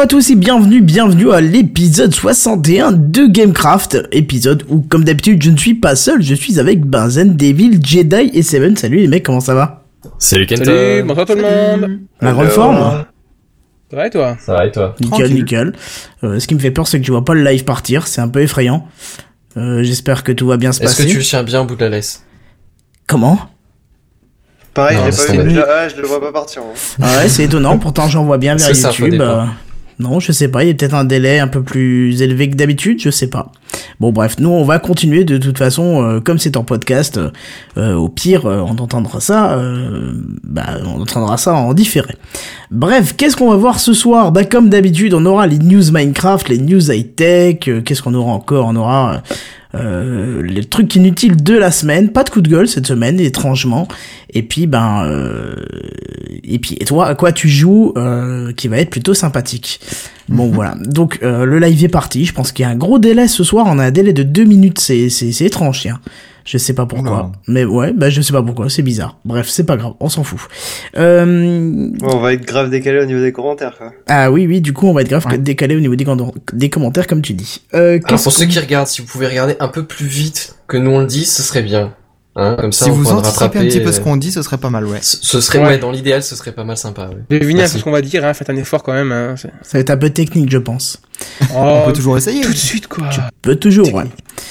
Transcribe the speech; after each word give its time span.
Bonjour 0.00 0.16
à 0.16 0.18
tous 0.22 0.30
et 0.30 0.34
bienvenue, 0.34 0.80
bienvenue 0.80 1.30
à 1.30 1.42
l'épisode 1.42 2.14
61 2.14 2.92
de 2.92 3.26
Gamecraft, 3.26 4.08
épisode 4.12 4.64
où 4.70 4.80
comme 4.80 5.04
d'habitude 5.04 5.42
je 5.42 5.50
ne 5.50 5.58
suis 5.58 5.74
pas 5.74 5.94
seul, 5.94 6.22
je 6.22 6.34
suis 6.34 6.58
avec 6.58 6.86
Benzen, 6.86 7.36
Devil, 7.36 7.78
Jedi 7.84 8.30
et 8.32 8.42
Seven. 8.42 8.78
Salut 8.78 8.96
les 8.96 9.08
mecs, 9.08 9.26
comment 9.26 9.40
ça 9.40 9.52
va? 9.52 9.84
Salut 10.18 10.46
Kenta 10.46 10.64
Salut, 10.64 11.02
bonsoir 11.02 11.26
tout 11.26 11.34
le 11.34 11.42
monde 11.42 11.98
La 12.22 12.32
grande 12.32 12.46
forme 12.48 13.04
Ça 13.90 13.96
va 13.96 14.06
et 14.06 14.10
toi? 14.10 14.38
Ça 14.40 14.54
va 14.54 14.64
et 14.66 14.72
toi? 14.72 14.94
Nickel, 15.02 15.18
Tranquille. 15.18 15.34
nickel. 15.34 15.72
Euh, 16.24 16.38
ce 16.40 16.46
qui 16.46 16.54
me 16.54 16.60
fait 16.60 16.70
peur 16.70 16.88
c'est 16.88 16.98
que 16.98 17.06
je 17.06 17.12
vois 17.12 17.26
pas 17.26 17.34
le 17.34 17.44
live 17.44 17.64
partir, 17.64 18.06
c'est 18.06 18.22
un 18.22 18.28
peu 18.28 18.40
effrayant. 18.40 18.88
Euh, 19.58 19.82
J'espère 19.82 20.24
que 20.24 20.32
tout 20.32 20.46
va 20.46 20.56
bien 20.56 20.72
se 20.72 20.82
Est-ce 20.82 20.92
passer. 20.96 21.04
que 21.08 21.12
tu 21.12 21.18
le 21.18 21.24
tiens 21.24 21.42
bien 21.42 21.60
au 21.60 21.64
bout 21.66 21.76
de 21.76 21.84
la 21.84 21.90
laisse? 21.90 22.24
Comment? 23.06 23.38
Pareil, 24.72 24.96
Non, 24.96 25.02
pas 25.02 25.42
vu. 25.42 25.50
Je, 25.50 25.60
ah, 25.60 25.88
je 25.90 25.96
le 26.00 26.06
vois 26.06 26.22
pas 26.22 26.32
partir. 26.32 26.62
hein. 26.62 26.96
Ah 27.02 27.18
ouais, 27.18 27.28
c'est 27.28 27.44
étonnant, 27.44 27.76
pourtant 27.76 28.08
j'en 28.08 28.24
vois 28.24 28.38
bien 28.38 28.56
vers 28.56 28.74
ça, 28.74 28.88
YouTube. 28.92 29.20
euh, 29.20 29.44
non, 30.00 30.18
je 30.18 30.32
sais 30.32 30.48
pas, 30.48 30.64
il 30.64 30.68
y 30.68 30.70
a 30.70 30.74
peut-être 30.74 30.94
un 30.94 31.04
délai 31.04 31.38
un 31.38 31.46
peu 31.46 31.62
plus 31.62 32.22
élevé 32.22 32.48
que 32.48 32.56
d'habitude, 32.56 33.00
je 33.00 33.10
sais 33.10 33.28
pas. 33.28 33.52
Bon 34.00 34.12
bref, 34.12 34.36
nous 34.38 34.48
on 34.48 34.64
va 34.64 34.78
continuer 34.78 35.24
de 35.24 35.36
toute 35.36 35.58
façon, 35.58 36.02
euh, 36.02 36.20
comme 36.20 36.38
c'est 36.38 36.56
en 36.56 36.64
podcast, 36.64 37.20
euh, 37.76 37.94
au 37.94 38.08
pire 38.08 38.46
euh, 38.46 38.64
on 38.66 38.78
entendra 38.78 39.20
ça, 39.20 39.60
bah, 40.42 40.78
on 40.84 41.02
entendra 41.02 41.36
ça 41.36 41.52
en 41.52 41.74
différé. 41.74 42.16
Bref, 42.70 43.14
qu'est-ce 43.16 43.36
qu'on 43.36 43.50
va 43.50 43.56
voir 43.56 43.78
ce 43.78 43.92
soir? 43.92 44.32
Bah 44.32 44.44
comme 44.44 44.70
d'habitude, 44.70 45.12
on 45.12 45.26
aura 45.26 45.46
les 45.46 45.58
news 45.58 45.92
Minecraft, 45.92 46.48
les 46.48 46.58
news 46.58 46.90
high-tech, 46.90 47.58
qu'est-ce 47.84 48.02
qu'on 48.02 48.14
aura 48.14 48.32
encore? 48.32 48.66
On 48.68 48.76
aura... 48.76 49.22
euh, 49.74 50.42
les 50.42 50.64
trucs 50.64 50.94
inutiles 50.96 51.42
de 51.42 51.54
la 51.54 51.70
semaine, 51.70 52.10
pas 52.10 52.24
de 52.24 52.30
coup 52.30 52.40
de 52.40 52.48
gueule 52.48 52.68
cette 52.68 52.86
semaine, 52.86 53.20
étrangement. 53.20 53.86
Et 54.32 54.42
puis 54.42 54.66
ben, 54.66 55.04
euh, 55.04 55.54
et 56.42 56.58
puis 56.58 56.76
et 56.80 56.84
toi, 56.84 57.06
à 57.06 57.14
quoi 57.14 57.32
tu 57.32 57.48
joues, 57.48 57.92
euh, 57.96 58.52
qui 58.52 58.68
va 58.68 58.78
être 58.78 58.90
plutôt 58.90 59.14
sympathique. 59.14 59.80
Bon 60.28 60.50
voilà. 60.50 60.74
Donc 60.84 61.20
euh, 61.22 61.44
le 61.44 61.58
live 61.58 61.84
est 61.84 61.88
parti. 61.88 62.24
Je 62.24 62.32
pense 62.32 62.52
qu'il 62.52 62.64
y 62.64 62.66
a 62.66 62.70
un 62.70 62.76
gros 62.76 62.98
délai 62.98 63.28
ce 63.28 63.44
soir. 63.44 63.66
On 63.68 63.78
a 63.78 63.86
un 63.86 63.90
délai 63.90 64.12
de 64.12 64.22
deux 64.22 64.44
minutes. 64.44 64.80
C'est 64.80 65.08
c'est 65.08 65.32
c'est 65.32 65.44
étrange, 65.44 65.80
tiens. 65.80 66.00
Je 66.50 66.58
sais 66.58 66.72
pas 66.72 66.84
pourquoi. 66.84 67.30
Mais 67.46 67.64
ouais, 67.64 67.92
bah 67.92 68.10
je 68.10 68.20
sais 68.20 68.32
pas 68.32 68.42
pourquoi. 68.42 68.68
C'est 68.68 68.82
bizarre. 68.82 69.16
Bref, 69.24 69.48
c'est 69.48 69.62
pas 69.62 69.76
grave. 69.76 69.92
On 70.00 70.08
s'en 70.08 70.24
fout. 70.24 70.40
Euh, 70.96 71.88
on 72.02 72.16
va 72.18 72.32
être 72.32 72.44
grave 72.44 72.70
décalé 72.70 72.98
au 73.00 73.04
niveau 73.04 73.20
des 73.20 73.30
commentaires, 73.30 73.78
quoi. 73.78 73.92
ah 74.08 74.32
oui, 74.32 74.48
oui. 74.48 74.60
Du 74.60 74.72
coup, 74.72 74.88
on 74.88 74.92
va 74.92 75.02
être 75.02 75.08
grave 75.10 75.24
Ouais. 75.26 75.38
décalé 75.38 75.76
au 75.76 75.80
niveau 75.80 75.94
des, 75.94 76.68
commentaires, 76.70 77.06
comme 77.06 77.22
tu 77.22 77.34
dis. 77.34 77.60
Euh, 77.74 78.00
Alors 78.04 78.20
pour 78.20 78.32
ceux 78.32 78.46
qui 78.46 78.58
regardent, 78.58 78.88
si 78.88 79.00
vous 79.00 79.06
pouvez 79.06 79.28
regarder 79.28 79.54
un 79.60 79.68
peu 79.68 79.84
plus 79.84 80.06
vite 80.06 80.56
que 80.66 80.76
nous 80.76 80.90
on 80.90 80.98
le 80.98 81.06
dit, 81.06 81.24
ce 81.24 81.44
serait 81.44 81.62
bien. 81.62 81.94
Hein, 82.36 82.56
comme 82.58 82.72
ça 82.72 82.84
si 82.86 82.90
on 82.90 82.94
vous 82.94 83.10
anticipez 83.10 83.58
un 83.58 83.62
petit 83.62 83.80
peu 83.80 83.92
ce 83.92 84.00
euh, 84.00 84.02
qu'on 84.04 84.16
dit, 84.16 84.32
ce 84.32 84.42
serait 84.42 84.56
pas 84.58 84.70
mal, 84.70 84.86
ouais. 84.86 84.98
Ce 85.02 85.18
ce 85.20 85.40
serait, 85.40 85.58
Ouais. 85.58 85.66
ouais, 85.66 85.78
dans 85.78 85.90
l'idéal, 85.90 86.22
ce 86.22 86.34
serait 86.36 86.52
pas 86.52 86.64
mal 86.64 86.76
sympa, 86.76 87.08
ouais. 87.08 87.38
Devinez 87.38 87.66
ce 87.68 87.78
qu'on 87.78 87.90
va 87.90 88.02
dire, 88.02 88.24
hein, 88.24 88.34
faites 88.34 88.50
un 88.50 88.56
effort 88.56 88.82
quand 88.82 88.92
même. 88.92 89.12
Hein. 89.12 89.34
c'est- 89.36 89.50
Ça 89.62 89.78
va 89.78 89.80
être 89.80 89.90
un 89.90 89.96
peu 89.96 90.10
technique, 90.10 90.50
je 90.50 90.58
pense. 90.58 91.00
Oh, 91.52 91.58
On 91.58 91.86
peut 91.86 91.92
toujours 91.92 92.16
essayer. 92.16 92.40
tout 92.40 92.52
de 92.52 92.56
suite 92.56 92.86
quoi. 92.86 93.08
Peut 93.42 93.56
toujours, 93.56 93.92
ouais. 93.94 94.04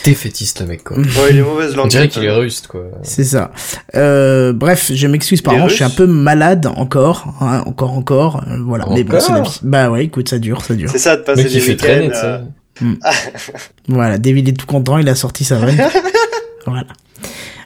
T'es 0.04 0.14
fétiste 0.14 0.62
le 0.62 0.68
mec 0.68 0.84
quoi. 0.84 0.98
Bon, 0.98 1.04
il 1.30 1.38
est 1.38 1.42
mauvaise 1.42 1.76
langue. 1.76 1.86
On 1.86 1.90
dirait 1.90 2.08
qu'il 2.08 2.24
est 2.24 2.32
ruste 2.32 2.68
quoi. 2.68 2.86
C'est 3.04 3.24
ça. 3.24 3.52
Euh, 3.96 4.54
bref, 4.54 4.92
je 4.94 5.08
m'excuse 5.08 5.42
par 5.42 5.54
avance, 5.56 5.72
je 5.72 5.76
suis 5.76 5.84
un 5.84 5.90
peu 5.90 6.08
malade 6.08 6.68
encore, 6.68 7.34
hein, 7.42 7.64
encore, 7.66 7.94
encore. 7.94 8.44
euh, 8.48 8.58
voilà. 8.66 8.86
Mais 8.92 9.04
bon, 9.04 9.20
c'est 9.20 9.32
la 9.34 9.40
Encore 9.40 9.52
vie. 9.52 9.60
Bah 9.64 9.90
ouais, 9.90 10.06
écoute, 10.06 10.30
ça 10.30 10.40
dure, 10.40 10.62
ça 10.64 10.74
dure. 10.76 10.90
C'est 10.90 11.00
ça 11.00 11.18
de 11.18 11.24
passer 11.24 11.44
des 11.44 11.54
il 11.56 11.62
fait 11.62 11.72
week-ends. 11.72 12.10
euh, 12.24 12.40
sais. 12.82 12.86
Voilà, 13.90 14.18
David 14.18 14.48
est 14.50 14.54
tout 14.54 14.66
content, 14.66 14.98
il 14.98 15.10
a 15.10 15.16
sorti 15.16 15.44
sa 15.44 15.56
vanne. 15.58 15.76
voilà. 16.66 16.86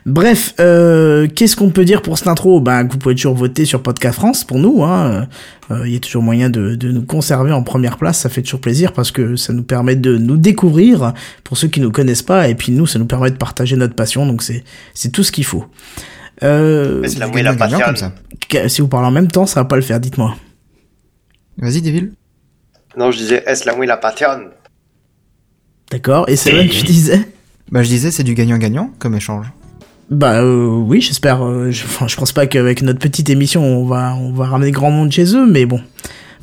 Bref, 0.06 0.54
euh, 0.60 1.26
qu'est-ce 1.34 1.56
qu'on 1.56 1.70
peut 1.70 1.84
dire 1.86 2.02
pour 2.02 2.18
cette 2.18 2.28
intro? 2.28 2.60
Ben, 2.60 2.84
que 2.86 2.92
vous 2.92 2.98
pouvez 2.98 3.14
toujours 3.14 3.34
voter 3.34 3.64
sur 3.64 3.82
Podcast 3.82 4.16
France 4.16 4.44
pour 4.44 4.58
nous. 4.58 4.84
hein. 4.84 5.26
Euh, 5.70 5.86
Il 5.86 5.92
y 5.92 5.96
a 5.96 5.98
toujours 5.98 6.22
moyen 6.22 6.50
de, 6.50 6.74
de 6.74 6.92
nous 6.92 7.02
conserver 7.04 7.52
en 7.52 7.62
première 7.62 7.96
place. 7.96 8.18
Ça 8.18 8.28
fait 8.28 8.42
toujours 8.42 8.60
plaisir 8.60 8.92
parce 8.92 9.10
que 9.10 9.36
ça 9.36 9.52
nous 9.54 9.62
permet 9.62 9.96
de 9.96 10.18
nous 10.18 10.36
découvrir 10.36 11.14
pour 11.42 11.56
ceux 11.56 11.68
qui 11.68 11.80
nous 11.80 11.90
connaissent 11.90 12.22
pas. 12.22 12.48
Et 12.48 12.54
puis 12.54 12.70
nous, 12.72 12.86
ça 12.86 12.98
nous 12.98 13.06
permet 13.06 13.30
de 13.30 13.36
partager 13.36 13.76
notre 13.76 13.94
passion. 13.94 14.26
Donc 14.26 14.42
c'est 14.42 14.62
c'est 14.92 15.10
tout 15.10 15.22
ce 15.22 15.32
qu'il 15.32 15.44
faut. 15.46 15.64
Euh, 16.42 17.00
Mais 17.00 17.08
c'est 17.08 17.18
la 17.20 17.54
passion. 17.56 17.80
comme 17.80 17.96
ça. 17.96 18.12
que- 18.48 18.68
si 18.68 18.82
vous 18.82 18.88
parlez 18.88 19.06
en 19.06 19.12
même 19.12 19.28
temps, 19.30 19.46
ça 19.46 19.60
va 19.60 19.64
pas 19.64 19.76
le 19.76 19.82
faire. 19.82 20.00
Dites-moi. 20.00 20.36
Vas-y, 21.56 21.80
Devil. 21.80 22.12
Non, 22.96 23.10
je 23.10 23.18
disais, 23.18 23.42
est-ce 23.46 23.64
la 23.66 23.96
passion 23.96 24.28
D'accord. 25.90 26.28
Et 26.28 26.36
Seven, 26.36 26.68
tu 26.68 26.82
disais? 26.82 27.20
Bah, 27.74 27.82
je 27.82 27.88
disais, 27.88 28.12
c'est 28.12 28.22
du 28.22 28.34
gagnant-gagnant 28.34 28.90
comme 29.00 29.16
échange. 29.16 29.46
Bah 30.08 30.40
euh, 30.42 30.66
oui, 30.68 31.00
j'espère. 31.00 31.44
euh, 31.44 31.72
je, 31.72 31.84
enfin, 31.84 32.06
je 32.06 32.14
pense 32.14 32.30
pas 32.30 32.46
qu'avec 32.46 32.82
notre 32.82 33.00
petite 33.00 33.30
émission, 33.30 33.64
on 33.64 33.84
va, 33.84 34.14
on 34.14 34.32
va 34.32 34.46
ramener 34.46 34.70
grand 34.70 34.92
monde 34.92 35.10
chez 35.10 35.34
eux, 35.34 35.44
mais 35.50 35.66
bon. 35.66 35.80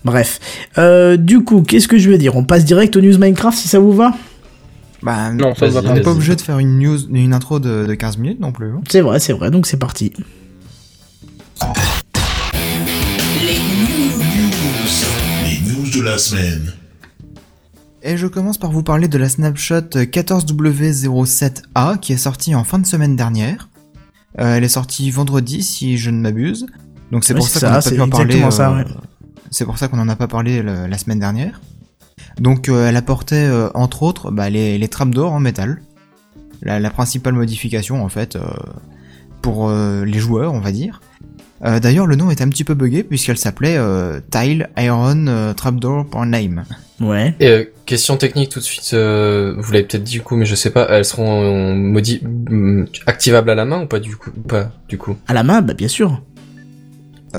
Bref. 0.04 0.42
Euh, 0.78 1.16
du 1.16 1.42
coup, 1.46 1.62
qu'est-ce 1.62 1.88
que 1.88 1.98
je 1.98 2.10
veux 2.10 2.18
dire? 2.18 2.36
On 2.36 2.44
passe 2.44 2.66
direct 2.66 2.94
aux 2.98 3.02
news 3.02 3.18
Minecraft 3.18 3.58
si 3.58 3.70
ça 3.70 3.80
vous 3.80 3.94
va? 3.94 4.14
Bah, 5.04 5.32
Non, 5.32 5.56
ça 5.56 5.68
va 5.68 5.80
on 5.80 5.84
pas. 5.84 5.88
n'est 5.90 5.94
vas-y. 5.96 6.04
pas 6.04 6.12
obligé 6.12 6.36
de 6.36 6.42
faire 6.42 6.60
une 6.60 6.80
news, 6.80 6.98
une 7.14 7.34
intro 7.34 7.62
de, 7.62 7.86
de 7.88 7.94
15 7.94 8.18
minutes 8.18 8.42
non 8.42 8.52
plus. 8.52 8.68
hein. 8.72 8.82
C'est 8.90 9.00
vrai, 9.02 9.22
c'est 9.22 9.32
vrai, 9.34 9.52
donc 9.52 9.68
c'est 9.68 9.78
parti. 9.78 10.12
Les 15.44 15.60
news 15.72 15.90
de 15.90 16.02
la 16.04 16.18
semaine. 16.18 16.74
Et 18.04 18.18
je 18.18 18.28
commence 18.28 18.58
par 18.58 18.72
vous 18.72 18.84
parler 18.84 19.08
de 19.08 19.18
la 19.18 19.30
snapshot 19.30 19.82
14W07A 19.94 22.00
qui 22.00 22.14
est 22.14 22.18
sortie 22.18 22.56
en 22.56 22.64
fin 22.64 22.80
de 22.80 22.86
semaine 22.86 23.16
dernière. 23.16 23.70
Euh, 24.40 24.56
elle 24.56 24.64
est 24.64 24.70
sortie 24.70 25.12
vendredi 25.12 25.62
si 25.62 25.98
je 25.98 26.10
ne 26.10 26.20
m'abuse. 26.20 26.66
Donc 27.12 27.24
c'est 27.24 27.36
pour 27.36 27.48
ça 27.48 27.60
qu'on 27.60 27.74
n'a 27.74 27.82
pas 27.82 27.92
pu 27.92 28.02
en 28.02 28.10
parler. 28.10 28.42
euh, 28.42 28.76
ouais. 28.78 28.86
C'est 29.52 29.66
pour 29.66 29.78
ça 29.78 29.88
qu'on 29.88 29.98
n'en 29.98 30.10
a 30.10 30.16
pas 30.16 30.28
parlé 30.28 30.64
la 30.64 30.98
semaine 30.98 31.20
dernière. 31.20 31.62
Donc 32.40 32.70
euh, 32.70 32.88
elle 32.88 32.96
apportait 32.96 33.50
entre 33.74 34.04
autres 34.04 34.32
bah, 34.32 34.50
les, 34.50 34.78
les 34.78 34.88
trapdoors 34.88 35.34
en 35.34 35.40
métal. 35.40 35.82
La, 36.64 36.80
la 36.80 36.90
principale 36.90 37.34
modification 37.34 38.04
en 38.04 38.10
fait 38.10 38.38
pour 39.42 39.72
les 39.72 40.20
joueurs 40.20 40.54
on 40.54 40.60
va 40.60 40.72
dire. 40.72 41.02
Euh, 41.64 41.80
D'ailleurs 41.80 42.08
le 42.08 42.16
nom 42.16 42.32
est 42.32 42.42
un 42.42 42.50
petit 42.50 42.64
peu 42.64 42.74
buggé 42.74 43.04
puisqu'elle 43.04 43.38
s'appelait 43.38 43.78
euh, 43.78 44.20
Tile 44.32 44.70
Iron 44.78 45.28
euh, 45.28 45.54
Trapdoor 45.54 46.06
pour 46.08 46.26
Name. 46.26 46.64
Ouais. 47.00 47.36
Et 47.40 47.48
euh, 47.48 47.64
question 47.86 48.18
technique 48.18 48.50
tout 48.50 48.60
de 48.60 48.64
suite, 48.64 48.92
euh, 48.94 49.56
vous 49.58 49.72
l'avez 49.72 49.86
peut-être 49.86 50.04
dit 50.04 50.14
du 50.14 50.22
coup, 50.22 50.36
mais 50.36 50.46
je 50.46 50.56
sais 50.56 50.70
pas, 50.72 50.88
elles 50.90 51.06
seront 51.06 51.74
modi 51.76 52.22
mm, 52.24 52.86
activables 53.06 53.50
à 53.50 53.56
la 53.56 53.66
main 53.66 53.82
ou 53.84 53.86
pas 53.88 54.00
du 54.00 54.16
coup 54.16 54.32
ou 54.36 54.42
Pas 54.42 54.72
du 54.88 54.98
coup? 54.98 55.16
À 55.28 55.34
la 55.34 55.44
main, 55.44 55.62
bah 55.62 55.74
bien 55.74 55.88
sûr. 55.88 56.22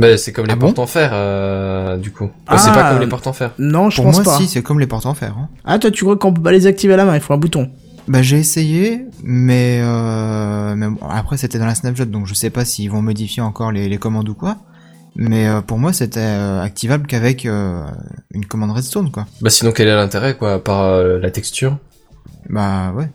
Bah, 0.00 0.16
c'est 0.16 0.32
comme 0.32 0.46
les 0.46 0.52
ah 0.52 0.56
bon? 0.56 0.66
portes 0.68 0.78
en 0.78 0.86
fer, 0.86 1.10
euh, 1.12 1.98
du 1.98 2.10
coup. 2.12 2.30
Ah. 2.46 2.56
c'est 2.56 2.72
pas 2.72 2.90
comme 2.92 3.00
les 3.00 3.06
portes 3.06 3.26
en 3.26 3.34
fer. 3.34 3.50
Non, 3.58 3.90
je 3.90 3.96
Pour 3.96 4.06
pense 4.06 4.14
moi 4.16 4.24
pas. 4.24 4.38
si 4.38 4.46
c'est 4.48 4.62
comme 4.62 4.80
les 4.80 4.86
portes 4.86 5.04
en 5.04 5.12
fer. 5.14 5.34
Hein. 5.38 5.48
Ah, 5.66 5.78
toi, 5.78 5.90
tu 5.90 6.04
crois 6.04 6.16
qu'on 6.16 6.32
peut 6.32 6.40
pas 6.40 6.50
les 6.52 6.66
activer 6.66 6.94
à 6.94 6.96
la 6.96 7.04
main 7.04 7.14
Il 7.14 7.20
faut 7.20 7.34
un 7.34 7.38
bouton. 7.38 7.70
Bah 8.08 8.20
j'ai 8.20 8.38
essayé, 8.38 9.06
mais, 9.22 9.80
euh, 9.80 10.74
mais 10.74 10.88
bon, 10.88 10.98
après 11.08 11.36
c'était 11.36 11.58
dans 11.58 11.66
la 11.66 11.74
snapshot, 11.74 12.06
donc 12.06 12.26
je 12.26 12.34
sais 12.34 12.50
pas 12.50 12.64
s'ils 12.64 12.90
vont 12.90 13.00
modifier 13.00 13.42
encore 13.42 13.70
les, 13.70 13.88
les 13.88 13.98
commandes 13.98 14.28
ou 14.28 14.34
quoi. 14.34 14.56
Mais 15.14 15.46
euh, 15.46 15.60
pour 15.60 15.78
moi 15.78 15.92
c'était 15.92 16.18
euh, 16.20 16.62
activable 16.62 17.06
qu'avec 17.06 17.46
euh, 17.46 17.86
une 18.32 18.44
commande 18.46 18.72
redstone 18.72 19.10
quoi. 19.10 19.26
Bah 19.40 19.50
sinon 19.50 19.72
quel 19.72 19.86
est 19.88 19.94
l'intérêt 19.94 20.36
quoi, 20.36 20.62
par 20.62 20.82
euh, 20.82 21.18
la 21.20 21.30
texture? 21.30 21.78
Bah 22.50 22.92
ouais. 22.92 23.08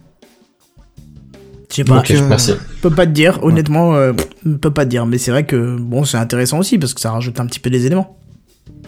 Je 1.69 1.75
sais 1.75 1.83
pas. 1.83 1.99
Ok, 1.99 2.11
euh, 2.11 2.27
merci. 2.29 2.51
Je 2.51 2.81
peux 2.81 2.89
pas 2.89 3.05
te 3.05 3.11
dire, 3.11 3.43
honnêtement, 3.43 3.93
euh, 3.93 4.13
je 4.45 4.53
peux 4.53 4.71
pas 4.71 4.85
te 4.85 4.89
dire. 4.89 5.05
Mais 5.05 5.17
c'est 5.17 5.31
vrai 5.31 5.45
que 5.45 5.77
bon, 5.77 6.05
c'est 6.05 6.17
intéressant 6.17 6.59
aussi 6.59 6.77
parce 6.77 6.93
que 6.93 7.01
ça 7.01 7.11
rajoute 7.11 7.39
un 7.41 7.45
petit 7.45 7.59
peu 7.59 7.69
des 7.69 7.85
éléments. 7.85 8.17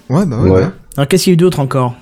Ouais 0.10 0.26
bah 0.26 0.38
ouais. 0.38 0.50
Ouais. 0.50 0.62
ouais. 0.62 0.70
Alors, 0.96 1.08
qu'est-ce 1.08 1.26
qu'il 1.26 1.32
y 1.32 1.34
a 1.34 1.36
eu 1.36 1.38
d'autre 1.38 1.60
encore? 1.60 1.96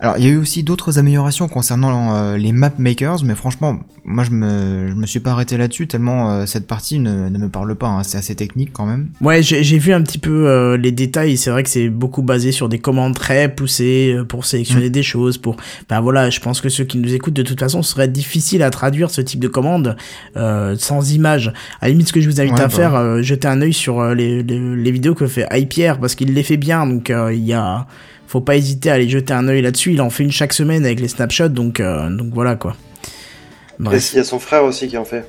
Alors 0.00 0.18
il 0.18 0.24
y 0.24 0.28
a 0.28 0.30
eu 0.30 0.36
aussi 0.36 0.62
d'autres 0.62 0.98
améliorations 0.98 1.48
concernant 1.48 2.14
euh, 2.14 2.36
les 2.36 2.52
map 2.52 2.72
makers, 2.78 3.24
mais 3.24 3.34
franchement 3.34 3.78
moi 4.04 4.22
je 4.24 4.32
me, 4.32 4.88
je 4.88 4.94
me 4.94 5.06
suis 5.06 5.20
pas 5.20 5.30
arrêté 5.30 5.56
là-dessus 5.56 5.86
tellement 5.86 6.30
euh, 6.30 6.46
cette 6.46 6.66
partie 6.66 6.98
ne, 6.98 7.28
ne 7.28 7.38
me 7.38 7.48
parle 7.48 7.74
pas, 7.74 7.86
hein. 7.86 8.02
c'est 8.02 8.18
assez 8.18 8.34
technique 8.34 8.70
quand 8.72 8.86
même. 8.86 9.08
Ouais, 9.20 9.42
j'ai 9.42 9.78
vu 9.78 9.92
un 9.94 10.02
petit 10.02 10.18
peu 10.18 10.46
euh, 10.46 10.76
les 10.76 10.92
détails. 10.92 11.36
C'est 11.36 11.50
vrai 11.50 11.62
que 11.62 11.70
c'est 11.70 11.88
beaucoup 11.88 12.22
basé 12.22 12.52
sur 12.52 12.68
des 12.68 12.78
commandes 12.78 13.14
très 13.14 13.48
poussées 13.48 14.18
pour 14.28 14.44
sélectionner 14.44 14.90
des 14.90 15.02
choses. 15.02 15.38
Pour, 15.38 15.56
ben 15.88 16.00
voilà, 16.00 16.28
je 16.28 16.40
pense 16.40 16.60
que 16.60 16.68
ceux 16.68 16.84
qui 16.84 16.98
nous 16.98 17.14
écoutent 17.14 17.34
de 17.34 17.42
toute 17.42 17.60
façon, 17.60 17.82
ce 17.82 17.92
serait 17.92 18.08
difficile 18.08 18.62
à 18.62 18.70
traduire 18.70 19.10
ce 19.10 19.20
type 19.20 19.40
de 19.40 19.48
commande 19.48 19.96
sans 20.34 21.12
images. 21.12 21.52
À 21.80 21.86
la 21.86 21.90
limite, 21.90 22.08
ce 22.08 22.12
que 22.12 22.20
je 22.20 22.28
vous 22.28 22.40
invite 22.40 22.54
Ouais, 22.54 22.60
à 22.60 22.68
bah 22.68 22.68
faire, 22.68 23.22
jeter 23.22 23.48
un 23.48 23.62
œil 23.62 23.72
sur 23.72 24.14
les, 24.14 24.42
les, 24.42 24.76
les 24.76 24.90
vidéos 24.90 25.14
que 25.14 25.26
fait 25.26 25.46
iPierre 25.52 25.98
parce 25.98 26.14
qu'il 26.14 26.34
les 26.34 26.42
fait 26.42 26.56
bien. 26.56 26.86
Donc 26.86 27.10
il 27.10 27.44
y 27.44 27.52
a, 27.54 27.86
faut 28.34 28.40
pas 28.40 28.56
hésiter 28.56 28.90
à 28.90 28.94
aller 28.94 29.08
jeter 29.08 29.32
un 29.32 29.46
œil 29.46 29.62
là-dessus. 29.62 29.92
Il 29.92 30.02
en 30.02 30.10
fait 30.10 30.24
une 30.24 30.32
chaque 30.32 30.52
semaine 30.52 30.84
avec 30.84 30.98
les 30.98 31.06
snapshots. 31.06 31.50
Donc 31.50 31.78
euh, 31.78 32.10
donc 32.10 32.34
voilà 32.34 32.56
quoi. 32.56 32.74
Et 33.04 33.08
Bref. 33.78 34.10
il 34.12 34.16
y 34.16 34.18
a 34.18 34.24
son 34.24 34.40
frère 34.40 34.64
aussi 34.64 34.88
qui 34.88 34.98
en 34.98 35.04
fait. 35.04 35.24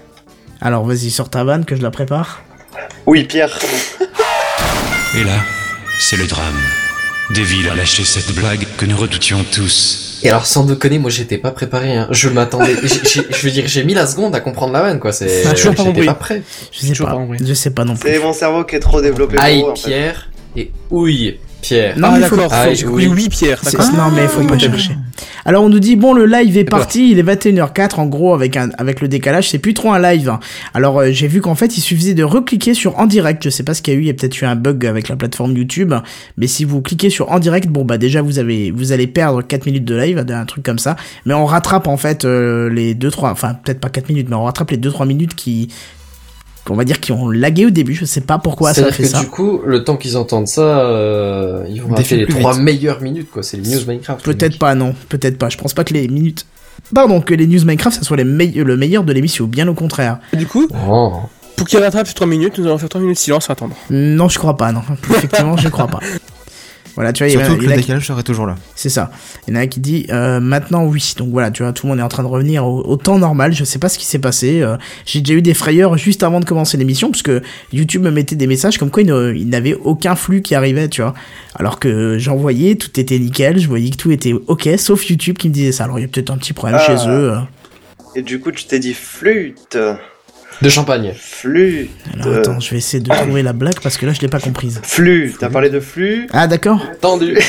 Alors 0.60 0.84
vas-y, 0.84 1.12
sors 1.12 1.30
ta 1.30 1.44
vanne 1.44 1.66
que 1.66 1.75
je 1.75 1.84
la 1.84 1.92
prépare. 1.92 2.42
Oui, 3.06 3.24
Pierre. 3.25 3.60
Et 5.16 5.24
là, 5.24 5.38
c'est 6.00 6.18
le 6.18 6.25
drame. 6.25 6.57
Devil 7.30 7.69
a 7.69 7.75
lâché 7.75 8.04
cette 8.04 8.34
blague 8.34 8.66
que 8.78 8.88
nous 8.88 8.98
redoutions 8.98 9.46
tous. 9.54 10.19
Et 10.24 10.30
alors 10.30 10.48
sans 10.48 10.63
déconner, 10.63 10.98
moi 10.98 11.12
j'étais 11.12 11.38
pas 11.38 11.52
préparé. 11.52 11.96
Hein. 11.96 12.07
Je 12.10 12.30
m'attendais. 12.30 12.75
je 12.75 13.46
veux 13.46 13.52
dire, 13.52 13.68
j'ai 13.68 13.84
mis 13.84 13.94
la 13.94 14.07
seconde 14.07 14.34
à 14.34 14.40
comprendre 14.40 14.74
la 14.74 14.81
vanne 14.81 15.00
quoi. 15.00 15.12
C'est. 15.12 15.44
J'ai 15.44 15.54
toujours 15.54 15.75
pas 15.75 15.84
J'étais 15.84 16.06
pas 16.06 16.16
prêt. 16.16 16.42
Je 16.72 16.80
sais 16.80 17.04
pas. 17.04 17.28
Je 17.40 17.54
sais 17.54 17.69
pas 17.69 17.86
non 17.86 17.96
plus. 17.96 18.12
C'est 18.12 18.19
mon 18.19 18.34
cerveau 18.34 18.63
qui 18.63 18.75
est 18.78 18.80
trop 18.80 19.00
développé 19.00 19.38
Aïe 19.38 19.62
en 19.62 19.75
fait. 19.75 19.90
Pierre 19.90 20.31
et 20.56 20.72
ouille 20.90 21.38
Pierre. 21.67 21.97
Non, 21.97 22.09
ah, 22.13 22.17
mais 22.19 22.27
faut-. 22.27 22.38
Ah, 22.51 22.65
faut- 22.75 22.88
oui. 22.89 23.07
oui, 23.07 23.27
Pierre. 23.29 23.62
Non, 23.95 24.12
mais 24.15 24.27
faut 24.27 24.41
pas 24.44 24.56
Ah. 24.56 24.59
chercher. 24.59 24.95
Alors 25.47 25.63
on 25.63 25.69
nous 25.69 25.79
dit 25.79 25.95
bon 25.95 26.13
le 26.13 26.25
live 26.25 26.57
est 26.57 26.63
D'accord. 26.63 26.79
parti, 26.79 27.12
il 27.12 27.19
est 27.19 27.23
21h04 27.23 28.00
en 28.00 28.07
gros 28.07 28.33
avec 28.33 28.57
un 28.57 28.69
avec 28.79 29.00
le 29.00 29.07
décalage, 29.07 29.50
c'est 29.51 29.59
plus 29.59 29.75
trop 29.75 29.91
un 29.94 30.00
live. 30.00 30.27
hein. 30.27 30.39
Alors 30.73 31.00
euh, 31.00 31.12
j'ai 31.12 31.27
vu 31.27 31.39
qu'en 31.39 31.53
fait 31.53 31.77
il 31.77 31.81
suffisait 31.81 32.15
de 32.15 32.23
recliquer 32.23 32.73
sur 32.73 32.97
en 33.00 33.06
direct, 33.06 33.44
je 33.44 33.50
sais 33.51 33.62
pas 33.62 33.75
ce 33.75 33.83
qu'il 33.83 33.94
y 33.94 33.97
a 33.97 34.00
eu, 34.00 34.03
il 34.03 34.07
y 34.07 34.09
a 34.09 34.13
peut-être 34.15 34.41
eu 34.41 34.45
un 34.45 34.56
bug 34.56 34.83
avec 34.88 35.07
la 35.07 35.15
plateforme 35.15 35.56
YouTube, 35.56 35.94
mais 36.38 36.47
si 36.47 36.65
vous 36.65 36.81
cliquez 36.81 37.12
sur 37.12 37.31
en 37.31 37.38
direct, 37.38 37.68
bon 37.68 37.85
bah 37.85 38.00
déjà 38.00 38.23
vous 38.23 38.39
avez 38.39 38.71
vous 38.71 38.91
allez 38.91 39.06
perdre 39.06 39.44
4 39.44 39.68
minutes 39.68 39.85
de 39.85 39.95
live, 39.95 40.25
un 40.27 40.45
truc 40.45 40.63
comme 40.63 40.79
ça, 40.79 40.95
mais 41.27 41.35
on 41.35 41.45
rattrape 41.45 41.88
en 41.88 41.97
fait 41.97 42.25
euh, 42.25 42.68
les 42.69 42.95
2 42.95 43.11
3 43.11 43.29
enfin 43.29 43.53
peut-être 43.53 43.79
pas 43.79 43.89
4 43.89 44.09
minutes 44.09 44.27
mais 44.29 44.35
on 44.35 44.45
rattrape 44.45 44.71
les 44.71 44.77
2 44.77 44.89
3 44.89 45.06
minutes 45.06 45.35
qui 45.35 45.69
qu'on 46.65 46.75
va 46.75 46.83
dire 46.83 47.00
qui 47.00 47.12
ont 47.12 47.29
lagué 47.29 47.65
au 47.65 47.69
début, 47.69 47.94
je 47.94 48.06
sais 48.06 48.21
pas 48.21 48.38
pourquoi 48.39 48.73
ça 48.73 48.88
a 48.88 48.91
fait 48.91 49.03
que 49.03 49.09
ça. 49.09 49.19
du 49.19 49.27
coup, 49.27 49.62
le 49.65 49.83
temps 49.83 49.97
qu'ils 49.97 50.17
entendent 50.17 50.47
ça, 50.47 50.79
euh, 50.79 51.63
ils 51.69 51.81
vont 51.81 51.94
rater 51.95 52.17
les 52.17 52.25
trois 52.27 52.53
vite. 52.53 52.63
meilleures 52.63 53.01
minutes, 53.01 53.29
quoi. 53.31 53.44
C'est 53.44 53.57
les 53.57 53.69
news 53.75 53.85
Minecraft. 53.88 54.23
Peut-être 54.25 54.57
pas, 54.57 54.73
non, 54.75 54.95
peut-être 55.09 55.38
pas. 55.38 55.50
Je 55.50 55.57
pense 55.57 55.73
pas 55.73 55.83
que 55.83 55.94
les 55.94 56.07
minutes. 56.07 56.45
Pardon, 56.94 57.21
que 57.21 57.33
les 57.33 57.47
news 57.47 57.63
Minecraft, 57.65 57.97
ça 57.97 58.03
soit 58.03 58.17
les 58.17 58.23
meille- 58.23 58.53
le 58.56 58.77
meilleur 58.77 59.03
de 59.03 59.13
l'émission, 59.13 59.45
bien 59.45 59.67
au 59.67 59.73
contraire. 59.73 60.17
Du 60.33 60.45
coup, 60.47 60.67
Oh. 60.88 61.13
pour 61.56 61.67
qu'il 61.67 61.79
rattrape 61.79 62.07
ces 62.07 62.13
3 62.13 62.27
minutes, 62.27 62.57
nous 62.59 62.65
allons 62.65 62.77
faire 62.77 62.89
3 62.89 63.00
minutes 63.01 63.18
de 63.18 63.21
silence 63.21 63.50
à 63.50 63.53
attendre. 63.53 63.75
Non, 63.89 64.27
je 64.27 64.38
crois 64.39 64.57
pas, 64.57 64.71
non. 64.71 64.81
Effectivement, 65.11 65.57
je 65.57 65.69
crois 65.69 65.88
pas. 65.88 66.00
Voilà, 66.95 67.12
tu 67.12 67.24
vois, 67.24 67.30
il 67.30 67.33
y 67.33 67.38
en 67.38 67.42
a- 67.42 67.44
Surtout 67.45 67.59
que 67.59 67.63
il 67.63 67.65
y 67.65 67.69
le 67.69 67.75
qui- 67.75 67.81
décalage 67.81 68.07
serait 68.07 68.24
toujours 68.24 68.47
là. 68.47 68.56
c'est 68.75 68.89
ça. 68.89 69.12
Il 69.47 69.53
y 69.53 69.57
en 69.57 69.59
a 69.59 69.63
un 69.63 69.68
qui 69.68 69.80
dit 69.81 70.07
euh, 70.12 70.39
maintenant 70.39 70.86
oui. 70.86 71.13
Donc 71.18 71.30
voilà, 71.30 71.51
tu 71.51 71.62
vois, 71.63 71.74
tout 71.74 71.86
le 71.86 71.89
monde 71.92 72.00
est 72.00 72.03
en 72.03 72.07
train 72.07 72.24
de 72.24 72.27
revenir 72.27 72.65
au, 72.65 72.81
au 72.86 72.95
temps 72.95 73.19
normal. 73.19 73.53
Je 73.53 73.63
sais 73.65 73.80
pas 73.80 73.89
ce 73.89 73.97
qui 74.00 74.06
s'est 74.06 74.19
passé. 74.19 74.62
euh, 74.62 74.77
J'ai 75.06 75.19
déjà 75.21 75.33
eu 75.38 75.42
des 75.42 75.53
frayeurs 75.53 75.97
juste 75.97 76.24
avant 76.24 76.39
de 76.39 76.45
commencer 76.45 76.77
l'émission 76.77 77.12
parce 77.12 77.21
que 77.21 77.42
YouTube 77.74 78.01
me 78.03 78.12
mettait 78.12 78.36
des 78.38 78.47
messages 78.47 78.77
comme 78.77 78.89
quoi 78.92 79.03
il 79.03 79.50
n'avait 79.50 79.74
aucun 79.75 80.15
flux 80.15 80.42
qui 80.42 80.56
arrivait, 80.56 80.88
tu 80.88 81.01
vois. 81.01 81.13
Alors 81.56 81.80
que 81.80 82.18
j'envoyais, 82.18 82.75
tout 82.75 82.97
était 83.00 83.19
nickel. 83.19 83.59
Je 83.59 83.68
voyais 83.68 83.89
que 83.89 83.97
tout 83.97 84.12
était 84.12 84.33
ok, 84.33 84.69
sauf 84.77 85.09
YouTube 85.09 85.38
qui 85.38 85.50
me 85.50 85.53
disait 85.53 85.71
ça. 85.74 85.83
Alors 85.83 86.00
il 86.00 86.03
y 86.03 86.06
a 86.06 86.07
peut-être 86.07 86.30
un 86.31 86.38
petit 86.38 86.53
problème 86.53 86.80
Ah. 86.81 86.86
chez 86.86 87.07
eux. 87.09 87.31
euh. 87.33 87.38
Et 88.15 88.21
du 88.21 88.39
coup, 88.39 88.51
tu 88.51 88.65
t'es 88.65 88.80
dit 88.80 88.94
flûte. 88.94 89.77
De 90.62 90.69
champagne. 90.69 91.13
Flûte. 91.19 91.90
Alors 92.19 92.36
attends, 92.38 92.60
je 92.60 92.69
vais 92.72 92.78
essayer 92.78 93.02
de 93.04 93.10
trouver 93.13 93.44
la 93.44 93.54
blague 93.54 93.80
parce 93.81 93.98
que 93.98 94.06
là 94.06 94.13
je 94.13 94.22
l'ai 94.22 94.28
pas 94.30 94.40
comprise. 94.40 94.80
Flûte. 94.84 95.36
T'as 95.40 95.50
parlé 95.50 95.69
de 95.69 95.80
flûte. 95.80 96.30
Ah 96.34 96.48
d'accord. 96.48 96.81
Tendu. 97.02 97.38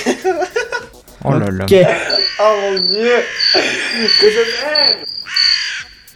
Oh 1.29 1.33
là 1.33 1.51
là. 1.51 1.65
Ok. 1.65 1.75
Oh 2.41 2.55
mon 2.63 2.79
dieu. 2.79 3.09
Que 4.21 4.27
je 4.31 4.65
m'aime. 4.65 4.99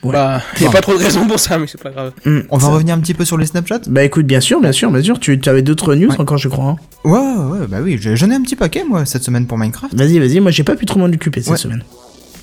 Ouais. 0.05 0.13
Bah, 0.13 0.41
y 0.61 0.67
a 0.67 0.71
pas 0.71 0.81
trop 0.81 0.93
de 0.97 1.03
raison 1.03 1.27
pour 1.27 1.41
ça, 1.41 1.59
mais 1.59 1.67
c'est 1.67 1.83
pas 1.83 1.91
grave. 1.91 2.13
Hmm, 2.25 2.41
On 2.49 2.59
va 2.59 2.67
ça- 2.69 2.73
revenir 2.73 2.95
un 2.95 3.01
petit 3.01 3.15
peu 3.15 3.25
sur 3.25 3.37
les 3.37 3.47
Snapchat? 3.47 3.81
Bah 3.89 4.05
écoute, 4.05 4.25
bien 4.27 4.41
sûr, 4.41 4.61
bien 4.61 4.71
sûr, 4.71 4.89
bien 4.93 5.03
sûr. 5.03 5.19
Tu, 5.19 5.41
tu 5.41 5.49
avais 5.49 5.63
d'autres 5.63 5.97
news 5.97 6.11
Ouais. 6.11 6.21
encore, 6.21 6.39
je 6.39 6.49
crois. 6.49 6.65
hein. 6.65 6.77
Ouais, 7.05 7.19
ouais, 7.19 7.67
bah 7.67 7.79
oui, 7.83 7.99
j'en 8.01 8.31
ai 8.31 8.35
un 8.35 8.43
petit 8.43 8.55
paquet 8.57 8.85
moi 8.89 9.05
cette 9.05 9.25
semaine 9.25 9.47
pour 9.47 9.59
Minecraft. 9.59 9.93
Vas-y, 9.95 10.19
vas-y. 10.21 10.39
Moi, 10.39 10.53
j'ai 10.53 10.63
pas 10.65 10.77
pu 10.77 10.87
trop 10.87 11.01
m'en 11.01 11.07
occuper 11.07 11.41
cette 11.43 11.51
Ouais. 11.53 11.59
semaine. 11.59 11.83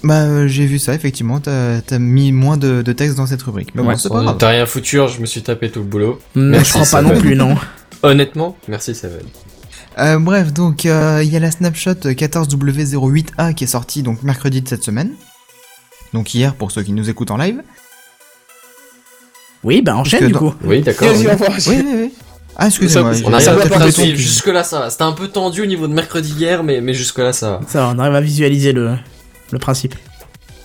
Bah 0.04 0.22
euh, 0.24 0.48
j'ai 0.48 0.66
vu 0.68 0.78
ça 0.80 0.94
effectivement, 0.94 1.40
t'as 1.40 1.78
as 1.90 2.00
mis 2.00 2.32
moins 2.32 2.58
de, 2.58 2.82
de 2.84 2.92
texte 2.94 3.18
dans 3.18 3.26
cette 3.26 3.42
rubrique. 3.42 3.70
Mais 3.74 3.82
bon, 3.82 3.90
Ouais. 3.90 3.96
c'est 3.98 4.10
pas 4.10 4.20
Bon, 4.20 4.24
grave. 4.26 4.38
T'as 4.38 4.50
rien 4.50 4.66
foutu, 4.66 5.00
je 5.14 5.20
me 5.20 5.26
suis 5.26 5.42
tapé 5.42 5.72
tout 5.72 5.80
le 5.80 5.86
boulot. 5.86 6.20
Merci, 6.36 6.74
je 6.80 6.84
crois 6.84 7.02
pas 7.02 7.02
non 7.02 7.20
plus, 7.20 7.36
non. 7.36 7.56
Honnêtement, 8.04 8.56
merci 8.68 8.94
Seven. 8.94 9.22
Euh, 10.00 10.20
bref, 10.20 10.54
donc 10.54 10.86
euh, 10.86 11.22
il 11.24 11.32
y 11.34 11.36
a 11.36 11.40
la 11.40 11.50
snapshot 11.50 11.94
14W08A 11.94 13.56
qui 13.56 13.64
est 13.64 13.68
sortie 13.68 14.04
donc 14.04 14.22
mercredi 14.22 14.62
de 14.62 14.68
cette 14.68 14.84
semaine. 14.84 15.12
Donc 16.14 16.34
hier 16.36 16.54
pour 16.54 16.72
ceux 16.72 16.84
qui 16.84 16.94
nous 16.94 17.10
écoutent 17.10 17.32
en 17.32 17.38
live. 17.38 17.64
Oui, 19.64 19.82
bah 19.82 19.96
enchaîne 19.98 20.28
du 20.28 20.34
dans- 20.34 20.40
coup. 20.40 20.54
Oui, 20.64 20.82
d'accord. 20.82 21.08
Oui. 21.12 21.26
Oui, 21.26 21.76
oui, 21.84 21.84
oui. 21.96 22.14
Ah 22.56 22.68
excusez-moi. 22.68 23.14
Ça, 23.14 23.22
On 23.26 23.34
a 23.34 23.40
Ça 23.40 23.52
rien 23.52 23.60
va 23.60 23.64
peut 23.64 23.70
pas 23.70 23.82
à 23.84 23.86
du 23.88 23.92
suivre. 23.92 24.12
tout. 24.12 24.18
Jusque 24.18 24.48
là, 24.48 24.64
ça 24.64 24.80
va. 24.80 24.90
C'était 24.90 25.04
un 25.04 25.12
peu 25.12 25.28
tendu 25.28 25.62
au 25.62 25.66
niveau 25.66 25.88
de 25.88 25.94
mercredi 25.94 26.32
hier, 26.38 26.64
mais, 26.64 26.82
mais 26.82 26.94
jusque 26.94 27.18
là, 27.20 27.34
ça 27.34 27.50
va. 27.52 27.62
Ça, 27.68 27.80
va, 27.82 27.94
on 27.96 28.00
arrive 28.00 28.16
à 28.16 28.22
visualiser 28.22 28.72
le, 28.72 28.96
le 29.52 29.60
principe. 29.60 29.96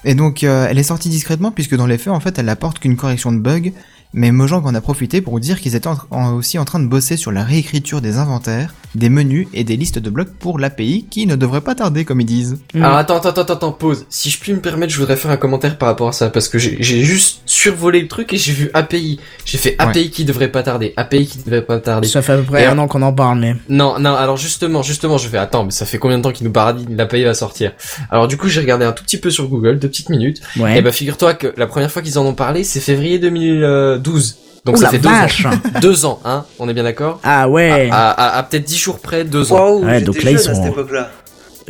Et 0.05 0.14
donc 0.14 0.43
euh, 0.43 0.67
elle 0.69 0.79
est 0.79 0.84
sortie 0.84 1.08
discrètement 1.08 1.52
puisque 1.52 1.76
dans 1.76 1.87
les 1.87 1.99
faits 1.99 2.12
en 2.12 2.20
fait 2.20 2.38
elle 2.38 2.49
apporte 2.49 2.79
qu'une 2.79 2.96
correction 2.96 3.32
de 3.32 3.38
bug, 3.38 3.73
mais 4.12 4.32
Mojang 4.32 4.64
en 4.67 4.75
a 4.75 4.81
profité 4.81 5.20
pour 5.20 5.38
dire 5.40 5.61
qu'ils 5.61 5.75
étaient 5.75 5.88
aussi 6.11 6.58
en 6.58 6.64
train 6.64 6.81
de 6.81 6.87
bosser 6.87 7.17
sur 7.17 7.32
la 7.32 7.44
réécriture 7.44 8.00
des 8.00 8.19
inventaires, 8.19 8.75
des 8.94 9.08
menus 9.08 9.46
et 9.55 9.64
des 9.64 9.76
listes 9.76 9.98
de 9.98 10.10
blocs 10.10 10.32
pour 10.38 10.58
l'API 10.58 11.06
qui 11.10 11.26
ne 11.26 11.36
devrait 11.36 11.60
pas 11.60 11.74
tarder 11.74 12.05
comme 12.05 12.20
ils 12.20 12.26
disent. 12.26 12.58
Hmm. 12.74 12.82
Alors 12.82 12.96
attends, 12.96 13.17
attends, 13.17 13.31
attends, 13.31 13.52
attends, 13.55 13.72
pause. 13.72 14.06
Si 14.08 14.31
je 14.31 14.38
puis 14.38 14.52
me 14.52 14.60
permettre, 14.60 14.93
je 14.93 14.98
voudrais 14.98 15.17
faire 15.17 15.31
un 15.31 15.36
commentaire 15.36 15.78
par 15.78 15.88
rapport 15.88 16.08
à 16.08 16.12
ça, 16.12 16.31
parce 16.31 16.48
que 16.48 16.58
j'ai 16.58 16.81
juste 16.82 17.43
survolé 17.46 18.00
le 18.00 18.08
truc 18.08 18.32
et 18.32 18.36
j'ai 18.36 18.52
vu 18.52 18.70
API. 18.74 19.19
J'ai 19.44 19.58
fait 19.58 19.76
API 19.78 20.10
qui 20.10 20.24
devrait 20.24 20.50
pas 20.50 20.62
tarder, 20.62 20.93
API 20.96 21.26
qui 21.26 21.38
devrait 21.38 21.62
pas 21.64 21.78
tarder. 21.81 22.08
Ça 22.08 22.22
fait 22.22 22.32
à 22.32 22.36
peu 22.38 22.44
près 22.44 22.62
Et 22.62 22.67
un 22.67 22.78
an 22.78 22.88
qu'on 22.88 23.02
en 23.02 23.12
parle, 23.12 23.38
mais. 23.40 23.55
Non, 23.69 23.98
non, 23.98 24.14
alors 24.14 24.36
justement, 24.36 24.82
justement, 24.82 25.19
je 25.19 25.28
fais, 25.28 25.38
attends, 25.38 25.64
mais 25.64 25.70
ça 25.70 25.86
fait 25.86 25.98
combien 25.98 26.19
de 26.19 26.22
temps 26.22 26.32
qu'il 26.32 26.46
nous 26.46 26.52
paradis, 26.52 26.86
l'API 26.88 27.24
va 27.24 27.34
sortir? 27.34 27.72
Alors 28.10 28.28
du 28.28 28.36
coup, 28.36 28.48
j'ai 28.48 28.60
regardé 28.60 28.84
un 28.84 28.93
tout 28.93 29.05
petit 29.05 29.19
peu 29.19 29.31
sur 29.31 29.48
Google, 29.48 29.78
deux 29.78 29.88
petites 29.88 30.08
minutes, 30.10 30.40
Ouais. 30.58 30.78
et 30.78 30.82
bah 30.82 30.93
figure-toi 30.93 31.34
que 31.34 31.52
la 31.56 31.67
première 31.67 31.90
fois 31.90 32.02
qu'ils 32.02 32.19
en 32.19 32.26
ont 32.26 32.34
parlé, 32.34 32.64
c'est 32.64 32.81
février 32.81 33.19
2012. 33.19 34.36
Donc 34.64 34.76
Ouh 34.76 34.81
ça 34.81 34.88
fait 34.90 34.98
deux 34.98 35.08
vache 35.08 35.44
ans. 35.46 35.50
Deux 35.81 36.04
ans, 36.04 36.20
hein, 36.24 36.44
on 36.60 36.69
est 36.69 36.74
bien 36.74 36.84
d'accord 36.84 37.19
Ah 37.24 37.48
ouais. 37.48 37.88
À, 37.90 38.10
à- 38.10 38.38
à 38.38 38.42
peut-être 38.44 38.64
dix 38.64 38.78
jours 38.78 39.00
près, 39.00 39.24
deux 39.24 39.52
ans. 39.52 39.56
Waouh, 39.56 39.84
Ouais, 39.84 40.00
donc 40.00 40.22
là, 40.22 40.31
ils 40.31 40.36
à 40.36 40.38
sont- 40.40 40.54
cette 40.54 40.66
époque-là. 40.72 41.10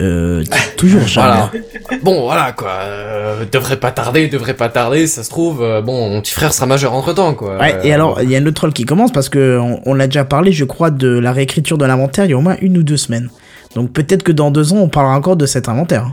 Euh, 0.01 0.43
toujours 0.79 1.07
jamais. 1.07 1.27
Voilà. 1.29 1.99
Bon, 2.03 2.23
voilà 2.23 2.53
quoi. 2.53 2.71
Euh, 2.81 3.45
devrait 3.51 3.77
pas 3.79 3.91
tarder, 3.93 4.29
devrait 4.29 4.55
pas 4.55 4.69
tarder. 4.71 5.07
Ça 5.07 5.23
se 5.23 5.29
trouve, 5.31 5.63
euh, 5.63 5.81
bon, 5.83 6.09
mon 6.11 6.21
petit 6.23 6.33
frère 6.33 6.53
sera 6.53 6.67
majeur 6.67 6.93
entre 6.95 7.13
temps 7.15 7.35
quoi. 7.35 7.59
Ouais, 7.59 7.79
et 7.83 7.93
alors, 7.93 8.21
il 8.23 8.31
y 8.31 8.35
a 8.37 8.39
un 8.39 8.47
autre 8.47 8.55
troll 8.57 8.73
qui 8.73 8.85
commence 8.85 9.13
parce 9.13 9.29
que 9.29 9.59
on, 9.59 9.81
on 9.85 9.95
l'a 9.95 10.07
déjà 10.07 10.25
parlé, 10.25 10.53
je 10.53 10.65
crois, 10.65 10.91
de 10.91 11.09
la 11.09 11.33
réécriture 11.33 11.77
de 11.79 11.85
l'inventaire 11.85 12.25
il 12.25 12.31
y 12.31 12.35
a 12.35 12.39
au 12.39 12.41
moins 12.43 12.57
une 12.63 12.79
ou 12.79 12.83
deux 12.83 12.97
semaines. 12.97 13.29
Donc 13.75 13.93
peut-être 13.93 14.23
que 14.23 14.33
dans 14.33 14.51
deux 14.51 14.73
ans, 14.73 14.79
on 14.79 14.89
parlera 14.89 15.15
encore 15.15 15.37
de 15.37 15.45
cet 15.47 15.69
inventaire. 15.69 16.11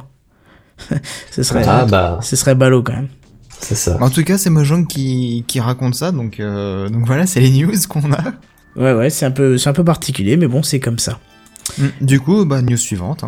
ce 1.32 1.44
serait, 1.44 1.64
Ah 1.68 1.86
bah, 1.90 2.20
ce 2.22 2.36
serait 2.36 2.56
ballot 2.56 2.84
quand 2.84 2.94
même. 2.94 3.08
C'est 3.62 3.76
ça. 3.76 3.98
En 4.02 4.10
tout 4.10 4.24
cas 4.24 4.38
c'est 4.38 4.50
Mojang 4.50 4.86
qui, 4.88 5.44
qui 5.48 5.60
raconte 5.60 5.96
ça, 5.96 6.12
donc, 6.12 6.40
euh, 6.40 6.90
donc 6.90 7.06
voilà 7.06 7.26
c'est 7.26 7.40
les 7.40 7.52
news 7.52 7.74
qu'on 7.90 8.12
a. 8.14 8.24
Ouais, 8.76 8.94
ouais, 8.94 9.10
c'est 9.10 9.26
un 9.26 9.32
peu, 9.32 9.58
c'est 9.58 9.70
un 9.70 9.74
peu 9.74 9.84
particulier, 9.84 10.38
mais 10.38 10.48
bon, 10.48 10.64
c'est 10.64 10.80
comme 10.80 11.00
ça. 11.00 11.20
Mm. 11.78 11.86
Du 12.02 12.20
coup, 12.20 12.46
bah 12.46 12.62
news 12.62 12.78
suivante. 12.78 13.24
hein. 13.24 13.28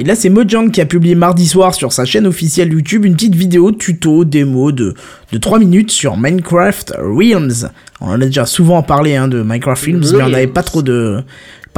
Et 0.00 0.04
là, 0.04 0.14
c'est 0.14 0.28
Mojang 0.28 0.70
qui 0.70 0.80
a 0.80 0.86
publié 0.86 1.16
mardi 1.16 1.48
soir 1.48 1.74
sur 1.74 1.92
sa 1.92 2.04
chaîne 2.04 2.24
officielle 2.24 2.72
YouTube 2.72 3.04
une 3.04 3.14
petite 3.14 3.34
vidéo 3.34 3.72
tuto 3.72 4.24
démo 4.24 4.70
de, 4.70 4.94
de 5.32 5.38
3 5.38 5.58
minutes 5.58 5.90
sur 5.90 6.16
Minecraft 6.16 6.94
Realms. 6.98 7.68
On 8.00 8.10
en 8.10 8.20
a 8.20 8.26
déjà 8.26 8.46
souvent 8.46 8.84
parlé 8.84 9.16
hein, 9.16 9.26
de 9.26 9.42
Minecraft 9.42 9.84
Realms, 9.86 10.04
mais 10.16 10.22
on 10.22 10.28
n'avait 10.28 10.46
pas 10.46 10.62
trop 10.62 10.82
de 10.82 11.24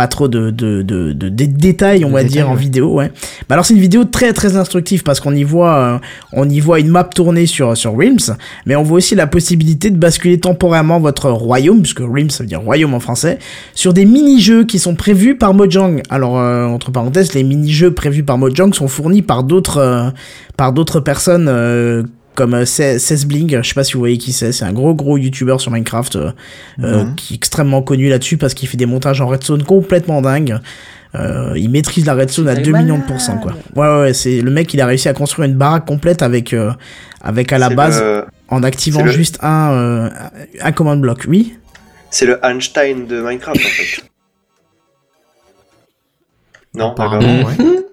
pas 0.01 0.07
trop 0.09 0.29
de, 0.29 0.49
de, 0.49 0.81
de, 0.81 1.13
de- 1.13 1.29
de 1.29 1.45
détails, 1.45 2.07
on 2.07 2.11
va 2.11 2.23
détails, 2.23 2.33
dire, 2.33 2.49
en 2.49 2.55
vidéo, 2.55 2.95
ouais. 2.95 3.13
Bah 3.47 3.55
alors 3.55 3.67
c'est 3.67 3.75
une 3.75 3.81
vidéo 3.81 4.05
très 4.07 4.33
très 4.33 4.57
instructive 4.57 5.03
parce 5.03 5.21
qu'on 5.21 5.35
y 5.35 5.45
voit 5.45 5.75
euh, 5.77 5.99
on 6.33 6.49
y 6.49 6.59
voit 6.59 6.81
une 6.81 6.89
map 6.89 7.05
tournée 7.05 7.45
sur 7.45 7.77
sur 7.77 7.93
Realms, 7.95 8.35
mais 8.65 8.77
on 8.77 8.83
voit 8.83 8.97
aussi 8.97 9.15
la 9.15 9.27
possibilité 9.27 9.91
de 9.91 9.99
basculer 9.99 10.41
temporairement 10.41 11.01
votre 11.01 11.29
royaume, 11.31 11.83
puisque 11.83 12.01
Realms 12.01 12.31
ça 12.31 12.45
veut 12.45 12.49
dire 12.49 12.63
royaume 12.63 12.95
en 12.95 13.01
français, 13.01 13.39
sur 13.75 13.93
des 13.93 14.07
mini-jeux 14.07 14.65
qui 14.65 14.79
sont 14.79 14.95
prévus 14.95 15.37
par 15.37 15.53
Mojang. 15.53 16.01
Alors 16.09 16.39
euh, 16.39 16.65
entre 16.65 16.91
parenthèses, 16.91 17.35
les 17.35 17.45
mini-jeux 17.45 17.93
prévus 17.93 18.23
par 18.23 18.39
Mojang 18.39 18.73
sont 18.73 18.89
fournis 18.89 19.21
par 19.21 19.45
d'autres 19.45 19.77
euh, 19.79 20.11
par 20.57 20.73
d'autres 20.73 21.01
personnes 21.01 21.49
euh, 21.49 22.05
comme 22.35 22.55
euh, 22.55 22.65
Cesbling, 22.65 23.61
je 23.63 23.69
sais 23.69 23.75
pas 23.75 23.85
si 23.85 23.95
vous 23.95 23.99
voyez 23.99 24.17
qui 24.19 24.33
c'est, 24.33 24.53
c'est 24.53 24.65
un 24.65 24.73
gros 24.73 24.95
gros 24.95 25.19
youtubeur 25.19 25.61
sur 25.61 25.71
Minecraft 25.73 26.17
euh, 26.17 26.31
euh, 26.83 27.05
qui 27.17 27.35
est 27.35 27.37
extrêmement 27.37 27.83
connu 27.83 28.09
là-dessus 28.09 28.37
parce 28.39 28.55
qu'il 28.55 28.69
fait 28.69 28.77
des 28.77 28.87
montages 28.87 29.21
en 29.21 29.27
redstone 29.27 29.63
complètement 29.65 30.23
dingues. 30.23 30.59
Euh, 31.17 31.53
il 31.57 31.69
maîtrise 31.71 32.07
la 32.07 32.15
redstone 32.15 32.49
à 32.49 32.53
Elle 32.53 32.61
est 32.61 32.63
2 32.63 32.73
millions 32.73 32.99
de 32.99 33.03
pourcents 33.03 33.39
quoi. 33.39 33.53
Ouais 33.75 33.89
ouais, 33.89 34.01
ouais, 34.03 34.15
c'est 34.15 34.41
le 34.41 34.51
mec 34.51 34.73
il 34.75 34.81
a 34.81 34.87
réussi 34.87 35.09
à 35.09 35.13
construire 35.13 35.49
une 35.49 35.57
baraque 35.57 35.85
complète 35.85 36.23
avec 36.23 36.53
euh, 36.53 36.71
avec 37.21 37.53
à 37.53 37.59
la 37.59 37.69
base 37.71 38.01
le- 38.01 38.25
en 38.49 38.63
activant 38.63 39.03
le- 39.03 39.11
juste 39.11 39.39
un 39.43 39.73
euh, 39.73 40.11
un 40.61 40.73
command 40.73 41.01
block. 41.01 41.25
Oui? 41.29 41.57
C'est 42.11 42.27
le 42.27 42.39
Einstein 42.45 43.07
de 43.07 43.21
Minecraft 43.21 43.57
en 43.59 43.69
fait. 43.69 44.03
Non, 46.73 46.91
d'accord. 46.91 47.15
Apparemment, 47.15 47.49
ouais. 47.49 47.55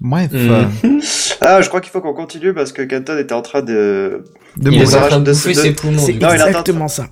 Bref, 0.00 0.30
Mm. 0.32 0.36
euh, 0.50 0.64
Ah, 1.40 1.60
je 1.62 1.68
crois 1.68 1.80
qu'il 1.80 1.90
faut 1.92 2.00
qu'on 2.00 2.14
continue 2.14 2.52
parce 2.52 2.72
que 2.72 2.82
Kenton 2.82 3.16
était 3.18 3.32
en 3.34 3.42
train 3.42 3.62
de, 3.62 4.24
de 4.56 4.70
Il 4.70 4.80
est 4.82 4.94
en 4.94 5.06
train 5.06 5.20
de 5.20 5.30
bouffer 5.32 5.54
de- 5.54 5.60
ses 5.60 5.72
poumons. 5.72 5.98
C'est 5.98 6.12
exactement 6.14 6.88
ça. 6.88 7.06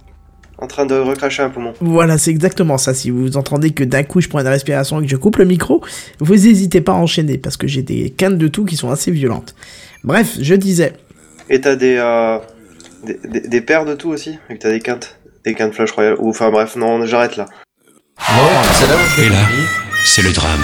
en 0.58 0.66
train 0.66 0.86
de 0.86 0.94
recracher 0.94 1.42
un 1.42 1.50
poumon. 1.50 1.72
Voilà, 1.80 2.16
c'est 2.18 2.30
exactement 2.30 2.78
ça. 2.78 2.94
Si 2.94 3.10
vous 3.10 3.36
entendez 3.36 3.70
que 3.70 3.84
d'un 3.84 4.02
coup 4.02 4.20
je 4.20 4.28
prends 4.28 4.40
une 4.40 4.46
respiration 4.48 5.00
et 5.00 5.04
que 5.04 5.10
je 5.10 5.16
coupe 5.16 5.36
le 5.38 5.44
micro, 5.44 5.82
vous 6.20 6.34
n'hésitez 6.34 6.80
pas 6.80 6.92
à 6.92 6.96
enchaîner 6.96 7.38
parce 7.38 7.56
que 7.56 7.66
j'ai 7.66 7.82
des 7.82 8.10
cannes 8.10 8.38
de 8.38 8.48
tout 8.48 8.64
qui 8.64 8.76
sont 8.76 8.90
assez 8.90 9.10
violentes. 9.10 9.54
Bref, 10.04 10.36
je 10.40 10.54
disais. 10.54 10.92
Et 11.50 11.60
t'as 11.60 11.76
des, 11.76 11.96
euh, 11.98 12.38
des, 13.04 13.18
des, 13.28 13.48
des 13.48 13.60
paires 13.60 13.84
de 13.84 13.94
tout 13.94 14.10
aussi? 14.10 14.38
Et 14.50 14.54
que 14.56 14.62
t'as 14.62 14.70
des 14.70 14.80
quintes 14.80 15.18
Des 15.44 15.54
quintes 15.54 15.74
Flash 15.74 15.90
Royale 15.92 16.16
Ou 16.18 16.28
enfin 16.30 16.50
bref, 16.50 16.76
non, 16.76 17.04
j'arrête 17.04 17.36
là. 17.36 17.46
Là 18.18 18.96
Et 19.24 19.28
là. 19.28 19.36
C'est 20.04 20.22
le 20.22 20.32
drame. 20.32 20.60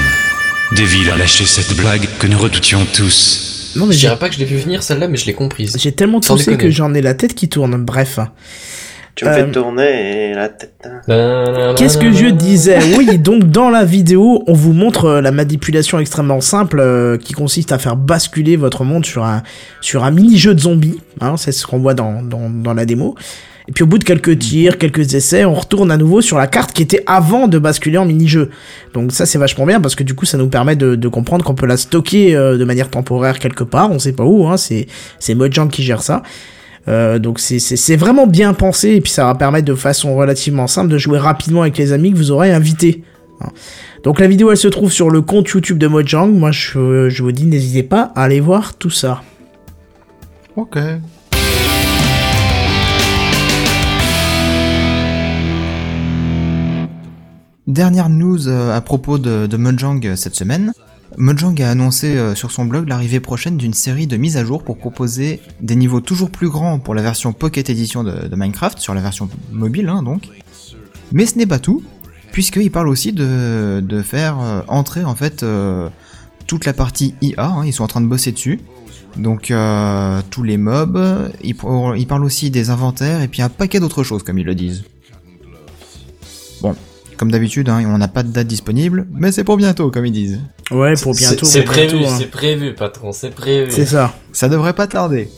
Devil 0.72 1.10
a 1.10 1.16
lâché 1.16 1.44
cette 1.44 1.76
blague 1.76 2.06
que 2.18 2.26
nous 2.26 2.38
redoutions 2.38 2.86
tous. 2.94 3.72
Non 3.76 3.86
mais 3.86 3.94
Je 3.94 3.98
dirais 4.00 4.16
pas 4.18 4.28
que 4.28 4.34
je 4.34 4.40
l'ai 4.40 4.44
vu 4.44 4.56
venir 4.56 4.82
celle-là, 4.82 5.08
mais 5.08 5.16
je 5.16 5.26
l'ai 5.26 5.32
comprise. 5.34 5.76
j'ai 5.78 5.92
tellement 5.92 6.20
Sans 6.22 6.34
toussé 6.34 6.52
déconner. 6.52 6.68
que 6.68 6.74
j'en 6.74 6.94
ai 6.94 7.00
la 7.02 7.14
tête 7.14 7.34
qui 7.34 7.48
tourne. 7.48 7.76
Bref. 7.84 8.18
Tu 9.16 9.24
me 9.24 9.30
Euh, 9.30 9.34
fais 9.46 9.50
tourner 9.50 10.32
la 10.34 10.48
tête. 10.48 10.74
hein. 11.08 11.74
Qu'est-ce 11.76 11.98
que 11.98 12.12
je 12.12 12.26
disais 12.26 12.78
Oui, 12.96 13.18
donc 13.18 13.50
dans 13.50 13.68
la 13.68 13.84
vidéo, 13.84 14.44
on 14.46 14.52
vous 14.52 14.72
montre 14.72 15.06
euh, 15.06 15.20
la 15.20 15.32
manipulation 15.32 15.98
extrêmement 15.98 16.40
simple 16.40 16.78
euh, 16.80 17.18
qui 17.18 17.32
consiste 17.32 17.72
à 17.72 17.78
faire 17.78 17.96
basculer 17.96 18.56
votre 18.56 18.84
monde 18.84 19.04
sur 19.04 19.24
un 19.24 19.42
sur 19.80 20.04
un 20.04 20.12
mini-jeu 20.12 20.54
de 20.54 20.60
zombies. 20.60 21.00
Hein, 21.20 21.36
c'est 21.36 21.52
ce 21.52 21.66
qu'on 21.66 21.78
voit 21.80 21.94
dans, 21.94 22.22
dans, 22.22 22.48
dans 22.48 22.74
la 22.74 22.86
démo. 22.86 23.16
Et 23.70 23.72
puis 23.72 23.84
au 23.84 23.86
bout 23.86 23.98
de 23.98 24.04
quelques 24.04 24.36
tirs, 24.36 24.78
quelques 24.78 25.14
essais, 25.14 25.44
on 25.44 25.54
retourne 25.54 25.92
à 25.92 25.96
nouveau 25.96 26.20
sur 26.20 26.36
la 26.36 26.48
carte 26.48 26.72
qui 26.72 26.82
était 26.82 27.04
avant 27.06 27.46
de 27.46 27.56
basculer 27.56 27.98
en 27.98 28.04
mini-jeu. 28.04 28.50
Donc 28.94 29.12
ça 29.12 29.26
c'est 29.26 29.38
vachement 29.38 29.64
bien 29.64 29.80
parce 29.80 29.94
que 29.94 30.02
du 30.02 30.14
coup 30.14 30.26
ça 30.26 30.36
nous 30.38 30.48
permet 30.48 30.74
de, 30.74 31.08
comprendre 31.08 31.44
qu'on 31.44 31.54
peut 31.54 31.66
la 31.66 31.76
stocker 31.76 32.34
euh, 32.34 32.58
de 32.58 32.64
manière 32.64 32.90
temporaire 32.90 33.38
quelque 33.38 33.62
part, 33.62 33.92
on 33.92 34.00
sait 34.00 34.12
pas 34.12 34.24
où, 34.24 34.48
hein, 34.48 34.56
c'est 34.56 34.88
c'est 35.20 35.36
Mojang 35.36 35.68
qui 35.68 35.84
gère 35.84 36.02
ça. 36.02 36.24
Euh, 36.88 37.20
donc 37.20 37.38
c'est 37.38 37.96
vraiment 37.96 38.26
bien 38.26 38.54
pensé 38.54 38.90
et 38.90 39.00
puis 39.00 39.12
ça 39.12 39.24
va 39.24 39.36
permettre 39.36 39.66
de 39.66 39.76
façon 39.76 40.16
relativement 40.16 40.66
simple 40.66 40.88
de 40.88 40.98
jouer 40.98 41.18
rapidement 41.18 41.62
avec 41.62 41.78
les 41.78 41.92
amis 41.92 42.10
que 42.10 42.16
vous 42.16 42.32
aurez 42.32 42.52
invités. 42.52 43.04
Hein. 43.40 43.50
Donc 44.02 44.18
la 44.18 44.26
vidéo 44.26 44.50
elle 44.50 44.56
se 44.56 44.66
trouve 44.66 44.90
sur 44.90 45.10
le 45.10 45.20
compte 45.20 45.48
YouTube 45.48 45.78
de 45.78 45.86
Mojang. 45.86 46.26
Moi 46.26 46.50
je, 46.50 47.08
je 47.08 47.22
vous 47.22 47.30
dis 47.30 47.46
n'hésitez 47.46 47.84
pas 47.84 48.10
à 48.16 48.24
aller 48.24 48.40
voir 48.40 48.74
tout 48.74 48.90
ça. 48.90 49.22
Ok. 50.56 50.76
Dernière 57.70 58.08
news 58.08 58.48
euh, 58.48 58.76
à 58.76 58.80
propos 58.80 59.16
de, 59.16 59.46
de 59.46 59.56
Mojang 59.56 60.04
euh, 60.04 60.16
cette 60.16 60.34
semaine. 60.34 60.72
Mojang 61.16 61.54
a 61.62 61.70
annoncé 61.70 62.16
euh, 62.16 62.34
sur 62.34 62.50
son 62.50 62.64
blog 62.64 62.88
l'arrivée 62.88 63.20
prochaine 63.20 63.56
d'une 63.56 63.74
série 63.74 64.08
de 64.08 64.16
mises 64.16 64.36
à 64.36 64.44
jour 64.44 64.64
pour 64.64 64.76
proposer 64.76 65.40
des 65.60 65.76
niveaux 65.76 66.00
toujours 66.00 66.30
plus 66.30 66.48
grands 66.48 66.80
pour 66.80 66.96
la 66.96 67.02
version 67.02 67.32
Pocket 67.32 67.70
Edition 67.70 68.02
de, 68.02 68.34
Minecraft, 68.34 68.80
sur 68.80 68.92
la 68.92 69.00
version 69.00 69.28
mobile 69.52 69.88
hein, 69.88 70.02
donc. 70.02 70.24
Mais 71.12 71.26
ce 71.26 71.38
n'est 71.38 71.46
pas 71.46 71.60
tout, 71.60 71.84
puisqu'il 72.32 72.72
parle 72.72 72.88
aussi 72.88 73.12
de, 73.12 74.02
faire 74.04 74.64
entrer 74.66 75.04
en 75.04 75.14
fait 75.14 75.44
toute 76.48 76.64
la 76.64 76.72
partie 76.72 77.14
IA, 77.20 77.46
hein, 77.46 77.64
ils 77.64 77.72
sont 77.72 77.84
en 77.84 77.88
train 77.88 78.00
de 78.00 78.06
bosser 78.06 78.32
dessus. 78.32 78.58
Donc 79.16 79.52
tous 80.30 80.42
les 80.42 80.56
mobs, 80.56 81.30
ils, 81.44 81.54
ils 81.96 82.06
parlent 82.08 82.24
aussi 82.24 82.50
des 82.50 82.70
inventaires 82.70 83.22
et 83.22 83.28
puis 83.28 83.42
un 83.42 83.48
paquet 83.48 83.78
d'autres 83.78 84.02
choses 84.02 84.24
comme 84.24 84.38
ils 84.38 84.46
le 84.46 84.56
disent. 84.56 84.82
Bon, 86.62 86.74
comme 87.20 87.30
d'habitude, 87.30 87.68
hein, 87.68 87.82
on 87.86 87.98
n'a 87.98 88.08
pas 88.08 88.22
de 88.22 88.32
date 88.32 88.46
disponible, 88.46 89.06
mais 89.12 89.30
c'est 89.30 89.44
pour 89.44 89.58
bientôt 89.58 89.90
comme 89.90 90.06
ils 90.06 90.10
disent. 90.10 90.40
Ouais 90.70 90.94
pour 91.02 91.14
bientôt. 91.14 91.44
C'est 91.44 91.64
prévu, 91.64 92.06
hein. 92.06 92.16
c'est 92.16 92.30
prévu, 92.30 92.74
patron, 92.74 93.12
c'est 93.12 93.28
prévu. 93.28 93.70
C'est 93.70 93.84
ça. 93.84 94.14
Ça 94.32 94.48
devrait 94.48 94.72
pas 94.72 94.86
tarder. 94.86 95.28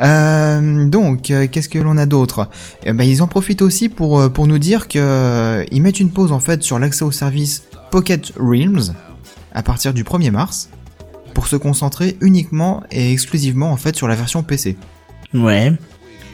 Euh, 0.00 0.86
donc, 0.86 1.30
euh, 1.30 1.46
qu'est-ce 1.52 1.68
que 1.68 1.78
l'on 1.78 1.98
a 1.98 2.06
d'autre? 2.06 2.48
Eh 2.84 2.94
ben, 2.94 3.04
Ils 3.04 3.22
en 3.22 3.26
profitent 3.26 3.60
aussi 3.60 3.90
pour, 3.90 4.18
euh, 4.18 4.30
pour 4.30 4.46
nous 4.46 4.58
dire 4.58 4.88
que 4.88 4.98
euh, 4.98 5.64
ils 5.70 5.82
mettent 5.82 6.00
une 6.00 6.10
pause 6.10 6.32
en 6.32 6.40
fait 6.40 6.62
sur 6.62 6.78
l'accès 6.78 7.04
au 7.04 7.12
service 7.12 7.64
Pocket 7.90 8.32
Realms 8.40 8.94
à 9.52 9.62
partir 9.62 9.92
du 9.92 10.02
1er 10.02 10.30
mars 10.30 10.70
pour 11.34 11.46
se 11.46 11.56
concentrer 11.56 12.16
uniquement 12.22 12.82
et 12.90 13.12
exclusivement 13.12 13.70
en 13.70 13.76
fait 13.76 13.94
sur 13.94 14.08
la 14.08 14.14
version 14.14 14.42
PC. 14.42 14.78
Ouais. 15.34 15.74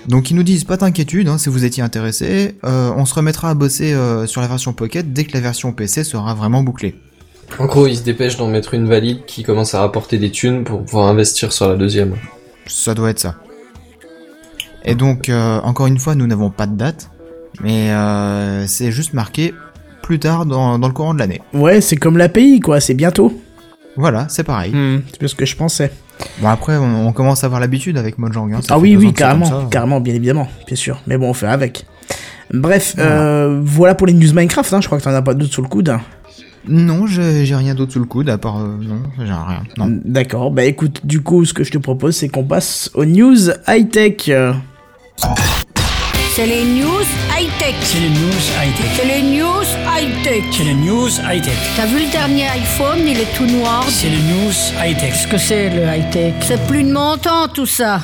Donc 0.08 0.30
ils 0.30 0.34
nous 0.34 0.42
disent 0.42 0.64
pas 0.64 0.76
d'inquiétude 0.76 1.28
hein, 1.28 1.38
si 1.38 1.48
vous 1.48 1.64
étiez 1.64 1.82
intéressé, 1.82 2.56
euh, 2.64 2.92
on 2.96 3.04
se 3.04 3.14
remettra 3.14 3.50
à 3.50 3.54
bosser 3.54 3.92
euh, 3.92 4.26
sur 4.26 4.40
la 4.40 4.48
version 4.48 4.72
Pocket 4.72 5.12
dès 5.12 5.24
que 5.24 5.32
la 5.32 5.40
version 5.40 5.72
PC 5.72 6.04
sera 6.04 6.34
vraiment 6.34 6.62
bouclée. 6.62 6.96
En 7.58 7.66
gros, 7.66 7.86
ils 7.86 7.96
se 7.96 8.02
dépêchent 8.02 8.36
d'en 8.36 8.48
mettre 8.48 8.74
une 8.74 8.88
valide 8.88 9.24
qui 9.26 9.42
commence 9.42 9.74
à 9.74 9.80
rapporter 9.80 10.18
des 10.18 10.30
thunes 10.30 10.64
pour 10.64 10.82
pouvoir 10.84 11.08
investir 11.08 11.52
sur 11.52 11.68
la 11.68 11.76
deuxième. 11.76 12.16
Ça 12.66 12.94
doit 12.94 13.10
être 13.10 13.20
ça. 13.20 13.36
Et 14.84 14.94
donc, 14.94 15.28
euh, 15.28 15.60
encore 15.60 15.86
une 15.86 15.98
fois, 15.98 16.14
nous 16.14 16.26
n'avons 16.26 16.50
pas 16.50 16.66
de 16.66 16.76
date, 16.76 17.10
mais 17.60 17.90
euh, 17.90 18.66
c'est 18.66 18.90
juste 18.90 19.12
marqué 19.12 19.54
plus 20.02 20.18
tard 20.18 20.46
dans, 20.46 20.78
dans 20.78 20.88
le 20.88 20.94
courant 20.94 21.14
de 21.14 21.20
l'année. 21.20 21.40
Ouais 21.52 21.80
c'est 21.80 21.96
comme 21.96 22.18
l'API 22.18 22.60
quoi, 22.60 22.80
c'est 22.80 22.94
bientôt. 22.94 23.32
Voilà, 23.96 24.26
c'est 24.28 24.42
pareil. 24.42 24.72
Hmm, 24.74 25.02
c'est 25.12 25.28
ce 25.28 25.34
que 25.34 25.44
je 25.44 25.54
pensais. 25.54 25.92
Bon 26.40 26.48
après, 26.48 26.76
on, 26.76 27.06
on 27.08 27.12
commence 27.12 27.42
à 27.44 27.46
avoir 27.46 27.60
l'habitude 27.60 27.96
avec 27.98 28.18
Mojang. 28.18 28.52
Hein, 28.52 28.60
Ah 28.70 28.78
oui, 28.78 28.96
oui, 28.96 29.12
carrément, 29.12 29.44
ça. 29.46 29.66
carrément, 29.70 30.00
bien 30.00 30.14
évidemment, 30.14 30.48
bien 30.66 30.76
sûr. 30.76 30.98
Mais 31.06 31.16
bon, 31.18 31.30
on 31.30 31.34
fait 31.34 31.46
avec. 31.46 31.84
Bref, 32.52 32.94
Voilà. 32.96 33.10
euh, 33.10 33.60
voilà 33.64 33.94
pour 33.94 34.06
les 34.06 34.12
news 34.12 34.32
Minecraft, 34.34 34.72
hein, 34.74 34.80
je 34.80 34.86
crois 34.86 34.98
que 34.98 35.04
t'en 35.04 35.14
as 35.14 35.22
pas 35.22 35.34
d'autres 35.34 35.52
sous 35.54 35.62
le 35.62 35.68
coude. 35.68 35.96
Non, 36.68 37.06
j'ai 37.06 37.54
rien 37.56 37.74
d'autre 37.74 37.92
sous 37.92 37.98
le 37.98 38.04
coude, 38.04 38.28
à 38.30 38.38
part... 38.38 38.58
euh, 38.60 38.76
non, 38.80 39.02
j'ai 39.18 39.24
rien. 39.24 39.62
Non. 39.78 39.98
D'accord, 40.04 40.50
bah 40.52 40.64
écoute, 40.64 41.00
du 41.04 41.20
coup, 41.22 41.44
ce 41.44 41.52
que 41.54 41.64
je 41.64 41.72
te 41.72 41.78
propose, 41.78 42.14
c'est 42.16 42.28
qu'on 42.28 42.44
passe 42.44 42.90
aux 42.94 43.04
news 43.04 43.36
high-tech. 43.66 44.30
C'est 46.34 46.46
les 46.46 46.64
news 46.64 47.04
high-tech. 47.38 47.74
C'est 47.82 48.00
les 48.00 48.08
news 48.08 48.42
high-tech. 48.56 48.86
C'est 48.96 49.04
les 49.04 49.22
news 49.36 49.68
high-tech. 49.84 50.44
C'est 50.50 50.64
les 50.64 50.72
news 50.72 51.10
high-tech. 51.30 51.52
T'as 51.76 51.84
vu 51.84 52.06
le 52.06 52.10
dernier 52.10 52.44
iPhone, 52.44 53.00
il 53.06 53.20
est 53.20 53.36
tout 53.36 53.44
noir. 53.44 53.84
C'est 53.86 54.08
les 54.08 54.16
news 54.16 54.50
high-tech. 54.82 55.10
Qu'est-ce 55.10 55.28
que 55.28 55.36
c'est 55.36 55.68
le 55.68 55.82
high-tech? 55.82 56.32
C'est 56.40 56.66
plus 56.66 56.84
de 56.84 56.90
mon 56.90 57.18
temps 57.18 57.48
tout 57.52 57.66
ça. 57.66 58.00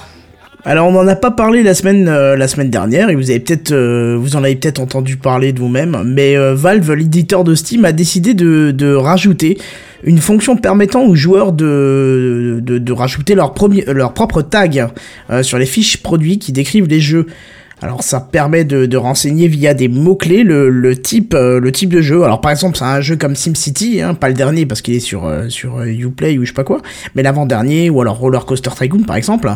Alors, 0.67 0.89
on 0.89 0.93
n'en 0.93 1.09
a 1.09 1.17
pas 1.17 1.31
parlé 1.31 1.63
la 1.63 1.73
semaine, 1.73 2.07
euh, 2.07 2.37
la 2.37 2.49
semaine 2.49 2.69
dernière, 2.69 3.09
et 3.09 3.15
vous 3.15 3.31
avez 3.31 3.41
peut-être, 3.41 3.73
euh, 3.73 4.19
vous 4.21 4.37
en 4.37 4.45
avez 4.45 4.57
peut-être 4.57 4.81
entendu 4.81 5.17
parler 5.17 5.55
de 5.55 5.61
vous-même, 5.61 6.03
mais 6.05 6.37
euh, 6.37 6.55
Valve, 6.55 6.93
l'éditeur 6.93 7.45
de 7.45 7.55
Steam, 7.55 7.87
a 7.87 7.93
décidé 7.93 8.35
de, 8.35 8.73
de 8.73 8.93
rajouter 8.93 9.57
une 10.05 10.19
fonction 10.19 10.57
permettant 10.57 11.07
aux 11.07 11.15
joueurs 11.15 11.53
de, 11.53 12.59
de, 12.63 12.77
de 12.77 12.93
rajouter 12.93 13.35
leur, 13.35 13.55
premier, 13.55 13.85
leur 13.87 14.13
propre 14.13 14.43
tag 14.43 14.89
euh, 15.31 15.43
sur 15.43 15.59
les 15.59 15.67
fiches 15.67 16.03
produits 16.03 16.39
qui 16.39 16.53
décrivent 16.53 16.89
les 16.89 17.01
jeux. 17.01 17.27
Alors 17.81 18.03
ça 18.03 18.21
permet 18.21 18.65
de, 18.65 18.97
renseigner 18.97 19.47
via 19.47 19.75
des 19.75 19.87
mots-clés 19.87 20.43
le, 20.43 20.69
le 20.69 21.01
type 21.01 21.35
euh, 21.35 21.61
le 21.61 21.71
type 21.71 21.91
de 21.91 22.01
jeu. 22.01 22.25
Alors 22.25 22.41
par 22.41 22.51
exemple, 22.51 22.77
c'est 22.77 22.85
un 22.85 23.01
jeu 23.01 23.17
comme 23.17 23.37
SimCity, 23.37 24.03
hein, 24.03 24.15
pas 24.15 24.29
le 24.29 24.35
dernier 24.35 24.67
parce 24.67 24.83
qu'il 24.83 24.95
est 24.95 25.01
sur 25.01 25.27
euh, 25.27 25.49
sur 25.49 25.79
euh, 25.79 25.87
Uplay 25.87 26.39
ou 26.39 26.45
je 26.45 26.49
sais 26.49 26.55
pas 26.55 26.65
quoi, 26.65 26.83
mais 27.15 27.23
l'avant-dernier 27.23 27.89
ou 27.91 28.01
alors 28.01 28.19
Roller 28.19 28.45
Coaster 28.45 28.71
Tycoon 28.77 29.05
par 29.05 29.17
exemple, 29.17 29.49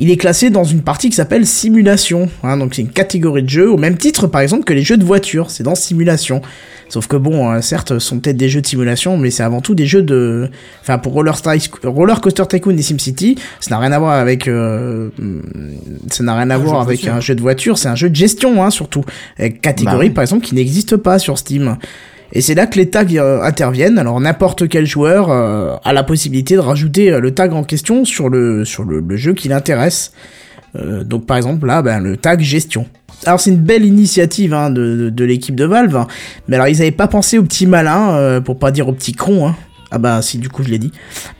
il 0.00 0.10
est 0.10 0.16
classé 0.16 0.50
dans 0.50 0.64
une 0.64 0.82
partie 0.82 1.10
qui 1.10 1.16
s'appelle 1.16 1.46
simulation. 1.46 2.28
Hein, 2.42 2.56
donc 2.56 2.74
c'est 2.74 2.82
une 2.82 2.90
catégorie 2.90 3.44
de 3.44 3.48
jeu 3.48 3.70
au 3.70 3.76
même 3.76 3.96
titre 3.96 4.26
par 4.26 4.40
exemple 4.40 4.64
que 4.64 4.72
les 4.72 4.82
jeux 4.82 4.96
de 4.96 5.04
voiture, 5.04 5.50
c'est 5.50 5.62
dans 5.62 5.76
simulation. 5.76 6.42
Sauf 6.90 7.06
que 7.06 7.16
bon, 7.16 7.50
euh, 7.50 7.60
certes, 7.62 7.90
ce 7.90 7.98
sont 8.00 8.18
peut-être 8.18 8.36
des 8.36 8.48
jeux 8.48 8.60
de 8.60 8.66
simulation, 8.66 9.16
mais 9.16 9.30
c'est 9.30 9.42
avant 9.44 9.60
tout 9.60 9.74
des 9.74 9.86
jeux 9.86 10.02
de, 10.02 10.50
enfin 10.82 10.98
pour 10.98 11.12
Roller, 11.12 11.34
Sty- 11.36 11.70
Roller 11.84 12.20
Coaster 12.20 12.42
Tycoon 12.48 12.76
et 12.76 12.82
SimCity, 12.82 13.36
ça 13.60 13.70
n'a 13.70 13.78
rien 13.78 13.92
à 13.92 13.98
voir 14.00 14.14
avec, 14.14 14.48
euh, 14.48 15.08
ça 16.10 16.24
n'a 16.24 16.34
rien 16.36 16.50
à 16.50 16.56
Un 16.56 16.58
voir 16.58 16.80
avec 16.82 17.06
un 17.06 17.20
jeu 17.20 17.34
de 17.36 17.40
voiture, 17.40 17.78
c'est 17.78 17.88
un 17.88 17.94
jeu 17.94 18.10
de 18.10 18.16
gestion, 18.16 18.62
hein, 18.64 18.70
surtout. 18.70 19.04
Avec 19.38 19.60
catégorie, 19.60 20.08
Bah 20.08 20.16
par 20.16 20.22
exemple, 20.22 20.44
qui 20.44 20.54
n'existe 20.56 20.96
pas 20.96 21.18
sur 21.18 21.38
Steam. 21.38 21.76
Et 22.32 22.40
c'est 22.40 22.54
là 22.54 22.66
que 22.66 22.76
les 22.76 22.90
tags 22.90 23.04
euh, 23.14 23.42
interviennent. 23.42 23.98
Alors 23.98 24.20
n'importe 24.20 24.68
quel 24.68 24.86
joueur 24.86 25.30
euh, 25.30 25.74
a 25.84 25.92
la 25.92 26.02
possibilité 26.04 26.54
de 26.54 26.60
rajouter 26.60 27.10
euh, 27.12 27.20
le 27.20 27.32
tag 27.32 27.52
en 27.52 27.64
question 27.64 28.04
sur 28.04 28.28
le 28.28 28.64
sur 28.64 28.84
le, 28.84 29.00
le 29.00 29.16
jeu 29.16 29.34
qui 29.34 29.48
l'intéresse. 29.48 30.12
Euh, 30.76 31.02
donc 31.02 31.26
par 31.26 31.36
exemple 31.36 31.66
là, 31.66 31.82
ben, 31.82 31.98
le 31.98 32.16
tag 32.16 32.40
gestion. 32.40 32.86
Alors 33.26 33.38
c'est 33.40 33.50
une 33.50 33.56
belle 33.58 33.84
initiative 33.84 34.54
hein, 34.54 34.70
de, 34.70 34.96
de, 34.96 35.10
de 35.10 35.24
l'équipe 35.24 35.54
de 35.54 35.64
Valve, 35.64 35.94
hein. 35.96 36.06
mais 36.48 36.56
alors 36.56 36.68
ils 36.68 36.80
avaient 36.80 36.90
pas 36.90 37.06
pensé 37.08 37.36
aux 37.38 37.42
petits 37.42 37.66
malins, 37.66 38.14
euh, 38.14 38.40
pour 38.40 38.58
pas 38.58 38.70
dire 38.70 38.88
aux 38.88 38.92
petits 38.92 39.12
cons. 39.12 39.46
Hein. 39.48 39.56
Ah 39.92 39.98
bah 39.98 40.22
si 40.22 40.38
du 40.38 40.48
coup 40.48 40.62
je 40.62 40.68
l'ai 40.68 40.78
dit. 40.78 40.92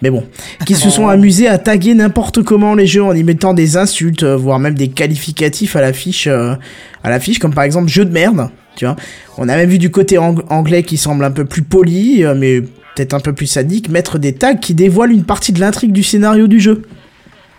Mais 0.02 0.10
bon, 0.10 0.24
qui 0.66 0.74
se 0.74 0.90
sont 0.90 1.08
amusés 1.08 1.48
à 1.48 1.56
taguer 1.58 1.94
n'importe 1.94 2.42
comment 2.42 2.74
les 2.74 2.86
jeux 2.86 3.02
en 3.02 3.14
y 3.14 3.22
mettant 3.22 3.54
des 3.54 3.76
insultes, 3.76 4.24
euh, 4.24 4.36
voire 4.36 4.58
même 4.58 4.74
des 4.74 4.88
qualificatifs 4.88 5.76
à 5.76 5.80
l'affiche, 5.80 6.26
euh, 6.26 6.54
à 7.02 7.10
l'affiche 7.10 7.38
comme 7.38 7.54
par 7.54 7.64
exemple 7.64 7.88
jeu 7.88 8.04
de 8.04 8.12
merde. 8.12 8.50
Tu 8.76 8.84
vois, 8.84 8.96
on 9.38 9.48
a 9.48 9.56
même 9.56 9.68
vu 9.68 9.78
du 9.78 9.90
côté 9.90 10.18
ang- 10.18 10.42
anglais 10.48 10.82
qui 10.82 10.96
semble 10.96 11.24
un 11.24 11.30
peu 11.30 11.44
plus 11.44 11.62
poli, 11.62 12.24
mais 12.36 12.60
peut-être 12.60 13.14
un 13.14 13.20
peu 13.20 13.32
plus 13.32 13.46
sadique, 13.46 13.88
mettre 13.88 14.18
des 14.18 14.32
tags 14.34 14.54
qui 14.54 14.74
dévoilent 14.74 15.12
une 15.12 15.24
partie 15.24 15.52
de 15.52 15.60
l'intrigue 15.60 15.92
du 15.92 16.02
scénario 16.02 16.46
du 16.46 16.60
jeu. 16.60 16.82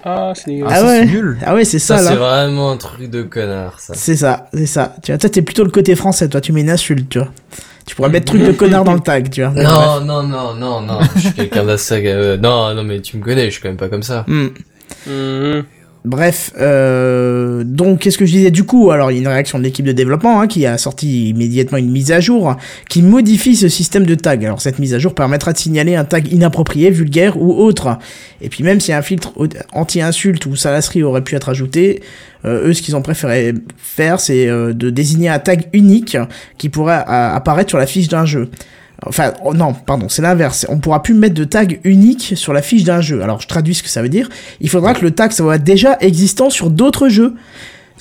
Ah, 0.04 0.34
c'est. 0.36 0.62
Ah, 0.68 0.84
ouais. 0.84 1.00
c'est 1.02 1.06
nul. 1.06 1.38
Ah 1.46 1.54
ouais, 1.54 1.64
c'est 1.66 1.80
ça, 1.80 1.98
Ça, 1.98 2.04
là. 2.04 2.10
c'est 2.12 2.16
vraiment 2.16 2.72
un 2.72 2.78
truc 2.78 3.10
de 3.10 3.22
connard, 3.24 3.80
ça. 3.80 3.94
C'est 3.96 4.16
ça, 4.16 4.48
c'est 4.54 4.66
ça. 4.66 4.96
Tu 5.04 5.12
vois, 5.12 5.18
toi, 5.20 5.30
t'es 5.30 5.42
plutôt 5.42 5.64
le 5.64 5.70
côté 5.72 5.96
français, 5.96 6.28
toi, 6.28 6.42
tu 6.42 6.52
mets 6.54 6.62
une 6.62 6.70
insulte, 6.70 7.08
tu 7.10 7.20
vois. 7.20 7.30
Tu 7.86 7.96
pourrais 7.96 8.10
mettre 8.10 8.26
truc 8.28 8.44
de 8.44 8.52
connard 8.52 8.84
dans 8.84 8.94
le 8.94 9.00
tag, 9.00 9.30
tu 9.30 9.44
vois. 9.44 9.52
Non, 9.52 10.02
non, 10.02 10.24
non, 10.24 10.54
non, 10.54 10.82
non, 10.82 11.00
je 11.16 11.20
suis 11.22 11.34
quelqu'un 11.34 11.66
d'assez... 11.66 12.04
euh, 12.06 12.38
non, 12.38 12.74
non, 12.74 12.84
mais 12.84 13.02
tu 13.02 13.18
me 13.18 13.24
connais, 13.24 13.46
je 13.46 13.52
suis 13.52 13.62
quand 13.62 13.70
même 13.70 13.78
pas 13.78 13.90
comme 13.90 14.04
ça. 14.04 14.26
Hmm. 14.28 14.48
Bref, 16.04 16.52
euh, 16.60 17.64
donc 17.64 18.00
qu'est-ce 18.00 18.18
que 18.18 18.26
je 18.26 18.32
disais? 18.32 18.50
Du 18.50 18.64
coup 18.64 18.90
Alors 18.90 19.12
il 19.12 19.16
y 19.16 19.18
a 19.18 19.22
une 19.22 19.28
réaction 19.28 19.60
de 19.60 19.64
l'équipe 19.64 19.86
de 19.86 19.92
développement 19.92 20.42
hein, 20.42 20.48
qui 20.48 20.66
a 20.66 20.80
sorti 20.80 21.30
immédiatement 21.30 21.78
une 21.78 21.92
mise 21.92 22.12
à 22.12 22.20
jour 22.20 22.56
qui 22.90 23.04
modifie 23.04 23.56
ce 23.56 23.70
système 23.70 24.08
de 24.08 24.16
tag. 24.16 24.44
Alors 24.44 24.62
cette 24.62 24.80
mise 24.80 24.96
à 24.96 25.00
jour 25.00 25.14
permettra 25.14 25.54
de 25.54 25.60
signaler 25.60 25.96
un 25.96 26.04
tag 26.04 26.32
inapproprié, 26.34 26.90
vulgaire 26.90 27.40
ou 27.40 27.54
autre. 27.54 28.00
Et 28.42 28.50
puis 28.50 28.64
même 28.64 28.80
si 28.80 28.92
un 28.94 29.04
filtre 29.04 29.32
anti-insulte 29.74 30.44
ou 30.48 30.56
salasserie 30.56 31.04
aurait 31.04 31.24
pu 31.24 31.36
être 31.36 31.50
ajouté, 31.50 32.02
euh, 32.46 32.70
eux 32.70 32.74
ce 32.74 32.82
qu'ils 32.82 32.96
ont 32.96 33.04
préféré 33.04 33.54
faire 33.78 34.20
c'est 34.20 34.48
euh, 34.48 34.74
de 34.74 34.90
désigner 34.90 35.30
un 35.30 35.38
tag 35.38 35.68
unique 35.72 36.18
qui 36.58 36.70
pourrait 36.70 37.02
euh, 37.08 37.36
apparaître 37.36 37.70
sur 37.70 37.78
la 37.78 37.86
fiche 37.86 38.08
d'un 38.08 38.26
jeu. 38.26 38.50
Enfin, 39.06 39.34
oh, 39.44 39.54
non, 39.54 39.74
pardon, 39.74 40.10
c'est 40.10 40.22
l'inverse. 40.22 40.66
On 40.70 40.78
pourra 40.78 41.02
plus 41.02 41.16
mettre 41.16 41.34
de 41.34 41.44
tag 41.44 41.80
unique 41.84 42.34
sur 42.36 42.54
la 42.54 42.62
fiche 42.62 42.84
d'un 42.84 43.02
jeu. 43.02 43.24
Alors, 43.24 43.42
je 43.42 43.48
traduis 43.48 43.74
ce 43.74 43.82
que 43.82 43.90
ça 43.90 44.02
veut 44.02 44.10
dire. 44.10 44.30
Il 44.60 44.70
faudra 44.70 44.94
que 44.94 45.02
le 45.02 45.12
tag 45.12 45.32
soit 45.32 45.58
déjà 45.58 45.98
existant 46.02 46.50
sur 46.50 46.70
d'autres 46.70 47.10
jeux. 47.10 47.36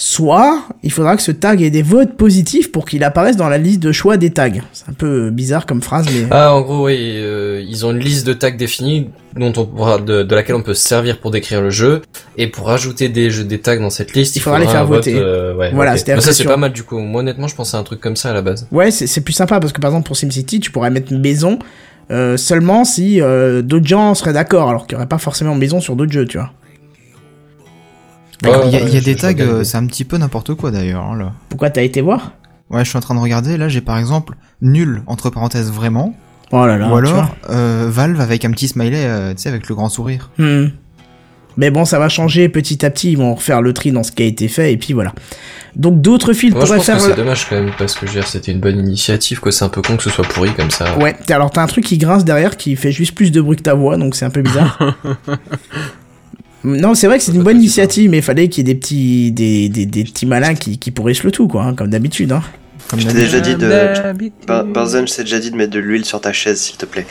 Soit 0.01 0.63
il 0.83 0.91
faudra 0.91 1.15
que 1.15 1.21
ce 1.21 1.31
tag 1.31 1.61
ait 1.61 1.69
des 1.69 1.83
votes 1.83 2.17
positifs 2.17 2.73
pour 2.73 2.87
qu'il 2.87 3.05
apparaisse 3.05 3.37
dans 3.37 3.51
la 3.51 3.59
liste 3.59 3.81
de 3.81 3.93
choix 3.93 4.17
des 4.17 4.31
tags. 4.31 4.49
C'est 4.73 4.89
un 4.89 4.95
peu 4.95 5.29
bizarre 5.29 5.67
comme 5.67 5.83
phrase, 5.83 6.07
mais... 6.11 6.27
Ah, 6.31 6.55
en 6.55 6.63
gros, 6.63 6.87
oui, 6.87 6.97
euh, 6.99 7.63
ils 7.69 7.85
ont 7.85 7.91
une 7.91 7.99
liste 7.99 8.27
de 8.27 8.33
tags 8.33 8.51
définis 8.51 9.11
dont 9.37 9.53
on 9.59 9.67
pourra, 9.67 9.99
de, 9.99 10.23
de 10.23 10.35
laquelle 10.35 10.55
on 10.57 10.63
peut 10.63 10.73
se 10.73 10.89
servir 10.89 11.19
pour 11.21 11.31
décrire 11.31 11.61
le 11.61 11.69
jeu 11.69 12.01
et 12.39 12.47
pour 12.47 12.69
rajouter 12.69 13.11
des 13.11 13.31
jeux, 13.31 13.45
des 13.45 13.59
tags 13.59 13.77
dans 13.79 13.91
cette 13.91 14.15
liste. 14.15 14.37
Il 14.37 14.41
faudra 14.41 14.59
les 14.59 14.67
faire 14.67 14.87
vote, 14.87 15.05
voter. 15.05 15.17
euh, 15.19 15.55
ouais, 15.55 15.71
Voilà, 15.75 15.93
Mais 15.93 16.21
ça 16.21 16.33
c'est 16.33 16.45
pas 16.45 16.57
mal 16.57 16.73
du 16.73 16.83
coup. 16.83 16.99
Moi 16.99 17.21
honnêtement, 17.21 17.47
je 17.47 17.55
pensais 17.55 17.77
à 17.77 17.81
un 17.81 17.85
truc 17.85 18.01
comme 18.01 18.17
ça 18.17 18.31
à 18.31 18.33
la 18.33 18.41
base. 18.41 18.67
Ouais, 18.73 18.91
c'est 18.91 19.21
plus 19.21 19.35
sympa 19.35 19.61
parce 19.61 19.75
que 19.75 19.83
par 19.83 19.91
exemple 19.91 20.07
pour 20.07 20.17
SimCity, 20.17 20.61
tu 20.61 20.71
pourrais 20.71 20.91
mettre 20.91 21.13
maison 21.13 21.59
euh, 22.11 22.39
seulement 22.39 22.87
si 22.87 23.19
d'autres 23.21 23.87
gens 23.87 24.15
seraient 24.15 24.33
d'accord, 24.33 24.71
alors 24.71 24.87
qu'il 24.87 24.97
n'y 24.97 25.01
aurait 25.01 25.09
pas 25.11 25.19
forcément 25.19 25.55
maison 25.55 25.79
sur 25.83 25.95
d'autres 25.95 26.13
jeux, 26.13 26.25
tu 26.25 26.39
vois. 26.39 26.53
Ouais, 28.45 28.51
Il 28.67 28.71
y 28.73 28.77
a, 28.77 28.81
y 28.81 28.99
je- 28.99 29.05
des 29.05 29.13
je 29.13 29.19
tags, 29.19 29.35
euh, 29.41 29.65
c'est 29.65 29.77
un 29.77 29.87
petit 29.87 30.05
peu 30.05 30.17
n'importe 30.17 30.55
quoi 30.55 30.71
d'ailleurs. 30.71 31.05
hein, 31.05 31.17
là. 31.19 31.33
Pourquoi 31.49 31.71
t'as 31.71 31.83
été 31.83 32.01
voir? 32.01 32.33
Ouais, 32.71 32.85
je 32.85 32.89
suis 32.89 32.97
en 32.97 33.01
train 33.03 33.15
de 33.15 33.21
regarder. 33.21 33.57
Là, 33.57 33.69
j'ai 33.69 33.81
par 33.81 33.99
exemple 33.99 34.35
nul 34.63 35.03
entre 35.07 35.29
parenthèses 35.31 35.71
vraiment, 35.73 36.15
Oh 36.53 36.67
là 36.67 36.79
là. 36.79 36.89
ou 36.89 36.97
alors 36.97 37.35
euh, 37.51 37.87
Valve 37.91 38.21
avec 38.21 38.45
un 38.45 38.51
petit 38.53 38.69
smiley, 38.69 39.05
euh, 39.05 39.35
tu 39.35 39.43
sais, 39.43 39.49
avec 39.49 39.69
le 39.69 39.75
grand 39.75 39.89
sourire. 39.89 40.31
Hmm. 40.39 40.67
Mais 41.57 41.71
bon, 41.71 41.85
ça 41.85 41.99
va 41.99 42.09
changer 42.09 42.49
petit 42.49 42.87
à 42.87 42.91
petit. 42.91 43.11
Ils 43.13 43.19
vont 43.19 43.35
refaire 43.35 43.61
le 43.61 43.73
tri 43.75 43.91
dans 43.93 44.05
ce 44.05 44.13
qui 44.13 44.23
a 44.23 44.27
été 44.27 44.47
fait 44.49 44.73
et 44.73 44.77
puis 44.77 44.93
voilà. 44.95 45.13
Donc 45.77 46.01
d'autres 46.01 46.33
films 46.33 46.53
Moi 46.55 46.63
je 46.63 46.67
pourraient 46.67 46.77
pense 46.79 46.87
faire. 46.87 46.97
que 46.97 47.03
c'est 47.03 47.15
dommage 47.17 47.47
quand 47.49 47.57
même 47.57 47.73
parce 47.77 47.95
que 47.95 48.07
je 48.07 48.13
veux 48.13 48.21
dire 48.21 48.27
c'était 48.29 48.51
une 48.53 48.61
bonne 48.61 48.79
initiative 48.79 49.41
quoi. 49.41 49.51
C'est 49.53 49.65
un 49.65 49.69
peu 49.69 49.83
con 49.83 49.97
que 49.97 50.03
ce 50.05 50.11
soit 50.11 50.25
pourri 50.27 50.53
comme 50.55 50.71
ça. 50.71 50.97
Ouais. 50.99 51.17
t'as- 51.27 51.35
Alors 51.35 51.51
t'as 51.51 51.63
un 51.63 51.67
truc 51.67 51.85
qui 51.85 51.99
grince 51.99 52.25
derrière 52.25 52.57
qui 52.57 52.77
fait 52.77 52.93
juste 52.93 53.15
plus 53.15 53.31
de 53.33 53.41
bruit 53.41 53.57
que 53.57 53.63
ta 53.63 53.75
voix, 53.75 53.97
donc 53.97 54.15
c'est 54.15 54.25
un 54.25 54.31
peu 54.31 54.43
bizarre. 54.43 54.79
Non, 56.65 56.95
c'est 56.95 57.07
vrai 57.07 57.19
que 57.19 57.25
c'est 57.25 57.33
une 57.33 57.43
bonne 57.43 57.57
initiative, 57.57 58.11
mais 58.11 58.19
il 58.19 58.23
fallait 58.23 58.49
qu'il 58.49 58.67
y 58.67 58.71
ait 58.71 58.75
des 58.75 58.79
petits, 58.79 59.33
des, 59.33 59.69
des, 59.69 59.87
des 59.87 60.05
petits 60.05 60.27
malins 60.27 60.55
qui, 60.55 60.79
qui 60.79 60.91
pourrissent 60.91 61.25
le 61.25 61.31
tout, 61.31 61.49
quoi, 61.49 61.65
hein, 61.65 61.75
comme 61.75 61.89
d'habitude. 61.89 62.33
Hein. 62.33 62.43
Comme 62.89 63.01
Je 63.01 63.07
t'ai 63.09 63.15
déjà 63.15 63.41
dit 63.41 63.55
de. 63.55 63.71
Je 65.09 65.15
t'ai 65.15 65.23
déjà 65.23 65.39
dit 65.39 65.51
de 65.51 65.57
mettre 65.57 65.73
de 65.73 65.79
l'huile 65.79 66.05
sur 66.05 66.21
ta 66.21 66.33
chaise, 66.33 66.61
s'il 66.61 66.77
te 66.77 66.87
plaît. 66.87 67.07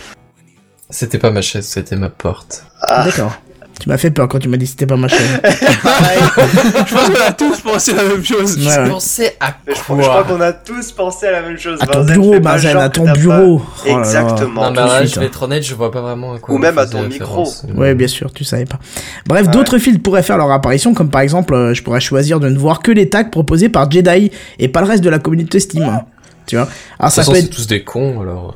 C'était 0.90 1.18
pas 1.20 1.32
ma 1.32 1.42
chaise, 1.42 1.66
c'était 1.66 1.96
ma 1.96 2.10
porte. 2.10 2.64
Ah, 2.82 3.06
D'accord. 3.06 3.40
Tu 3.80 3.88
m'as 3.88 3.98
fait 3.98 4.12
peur 4.12 4.28
quand 4.28 4.40
tu 4.40 4.50
m'as 4.50 4.58
dit 4.58 4.66
que 4.66 4.72
c'était 4.72 4.86
pas 4.86 4.98
ma 4.98 5.08
chaîne. 5.08 5.40
Je 5.44 6.94
pense 6.94 7.10
qu'on 7.10 7.26
a 7.28 7.32
tous 7.32 7.62
pensé 7.62 7.94
la 7.94 8.04
même 8.04 8.24
chose. 8.26 8.58
Ouais, 8.58 8.78
ouais. 8.78 8.90
pensais 8.90 9.38
à 9.40 9.56
mais 9.66 9.74
je, 9.76 9.80
crois- 9.82 10.24
qu'on 10.24 10.42
a 10.42 10.52
tous 10.54 10.92
pensé 10.92 11.28
à 11.28 11.32
la 11.32 11.42
même 11.42 11.58
chose. 11.58 11.80
À 11.82 11.88
ton 11.88 12.04
bureau, 12.04 12.34
genre 12.58 12.78
à 12.82 12.90
ton 12.90 13.06
pas- 13.06 13.14
bureau. 13.14 13.62
Oh. 13.86 14.00
Exactement. 14.00 14.64
Non 14.66 14.72
mais 14.72 14.76
là, 14.88 15.00
suite, 15.00 15.16
je 15.16 15.20
vais 15.22 15.26
être 15.28 15.44
honnête, 15.44 15.64
je 15.66 15.76
vois 15.76 15.92
pas 15.92 16.02
vraiment 16.02 16.34
à 16.34 16.40
quoi. 16.40 16.54
Ou 16.54 16.58
même 16.58 16.78
à 16.78 16.86
ton 16.86 17.02
référence. 17.04 17.66
Ouais, 17.74 17.96
bien 17.96 18.08
sûr, 18.08 18.32
tu 18.34 18.44
savais 18.44 18.66
pas. 18.66 18.80
Bref, 19.26 19.46
Ah 19.48 19.52
d'autres 19.52 19.78
films 19.78 20.00
pourraient 20.00 20.24
faire 20.24 20.38
leur 20.38 20.52
apparition, 20.52 20.94
comme 20.94 21.10
par 21.10 21.22
exemple, 21.22 21.54
euh, 21.54 21.74
je 21.74 21.82
pourrais 21.84 22.02
choisir 22.02 22.40
de 22.40 22.50
ne 22.50 22.58
voir 22.58 22.82
que 22.82 22.92
les 22.92 23.10
tags 23.10 23.24
proposés 23.24 23.70
par 23.70 23.90
Jedi 23.90 24.32
et 24.60 24.68
pas 24.68 24.82
le 24.82 24.88
reste 24.88 25.04
de 25.04 25.10
la 25.10 25.20
communauté 25.20 25.60
Steam. 25.60 26.02
Tu 26.46 26.56
vois? 26.58 26.68
Alors 27.00 27.12
De 27.12 27.16
ça 27.16 27.24
toute 27.24 27.32
peut 27.34 27.36
façon, 27.36 27.46
être... 27.46 27.54
c'est 27.54 27.62
tous 27.62 27.68
des 27.68 27.84
cons 27.84 28.22
alors. 28.22 28.56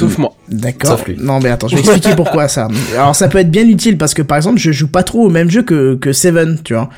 Sauf 0.00 0.18
moi. 0.18 0.34
D'accord. 0.48 0.90
Sauf 0.90 1.06
lui. 1.06 1.16
Non, 1.18 1.40
mais 1.40 1.50
attends, 1.50 1.68
je 1.68 1.76
vais 1.76 1.80
expliquer 1.80 2.14
pourquoi 2.16 2.48
ça. 2.48 2.68
Alors, 2.94 3.14
ça 3.14 3.28
peut 3.28 3.38
être 3.38 3.50
bien 3.50 3.68
utile 3.68 3.98
parce 3.98 4.14
que, 4.14 4.22
par 4.22 4.36
exemple, 4.36 4.58
je 4.58 4.72
joue 4.72 4.88
pas 4.88 5.02
trop 5.02 5.26
au 5.26 5.30
même 5.30 5.50
jeu 5.50 5.62
que, 5.62 5.94
que 5.96 6.12
Seven, 6.12 6.58
tu 6.64 6.74
vois. 6.74 6.90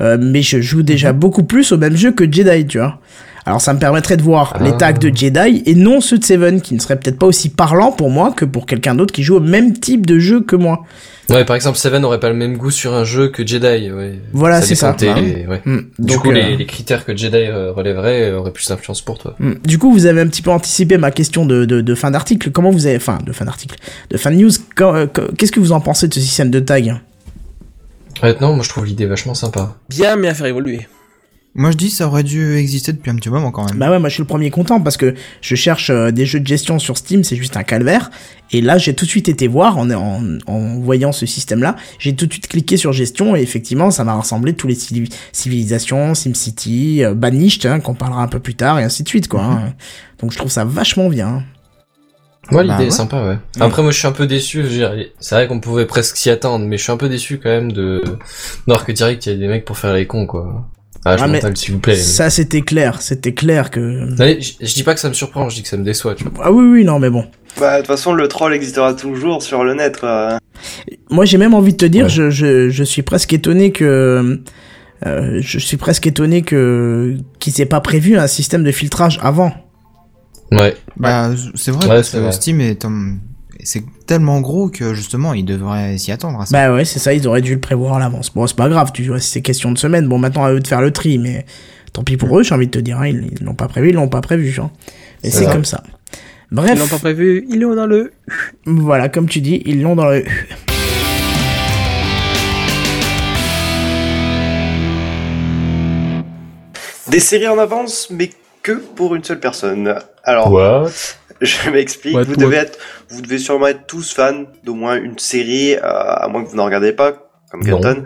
Euh, 0.00 0.16
mais 0.20 0.42
je 0.42 0.60
joue 0.60 0.82
déjà 0.82 1.12
beaucoup 1.12 1.42
plus 1.42 1.72
au 1.72 1.76
même 1.76 1.96
jeu 1.96 2.12
que 2.12 2.30
Jedi, 2.30 2.66
tu 2.66 2.78
vois. 2.78 3.00
Alors, 3.46 3.60
ça 3.60 3.72
me 3.72 3.78
permettrait 3.78 4.16
de 4.16 4.22
voir 4.22 4.54
Ah. 4.58 4.62
les 4.62 4.76
tags 4.76 4.92
de 4.92 5.08
Jedi 5.14 5.62
et 5.66 5.74
non 5.74 6.00
ceux 6.00 6.18
de 6.18 6.24
Seven, 6.24 6.60
qui 6.60 6.74
ne 6.74 6.78
seraient 6.80 6.98
peut-être 6.98 7.18
pas 7.18 7.26
aussi 7.26 7.48
parlants 7.48 7.92
pour 7.92 8.10
moi 8.10 8.32
que 8.36 8.44
pour 8.44 8.66
quelqu'un 8.66 8.94
d'autre 8.94 9.12
qui 9.12 9.22
joue 9.22 9.36
au 9.36 9.40
même 9.40 9.78
type 9.78 10.06
de 10.06 10.18
jeu 10.18 10.40
que 10.40 10.56
moi. 10.56 10.84
Ouais, 11.28 11.44
par 11.44 11.54
exemple, 11.54 11.78
Seven 11.78 12.02
n'aurait 12.02 12.18
pas 12.18 12.28
le 12.28 12.34
même 12.34 12.56
goût 12.56 12.72
sur 12.72 12.92
un 12.92 13.04
jeu 13.04 13.28
que 13.28 13.46
Jedi. 13.46 13.90
Ouais. 13.92 14.18
Voilà, 14.32 14.60
c'est 14.62 14.74
ça. 14.74 14.92
de 14.92 15.06
Bah 15.06 15.14
ouais. 15.14 15.62
Hmm. 15.64 15.78
Du 15.98 16.14
Donc, 16.14 16.22
coup, 16.22 16.30
euh, 16.30 16.34
les, 16.34 16.56
les 16.56 16.66
critères 16.66 17.04
que 17.04 17.16
Jedi 17.16 17.36
euh, 17.36 17.70
relèverait 17.72 18.30
euh, 18.30 18.38
auraient 18.38 18.50
plus 18.52 18.66
d'influence 18.68 19.00
pour 19.00 19.18
toi. 19.18 19.36
Hmm. 19.38 19.52
Du 19.64 19.78
coup, 19.78 19.92
vous 19.92 20.06
avez 20.06 20.20
un 20.20 20.26
petit 20.26 20.42
peu 20.42 20.50
anticipé 20.50 20.98
ma 20.98 21.12
question 21.12 21.46
de, 21.46 21.64
de, 21.64 21.80
de 21.82 21.94
fin 21.94 22.10
d'article. 22.10 22.50
Comment 22.50 22.70
vous 22.70 22.86
avez, 22.86 22.96
enfin, 22.96 23.18
de 23.24 23.30
fin 23.32 23.44
d'article, 23.44 23.76
de 24.10 24.16
fin 24.16 24.32
de 24.32 24.36
news. 24.36 24.50
Qu'est-ce 25.38 25.52
que 25.52 25.60
vous 25.60 25.70
en 25.72 25.80
pensez 25.80 26.08
de 26.08 26.14
ce 26.14 26.20
système 26.20 26.50
de 26.50 26.58
tag? 26.58 26.96
Honnêtement, 28.22 28.52
moi 28.54 28.64
je 28.64 28.68
trouve 28.68 28.84
l'idée 28.84 29.06
vachement 29.06 29.34
sympa. 29.34 29.76
Bien, 29.88 30.16
mais 30.16 30.28
à 30.28 30.34
faire 30.34 30.46
évoluer. 30.46 30.88
Moi, 31.56 31.72
je 31.72 31.76
dis 31.76 31.90
ça 31.90 32.06
aurait 32.06 32.22
dû 32.22 32.54
exister 32.56 32.92
depuis 32.92 33.10
un 33.10 33.16
petit 33.16 33.28
moment 33.28 33.50
quand 33.50 33.66
même. 33.68 33.76
Bah 33.76 33.90
ouais, 33.90 33.98
moi 33.98 34.08
je 34.08 34.14
suis 34.14 34.22
le 34.22 34.26
premier 34.26 34.50
content 34.50 34.80
parce 34.80 34.96
que 34.96 35.14
je 35.40 35.54
cherche 35.56 35.90
euh, 35.90 36.12
des 36.12 36.24
jeux 36.24 36.38
de 36.38 36.46
gestion 36.46 36.78
sur 36.78 36.96
Steam, 36.96 37.24
c'est 37.24 37.34
juste 37.34 37.56
un 37.56 37.64
calvaire. 37.64 38.10
Et 38.52 38.60
là, 38.60 38.78
j'ai 38.78 38.94
tout 38.94 39.04
de 39.04 39.10
suite 39.10 39.28
été 39.28 39.48
voir 39.48 39.76
en, 39.76 39.90
en, 39.90 40.22
en 40.46 40.78
voyant 40.78 41.10
ce 41.10 41.26
système-là. 41.26 41.74
J'ai 41.98 42.14
tout 42.14 42.26
de 42.26 42.32
suite 42.32 42.46
cliqué 42.46 42.76
sur 42.76 42.92
gestion 42.92 43.34
et 43.34 43.40
effectivement, 43.42 43.90
ça 43.90 44.04
m'a 44.04 44.14
rassemblé 44.14 44.54
tous 44.54 44.68
les 44.68 44.74
civi- 44.76 45.12
civilisations, 45.32 46.14
SimCity, 46.14 47.02
euh, 47.04 47.14
Banished, 47.14 47.66
hein, 47.66 47.80
qu'on 47.80 47.94
parlera 47.94 48.22
un 48.22 48.28
peu 48.28 48.38
plus 48.38 48.54
tard 48.54 48.78
et 48.78 48.84
ainsi 48.84 49.02
de 49.02 49.08
suite, 49.08 49.26
quoi. 49.26 49.42
hein. 49.42 49.74
Donc 50.20 50.30
je 50.32 50.38
trouve 50.38 50.50
ça 50.52 50.64
vachement 50.64 51.08
bien. 51.08 51.42
Ouais, 52.52 52.58
Bah 52.58 52.62
l'idée 52.62 52.74
est 52.74 52.86
ouais. 52.86 52.90
sympa, 52.90 53.24
ouais. 53.26 53.38
Après, 53.60 53.82
moi 53.82 53.90
je 53.90 53.98
suis 53.98 54.06
un 54.08 54.12
peu 54.12 54.26
déçu. 54.28 54.58
je 54.58 54.68
veux 54.68 54.68
dire, 54.76 54.94
C'est 55.18 55.34
vrai 55.34 55.48
qu'on 55.48 55.58
pouvait 55.60 55.86
presque 55.86 56.16
s'y 56.16 56.30
attendre, 56.30 56.64
mais 56.66 56.78
je 56.78 56.82
suis 56.84 56.92
un 56.92 56.96
peu 56.96 57.08
déçu 57.08 57.38
quand 57.38 57.50
même 57.50 57.72
de 57.72 58.02
voir 58.66 58.84
que 58.84 58.92
direct 58.92 59.26
il 59.26 59.32
y 59.32 59.34
a 59.34 59.38
des 59.38 59.48
mecs 59.48 59.64
pour 59.64 59.78
faire 59.78 59.92
les 59.94 60.06
cons, 60.06 60.26
quoi. 60.26 60.68
Ah, 61.04 61.16
je 61.16 61.24
Ah, 61.24 61.28
mental, 61.28 61.56
s'il 61.56 61.72
vous 61.74 61.80
plaît. 61.80 61.96
Ça, 61.96 62.28
c'était 62.30 62.60
clair, 62.60 63.00
c'était 63.00 63.32
clair 63.32 63.70
que. 63.70 64.08
Je, 64.18 64.52
je 64.60 64.74
dis 64.74 64.82
pas 64.82 64.92
que 64.94 65.00
ça 65.00 65.08
me 65.08 65.14
surprend, 65.14 65.48
je 65.48 65.56
dis 65.56 65.62
que 65.62 65.68
ça 65.68 65.76
me 65.78 65.84
déçoit, 65.84 66.14
tu 66.14 66.24
vois. 66.24 66.32
Ah 66.44 66.52
oui, 66.52 66.64
oui, 66.66 66.84
non, 66.84 66.98
mais 66.98 67.08
bon. 67.10 67.24
Bah, 67.58 67.74
de 67.74 67.78
toute 67.78 67.86
façon, 67.86 68.12
le 68.12 68.28
troll 68.28 68.52
existera 68.54 68.92
toujours 68.94 69.42
sur 69.42 69.64
le 69.64 69.74
net, 69.74 69.98
quoi. 69.98 70.38
Moi, 71.10 71.24
j'ai 71.24 71.38
même 71.38 71.54
envie 71.54 71.72
de 71.72 71.78
te 71.78 71.86
dire, 71.86 72.04
Ouais. 72.04 72.10
je, 72.10 72.30
je, 72.30 72.68
je 72.68 72.84
suis 72.84 73.02
presque 73.02 73.32
étonné 73.32 73.72
que. 73.72 74.40
euh, 75.06 75.38
je 75.40 75.58
suis 75.58 75.78
presque 75.78 76.06
étonné 76.06 76.42
que 76.42 77.16
qu'ils 77.38 77.58
aient 77.62 77.66
pas 77.66 77.80
prévu 77.80 78.18
un 78.18 78.26
système 78.26 78.62
de 78.62 78.70
filtrage 78.70 79.18
avant. 79.22 79.52
Ouais. 80.52 80.76
Bah, 80.98 81.30
c'est 81.54 81.70
vrai, 81.70 81.84
Ouais, 81.88 81.94
parce 81.96 82.08
c'est 82.08 82.18
que 82.18 82.22
vrai. 82.24 82.32
Steam 82.32 82.60
est, 82.60 82.84
c'est 83.64 83.84
tellement 84.06 84.40
gros 84.40 84.68
que 84.68 84.94
justement, 84.94 85.34
ils 85.34 85.44
devraient 85.44 85.98
s'y 85.98 86.12
attendre 86.12 86.40
à 86.40 86.46
ça. 86.46 86.52
Bah 86.52 86.74
ouais, 86.74 86.84
c'est 86.84 86.98
ça, 86.98 87.12
ils 87.12 87.26
auraient 87.26 87.42
dû 87.42 87.54
le 87.54 87.60
prévoir 87.60 87.94
à 87.94 87.98
l'avance. 87.98 88.30
Bon, 88.34 88.46
c'est 88.46 88.56
pas 88.56 88.68
grave, 88.68 88.92
tu 88.92 89.04
vois, 89.04 89.20
c'est 89.20 89.42
question 89.42 89.72
de 89.72 89.78
semaine. 89.78 90.08
Bon, 90.08 90.18
maintenant 90.18 90.44
à 90.44 90.52
eux 90.52 90.60
de 90.60 90.66
faire 90.66 90.80
le 90.80 90.92
tri, 90.92 91.18
mais 91.18 91.44
tant 91.92 92.02
pis 92.02 92.16
pour 92.16 92.38
eux, 92.38 92.42
j'ai 92.42 92.54
envie 92.54 92.66
de 92.66 92.70
te 92.70 92.78
dire, 92.78 92.98
hein, 93.00 93.08
ils 93.08 93.34
l'ont 93.40 93.54
pas 93.54 93.68
prévu, 93.68 93.90
ils 93.90 93.94
l'ont 93.94 94.08
pas 94.08 94.20
prévu, 94.20 94.58
hein. 94.60 94.70
Et 95.22 95.30
c'est 95.30 95.46
comme 95.46 95.64
ça. 95.64 95.82
Ils 96.52 96.56
l'ont 96.56 96.62
Bref, 96.62 96.90
pas 96.90 96.98
prévu, 96.98 97.46
ils 97.48 97.60
l'ont 97.60 97.74
dans 97.74 97.86
le. 97.86 98.12
voilà, 98.66 99.08
comme 99.08 99.28
tu 99.28 99.40
dis, 99.40 99.62
ils 99.66 99.82
l'ont 99.82 99.96
dans 99.96 100.08
le. 100.08 100.24
Des 107.08 107.20
séries 107.20 107.48
en 107.48 107.58
avance, 107.58 108.08
mais 108.10 108.30
que 108.62 108.72
pour 108.72 109.14
une 109.14 109.24
seule 109.24 109.40
personne. 109.40 109.94
Alors, 110.22 110.52
What 110.52 110.90
je 111.40 111.70
m'explique. 111.70 112.16
Vous 112.16 112.36
devez 112.36 112.56
être, 112.56 112.78
vous 113.08 113.20
devez 113.22 113.38
sûrement 113.38 113.68
être 113.68 113.86
tous 113.86 114.12
fans 114.12 114.44
d'au 114.64 114.74
moins 114.74 114.96
une 114.96 115.18
série, 115.18 115.74
euh, 115.74 115.80
à 115.82 116.28
moins 116.28 116.44
que 116.44 116.48
vous 116.48 116.56
n'en 116.56 116.64
regardez 116.64 116.92
pas, 116.92 117.29
comme. 117.50 117.62
Kenton. 117.64 118.04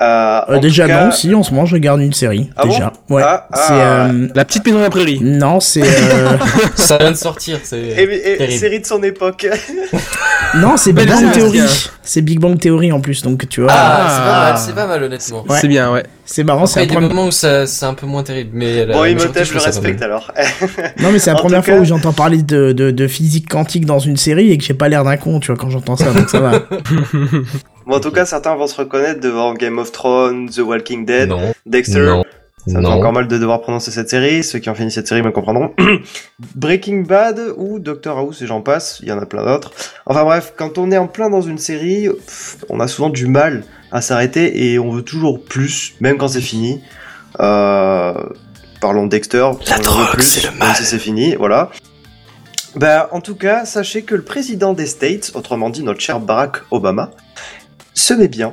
Euh, 0.00 0.40
Euh, 0.48 0.58
déjà 0.58 0.86
cas- 0.88 1.04
non, 1.06 1.10
si 1.12 1.32
en 1.34 1.42
ce 1.44 1.52
moment 1.52 1.64
je 1.66 1.74
regarde 1.74 2.00
une 2.00 2.12
série. 2.12 2.50
Ah 2.56 2.64
bon 2.64 2.72
déjà. 2.72 2.92
ouais. 3.10 3.22
Ah, 3.24 3.46
ah. 3.52 3.56
C'est 3.68 3.72
euh, 3.74 4.28
La 4.34 4.44
petite 4.44 4.66
maison 4.66 4.78
à 4.78 4.82
la 4.82 4.90
prairie. 4.90 5.20
non, 5.22 5.60
c'est 5.60 5.82
euh, 5.82 6.36
Ça 6.74 6.98
vient 6.98 7.12
de 7.12 7.16
sortir, 7.16 7.58
c'est. 7.62 7.78
Et, 7.78 8.02
et- 8.32 8.36
Terrible. 8.38 8.58
série 8.58 8.80
de 8.80 8.86
son 8.86 9.02
époque. 9.02 9.46
non, 10.56 10.76
c'est 10.76 10.92
Big 10.92 11.08
Bang. 11.08 11.30
Theory. 11.32 11.60
C'est 12.02 12.22
Big 12.22 12.40
Bang 12.40 12.58
Theory 12.58 12.90
en 12.90 13.00
plus, 13.00 13.22
donc 13.22 13.48
tu 13.48 13.60
vois, 13.60 13.70
Ah, 13.72 14.06
c'est 14.08 14.22
pas 14.22 14.34
Ah. 14.34 14.50
mal, 14.50 14.58
c'est 14.58 14.74
pas 14.74 14.86
mal, 14.88 15.02
honnêtement. 15.04 15.44
Ouais. 15.48 15.58
C'est 15.60 15.68
bien, 15.68 15.92
ouais. 15.92 16.02
c'est 16.24 16.42
marrant, 16.42 16.66
c'est 16.66 16.80
il 16.80 16.82
y 16.82 16.86
la 16.86 16.90
a 16.90 16.94
des 16.94 16.94
première. 16.94 17.10
moments 17.14 17.28
où 17.28 17.32
ça, 17.32 17.66
c'est 17.68 17.84
un 17.86 17.94
peu 17.94 18.06
moins 18.06 18.24
terrible, 18.24 18.50
mais 18.54 18.84
la 18.86 18.94
bon, 18.94 19.04
Imhotep, 19.04 19.44
je 19.44 19.54
le 19.54 19.60
respecte 19.60 20.00
mal. 20.00 20.10
alors. 20.10 20.32
Non, 21.00 21.12
mais 21.12 21.20
c'est 21.20 21.30
la 21.30 21.36
première 21.36 21.64
fois 21.64 21.74
où 21.76 21.84
j'entends 21.84 22.12
parler 22.12 22.42
de, 22.42 22.72
de, 22.72 22.90
de 22.90 23.06
physique 23.06 23.48
quantique 23.48 23.86
dans 23.86 24.00
une 24.00 24.16
série 24.16 24.50
et 24.50 24.58
que 24.58 24.64
j'ai 24.64 24.74
pas 24.74 24.88
l'air 24.88 25.04
d'un 25.04 25.16
con, 25.16 25.38
tu 25.38 25.48
vois, 25.52 25.56
quand 25.56 25.70
j'entends 25.70 25.96
ça, 25.96 26.12
donc 26.12 26.28
ça 26.28 26.40
va. 26.40 26.52
bon, 27.86 27.96
en 27.96 28.00
tout 28.00 28.10
cas, 28.10 28.24
certains 28.24 28.54
vont 28.56 28.66
se 28.66 28.76
reconnaître 28.76 29.20
devant 29.20 29.54
Game 29.54 29.78
of 29.78 29.92
Thrones, 29.92 30.48
The 30.50 30.58
Walking 30.60 31.04
Dead, 31.06 31.28
Non, 31.28 31.52
Dexter. 31.66 32.00
non, 32.06 32.24
Ça 32.66 32.78
me 32.78 32.82
fait 32.82 32.92
encore 32.92 33.12
mal 33.12 33.28
de 33.28 33.38
devoir 33.38 33.60
prononcer 33.60 33.90
cette 33.90 34.08
série. 34.10 34.42
Ceux 34.44 34.58
qui 34.58 34.70
ont 34.70 34.74
fini 34.74 34.90
cette 34.90 35.08
série 35.08 35.22
me 35.22 35.30
comprendront. 35.30 35.74
Breaking 36.54 37.02
Bad 37.02 37.40
ou 37.56 37.78
Doctor 37.78 38.18
House 38.18 38.40
et 38.42 38.46
j'en 38.46 38.60
passe. 38.60 39.00
Il 39.02 39.08
y 39.08 39.12
en 39.12 39.18
a 39.18 39.26
plein 39.26 39.44
d'autres. 39.44 39.72
Enfin 40.06 40.24
bref, 40.24 40.52
quand 40.56 40.78
on 40.78 40.90
est 40.90 40.98
en 40.98 41.06
plein 41.08 41.30
dans 41.30 41.40
une 41.42 41.58
série, 41.58 42.08
pff, 42.08 42.58
on 42.68 42.80
a 42.80 42.88
souvent 42.88 43.10
du 43.10 43.26
mal 43.26 43.64
à 43.90 44.00
s'arrêter 44.00 44.70
et 44.72 44.78
on 44.78 44.90
veut 44.90 45.02
toujours 45.02 45.42
plus, 45.44 45.94
même 46.00 46.18
quand 46.18 46.28
c'est 46.28 46.40
fini. 46.40 46.80
Euh, 47.40 48.14
parlons 48.80 49.04
de 49.04 49.10
Dexter. 49.10 49.48
veut 49.66 49.78
drogue, 49.80 50.20
c'est 50.20 50.44
le 50.44 50.50
même 50.50 50.58
mal. 50.58 50.74
si 50.76 50.84
c'est 50.84 50.98
fini, 50.98 51.34
voilà. 51.34 51.70
Bah, 52.76 53.08
en 53.12 53.20
tout 53.20 53.34
cas, 53.34 53.64
sachez 53.66 54.02
que 54.02 54.14
le 54.14 54.22
président 54.22 54.72
des 54.72 54.86
States, 54.86 55.32
autrement 55.34 55.68
dit 55.68 55.82
notre 55.82 56.00
cher 56.00 56.20
Barack 56.20 56.58
Obama, 56.70 57.10
se 57.94 58.14
met 58.14 58.28
bien, 58.28 58.52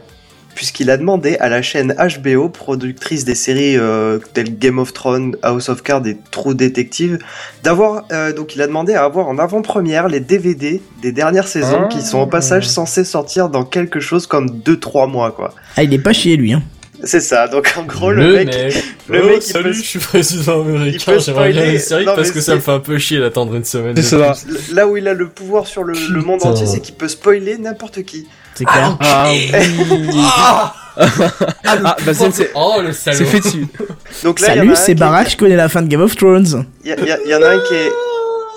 puisqu'il 0.56 0.90
a 0.90 0.98
demandé 0.98 1.38
à 1.38 1.48
la 1.48 1.62
chaîne 1.62 1.96
HBO, 2.24 2.50
productrice 2.50 3.24
des 3.24 3.36
séries 3.36 3.78
euh, 3.78 4.20
telles 4.34 4.58
Game 4.58 4.78
of 4.80 4.92
Thrones, 4.94 5.36
House 5.44 5.70
of 5.70 5.82
Cards 5.84 6.06
et 6.08 6.18
True 6.32 6.56
Detective, 6.56 7.20
d'avoir 7.64 8.04
euh, 8.12 8.34
donc 8.34 8.56
il 8.56 8.62
a 8.62 8.68
demandé 8.68 8.94
à 8.94 9.04
avoir 9.06 9.28
en 9.28 9.38
avant-première 9.38 10.08
les 10.10 10.20
DVD 10.20 10.82
des 11.02 11.12
dernières 11.12 11.48
saisons 11.48 11.84
Ah. 11.86 11.88
qui 11.88 12.02
sont 12.02 12.20
au 12.20 12.28
passage 12.28 12.68
censés 12.68 13.06
sortir 13.06 13.48
dans 13.50 13.64
quelque 13.64 14.00
chose 14.02 14.28
comme 14.28 14.48
2-3 14.48 15.10
mois 15.10 15.32
quoi. 15.32 15.54
Ah, 15.78 15.84
il 15.84 15.94
est 15.94 16.00
pas 16.00 16.14
chier 16.14 16.36
lui, 16.36 16.54
hein. 16.54 16.64
C'est 17.02 17.22
ça, 17.22 17.48
donc 17.48 17.74
en 17.78 17.84
gros, 17.86 18.12
le, 18.12 18.22
le 18.28 18.34
mec, 18.34 18.48
mec, 18.54 18.84
le 19.08 19.22
oh, 19.24 19.30
mec, 19.30 19.42
salut, 19.42 19.64
peut- 19.70 19.72
je 19.72 19.82
suis 19.84 20.00
président 20.00 20.66
il 20.68 20.76
américain, 20.76 21.18
j'aimerais 21.18 21.54
bien 21.54 21.64
les 21.64 21.80
séries 21.80 22.06
Non, 22.06 22.14
parce 22.14 22.28
mais 22.28 22.34
que 22.34 22.42
ça 22.42 22.56
me 22.56 22.60
fait 22.60 22.72
un 22.72 22.80
peu 22.82 22.98
chier 22.98 23.20
d'attendre 23.22 23.56
une 23.56 23.64
semaine. 23.64 23.94
De 23.94 24.02
ça. 24.02 24.34
là 24.74 24.86
où 24.86 24.98
il 24.98 25.08
a 25.08 25.14
le 25.14 25.30
pouvoir 25.30 25.66
sur 25.66 25.86
le, 25.86 25.94
le 25.94 26.22
monde 26.22 26.46
entier, 26.46 26.66
c'est 26.66 26.82
qu'il 26.82 26.96
peut 26.96 27.08
spoiler 27.08 27.58
n'importe 27.58 28.04
qui. 28.04 28.28
C'est 28.60 28.66
clair. 28.66 28.98
Ah, 29.00 29.32
Ah, 30.22 30.74
Ah, 31.66 31.96
bah, 32.06 32.14
c'est- 32.14 32.32
c'est- 32.32 32.52
Oh 32.56 32.82
le 32.84 32.92
salaud. 32.92 33.18
c'est 33.20 33.24
fait 33.26 33.40
dessus. 33.40 33.66
Donc 34.24 34.42
là, 34.42 34.48
il 34.50 34.58
y 34.58 34.60
en 34.60 34.64
a 34.64 34.66
Salut, 34.66 34.76
c'est 34.76 34.96
qui- 34.96 35.00
Barack, 35.00 35.30
je 35.30 35.38
connais 35.38 35.56
la 35.56 35.70
fin 35.70 35.82
de 35.82 35.88
Game 35.88 36.02
of 36.02 36.14
Thrones. 36.18 36.66
Il 36.84 36.92
y, 36.92 36.94
y 36.94 37.30
y 37.30 37.36
en 37.36 37.42
a 37.42 37.48
un 37.52 37.60
qui 37.60 37.74
est. 37.76 37.90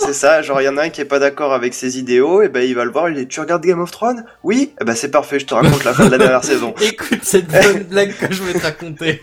C'est 0.01 0.15
ça, 0.15 0.43
genre 0.43 0.61
il 0.61 0.65
y 0.65 0.69
en 0.69 0.77
a 0.79 0.83
un 0.85 0.89
qui 0.89 1.01
est 1.01 1.05
pas 1.07 1.19
d'accord 1.21 1.53
avec 1.53 1.75
ses 1.75 1.99
idéaux, 1.99 2.43
et 2.43 2.49
ben 2.49 2.61
il 2.61 2.75
va 2.75 2.85
le 2.85 2.91
voir, 2.91 3.09
il 3.09 3.15
dit 3.15 3.29
Tu 3.29 3.39
regardes 3.41 3.63
Game 3.65 3.81
of 3.81 3.91
Thrones? 3.93 4.25
Oui 4.43 4.73
Eh 4.81 4.85
ben 4.85 4.95
c'est 4.97 5.11
parfait, 5.11 5.39
je 5.39 5.47
te 5.47 5.55
raconte 5.55 5.85
la 5.85 5.93
fin 5.95 6.07
de 6.07 6.11
la 6.11 6.19
dernière 6.19 6.43
saison. 6.45 6.75
Écoute 6.83 7.21
cette 7.23 7.47
bonne 7.47 7.83
blague 7.91 8.13
que 8.17 8.33
je 8.33 8.43
vais 8.43 8.53
te 8.55 8.63
raconter. 8.63 9.21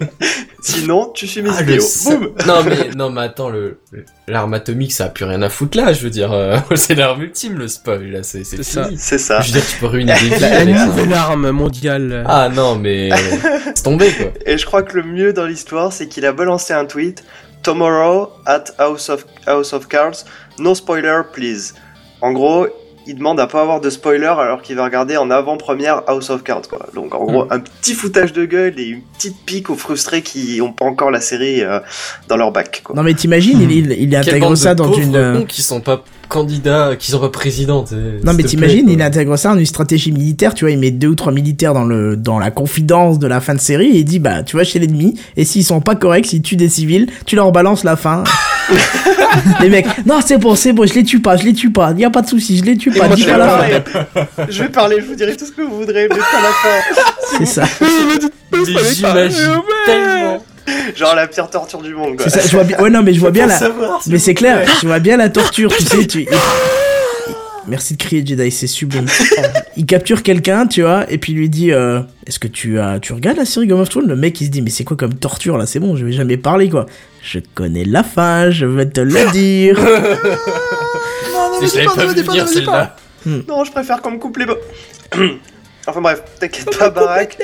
Sinon, 0.62 1.12
tu 1.14 1.28
suis 1.28 1.42
mes 1.42 1.50
Ah, 1.58 1.62
idéaux. 1.64 1.84
Boum 2.06 2.30
Non 2.48 2.64
mais 2.64 2.90
non 2.96 3.10
mais 3.10 3.22
attends 3.22 3.50
le 3.50 3.80
l'arme 4.28 4.54
atomique 4.54 4.92
ça 4.94 5.06
a 5.06 5.10
plus 5.10 5.26
rien 5.26 5.42
à 5.42 5.50
foutre 5.50 5.76
là 5.78 5.92
je 5.92 6.02
veux 6.04 6.10
dire 6.12 6.32
euh, 6.32 6.58
c'est 6.76 6.94
l'arme 6.96 7.24
ultime 7.24 7.58
le 7.58 7.68
spoil 7.68 8.12
là 8.12 8.24
c'est 8.24 8.44
c'est 8.44 8.62
C'est 8.64 9.18
ça. 9.18 9.42
Je 9.42 9.48
veux 9.48 9.60
dire 9.60 9.68
tu 9.70 9.78
peux 9.80 9.88
ruiner 9.88 10.14
des 10.14 10.20
vies 10.20 10.40
La, 10.40 10.60
ça. 10.60 10.66
nouvelle 10.66 11.14
arme 11.14 11.50
mondiale. 11.52 12.24
Ah 12.28 12.50
non 12.54 12.76
mais 12.76 13.10
c'est 13.76 13.84
tombé 13.84 14.12
quoi. 14.12 14.28
Et 14.46 14.58
je 14.58 14.66
crois 14.66 14.84
que 14.84 14.96
le 14.98 15.04
mieux 15.04 15.34
dans 15.34 15.46
l'histoire, 15.46 15.92
c'est 15.92 16.08
qu'il 16.08 16.26
a 16.26 16.32
balancé 16.32 16.74
un 16.74 16.86
tweet 16.86 17.24
Tomorrow 17.64 18.32
at 18.46 18.66
House 18.78 19.10
of, 19.10 19.26
House 19.46 19.74
of 19.74 19.88
Cards, 19.88 20.26
no 20.58 20.74
spoiler 20.74 21.22
please. 21.34 21.74
En 22.22 22.32
gros, 22.32 22.68
il 23.08 23.16
demande 23.16 23.40
à 23.40 23.48
pas 23.48 23.62
avoir 23.62 23.82
de 23.82 23.90
spoiler 23.90 24.26
alors 24.28 24.62
qu'il 24.62 24.76
va 24.76 24.84
regarder 24.84 25.18
en 25.18 25.32
avant-première 25.32 26.04
House 26.08 26.30
of 26.30 26.44
Cards. 26.44 26.68
Quoi. 26.70 26.88
Donc 26.94 27.16
en 27.16 27.26
gros, 27.26 27.48
un 27.50 27.60
petit 27.60 27.94
foutage 27.94 28.34
de 28.34 28.46
gueule 28.46 28.80
et 28.80 28.88
une 28.90 29.02
petite 29.02 29.38
pique 29.46 29.70
aux 29.70 29.76
frustrés 29.76 30.22
qui 30.22 30.62
ont 30.62 30.72
pas 30.72 30.86
encore 30.86 31.10
la 31.10 31.22
série 31.22 31.62
euh, 31.62 31.80
dans 32.28 32.38
leur 32.38 32.52
bac. 32.52 32.82
Quoi. 32.84 32.96
Non 32.96 33.04
mais 33.04 33.14
t'imagines, 33.14 33.62
il, 33.62 33.72
il, 33.72 33.92
il 33.92 34.16
intègre 34.16 34.56
ça 34.56 34.76
dans 34.76 34.94
une... 34.94 35.16
euh, 35.16 35.44
qui 35.46 35.62
sont 35.64 35.82
pas 35.82 36.04
candidats 36.30 36.96
qui 36.98 37.12
sont 37.12 37.20
pas 37.20 37.30
présidents. 37.30 37.84
t'sais, 37.84 37.96
Non 38.24 38.34
mais 38.34 38.44
t'imagines, 38.44 38.90
il 38.90 39.02
intègre 39.02 39.36
ça 39.38 39.50
dans 39.54 39.60
une 39.60 39.66
stratégie 39.66 40.12
militaire, 40.14 40.54
tu 40.54 40.64
vois, 40.64 40.72
il 40.72 40.80
met 40.80 40.92
deux 40.92 41.10
ou 41.10 41.16
trois 41.16 41.34
militaires 41.34 41.74
dans 41.74 41.84
le 41.84 42.16
dans 42.16 42.40
la 42.40 42.52
confidence 42.52 43.20
de 43.20 43.28
la 43.28 43.42
fin 43.42 43.56
de 43.56 43.60
série 43.60 43.88
et 43.88 43.98
il 43.98 44.06
dit 44.06 44.20
bah 44.20 44.44
tu 44.44 44.56
vas 44.56 44.64
chez 44.64 44.80
l'ennemi 44.80 45.20
et 45.36 45.44
s'ils 45.44 45.66
sont 45.66 45.82
pas 45.82 45.96
corrects, 45.96 46.28
s'ils 46.28 46.42
tuent 46.42 46.56
des 46.56 46.70
civils, 46.70 47.08
tu 47.26 47.36
leur 47.36 47.52
balances 47.52 47.84
la 47.84 47.96
fin. 47.98 48.24
les 49.62 49.70
mecs, 49.70 50.06
non 50.06 50.20
c'est 50.26 50.38
bon, 50.38 50.56
c'est 50.56 50.72
bon, 50.72 50.88
je 50.88 50.94
les 50.94 51.04
tue 51.04 51.20
pas, 51.22 51.36
je 51.36 51.44
les 51.44 51.54
tue 51.54 51.72
pas, 51.72 51.92
y 51.98 52.06
a 52.06 52.10
pas 52.10 52.22
de 52.22 52.28
souci, 52.28 52.58
je 52.58 52.64
les 52.64 52.78
tue 52.78 52.92
pas, 52.92 53.08
moi, 53.08 53.16
dis 53.16 53.24
je, 53.24 53.30
pas 53.30 53.38
la 53.38 53.82
fin. 53.82 54.28
je 54.48 54.64
vais 54.64 54.70
parler, 54.70 54.98
je 55.02 55.06
vous 55.08 55.16
dirai 55.16 55.36
tout 55.36 55.46
ce 55.46 55.52
que 55.52 55.64
vous 55.64 55.78
voudrez, 55.80 56.08
mais 56.10 56.16
pas 56.16 56.42
la 56.42 56.50
fin. 56.50 57.38
C'est 57.38 57.46
ça, 57.46 57.64
Mais 58.52 58.60
J'imagine 58.94 59.62
tellement. 59.86 60.44
Genre 60.96 61.16
la 61.16 61.28
pire 61.28 61.50
torture 61.50 61.82
du 61.82 61.94
monde. 61.96 62.16
Quoi. 62.18 62.26
c'est 62.30 62.42
ça. 62.42 62.48
Je 62.48 62.52
vois 62.56 62.64
bien. 62.64 62.78
Ouais 62.80 62.90
non 62.90 63.02
mais 63.04 63.14
je 63.14 63.20
vois 63.20 63.32
bien 63.32 63.46
la. 63.48 63.58
savoir, 63.58 64.02
Mais 64.08 64.20
c'est 64.20 64.34
clair, 64.34 64.68
tu 64.80 64.88
vois 64.88 65.00
bien 65.00 65.18
la 65.18 65.30
torture, 65.30 65.76
tu 65.76 65.84
sais, 65.86 66.06
tu. 66.08 66.28
Merci 67.68 67.94
de 67.94 68.02
crier 68.02 68.26
Jedi, 68.26 68.50
c'est 68.50 68.66
sublime. 68.66 69.06
Il 69.78 69.86
capture 69.86 70.24
quelqu'un, 70.24 70.66
tu 70.66 70.82
vois, 70.82 71.06
et 71.12 71.20
puis 71.20 71.34
il 71.34 71.36
lui 71.38 71.50
dit 71.50 71.72
euh, 71.72 72.00
Est-ce 72.26 72.40
que 72.40 72.48
tu 72.48 72.80
as, 72.80 73.00
tu 73.00 73.14
regardes 73.14 73.38
la 73.38 73.46
série 73.46 73.68
Game 73.68 73.80
of 73.80 73.90
Thrones? 73.90 74.08
Le 74.08 74.16
mec 74.16 74.42
il 74.42 74.46
se 74.46 74.50
dit 74.50 74.64
Mais 74.64 74.72
c'est 74.72 74.84
quoi 74.84 74.98
comme 74.98 75.14
torture 75.14 75.56
là? 75.58 75.68
C'est 75.68 75.80
bon, 75.80 75.96
je 75.96 76.04
vais 76.04 76.12
jamais 76.12 76.38
parler 76.38 76.68
quoi. 76.70 76.88
Je 77.22 77.40
connais 77.54 77.86
la 77.86 78.02
fin, 78.04 78.50
je 78.50 78.66
vais 78.66 78.88
te 78.88 79.02
le 79.02 79.32
dire. 79.32 79.78
Non, 81.34 81.52
non, 81.62 81.68
Je 81.68 81.78
mais 81.78 81.84
l'avais 81.84 81.86
pas, 81.86 82.06
pas 82.08 82.14
dis 82.14 82.24
pas, 82.24 82.34
dis 82.34 82.40
pas. 82.40 82.48
celle-là. 82.48 82.96
Non, 83.48 83.64
je 83.64 83.72
préfère 83.72 84.02
qu'on 84.02 84.12
me 84.12 84.18
coupe 84.18 84.38
les 84.38 84.46
bo- 84.46 84.58
enfin 85.88 86.02
bref, 86.02 86.24
t'inquiète 86.40 86.76
pas, 86.78 86.90
Barack. 86.90 87.38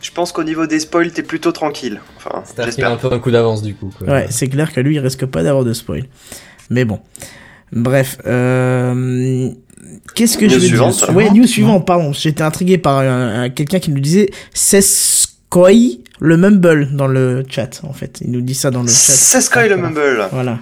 Je 0.00 0.10
pense 0.12 0.32
qu'au 0.32 0.44
niveau 0.44 0.66
des 0.66 0.78
spoils, 0.80 1.10
t'es 1.12 1.22
plutôt 1.22 1.52
tranquille. 1.52 2.00
Enfin, 2.16 2.42
a 2.56 2.62
un 2.62 2.64
j'espère. 2.66 2.96
peu 2.98 3.12
un 3.12 3.18
coup 3.18 3.30
d'avance 3.30 3.62
du 3.62 3.74
coup. 3.74 3.92
Quoi. 3.98 4.06
Ouais, 4.08 4.26
c'est 4.30 4.48
clair 4.48 4.72
que 4.72 4.80
lui 4.80 4.94
il 4.94 4.98
risque 5.00 5.26
pas 5.26 5.42
d'avoir 5.42 5.64
de 5.64 5.72
spoil. 5.72 6.04
Mais 6.70 6.84
bon. 6.84 7.00
Bref, 7.72 8.18
euh... 8.26 9.50
Qu'est-ce 10.14 10.38
que 10.38 10.44
News 10.44 10.50
je 10.52 10.54
veux 10.58 10.66
suivante. 10.66 10.96
dire 10.96 11.16
Ouais, 11.16 11.30
news 11.30 11.46
suivante, 11.46 11.86
pardon. 11.86 12.12
J'étais 12.12 12.42
intrigué 12.42 12.78
par 12.78 12.98
un- 12.98 13.42
un- 13.42 13.48
quelqu'un 13.50 13.78
qui 13.80 13.90
nous 13.90 14.00
disait 14.00 14.30
Seskoi 14.54 15.70
le 16.20 16.36
Mumble 16.36 16.88
dans 16.96 17.06
le 17.06 17.42
chat, 17.48 17.80
en 17.84 17.92
fait. 17.92 18.20
Il 18.24 18.30
nous 18.30 18.40
dit 18.40 18.54
ça 18.54 18.70
dans 18.70 18.82
le 18.82 18.88
chat. 18.88 18.94
C'est 18.94 19.40
Sky 19.40 19.68
le 19.68 19.76
Mumble. 19.76 20.28
Voilà. 20.32 20.58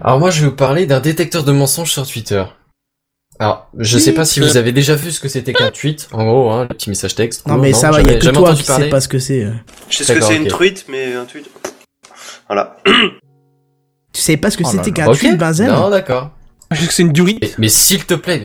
Alors 0.00 0.20
moi 0.20 0.30
je 0.30 0.42
vais 0.42 0.48
vous 0.48 0.54
parler 0.56 0.86
d'un 0.86 1.00
détecteur 1.00 1.44
de 1.44 1.52
mensonges 1.52 1.90
sur 1.92 2.06
Twitter. 2.06 2.44
Alors, 3.40 3.68
je 3.78 3.98
sais 3.98 4.12
pas 4.12 4.24
si 4.24 4.40
vous 4.40 4.56
avez 4.56 4.72
déjà 4.72 4.94
vu 4.96 5.12
ce 5.12 5.20
que 5.20 5.28
c'était 5.28 5.52
qu'un 5.52 5.70
tweet, 5.70 6.08
en 6.12 6.24
gros, 6.26 6.50
hein, 6.50 6.62
le 6.68 6.74
petit 6.74 6.88
message 6.90 7.14
texte. 7.14 7.46
Non, 7.46 7.56
mais 7.56 7.72
ça 7.72 7.90
va, 7.90 8.00
il 8.00 8.06
y 8.08 8.10
a 8.10 8.18
que 8.18 8.28
toi 8.30 8.52
qui 8.54 8.62
sais 8.62 8.66
parler. 8.72 8.88
pas 8.88 9.00
ce 9.00 9.08
que 9.08 9.18
c'est. 9.18 9.44
euh. 9.44 9.52
Je 9.88 9.98
sais 9.98 10.04
ce 10.04 10.12
que 10.12 10.20
c'est 10.24 10.36
une 10.36 10.42
ok. 10.42 10.48
truite, 10.48 10.86
mais 10.88 11.14
un 11.14 11.24
tweet. 11.24 11.48
Voilà. 12.48 12.76
Tu 14.12 14.22
savais 14.22 14.38
pas 14.38 14.50
ce 14.50 14.56
que 14.56 14.64
Oh 14.66 14.70
c'était 14.70 14.90
qu'un 14.90 15.12
tweet, 15.12 15.36
Benzen 15.38 15.68
non, 15.68 15.90
d'accord. 15.90 16.30
Je 16.72 16.80
sais 16.80 16.86
que 16.88 16.92
c'est 16.92 17.02
une 17.02 17.12
durite. 17.12 17.38
Mais, 17.42 17.50
mais 17.58 17.68
s'il 17.68 18.04
te 18.04 18.14
plaît. 18.14 18.42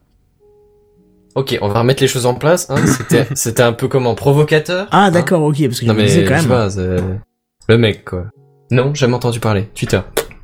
Ok, 1.36 1.58
on 1.62 1.70
va 1.70 1.80
remettre 1.80 2.04
les 2.04 2.08
choses 2.08 2.26
en 2.28 2.36
place. 2.36 2.70
Hein. 2.70 2.76
C'était, 2.86 3.26
c'était 3.34 3.64
un 3.64 3.74
peu 3.74 3.88
comment 3.88 4.14
provocateur. 4.14 4.88
Ah, 4.92 5.06
hein. 5.06 5.12
d'accord, 5.12 5.42
ok, 5.42 5.56
parce 5.66 5.80
que 5.80 5.86
je 5.86 5.88
Non 5.88 5.94
me 5.96 6.02
mais 6.02 6.06
disais 6.08 6.26
quand 6.26 6.36
je 6.36 6.42
sais 6.42 6.48
même. 6.48 6.58
pas, 6.58 6.70
c'est 6.70 6.98
le 7.70 7.78
mec 7.78 8.06
quoi. 8.06 8.26
Non, 8.72 8.94
jamais 8.94 9.16
entendu 9.16 9.40
parler. 9.40 9.70
Twitter, 9.74 10.02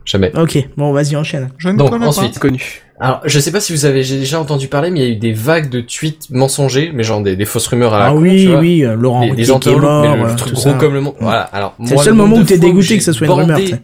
jamais. 0.10 0.32
Ok, 0.38 0.58
bon, 0.78 0.92
vas-y, 0.92 1.16
enchaîne. 1.16 1.50
Je 1.58 1.70
ne 1.70 1.78
Donc 1.78 1.90
connais 1.92 2.06
ensuite, 2.06 2.40
Connu. 2.40 2.82
alors 3.00 3.22
je 3.26 3.40
sais 3.40 3.52
pas 3.52 3.60
si 3.62 3.72
vous 3.74 3.86
avez 3.86 4.04
déjà 4.04 4.40
entendu 4.40 4.68
parler, 4.68 4.90
mais 4.92 5.00
il 5.00 5.04
y 5.04 5.06
a 5.08 5.12
eu 5.12 5.16
des 5.16 5.34
vagues 5.34 5.70
de 5.70 5.82
tweets 5.82 6.30
mensongers, 6.32 6.92
mais 6.94 7.04
genre 7.04 7.22
des, 7.22 7.36
des 7.36 7.46
fausses 7.46 7.68
rumeurs 7.68 7.94
à 7.94 8.00
la 8.00 8.06
Ah 8.08 8.12
con, 8.12 8.18
oui, 8.22 8.42
tu 8.44 8.48
vois. 8.50 8.60
oui, 8.60 8.84
euh, 8.86 8.96
Laurent 8.96 9.22
Des, 9.22 9.32
des 9.32 9.44
qui 9.44 9.70
est 9.70 9.76
mort, 9.76 10.18
mais 10.18 10.24
le 10.24 10.30
euh, 10.32 10.36
truc 10.36 10.50
tout 10.50 10.56
gros 10.56 10.70
ça. 10.72 10.74
comme 10.74 10.94
le 10.94 11.02
monde. 11.02 11.16
Voilà. 11.20 11.42
Alors 11.42 11.76
C'est 11.86 11.96
le 11.96 12.02
seul 12.02 12.14
moment 12.14 12.36
où 12.38 12.44
t'es 12.44 12.58
dégoûté 12.58 12.86
j'ai 12.88 12.98
que 12.98 13.04
ça 13.04 13.14
soit 13.14 13.28
une 13.28 13.34
rumeur, 13.34 13.58
bandé- 13.60 13.68
sais. 13.70 13.82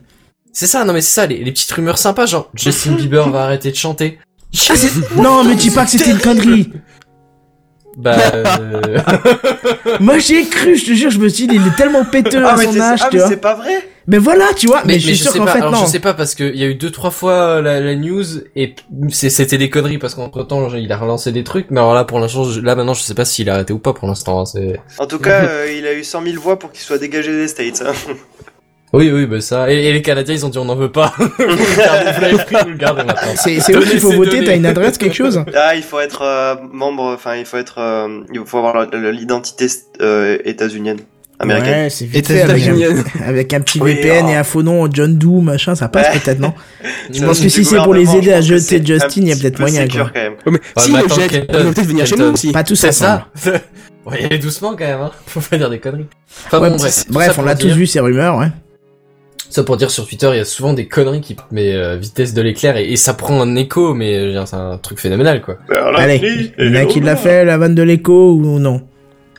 C'est 0.51 0.67
ça, 0.67 0.83
non 0.85 0.93
mais 0.93 1.01
c'est 1.01 1.13
ça, 1.13 1.25
les, 1.27 1.43
les 1.43 1.51
petites 1.51 1.71
rumeurs 1.71 1.97
sympas, 1.97 2.25
genre 2.25 2.49
Justin 2.55 2.91
Bieber 2.97 3.29
va 3.29 3.43
arrêter 3.43 3.71
de 3.71 3.75
chanter. 3.75 4.19
Ah, 4.69 4.73
non, 5.21 5.43
mais 5.43 5.55
dis 5.55 5.69
pas 5.69 5.83
que 5.85 5.91
c'était 5.91 6.11
une 6.11 6.19
connerie. 6.19 6.71
Bah, 7.97 8.15
euh, 8.33 8.99
Moi, 9.99 10.17
j'y 10.19 10.35
ai 10.35 10.45
cru, 10.45 10.75
je 10.75 10.85
te 10.85 10.91
jure, 10.93 11.09
je 11.11 11.19
me 11.19 11.29
suis 11.29 11.47
dit, 11.47 11.55
il 11.55 11.65
est 11.67 11.75
tellement 11.77 12.03
péteux 12.03 12.43
Ah, 12.45 12.53
à 12.53 12.57
son 12.57 12.79
âge, 12.79 12.99
ah, 13.03 13.07
tu 13.09 13.15
mais 13.17 13.21
vois. 13.21 13.29
c'est 13.29 13.37
pas 13.37 13.55
vrai 13.55 13.87
Mais 14.07 14.19
voilà, 14.19 14.45
tu 14.55 14.67
vois, 14.67 14.83
mais, 14.85 14.99
je 14.99 15.07
suis 15.07 15.15
je 15.15 15.23
sûr 15.23 15.31
sais 15.31 15.39
qu'en 15.39 15.45
pas, 15.45 15.53
fait, 15.53 15.59
alors, 15.59 15.71
non. 15.71 15.79
je 15.81 15.85
sais 15.87 15.99
pas 15.99 16.13
parce 16.13 16.35
que 16.35 16.43
il 16.43 16.59
y 16.59 16.63
a 16.63 16.67
eu 16.67 16.75
deux 16.75 16.91
trois 16.91 17.09
fois 17.09 17.59
la, 17.61 17.79
la 17.79 17.95
news 17.95 18.23
et 18.55 18.75
c'était 19.09 19.57
des 19.57 19.69
conneries 19.71 19.97
parce 19.97 20.13
qu'entre 20.13 20.43
temps 20.43 20.71
il 20.75 20.91
a 20.91 20.97
relancé 20.97 21.31
des 21.31 21.43
trucs 21.43 21.71
mais 21.71 21.79
alors 21.79 21.95
là 21.95 22.03
pour 22.03 22.19
l'instant 22.19 22.43
je- 22.43 22.61
là 22.61 22.75
maintenant 22.75 22.93
je 22.93 23.01
sais 23.01 23.15
pas 23.15 23.25
s'il 23.25 23.49
a 23.49 23.55
arrêté 23.55 23.73
ou 23.73 23.79
pas 23.79 23.93
pour 23.93 24.07
l'instant 24.07 24.41
hein, 24.41 24.45
c'est 24.45 24.79
En 24.99 25.07
tout 25.07 25.17
cas, 25.17 25.45
euh, 25.49 25.73
il 25.75 25.87
a 25.87 25.93
eu 25.93 26.03
100 26.03 26.21
000 26.23 26.39
voix 26.39 26.59
pour 26.59 26.71
qu'il 26.71 26.81
soit 26.81 26.99
dégagé 26.99 27.31
des 27.31 27.47
States. 27.47 27.81
hein. 27.83 27.93
oui 28.93 29.11
oui 29.11 29.25
bah 29.25 29.41
ça 29.41 29.71
et, 29.71 29.87
et 29.87 29.91
les 29.93 30.03
Canadiens 30.03 30.35
ils 30.35 30.45
ont 30.45 30.49
dit 30.49 30.59
on 30.59 30.65
n'en 30.65 30.75
veut 30.75 30.91
pas 30.91 31.11
vous 31.17 31.25
le 31.25 31.77
gardez, 31.77 32.11
vous 32.11 32.21
l'avez 32.21 32.37
pris 32.45 32.55
vous 32.63 32.69
le 32.69 32.77
gardez 32.77 33.03
maintenant 33.03 33.33
C'est 33.35 33.75
où 33.75 33.81
qu'il 33.81 33.99
faut 33.99 34.11
voter, 34.11 34.43
t'as 34.43 34.55
une 34.55 34.67
adresse, 34.67 34.99
quelque 34.99 35.15
chose? 35.15 35.43
Ah, 35.55 35.75
il 35.75 35.81
faut 35.83 35.99
être 35.99 36.21
euh, 36.21 36.55
membre, 36.71 37.03
enfin, 37.13 37.35
il 37.37 37.45
faut 37.45 37.57
être, 37.57 37.79
euh, 37.79 38.21
il 38.31 38.45
faut 38.45 38.59
avoir 38.59 38.85
l'identité 39.11 39.65
euh, 40.01 40.37
états-unienne, 40.45 40.99
américaine. 41.39 41.83
Ouais, 41.83 41.89
c'est 41.89 42.05
vite 42.05 42.27
fait 42.27 42.41
avec 42.41 42.67
un, 42.67 42.75
États-Unis. 42.75 43.03
avec 43.25 43.53
un 43.53 43.59
petit 43.61 43.79
Oui, 43.81 43.95
VPN 43.95 44.25
oh. 44.25 44.29
et 44.29 44.35
un 44.35 44.43
faux 44.43 44.63
nom, 44.63 44.87
John 44.91 45.17
Doe, 45.17 45.41
machin, 45.41 45.75
ça 45.75 45.87
passe 45.89 46.13
Ouais. 46.13 46.19
peut-être, 46.19 46.39
non 46.39 46.53
Je 47.13 47.19
Ça, 47.19 47.25
pense 47.25 47.39
que 47.39 47.49
si 47.49 47.65
c'est 47.65 47.77
pour 47.77 47.93
les 47.93 48.15
aider 48.15 48.31
à 48.33 48.41
jeter 48.41 48.83
Justin, 48.85 49.21
il 49.21 49.27
y 49.27 49.31
a 49.31 49.35
peut-être 49.35 49.59
moyen, 49.59 49.87
quoi. 49.87 50.11
quand 50.13 50.19
même. 50.19 50.33
Ouais, 50.45 50.51
mais 50.51 50.51
Ouais, 50.51 50.59
si 50.77 50.89
ils 50.89 50.93
vont 50.97 51.73
peut-être 51.73 51.87
venir 51.87 52.05
chez 52.05 52.15
nous 52.15 52.25
aussi. 52.33 52.51
Pas 52.51 52.63
tous 52.63 52.75
c'est 52.75 52.89
ensemble. 52.89 53.23
ça 53.35 53.51
ouais 54.05 54.37
doucement 54.37 54.75
quand 54.77 54.85
même 54.85 55.01
hein 55.01 55.11
faut 55.25 55.39
pas 55.41 55.57
dire 55.57 55.67
des 55.69 55.79
conneries 55.79 56.05
enfin 56.45 56.59
Ouais, 56.61 56.69
bon 56.69 56.75
bref 56.77 57.05
tout 57.07 57.13
bref, 57.13 57.27
ça 57.27 57.33
on 57.33 57.41
pour 57.41 57.47
a 57.47 57.55
tous 57.55 57.69
vu 57.73 57.87
ces 57.87 57.99
rumeurs, 57.99 58.37
ouais. 58.37 58.47
Ça 59.49 59.63
pour 59.63 59.77
dire 59.77 59.89
sur 59.89 60.07
Twitter, 60.07 60.29
il 60.33 60.37
y 60.37 60.41
a 60.41 60.45
souvent 60.45 60.73
des 60.73 60.87
conneries 60.87 61.21
qui 61.21 61.35
mais 61.51 61.73
euh, 61.73 61.95
vitesse 61.97 62.33
de 62.33 62.41
l'éclair 62.43 62.77
et, 62.77 62.91
et 62.91 62.95
ça 62.97 63.13
prend 63.15 63.41
un 63.41 63.55
écho, 63.55 63.93
mais 63.95 64.15
euh, 64.15 64.45
c'est 64.45 64.55
un 64.55 64.77
truc 64.77 64.99
phénoménal 64.99 65.41
quoi. 65.41 65.57
Allez, 65.97 66.51
il 66.59 66.67
y 66.67 66.77
en 66.77 66.81
a 66.81 66.85
qui 66.85 66.99
l'a 66.99 67.15
fait, 67.15 67.45
la 67.45 67.57
vanne 67.57 67.73
de 67.73 67.81
l'écho, 67.83 68.33
ou 68.33 68.59
non? 68.59 68.81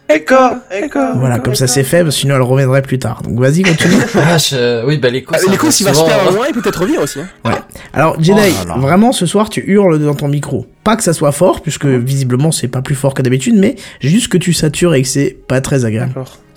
Echo, 0.08 0.34
Echo. 0.70 1.00
Voilà, 1.16 1.40
comme 1.40 1.54
ça 1.56 1.66
c'est 1.66 1.82
fait, 1.82 2.02
parce 2.04 2.14
que 2.14 2.20
sinon 2.20 2.36
elle 2.36 2.42
reviendrait 2.42 2.82
plus 2.82 2.98
tard. 2.98 3.22
Donc 3.22 3.40
vas-y, 3.40 3.62
continue. 3.62 3.94
Ah, 4.14 4.38
je- 4.38 4.84
oui 4.86 4.98
bah 4.98 5.10
l'écho. 5.10 5.32
Ah, 5.34 5.38
revient 5.38 5.72
s'il 5.72 5.84
va 5.86 5.94
se 5.94 6.04
perdre 6.04 6.30
hein. 6.30 6.34
loin, 6.34 6.46
il 6.48 6.54
peut 6.54 6.62
peut-être 6.62 6.80
revenir 6.80 7.00
aussi. 7.00 7.18
Hein. 7.44 7.52
Alors, 7.92 8.14
Jedi, 8.22 8.38
Oh 8.40 8.68
là 8.68 8.74
là. 8.76 8.80
vraiment, 8.80 9.10
ce 9.12 9.26
soir, 9.26 9.48
tu 9.50 9.64
hurles 9.66 9.98
dans 9.98 10.14
ton 10.14 10.28
micro. 10.28 10.66
Pas 10.84 10.96
que 10.96 11.02
ça 11.02 11.12
soit 11.12 11.32
fort, 11.32 11.60
puisque 11.60 11.86
visiblement 11.86 12.52
c'est 12.52 12.68
pas 12.68 12.82
plus 12.82 12.94
fort 12.94 13.14
que 13.14 13.22
d'habitude, 13.22 13.56
mais 13.56 13.74
juste 14.00 14.28
que 14.28 14.38
tu 14.38 14.52
satures 14.52 14.94
et 14.94 15.02
que 15.02 15.08
c'est 15.08 15.36
pas 15.48 15.60
très 15.60 15.84
agréable. 15.84 16.14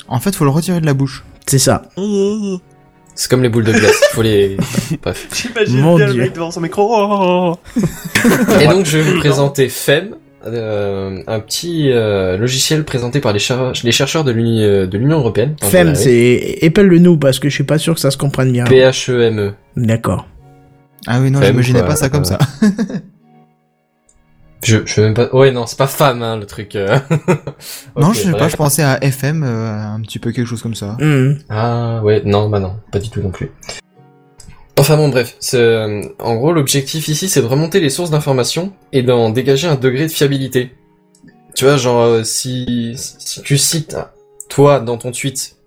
En 0.08 0.20
fait, 0.20 0.36
faut 0.36 0.46
le 0.46 0.52
retirer 0.52 0.80
de 0.80 0.86
la 0.86 0.94
bouche. 0.94 1.24
C'est 1.48 1.60
ça. 1.60 1.84
C'est 3.16 3.30
comme 3.30 3.42
les 3.44 3.50
boules 3.50 3.64
de 3.66 3.74
glace, 3.74 4.00
faut 4.14 4.22
les. 4.22 4.56
Bref. 5.02 5.28
J'imagine 5.34 5.82
Mon 5.82 5.96
bien 5.98 6.08
le 6.08 6.14
Dieu. 6.14 6.22
mec 6.24 6.34
devant 6.34 6.52
son 6.52 6.62
micro. 6.62 6.88
Oh. 6.90 7.58
Et 8.62 8.68
donc 8.68 8.86
je 8.86 8.98
vais 9.00 9.12
vous 9.12 9.20
présenter 9.20 9.68
FEM, 9.68 10.16
euh, 10.46 11.22
un 11.28 11.40
petit 11.40 11.92
euh, 11.92 12.38
logiciel 12.38 12.84
présenté 12.84 13.20
par 13.20 13.34
les, 13.34 13.40
cher- 13.40 13.74
les 13.84 13.92
chercheurs 13.92 14.24
de 14.24 14.32
l'Uni- 14.32 14.64
euh, 14.64 14.88
de 14.88 14.98
l'Union 14.98 15.20
européenne. 15.20 15.56
Vais 15.72 15.96
c'est 15.96 16.58
épelle-le 16.62 17.00
nous, 17.00 17.18
parce 17.18 17.40
que 17.40 17.50
je 17.50 17.54
suis 17.56 17.64
pas 17.64 17.78
sûr 17.78 17.94
que 17.96 18.00
ça 18.00 18.12
se 18.12 18.18
comprenne 18.18 18.52
bien. 18.52 18.66
y 18.66 18.68
arriver. 18.68 18.82
P-H-E-M-E. 18.92 19.54
D'accord. 19.76 20.28
Ah 21.08 21.20
oui, 21.22 21.32
non, 21.32 21.42
j'imaginais 21.42 21.84
pas 21.84 21.96
ça 21.96 22.10
comme 22.10 22.22
euh, 22.22 22.26
ça. 22.26 22.40
Je, 24.62 24.80
je 24.86 24.94
sais 24.94 25.02
même 25.02 25.14
pas. 25.14 25.34
Ouais, 25.34 25.52
non, 25.52 25.66
c'est 25.66 25.78
pas 25.78 25.88
femme, 25.88 26.22
hein, 26.22 26.36
le 26.36 26.46
truc. 26.46 26.76
non, 27.96 28.12
je 28.12 28.20
sais 28.20 28.32
pas, 28.34 28.50
je 28.50 28.58
pensais 28.58 28.84
à 28.84 29.02
FM, 29.02 29.42
euh, 29.44 29.82
un 29.96 30.02
petit 30.02 30.20
peu 30.20 30.34
quelque 30.34 30.48
chose 30.48 30.62
comme 30.62 30.76
ça. 30.76 30.98
Mhm. 31.00 31.38
Ah 31.50 32.02
ouais, 32.04 32.22
non, 32.26 32.50
bah 32.50 32.60
non, 32.60 32.76
pas 32.92 33.00
du 33.00 33.10
tout 33.10 33.22
non 33.22 33.30
plus. 33.32 33.52
Enfin 34.80 34.96
bon, 34.96 35.10
bref, 35.10 35.36
euh, 35.56 36.02
en 36.20 36.38
gros, 36.38 36.54
l'objectif 36.54 37.10
ici, 37.10 37.28
c'est 37.28 37.42
de 37.42 37.46
remonter 37.48 37.82
les 37.82 37.90
sources 37.90 38.12
d'informations 38.12 38.72
et 38.94 39.04
d'en 39.04 39.30
dégager 39.30 39.68
un 39.68 39.76
degré 39.76 40.06
de 40.08 40.12
fiabilité. 40.12 40.72
Tu 41.54 41.66
vois, 41.66 41.76
genre, 41.76 42.02
euh, 42.02 42.24
si, 42.24 42.94
si 42.96 43.42
tu 43.42 43.58
cites, 43.58 43.98
toi, 44.48 44.80
dans 44.80 44.96
ton 44.96 45.12
tweet, 45.12 45.58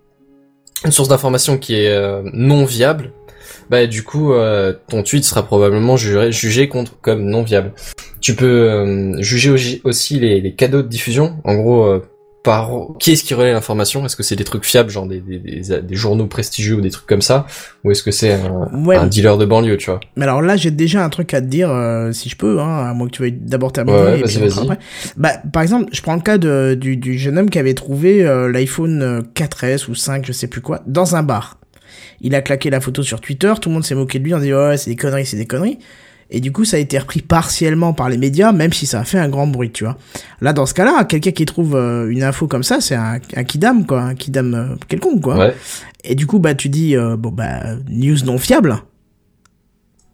une 0.86 0.92
source 0.92 1.10
d'information 1.10 1.58
qui 1.58 1.74
est 1.74 1.90
euh, 1.90 2.22
non 2.32 2.64
viable, 2.64 3.12
bah 3.68 3.86
du 3.86 4.02
coup, 4.02 4.32
ton 4.88 5.02
tweet 5.02 5.24
sera 5.24 5.42
probablement 5.42 5.98
jugé, 5.98 6.68
contre 6.70 6.98
comme 7.02 7.24
non 7.26 7.42
viable. 7.42 7.74
Tu 8.22 8.34
peux 8.34 9.14
juger 9.18 9.82
aussi- 9.84 10.18
les, 10.18 10.40
les 10.40 10.54
cadeaux 10.54 10.82
de 10.82 10.88
diffusion. 10.88 11.36
En 11.44 11.56
gros, 11.56 12.00
par 12.42 12.70
qui 12.98 13.12
est-ce 13.12 13.22
qui 13.24 13.34
relaie 13.34 13.52
l'information? 13.52 14.04
Est-ce 14.04 14.16
que 14.16 14.22
c'est 14.22 14.34
des 14.36 14.44
trucs 14.44 14.64
fiables, 14.64 14.90
genre 14.90 15.06
des, 15.06 15.20
des, 15.20 15.38
des, 15.38 15.80
des 15.82 15.94
journaux 15.94 16.26
prestigieux 16.26 16.74
ou 16.74 16.80
des 16.80 16.90
trucs 16.90 17.06
comme 17.06 17.22
ça, 17.22 17.46
ou 17.84 17.90
est-ce 17.92 18.02
que 18.02 18.10
c'est 18.10 18.32
un, 18.32 18.68
Ouais. 18.84 18.96
un 18.96 19.06
dealer 19.06 19.38
de 19.38 19.44
banlieue, 19.44 19.76
tu 19.76 19.90
vois? 19.90 20.00
Mais 20.16 20.24
alors 20.24 20.42
là, 20.42 20.56
j'ai 20.56 20.70
déjà 20.72 21.04
un 21.04 21.08
truc 21.08 21.32
à 21.34 21.40
te 21.40 21.46
dire, 21.46 21.70
euh, 21.70 22.10
si 22.12 22.28
je 22.28 22.36
peux, 22.36 22.60
hein, 22.60 22.88
à 22.90 22.94
moins 22.94 23.06
que 23.06 23.12
tu 23.12 23.22
veuilles 23.22 23.32
d'abord 23.40 23.72
terminer. 23.72 23.96
Ouais, 23.96 24.18
et 24.18 24.22
vas-y, 24.22 24.38
puis 24.38 24.48
vas-y. 24.48 24.60
après. 24.64 24.78
Bah, 25.16 25.32
par 25.52 25.62
exemple, 25.62 25.86
je 25.92 26.02
prends 26.02 26.14
le 26.16 26.20
cas 26.22 26.38
de, 26.38 26.74
du, 26.78 26.96
du 26.96 27.16
jeune 27.18 27.38
homme 27.38 27.48
qui 27.50 27.58
avait 27.60 27.74
trouvé 27.74 28.24
euh, 28.26 28.50
l'iPhone 28.50 29.02
euh, 29.02 29.20
4S 29.34 29.88
ou 29.88 29.94
5, 29.94 30.26
je 30.26 30.32
sais 30.32 30.48
plus 30.48 30.60
quoi, 30.60 30.82
dans 30.86 31.14
un 31.16 31.22
bar. 31.22 31.58
Il 32.20 32.34
a 32.34 32.40
claqué 32.42 32.70
la 32.70 32.80
photo 32.80 33.02
sur 33.02 33.20
Twitter, 33.20 33.52
tout 33.60 33.68
le 33.68 33.74
monde 33.74 33.84
s'est 33.84 33.94
moqué 33.94 34.18
de 34.18 34.24
lui 34.24 34.34
en 34.34 34.38
disant 34.40 34.68
ouais, 34.68 34.76
c'est 34.76 34.90
des 34.90 34.96
conneries, 34.96 35.26
c'est 35.26 35.36
des 35.36 35.46
conneries. 35.46 35.78
Et 36.34 36.40
du 36.40 36.50
coup, 36.50 36.64
ça 36.64 36.78
a 36.78 36.80
été 36.80 36.98
repris 36.98 37.20
partiellement 37.20 37.92
par 37.92 38.08
les 38.08 38.16
médias, 38.16 38.52
même 38.52 38.72
si 38.72 38.86
ça 38.86 39.00
a 39.00 39.04
fait 39.04 39.18
un 39.18 39.28
grand 39.28 39.46
bruit, 39.46 39.70
tu 39.70 39.84
vois. 39.84 39.98
Là, 40.40 40.54
dans 40.54 40.64
ce 40.64 40.72
cas-là, 40.72 41.04
quelqu'un 41.04 41.30
qui 41.32 41.44
trouve 41.44 41.76
euh, 41.76 42.08
une 42.08 42.22
info 42.22 42.46
comme 42.48 42.62
ça, 42.62 42.80
c'est 42.80 42.94
un, 42.94 43.18
un 43.36 43.44
kidam, 43.44 43.84
quoi, 43.84 44.00
un 44.00 44.14
kidam 44.14 44.54
euh, 44.54 44.74
quelconque, 44.88 45.20
quoi. 45.20 45.36
Ouais. 45.36 45.54
Et 46.04 46.14
du 46.14 46.26
coup, 46.26 46.38
bah, 46.38 46.54
tu 46.54 46.70
dis, 46.70 46.96
euh, 46.96 47.16
bon, 47.18 47.28
bah, 47.30 47.60
news 47.90 48.16
non 48.24 48.38
fiable. 48.38 48.78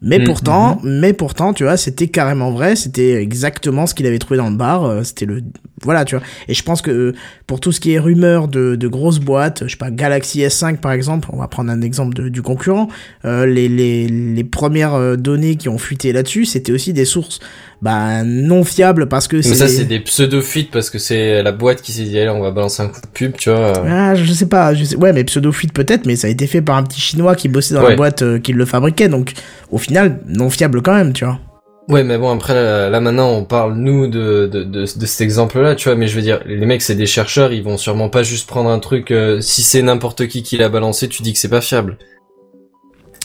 Mais 0.01 0.19
Mhm. 0.21 0.25
pourtant, 0.27 0.81
mais 0.85 1.13
pourtant, 1.13 1.53
tu 1.53 1.65
vois, 1.65 1.77
c'était 1.77 2.07
carrément 2.09 2.53
vrai, 2.53 2.77
c'était 2.77 3.15
exactement 3.23 3.87
ce 3.87 3.95
qu'il 3.95 4.07
avait 4.07 4.19
trouvé 4.21 4.37
dans 4.39 4.49
le 4.51 4.57
bar, 4.57 5.05
c'était 5.05 5.27
le, 5.27 5.43
voilà, 5.83 6.05
tu 6.05 6.15
vois. 6.17 6.25
Et 6.47 6.55
je 6.55 6.63
pense 6.63 6.83
que 6.83 7.15
pour 7.49 7.59
tout 7.61 7.73
ce 7.73 7.81
qui 7.81 7.95
est 7.95 7.99
rumeur 7.99 8.47
de, 8.47 8.77
de 8.77 8.89
grosses 8.89 9.19
boîtes, 9.21 9.65
je 9.67 9.71
sais 9.71 9.77
pas, 9.77 9.91
Galaxy 9.91 10.41
S5 10.43 10.77
par 10.77 10.93
exemple, 10.93 11.29
on 11.33 11.39
va 11.39 11.49
prendre 11.49 11.71
un 11.73 11.81
exemple 11.81 12.15
de- 12.15 12.29
du 12.29 12.43
concurrent, 12.43 12.89
euh, 13.25 13.47
les, 13.47 13.69
les, 13.69 14.07
les 14.07 14.45
premières 14.45 14.95
euh, 14.95 15.17
données 15.17 15.57
qui 15.57 15.69
ont 15.71 15.79
fuité 15.79 16.13
là-dessus, 16.13 16.45
c'était 16.45 16.73
aussi 16.73 16.93
des 16.93 17.07
sources, 17.07 17.41
bah, 17.81 18.23
non 18.23 18.65
fiables 18.65 19.09
parce 19.09 19.29
que 19.29 19.37
Mais 19.37 19.43
c'est... 19.43 19.55
ça, 19.55 19.67
c'est 19.67 19.87
des 19.87 19.99
pseudo-fuites 20.01 20.71
parce 20.71 20.91
que 20.91 20.99
c'est 20.99 21.43
la 21.43 21.53
boîte 21.53 21.81
qui 21.81 21.93
s'est 21.93 22.05
dit, 22.05 22.19
allez, 22.19 22.29
on 22.29 22.43
va 22.43 22.51
balancer 22.51 22.83
un 22.83 22.89
coup 22.89 23.01
de 23.01 23.07
pub, 23.07 23.33
tu 23.39 23.49
vois. 23.49 23.79
euh. 23.79 23.85
Ah, 23.89 24.15
je 24.15 24.31
sais 24.31 24.47
pas, 24.47 24.75
je 24.75 24.85
sais... 24.85 24.97
ouais, 24.97 25.15
mais 25.15 25.25
pseudo-fuite 25.25 25.73
peut-être, 25.73 26.05
mais 26.05 26.17
ça 26.17 26.27
a 26.27 26.31
été 26.31 26.47
fait 26.47 26.61
par 26.61 26.77
un 26.77 26.83
petit 26.83 27.01
chinois 27.01 27.35
qui 27.35 27.49
bossait 27.49 27.73
dans 27.75 27.81
la 27.83 27.97
boîte 27.97 28.21
euh, 28.23 28.39
qui 28.39 28.53
le 28.53 28.67
fabriquait, 28.67 29.09
donc 29.09 29.33
au 29.71 29.79
final, 29.79 30.21
non 30.29 30.51
fiable 30.51 30.83
quand 30.83 30.95
même, 30.95 31.15
tu 31.15 31.25
vois. 31.25 31.41
Ouais, 31.89 32.05
mais 32.05 32.19
bon, 32.19 32.31
après, 32.31 32.53
là, 32.55 32.91
là, 32.91 33.01
maintenant, 33.01 33.31
on 33.31 33.45
parle, 33.45 33.75
nous, 33.75 34.09
de, 34.09 34.47
de, 34.47 34.63
de, 34.63 34.81
de 34.81 35.07
cet 35.07 35.23
exemple-là, 35.23 35.75
tu 35.75 35.89
vois, 35.89 35.97
mais 35.97 36.07
je 36.07 36.15
veux 36.15 36.23
dire, 36.23 36.41
les 36.45 36.67
mecs, 36.67 36.83
c'est 36.83 36.95
des 36.95 37.07
chercheurs, 37.07 37.51
ils 37.53 37.63
vont 37.63 37.79
sûrement 37.79 38.11
pas 38.11 38.23
juste 38.23 38.47
prendre 38.47 38.69
un 38.69 38.79
truc, 38.79 39.11
euh, 39.11 39.41
si 39.41 39.63
c'est 39.63 39.81
n'importe 39.81 40.29
qui 40.29 40.43
qui 40.43 40.59
l'a 40.59 40.69
balancé, 40.69 41.09
tu 41.09 41.23
dis 41.23 41.33
que 41.33 41.39
c'est 41.39 41.49
pas 41.49 41.63
fiable. 41.63 41.97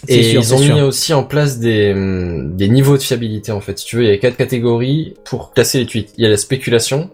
Et 0.07 0.23
sûr, 0.23 0.41
ils 0.41 0.53
ont 0.53 0.59
mis 0.59 0.81
aussi 0.81 1.13
en 1.13 1.23
place 1.23 1.59
des, 1.59 1.91
hum, 1.93 2.55
des 2.55 2.69
niveaux 2.69 2.97
de 2.97 3.01
fiabilité, 3.01 3.51
en 3.51 3.59
fait. 3.61 3.79
Si 3.79 3.85
tu 3.85 3.97
veux, 3.97 4.03
il 4.03 4.09
y 4.09 4.11
a 4.11 4.17
quatre 4.17 4.37
catégories 4.37 5.15
pour 5.25 5.53
classer 5.53 5.79
les 5.79 5.85
tweets. 5.85 6.13
Il 6.17 6.23
y 6.23 6.27
a 6.27 6.29
la 6.29 6.37
spéculation. 6.37 7.09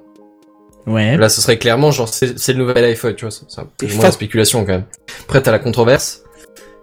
Ouais. 0.88 1.18
Là, 1.18 1.30
ce 1.30 1.42
serait 1.42 1.58
clairement, 1.58 1.92
genre, 1.92 2.08
c'est 2.08 2.54
le 2.54 2.60
nouvel 2.60 2.84
iPhone, 2.86 3.14
tu 3.16 3.26
vois, 3.26 3.32
c'est 3.32 3.60
un 3.60 3.68
peu 3.78 3.88
moins 3.94 4.06
la 4.06 4.12
spéculation, 4.12 4.66
quand 4.66 4.72
même. 4.72 4.86
Après, 5.24 5.42
t'as 5.42 5.52
la 5.52 5.60
controverse, 5.60 6.24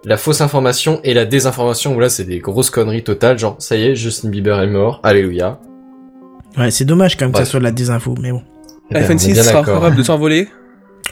la 0.07 0.15
fausse 0.15 0.39
information 0.39 1.01
et 1.03 1.13
la 1.13 1.25
désinformation, 1.25 1.93
où 1.93 1.99
là, 1.99 2.07
c'est 2.07 2.23
des 2.23 2.39
grosses 2.39 2.69
conneries 2.69 3.03
totales, 3.03 3.37
genre, 3.37 3.57
ça 3.59 3.75
y 3.75 3.83
est, 3.83 3.95
Justin 3.95 4.29
Bieber 4.29 4.57
est 4.61 4.67
mort, 4.67 5.01
alléluia. 5.03 5.59
Ouais, 6.57 6.71
c'est 6.71 6.85
dommage 6.85 7.17
quand 7.17 7.25
même 7.25 7.33
que 7.33 7.39
ça 7.39 7.45
soit 7.45 7.59
de 7.59 7.65
la 7.65 7.71
désinfo, 7.71 8.15
mais 8.21 8.31
bon. 8.31 8.41
Eh 8.89 8.93
ben, 8.93 9.01
on 9.01 9.03
iPhone 9.03 9.17
est 9.17 9.19
6 9.19 9.33
bien 9.33 9.43
sera 9.43 9.55
d'accord. 9.55 9.75
capable 9.75 9.97
de 9.97 10.03
s'envoler. 10.03 10.47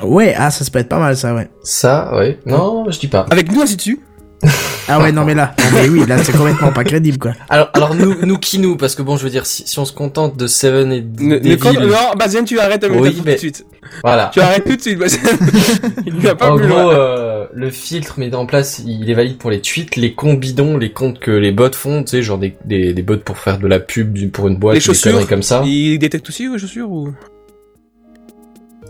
Ouais, 0.01 0.33
ah, 0.37 0.49
ça, 0.49 0.63
ça 0.63 0.71
peut 0.71 0.79
être 0.79 0.87
pas 0.87 0.99
mal, 0.99 1.17
ça, 1.17 1.35
ouais. 1.35 1.49
Ça, 1.61 2.15
ouais. 2.15 2.39
Non, 2.45 2.89
je 2.89 2.97
dis 2.97 3.09
pas. 3.09 3.25
Avec 3.29 3.51
nous 3.51 3.61
ainsi 3.61 3.75
dessus. 3.75 3.99
Ah 4.87 4.99
ouais, 5.01 5.11
non, 5.11 5.25
mais 5.25 5.33
là, 5.33 5.55
non, 5.59 5.65
mais 5.73 5.89
oui, 5.89 6.05
là, 6.07 6.17
c'est 6.23 6.31
complètement 6.31 6.71
pas 6.71 6.83
crédible, 6.83 7.17
quoi. 7.17 7.33
Alors, 7.49 7.69
alors 7.73 7.95
nous, 7.95 8.15
nous 8.23 8.37
qui 8.37 8.59
nous, 8.59 8.77
parce 8.77 8.93
que 8.93 9.01
bon, 9.01 9.17
je 9.17 9.23
veux 9.23 9.29
dire, 9.31 9.45
si, 9.47 9.63
si 9.65 9.79
on 9.79 9.85
se 9.85 9.91
contente 9.93 10.37
de 10.37 10.45
Seven 10.45 10.91
et 10.91 11.01
Ne, 11.01 11.37
ne 11.39 11.55
compte- 11.55 11.79
non, 11.79 12.13
Bazien, 12.17 12.43
tu 12.43 12.59
arrêtes 12.59 12.83
de 12.83 12.89
me 12.89 12.99
Oui, 12.99 13.15
tout 13.15 13.23
de 13.23 13.35
suite. 13.37 13.65
voilà. 14.03 14.29
Tu 14.33 14.41
arrêtes 14.41 14.65
tout 14.65 14.75
de 14.75 14.81
suite, 14.81 14.99
Bazien. 14.99 15.19
Il 16.05 16.13
va 16.19 16.35
pas 16.35 16.51
En 16.51 16.57
plus 16.57 16.67
gros, 16.67 16.75
loin. 16.77 16.93
euh, 16.93 17.45
le 17.53 17.71
filtre 17.71 18.19
mis 18.19 18.33
en 18.35 18.45
place, 18.45 18.81
il 18.85 19.09
est 19.09 19.13
valide 19.15 19.37
pour 19.37 19.49
les 19.49 19.59
tweets, 19.61 19.95
les 19.95 20.13
comptes 20.13 20.39
bidons, 20.39 20.77
les 20.77 20.91
comptes 20.91 21.19
que 21.19 21.31
les 21.31 21.51
bots 21.51 21.71
font, 21.73 22.03
tu 22.03 22.11
sais, 22.11 22.21
genre 22.21 22.37
des, 22.37 22.55
des, 22.65 22.93
des 22.93 23.01
bots 23.01 23.17
pour 23.17 23.37
faire 23.39 23.57
de 23.57 23.67
la 23.67 23.79
pub 23.79 24.29
pour 24.31 24.47
une 24.47 24.57
boîte, 24.57 24.75
Les 24.75 24.79
des 24.81 24.85
chaussures, 24.85 25.11
conneries 25.13 25.27
comme 25.27 25.41
ça. 25.43 25.63
Il 25.65 25.97
détecte 25.97 26.29
aussi 26.29 26.47
les 26.47 26.59
chaussures 26.59 26.91
ou? 26.91 27.11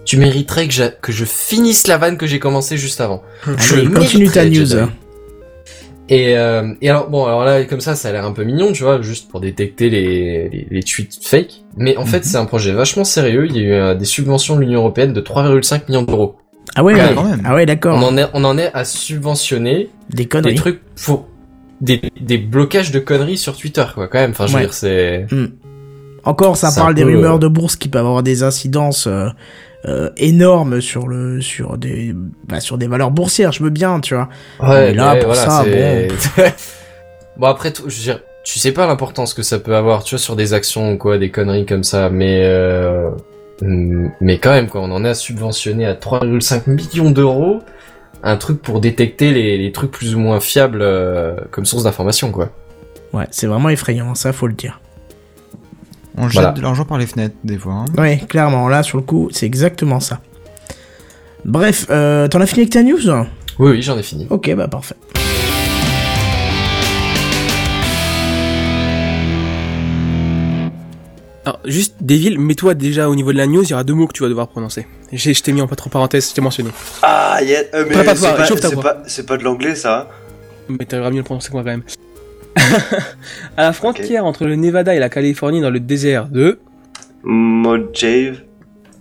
Tu 0.04 0.18
mériterais 0.18 0.68
que, 0.68 0.74
j'a- 0.74 0.90
que 0.90 1.12
je 1.12 1.26
finisse 1.26 1.88
la 1.88 1.98
vanne 1.98 2.18
que 2.18 2.28
j'ai 2.28 2.38
commencé 2.40 2.78
juste 2.78 3.02
avant. 3.02 3.24
Je 3.58 3.88
continue 3.88 4.30
ta 4.30 4.46
news. 4.46 4.66
Et, 6.08 6.38
euh, 6.38 6.74
et 6.82 6.90
alors 6.92 7.10
bon 7.10 7.26
alors 7.26 7.44
là 7.44 7.64
comme 7.66 7.80
ça 7.82 7.96
ça 7.96 8.10
a 8.10 8.12
l'air 8.12 8.26
un 8.26 8.32
peu 8.32 8.44
mignon 8.44 8.72
tu 8.74 8.84
vois 8.84 9.02
juste 9.02 9.28
pour 9.28 9.40
détecter 9.40 9.90
les, 9.90 10.50
les, 10.50 10.68
les 10.70 10.84
tweets 10.84 11.18
fake 11.20 11.64
mais 11.78 11.98
en 11.98 12.06
fait 12.06 12.24
c'est 12.24 12.38
un 12.38 12.46
projet 12.46 12.74
vachement 12.74 13.04
sérieux 13.04 13.48
il 13.50 13.56
y 13.56 13.60
a 13.60 13.64
eu 13.64 13.72
euh, 13.74 13.96
des 13.96 14.06
subventions 14.06 14.56
de 14.56 14.62
l'Union 14.62 14.82
Européenne 14.82 15.14
de 15.14 15.22
3,5 15.22 15.82
millions 15.90 16.04
d'euros 16.04 16.36
Ah 16.76 16.84
ouais, 16.84 16.94
Ouais, 16.94 17.02
ouais. 17.02 17.14
quand 17.16 17.24
même. 17.24 17.42
ah 17.44 17.56
ouais, 17.56 17.66
d'accord. 17.66 17.98
on 17.98 18.04
en 18.04 18.18
est 18.18 18.28
on 18.36 18.44
en 18.44 18.56
est 18.60 18.70
à 18.76 18.86
subventionner 18.86 19.90
Des 20.12 20.28
trucs 20.56 20.82
pour 21.04 21.28
des, 21.82 22.00
des 22.22 22.38
blocages 22.38 22.92
de 22.92 23.00
conneries 23.00 23.38
sur 23.38 23.58
Twitter 23.58 23.86
quoi 23.96 24.08
quand 24.08 24.20
même 24.20 24.30
enfin 24.32 24.46
je 24.46 24.52
veux 24.54 24.58
Ouais. 24.60 24.66
dire 24.66 24.74
c'est 24.76 25.26
Encore, 26.24 26.56
ça 26.58 26.72
parle 26.76 26.94
des 26.94 27.04
rumeurs 27.04 27.36
euh, 27.36 27.40
de 27.40 27.48
bourse 27.48 27.76
qui 27.76 27.88
peuvent 27.90 28.06
avoir 28.06 28.22
des 28.24 28.44
incidences 28.44 29.08
euh, 29.08 29.30
euh, 29.88 30.10
énormes 30.18 30.82
sur 30.82 31.08
le 31.08 31.42
sur 31.42 31.78
des 31.78 32.14
bah, 32.48 32.60
sur 32.60 32.78
des 32.78 32.88
valeurs 32.88 33.12
boursières. 33.12 33.52
Je 33.52 33.64
veux 33.64 33.70
bien, 33.70 34.00
tu 34.00 34.16
vois. 34.16 34.30
ouais 34.60 34.88
Mais 34.88 34.94
là, 34.94 35.14
mais 35.16 35.20
pour 35.22 35.36
ça, 35.36 35.64
c'est- 35.64 36.08
bon 37.38 37.48
après 37.48 37.72
tout 37.72 37.84
je 37.90 37.96
veux 37.98 38.02
dire 38.04 38.20
tu 38.44 38.60
sais 38.60 38.72
pas 38.72 38.86
l'importance 38.88 39.34
que 39.34 39.42
ça 39.44 39.60
peut 39.60 39.76
avoir 39.76 40.04
tu 40.04 40.16
vois 40.16 40.20
sur 40.22 40.36
des 40.36 40.54
actions 40.54 40.94
ou 40.94 40.98
quoi 40.98 41.18
des 41.18 41.32
conneries 41.32 41.66
comme 41.66 41.84
ça 41.84 42.10
mais 42.10 42.42
euh, 42.46 43.10
mais 43.62 44.38
quand 44.38 44.52
même 44.52 44.68
quoi 44.68 44.82
on 44.82 44.92
en 44.92 45.04
est 45.04 45.10
à 45.10 45.14
subventionner 45.16 45.86
à 45.86 45.94
3,5 45.96 46.68
millions 46.70 47.10
d'euros 47.12 47.62
un 48.24 48.38
truc 48.38 48.62
pour 48.62 48.82
détecter 48.82 49.32
les, 49.32 49.58
les 49.58 49.72
trucs 49.72 49.92
plus 49.92 50.16
ou 50.16 50.20
moins 50.20 50.40
fiables 50.40 50.82
euh, 50.82 51.36
comme 51.52 51.66
source 51.66 51.84
d'information 51.84 52.32
quoi 52.32 52.50
Ouais, 53.14 53.28
c'est 53.32 53.48
vraiment 53.48 53.70
effrayant, 53.70 54.14
ça 54.14 54.34
faut 54.34 54.48
le 54.48 54.54
dire. 54.54 54.82
On 56.18 56.24
jette 56.30 56.34
Voilà. 56.36 56.52
de 56.52 56.62
l'argent 56.62 56.86
par 56.86 56.98
les 56.98 57.08
fenêtres, 57.08 57.36
des 57.44 57.58
fois. 57.58 57.74
hein. 57.74 57.86
Ouais, 57.98 58.22
clairement, 58.30 58.68
là 58.70 58.84
sur 58.84 58.98
le 58.98 59.04
coup, 59.04 59.30
c'est 59.32 59.46
exactement 59.46 60.00
ça. 60.00 60.22
Bref, 61.44 61.86
euh, 61.90 62.28
t'en 62.28 62.40
as 62.42 62.46
fini 62.46 62.62
avec 62.62 62.72
ta 62.74 62.84
news? 62.84 63.00
Oui 63.60 63.72
oui 63.72 63.82
j'en 63.82 63.98
ai 63.98 64.04
fini 64.04 64.26
Ok, 64.30 64.54
bah 64.56 64.68
parfait. 64.68 64.96
Alors, 71.46 71.60
juste, 71.66 71.96
Devil, 72.02 72.40
mets-toi 72.40 72.74
déjà 72.74 73.08
au 73.08 73.16
niveau 73.16 73.32
de 73.32 73.38
la 73.38 73.46
news, 73.46 73.62
il 73.64 73.70
y 73.70 73.74
aura 73.74 73.84
deux 73.84 73.94
mots 73.94 74.08
que 74.08 74.14
tu 74.14 74.24
vas 74.24 74.30
devoir 74.30 74.48
prononcer. 74.48 74.88
J'ai- 75.12 75.34
Je 75.36 75.44
t'ai 75.44 75.52
mis 75.54 75.62
en 75.62 75.66
entre 75.66 75.90
parenthèses, 75.90 76.30
je 76.30 76.34
t'ai 76.34 76.42
mentionné. 76.42 76.72
Ah, 77.04 77.38
yeah, 77.44 77.60
euh, 77.76 77.86
mais 77.88 77.96
c'est 77.96 78.04
pas, 78.04 78.82
pas, 78.82 79.04
c'est 79.06 79.26
pas 79.28 79.38
de 79.38 79.44
l'anglais 79.44 79.76
ça. 79.76 80.10
Mais 80.68 80.86
t'auras 80.86 81.12
mieux 81.12 81.18
le 81.18 81.24
prononcer 81.24 81.50
que 81.50 81.54
moi 81.54 81.62
quand 81.64 81.70
même. 81.70 81.84
à 83.58 83.64
la 83.64 83.74
frontière 83.74 84.26
entre 84.26 84.46
le 84.46 84.56
Nevada 84.56 84.96
et 84.96 85.00
la 85.00 85.10
Californie 85.10 85.62
dans 85.62 85.70
le 85.70 85.80
désert 85.80 86.28
de... 86.28 86.60
Mojave. 87.24 88.42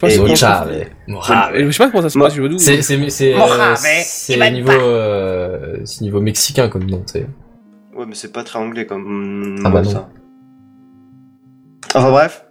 Et 0.03 0.19
Mojave 0.19 0.87
Mojave 1.09 1.51
Je 1.55 1.71
sais 1.71 1.79
pas 1.79 1.91
comment 1.91 2.03
ça 2.03 2.11
se 2.11 2.19
passe, 2.19 2.35
je 2.35 2.43
veux 2.43 2.49
d'où. 2.49 2.59
c'est 2.59 2.83
c'est 2.83 3.09
c'est 3.11 3.35
euh, 3.35 3.39
Mojave, 3.39 3.77
c'est 3.77 4.35
Ivan 4.35 4.51
niveau 4.51 4.71
euh, 4.71 5.79
c'est 5.85 6.03
niveau 6.03 6.21
mexicain 6.21 6.69
comme 6.69 6.85
nom 6.85 7.03
tu 7.07 7.21
sais 7.21 7.27
Ouais, 7.97 8.05
mais 8.07 8.15
c'est 8.15 8.33
pas 8.33 8.43
très 8.43 8.59
anglais 8.59 8.87
comme 8.87 9.57
Ah 9.65 9.71
bah 9.71 9.83
non. 9.83 9.91
ça. 9.91 10.09
Enfin 11.95 12.11
bref. 12.11 12.45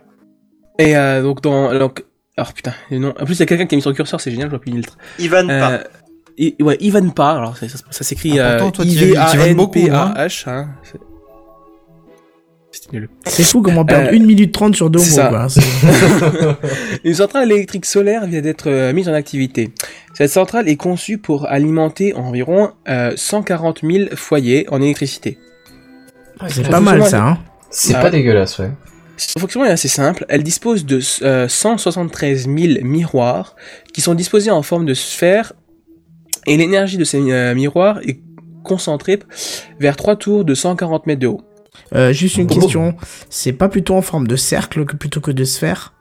Et 0.80 0.96
euh, 0.96 1.22
donc 1.22 1.42
dans... 1.42 1.78
Donc... 1.78 2.06
Alors 2.38 2.54
putain, 2.54 2.74
le 2.90 3.00
nom... 3.00 3.14
En 3.20 3.26
plus, 3.26 3.36
il 3.36 3.40
y 3.42 3.44
a 3.44 3.46
quelqu'un 3.46 3.66
qui 3.66 3.76
a 3.76 3.78
mis 3.78 3.82
sur 3.82 3.92
le 3.92 3.96
curseur, 3.96 4.22
c'est 4.22 4.32
génial, 4.32 4.48
je 4.48 4.52
vois 4.52 4.60
plus 4.60 4.72
une 4.72 4.78
lettre. 4.78 4.98
Ivan 5.20 5.50
Euh. 5.50 5.80
I- 6.38 6.56
ouais, 6.62 6.78
Ivan 6.80 7.10
Parr, 7.10 7.38
alors 7.38 7.58
ça, 7.58 7.68
ça, 7.70 7.78
ça 7.90 8.04
s'écrit 8.04 8.40
Ah, 8.40 8.58
euh, 8.64 8.70
I-V-A-N-P-A-H. 8.84 10.50
Hein. 10.50 10.68
C'est- 10.84 11.00
C'est 12.72 12.92
nul. 12.92 13.08
C'est 13.28 13.44
fou 13.44 13.62
comment 13.62 13.86
perdre 13.86 14.08
Euh, 14.10 14.16
1 14.16 14.26
minute 14.26 14.52
30 14.52 14.76
sur 14.76 14.90
deux 14.90 14.98
mots, 15.00 15.30
quoi. 15.30 15.48
Une 17.04 17.14
centrale 17.14 17.52
électrique 17.52 17.86
solaire 17.86 18.26
vient 18.26 18.42
d'être 18.42 18.68
euh, 18.68 18.94
mise 18.94 19.08
en 19.08 19.14
activité. 19.14 19.72
Cette 20.16 20.32
centrale 20.32 20.68
est 20.68 20.76
conçue 20.76 21.20
pour 21.20 21.46
alimenter 21.48 22.16
environ 22.16 22.72
euh, 22.88 23.14
140 23.16 23.82
000 23.84 24.16
foyers 24.16 24.66
en 24.72 24.82
électricité. 24.82 25.38
C'est 26.48 26.68
pas 26.68 26.80
mal 26.80 27.06
ça, 27.06 27.24
hein. 27.24 27.38
c'est 27.70 27.94
Ah 27.94 28.02
pas 28.02 28.10
dégueulasse 28.10 28.58
ouais 28.58 28.72
Son 29.18 29.40
fonctionnement 29.40 29.70
est 29.70 29.74
assez 29.74 29.88
simple. 29.88 30.26
Elle 30.28 30.42
dispose 30.44 30.84
de 30.86 31.00
euh, 31.22 31.48
173 31.48 32.46
000 32.48 32.84
miroirs 32.84 33.56
qui 33.94 34.02
sont 34.02 34.16
disposés 34.16 34.50
en 34.50 34.64
forme 34.64 34.86
de 34.86 34.96
sphère 34.96 35.54
et 36.48 36.58
l'énergie 36.58 36.98
de 36.98 37.04
ces 37.04 37.20
euh, 37.32 37.54
miroirs 37.56 38.00
est 38.06 38.20
concentrée 38.64 39.20
vers 39.80 39.96
trois 39.96 40.16
tours 40.16 40.46
de 40.46 40.54
140 40.56 41.06
mètres 41.08 41.20
de 41.22 41.28
haut. 41.28 41.42
Euh, 41.96 42.14
juste 42.14 42.38
une 42.38 42.48
Oh. 42.52 42.60
question, 42.60 42.96
c'est 43.30 43.52
pas 43.54 43.68
plutôt 43.70 43.96
en 43.96 44.02
forme 44.02 44.28
de 44.28 44.36
cercle 44.36 44.86
que 44.86 44.96
plutôt 44.96 45.20
que 45.22 45.32
de 45.32 45.44
sphère? 45.44 45.94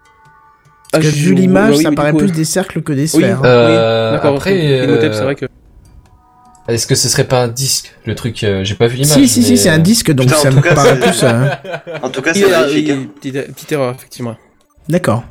Parce 0.92 1.04
Ah, 1.06 1.10
que 1.10 1.16
je- 1.16 1.28
vu 1.28 1.34
l'image, 1.34 1.76
oui, 1.78 1.82
ça 1.82 1.92
paraît 1.92 2.12
coup, 2.12 2.18
plus 2.18 2.28
euh, 2.30 2.34
des 2.34 2.44
cercles 2.44 2.82
que 2.82 2.92
des 2.92 3.02
Oui, 3.02 3.08
sphères. 3.22 3.40
Euh, 3.44 4.10
oui, 4.10 4.16
d'accord. 4.16 4.34
après, 4.36 4.80
euh, 4.80 5.12
c'est 5.12 5.22
vrai 5.22 5.34
que. 5.34 5.46
Est-ce 6.68 6.86
que 6.86 6.94
ce 6.94 7.08
serait 7.08 7.24
pas 7.24 7.42
un 7.42 7.48
disque, 7.48 7.92
le 8.04 8.14
truc 8.14 8.44
euh, 8.44 8.62
J'ai 8.62 8.74
pas 8.76 8.86
vu 8.86 8.96
l'image. 8.96 9.10
si, 9.10 9.26
si, 9.26 9.42
si, 9.42 9.58
c'est 9.58 9.68
un 9.70 9.76
euh, 9.78 9.82
disque, 9.82 10.12
donc 10.12 10.26
Putain, 10.28 10.38
ça 10.38 10.50
me 10.52 10.60
cas, 10.60 10.74
paraît 10.74 11.00
plus... 11.00 11.22
euh, 11.24 11.48
En 12.02 12.08
tout 12.10 12.22
cas, 12.22 12.32
c'est 12.34 12.48
magnifique. 12.48 12.90
hein. 12.90 12.94
une 12.94 13.08
petite, 13.08 13.52
petite 13.52 13.72
erreur, 13.72 13.94
effectivement. 13.96 14.36
D'accord. 14.88 15.24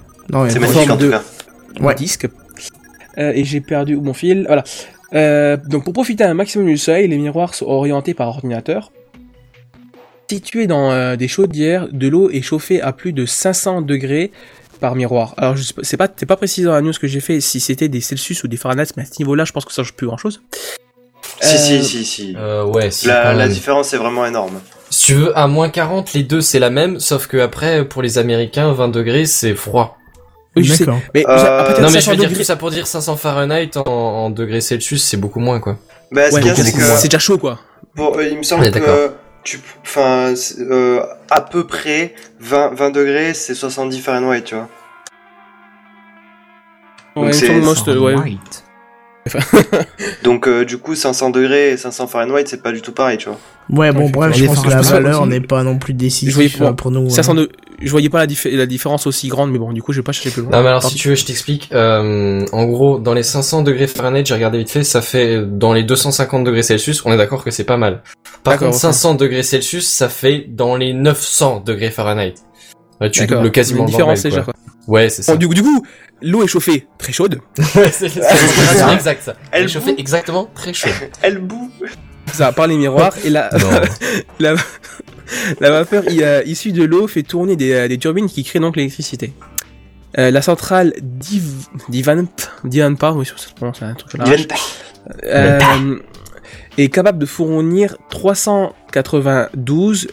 C'est 0.50 0.60
magnifique 0.60 0.90
en 0.90 0.96
de- 0.98 1.06
tout 1.06 1.12
cas. 1.12 1.24
Ouais. 1.80 1.96
disque. 1.96 2.28
Euh, 3.18 3.32
et 3.34 3.46
j'ai 3.46 3.62
perdu 3.62 3.96
mon 3.96 4.14
fil. 4.14 4.44
Voilà. 4.48 4.64
Euh, 5.14 5.58
donc 5.68 5.84
pour 5.84 5.94
profiter 5.94 6.24
un 6.24 6.34
maximum 6.34 6.68
du 6.68 6.78
soleil, 6.78 7.08
les 7.08 7.18
miroirs 7.18 7.54
sont 7.54 7.66
orientés 7.66 8.14
par 8.14 8.28
ordinateur. 8.28 8.92
Situés 10.30 10.66
dans 10.66 10.92
euh, 10.92 11.18
des 11.18 11.28
chaudières, 11.28 11.90
de 11.92 12.08
l'eau 12.08 12.30
est 12.30 12.42
chauffée 12.42 12.82
à 12.82 12.94
plus 12.94 13.12
de 13.12 13.26
500 13.26 13.82
degrés 13.82 14.32
par 14.80 14.96
miroir. 14.96 15.34
Alors 15.38 15.58
je 15.58 15.64
sais 15.64 15.74
pas, 15.74 15.84
c'est 15.84 15.98
pas, 15.98 16.08
c'est 16.16 16.26
pas 16.26 16.38
précisé 16.38 16.66
dans 16.66 16.74
la 16.74 16.82
news 16.82 16.94
que 16.94 17.08
j'ai 17.08 17.20
fait 17.20 17.42
si 17.42 17.60
c'était 17.60 17.90
des 17.90 18.00
Celsius 18.02 18.44
ou 18.44 18.48
des 18.48 18.58
Fahrenheit, 18.58 18.88
mais 18.96 19.04
à 19.04 19.06
ce 19.06 19.20
niveau-là, 19.20 19.44
je 19.44 19.52
pense 19.52 19.66
que 19.66 19.74
ça 19.74 19.84
change 19.84 19.94
plus 19.94 20.08
grand 20.08 20.18
chose. 20.18 20.42
Si, 21.42 21.56
Euh, 21.56 21.58
si, 21.58 21.84
si, 21.84 22.06
si. 22.06 22.36
Euh, 22.38 22.64
ouais, 22.66 22.92
si, 22.92 23.08
La, 23.08 23.34
la 23.34 23.48
différence 23.48 23.94
est 23.94 23.98
vraiment 23.98 24.26
énorme. 24.26 24.62
Si 24.90 25.08
tu 25.08 25.14
veux, 25.14 25.38
à 25.38 25.48
moins 25.48 25.70
40, 25.70 26.14
les 26.14 26.24
deux 26.24 26.42
c'est 26.42 26.60
la 26.60 26.70
même, 26.70 27.00
sauf 27.00 27.28
que 27.28 27.38
après, 27.38 27.86
pour 27.86 28.02
les 28.02 28.18
Américains, 28.18 28.72
20 28.72 28.88
degrés 28.90 29.26
c'est 29.26 29.56
froid. 29.56 29.98
Oui, 30.56 30.64
je 30.64 30.74
sais. 30.74 30.86
Mais 31.14 31.26
Euh, 31.28 31.82
Non 31.82 31.88
mais 31.92 32.00
je 32.00 32.06
500 32.06 32.12
veux 32.12 32.18
dire 32.18 32.26
degrés, 32.30 32.40
tout 32.42 32.46
ça 32.46 32.56
pour 32.58 32.72
dire 32.72 32.86
500 32.88 33.16
Fahrenheit 33.16 33.72
en, 33.78 33.82
en 33.90 34.30
degrés 34.30 34.62
Celsius, 34.62 35.04
c'est 35.04 35.18
beaucoup 35.18 35.40
moins 35.40 35.60
quoi. 35.60 35.78
Bah, 36.12 36.24
ouais, 36.24 36.32
c'est 36.32 36.40
que 36.74 37.08
déjà 37.08 37.20
chaud 37.20 37.38
quoi. 37.38 37.60
Bon, 37.96 38.14
euh, 38.18 38.28
il 38.28 38.38
me 38.38 38.44
semble 38.44 38.64
Ouais, 38.64 38.72
que 38.72 39.12
tu, 39.44 39.60
enfin, 39.82 40.34
euh, 40.60 41.02
à 41.30 41.42
peu 41.42 41.66
près 41.66 42.14
20, 42.40 42.74
20 42.76 42.90
degrés, 42.92 43.34
c'est 43.34 43.56
70 43.56 44.00
Fahrenheit, 44.00 44.44
tu 44.44 44.56
vois. 44.56 44.68
Ouais, 47.16 47.34
Donc, 50.24 50.48
euh, 50.48 50.66
du 50.66 50.78
coup, 50.78 50.96
500 50.96 51.30
degrés 51.30 51.72
et 51.72 51.78
500 51.78 52.08
Fahrenheit, 52.08 52.46
c'est 52.48 52.62
pas 52.62 52.72
du 52.72 52.82
tout 52.82 52.92
pareil, 52.92 53.18
tu 53.18 53.30
vois. 53.30 53.38
Ouais, 53.70 53.92
bon, 53.92 54.10
bref, 54.10 54.36
je 54.36 54.46
pense 54.46 54.62
que 54.62 54.70
la 54.70 54.82
valeur 54.82 55.26
n'est 55.28 55.40
pas 55.42 55.64
non 55.64 55.78
plus 55.78 55.94
décisive 55.94 56.62
euh, 56.62 56.74
pour 56.74 56.92
nous. 56.92 57.10
500 57.10 57.32
hein. 57.32 57.36
de... 57.36 57.50
Je 57.80 57.90
voyais 57.90 58.10
pas 58.10 58.20
la, 58.20 58.28
dif- 58.28 58.50
la 58.56 58.66
différence 58.66 59.08
aussi 59.08 59.28
grande, 59.28 59.52
mais 59.52 59.58
bon, 59.58 59.74
du 59.74 59.82
coup, 59.82 59.92
je 59.92 60.00
vais 60.00 60.04
pas 60.04 60.12
chercher 60.12 60.30
plus 60.32 60.42
loin. 60.44 60.52
Non 60.52 60.62
mais 60.62 60.70
alors 60.70 60.82
Tant 60.82 60.90
si 60.90 60.96
tu 60.96 61.10
veux, 61.10 61.16
je 61.16 61.26
t'explique. 61.26 61.70
Euh, 61.74 62.46
en 62.52 62.66
gros, 62.66 63.00
dans 63.00 63.14
les 63.14 63.24
500 63.24 63.64
degrés 63.64 63.88
Fahrenheit, 63.88 64.26
j'ai 64.26 64.34
regardé 64.36 64.60
vite 64.60 64.70
fait, 64.70 64.84
ça 64.84 65.02
fait 65.02 65.44
dans 65.46 65.74
les 65.74 65.84
250 65.84 66.44
degrés 66.44 66.62
Celsius, 66.62 67.04
on 67.06 67.12
est 67.12 67.18
d'accord 67.18 67.44
que 67.44 67.50
c'est 67.50 67.64
pas 67.64 67.78
mal. 67.78 68.04
Par 68.44 68.58
contre, 68.58 68.76
ok. 68.76 68.80
500 68.82 69.16
degrés 69.16 69.42
Celsius, 69.42 69.88
ça 69.88 70.10
fait 70.10 70.46
dans 70.48 70.76
les 70.76 70.94
900 70.94 71.64
degrés 71.66 71.90
Fahrenheit. 71.90 72.36
Tu 73.12 73.26
doubles 73.26 73.52
quasiment 73.52 73.82
Une 73.82 73.88
différence 73.88 74.22
quoi. 74.22 74.42
quoi. 74.42 74.54
Ouais, 74.88 75.10
c'est 75.10 75.22
ça. 75.24 75.34
Bon, 75.34 75.40
du 75.40 75.48
coup, 75.48 75.54
du 75.54 75.62
coup, 75.64 75.86
l'eau 76.22 76.44
est 76.44 76.48
chauffée 76.48 76.88
très 76.98 77.14
chaude. 77.14 77.40
Ouais, 77.76 77.92
c'est 77.92 78.08
exact 78.08 79.24
ça. 79.24 79.36
Elle 79.52 79.64
Elle 79.64 79.70
chauffait 79.70 79.96
exactement 79.98 80.50
très 80.54 80.74
chaud. 80.74 80.90
Elle 81.22 81.40
boue. 81.40 81.70
Ça 82.34 82.52
par 82.52 82.68
les 82.68 82.78
miroirs 82.78 83.14
et 83.26 83.30
la, 83.30 83.50
la, 84.40 84.56
la 85.60 85.70
vapeur 85.72 86.04
euh, 86.08 86.44
issue 86.46 86.72
de 86.72 86.84
l'eau 86.84 87.08
fait 87.08 87.24
tourner 87.24 87.56
des, 87.56 87.74
euh, 87.74 87.88
des 87.88 87.98
turbines 87.98 88.28
qui 88.28 88.44
créent 88.44 88.60
donc 88.60 88.76
l'électricité. 88.78 89.34
Euh, 90.18 90.30
la 90.32 90.42
centrale 90.42 90.94
Div, 91.02 91.68
Divanp, 91.90 92.30
Divanpa, 92.64 93.12
oui, 93.12 93.26
ça 93.26 93.38
se 93.38 93.54
prononce 93.54 93.82
un 93.82 93.94
truc 93.94 94.18
là. 94.18 94.26
Euh, 95.24 95.98
est 96.78 96.90
capable 96.90 97.20
de 97.20 97.26
fournir 97.26 97.96
392 98.10 100.08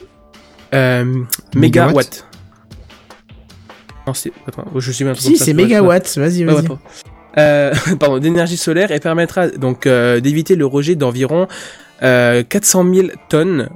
euh, 0.75 1.15
Mégawatts. 1.55 2.28
Mégawatts. 4.09 4.09
Non, 4.09 4.15
c'est. 4.15 4.33
Attends, 4.47 4.65
je 4.79 4.93
suis 4.93 5.05
bien 5.05 5.15
Si, 5.15 5.37
c'est 5.37 5.53
mégawatts, 5.55 6.17
vas-y, 6.17 6.45
vas-y. 6.45 6.67
ouais. 6.69 6.77
Euh, 7.37 7.73
pardon, 8.01 8.19
d'énergie 8.19 8.57
solaire 8.57 8.91
et 8.91 9.01
permettra 9.01 9.49
donc 9.49 9.87
euh, 9.87 10.21
d'éviter 10.21 10.57
le 10.57 10.67
rejet 10.67 10.95
d'environ 10.95 11.47
euh, 12.03 12.43
400 12.49 12.87
000 12.95 13.09
tonnes 13.29 13.69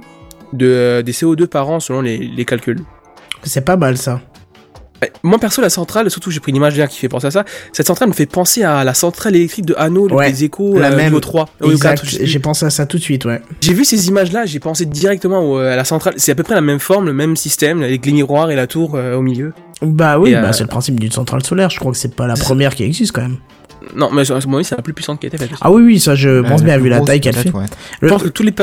de, 0.53 0.65
euh, 0.67 1.01
des 1.01 1.11
CO2 1.11 1.47
par 1.47 1.69
an 1.69 1.79
selon 1.79 2.01
les, 2.01 2.17
les 2.17 2.45
calculs. 2.45 2.81
C'est 3.43 3.63
pas 3.65 3.77
mal 3.77 3.97
ça. 3.97 4.21
Ouais, 5.03 5.11
Moi 5.23 5.37
perso 5.39 5.61
la 5.61 5.69
centrale, 5.69 6.09
surtout 6.09 6.31
j'ai 6.31 6.39
pris 6.39 6.51
une 6.51 6.55
image 6.57 6.81
qui 6.89 6.97
fait 6.99 7.09
penser 7.09 7.27
à 7.27 7.31
ça, 7.31 7.45
cette 7.71 7.87
centrale 7.87 8.07
me 8.09 8.13
fait 8.13 8.25
penser 8.25 8.63
à 8.63 8.83
la 8.83 8.93
centrale 8.93 9.35
électrique 9.35 9.65
de 9.65 9.75
Hanau, 9.77 10.07
Ouais, 10.09 10.29
les 10.29 10.43
échos, 10.43 10.77
la 10.79 10.91
euh, 10.91 10.95
même. 10.95 11.05
niveau 11.07 11.19
3, 11.19 11.49
ou 11.61 11.65
au 11.65 11.71
Exact, 11.71 11.95
4, 11.95 12.05
je 12.05 12.11
sais 12.11 12.17
plus. 12.19 12.27
j'ai 12.27 12.39
pensé 12.39 12.65
à 12.65 12.69
ça 12.69 12.85
tout 12.85 12.97
de 12.97 13.03
suite, 13.03 13.25
ouais. 13.25 13.41
J'ai 13.61 13.73
vu 13.73 13.85
ces 13.85 14.07
images-là, 14.07 14.45
j'ai 14.45 14.59
pensé 14.59 14.85
directement 14.85 15.39
au- 15.41 15.57
à 15.57 15.75
la 15.75 15.83
centrale. 15.85 16.13
C'est 16.17 16.31
à 16.31 16.35
peu 16.35 16.43
près 16.43 16.55
la 16.55 16.61
même 16.61 16.79
forme, 16.79 17.05
le 17.05 17.13
même 17.13 17.35
système, 17.35 17.81
avec 17.83 18.05
les 18.05 18.11
miroirs 18.13 18.49
et 18.51 18.55
la 18.55 18.67
tour 18.67 18.95
euh, 18.95 19.15
au 19.15 19.21
milieu. 19.21 19.53
Bah 19.81 20.17
oui, 20.19 20.33
bah, 20.33 20.39
euh, 20.45 20.51
c'est 20.53 20.63
le 20.63 20.69
principe 20.69 20.99
d'une 20.99 21.11
centrale 21.11 21.43
solaire, 21.43 21.69
je 21.69 21.79
crois 21.79 21.91
que 21.91 21.97
c'est 21.97 22.15
pas 22.15 22.27
la 22.27 22.35
première 22.35 22.73
qui 22.75 22.83
existe 22.83 23.11
quand 23.11 23.21
même. 23.23 23.37
Non, 23.95 24.09
mais 24.13 24.21
à 24.21 24.39
ce 24.39 24.47
moment 24.47 24.63
c'est 24.63 24.77
la 24.77 24.81
plus 24.81 24.93
puissante 24.93 25.19
qui 25.19 25.25
a 25.25 25.27
été 25.27 25.37
faite. 25.37 25.49
Ah 25.59 25.69
oui, 25.71 25.81
oui, 25.83 25.99
ça 25.99 26.15
je 26.15 26.29
Euh, 26.29 26.43
pense 26.43 26.63
bien 26.63 26.77
vu 26.77 26.87
la 26.87 27.01
taille 27.01 27.19
qu'elle 27.19 27.35
fait. 27.35 27.51
Je 28.01 28.07
pense 28.07 28.23
que 28.23 28.29
tous 28.29 28.43
les... 28.43 28.53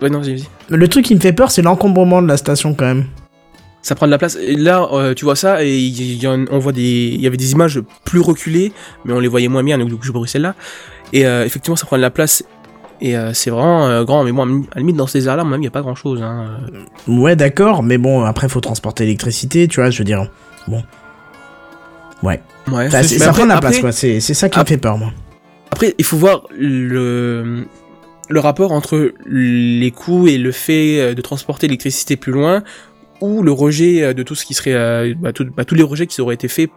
Ouais, 0.00 0.08
non, 0.10 0.20
vas-y, 0.20 0.34
vas-y. 0.36 0.46
le 0.68 0.88
truc 0.88 1.04
qui 1.04 1.14
me 1.14 1.20
fait 1.20 1.32
peur, 1.32 1.50
c'est 1.50 1.62
l'encombrement 1.62 2.22
de 2.22 2.28
la 2.28 2.36
station 2.36 2.74
quand 2.74 2.86
même. 2.86 3.04
Ça 3.82 3.94
prend 3.96 4.06
de 4.06 4.12
la 4.12 4.18
place. 4.18 4.36
Et 4.40 4.54
là, 4.54 4.88
euh, 4.92 5.12
tu 5.14 5.24
vois 5.24 5.34
ça, 5.36 5.64
et 5.64 5.76
il 5.76 6.22
y 6.22 6.26
en- 6.28 6.44
on 6.50 6.58
voit 6.60 6.70
des, 6.72 7.10
il 7.14 7.20
y 7.20 7.26
avait 7.26 7.36
des 7.36 7.50
images 7.52 7.80
plus 8.04 8.20
reculées, 8.20 8.72
mais 9.04 9.12
on 9.12 9.18
les 9.20 9.26
voyait 9.28 9.48
moins 9.48 9.64
bien, 9.64 9.76
donc 9.78 9.88
du 9.88 9.96
coup, 9.96 10.12
pas 10.12 10.20
pris 10.20 10.28
celle-là. 10.28 10.54
Et 11.12 11.26
euh, 11.26 11.44
effectivement, 11.44 11.74
ça 11.76 11.86
prend 11.86 11.96
de 11.96 12.02
la 12.02 12.10
place. 12.10 12.44
Et 13.00 13.16
euh, 13.16 13.32
c'est 13.34 13.50
vraiment 13.50 14.04
grand, 14.04 14.22
mais 14.22 14.30
bon, 14.30 14.44
à 14.70 14.74
la 14.76 14.78
limite, 14.80 14.94
dans 14.96 15.08
ces 15.08 15.18
désert-là, 15.18 15.42
même, 15.42 15.58
il 15.58 15.62
n'y 15.62 15.66
a 15.66 15.72
pas 15.72 15.82
grand-chose. 15.82 16.22
Hein. 16.22 16.58
Ouais, 17.08 17.34
d'accord, 17.34 17.82
mais 17.82 17.98
bon, 17.98 18.22
après 18.22 18.48
faut 18.48 18.60
transporter 18.60 19.02
l'électricité, 19.04 19.66
tu 19.66 19.80
vois, 19.80 19.90
je 19.90 19.98
veux 19.98 20.04
dire. 20.04 20.30
Bon. 20.68 20.84
Ouais. 22.22 22.40
Ouais, 22.70 22.88
Ça, 22.90 22.98
après- 23.00 23.32
prend 23.32 23.42
de 23.42 23.48
la 23.48 23.56
après- 23.56 23.70
place, 23.70 23.80
quoi. 23.80 23.90
C'est 23.92 24.20
ça 24.20 24.48
qui 24.48 24.58
me 24.60 24.64
fait 24.64 24.76
peur, 24.76 24.96
moi. 24.98 25.12
Après, 25.72 25.94
il 25.98 26.04
faut 26.04 26.16
voir 26.16 26.44
le, 26.56 27.66
le 28.28 28.40
rapport 28.40 28.70
entre 28.70 29.12
les 29.26 29.90
coûts 29.90 30.28
et 30.28 30.38
le 30.38 30.52
fait 30.52 31.14
de 31.16 31.20
transporter 31.22 31.66
l'électricité 31.66 32.14
plus 32.16 32.30
loin, 32.30 32.62
ou 33.22 33.42
le 33.42 33.52
rejet 33.52 34.02
euh, 34.02 34.12
de 34.12 34.22
tout 34.22 34.34
ce 34.34 34.44
qui 34.44 34.52
serait, 34.54 34.74
euh, 34.74 35.14
bah, 35.18 35.32
tout- 35.32 35.46
bah, 35.56 35.64
tous 35.64 35.74
les 35.74 35.82
rejets 35.82 36.06
qui 36.06 36.20
auraient 36.20 36.34
été 36.34 36.48
faits 36.48 36.68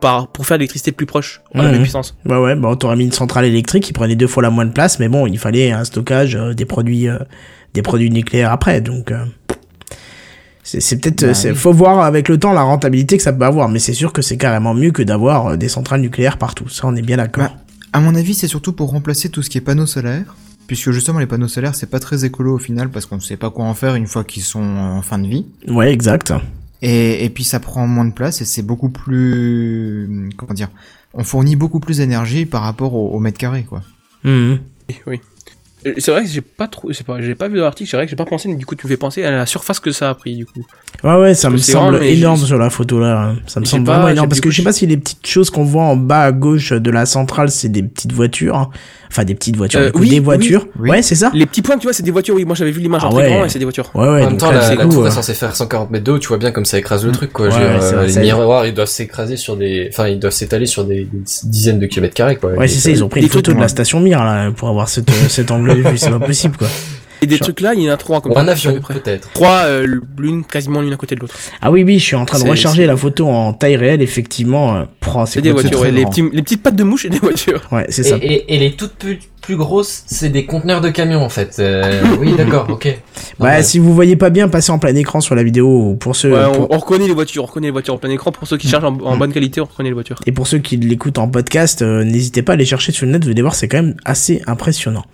par, 0.00 0.28
pour 0.28 0.46
faire 0.46 0.56
l'électricité 0.58 0.92
plus 0.92 1.06
proche, 1.06 1.40
à 1.54 1.58
la 1.58 1.64
Mhm. 1.64 1.72
même 1.72 1.82
puissance. 1.82 2.16
Ouais, 2.26 2.36
ouais, 2.36 2.54
bah, 2.56 2.74
t'aurais 2.78 2.96
mis 2.96 3.04
une 3.04 3.12
centrale 3.12 3.44
électrique 3.44 3.84
qui 3.84 3.92
prenait 3.92 4.16
deux 4.16 4.26
fois 4.26 4.42
la 4.42 4.50
moins 4.50 4.64
de 4.66 4.72
place, 4.72 4.98
mais 4.98 5.08
bon, 5.08 5.26
il 5.26 5.38
fallait 5.38 5.70
un 5.72 5.84
stockage 5.84 6.36
euh, 6.36 6.54
des 6.54 6.64
produits, 6.64 7.08
euh, 7.08 7.18
des 7.74 7.82
produits 7.82 8.10
nucléaires 8.10 8.52
après, 8.52 8.80
donc. 8.80 9.10
euh, 9.12 9.24
c'est 10.64 11.00
peut-être, 11.00 11.24
Bah 11.26 11.32
oui. 11.50 11.54
faut 11.56 11.72
voir 11.72 12.00
avec 12.00 12.28
le 12.28 12.38
temps 12.38 12.52
la 12.52 12.62
rentabilité 12.62 13.16
que 13.16 13.22
ça 13.22 13.32
peut 13.32 13.44
avoir, 13.44 13.68
mais 13.68 13.78
c'est 13.80 13.94
sûr 13.94 14.12
que 14.12 14.22
c'est 14.22 14.36
carrément 14.36 14.74
mieux 14.74 14.92
que 14.92 15.02
d'avoir 15.02 15.58
des 15.58 15.68
centrales 15.68 16.00
nucléaires 16.00 16.38
partout. 16.38 16.68
Ça, 16.68 16.86
on 16.86 16.94
est 16.94 17.02
bien 17.02 17.16
d'accord. 17.16 17.44
Bah, 17.44 17.52
À 17.92 18.00
mon 18.00 18.14
avis, 18.14 18.34
c'est 18.34 18.46
surtout 18.48 18.72
pour 18.72 18.90
remplacer 18.90 19.28
tout 19.28 19.42
ce 19.42 19.50
qui 19.50 19.58
est 19.58 19.60
panneaux 19.60 19.86
solaires, 19.86 20.34
puisque 20.72 20.90
justement 20.90 21.18
les 21.18 21.26
panneaux 21.26 21.48
solaires 21.48 21.74
c'est 21.74 21.90
pas 21.90 22.00
très 22.00 22.24
écolo 22.24 22.54
au 22.54 22.58
final 22.58 22.88
parce 22.88 23.04
qu'on 23.04 23.16
ne 23.16 23.20
sait 23.20 23.36
pas 23.36 23.50
quoi 23.50 23.66
en 23.66 23.74
faire 23.74 23.94
une 23.94 24.06
fois 24.06 24.24
qu'ils 24.24 24.42
sont 24.42 24.62
en 24.62 25.02
fin 25.02 25.18
de 25.18 25.28
vie. 25.28 25.44
Ouais, 25.68 25.92
exact. 25.92 26.32
Et, 26.80 27.26
et 27.26 27.28
puis 27.28 27.44
ça 27.44 27.60
prend 27.60 27.86
moins 27.86 28.06
de 28.06 28.14
place 28.14 28.40
et 28.40 28.46
c'est 28.46 28.62
beaucoup 28.62 28.88
plus 28.88 30.30
comment 30.38 30.54
dire, 30.54 30.70
on 31.12 31.24
fournit 31.24 31.56
beaucoup 31.56 31.78
plus 31.78 31.98
d'énergie 31.98 32.46
par 32.46 32.62
rapport 32.62 32.94
au, 32.94 33.10
au 33.10 33.20
mètre 33.20 33.36
carré 33.36 33.64
quoi. 33.64 33.82
Mhm. 34.24 34.60
Oui, 34.88 34.96
oui. 35.06 35.20
C'est 35.98 36.10
vrai 36.12 36.22
que 36.24 36.28
j'ai 36.28 36.40
pas 36.40 36.68
trop, 36.68 36.92
c'est 36.92 37.04
pas, 37.06 37.20
j'ai 37.20 37.34
pas 37.34 37.48
vu 37.48 37.56
l'article, 37.56 37.90
c'est 37.90 37.96
vrai 37.96 38.06
que 38.06 38.10
j'ai 38.10 38.16
pas 38.16 38.24
pensé, 38.24 38.48
mais 38.48 38.54
du 38.56 38.66
coup 38.66 38.74
tu 38.74 38.86
me 38.86 38.90
fais 38.90 38.96
penser 38.96 39.24
à 39.24 39.30
la 39.30 39.46
surface 39.46 39.80
que 39.80 39.90
ça 39.92 40.10
a 40.10 40.14
pris 40.14 40.36
du 40.36 40.46
coup. 40.46 40.64
Ouais, 41.02 41.16
ouais, 41.16 41.34
ça 41.34 41.50
me 41.50 41.56
semble 41.56 41.96
grand, 41.98 42.04
énorme 42.06 42.38
sur 42.38 42.58
la 42.58 42.70
photo 42.70 43.00
là. 43.00 43.20
hein. 43.30 43.36
Ça 43.46 43.60
me 43.60 43.64
semble 43.64 43.84
pas- 43.84 43.94
vraiment 43.94 44.08
énorme 44.08 44.28
parce 44.28 44.40
que 44.40 44.50
je 44.50 44.56
sais 44.58 44.62
pas 44.62 44.72
si 44.72 44.86
les 44.86 44.96
petites 44.96 45.26
choses 45.26 45.50
qu'on 45.50 45.64
voit 45.64 45.82
en 45.84 45.96
bas 45.96 46.22
à 46.22 46.32
gauche 46.32 46.72
de 46.72 46.90
la 46.90 47.06
centrale, 47.06 47.50
c'est 47.50 47.68
des 47.68 47.82
petites 47.82 48.12
voitures. 48.12 48.56
hein. 48.56 48.70
Enfin, 49.10 49.24
des 49.24 49.34
petites 49.34 49.56
voitures, 49.58 49.80
Euh, 49.80 49.86
du 49.86 49.92
coup, 49.92 49.98
oui, 50.00 50.08
des 50.08 50.20
voitures. 50.20 50.66
oui. 50.80 50.88
Ouais, 50.88 51.02
c'est 51.02 51.14
ça. 51.16 51.30
Les 51.34 51.44
petits 51.44 51.60
points 51.60 51.74
que 51.74 51.80
tu 51.82 51.86
vois, 51.86 51.92
c'est 51.92 52.02
des 52.02 52.10
voitures, 52.10 52.34
oui, 52.34 52.46
moi 52.46 52.54
j'avais 52.54 52.70
vu 52.70 52.80
l'image 52.80 53.02
Ah 53.04 53.08
en 53.08 53.10
très 53.10 53.24
ouais. 53.24 53.28
grand 53.34 53.44
et 53.44 53.48
c'est 53.50 53.58
des 53.58 53.66
voitures. 53.66 53.90
Ouais, 53.94 54.08
ouais. 54.08 54.22
en 54.24 54.30
même 54.30 54.36
temps, 54.38 54.50
là, 54.50 54.60
la, 54.60 54.62
c'est 54.62 54.74
la 54.76 54.84
cool, 54.84 54.94
tour 54.94 55.06
est 55.06 55.10
censée 55.10 55.34
faire 55.34 55.54
140 55.54 55.90
mètres 55.90 56.04
de 56.04 56.12
haut, 56.12 56.18
tu 56.18 56.28
vois 56.28 56.38
bien 56.38 56.50
comme 56.50 56.64
ça 56.64 56.78
écrase 56.78 57.04
le 57.04 57.12
truc, 57.12 57.30
quoi. 57.30 57.48
Euh, 57.52 58.06
les 58.06 58.20
miroirs, 58.20 58.64
ils 58.66 58.72
doivent 58.72 58.88
s'écraser 58.88 59.36
sur 59.36 59.58
des, 59.58 59.90
enfin, 59.92 60.08
ils 60.08 60.18
doivent 60.18 60.32
s'étaler 60.32 60.64
sur 60.64 60.84
des, 60.84 61.06
dizaines 61.44 61.78
de 61.78 61.84
kilomètres 61.86 62.14
carrés, 62.14 62.36
quoi. 62.36 62.52
Ouais, 62.52 62.68
c'est 62.68 62.78
ça, 62.80 62.88
ils 62.88 63.04
ont 63.04 63.10
pris 63.10 63.20
Des 63.20 63.26
une 63.26 63.32
photo 63.32 63.52
de 63.52 63.60
la 63.60 63.68
station 63.68 64.00
Mir 64.00 64.24
là 64.24 64.50
pour 64.50 64.70
avoir 64.70 64.88
cette, 64.88 65.10
euh, 65.10 65.28
cet 65.28 65.50
angle 65.50 65.71
de 65.74 65.88
vue, 65.88 65.98
c'est 65.98 66.10
pas 66.10 66.20
possible 66.20 66.56
quoi. 66.56 66.68
Et 67.24 67.26
des 67.26 67.38
trucs 67.38 67.60
là, 67.60 67.72
il 67.72 67.80
y 67.80 67.88
en 67.88 67.92
a 67.92 67.96
trois 67.96 68.20
comme 68.20 68.32
Ou 68.32 68.38
un 68.38 68.48
avion, 68.48 68.80
peut-être. 68.80 69.30
Trois, 69.32 69.60
euh, 69.66 69.86
l'une 70.18 70.42
quasiment 70.44 70.80
l'une 70.80 70.92
à 70.92 70.96
côté 70.96 71.14
de 71.14 71.20
l'autre. 71.20 71.36
Ah 71.60 71.70
oui, 71.70 71.84
oui, 71.84 72.00
je 72.00 72.04
suis 72.04 72.16
en 72.16 72.24
train 72.24 72.40
de 72.42 72.48
recharger 72.48 72.84
la 72.84 72.96
photo 72.96 73.28
en 73.28 73.52
taille 73.52 73.76
réelle, 73.76 74.02
effectivement. 74.02 74.74
euh, 74.74 74.82
prends, 74.98 75.24
C'est 75.24 75.40
des 75.40 75.52
voitures, 75.52 75.80
ouais, 75.82 75.92
les, 75.92 76.04
petits, 76.04 76.24
les 76.32 76.42
petites 76.42 76.64
pattes 76.64 76.74
de 76.74 76.82
mouche 76.82 77.04
et 77.04 77.10
des 77.10 77.20
voitures. 77.20 77.62
Ouais, 77.70 77.86
c'est 77.90 78.02
Et, 78.04 78.08
ça. 78.10 78.16
et, 78.20 78.56
et 78.56 78.58
les 78.58 78.72
toutes 78.72 78.94
plus, 78.94 79.20
plus 79.40 79.54
grosses, 79.54 80.02
c'est 80.06 80.30
des 80.30 80.46
conteneurs 80.46 80.80
de 80.80 80.88
camions 80.90 81.22
en 81.22 81.28
fait. 81.28 81.54
Euh, 81.60 82.02
oui, 82.18 82.32
d'accord, 82.36 82.66
ok. 82.68 82.88
Bah, 83.38 83.46
Ouais. 83.46 83.62
si 83.62 83.78
vous 83.78 83.94
voyez 83.94 84.16
pas 84.16 84.30
bien, 84.30 84.48
passez 84.48 84.72
en 84.72 84.80
plein 84.80 84.92
écran 84.96 85.20
sur 85.20 85.36
la 85.36 85.44
vidéo 85.44 85.94
pour 86.00 86.16
ceux. 86.16 86.32
Ouais, 86.32 86.44
on, 86.50 86.52
pour- 86.66 86.70
on 86.72 86.78
reconnaît 86.78 87.06
les 87.06 87.14
voitures, 87.14 87.44
on 87.44 87.46
reconnaît 87.46 87.68
les 87.68 87.72
voitures 87.72 87.94
en 87.94 87.98
plein 87.98 88.10
écran. 88.10 88.32
Pour 88.32 88.48
ceux 88.48 88.56
qui 88.56 88.66
chargent 88.66 88.86
en, 88.86 88.98
en 89.00 89.14
Mm. 89.14 89.18
bonne 89.20 89.32
qualité, 89.32 89.60
on 89.60 89.66
reconnaît 89.66 89.90
les 89.90 89.94
voitures. 89.94 90.18
Et 90.26 90.32
pour 90.32 90.48
ceux 90.48 90.58
qui 90.58 90.76
l'écoutent 90.76 91.18
en 91.18 91.28
podcast, 91.28 91.82
euh, 91.82 92.02
n'hésitez 92.02 92.42
pas 92.42 92.50
à 92.50 92.54
aller 92.54 92.64
chercher 92.64 92.90
sur 92.90 93.06
le 93.06 93.12
net, 93.12 93.22
vous 93.24 93.30
allez 93.30 93.42
voir, 93.42 93.54
c'est 93.54 93.68
quand 93.68 93.80
même 93.80 93.94
assez 94.04 94.42
impressionnant. 94.48 95.04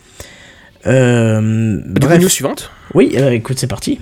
Euh, 0.88 1.78
Du 1.84 2.00
coup, 2.00 2.06
bref, 2.08 2.20
news 2.22 2.28
suivante. 2.28 2.70
oui, 2.94 3.12
euh, 3.16 3.30
écoute, 3.30 3.58
c'est 3.58 3.66
parti. 3.66 4.00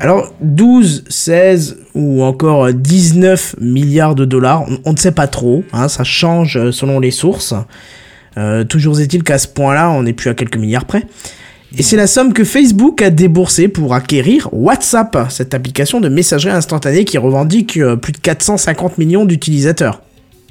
Alors, 0.00 0.34
12, 0.42 1.04
16 1.08 1.78
ou 1.94 2.22
encore 2.22 2.72
19 2.72 3.56
milliards 3.60 4.14
de 4.14 4.26
dollars, 4.26 4.64
on, 4.68 4.78
on 4.84 4.92
ne 4.92 4.98
sait 4.98 5.12
pas 5.12 5.26
trop, 5.28 5.64
hein, 5.72 5.88
ça 5.88 6.04
change 6.04 6.58
euh, 6.58 6.72
selon 6.72 7.00
les 7.00 7.10
sources. 7.10 7.54
Euh, 8.36 8.64
toujours 8.64 9.00
est-il 9.00 9.22
qu'à 9.22 9.38
ce 9.38 9.48
point-là, 9.48 9.90
on 9.90 10.02
n'est 10.02 10.12
plus 10.12 10.28
à 10.28 10.34
quelques 10.34 10.58
milliards 10.58 10.84
près. 10.84 11.04
Et 11.78 11.82
c'est 11.82 11.96
la 11.96 12.06
somme 12.06 12.34
que 12.34 12.44
Facebook 12.44 13.00
a 13.00 13.08
déboursée 13.10 13.68
pour 13.68 13.94
acquérir 13.94 14.48
WhatsApp, 14.52 15.16
cette 15.30 15.54
application 15.54 16.00
de 16.00 16.08
messagerie 16.08 16.52
instantanée 16.54 17.04
qui 17.04 17.16
revendique 17.16 17.80
plus 18.00 18.12
de 18.12 18.18
450 18.18 18.98
millions 18.98 19.24
d'utilisateurs. 19.24 20.03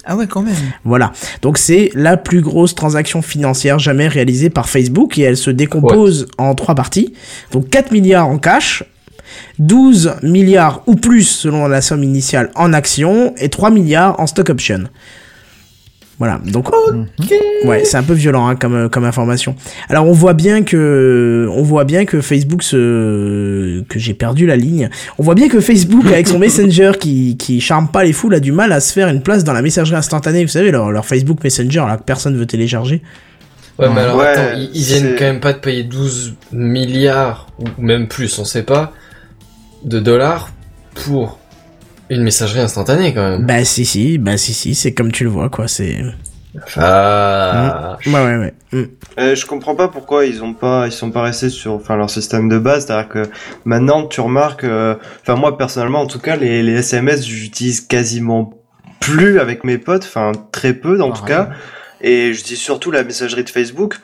Ah 0.06 0.18
ouais, 0.18 0.28
quand 0.28 0.42
même. 0.42 0.56
Voilà. 0.84 1.14
Donc 1.42 1.58
c'est 1.58 1.90
la 1.94 2.18
plus 2.18 2.42
grosse 2.42 2.76
transaction 2.76 3.22
financière 3.22 3.80
jamais 3.80 4.08
réalisée 4.08 4.50
par 4.50 4.68
Facebook 4.68 5.18
et 5.18 5.22
elle 5.22 5.38
se 5.38 5.50
décompose 5.50 6.28
en 6.38 6.56
trois 6.56 6.76
parties. 6.76 7.14
Donc 7.52 7.70
4 7.70 7.92
milliards 7.92 8.28
en 8.28 8.38
cash, 8.38 8.84
12 9.60 10.16
milliards 10.24 10.84
ou 10.88 10.96
plus 10.96 11.24
selon 11.24 11.68
la 11.68 11.82
somme 11.82 12.04
initiale 12.04 12.52
en 12.56 12.74
actions 12.74 13.34
et 13.38 13.50
3 13.50 13.70
milliards 13.72 14.20
en 14.20 14.28
stock 14.28 14.50
option. 14.50 14.84
Voilà, 16.24 16.40
donc 16.46 16.70
ouais, 17.66 17.84
c'est 17.84 17.98
un 17.98 18.04
peu 18.04 18.14
violent 18.14 18.48
hein, 18.48 18.56
comme 18.56 18.88
comme 18.88 19.04
information. 19.04 19.58
Alors 19.90 20.08
on 20.08 20.14
voit 20.14 20.34
bien 20.34 20.64
que 20.64 21.50
on 21.52 21.64
voit 21.64 21.84
bien 21.84 22.06
que 22.06 22.22
Facebook 22.22 22.64
se 22.64 23.84
que 23.90 24.00
j'ai 24.00 24.14
perdu 24.14 24.46
la 24.46 24.56
ligne. 24.56 24.90
On 25.20 25.24
voit 25.24 25.36
bien 25.36 25.50
que 25.50 25.60
Facebook 25.60 26.06
avec 26.06 26.30
son 26.30 26.40
Messenger 26.40 26.94
qui 26.98 27.36
qui 27.36 27.60
charme 27.60 27.90
pas 27.90 28.06
les 28.06 28.14
foules 28.14 28.36
a 28.36 28.40
du 28.40 28.54
mal 28.54 28.72
à 28.72 28.80
se 28.80 28.94
faire 28.94 29.10
une 29.10 29.22
place 29.22 29.44
dans 29.44 29.52
la 29.52 29.62
messagerie 29.62 29.98
instantanée. 29.98 30.46
Vous 30.46 30.52
savez 30.52 30.72
leur 30.72 30.92
leur 30.92 31.06
Facebook 31.06 31.44
Messenger 31.44 31.84
là 31.88 31.98
que 31.98 32.04
personne 32.04 32.38
veut 32.38 32.46
télécharger. 32.46 33.02
Ouais, 33.78 33.90
mais 33.94 34.00
alors 34.00 34.16
Ouais, 34.16 34.28
attends, 34.28 34.58
ils, 34.58 34.70
ils 34.74 34.84
viennent 34.84 35.16
quand 35.20 35.26
même 35.26 35.42
pas 35.42 35.52
de 35.52 35.58
payer 35.58 35.84
12 35.84 36.36
milliards, 36.54 37.48
ou 37.60 37.66
même 37.80 38.08
plus, 38.08 38.40
on 38.40 38.46
sait 38.46 38.64
pas, 38.64 38.94
de 39.84 40.00
dollars 40.00 40.52
pour 40.94 41.38
une 42.10 42.24
messagerie 42.24 42.60
instantanée 42.60 43.14
quand 43.14 43.30
même. 43.30 43.46
Bah 43.46 43.64
si 43.66 43.86
si, 43.86 44.18
bah 44.18 44.38
si 44.38 44.54
si, 44.54 44.76
c'est 44.76 44.94
comme 44.94 45.12
tu 45.12 45.24
le 45.24 45.30
vois 45.30 45.50
quoi, 45.50 45.68
c'est 45.68 45.98
Ah. 46.78 47.98
ouais 48.06 48.12
ouais 48.14 48.38
ouais. 48.38 48.54
Mm. 48.72 48.84
Euh, 49.20 49.36
je 49.36 49.46
comprends 49.46 49.76
pas 49.76 49.88
pourquoi 49.88 50.26
ils 50.26 50.44
ont 50.44 50.54
pas, 50.54 50.88
ils 50.88 50.92
sont 50.92 51.12
pas 51.12 51.22
restés 51.24 51.50
sur, 51.50 51.74
enfin 51.74 51.96
leur 51.96 52.10
système 52.10 52.50
de 52.50 52.60
base. 52.60 52.86
C'est-à-dire 52.86 53.10
que 53.10 53.24
maintenant 53.66 54.06
tu 54.08 54.22
remarques, 54.22 54.64
euh, 54.64 54.96
enfin 55.22 55.36
moi 55.36 55.58
personnellement 55.58 56.02
en 56.02 56.08
tout 56.08 56.20
cas, 56.20 56.36
les, 56.36 56.62
les 56.64 56.74
SMS 56.74 57.26
j'utilise 57.26 57.82
quasiment 57.82 58.54
plus 59.00 59.40
avec 59.40 59.64
mes 59.64 59.78
potes, 59.78 60.04
enfin 60.04 60.32
très 60.52 60.74
peu 60.74 61.02
en 61.02 61.12
tout 61.12 61.26
cas, 61.26 61.50
et 62.02 62.34
j'utilise 62.34 62.60
surtout 62.62 62.92
la 62.92 63.04
messagerie 63.04 63.44
de 63.44 63.50
Facebook. 63.50 63.96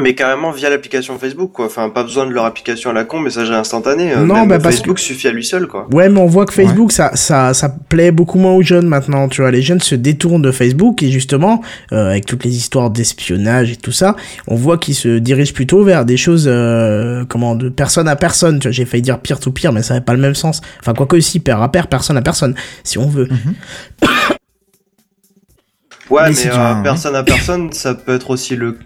Mais 0.00 0.14
carrément 0.14 0.52
via 0.52 0.70
l'application 0.70 1.18
Facebook, 1.18 1.50
quoi. 1.52 1.66
Enfin, 1.66 1.90
pas 1.90 2.04
besoin 2.04 2.24
de 2.26 2.30
leur 2.32 2.44
application 2.44 2.90
à 2.90 2.92
la 2.92 3.04
con, 3.04 3.18
messagerie 3.18 3.56
instantanée. 3.56 4.12
euh, 4.12 4.24
Non, 4.24 4.34
même 4.34 4.48
bah, 4.48 4.58
parce 4.60 4.76
Facebook 4.76 4.98
suffit 5.00 5.26
à 5.26 5.32
lui 5.32 5.44
seul, 5.44 5.66
quoi. 5.66 5.88
Ouais, 5.92 6.08
mais 6.08 6.20
on 6.20 6.26
voit 6.26 6.46
que 6.46 6.52
Facebook, 6.52 6.92
ça, 6.92 7.10
ça, 7.14 7.52
ça 7.52 7.68
plaît 7.88 8.12
beaucoup 8.12 8.38
moins 8.38 8.52
aux 8.52 8.62
jeunes 8.62 8.86
maintenant. 8.86 9.28
Tu 9.28 9.40
vois, 9.40 9.50
les 9.50 9.60
jeunes 9.60 9.80
se 9.80 9.96
détournent 9.96 10.42
de 10.42 10.52
Facebook 10.52 11.02
et 11.02 11.10
justement, 11.10 11.62
euh, 11.92 12.10
avec 12.10 12.26
toutes 12.26 12.44
les 12.44 12.56
histoires 12.56 12.90
d'espionnage 12.90 13.72
et 13.72 13.76
tout 13.76 13.92
ça, 13.92 14.14
on 14.46 14.54
voit 14.54 14.78
qu'ils 14.78 14.94
se 14.94 15.18
dirigent 15.18 15.52
plutôt 15.52 15.82
vers 15.82 16.04
des 16.04 16.16
choses, 16.16 16.46
euh, 16.46 17.24
comment, 17.28 17.56
de 17.56 17.68
personne 17.68 18.06
à 18.06 18.14
personne. 18.14 18.60
Tu 18.60 18.68
vois, 18.68 18.72
j'ai 18.72 18.84
failli 18.84 19.02
dire 19.02 19.18
pire 19.18 19.40
to 19.40 19.50
pire, 19.50 19.72
mais 19.72 19.82
ça 19.82 19.94
n'a 19.94 20.00
pas 20.00 20.12
le 20.14 20.20
même 20.20 20.36
sens. 20.36 20.60
Enfin, 20.80 20.94
quoi 20.94 21.06
que 21.06 21.16
aussi, 21.16 21.40
pair 21.40 21.60
à 21.60 21.72
pair, 21.72 21.88
personne 21.88 22.16
à 22.16 22.22
personne, 22.22 22.54
si 22.84 22.98
on 22.98 23.08
veut. 23.08 23.28
Ouais, 26.10 26.22
Mais 26.30 26.30
mais, 26.30 26.50
euh, 26.52 26.82
personne 26.82 27.16
à 27.16 27.22
personne, 27.22 27.72
ça 27.72 27.94
peut 27.94 28.14
être 28.14 28.30
aussi 28.30 28.56
le, 28.56 28.78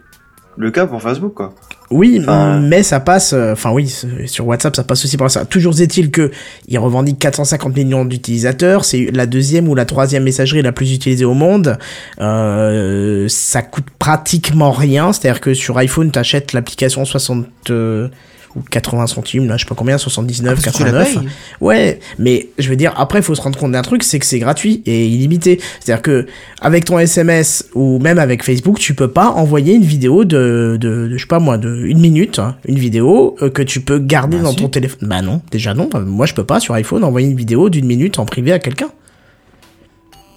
le 0.57 0.70
cas 0.70 0.86
pour 0.86 1.00
Facebook, 1.03 1.34
quoi. 1.34 1.55
Oui, 1.90 2.18
Enfin, 2.22 2.59
mais 2.59 2.82
ça 2.82 3.00
passe. 3.00 3.32
euh, 3.34 3.53
Enfin 3.53 3.70
oui, 3.70 3.94
sur 4.26 4.46
WhatsApp, 4.46 4.74
ça 4.74 4.82
passe 4.84 5.05
aussi 5.05 5.16
par 5.18 5.30
ça. 5.30 5.44
Toujours 5.44 5.78
est-il 5.80 6.11
que 6.11 6.30
il 6.68 6.78
revendique 6.78 7.18
450 7.18 7.76
millions 7.76 8.05
d'utilisateurs. 8.07 8.84
C'est 8.86 9.11
la 9.12 9.26
deuxième 9.26 9.68
ou 9.68 9.74
la 9.74 9.84
troisième 9.84 10.22
messagerie 10.22 10.62
la 10.62 10.72
plus 10.72 10.94
utilisée 10.94 11.26
au 11.26 11.34
monde. 11.34 11.76
Euh, 12.20 13.26
ça 13.28 13.61
coûte 13.62 13.86
pratiquement 13.98 14.70
rien. 14.72 15.12
C'est-à-dire 15.12 15.40
que 15.40 15.53
sur 15.55 15.76
iPhone, 15.78 16.11
t'achètes 16.11 16.53
l'application 16.55 17.05
60 17.05 17.46
euh, 17.70 18.09
ou 18.57 18.61
80 18.70 19.07
centimes, 19.07 19.48
là, 19.48 19.57
je 19.57 19.64
sais 19.64 19.68
pas 19.68 19.74
combien, 19.74 19.98
79, 19.98 20.53
Ah, 20.59 20.61
parce 20.62 20.76
que 20.76 20.82
tu 20.82 20.84
la 20.84 20.92
89. 20.92 21.22
payes. 21.22 21.28
Ouais, 21.61 22.00
mais 22.18 22.48
je 22.59 22.68
veux 22.68 22.76
dire, 22.76 22.92
après, 22.96 23.20
il 23.20 23.22
faut 23.22 23.34
se 23.34 23.40
rendre 23.40 23.59
compte 23.59 23.72
d'un 23.72 23.82
truc, 23.82 24.03
c'est 24.03 24.18
que 24.18 24.26
c'est 24.26 24.38
gratuit 24.38 24.82
et 24.86 25.07
illimité. 25.07 25.61
C'est-à-dire 25.80 26.03
que 26.03 26.26
avec 26.61 26.84
ton 26.84 26.98
SMS 26.98 27.66
ou 27.74 27.98
même 27.98 28.18
avec 28.18 28.42
Facebook, 28.44 28.78
tu 28.78 28.94
peux 28.94 29.09
pas 29.09 29.28
envoyer 29.30 29.74
une 29.74 29.84
vidéo 29.84 30.24
de, 30.24 30.76
de, 30.80 31.09
de 31.09 31.16
je 31.16 31.22
sais 31.22 31.26
pas 31.26 31.38
moi, 31.38 31.59
de 31.59 31.74
une 31.84 31.98
minute, 32.00 32.38
hein, 32.38 32.57
une 32.66 32.78
vidéo 32.78 33.36
euh, 33.42 33.50
que 33.50 33.62
tu 33.62 33.80
peux 33.80 33.98
garder 33.98 34.36
Bah, 34.36 34.44
dans 34.44 34.55
ton 34.55 34.68
téléphone. 34.68 35.09
Bah 35.09 35.22
non, 35.22 35.40
déjà 35.50 35.74
non. 35.74 35.88
Moi, 36.07 36.26
je 36.26 36.34
peux 36.34 36.44
pas 36.44 36.61
sur 36.61 36.74
iPhone 36.74 37.05
envoyer 37.05 37.28
une 37.28 37.36
vidéo 37.36 37.68
d'une 37.70 37.86
minute 37.86 38.18
en 38.18 38.24
privé 38.26 38.53
à 38.53 38.59
quelqu'un. 38.59 38.88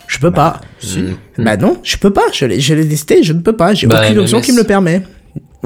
Je 0.08 0.20
peux 0.20 0.32
pas. 0.32 0.62
Hmm. 0.84 1.44
Bah 1.44 1.58
non, 1.58 1.80
je 1.84 1.98
peux 1.98 2.12
pas. 2.14 2.22
Je 2.32 2.46
l'ai, 2.46 2.60
je 2.60 2.74
l'ai 2.76 2.88
testé, 2.88 3.24
je 3.24 3.34
ne 3.34 3.40
peux 3.40 3.56
pas. 3.56 3.74
J'ai 3.74 3.88
Bah, 3.88 4.04
aucune 4.06 4.20
option 4.20 4.40
qui 4.40 4.52
me 4.52 4.58
le 4.60 4.64
permet. 4.64 5.02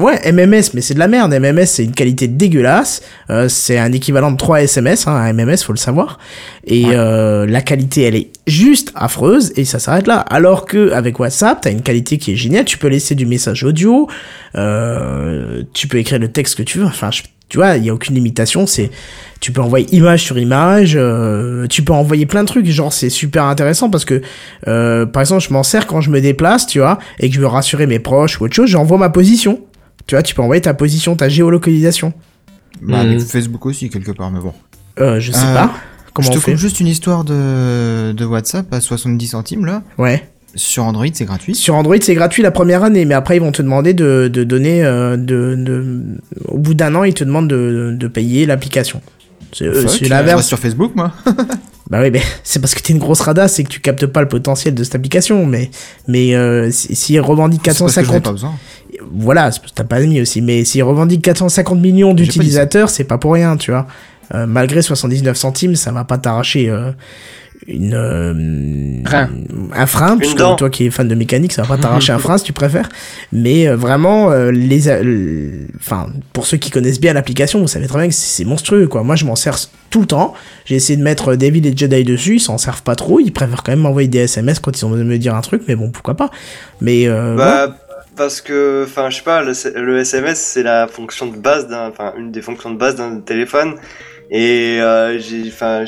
Ouais, 0.00 0.18
MMS, 0.32 0.70
mais 0.74 0.80
c'est 0.80 0.94
de 0.94 0.98
la 0.98 1.08
merde. 1.08 1.32
MMS, 1.34 1.66
c'est 1.66 1.84
une 1.84 1.92
qualité 1.92 2.26
dégueulasse. 2.26 3.02
Euh, 3.28 3.48
c'est 3.48 3.78
un 3.78 3.92
équivalent 3.92 4.30
de 4.32 4.36
3 4.38 4.62
SMS, 4.62 5.06
hein, 5.06 5.12
un 5.14 5.32
MMS, 5.34 5.58
faut 5.58 5.72
le 5.74 5.78
savoir. 5.78 6.18
Et 6.66 6.86
euh, 6.86 7.44
la 7.46 7.60
qualité, 7.60 8.02
elle 8.04 8.16
est 8.16 8.30
juste 8.46 8.92
affreuse 8.94 9.52
et 9.56 9.64
ça 9.66 9.78
s'arrête 9.78 10.06
là. 10.06 10.18
Alors 10.20 10.64
que 10.64 10.90
avec 10.92 11.18
WhatsApp, 11.20 11.60
t'as 11.60 11.70
une 11.70 11.82
qualité 11.82 12.16
qui 12.16 12.32
est 12.32 12.36
géniale. 12.36 12.64
Tu 12.64 12.78
peux 12.78 12.88
laisser 12.88 13.14
du 13.14 13.26
message 13.26 13.62
audio, 13.62 14.08
euh, 14.56 15.62
tu 15.74 15.86
peux 15.86 15.98
écrire 15.98 16.18
le 16.18 16.28
texte 16.28 16.56
que 16.56 16.62
tu 16.62 16.78
veux. 16.78 16.86
Enfin, 16.86 17.10
je- 17.10 17.22
tu 17.48 17.58
vois, 17.58 17.76
il 17.76 17.84
y 17.84 17.90
a 17.90 17.94
aucune 17.94 18.14
limitation. 18.14 18.66
C'est, 18.66 18.90
tu 19.40 19.50
peux 19.52 19.60
envoyer 19.60 19.86
image 19.94 20.22
sur 20.22 20.38
image, 20.38 20.92
euh, 20.94 21.66
tu 21.66 21.82
peux 21.82 21.92
envoyer 21.92 22.24
plein 22.24 22.42
de 22.42 22.48
trucs. 22.48 22.64
Genre, 22.66 22.92
c'est 22.92 23.10
super 23.10 23.44
intéressant 23.44 23.90
parce 23.90 24.04
que, 24.04 24.22
euh, 24.68 25.04
par 25.04 25.20
exemple, 25.22 25.42
je 25.42 25.52
m'en 25.52 25.64
sers 25.64 25.86
quand 25.88 26.00
je 26.00 26.10
me 26.10 26.20
déplace, 26.20 26.66
tu 26.68 26.78
vois, 26.78 26.98
et 27.18 27.28
que 27.28 27.34
je 27.34 27.40
veux 27.40 27.48
rassurer 27.48 27.86
mes 27.88 27.98
proches 27.98 28.40
ou 28.40 28.44
autre 28.44 28.54
chose. 28.54 28.70
J'envoie 28.70 28.98
ma 28.98 29.10
position. 29.10 29.60
Tu 30.10 30.16
vois, 30.16 30.24
tu 30.24 30.34
peux 30.34 30.42
envoyer 30.42 30.60
ta 30.60 30.74
position, 30.74 31.14
ta 31.14 31.28
géolocalisation. 31.28 32.12
Bah, 32.82 33.04
Mhm. 33.04 33.10
avec 33.12 33.20
Facebook 33.20 33.64
aussi, 33.64 33.88
quelque 33.90 34.10
part, 34.10 34.32
mais 34.32 34.40
bon. 34.40 34.52
Euh, 34.98 35.20
je 35.20 35.30
sais 35.30 35.38
Euh, 35.38 35.54
pas. 35.54 35.72
Comment 36.12 36.26
je 36.26 36.32
te 36.32 36.38
on 36.38 36.40
fait 36.40 36.50
coupe 36.50 36.60
juste 36.60 36.80
une 36.80 36.88
histoire 36.88 37.22
de, 37.22 38.10
de 38.10 38.24
WhatsApp 38.24 38.74
à 38.74 38.80
70 38.80 39.28
centimes, 39.28 39.66
là. 39.66 39.84
Ouais. 39.98 40.28
Sur 40.56 40.82
Android, 40.82 41.06
c'est 41.12 41.26
gratuit. 41.26 41.54
Sur 41.54 41.76
Android, 41.76 41.94
c'est 42.00 42.16
gratuit 42.16 42.42
la 42.42 42.50
première 42.50 42.82
année, 42.82 43.04
mais 43.04 43.14
après, 43.14 43.36
ils 43.36 43.40
vont 43.40 43.52
te 43.52 43.62
demander 43.62 43.94
de, 43.94 44.26
de 44.26 44.42
donner. 44.42 44.82
euh, 44.82 45.16
de, 45.16 45.54
de, 45.56 46.02
au 46.48 46.58
bout 46.58 46.74
d'un 46.74 46.92
an, 46.96 47.04
ils 47.04 47.14
te 47.14 47.22
demandent 47.22 47.46
de, 47.48 47.94
de 47.96 48.08
payer 48.08 48.46
l'application. 48.46 49.02
C'est 49.52 49.66
euh, 49.66 49.86
c'est 49.86 50.08
l'inverse. 50.08 50.44
sur 50.44 50.58
Facebook, 50.58 50.90
moi. 50.96 51.12
Bah 51.88 51.98
oui, 52.02 52.10
mais 52.12 52.22
c'est 52.44 52.60
parce 52.60 52.76
que 52.76 52.80
t'es 52.82 52.92
une 52.92 53.00
grosse 53.00 53.20
radasse 53.20 53.58
et 53.58 53.64
que 53.64 53.68
tu 53.68 53.80
captes 53.80 54.06
pas 54.06 54.20
le 54.22 54.28
potentiel 54.28 54.74
de 54.76 54.84
cette 54.84 54.94
application. 54.94 55.44
Mais, 55.44 55.70
mais 56.06 56.36
euh, 56.36 56.70
si- 56.70 56.94
s'ils 56.94 57.20
revendiquent 57.20 57.62
C'est 57.64 57.78
parce 57.80 57.94
que 57.96 58.00
450. 58.00 58.22
pas 58.22 58.30
besoin. 58.32 58.52
Voilà, 59.12 59.50
t'as 59.74 59.84
pas 59.84 60.00
d'amis 60.00 60.20
aussi. 60.20 60.42
Mais 60.42 60.64
s'ils 60.64 60.82
revendiquent 60.82 61.22
450 61.22 61.80
millions 61.80 62.14
d'utilisateurs, 62.14 62.90
c'est 62.90 63.04
pas 63.04 63.18
pour 63.18 63.34
rien, 63.34 63.56
tu 63.56 63.70
vois. 63.70 63.86
Euh, 64.34 64.46
malgré 64.46 64.80
79 64.82 65.36
centimes, 65.36 65.74
ça 65.74 65.90
va 65.90 66.04
pas 66.04 66.18
t'arracher 66.18 66.70
euh, 66.70 66.92
une 67.66 67.94
euh, 67.94 69.02
Frein. 69.04 69.30
un 69.74 69.86
frein, 69.86 70.16
puisque 70.18 70.38
dent. 70.38 70.56
toi 70.56 70.70
qui 70.70 70.86
es 70.86 70.90
fan 70.90 71.08
de 71.08 71.14
mécanique, 71.14 71.52
ça 71.52 71.62
va 71.62 71.76
pas 71.76 71.82
t'arracher 71.82 72.12
un 72.12 72.18
frein 72.18 72.38
si 72.38 72.44
tu 72.44 72.52
préfères. 72.52 72.88
Mais 73.32 73.68
euh, 73.68 73.76
vraiment, 73.76 74.30
euh, 74.30 74.50
les, 74.50 74.88
enfin, 75.78 76.08
pour 76.32 76.46
ceux 76.46 76.56
qui 76.56 76.70
connaissent 76.70 77.00
bien 77.00 77.12
l'application, 77.12 77.60
vous 77.60 77.68
savez 77.68 77.86
très 77.86 77.98
bien 77.98 78.08
que 78.08 78.14
c'est 78.14 78.44
monstrueux, 78.44 78.86
quoi. 78.88 79.02
Moi, 79.02 79.16
je 79.16 79.24
m'en 79.24 79.36
sers 79.36 79.58
tout 79.90 80.00
le 80.00 80.06
temps. 80.06 80.34
J'ai 80.64 80.76
essayé 80.76 80.96
de 80.96 81.02
mettre 81.02 81.34
David 81.34 81.66
et 81.66 81.76
Jedi 81.76 82.04
dessus, 82.04 82.36
ils 82.36 82.40
s'en 82.40 82.58
servent 82.58 82.82
pas 82.82 82.94
trop. 82.94 83.20
Ils 83.20 83.32
préfèrent 83.32 83.62
quand 83.62 83.72
même 83.72 83.80
m'envoyer 83.80 84.08
des 84.08 84.20
SMS 84.20 84.58
quand 84.58 84.78
ils 84.78 84.84
ont 84.84 84.90
besoin 84.90 85.04
de 85.04 85.10
me 85.10 85.18
dire 85.18 85.34
un 85.34 85.40
truc, 85.40 85.62
mais 85.68 85.76
bon, 85.76 85.90
pourquoi 85.90 86.14
pas. 86.14 86.30
Mais 86.80 87.06
euh, 87.08 87.36
ouais. 87.36 87.72
Parce 88.20 88.42
que, 88.42 88.84
enfin, 88.86 89.08
je 89.08 89.16
sais 89.16 89.22
pas, 89.22 89.40
le, 89.40 89.54
le 89.80 89.98
SMS, 89.98 90.38
c'est 90.38 90.62
la 90.62 90.86
fonction 90.86 91.28
de 91.28 91.38
base 91.38 91.68
d'un, 91.68 91.88
enfin, 91.88 92.12
une 92.18 92.30
des 92.30 92.42
fonctions 92.42 92.70
de 92.70 92.76
base 92.76 92.94
d'un 92.94 93.18
téléphone. 93.20 93.76
Et 94.32 94.78
euh, 94.80 95.18
j'ai, 95.18 95.42
enfin, 95.48 95.84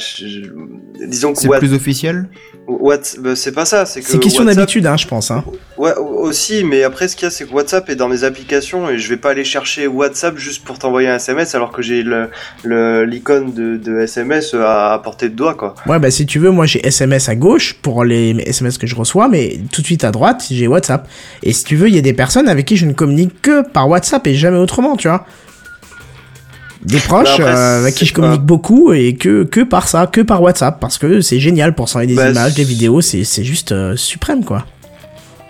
disons 1.06 1.32
que 1.32 1.38
C'est 1.38 1.48
What- 1.48 1.58
plus 1.58 1.74
officiel? 1.74 2.28
What- 2.66 2.98
bah, 3.20 3.34
c'est 3.36 3.52
pas 3.52 3.64
ça, 3.64 3.86
c'est 3.86 4.00
que 4.00 4.06
C'est 4.08 4.18
question 4.20 4.42
WhatsApp- 4.44 4.56
d'habitude, 4.56 4.86
hein, 4.86 4.96
je 4.96 5.06
pense. 5.06 5.30
Hein. 5.30 5.44
Ouais, 5.78 5.92
au- 5.96 6.22
aussi, 6.26 6.64
mais 6.64 6.82
après, 6.82 7.06
ce 7.08 7.14
qu'il 7.16 7.24
y 7.24 7.28
a, 7.28 7.30
c'est 7.30 7.44
que 7.44 7.52
WhatsApp 7.52 7.88
est 7.90 7.94
dans 7.96 8.08
mes 8.08 8.24
applications 8.24 8.88
et 8.90 8.98
je 8.98 9.08
vais 9.08 9.16
pas 9.16 9.30
aller 9.30 9.44
chercher 9.44 9.86
WhatsApp 9.86 10.36
juste 10.38 10.64
pour 10.64 10.78
t'envoyer 10.78 11.08
un 11.08 11.16
SMS 11.16 11.54
alors 11.54 11.70
que 11.72 11.82
j'ai 11.82 12.02
le, 12.02 12.30
le, 12.64 13.04
l'icône 13.04 13.52
de, 13.52 13.76
de 13.76 14.00
SMS 14.00 14.54
à, 14.54 14.94
à 14.94 14.98
portée 14.98 15.28
de 15.28 15.34
doigt, 15.34 15.54
quoi. 15.54 15.74
Ouais, 15.86 15.98
bah 15.98 16.10
si 16.10 16.26
tu 16.26 16.38
veux, 16.38 16.50
moi 16.50 16.66
j'ai 16.66 16.84
SMS 16.86 17.28
à 17.28 17.34
gauche 17.36 17.74
pour 17.82 18.04
les 18.04 18.30
SMS 18.46 18.76
que 18.78 18.86
je 18.86 18.94
reçois, 18.96 19.28
mais 19.28 19.58
tout 19.72 19.82
de 19.82 19.86
suite 19.86 20.04
à 20.04 20.10
droite, 20.10 20.44
j'ai 20.50 20.66
WhatsApp. 20.66 21.08
Et 21.42 21.52
si 21.52 21.64
tu 21.64 21.76
veux, 21.76 21.88
il 21.88 21.94
y 21.94 21.98
a 21.98 22.02
des 22.02 22.12
personnes 22.14 22.48
avec 22.48 22.66
qui 22.66 22.76
je 22.76 22.86
ne 22.86 22.92
communique 22.92 23.40
que 23.42 23.62
par 23.68 23.88
WhatsApp 23.88 24.26
et 24.26 24.34
jamais 24.34 24.58
autrement, 24.58 24.96
tu 24.96 25.06
vois. 25.08 25.26
Des 26.84 26.98
proches 26.98 27.38
Bah 27.38 27.44
après, 27.46 27.56
euh, 27.56 27.80
avec 27.80 27.94
qui 27.94 28.06
je 28.06 28.12
communique 28.12 28.40
pas- 28.40 28.44
beaucoup 28.46 28.92
et 28.92 29.14
que, 29.14 29.44
que 29.44 29.60
par 29.60 29.86
ça, 29.88 30.06
que 30.08 30.20
par 30.20 30.42
WhatsApp, 30.42 30.80
parce 30.80 30.98
que 30.98 31.20
c'est 31.20 31.38
génial 31.38 31.74
pour 31.74 31.88
s'envoyer 31.88 32.08
des 32.08 32.16
Bah, 32.16 32.30
images, 32.30 32.54
des 32.54 32.64
vidéos, 32.64 33.00
c'est 33.00 33.22
c'est 33.24 33.44
juste 33.44 33.70
euh, 33.72 33.94
suprême, 33.96 34.44
quoi. 34.44 34.64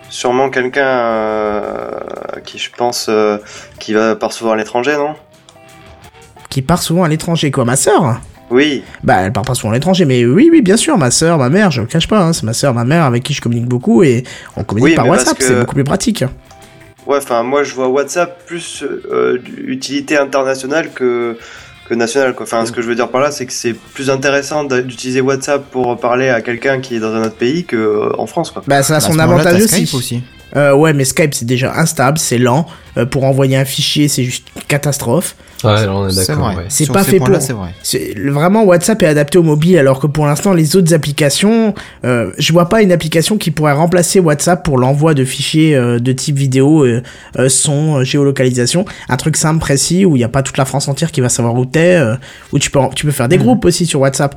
Sûrement 0.09 0.49
quelqu'un 0.51 0.85
euh, 0.85 1.89
qui 2.45 2.59
je 2.59 2.69
pense 2.77 3.09
qui 3.79 3.93
va 3.93 4.15
part 4.15 4.31
souvent 4.31 4.51
à 4.51 4.55
l'étranger, 4.55 4.95
non? 4.95 5.15
Qui 6.49 6.61
part 6.61 6.83
souvent 6.83 7.03
à 7.03 7.07
l'étranger, 7.07 7.49
quoi. 7.49 7.65
Ma 7.65 7.75
sœur? 7.75 8.19
Oui. 8.51 8.83
Bah, 9.03 9.21
elle 9.21 9.31
part 9.33 9.43
pas 9.43 9.55
souvent 9.55 9.71
à 9.71 9.73
l'étranger, 9.73 10.05
mais 10.05 10.23
oui, 10.25 10.49
oui, 10.51 10.61
bien 10.61 10.77
sûr, 10.77 10.95
ma 10.99 11.09
sœur, 11.09 11.39
ma 11.39 11.49
mère, 11.49 11.71
je 11.71 11.81
le 11.81 11.87
cache 11.87 12.07
pas, 12.07 12.19
hein, 12.23 12.33
c'est 12.33 12.43
ma 12.43 12.53
sœur, 12.53 12.75
ma 12.75 12.83
mère 12.85 13.05
avec 13.05 13.23
qui 13.23 13.33
je 13.33 13.41
communique 13.41 13.65
beaucoup 13.65 14.03
et 14.03 14.23
on 14.55 14.63
communique 14.63 14.89
Oui, 14.91 14.95
par 14.95 15.07
WhatsApp, 15.07 15.35
que- 15.39 15.43
c'est 15.43 15.55
beaucoup 15.59 15.73
plus 15.73 15.83
pratique. 15.83 16.23
Ouais, 17.05 17.17
enfin, 17.17 17.43
moi, 17.43 17.63
je 17.63 17.73
vois 17.73 17.87
WhatsApp 17.87 18.45
plus 18.45 18.83
euh, 18.83 19.37
d'utilité 19.39 20.17
internationale 20.17 20.91
que 20.93 21.37
que 21.87 21.93
nationale. 21.93 22.33
Quoi. 22.33 22.45
Enfin, 22.45 22.65
ce 22.65 22.71
que 22.71 22.81
je 22.81 22.87
veux 22.87 22.95
dire 22.95 23.09
par 23.09 23.21
là, 23.21 23.31
c'est 23.31 23.45
que 23.45 23.53
c'est 23.53 23.73
plus 23.73 24.09
intéressant 24.09 24.63
d'utiliser 24.63 25.21
WhatsApp 25.21 25.63
pour 25.69 25.97
parler 25.99 26.29
à 26.29 26.41
quelqu'un 26.41 26.79
qui 26.79 26.95
est 26.95 26.99
dans 26.99 27.13
un 27.13 27.23
autre 27.23 27.35
pays 27.35 27.65
que 27.65 27.75
euh, 27.75 28.09
en 28.17 28.25
France, 28.25 28.51
quoi. 28.51 28.63
Bah, 28.67 28.83
ça 28.83 28.95
a 28.95 28.97
À 28.97 28.99
son 29.01 29.19
avantage 29.19 29.61
aussi. 29.61 29.85
Skype 29.85 29.93
aussi. 29.93 30.23
Euh, 30.55 30.73
ouais, 30.73 30.93
mais 30.93 31.03
Skype 31.03 31.33
c'est 31.33 31.45
déjà 31.45 31.73
instable, 31.75 32.17
c'est 32.17 32.37
lent. 32.37 32.67
Euh, 32.97 33.05
pour 33.05 33.23
envoyer 33.23 33.57
un 33.57 33.65
fichier, 33.65 34.07
c'est 34.07 34.23
juste 34.23 34.45
une 34.55 34.61
catastrophe. 34.63 35.35
Ouais, 35.63 35.85
là 35.85 35.95
on 35.95 36.09
est 36.09 36.11
C'est 36.11 36.27
d'accord. 36.33 36.49
ouais. 36.57 36.65
C'est 36.67 36.91
pas 36.91 37.05
fait 37.05 37.19
pour- 37.19 37.29
c'est 37.39 37.53
vrai. 37.53 37.69
Vraiment 38.17 38.65
WhatsApp 38.65 39.01
est 39.01 39.07
adapté 39.07 39.37
au 39.37 39.43
mobile, 39.43 39.77
alors 39.77 39.99
que 40.01 40.07
pour 40.07 40.25
l'instant 40.25 40.53
les 40.53 40.75
autres 40.75 40.93
applications, 40.93 41.73
euh, 42.03 42.31
je 42.37 42.51
vois 42.51 42.67
pas 42.67 42.81
une 42.81 42.91
application 42.91 43.37
qui 43.37 43.49
pourrait 43.49 43.71
remplacer 43.71 44.19
WhatsApp 44.19 44.61
pour 44.65 44.77
l'envoi 44.77 45.13
de 45.13 45.23
fichiers 45.23 45.73
euh, 45.73 45.99
de 45.99 46.11
type 46.11 46.37
vidéo, 46.37 46.83
euh, 46.83 47.01
euh, 47.39 47.47
son, 47.47 48.03
géolocalisation, 48.03 48.83
un 49.07 49.15
truc 49.15 49.37
simple 49.37 49.59
précis 49.61 50.03
où 50.05 50.17
il 50.17 50.19
y 50.19 50.25
a 50.25 50.29
pas 50.29 50.43
toute 50.43 50.57
la 50.57 50.65
France 50.65 50.89
entière 50.89 51.11
qui 51.13 51.21
va 51.21 51.29
savoir 51.29 51.55
où 51.55 51.65
t'es, 51.65 51.95
euh, 51.95 52.15
où 52.51 52.59
tu 52.59 52.69
peux 52.69 52.79
tu 52.93 53.05
peux 53.05 53.11
faire 53.13 53.29
des 53.29 53.37
groupes 53.37 53.63
aussi 53.63 53.85
sur 53.85 54.01
WhatsApp. 54.01 54.35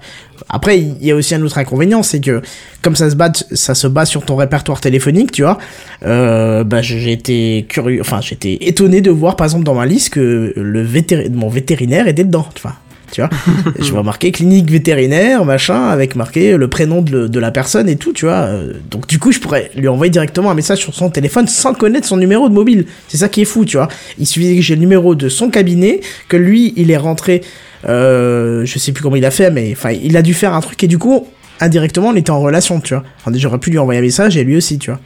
Après 0.48 0.78
il 0.78 1.04
y 1.04 1.10
a 1.10 1.16
aussi 1.16 1.34
un 1.34 1.42
autre 1.42 1.58
inconvénient, 1.58 2.04
c'est 2.04 2.20
que 2.20 2.40
comme 2.82 2.94
ça 2.94 3.10
se 3.10 3.16
base 3.16 3.44
ça 3.50 3.74
se 3.74 3.88
base 3.88 4.08
sur 4.08 4.24
ton 4.24 4.36
répertoire 4.36 4.80
téléphonique, 4.80 5.32
tu 5.32 5.42
vois, 5.42 5.58
euh, 6.04 6.62
bah 6.62 6.82
j'ai 6.82 7.10
été 7.10 7.66
curieux, 7.68 8.00
enfin 8.00 8.20
j'étais 8.20 8.45
étonné 8.54 9.00
de 9.00 9.10
voir 9.10 9.36
par 9.36 9.46
exemple 9.46 9.64
dans 9.64 9.74
ma 9.74 9.86
liste 9.86 10.10
que 10.10 10.52
le 10.56 11.30
mon 11.30 11.48
vétérinaire 11.48 12.08
était 12.08 12.24
dedans, 12.24 12.46
enfin 12.56 12.74
tu 13.12 13.20
vois? 13.20 13.30
je 13.78 13.90
vois 13.92 14.02
marqué 14.02 14.32
clinique 14.32 14.70
vétérinaire, 14.70 15.44
machin, 15.44 15.88
avec 15.88 16.16
marqué 16.16 16.56
le 16.56 16.68
prénom 16.68 17.02
de, 17.02 17.28
de 17.28 17.40
la 17.40 17.50
personne 17.50 17.88
et 17.88 17.96
tout, 17.96 18.12
tu 18.12 18.24
vois. 18.26 18.46
Euh, 18.46 18.72
Donc 18.90 19.06
du 19.06 19.18
coup, 19.18 19.32
je 19.32 19.38
pourrais 19.38 19.70
lui 19.76 19.88
envoyer 19.88 20.10
directement 20.10 20.50
un 20.50 20.54
message 20.54 20.78
sur 20.78 20.94
son 20.94 21.10
téléphone 21.10 21.46
sans 21.46 21.74
connaître 21.74 22.06
son 22.06 22.16
numéro 22.16 22.48
de 22.48 22.54
mobile. 22.54 22.86
C'est 23.08 23.18
ça 23.18 23.28
qui 23.28 23.42
est 23.42 23.46
fou, 23.46 23.64
tu 23.64 23.76
vois. 23.76 23.88
Il 24.18 24.26
suffisait 24.26 24.56
que 24.56 24.62
j'ai 24.62 24.74
le 24.74 24.80
numéro 24.80 25.14
de 25.14 25.28
son 25.28 25.50
cabinet, 25.50 26.00
que 26.28 26.36
lui, 26.36 26.72
il 26.76 26.90
est 26.90 26.96
rentré, 26.96 27.42
euh, 27.88 28.64
je 28.64 28.78
sais 28.78 28.92
plus 28.92 29.02
comment 29.02 29.16
il 29.16 29.24
a 29.24 29.30
fait, 29.30 29.50
mais 29.50 29.70
enfin, 29.72 29.90
il 29.92 30.16
a 30.16 30.22
dû 30.22 30.34
faire 30.34 30.54
un 30.54 30.60
truc 30.60 30.82
et 30.82 30.88
du 30.88 30.98
coup, 30.98 31.26
indirectement, 31.60 32.08
on 32.08 32.16
était 32.16 32.30
en 32.30 32.40
relation, 32.40 32.80
tu 32.80 32.94
vois. 32.94 33.04
Enfin, 33.24 33.36
j'aurais 33.38 33.58
pu 33.58 33.70
lui 33.70 33.78
envoyer 33.78 34.00
un 34.00 34.02
message 34.02 34.36
et 34.36 34.44
lui 34.44 34.56
aussi, 34.56 34.78
tu 34.78 34.90
vois. 34.90 35.00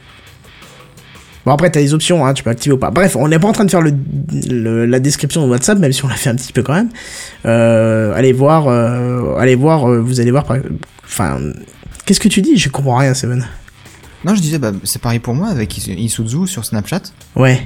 Bon 1.45 1.51
après 1.53 1.71
t'as 1.71 1.79
des 1.81 1.93
options, 1.93 2.25
hein, 2.25 2.33
tu 2.33 2.43
peux 2.43 2.49
activer 2.51 2.73
ou 2.73 2.77
pas. 2.77 2.91
Bref, 2.91 3.15
on 3.15 3.27
n'est 3.27 3.39
pas 3.39 3.47
en 3.47 3.51
train 3.51 3.65
de 3.65 3.71
faire 3.71 3.81
le, 3.81 3.93
le- 4.49 4.85
la 4.85 4.99
description 4.99 5.43
de 5.45 5.49
WhatsApp, 5.51 5.79
même 5.79 5.91
si 5.91 6.05
on 6.05 6.07
l'a 6.07 6.15
fait 6.15 6.29
un 6.29 6.35
petit 6.35 6.53
peu 6.53 6.61
quand 6.61 6.73
même. 6.73 6.89
Euh, 7.45 8.13
allez 8.13 8.33
voir, 8.33 8.67
euh, 8.67 9.35
allez 9.37 9.55
voir, 9.55 9.89
euh, 9.89 9.99
vous 9.99 10.19
allez 10.19 10.31
voir. 10.31 10.43
par- 10.43 10.57
Enfin, 11.03 11.39
qu'est-ce 12.05 12.19
que 12.19 12.27
tu 12.27 12.41
dis? 12.41 12.57
Je 12.57 12.69
comprends 12.69 12.97
rien, 12.97 13.13
Seven. 13.13 13.45
Non, 14.23 14.35
je 14.35 14.41
disais, 14.41 14.59
bah, 14.59 14.71
c'est 14.83 15.01
pareil 15.01 15.17
pour 15.19 15.33
moi 15.33 15.47
avec 15.47 15.75
Is- 15.77 15.91
Isuzu 15.91 16.45
sur 16.47 16.63
Snapchat. 16.63 17.01
Ouais. 17.35 17.59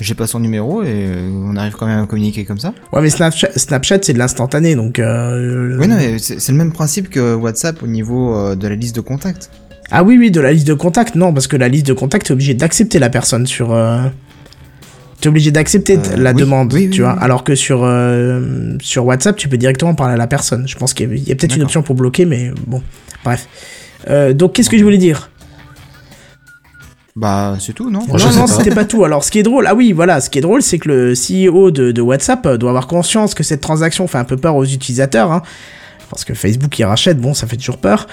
J'ai 0.00 0.14
pas 0.14 0.26
son 0.26 0.40
numéro 0.40 0.82
et 0.82 1.08
on 1.32 1.54
arrive 1.54 1.74
quand 1.74 1.86
même 1.86 2.02
à 2.02 2.06
communiquer 2.06 2.44
comme 2.44 2.58
ça. 2.58 2.74
Ouais, 2.92 3.00
mais 3.00 3.10
Snapchat, 3.10 3.52
Snapchat 3.56 3.98
c'est 4.02 4.12
de 4.12 4.18
l'instantané, 4.18 4.74
donc. 4.74 4.98
Euh... 4.98 5.78
Oui, 5.78 5.86
non, 5.86 5.94
mais 5.96 6.18
c'est 6.18 6.50
le 6.50 6.58
même 6.58 6.72
principe 6.72 7.08
que 7.10 7.34
WhatsApp 7.36 7.80
au 7.80 7.86
niveau 7.86 8.56
de 8.56 8.66
la 8.68 8.74
liste 8.74 8.96
de 8.96 9.00
contacts. 9.00 9.50
Ah 9.90 10.02
oui, 10.02 10.16
oui, 10.18 10.30
de 10.30 10.40
la 10.40 10.52
liste 10.52 10.66
de 10.66 10.74
contacts, 10.74 11.14
non, 11.14 11.32
parce 11.32 11.46
que 11.46 11.56
la 11.56 11.68
liste 11.68 11.86
de 11.86 11.92
contacts, 11.92 12.26
t'es 12.26 12.32
obligé 12.32 12.54
d'accepter 12.54 12.98
la 12.98 13.10
personne 13.10 13.46
sur. 13.46 13.72
Euh... 13.72 14.02
T'es 15.20 15.28
obligé 15.28 15.50
d'accepter 15.50 15.96
Euh, 15.98 16.16
la 16.16 16.32
oui, 16.32 16.36
demande, 16.40 16.72
oui, 16.72 16.86
oui, 16.86 16.90
tu 16.90 17.02
vois. 17.02 17.12
oui. 17.14 17.18
Alors 17.22 17.44
que 17.44 17.54
sur 17.54 17.78
sur 17.78 18.78
sur 18.80 19.06
WhatsApp, 19.06 19.36
tu 19.36 19.48
peux 19.48 19.56
directement 19.56 19.94
parler 19.94 20.14
à 20.14 20.18
la 20.18 20.26
personne. 20.26 20.66
Je 20.66 20.76
pense 20.76 20.92
qu'il 20.94 21.16
y 21.28 21.32
a, 21.32 21.34
peut-être 21.34 21.56
une 21.56 21.62
option 21.62 21.82
pour 21.82 21.94
bloquer, 21.94 22.24
mais 22.24 22.50
bon, 22.66 22.82
bref. 23.24 23.46
Euh, 24.10 24.32
donc, 24.32 24.52
qu'est-ce 24.54 24.68
que 24.70 24.76
je 24.78 24.84
voulais 24.84 24.98
dire? 24.98 25.30
Bah, 27.16 27.56
c'est 27.60 27.72
tout, 27.72 27.90
non? 27.90 28.00
Je 28.12 28.24
non, 28.26 28.32
non, 28.32 28.40
pas. 28.40 28.46
c'était 28.48 28.74
pas 28.74 28.84
tout. 28.84 29.04
Alors, 29.04 29.22
ce 29.22 29.30
qui 29.30 29.38
est 29.38 29.44
drôle, 29.44 29.66
ah 29.68 29.74
oui, 29.74 29.92
voilà, 29.92 30.20
ce 30.20 30.28
qui 30.28 30.38
est 30.38 30.42
drôle, 30.42 30.62
c'est 30.62 30.78
que 30.78 30.88
le 30.88 31.12
CEO 31.14 31.70
de, 31.70 31.92
de 31.92 32.02
WhatsApp 32.02 32.44
euh, 32.44 32.56
doit 32.58 32.70
avoir 32.70 32.88
conscience 32.88 33.34
que 33.34 33.44
cette 33.44 33.60
transaction 33.60 34.08
fait 34.08 34.18
un 34.18 34.24
peu 34.24 34.36
peur 34.36 34.56
aux 34.56 34.64
utilisateurs, 34.64 35.30
hein, 35.30 35.42
parce 36.10 36.24
que 36.24 36.34
Facebook 36.34 36.76
il 36.78 36.84
rachète, 36.84 37.18
bon, 37.18 37.32
ça 37.32 37.46
fait 37.46 37.56
toujours 37.56 37.78
peur. 37.78 38.08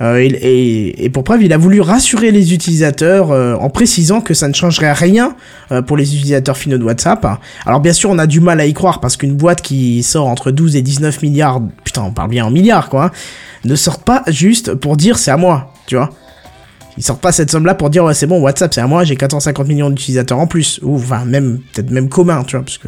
Euh, 0.00 0.18
et, 0.18 1.08
pour 1.10 1.22
preuve, 1.24 1.42
il 1.42 1.52
a 1.52 1.58
voulu 1.58 1.80
rassurer 1.80 2.30
les 2.30 2.52
utilisateurs 2.52 3.30
euh, 3.30 3.54
en 3.54 3.70
précisant 3.70 4.20
que 4.20 4.34
ça 4.34 4.48
ne 4.48 4.54
changerait 4.54 4.92
rien 4.92 5.36
euh, 5.70 5.82
pour 5.82 5.96
les 5.96 6.14
utilisateurs 6.14 6.56
finaux 6.56 6.78
de 6.78 6.84
WhatsApp. 6.84 7.24
Alors 7.64 7.80
bien 7.80 7.92
sûr, 7.92 8.10
on 8.10 8.18
a 8.18 8.26
du 8.26 8.40
mal 8.40 8.60
à 8.60 8.66
y 8.66 8.74
croire 8.74 9.00
parce 9.00 9.16
qu'une 9.16 9.34
boîte 9.34 9.62
qui 9.62 10.02
sort 10.02 10.26
entre 10.26 10.50
12 10.50 10.76
et 10.76 10.82
19 10.82 11.22
milliards, 11.22 11.62
putain, 11.84 12.02
on 12.02 12.10
parle 12.10 12.30
bien 12.30 12.44
en 12.44 12.50
milliards 12.50 12.88
quoi, 12.88 13.06
hein, 13.06 13.10
ne 13.64 13.76
sort 13.76 14.00
pas 14.00 14.24
juste 14.26 14.74
pour 14.74 14.96
dire 14.96 15.16
c'est 15.16 15.30
à 15.30 15.36
moi, 15.36 15.72
tu 15.86 15.96
vois. 15.96 16.10
Ils 16.96 17.02
sortent 17.02 17.20
pas 17.20 17.32
cette 17.32 17.50
somme-là 17.50 17.74
pour 17.74 17.90
dire 17.90 18.04
ouais 18.04 18.14
c'est 18.14 18.28
bon 18.28 18.40
WhatsApp 18.40 18.72
c'est 18.72 18.80
à 18.80 18.86
moi 18.86 19.02
j'ai 19.02 19.16
450 19.16 19.66
millions 19.66 19.90
d'utilisateurs 19.90 20.38
en 20.38 20.46
plus 20.46 20.78
ou 20.82 20.94
enfin 20.94 21.24
même 21.24 21.58
peut-être 21.72 21.90
même 21.90 22.08
commun 22.08 22.44
tu 22.44 22.54
vois 22.54 22.64
parce 22.64 22.78
que 22.78 22.86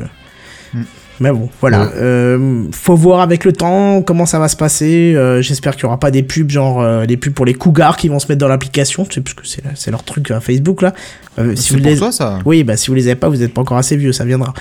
mais 1.21 1.31
bon 1.33 1.49
voilà 1.61 1.85
Ouais. 1.87 1.91
Euh, 1.97 2.65
faut 2.73 2.95
voir 2.97 3.21
avec 3.21 3.45
le 3.45 3.53
temps 3.53 4.03
comment 4.03 4.27
ça 4.27 4.39
va 4.39 4.49
se 4.49 4.57
passer 4.57 5.15
Euh, 5.15 5.41
j'espère 5.43 5.75
qu'il 5.75 5.85
y 5.85 5.87
aura 5.87 5.99
pas 5.99 6.11
des 6.11 6.23
pubs 6.23 6.51
genre 6.51 6.81
euh, 6.83 7.07
des 7.07 7.17
pubs 7.17 7.33
pour 7.33 7.47
les 7.47 7.55
cougars 7.55 7.97
qui 7.97 8.09
vont 8.09 8.19
se 8.19 8.27
mettre 8.29 8.41
dans 8.41 8.49
l'application 8.49 9.05
tu 9.05 9.15
sais 9.15 9.21
parce 9.23 9.35
que 9.35 9.47
c'est 9.47 9.63
c'est 9.75 9.91
leur 9.91 10.05
truc 10.05 10.31
à 10.31 10.41
Facebook 10.41 10.83
là 10.83 10.93
Euh, 11.39 11.55
si 11.57 11.63
C'est 11.69 11.75
vous 11.75 11.81
pour 11.83 11.91
les 11.91 11.97
toi, 11.99 12.13
ça? 12.13 12.39
Oui 12.45 12.65
bah 12.65 12.77
si 12.77 12.89
vous 12.89 12.95
les 12.95 13.07
avez 13.07 13.17
pas 13.17 13.29
vous 13.29 13.43
êtes 13.43 13.55
pas 13.55 13.61
encore 13.63 13.79
assez 13.79 13.97
vieux 13.97 14.13
ça 14.13 14.25
viendra 14.25 14.53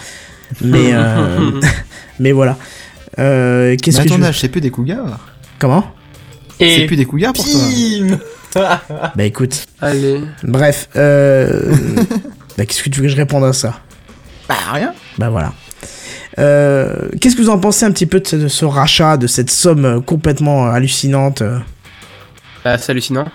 mais 0.61 0.91
euh, 0.93 1.51
mais 2.19 2.31
voilà 2.31 2.57
euh, 3.19 3.75
qu'est-ce 3.81 3.97
Mais 4.01 4.07
que 4.07 4.23
je... 4.23 4.31
c'est 4.39 4.49
plus 4.49 4.61
des 4.61 4.71
cougars. 4.71 5.19
comment? 5.59 5.85
C'est 6.59 6.81
Et 6.81 6.85
plus 6.85 6.95
des 6.97 7.05
cougars 7.05 7.33
pour 7.33 7.45
toi. 7.45 7.61
bah 9.15 9.23
écoute 9.25 9.65
Allez. 9.81 10.21
bref 10.43 10.87
euh... 10.95 11.73
bah 12.57 12.65
qu'est-ce 12.65 12.83
que 12.83 12.89
tu 12.89 12.99
veux 13.01 13.07
que 13.07 13.11
je 13.11 13.17
réponde 13.17 13.43
à 13.43 13.51
ça? 13.53 13.79
Bah, 14.47 14.55
rien. 14.71 14.93
Bah 15.17 15.29
voilà. 15.29 15.51
Euh, 16.39 17.09
Qu'est-ce 17.21 17.35
que 17.35 17.41
vous 17.41 17.49
en 17.49 17.59
pensez 17.59 17.85
un 17.85 17.91
petit 17.91 18.05
peu 18.05 18.19
de 18.19 18.27
ce, 18.27 18.35
de 18.35 18.47
ce 18.47 18.65
rachat, 18.65 19.17
de 19.17 19.27
cette 19.27 19.49
somme 19.49 20.03
complètement 20.05 20.67
euh, 20.67 20.71
hallucinante 20.71 21.41
euh 21.41 21.57
Bah, 22.63 22.77
c'est 22.77 22.91
hallucinant. 22.91 23.25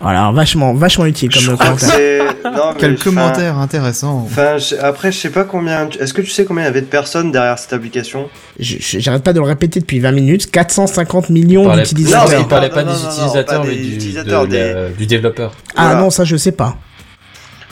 Voilà, 0.00 0.30
vachement, 0.32 0.74
vachement 0.74 1.06
utile 1.06 1.32
comme 1.32 1.42
Je 1.42 1.50
commentaire. 1.52 2.22
Non, 2.46 2.72
mais, 2.74 2.78
Quel 2.78 2.96
commentaire 2.96 3.58
intéressant. 3.58 4.22
Enfin, 4.24 4.56
je- 4.58 4.76
après, 4.76 5.10
je 5.10 5.18
sais 5.18 5.30
pas 5.30 5.42
combien. 5.42 5.88
Est-ce 5.98 6.14
que 6.14 6.20
tu 6.22 6.30
sais 6.30 6.44
combien 6.44 6.62
il 6.62 6.66
y 6.66 6.68
avait 6.68 6.80
de 6.80 6.86
personnes 6.86 7.32
derrière 7.32 7.58
cette 7.58 7.72
application? 7.72 8.28
J'arrête 8.60 9.24
pas 9.24 9.32
de 9.32 9.40
le 9.40 9.46
répéter 9.46 9.80
depuis 9.80 9.98
20 9.98 10.12
minutes. 10.12 10.50
450 10.52 11.30
millions 11.30 11.64
Non, 11.68 11.74
d'utilisateurs. 11.76 12.28
mais 12.30 12.40
il 12.42 12.46
parlait 12.46 12.68
non, 12.68 12.74
pas 12.74 12.84
non, 12.84 12.92
des 12.92 12.98
non, 12.98 13.04
non, 13.04 13.10
utilisateurs, 13.10 13.62
pas 13.62 13.66
mais 13.68 13.74
des 13.74 13.82
du, 13.82 13.94
utilisateurs, 13.94 14.42
de 14.46 14.50
des- 14.50 14.72
la- 14.74 14.88
du 14.90 15.06
développeur. 15.06 15.52
Ah 15.74 15.86
Voilà. 15.86 16.00
non, 16.00 16.10
ça 16.10 16.22
je 16.24 16.36
sais 16.36 16.52
pas. 16.52 16.76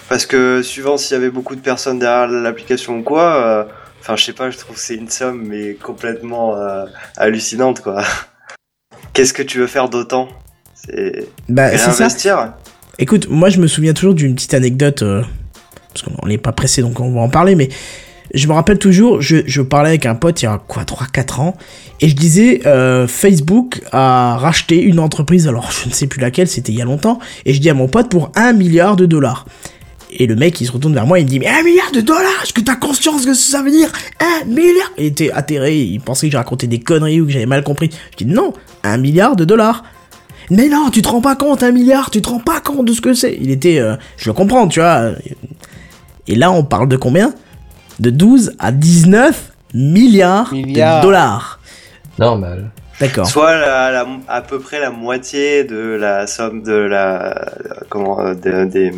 Parce 0.08 0.26
que 0.26 0.60
suivant 0.62 0.96
s'il 0.96 1.14
y 1.14 1.20
avait 1.20 1.30
beaucoup 1.30 1.54
de 1.54 1.60
personnes 1.60 2.00
derrière 2.00 2.26
l'application 2.26 2.98
ou 2.98 3.02
quoi, 3.02 3.36
euh, 3.36 3.64
enfin 4.04 4.16
je 4.16 4.24
sais 4.24 4.32
pas, 4.34 4.50
je 4.50 4.58
trouve 4.58 4.76
que 4.76 4.82
c'est 4.82 4.96
une 4.96 5.08
somme 5.08 5.46
mais 5.46 5.74
complètement 5.74 6.56
euh, 6.56 6.84
hallucinante 7.16 7.80
quoi. 7.80 8.04
Qu'est-ce 9.14 9.32
que 9.32 9.42
tu 9.42 9.58
veux 9.58 9.66
faire 9.66 9.88
d'autant? 9.88 10.28
C'est 10.74 11.26
Bah 11.48 11.76
ça. 11.78 12.58
Écoute, 12.98 13.28
moi 13.30 13.48
je 13.48 13.60
me 13.60 13.66
souviens 13.66 13.94
toujours 13.94 14.14
d'une 14.14 14.34
petite 14.34 14.52
anecdote, 14.52 15.02
euh, 15.02 15.22
parce 15.88 16.02
qu'on 16.02 16.26
n'est 16.26 16.36
pas 16.36 16.52
pressé 16.52 16.82
donc 16.82 17.00
on 17.00 17.12
va 17.14 17.20
en 17.20 17.30
parler, 17.30 17.54
mais 17.54 17.70
je 18.34 18.46
me 18.46 18.52
rappelle 18.52 18.78
toujours, 18.78 19.22
je, 19.22 19.38
je 19.46 19.62
parlais 19.62 19.90
avec 19.90 20.06
un 20.06 20.14
pote 20.14 20.42
il 20.42 20.46
y 20.46 20.48
a 20.48 20.58
quoi, 20.58 20.82
3-4 20.82 21.40
ans, 21.40 21.56
et 22.00 22.08
je 22.08 22.16
disais, 22.16 22.62
euh, 22.66 23.06
Facebook 23.06 23.82
a 23.92 24.36
racheté 24.36 24.82
une 24.82 24.98
entreprise, 24.98 25.46
alors 25.46 25.70
je 25.70 25.88
ne 25.88 25.94
sais 25.94 26.08
plus 26.08 26.20
laquelle, 26.20 26.48
c'était 26.48 26.72
il 26.72 26.78
y 26.78 26.82
a 26.82 26.84
longtemps, 26.84 27.20
et 27.44 27.54
je 27.54 27.60
dis 27.60 27.70
à 27.70 27.74
mon 27.74 27.86
pote 27.86 28.10
pour 28.10 28.32
1 28.34 28.52
milliard 28.52 28.96
de 28.96 29.06
dollars. 29.06 29.46
Et 30.16 30.26
le 30.26 30.36
mec, 30.36 30.60
il 30.60 30.66
se 30.66 30.72
retourne 30.72 30.94
vers 30.94 31.06
moi, 31.06 31.18
il 31.18 31.24
me 31.24 31.28
dit, 31.28 31.38
mais 31.40 31.48
un 31.48 31.62
milliard 31.62 31.90
de 31.92 32.00
dollars, 32.00 32.22
est-ce 32.42 32.52
que 32.52 32.60
t'as 32.60 32.76
conscience 32.76 33.26
que 33.26 33.34
ça 33.34 33.62
veut 33.62 33.70
dire? 33.70 33.90
Un 34.20 34.44
milliard? 34.46 34.90
Il 34.98 35.06
était 35.06 35.30
atterré, 35.32 35.76
il 35.80 36.00
pensait 36.00 36.26
que 36.28 36.32
j'ai 36.32 36.38
raconté 36.38 36.66
des 36.66 36.78
conneries 36.80 37.20
ou 37.20 37.26
que 37.26 37.32
j'avais 37.32 37.46
mal 37.46 37.62
compris. 37.64 37.90
Je 38.12 38.24
dis, 38.24 38.32
non, 38.32 38.52
un 38.84 38.96
milliard 38.96 39.34
de 39.36 39.44
dollars. 39.44 39.84
Mais 40.50 40.68
non, 40.68 40.90
tu 40.90 41.02
te 41.02 41.08
rends 41.08 41.20
pas 41.22 41.36
compte, 41.36 41.62
un 41.62 41.72
milliard, 41.72 42.10
tu 42.10 42.20
te 42.22 42.28
rends 42.28 42.38
pas 42.38 42.60
compte 42.60 42.86
de 42.86 42.92
ce 42.92 43.00
que 43.00 43.12
c'est. 43.14 43.36
Il 43.40 43.50
était, 43.50 43.78
euh, 43.80 43.96
je 44.18 44.28
le 44.28 44.34
comprends, 44.34 44.68
tu 44.68 44.80
vois. 44.80 45.10
Et 46.28 46.34
là, 46.36 46.50
on 46.52 46.62
parle 46.64 46.88
de 46.88 46.96
combien? 46.96 47.34
De 47.98 48.10
12 48.10 48.52
à 48.58 48.70
19 48.72 49.52
milliards, 49.74 50.52
Milliards. 50.52 51.00
de 51.00 51.06
dollars. 51.06 51.60
Normal. 52.18 52.70
D'accord. 53.00 53.26
Soit 53.26 53.56
la, 53.56 53.90
la- 53.90 54.06
à 54.28 54.40
peu 54.40 54.60
près 54.60 54.78
la 54.80 54.90
moitié 54.90 55.64
de 55.64 55.76
la 55.98 56.26
somme 56.28 56.62
de 56.62 56.72
la 56.74 57.50
comment 57.88 58.20
euh, 58.20 58.34
de- 58.34 58.64
des 58.66 58.92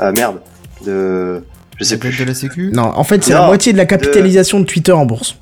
ah, 0.00 0.12
merde 0.12 0.40
de 0.84 1.42
je 1.78 1.84
sais 1.84 1.96
plus. 1.98 2.18
de 2.18 2.24
la 2.24 2.34
sécu 2.34 2.70
Non, 2.74 2.92
en 2.94 3.04
fait, 3.04 3.22
c'est 3.24 3.32
la 3.32 3.46
moitié 3.46 3.72
de 3.72 3.78
la 3.78 3.86
capitalisation 3.86 4.60
de... 4.60 4.64
Twitter 4.64 4.92
en 4.92 5.06
bourse. 5.06 5.36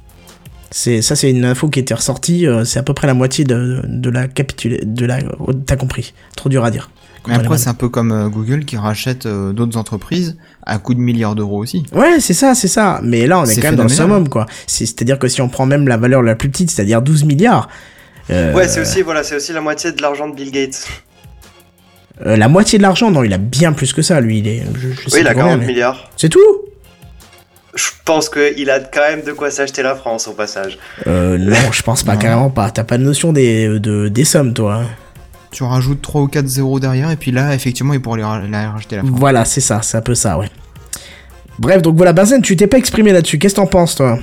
C'est 0.70 1.00
ça, 1.02 1.16
c'est 1.16 1.30
une 1.30 1.44
info 1.44 1.68
qui 1.68 1.80
était 1.80 1.94
ressortie. 1.94 2.46
euh, 2.46 2.64
c'est 2.64 2.78
à 2.78 2.82
peu 2.82 2.92
près 2.94 3.06
la 3.06 3.14
moitié 3.14 3.44
de, 3.44 3.80
de 3.84 4.10
la 4.10 4.28
capitula... 4.28 4.76
de 4.82 5.06
la. 5.06 5.18
oh, 5.40 5.52
T'as 5.54 5.76
compris 5.76 6.12
Trop 6.36 6.48
dur 6.48 6.62
à 6.64 6.70
dire. 6.70 6.90
Mais 7.26 7.34
après, 7.34 7.58
c'est 7.58 7.68
un 7.68 7.74
peu 7.74 7.88
comme 7.88 8.12
euh, 8.12 8.28
Google 8.28 8.64
qui 8.64 8.76
rachète 8.76 9.26
euh, 9.26 9.52
d'autres 9.52 9.76
entreprises 9.76 10.36
à 10.64 10.78
coût 10.78 10.94
de 10.94 11.00
milliards 11.00 11.34
d'euros 11.34 11.58
aussi. 11.58 11.84
Ouais, 11.92 12.20
c'est 12.20 12.32
ça, 12.34 12.54
c'est 12.54 12.68
ça. 12.68 13.00
Mais 13.02 13.26
là, 13.26 13.40
on 13.40 13.44
est, 13.44 13.46
C'est 13.54 13.60
quand 13.60 13.68
même 13.68 13.76
dans 13.76 13.82
le 13.82 13.88
summum, 13.88 14.28
quoi. 14.28 14.46
C'est- 14.66 14.86
C'est-à-dire 14.86 15.18
que 15.18 15.28
si 15.28 15.42
on 15.42 15.48
prend 15.48 15.66
même 15.66 15.88
la 15.88 15.96
valeur 15.96 16.22
la 16.22 16.36
plus 16.36 16.48
petite, 16.48 16.70
c'est-à-dire 16.70 17.02
12 17.02 17.24
milliards, 17.24 17.68
euh, 18.30 18.54
Ouais, 18.54 18.68
c'est 18.68 18.80
aussi 18.80 19.02
voilà, 19.02 19.22
c'est 19.24 19.36
aussi 19.36 19.52
la 19.52 19.60
moitié 19.60 19.92
de 19.92 20.00
l'argent 20.00 20.28
de 20.28 20.34
Bill 20.34 20.50
Gates. 20.52 20.86
Euh, 22.26 22.36
la 22.36 22.48
moitié 22.48 22.78
de 22.78 22.82
l'argent, 22.82 23.10
non, 23.10 23.22
il 23.24 23.32
a 23.32 23.38
bien 23.38 23.72
plus 23.72 23.92
que 23.92 24.02
ça, 24.02 24.20
lui. 24.20 24.38
Il 24.38 24.48
est. 24.48 24.62
Je, 24.74 24.88
je 24.90 25.08
sais 25.08 25.16
Oui, 25.16 25.20
il 25.20 25.26
a 25.26 25.30
pas 25.30 25.34
combien, 25.34 25.46
40 25.50 25.60
mais- 25.60 25.66
milliards. 25.66 26.10
C'est 26.16 26.28
tout 26.28 26.40
Je 27.74 27.88
pense 28.04 28.28
qu'il 28.28 28.70
a 28.70 28.80
quand 28.80 29.00
même 29.08 29.22
de 29.22 29.32
quoi 29.32 29.50
s'acheter 29.50 29.82
la 29.82 29.94
France 29.94 30.26
au 30.28 30.32
passage. 30.32 30.78
euh, 31.06 31.38
Non, 31.38 31.56
je 31.72 31.82
pense 31.82 32.02
pas, 32.02 32.14
Non. 32.14 32.18
carrément 32.20 32.50
pas. 32.50 32.70
T'as 32.70 32.84
pas 32.84 32.98
de 32.98 33.04
notion 33.04 33.32
des, 33.32 33.78
de, 33.78 34.08
des 34.08 34.24
sommes, 34.24 34.52
toi. 34.54 34.74
hein. 34.82 34.86
Tu 35.50 35.62
rajoutes 35.62 36.02
3 36.02 36.20
ou 36.22 36.26
4 36.28 36.46
zéros 36.46 36.78
derrière, 36.80 37.10
et 37.10 37.16
puis 37.16 37.30
là, 37.30 37.54
effectivement, 37.54 37.94
il 37.94 38.02
pourrait 38.02 38.18
les 38.18 38.24
ra- 38.24 38.42
la 38.50 38.70
racheter 38.72 38.96
la 38.96 39.02
France. 39.02 39.14
Voilà, 39.18 39.44
c'est 39.46 39.60
ça, 39.62 39.80
c'est 39.82 39.96
un 39.96 40.02
peu 40.02 40.14
ça, 40.14 40.36
ouais. 40.38 40.48
Bref, 41.58 41.80
donc 41.82 41.96
voilà, 41.96 42.12
Benzen, 42.12 42.42
tu 42.42 42.54
t'es 42.56 42.66
pas 42.66 42.76
exprimé 42.78 43.12
là-dessus. 43.12 43.38
Qu'est-ce 43.38 43.54
que 43.54 43.60
t'en 43.60 43.66
penses, 43.66 43.94
toi? 43.94 44.18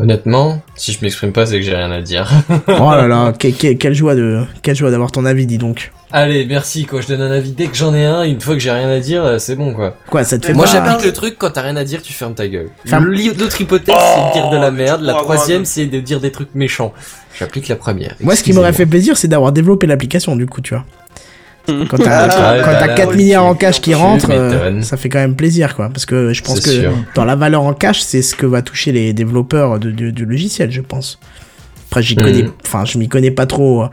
Honnêtement, 0.00 0.60
si 0.74 0.92
je 0.92 0.98
m'exprime 1.02 1.32
pas, 1.32 1.46
c'est 1.46 1.60
que 1.60 1.64
j'ai 1.64 1.74
rien 1.76 1.90
à 1.92 2.00
dire. 2.02 2.28
Oh 2.66 2.90
là 2.90 3.06
là, 3.06 3.32
que- 3.38 3.46
que- 3.48 3.74
quelle 3.74 3.94
joie 3.94 4.16
de, 4.16 4.42
quelle 4.62 4.74
joie 4.74 4.90
d'avoir 4.90 5.12
ton 5.12 5.24
avis, 5.24 5.46
dis 5.46 5.58
donc. 5.58 5.92
Allez, 6.16 6.46
merci, 6.46 6.84
quoi. 6.86 7.00
Je 7.00 7.08
donne 7.08 7.22
un 7.22 7.30
avis 7.32 7.50
dès 7.50 7.66
que 7.66 7.74
j'en 7.74 7.92
ai 7.92 8.04
un. 8.04 8.22
Une 8.22 8.40
fois 8.40 8.54
que 8.54 8.60
j'ai 8.60 8.70
rien 8.70 8.88
à 8.88 9.00
dire, 9.00 9.24
euh, 9.24 9.38
c'est 9.40 9.56
bon, 9.56 9.74
quoi. 9.74 9.96
Quoi, 10.08 10.22
ça 10.22 10.38
te 10.38 10.46
fait 10.46 10.52
Moi, 10.52 10.64
pas- 10.64 10.70
j'applique 10.70 11.04
le 11.04 11.12
truc 11.12 11.34
quand 11.38 11.50
t'as 11.50 11.62
rien 11.62 11.74
à 11.74 11.82
dire, 11.82 12.02
tu 12.02 12.12
fermes 12.12 12.34
ta 12.34 12.46
gueule. 12.46 12.68
Ferme- 12.86 13.06
Le- 13.06 13.36
L'autre 13.36 13.60
hypothèse, 13.60 13.96
c'est 13.98 14.28
de 14.28 14.32
dire 14.32 14.48
de 14.50 14.56
la 14.56 14.70
merde. 14.70 15.02
La 15.02 15.16
Oh, 15.18 15.22
troisième, 15.22 15.64
c'est 15.64 15.86
de 15.86 15.98
dire 15.98 16.20
des 16.20 16.30
trucs 16.30 16.54
méchants. 16.54 16.92
J'applique 17.36 17.66
la 17.66 17.74
première. 17.74 18.14
Moi, 18.20 18.36
ce 18.36 18.44
qui 18.44 18.52
m'aurait 18.52 18.72
fait 18.72 18.86
plaisir, 18.86 19.16
c'est 19.16 19.26
d'avoir 19.26 19.50
développé 19.50 19.88
l'application, 19.88 20.36
du 20.36 20.46
coup, 20.46 20.60
tu 20.60 20.74
vois. 20.74 20.84
Quand 21.66 21.96
t'as 21.96 22.26
Ah, 22.26 22.28
quand- 22.28 22.52
ouais, 22.52 22.60
quand 22.62 22.72
bah 22.78 22.86
là, 22.86 22.94
4 22.94 23.14
milliards 23.16 23.46
en 23.46 23.54
cash 23.56 23.80
qui 23.80 23.94
rentrent, 23.94 24.28
euh, 24.30 24.82
ça 24.82 24.96
fait 24.98 25.08
quand 25.08 25.18
même 25.18 25.34
plaisir, 25.34 25.74
quoi. 25.74 25.88
Parce 25.88 26.04
que 26.06 26.32
je 26.32 26.42
pense 26.42 26.60
que 26.60 26.70
sûr. 26.70 26.92
dans 27.16 27.24
la 27.24 27.34
valeur 27.36 27.62
en 27.62 27.72
cash, 27.72 28.02
c'est 28.02 28.20
ce 28.22 28.36
que 28.36 28.44
va 28.46 28.60
toucher 28.62 28.92
les 28.92 29.14
développeurs 29.14 29.80
de, 29.80 29.90
de- 29.90 30.10
du 30.10 30.26
logiciel, 30.26 30.70
je 30.70 30.82
pense. 30.82 31.18
Après, 31.94 32.02
j'y 32.02 32.16
connais, 32.16 32.44
enfin, 32.66 32.84
je 32.84 32.98
m'y 32.98 33.08
connais 33.08 33.30
pas 33.30 33.46
trop 33.46 33.84
euh, 33.84 33.88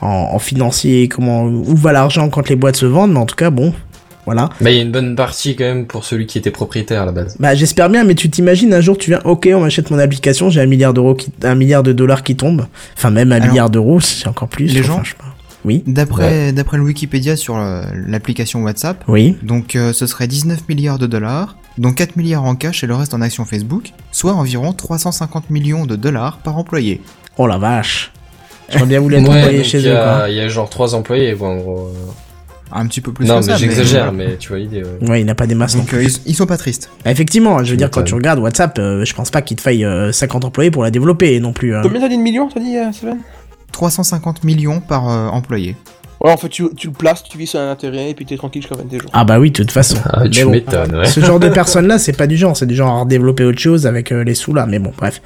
en, 0.00 0.06
en 0.32 0.38
financier, 0.38 1.08
comment, 1.08 1.42
où 1.42 1.74
va 1.74 1.90
l'argent 1.90 2.28
quand 2.30 2.48
les 2.48 2.54
boîtes 2.54 2.76
se 2.76 2.86
vendent, 2.86 3.12
mais 3.12 3.18
en 3.18 3.26
tout 3.26 3.34
cas, 3.34 3.50
bon, 3.50 3.74
voilà. 4.26 4.50
Bah, 4.60 4.70
il 4.70 4.76
y 4.76 4.78
a 4.78 4.82
une 4.82 4.92
bonne 4.92 5.16
partie 5.16 5.56
quand 5.56 5.64
même 5.64 5.86
pour 5.86 6.04
celui 6.04 6.26
qui 6.26 6.38
était 6.38 6.52
propriétaire 6.52 7.02
à 7.02 7.06
la 7.06 7.10
base. 7.10 7.36
Bah, 7.40 7.56
j'espère 7.56 7.90
bien, 7.90 8.04
mais 8.04 8.14
tu 8.14 8.30
t'imagines 8.30 8.72
un 8.72 8.80
jour, 8.80 8.96
tu 8.96 9.10
viens, 9.10 9.20
ok, 9.24 9.48
on 9.52 9.58
m'achète 9.62 9.90
mon 9.90 9.98
application, 9.98 10.50
j'ai 10.50 10.60
un 10.60 10.66
milliard 10.66 10.94
d'euros 10.94 11.16
qui, 11.16 11.32
un 11.42 11.56
milliard 11.56 11.82
de 11.82 11.92
dollars 11.92 12.22
qui 12.22 12.36
tombe. 12.36 12.66
Enfin, 12.96 13.10
même 13.10 13.32
un 13.32 13.36
Alors, 13.36 13.48
milliard 13.48 13.68
d'euros, 13.70 13.98
c'est 14.00 14.28
encore 14.28 14.46
plus. 14.46 14.66
les 14.66 14.78
enfin, 14.82 14.98
gens- 14.98 15.02
je 15.02 15.10
sais 15.10 15.16
pas. 15.16 15.24
Oui. 15.64 15.82
D'après 15.86 16.52
d'après 16.52 16.76
le 16.76 16.82
Wikipédia 16.82 17.36
sur 17.36 17.56
euh, 17.56 17.82
l'application 18.08 18.62
WhatsApp, 18.64 19.02
Oui. 19.08 19.36
donc 19.44 19.74
euh, 19.76 19.92
ce 19.92 20.06
serait 20.06 20.26
19 20.26 20.68
milliards 20.68 20.98
de 20.98 21.06
dollars, 21.06 21.56
dont 21.78 21.92
4 21.92 22.16
milliards 22.16 22.42
en 22.44 22.56
cash 22.56 22.82
et 22.82 22.88
le 22.88 22.96
reste 22.96 23.14
en 23.14 23.20
actions 23.20 23.44
Facebook, 23.44 23.90
soit 24.10 24.32
environ 24.34 24.72
350 24.72 25.50
millions 25.50 25.86
de 25.86 25.94
dollars 25.94 26.38
par 26.38 26.58
employé. 26.58 27.00
Oh 27.38 27.46
la 27.46 27.58
vache. 27.58 28.12
J'aurais 28.70 28.86
bien 28.86 29.00
voulu 29.00 29.16
être 29.16 29.28
Ouais, 29.28 29.38
employé 29.38 29.64
chez 29.64 29.78
eux, 29.88 29.92
quoi. 29.94 30.26
il 30.28 30.34
y 30.34 30.40
a 30.40 30.48
genre 30.48 30.68
trois 30.70 30.94
employés, 30.94 31.34
quoi, 31.34 31.48
en 31.48 31.56
gros. 31.56 31.92
Un 32.74 32.86
petit 32.86 33.02
peu 33.02 33.12
plus 33.12 33.26
non, 33.26 33.40
que 33.40 33.46
mais 33.46 33.52
ça. 33.52 33.58
j'exagère, 33.58 34.12
mais 34.12 34.36
tu 34.38 34.48
vois 34.48 34.58
l'idée. 34.58 34.82
ouais. 34.82 35.08
Ouais, 35.10 35.20
il 35.20 35.26
n'a 35.26 35.34
pas 35.34 35.46
des 35.46 35.54
masses 35.54 35.74
non 35.74 35.80
Donc 35.80 35.88
plus. 35.90 35.98
euh, 35.98 36.02
ils, 36.24 36.30
ils 36.30 36.34
sont 36.34 36.46
pas 36.46 36.56
tristes. 36.56 36.88
Bah, 37.04 37.10
effectivement, 37.10 37.62
je 37.62 37.70
veux 37.70 37.76
dire, 37.76 37.90
quand 37.90 38.02
tu 38.02 38.14
regardes 38.14 38.38
WhatsApp, 38.38 38.78
euh, 38.78 39.04
je 39.04 39.14
pense 39.14 39.30
pas 39.30 39.42
qu'il 39.42 39.58
te 39.58 39.60
faille 39.62 39.84
euh, 39.84 40.10
50 40.10 40.46
employés 40.46 40.70
pour 40.70 40.82
la 40.82 40.90
développer 40.90 41.38
non 41.38 41.52
plus. 41.52 41.76
hein. 41.76 41.80
Combien 41.82 42.00
t'as 42.00 42.08
dit 42.08 42.16
de 42.16 42.22
millions, 42.22 42.48
t'as 42.48 42.60
dit, 42.60 42.78
euh, 42.78 42.90
Steven 42.92 43.18
350 43.72 44.44
millions 44.44 44.80
par 44.80 45.08
euh, 45.10 45.28
employé. 45.28 45.76
Ouais, 46.22 46.30
en 46.30 46.36
fait, 46.38 46.48
tu, 46.48 46.64
tu 46.76 46.86
le 46.86 46.92
places, 46.94 47.24
tu 47.24 47.36
vis 47.36 47.48
sur 47.48 47.58
un 47.60 47.70
intérêt, 47.70 48.10
et 48.10 48.14
puis 48.14 48.24
t'es 48.24 48.36
tranquille 48.36 48.62
jusqu'à 48.62 48.76
22 48.76 49.00
jours. 49.00 49.10
Ah 49.12 49.24
bah 49.24 49.38
oui, 49.38 49.50
de 49.50 49.56
toute 49.56 49.72
façon. 49.72 49.96
Ah, 50.10 50.26
tu 50.30 50.44
bon, 50.44 50.52
m'étonnes, 50.52 50.94
ouais. 50.96 51.04
Ce 51.06 51.20
genre 51.20 51.40
de 51.40 51.48
personnes-là, 51.50 51.98
c'est 51.98 52.12
pas 52.16 52.26
du 52.26 52.36
genre, 52.38 52.56
c'est 52.56 52.66
du 52.66 52.74
genre 52.76 53.02
à 53.02 53.04
développer 53.04 53.44
autre 53.44 53.58
chose 53.58 53.86
avec 53.86 54.12
euh, 54.12 54.22
les 54.24 54.34
sous 54.34 54.54
là, 54.54 54.64
mais 54.66 54.78
bon, 54.78 54.92
bref. 54.96 55.20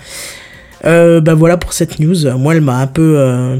Euh, 0.84 1.20
bah 1.20 1.34
voilà 1.34 1.56
pour 1.56 1.72
cette 1.72 1.98
news. 1.98 2.36
Moi, 2.38 2.54
elle 2.54 2.60
m'a 2.60 2.78
un 2.78 2.86
peu, 2.86 3.18
euh, 3.18 3.56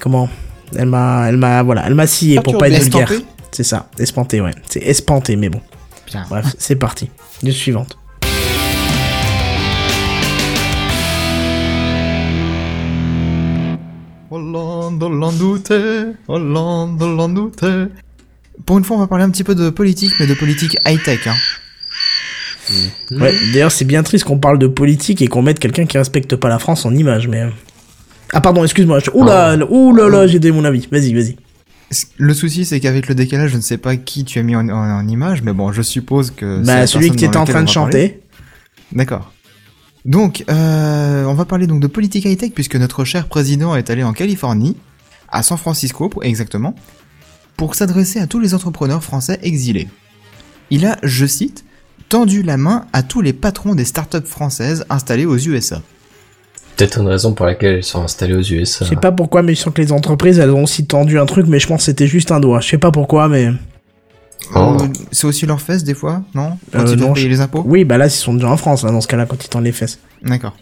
comment? 0.00 0.28
Elle 0.76 0.86
m'a, 0.86 1.28
elle 1.28 1.36
m'a, 1.36 1.62
voilà, 1.62 1.84
elle 1.86 1.94
m'a 1.94 2.06
scié 2.06 2.40
pour 2.40 2.58
pas 2.58 2.68
être 2.68 2.82
vulgaire. 2.82 3.12
C'est 3.52 3.62
ça, 3.62 3.88
espanté, 3.98 4.40
ouais. 4.40 4.52
C'est 4.68 4.82
espanté, 4.82 5.36
mais 5.36 5.48
bon. 5.48 5.60
Bien. 6.06 6.24
Bref, 6.28 6.54
c'est 6.58 6.76
parti. 6.76 7.10
News 7.42 7.52
suivante. 7.52 7.96
Hollande, 14.30 15.02
Hollandoute, 15.02 15.72
Hollande, 16.28 17.00
Hollandoute. 17.00 17.64
Pour 18.64 18.78
une 18.78 18.84
fois, 18.84 18.96
on 18.96 19.00
va 19.00 19.06
parler 19.06 19.24
un 19.24 19.30
petit 19.30 19.44
peu 19.44 19.54
de 19.54 19.70
politique, 19.70 20.12
mais 20.18 20.26
de 20.26 20.34
politique 20.34 20.76
high-tech. 20.84 21.26
Hein. 21.28 21.34
Ouais, 23.12 23.34
d'ailleurs, 23.52 23.72
c'est 23.72 23.84
bien 23.84 24.02
triste 24.02 24.24
qu'on 24.24 24.38
parle 24.38 24.58
de 24.58 24.66
politique 24.66 25.22
et 25.22 25.28
qu'on 25.28 25.42
mette 25.42 25.58
quelqu'un 25.58 25.86
qui 25.86 25.98
respecte 25.98 26.36
pas 26.36 26.48
la 26.48 26.58
France 26.58 26.84
en 26.84 26.94
image, 26.94 27.28
mais. 27.28 27.42
euh. 27.42 27.50
Ah, 28.32 28.40
pardon, 28.40 28.64
excuse-moi. 28.64 28.98
je- 28.98 29.10
Oula, 29.12 29.56
oula, 29.70 30.08
là, 30.08 30.26
j'ai 30.26 30.38
donné 30.40 30.54
mon 30.54 30.64
avis. 30.64 30.88
Vas-y, 30.90 31.14
vas-y. 31.14 31.36
Le 32.18 32.34
souci, 32.34 32.64
c'est 32.64 32.80
qu'avec 32.80 33.06
le 33.08 33.14
décalage, 33.14 33.52
je 33.52 33.56
ne 33.56 33.60
sais 33.62 33.78
pas 33.78 33.96
qui 33.96 34.24
tu 34.24 34.40
as 34.40 34.42
mis 34.42 34.56
en, 34.56 34.68
en- 34.68 34.72
en 34.98 35.06
image, 35.06 35.42
mais 35.42 35.52
bon, 35.52 35.70
je 35.72 35.82
suppose 35.82 36.32
que. 36.32 36.60
Bah, 36.64 36.86
celui 36.88 37.10
que 37.10 37.14
t'étais 37.14 37.28
dans 37.32 37.40
en 37.42 37.44
train 37.44 37.62
de 37.62 37.68
chanter. 37.68 38.20
D'accord. 38.92 39.32
Donc, 40.04 40.44
euh, 40.50 41.24
on 41.24 41.34
va 41.34 41.44
parler 41.44 41.66
donc 41.66 41.80
de 41.80 41.86
politique 41.86 42.24
high-tech, 42.24 42.52
puisque 42.54 42.76
notre 42.76 43.04
cher 43.04 43.28
président 43.28 43.74
est 43.76 43.90
allé 43.90 44.02
en 44.02 44.12
Californie, 44.12 44.76
à 45.28 45.42
San 45.42 45.58
Francisco 45.58 46.08
pour- 46.08 46.24
exactement, 46.24 46.74
pour 47.56 47.74
s'adresser 47.76 48.18
à 48.20 48.26
tous 48.26 48.38
les 48.40 48.54
entrepreneurs 48.54 49.02
français 49.04 49.38
exilés. 49.42 49.88
Il 50.70 50.84
a, 50.86 50.98
je 51.04 51.26
cite, 51.26 51.64
tendu 52.08 52.42
la 52.42 52.56
main 52.56 52.86
à 52.92 53.02
tous 53.02 53.20
les 53.20 53.32
patrons 53.32 53.74
des 53.74 53.84
startups 53.84 54.26
françaises 54.26 54.84
installées 54.90 55.26
aux 55.26 55.36
USA. 55.38 55.80
Peut-être 56.76 57.00
une 57.00 57.08
raison 57.08 57.32
pour 57.32 57.46
laquelle 57.46 57.78
ils 57.78 57.84
sont 57.84 58.02
installés 58.02 58.34
aux 58.34 58.42
USA. 58.42 58.84
Je 58.84 58.90
sais 58.90 58.96
pas 58.96 59.12
pourquoi, 59.12 59.42
mais 59.42 59.54
je 59.54 59.60
sens 59.60 59.72
que 59.72 59.80
les 59.80 59.92
entreprises, 59.92 60.38
elles 60.38 60.50
ont 60.50 60.64
aussi 60.64 60.86
tendu 60.86 61.18
un 61.18 61.24
truc, 61.26 61.46
mais 61.48 61.58
je 61.58 61.66
pense 61.66 61.78
que 61.80 61.84
c'était 61.86 62.06
juste 62.06 62.30
un 62.32 62.40
doigt. 62.40 62.60
Je 62.60 62.68
sais 62.68 62.78
pas 62.78 62.90
pourquoi, 62.90 63.28
mais. 63.28 63.50
Oh. 64.54 64.76
Euh, 64.80 64.86
c'est 65.10 65.26
aussi 65.26 65.46
leur 65.46 65.60
fesses 65.60 65.82
des 65.84 65.94
fois, 65.94 66.22
non 66.34 66.58
Quand 66.72 66.80
Euh, 66.80 66.92
ils 66.94 66.98
non, 67.00 67.12
payer 67.14 67.24
je- 67.24 67.30
les 67.30 67.40
impôts 67.40 67.62
Oui, 67.66 67.84
bah 67.84 67.96
là, 67.98 68.06
ils 68.06 68.10
sont 68.10 68.34
déjà 68.34 68.48
en 68.50 68.56
France, 68.58 68.82
là, 68.84 68.90
dans 68.92 69.00
ce 69.00 69.08
cas-là, 69.08 69.26
quand 69.26 69.42
ils 69.44 69.48
tendent 69.48 69.64
les 69.64 69.72
fesses. 69.72 69.98
D'accord. 70.22 70.54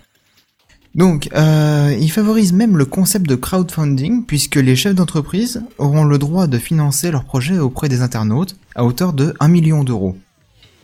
Donc, 0.94 1.28
euh, 1.34 1.94
il 2.00 2.08
favorise 2.10 2.52
même 2.52 2.76
le 2.78 2.84
concept 2.84 3.28
de 3.28 3.34
crowdfunding, 3.34 4.24
puisque 4.24 4.54
les 4.56 4.76
chefs 4.76 4.94
d'entreprise 4.94 5.62
auront 5.78 6.04
le 6.04 6.18
droit 6.18 6.46
de 6.46 6.56
financer 6.58 7.10
leurs 7.10 7.24
projets 7.24 7.58
auprès 7.58 7.88
des 7.88 8.00
internautes 8.00 8.54
à 8.76 8.84
hauteur 8.84 9.12
de 9.12 9.34
1 9.40 9.48
million 9.48 9.82
d'euros. 9.82 10.16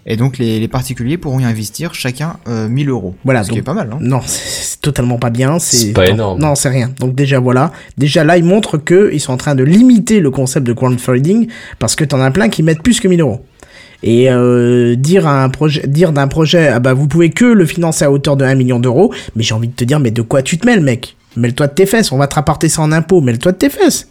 Et 0.06 0.16
donc, 0.16 0.38
les, 0.38 0.58
les 0.60 0.68
particuliers 0.68 1.18
pourront 1.18 1.40
y 1.40 1.44
investir 1.44 1.92
chacun 1.94 2.38
euh, 2.48 2.68
1000 2.68 2.88
euros. 2.88 3.14
Voilà, 3.24 3.42
Ce 3.44 3.48
donc- 3.48 3.54
qui 3.56 3.58
est 3.60 3.62
pas 3.62 3.74
mal, 3.74 3.90
hein 3.92 3.98
Non, 4.00 4.20
c'est 4.24 4.80
totalement 4.80 5.18
pas 5.18 5.30
bien. 5.30 5.58
C'est 5.58 5.92
pas 5.92 6.08
non, 6.08 6.14
énorme. 6.14 6.40
Non, 6.40 6.54
c'est 6.54 6.70
rien. 6.70 6.90
Donc 6.98 7.14
déjà 7.14 7.38
voilà. 7.38 7.70
Déjà 7.98 8.24
là, 8.24 8.38
ils 8.38 8.44
montrent 8.44 8.78
que 8.78 9.10
ils 9.12 9.20
sont 9.20 9.32
en 9.32 9.36
train 9.36 9.54
de 9.54 9.62
limiter 9.62 10.20
le 10.20 10.30
concept 10.30 10.66
de 10.66 10.72
crowdfunding 10.72 11.48
parce 11.78 11.96
que 11.96 12.04
t'en 12.04 12.20
as 12.20 12.30
plein 12.30 12.48
qui 12.48 12.62
mettent 12.62 12.82
plus 12.82 12.98
que 12.98 13.08
1000 13.08 13.20
euros. 13.20 13.44
Et 14.02 14.30
euh, 14.30 14.96
dire 14.96 15.26
à 15.26 15.44
un 15.44 15.50
projet, 15.50 15.86
dire 15.86 16.12
d'un 16.12 16.26
projet, 16.28 16.68
ah 16.68 16.78
bah 16.80 16.94
vous 16.94 17.06
pouvez 17.06 17.28
que 17.30 17.44
le 17.44 17.66
financer 17.66 18.02
à 18.06 18.10
hauteur 18.10 18.38
de 18.38 18.44
1 18.46 18.54
million 18.54 18.80
d'euros. 18.80 19.12
Mais 19.36 19.42
j'ai 19.42 19.52
envie 19.54 19.68
de 19.68 19.74
te 19.74 19.84
dire, 19.84 20.00
mais 20.00 20.10
de 20.10 20.22
quoi 20.22 20.42
tu 20.42 20.56
te 20.56 20.64
mêles, 20.66 20.80
mec? 20.80 21.16
Mêle-toi 21.36 21.66
de 21.66 21.74
tes 21.74 21.84
fesses. 21.84 22.10
On 22.10 22.16
va 22.16 22.26
te 22.26 22.34
rapporter 22.36 22.70
ça 22.70 22.80
en 22.80 22.90
impôts. 22.90 23.20
Mêle-toi 23.20 23.52
de 23.52 23.58
tes 23.58 23.68
fesses. 23.68 24.08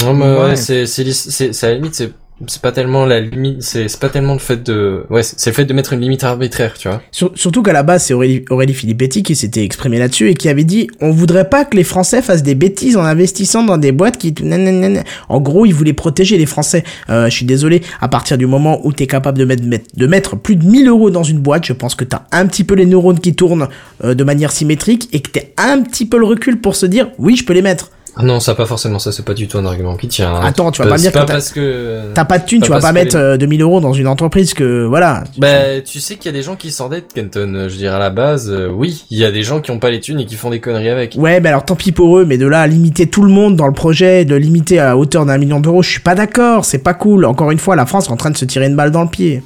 Non, 0.00 0.14
mais 0.14 0.24
ouais, 0.24 0.38
Ouais. 0.44 0.56
c'est, 0.56 0.86
c'est, 0.86 1.12
c'est 1.12 1.64
à 1.64 1.68
la 1.68 1.74
limite, 1.76 1.94
c'est 1.94 2.10
c'est 2.46 2.60
pas 2.62 2.72
tellement 2.72 3.06
la 3.06 3.20
limite, 3.20 3.62
c'est 3.62 3.98
pas 3.98 4.08
tellement 4.08 4.32
le 4.34 4.38
fait 4.38 4.62
de, 4.62 5.04
ouais, 5.10 5.22
c'est 5.22 5.50
le 5.50 5.54
fait 5.54 5.64
de 5.64 5.72
mettre 5.74 5.92
une 5.92 6.00
limite 6.00 6.24
arbitraire, 6.24 6.74
tu 6.78 6.88
vois. 6.88 7.02
Sur- 7.10 7.32
surtout 7.34 7.62
qu'à 7.62 7.72
la 7.72 7.82
base, 7.82 8.04
c'est 8.04 8.14
Aurélie, 8.14 8.44
Aurélie 8.50 8.74
Filippetti 8.74 9.22
qui 9.22 9.36
s'était 9.36 9.62
exprimé 9.64 9.98
là-dessus 9.98 10.28
et 10.30 10.34
qui 10.34 10.48
avait 10.48 10.64
dit 10.64 10.88
on 11.00 11.10
voudrait 11.10 11.48
pas 11.48 11.64
que 11.64 11.76
les 11.76 11.84
Français 11.84 12.22
fassent 12.22 12.42
des 12.42 12.54
bêtises 12.54 12.96
en 12.96 13.04
investissant 13.04 13.62
dans 13.64 13.78
des 13.78 13.92
boîtes 13.92 14.18
qui. 14.18 14.34
nananana. 14.42 15.02
En 15.28 15.40
gros, 15.40 15.66
ils 15.66 15.74
voulaient 15.74 15.92
protéger 15.92 16.38
les 16.38 16.46
Français. 16.46 16.84
Euh, 17.10 17.26
je 17.26 17.34
suis 17.36 17.46
désolé, 17.46 17.82
à 18.00 18.08
partir 18.08 18.38
du 18.38 18.46
moment 18.46 18.80
où 18.84 18.92
t'es 18.92 19.06
capable 19.06 19.38
de 19.38 19.44
mettre, 19.44 19.62
de 19.96 20.06
mettre 20.06 20.36
plus 20.36 20.56
de 20.56 20.64
1000 20.64 20.88
euros 20.88 21.10
dans 21.10 21.22
une 21.22 21.38
boîte, 21.38 21.66
je 21.66 21.72
pense 21.72 21.94
que 21.94 22.04
t'as 22.04 22.22
un 22.32 22.46
petit 22.46 22.64
peu 22.64 22.74
les 22.74 22.86
neurones 22.86 23.20
qui 23.20 23.34
tournent 23.34 23.68
euh, 24.04 24.14
de 24.14 24.24
manière 24.24 24.52
symétrique 24.52 25.08
et 25.12 25.20
que 25.20 25.30
t'as 25.38 25.46
un 25.72 25.82
petit 25.82 26.06
peu 26.06 26.18
le 26.18 26.26
recul 26.26 26.60
pour 26.60 26.76
se 26.76 26.86
dire 26.86 27.10
oui, 27.18 27.36
je 27.36 27.44
peux 27.44 27.52
les 27.52 27.62
mettre. 27.62 27.90
Ah 28.14 28.22
non, 28.22 28.40
ça 28.40 28.54
pas 28.54 28.66
forcément 28.66 28.98
ça, 28.98 29.10
c'est 29.10 29.24
pas 29.24 29.32
du 29.32 29.48
tout 29.48 29.56
un 29.56 29.64
argument 29.64 29.96
qui 29.96 30.06
tient. 30.06 30.34
hein. 30.34 30.40
Attends, 30.44 30.70
tu 30.70 30.82
vas 30.82 30.88
pas 30.88 30.94
me 30.96 30.98
dire 31.00 31.12
que 31.12 31.18
t'as- 31.18 31.24
parce 31.24 31.50
que. 31.50 32.12
T'as 32.12 32.24
pas 32.26 32.38
de 32.38 32.44
thunes, 32.44 32.60
tu 32.60 32.68
vas 32.68 32.78
pas 32.80 32.92
mettre 32.92 33.16
les- 33.16 33.22
euh, 33.22 33.36
2000 33.38 33.62
euros 33.62 33.80
dans 33.80 33.94
une 33.94 34.06
entreprise 34.06 34.52
que 34.52 34.84
voilà. 34.84 35.24
Bah, 35.38 35.80
tu 35.84 35.98
sais 36.00 36.16
qu'il 36.16 36.26
y 36.26 36.34
a 36.34 36.36
des 36.38 36.42
gens 36.42 36.54
qui 36.56 36.70
s'endettent, 36.70 37.12
Kenton. 37.14 37.54
euh, 37.54 37.68
Je 37.70 37.76
dirais 37.76 37.94
à 37.96 37.98
la 37.98 38.10
base, 38.10 38.50
euh, 38.50 38.68
oui, 38.68 39.04
il 39.10 39.18
y 39.18 39.24
a 39.24 39.30
des 39.32 39.42
gens 39.42 39.60
qui 39.62 39.70
ont 39.70 39.78
pas 39.78 39.90
les 39.90 40.00
thunes 40.00 40.20
et 40.20 40.26
qui 40.26 40.34
font 40.34 40.50
des 40.50 40.60
conneries 40.60 40.90
avec. 40.90 41.14
Ouais, 41.16 41.40
mais 41.40 41.48
alors 41.48 41.64
tant 41.64 41.74
pis 41.74 41.92
pour 41.92 42.18
eux, 42.18 42.26
mais 42.26 42.36
de 42.36 42.46
là 42.46 42.60
à 42.60 42.66
limiter 42.66 43.06
tout 43.06 43.22
le 43.22 43.30
monde 43.32 43.56
dans 43.56 43.66
le 43.66 43.72
projet, 43.72 44.24
de 44.26 44.34
limiter 44.34 44.78
à 44.78 44.96
hauteur 44.98 45.24
d'un 45.24 45.38
million 45.38 45.60
d'euros, 45.60 45.82
je 45.82 45.88
suis 45.90 46.00
pas 46.00 46.14
d'accord, 46.14 46.64
c'est 46.66 46.78
pas 46.78 46.94
cool. 46.94 47.24
Encore 47.24 47.50
une 47.50 47.58
fois, 47.58 47.76
la 47.76 47.86
France 47.86 48.08
est 48.08 48.12
en 48.12 48.16
train 48.18 48.30
de 48.30 48.36
se 48.36 48.44
tirer 48.44 48.66
une 48.66 48.76
balle 48.76 48.90
dans 48.90 49.02
le 49.04 49.08
pied. 49.08 49.42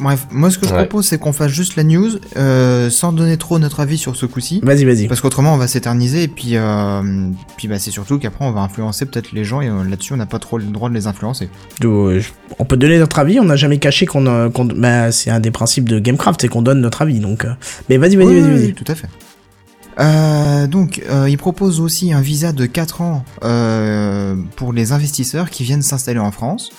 Bref, 0.00 0.26
moi 0.30 0.50
ce 0.50 0.58
que 0.58 0.66
je 0.66 0.72
Ouais. 0.72 0.78
propose 0.86 1.06
c'est 1.06 1.18
qu'on 1.18 1.32
fasse 1.32 1.50
juste 1.50 1.74
la 1.76 1.82
news 1.82 2.10
euh, 2.36 2.88
sans 2.88 3.12
donner 3.12 3.36
trop 3.36 3.58
notre 3.58 3.80
avis 3.80 3.98
sur 3.98 4.14
ce 4.16 4.26
coup-ci. 4.26 4.60
Vas-y, 4.62 4.84
vas-y. 4.84 5.08
Parce 5.08 5.20
qu'autrement 5.20 5.54
on 5.54 5.56
va 5.56 5.66
s'éterniser 5.66 6.24
et 6.24 6.28
puis, 6.28 6.52
euh, 6.56 7.30
puis 7.56 7.66
bah, 7.68 7.78
c'est 7.78 7.90
surtout 7.90 8.18
qu'après 8.18 8.44
on 8.44 8.52
va 8.52 8.60
influencer 8.60 9.06
peut-être 9.06 9.32
les 9.32 9.44
gens 9.44 9.60
et 9.60 9.68
euh, 9.68 9.82
là-dessus 9.84 10.12
on 10.12 10.16
n'a 10.16 10.26
pas 10.26 10.38
trop 10.38 10.58
le 10.58 10.64
droit 10.64 10.88
de 10.88 10.94
les 10.94 11.06
influencer. 11.06 11.48
On 11.84 12.64
peut 12.64 12.76
donner 12.76 12.98
notre 12.98 13.18
avis, 13.18 13.40
on 13.40 13.44
n'a 13.44 13.56
jamais 13.56 13.78
caché 13.78 14.06
qu'on... 14.06 14.50
bah, 14.76 15.10
c'est 15.12 15.30
un 15.30 15.40
des 15.40 15.50
principes 15.50 15.88
de 15.88 15.98
Gamecraft, 15.98 16.40
c'est 16.42 16.48
qu'on 16.48 16.62
donne 16.62 16.80
notre 16.80 17.02
avis, 17.02 17.18
donc... 17.20 17.46
Mais 17.88 17.96
vas-y, 17.96 18.16
vas-y, 18.16 18.26
Oui, 18.26 18.40
vas-y, 18.40 18.66
oui, 18.66 18.74
tout 18.74 18.84
à 18.86 18.94
fait. 18.94 19.08
Euh, 20.00 20.66
donc, 20.66 21.02
euh, 21.10 21.28
il 21.28 21.36
propose 21.38 21.80
aussi 21.80 22.12
un 22.12 22.20
visa 22.20 22.52
de 22.52 22.66
4 22.66 23.00
ans 23.00 23.24
euh, 23.42 24.36
pour 24.56 24.72
les 24.72 24.92
investisseurs 24.92 25.50
qui 25.50 25.64
viennent 25.64 25.82
s'installer 25.82 26.20
en 26.20 26.30
France. 26.30 26.70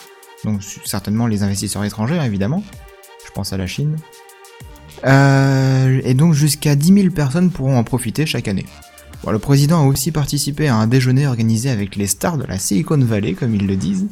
Donc, 0.46 0.62
certainement 0.86 1.28
les 1.28 1.44
investisseurs 1.44 1.84
étrangers, 1.84 2.20
évidemment. 2.24 2.64
Je 3.30 3.34
pense 3.34 3.54
à 3.54 3.58
la 3.58 3.68
Chine. 3.68 3.96
Euh, 5.06 6.02
et 6.04 6.14
donc, 6.14 6.34
jusqu'à 6.34 6.76
10 6.76 6.94
000 6.94 7.10
personnes 7.14 7.52
pourront 7.52 7.78
en 7.78 7.84
profiter 7.84 8.26
chaque 8.26 8.48
année. 8.48 8.66
Bon, 9.24 9.32
le 9.32 9.40
président 9.40 9.84
a 9.84 9.86
aussi 9.88 10.12
participé 10.12 10.68
à 10.68 10.76
un 10.76 10.88
déjeuner 10.88 11.28
organisé 11.28 11.70
avec 11.70 11.96
les 11.96 12.08
stars 12.08 12.38
de 12.38 12.46
la 12.46 12.58
Silicon 12.58 12.98
Valley, 12.98 13.34
comme 13.34 13.54
ils 13.56 13.66
le 13.68 13.76
disent, 13.76 14.08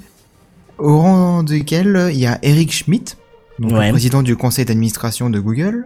au 0.77 0.99
rang 0.99 1.43
duquel 1.43 2.09
il 2.11 2.19
y 2.19 2.25
a 2.25 2.39
Eric 2.43 2.71
Schmidt, 2.73 3.15
donc 3.59 3.71
Ouais. 3.73 3.87
le 3.87 3.91
président 3.91 4.21
du 4.21 4.35
conseil 4.35 4.65
d'administration 4.65 5.29
de 5.29 5.39
Google, 5.39 5.85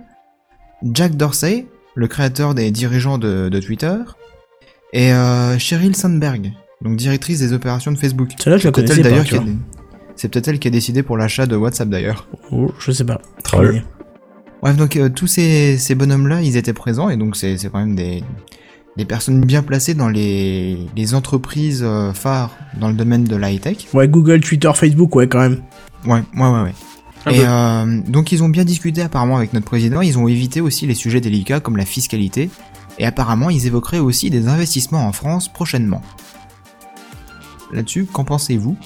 Jack 0.83 1.15
Dorsey, 1.15 1.67
le 1.95 2.07
créateur 2.07 2.53
des 2.55 2.71
dirigeants 2.71 3.17
de, 3.17 3.49
de 3.49 3.59
Twitter, 3.59 3.95
et 4.93 5.13
euh, 5.13 5.57
Sheryl 5.57 5.95
Sandberg, 5.95 6.51
donc 6.81 6.97
directrice 6.97 7.39
des 7.39 7.53
opérations 7.53 7.91
de 7.91 7.97
Facebook. 7.97 8.31
Celle-là, 8.39 8.57
je 8.57 8.65
la 8.67 8.71
connaissais 8.71 9.01
d'ailleurs, 9.01 9.25
C'est 10.21 10.29
peut-être 10.29 10.49
elle 10.49 10.59
qui 10.59 10.67
a 10.67 10.71
décidé 10.71 11.01
pour 11.01 11.17
l'achat 11.17 11.47
de 11.47 11.55
WhatsApp 11.55 11.89
d'ailleurs. 11.89 12.27
Oh, 12.51 12.71
je 12.77 12.91
sais 12.91 13.03
pas. 13.03 13.19
Troll. 13.43 13.83
Bref, 14.61 14.77
donc 14.77 14.95
euh, 14.95 15.09
tous 15.09 15.25
ces, 15.25 15.79
ces 15.79 15.95
bonhommes-là, 15.95 16.43
ils 16.43 16.57
étaient 16.57 16.73
présents, 16.73 17.09
et 17.09 17.17
donc 17.17 17.35
c'est 17.35 17.57
c'est 17.57 17.71
quand 17.71 17.79
même 17.79 17.95
des, 17.95 18.23
des 18.97 19.05
personnes 19.05 19.43
bien 19.43 19.63
placées 19.63 19.95
dans 19.95 20.09
les, 20.09 20.77
les 20.95 21.15
entreprises 21.15 21.81
euh, 21.83 22.13
phares 22.13 22.55
dans 22.79 22.89
le 22.89 22.93
domaine 22.93 23.23
de 23.23 23.35
la 23.35 23.51
high-tech. 23.51 23.87
Ouais, 23.95 24.07
Google, 24.07 24.41
Twitter, 24.41 24.69
Facebook, 24.75 25.15
ouais, 25.15 25.27
quand 25.27 25.39
même. 25.39 25.63
Ouais, 26.05 26.21
ouais, 26.37 26.49
ouais, 26.49 26.61
ouais. 26.65 26.73
Un 27.25 27.31
Et 27.31 27.39
peu. 27.39 27.45
euh, 27.47 28.01
donc 28.07 28.31
ils 28.31 28.43
ont 28.43 28.49
bien 28.49 28.63
discuté 28.63 29.01
apparemment 29.01 29.37
avec 29.37 29.53
notre 29.53 29.65
président, 29.65 30.01
ils 30.01 30.19
ont 30.19 30.27
évité 30.27 30.61
aussi 30.61 30.85
les 30.85 30.93
sujets 30.93 31.21
délicats 31.21 31.61
comme 31.61 31.77
la 31.77 31.85
fiscalité, 31.85 32.51
et 32.99 33.07
apparemment 33.07 33.49
ils 33.49 33.65
évoqueraient 33.65 33.97
aussi 33.97 34.29
des 34.29 34.47
investissements 34.47 35.07
en 35.07 35.13
France 35.13 35.51
prochainement. 35.51 36.03
Là-dessus, 37.73 38.05
qu'en 38.05 38.23
pensez-vous? 38.23 38.77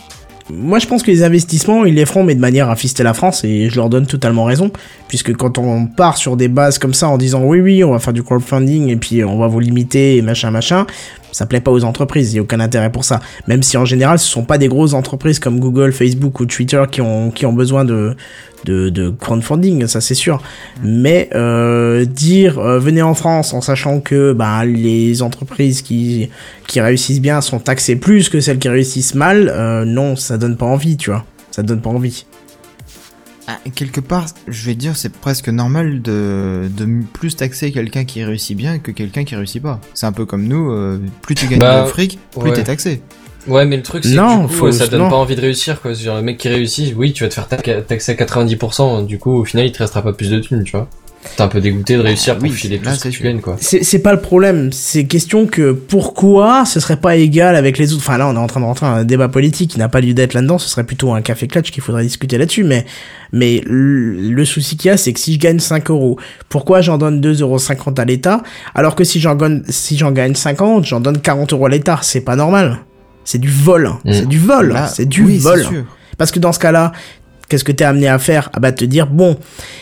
Moi, 0.51 0.77
je 0.77 0.85
pense 0.85 1.01
que 1.01 1.09
les 1.09 1.23
investissements, 1.23 1.85
ils 1.85 1.95
les 1.95 2.05
feront, 2.05 2.23
mais 2.23 2.35
de 2.35 2.39
manière 2.39 2.69
à 2.69 2.75
fister 2.75 3.01
la 3.01 3.15
France, 3.15 3.43
et 3.43 3.67
je 3.69 3.75
leur 3.77 3.89
donne 3.89 4.05
totalement 4.05 4.43
raison, 4.43 4.71
puisque 5.07 5.35
quand 5.35 5.57
on 5.57 5.87
part 5.87 6.17
sur 6.17 6.37
des 6.37 6.47
bases 6.47 6.77
comme 6.77 6.93
ça 6.93 7.07
en 7.09 7.17
disant 7.17 7.43
oui, 7.43 7.61
oui, 7.61 7.83
on 7.83 7.91
va 7.91 7.99
faire 7.99 8.13
du 8.13 8.21
crowdfunding, 8.21 8.89
et 8.89 8.95
puis 8.95 9.23
on 9.23 9.39
va 9.39 9.47
vous 9.47 9.59
limiter, 9.59 10.17
et 10.17 10.21
machin, 10.21 10.51
machin, 10.51 10.85
ça 11.35 11.45
plaît 11.45 11.59
pas 11.59 11.71
aux 11.71 11.83
entreprises, 11.83 12.31
il 12.31 12.37
y 12.37 12.39
a 12.39 12.43
aucun 12.43 12.61
intérêt 12.61 12.89
pour 12.89 13.03
ça. 13.03 13.19
Même 13.49 13.61
si 13.61 13.75
en 13.75 13.83
général, 13.83 14.19
ce 14.19 14.25
sont 14.25 14.45
pas 14.45 14.57
des 14.57 14.69
grosses 14.69 14.93
entreprises 14.93 15.37
comme 15.37 15.59
Google, 15.59 15.91
Facebook 15.91 16.39
ou 16.39 16.45
Twitter 16.45 16.81
qui 16.89 17.01
ont, 17.01 17.29
qui 17.29 17.45
ont 17.45 17.51
besoin 17.51 17.83
de, 17.83 18.15
de, 18.63 18.87
de 18.87 19.09
crowdfunding, 19.09 19.85
ça 19.85 19.99
c'est 19.99 20.15
sûr. 20.15 20.41
Mais 20.81 21.29
euh, 21.35 22.05
dire 22.05 22.57
euh, 22.57 22.79
venez 22.79 23.01
en 23.01 23.15
France 23.15 23.53
en 23.53 23.59
sachant 23.59 23.99
que 23.99 24.31
bah, 24.31 24.63
les 24.63 25.21
entreprises 25.21 25.81
qui, 25.81 26.29
qui 26.67 26.79
réussissent 26.79 27.19
bien 27.19 27.41
sont 27.41 27.59
taxées 27.59 27.97
plus 27.97 28.29
que 28.29 28.39
celles 28.39 28.57
qui 28.57 28.69
réussissent 28.69 29.13
mal, 29.13 29.51
euh, 29.53 29.83
non, 29.83 30.15
ça 30.15 30.37
donne 30.37 30.55
pas 30.55 30.65
envie, 30.65 30.95
tu 30.95 31.09
vois. 31.09 31.25
Ça 31.51 31.63
donne 31.63 31.81
pas 31.81 31.89
envie. 31.89 32.25
Ah, 33.47 33.59
Quelque 33.75 33.99
part, 33.99 34.25
je 34.47 34.65
vais 34.65 34.75
dire, 34.75 34.95
c'est 34.97 35.11
presque 35.11 35.49
normal 35.49 36.01
de, 36.01 36.63
de 36.75 37.03
plus 37.13 37.35
taxer 37.35 37.71
quelqu'un 37.71 38.03
qui 38.05 38.23
réussit 38.23 38.57
bien 38.57 38.79
que 38.79 38.91
quelqu'un 38.91 39.23
qui 39.23 39.35
réussit 39.35 39.61
pas. 39.61 39.79
C'est 39.93 40.07
un 40.07 40.11
peu 40.11 40.25
comme 40.25 40.45
nous, 40.47 40.71
euh, 40.71 40.99
plus 41.21 41.35
tu 41.35 41.47
gagnes 41.47 41.59
Bah, 41.59 41.83
de 41.83 41.87
fric, 41.87 42.19
plus 42.31 42.49
ouais. 42.49 42.53
t'es 42.53 42.63
taxé. 42.63 43.01
Ouais, 43.47 43.65
mais 43.67 43.77
le 43.77 43.83
truc, 43.83 44.03
c'est 44.03 44.15
Non, 44.15 44.37
que 44.37 44.41
du 44.41 44.47
coup, 44.47 44.53
faut- 44.65 44.71
ça 44.71 44.87
donne 44.87 45.01
non. 45.01 45.09
pas 45.11 45.15
envie 45.17 45.35
de 45.35 45.41
réussir, 45.41 45.79
quoi. 45.79 45.93
Genre, 45.93 46.15
le 46.15 46.23
mec 46.23 46.37
qui 46.39 46.47
réussit, 46.49 46.95
oui, 46.97 47.13
tu 47.13 47.23
vas 47.23 47.29
te 47.29 47.35
faire 47.35 47.47
ta- 47.47 47.57
taxer 47.81 48.13
à 48.13 48.15
90%, 48.15 49.03
du 49.05 49.19
coup, 49.19 49.33
au 49.33 49.45
final, 49.45 49.67
il 49.67 49.71
te 49.71 49.77
restera 49.77 50.01
pas 50.01 50.13
plus 50.13 50.31
de 50.31 50.39
thunes, 50.39 50.63
tu 50.63 50.71
vois. 50.71 50.89
T'es 51.35 51.41
un 51.41 51.47
peu 51.47 51.61
dégoûté 51.61 51.95
de 51.95 52.01
réussir 52.01 52.35
pour 52.35 52.43
Oui, 52.43 52.51
filer 52.51 52.79
tout 52.79 52.89
ce 52.89 53.03
que 53.03 53.09
tu 53.09 53.23
gagnes, 53.23 53.41
quoi. 53.41 53.57
C'est 53.59 53.83
c'est 53.83 53.99
pas 53.99 54.13
le 54.13 54.21
problème, 54.21 54.71
c'est 54.71 55.05
question 55.05 55.45
que 55.47 55.71
pourquoi 55.71 56.65
ce 56.65 56.79
serait 56.79 56.97
pas 56.97 57.15
égal 57.15 57.55
avec 57.55 57.77
les 57.77 57.93
autres. 57.93 58.03
Enfin 58.05 58.17
là, 58.17 58.27
on 58.27 58.35
est 58.35 58.39
en 58.39 58.47
train 58.47 58.59
de 58.59 58.65
rentrer 58.65 58.85
dans 58.85 58.93
un 58.93 59.03
débat 59.03 59.27
politique 59.27 59.71
qui 59.71 59.79
n'a 59.79 59.89
pas 59.89 60.01
lieu 60.01 60.13
d'être 60.13 60.33
là-dedans, 60.33 60.57
ce 60.57 60.69
serait 60.69 60.83
plutôt 60.83 61.13
un 61.13 61.21
café 61.21 61.47
clutch 61.47 61.71
qu'il 61.71 61.83
faudrait 61.83 62.03
discuter 62.03 62.37
là-dessus. 62.37 62.63
Mais, 62.63 62.85
mais 63.31 63.61
le, 63.65 64.13
le 64.13 64.45
souci 64.45 64.77
qu'il 64.77 64.89
y 64.89 64.91
a, 64.91 64.97
c'est 64.97 65.13
que 65.13 65.19
si 65.19 65.33
je 65.33 65.39
gagne 65.39 65.59
5 65.59 65.89
euros, 65.89 66.17
pourquoi 66.49 66.81
j'en 66.81 66.97
donne 66.97 67.21
2,50 67.21 67.41
euros 67.41 67.59
à 67.97 68.05
l'État 68.05 68.43
alors 68.73 68.95
que 68.95 69.03
si 69.03 69.19
j'en 69.19 69.35
gagne, 69.35 69.63
si 69.69 69.97
j'en 69.97 70.11
gagne 70.11 70.35
50, 70.35 70.85
j'en 70.85 70.99
donne 70.99 71.19
40 71.19 71.53
euros 71.53 71.65
à 71.65 71.69
l'État 71.69 71.99
C'est 72.01 72.21
pas 72.21 72.35
normal. 72.35 72.79
C'est 73.23 73.39
du 73.39 73.49
vol. 73.49 73.89
Mm. 74.03 74.13
C'est 74.13 74.27
du 74.27 74.39
vol. 74.39 74.75
C'est 74.87 75.05
du 75.05 75.23
oui, 75.23 75.37
vol. 75.37 75.63
Parce 76.17 76.31
que 76.31 76.39
dans 76.39 76.51
ce 76.51 76.59
cas-là, 76.59 76.91
qu'est-ce 77.49 77.63
que 77.63 77.71
t'es 77.71 77.83
amené 77.83 78.07
à 78.07 78.19
faire? 78.19 78.49
Ah 78.53 78.59
bah 78.59 78.71
te 78.71 78.85
dire, 78.85 79.07
bon, 79.07 79.37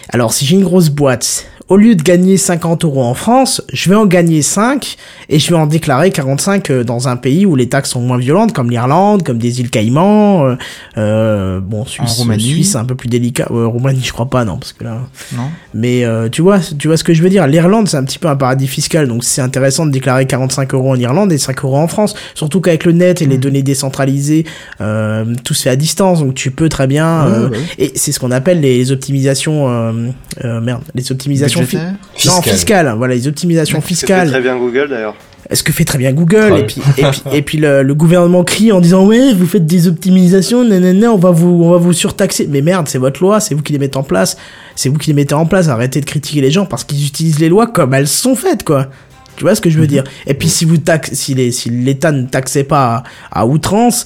alors 0.10 0.34
si 0.34 0.46
j'ai 0.46 0.56
une 0.56 0.64
grosse 0.64 0.90
boîte, 0.90 1.46
au 1.70 1.78
lieu 1.78 1.96
de 1.96 2.02
gagner 2.04 2.38
50 2.38 2.84
euros 2.86 3.04
en 3.04 3.14
France, 3.14 3.62
je 3.72 3.90
vais 3.90 3.96
en 3.96 4.06
gagner 4.06 4.42
5 4.42 4.98
et 5.30 5.40
je 5.40 5.50
vais 5.50 5.56
en 5.56 5.66
déclarer 5.66 6.12
45 6.12 6.70
euh, 6.70 6.84
dans 6.84 7.08
un 7.08 7.16
pays 7.16 7.46
où 7.46 7.56
les 7.56 7.70
taxes 7.70 7.92
sont 7.92 8.02
moins 8.02 8.18
violentes, 8.18 8.54
comme 8.54 8.70
l'Irlande, 8.70 9.24
comme 9.24 9.38
des 9.38 9.62
îles 9.62 9.70
Caïmans, 9.70 10.46
euh, 10.46 10.56
euh, 10.98 11.60
bon, 11.60 11.86
Suisse, 11.86 12.18
Roumanie. 12.18 12.44
Suisse 12.44 12.76
un 12.76 12.86
peu 12.86 12.96
plus 12.96 13.10
délicat, 13.10 13.48
euh, 13.52 13.66
Roumanie 13.66 14.02
je 14.04 14.12
crois 14.12 14.30
pas, 14.30 14.46
non, 14.46 14.58
parce 14.58 14.74
que 14.74 14.84
là... 14.84 15.02
Non 15.36 15.50
Mais 15.74 16.04
euh, 16.04 16.30
tu 16.30 16.42
vois, 16.42 16.60
tu 16.60 16.88
vois 16.88 16.98
ce 16.98 17.04
que 17.04 17.14
je 17.14 17.24
veux 17.24 17.30
dire. 17.30 17.48
L'Irlande, 17.48 17.88
c'est 17.88 17.98
un 17.98 18.04
petit 18.04 18.20
peu 18.20 18.28
un 18.28 18.36
paradis 18.36 18.68
fiscal, 18.68 19.08
donc 19.08 19.24
c'est 19.24 19.42
intéressant 19.42 19.86
de 19.86 19.92
déclarer 19.92 20.26
45 20.26 20.74
euros 20.74 20.92
en 20.92 20.96
Irlande 20.96 21.32
et 21.32 21.38
5 21.38 21.64
euros 21.64 21.78
en 21.78 21.88
France. 21.88 22.14
Surtout 22.36 22.62
qu'avec 22.62 22.86
le 22.86 22.92
net 22.92 23.22
et 23.22 23.26
les 23.26 23.38
données 23.38 23.64
décentralisées, 23.64 24.46
euh, 24.82 25.26
tout 25.44 25.54
se 25.54 25.64
fait 25.64 25.70
à 25.70 25.76
distance, 25.76 26.20
donc 26.20 26.36
tu 26.36 26.52
peux 26.52 26.70
très 26.70 26.88
bien. 26.88 27.26
Ouais, 27.26 27.32
euh, 27.32 27.50
ouais. 27.50 27.58
Et 27.78 27.92
c'est 27.96 28.12
ce 28.12 28.20
qu'on 28.20 28.32
appelle 28.32 28.62
les 28.62 28.92
optimisations, 28.92 29.70
euh, 29.70 30.10
euh, 30.44 30.62
merde, 30.62 30.84
les 30.94 31.12
optimisations 31.12 31.53
fi- 31.62 31.78
non 31.78 31.94
Fiscal. 32.16 32.44
fiscales. 32.54 32.94
Voilà, 32.98 33.16
les 33.16 33.28
optimisations 33.28 33.78
Ce 33.78 33.82
que 33.82 33.88
fait 33.88 33.96
fiscales. 33.96 34.30
très 34.30 34.42
bien 34.42 34.58
Google 34.58 34.88
d'ailleurs. 34.90 35.16
Ce 35.52 35.62
que 35.62 35.74
fait 35.74 35.84
très 35.84 35.98
bien 35.98 36.14
Google. 36.14 36.54
Ouais. 36.54 36.62
Et 36.62 36.66
puis, 36.66 36.82
et 36.98 37.04
puis, 37.04 37.22
et 37.34 37.42
puis 37.42 37.58
le, 37.58 37.84
le 37.84 37.94
gouvernement 37.96 38.44
crie 38.46 38.72
en 38.72 38.80
disant 38.80 39.06
ouais, 39.06 39.34
vous 39.34 39.46
faites 39.46 39.66
des 39.66 39.88
optimisations, 39.90 40.64
nanana, 40.64 41.12
on 41.12 41.18
va 41.18 41.32
vous, 41.32 41.64
on 41.64 41.70
va 41.72 41.78
vous 41.78 41.92
surtaxer. 41.94 42.48
Mais 42.50 42.62
merde, 42.62 42.88
c'est 42.88 42.98
votre 42.98 43.22
loi, 43.22 43.40
c'est 43.42 43.54
vous 43.54 43.62
qui 43.62 43.74
les 43.74 43.80
mettez 43.80 43.98
en 43.98 44.04
place, 44.04 44.38
c'est 44.76 44.88
vous 44.90 44.98
qui 44.98 45.10
les 45.10 45.14
mettez 45.14 45.34
en 45.36 45.46
place. 45.46 45.68
Arrêtez 45.68 46.00
de 46.00 46.06
critiquer 46.06 46.40
les 46.42 46.50
gens 46.52 46.66
parce 46.66 46.84
qu'ils 46.86 47.06
utilisent 47.06 47.40
les 47.40 47.50
lois 47.50 47.68
comme 47.68 47.94
elles 47.94 48.08
sont 48.08 48.36
faites, 48.36 48.64
quoi. 48.64 48.88
Tu 49.36 49.44
vois 49.44 49.56
ce 49.56 49.62
que 49.62 49.70
je 49.72 49.80
veux 49.80 49.88
dire? 49.88 50.04
Et 50.28 50.36
puis 50.36 50.48
si 50.48 50.64
vous 50.64 50.78
tax, 50.78 51.12
si 51.14 51.34
les, 51.34 51.52
si 51.52 51.70
l'État 51.72 52.12
ne 52.12 52.24
taxait 52.28 52.64
pas 52.64 53.04
à, 53.32 53.42
à 53.42 53.46
outrance, 53.48 54.06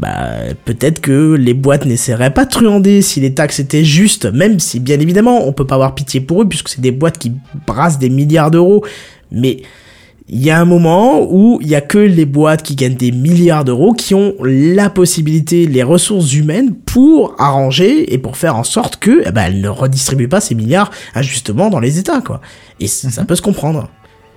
bah 0.00 0.54
peut-être 0.64 1.00
que 1.00 1.34
les 1.34 1.52
boîtes 1.52 1.84
n'essaieraient 1.84 2.32
pas 2.32 2.46
de 2.46 2.50
truander 2.50 3.02
si 3.02 3.20
les 3.20 3.34
taxes 3.34 3.60
étaient 3.60 3.84
justes, 3.84 4.24
même 4.24 4.58
si 4.58 4.80
bien 4.80 4.98
évidemment 4.98 5.46
on 5.46 5.52
peut 5.52 5.66
pas 5.66 5.74
avoir 5.74 5.94
pitié 5.94 6.20
pour 6.20 6.42
eux 6.42 6.48
puisque 6.48 6.70
c'est 6.70 6.80
des 6.80 6.90
boîtes 6.90 7.18
qui 7.18 7.32
brassent 7.66 7.98
des 7.98 8.08
milliards 8.08 8.50
d'euros, 8.50 8.82
mais 9.30 9.58
il 10.32 10.42
y 10.42 10.50
a 10.50 10.58
un 10.58 10.64
moment 10.64 11.26
où 11.28 11.58
il 11.60 11.68
y 11.68 11.74
a 11.74 11.80
que 11.80 11.98
les 11.98 12.24
boîtes 12.24 12.62
qui 12.62 12.76
gagnent 12.76 12.94
des 12.94 13.10
milliards 13.10 13.64
d'euros 13.64 13.92
qui 13.92 14.14
ont 14.14 14.34
la 14.40 14.88
possibilité, 14.88 15.66
les 15.66 15.82
ressources 15.82 16.32
humaines 16.32 16.74
pour 16.74 17.34
arranger 17.38 18.14
et 18.14 18.16
pour 18.16 18.38
faire 18.38 18.56
en 18.56 18.64
sorte 18.64 18.96
que 18.96 19.22
eh 19.26 19.32
ben, 19.32 19.42
elles 19.42 19.60
ne 19.60 19.68
redistribuent 19.68 20.28
pas 20.28 20.40
ces 20.40 20.54
milliards 20.54 20.90
injustement 21.14 21.68
dans 21.68 21.80
les 21.80 21.98
États 21.98 22.22
quoi. 22.22 22.40
Et 22.78 22.86
ça 22.86 23.24
peut 23.24 23.36
se 23.36 23.42
comprendre. 23.42 23.90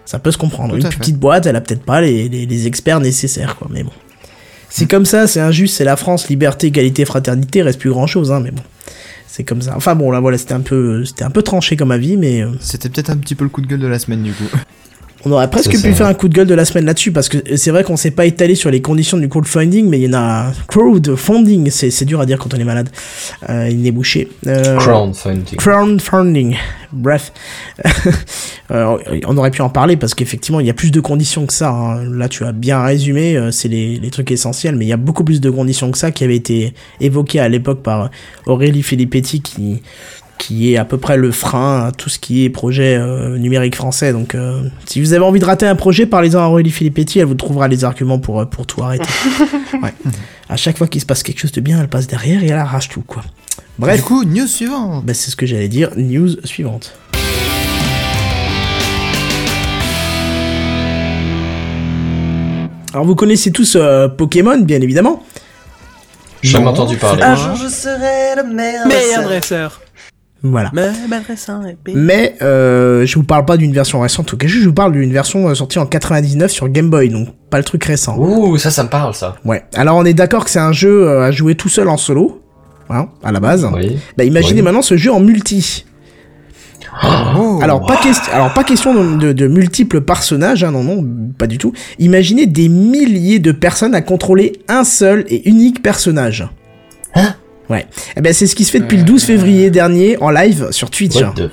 Ça 0.03 0.19
peut 0.19 0.31
se 0.31 0.37
comprendre. 0.37 0.77
Tout 0.77 0.81
Une 0.81 0.89
petite 0.89 1.17
boîte, 1.17 1.45
elle 1.45 1.55
a 1.55 1.61
peut-être 1.61 1.85
pas 1.85 2.01
les, 2.01 2.27
les, 2.27 2.45
les 2.45 2.67
experts 2.67 2.99
nécessaires 2.99 3.55
quoi, 3.55 3.69
mais 3.71 3.83
bon. 3.83 3.91
C'est 4.75 4.89
comme 4.89 5.05
ça, 5.05 5.27
c'est 5.27 5.39
injuste, 5.39 5.77
c'est 5.77 5.83
la 5.83 5.95
France, 5.95 6.29
liberté, 6.29 6.65
égalité, 6.65 7.05
fraternité, 7.05 7.61
reste 7.61 7.77
plus 7.79 7.91
grand 7.91 8.07
chose, 8.07 8.31
hein, 8.31 8.39
mais 8.39 8.49
bon. 8.49 8.63
C'est 9.27 9.43
comme 9.43 9.61
ça. 9.61 9.75
Enfin 9.77 9.93
bon, 9.93 10.09
là 10.09 10.19
voilà, 10.19 10.39
c'était 10.39 10.55
un 10.55 10.61
peu, 10.61 11.05
c'était 11.05 11.23
un 11.23 11.29
peu 11.29 11.43
tranché 11.43 11.77
comme 11.77 11.91
avis, 11.91 12.17
mais 12.17 12.41
euh, 12.41 12.49
C'était 12.59 12.89
peut-être 12.89 13.11
un 13.11 13.17
petit 13.17 13.35
peu 13.35 13.43
le 13.43 13.51
coup 13.51 13.61
de 13.61 13.67
gueule 13.67 13.81
de 13.81 13.85
la 13.85 13.99
semaine 13.99 14.23
du 14.23 14.33
coup. 14.33 14.45
On 15.25 15.31
aurait 15.31 15.49
presque 15.49 15.71
pu 15.71 15.77
ça. 15.77 15.93
faire 15.93 16.07
un 16.07 16.13
coup 16.13 16.27
de 16.27 16.33
gueule 16.33 16.47
de 16.47 16.53
la 16.55 16.65
semaine 16.65 16.85
là-dessus, 16.85 17.11
parce 17.11 17.29
que 17.29 17.37
c'est 17.55 17.71
vrai 17.71 17.83
qu'on 17.83 17.97
s'est 17.97 18.11
pas 18.11 18.25
étalé 18.25 18.55
sur 18.55 18.69
les 18.71 18.81
conditions 18.81 19.17
du 19.17 19.29
crowdfunding, 19.29 19.87
mais 19.89 19.99
il 19.99 20.03
y 20.11 20.15
en 20.15 20.17
a 20.19 20.51
crowdfunding, 20.67 21.69
c'est 21.71 21.91
c'est 21.91 22.05
dur 22.05 22.19
à 22.19 22.25
dire 22.25 22.37
quand 22.37 22.53
on 22.53 22.57
est 22.57 22.63
malade. 22.63 22.89
Euh, 23.49 23.69
il 23.71 23.85
est 23.87 23.91
bouché. 23.91 24.29
Euh, 24.47 24.77
Crowdfunding. 24.77 25.57
crowdfunding. 25.57 26.55
Bref, 26.91 27.31
Euh, 28.71 28.97
on 29.27 29.37
aurait 29.37 29.51
pu 29.51 29.61
en 29.61 29.69
parler 29.69 29.97
parce 29.97 30.15
qu'effectivement 30.15 30.59
il 30.59 30.65
y 30.65 30.69
a 30.69 30.73
plus 30.73 30.89
de 30.89 30.99
conditions 31.01 31.45
que 31.45 31.53
ça. 31.53 31.69
hein. 31.69 32.03
Là 32.09 32.29
tu 32.29 32.43
as 32.45 32.53
bien 32.53 32.81
résumé, 32.81 33.35
euh, 33.35 33.51
c'est 33.51 33.67
les, 33.67 33.97
les 33.97 34.09
trucs 34.09 34.31
essentiels, 34.31 34.75
mais 34.77 34.85
il 34.85 34.87
y 34.87 34.93
a 34.93 34.97
beaucoup 34.97 35.23
plus 35.23 35.41
de 35.41 35.49
conditions 35.49 35.91
que 35.91 35.97
ça 35.97 36.11
qui 36.11 36.23
avaient 36.23 36.37
été 36.37 36.73
évoquées 37.01 37.39
à 37.41 37.49
l'époque 37.49 37.83
par 37.83 38.09
Aurélie 38.45 38.81
Filippetti 38.81 39.41
qui 39.41 39.81
qui 40.37 40.73
est 40.73 40.77
à 40.77 40.85
peu 40.85 40.97
près 40.97 41.17
le 41.17 41.31
frein 41.31 41.85
à 41.85 41.91
tout 41.91 42.09
ce 42.09 42.19
qui 42.19 42.43
est 42.43 42.49
projet 42.49 42.97
euh, 42.97 43.37
numérique 43.37 43.75
français. 43.75 44.11
Donc 44.11 44.35
euh, 44.35 44.61
si 44.85 44.99
vous 44.99 45.13
avez 45.13 45.23
envie 45.23 45.39
de 45.39 45.45
rater 45.45 45.65
un 45.65 45.75
projet, 45.75 46.05
parlez-en 46.05 46.39
à 46.39 46.47
Aurélie 46.47 46.71
Filippetti, 46.71 47.19
elle 47.19 47.25
vous 47.25 47.35
trouvera 47.35 47.67
les 47.67 47.83
arguments 47.83 48.19
pour, 48.19 48.41
euh, 48.41 48.45
pour 48.45 48.65
tout 48.65 48.83
arrêter. 48.83 49.07
ouais. 49.81 49.93
À 50.49 50.57
chaque 50.57 50.77
fois 50.77 50.87
qu'il 50.87 51.01
se 51.01 51.05
passe 51.05 51.23
quelque 51.23 51.39
chose 51.39 51.51
de 51.51 51.61
bien, 51.61 51.79
elle 51.79 51.87
passe 51.87 52.07
derrière 52.07 52.43
et 52.43 52.47
elle 52.47 52.53
arrache 52.53 52.89
tout 52.89 53.03
quoi. 53.05 53.23
Bref. 53.79 53.97
Du 53.97 54.03
coup, 54.03 54.23
news 54.23 54.47
suivante. 54.47 55.05
Bah, 55.05 55.13
c'est 55.13 55.31
ce 55.31 55.35
que 55.35 55.45
j'allais 55.45 55.67
dire. 55.67 55.91
News 55.95 56.29
suivante. 56.43 56.93
Alors 62.93 63.05
vous 63.05 63.15
connaissez 63.15 63.51
tous 63.51 63.75
euh, 63.75 64.07
Pokémon, 64.07 64.59
bien 64.59 64.79
évidemment. 64.79 65.23
Jamais 66.43 66.67
entendu 66.67 66.97
parler. 66.97 67.23
Un 67.23 67.35
jour 67.35 67.55
je 67.55 67.67
serai 67.67 68.35
le 68.35 68.43
meilleur. 68.43 68.85
Meilleur 68.85 69.23
dresseur. 69.23 69.81
Voilà. 70.43 70.71
Épée. 71.65 71.93
Mais 71.95 72.35
euh, 72.41 73.05
je 73.05 73.15
vous 73.15 73.23
parle 73.23 73.45
pas 73.45 73.55
d'une 73.55 73.71
version 73.71 74.01
récente. 74.01 74.33
Ok, 74.33 74.45
je 74.45 74.67
vous 74.67 74.73
parle 74.73 74.91
d'une 74.91 75.11
version 75.13 75.47
euh, 75.47 75.55
sortie 75.55 75.79
en 75.79 75.85
99 75.85 76.51
sur 76.51 76.67
Game 76.67 76.89
Boy, 76.89 77.07
donc 77.09 77.29
pas 77.49 77.57
le 77.57 77.63
truc 77.63 77.83
récent. 77.85 78.17
Ouh, 78.17 78.57
ça, 78.57 78.69
ça 78.69 78.83
me 78.83 78.89
parle, 78.89 79.13
ça. 79.15 79.35
Ouais. 79.45 79.63
Alors 79.73 79.95
on 79.97 80.03
est 80.03 80.13
d'accord 80.13 80.43
que 80.43 80.51
c'est 80.51 80.59
un 80.59 80.73
jeu 80.73 81.07
euh, 81.07 81.23
à 81.23 81.31
jouer 81.31 81.55
tout 81.55 81.69
seul 81.69 81.87
en 81.87 81.95
solo, 81.95 82.41
hein, 82.89 83.07
à 83.23 83.31
la 83.31 83.39
base. 83.39 83.65
Oui. 83.73 83.97
Bah 84.17 84.25
imaginez 84.25 84.59
Oui. 84.59 84.63
maintenant 84.63 84.81
ce 84.81 84.97
jeu 84.97 85.11
en 85.13 85.21
multi. 85.21 85.85
Oh. 87.37 87.59
Alors 87.63 87.85
pas, 87.85 87.97
question, 87.97 88.31
alors 88.33 88.53
pas 88.53 88.63
question 88.63 88.93
de, 88.93 89.15
de- 89.27 89.31
de 89.33 89.47
multiples 89.47 90.01
personnages, 90.01 90.63
hein, 90.63 90.71
non 90.71 90.83
non, 90.83 91.03
pas 91.37 91.47
du 91.47 91.57
tout. 91.57 91.73
Imaginez 91.97 92.45
des 92.45 92.69
milliers 92.69 93.39
de 93.39 93.51
personnes 93.51 93.95
à 93.95 94.01
contrôler 94.01 94.61
un 94.67 94.83
seul 94.83 95.25
et 95.29 95.49
unique 95.49 95.81
personnage. 95.81 96.47
Hein? 97.15 97.33
Ouais. 97.69 97.85
Eh 98.17 98.21
ben 98.21 98.33
c'est 98.33 98.47
ce 98.47 98.55
qui 98.55 98.63
se 98.65 98.71
fait 98.71 98.79
depuis 98.79 98.97
le 98.97 99.03
12 99.03 99.23
février 99.23 99.69
dernier 99.69 100.17
en 100.21 100.29
live 100.29 100.67
sur 100.71 100.89
Twitch. 100.89 101.15
What 101.15 101.33
the... 101.35 101.51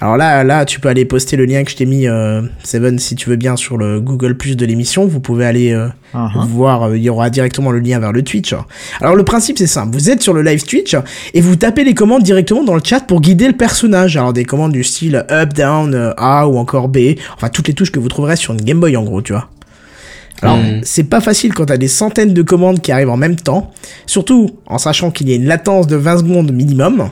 Alors 0.00 0.16
là, 0.16 0.44
là, 0.44 0.64
tu 0.64 0.80
peux 0.80 0.88
aller 0.88 1.04
poster 1.04 1.36
le 1.36 1.46
lien 1.46 1.64
que 1.64 1.70
je 1.70 1.76
t'ai 1.76 1.86
mis, 1.86 2.06
euh, 2.08 2.42
Seven, 2.62 2.98
si 2.98 3.14
tu 3.14 3.30
veux 3.30 3.36
bien, 3.36 3.56
sur 3.56 3.78
le 3.78 4.00
Google 4.00 4.36
Plus 4.36 4.56
de 4.56 4.66
l'émission. 4.66 5.06
Vous 5.06 5.20
pouvez 5.20 5.46
aller 5.46 5.72
euh, 5.72 5.88
Uh-huh. 6.14 6.46
voir, 6.46 6.82
euh, 6.84 6.96
il 6.96 7.02
y 7.02 7.08
aura 7.08 7.28
directement 7.28 7.72
le 7.72 7.80
lien 7.80 7.98
vers 7.98 8.12
le 8.12 8.22
Twitch. 8.22 8.54
Alors 9.00 9.16
le 9.16 9.24
principe 9.24 9.58
c'est 9.58 9.66
simple, 9.66 9.96
vous 9.96 10.10
êtes 10.10 10.22
sur 10.22 10.32
le 10.32 10.42
live 10.42 10.64
Twitch 10.64 10.94
et 11.34 11.40
vous 11.40 11.56
tapez 11.56 11.82
les 11.82 11.94
commandes 11.94 12.22
directement 12.22 12.62
dans 12.62 12.74
le 12.76 12.80
chat 12.84 13.00
pour 13.00 13.20
guider 13.20 13.48
le 13.48 13.54
personnage. 13.54 14.16
Alors 14.16 14.32
des 14.32 14.44
commandes 14.44 14.70
du 14.70 14.84
style 14.84 15.24
up, 15.28 15.54
down, 15.54 16.14
A 16.16 16.46
ou 16.46 16.56
encore 16.56 16.86
B, 16.88 17.16
enfin 17.34 17.48
toutes 17.48 17.66
les 17.66 17.74
touches 17.74 17.90
que 17.90 17.98
vous 17.98 18.08
trouverez 18.08 18.36
sur 18.36 18.52
une 18.52 18.60
Game 18.60 18.78
Boy 18.78 18.96
en 18.96 19.02
gros, 19.02 19.22
tu 19.22 19.32
vois. 19.32 19.48
Alors, 20.42 20.56
Mhm. 20.56 20.80
c'est 20.82 21.04
pas 21.04 21.20
facile 21.20 21.54
quand 21.54 21.66
t'as 21.66 21.76
des 21.76 21.88
centaines 21.88 22.34
de 22.34 22.42
commandes 22.42 22.80
qui 22.80 22.92
arrivent 22.92 23.10
en 23.10 23.16
même 23.16 23.36
temps, 23.36 23.70
surtout 24.06 24.50
en 24.66 24.78
sachant 24.78 25.10
qu'il 25.10 25.28
y 25.28 25.32
a 25.32 25.36
une 25.36 25.46
latence 25.46 25.86
de 25.86 25.96
20 25.96 26.18
secondes 26.18 26.52
minimum. 26.52 27.08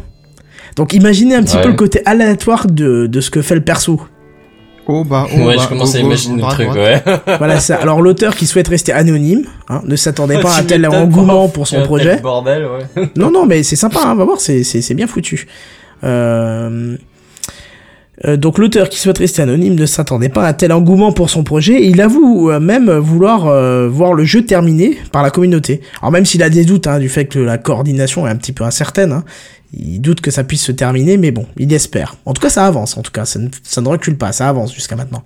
Donc 0.76 0.92
imaginez 0.92 1.34
un 1.34 1.42
petit 1.42 1.56
Ouais. 1.56 1.62
peu 1.62 1.68
le 1.68 1.74
côté 1.74 2.02
aléatoire 2.04 2.66
de, 2.66 3.06
de 3.06 3.20
ce 3.20 3.30
que 3.30 3.42
fait 3.42 3.54
le 3.54 3.60
perso. 3.62 4.00
Oh 4.88 5.04
bah, 5.04 5.26
oh 5.32 5.36
Ouais, 5.46 5.56
bah, 5.56 5.62
je 5.62 5.68
commence 5.68 5.92
oh, 5.94 5.98
à 5.98 6.00
gauche, 6.00 6.24
imaginer 6.24 6.34
le 6.34 6.40
droite, 6.40 6.54
truc, 6.54 6.70
ouais. 6.74 7.02
Voilà 7.38 7.60
ça. 7.60 7.76
Alors 7.76 8.02
l'auteur 8.02 8.34
qui 8.34 8.46
souhaite 8.46 8.66
rester 8.68 8.92
anonyme, 8.92 9.44
hein, 9.68 9.80
ne 9.84 9.94
s'attendait 9.94 10.40
pas 10.42 10.56
à 10.56 10.60
un 10.60 10.64
tel 10.64 10.84
engouement 10.88 11.48
pour 11.48 11.68
son 11.68 11.82
projet. 11.82 12.16
bordel, 12.20 12.64
ouais. 12.66 13.08
Non, 13.16 13.30
non, 13.30 13.46
mais 13.46 13.62
c'est 13.62 13.76
sympa, 13.76 14.00
hein, 14.04 14.14
va 14.16 14.24
voir, 14.24 14.40
c'est, 14.40 14.64
c'est, 14.64 14.82
c'est 14.82 14.94
bien 14.94 15.06
foutu. 15.06 15.46
Euh... 16.04 16.96
euh, 18.24 18.36
donc 18.36 18.58
l'auteur 18.58 18.88
qui 18.88 18.98
souhaite 18.98 19.18
rester 19.18 19.42
anonyme 19.42 19.74
ne 19.74 19.86
s'attendait 19.86 20.28
pas 20.28 20.44
à 20.44 20.48
un 20.48 20.52
tel 20.52 20.72
engouement 20.72 21.12
pour 21.12 21.30
son 21.30 21.42
projet. 21.42 21.84
Il 21.86 22.00
avoue 22.00 22.50
euh, 22.50 22.60
même 22.60 22.90
vouloir 22.90 23.46
euh, 23.46 23.88
voir 23.88 24.14
le 24.14 24.24
jeu 24.24 24.44
terminé 24.44 24.98
par 25.10 25.22
la 25.22 25.30
communauté. 25.30 25.80
Alors 26.00 26.12
même 26.12 26.24
s'il 26.24 26.42
a 26.42 26.50
des 26.50 26.64
doutes 26.64 26.86
hein, 26.86 26.98
du 26.98 27.08
fait 27.08 27.26
que 27.26 27.38
la 27.38 27.58
coordination 27.58 28.26
est 28.26 28.30
un 28.30 28.36
petit 28.36 28.52
peu 28.52 28.64
incertaine, 28.64 29.12
hein, 29.12 29.24
il 29.72 30.00
doute 30.00 30.20
que 30.20 30.30
ça 30.30 30.44
puisse 30.44 30.62
se 30.62 30.72
terminer, 30.72 31.16
mais 31.16 31.30
bon, 31.30 31.46
il 31.56 31.72
espère. 31.72 32.16
En 32.26 32.34
tout 32.34 32.42
cas, 32.42 32.50
ça 32.50 32.66
avance. 32.66 32.96
En 32.96 33.02
tout 33.02 33.10
cas, 33.10 33.24
ça 33.24 33.38
ne, 33.38 33.48
ça 33.62 33.80
ne 33.80 33.88
recule 33.88 34.16
pas, 34.16 34.32
ça 34.32 34.48
avance 34.48 34.74
jusqu'à 34.74 34.96
maintenant. 34.96 35.22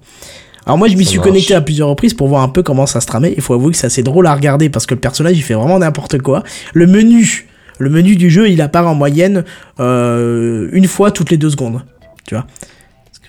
Alors 0.64 0.78
moi, 0.78 0.88
je 0.88 0.96
m'y 0.96 1.04
suis 1.04 1.18
marche. 1.18 1.28
connecté 1.28 1.54
à 1.54 1.60
plusieurs 1.60 1.88
reprises 1.88 2.14
pour 2.14 2.28
voir 2.28 2.42
un 2.42 2.48
peu 2.48 2.62
comment 2.62 2.86
ça 2.86 3.00
se 3.00 3.06
tramait. 3.06 3.34
Il 3.36 3.42
faut 3.42 3.54
avouer 3.54 3.72
que 3.72 3.76
c'est 3.76 3.86
assez 3.86 4.02
drôle 4.02 4.26
à 4.26 4.34
regarder 4.34 4.68
parce 4.68 4.86
que 4.86 4.94
le 4.94 5.00
personnage, 5.00 5.36
il 5.36 5.42
fait 5.42 5.54
vraiment 5.54 5.78
n'importe 5.78 6.18
quoi. 6.18 6.42
Le 6.74 6.86
menu, 6.86 7.46
le 7.78 7.90
menu 7.90 8.16
du 8.16 8.30
jeu, 8.30 8.48
il 8.48 8.60
apparaît 8.60 8.88
en 8.88 8.94
moyenne 8.94 9.44
euh, 9.78 10.68
une 10.72 10.86
fois 10.86 11.12
toutes 11.12 11.30
les 11.30 11.36
deux 11.36 11.50
secondes. 11.50 11.82
Tu 12.26 12.34
vois? 12.34 12.46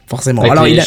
Forcément. 0.10 0.41
Avec 0.41 0.53
Alors 0.53 0.68
il 0.68 0.80
a... 0.80 0.84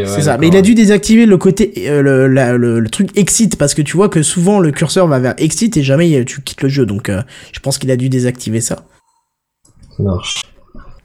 ouais, 0.00 0.06
C'est 0.06 0.22
ça, 0.22 0.36
mais 0.36 0.48
il 0.48 0.56
a 0.56 0.62
dû 0.62 0.74
désactiver 0.74 1.24
le 1.24 1.38
côté, 1.38 1.72
euh, 1.88 2.02
le, 2.02 2.26
la- 2.28 2.52
le, 2.56 2.80
le 2.80 2.90
truc 2.90 3.16
exit 3.16 3.56
parce 3.56 3.72
que 3.74 3.80
tu 3.80 3.96
vois 3.96 4.10
que 4.10 4.22
souvent 4.22 4.60
le 4.60 4.70
curseur 4.72 5.06
va 5.06 5.18
vers 5.18 5.34
exit 5.38 5.74
et 5.78 5.82
jamais 5.82 6.14
euh, 6.20 6.24
tu 6.24 6.42
quittes 6.42 6.60
le 6.62 6.68
jeu, 6.68 6.84
donc 6.84 7.08
euh, 7.08 7.22
je 7.52 7.60
pense 7.60 7.78
qu'il 7.78 7.90
a 7.90 7.96
dû 7.96 8.10
désactiver 8.10 8.60
ça. 8.60 8.84
Ça 9.96 10.02
marche. 10.02 10.34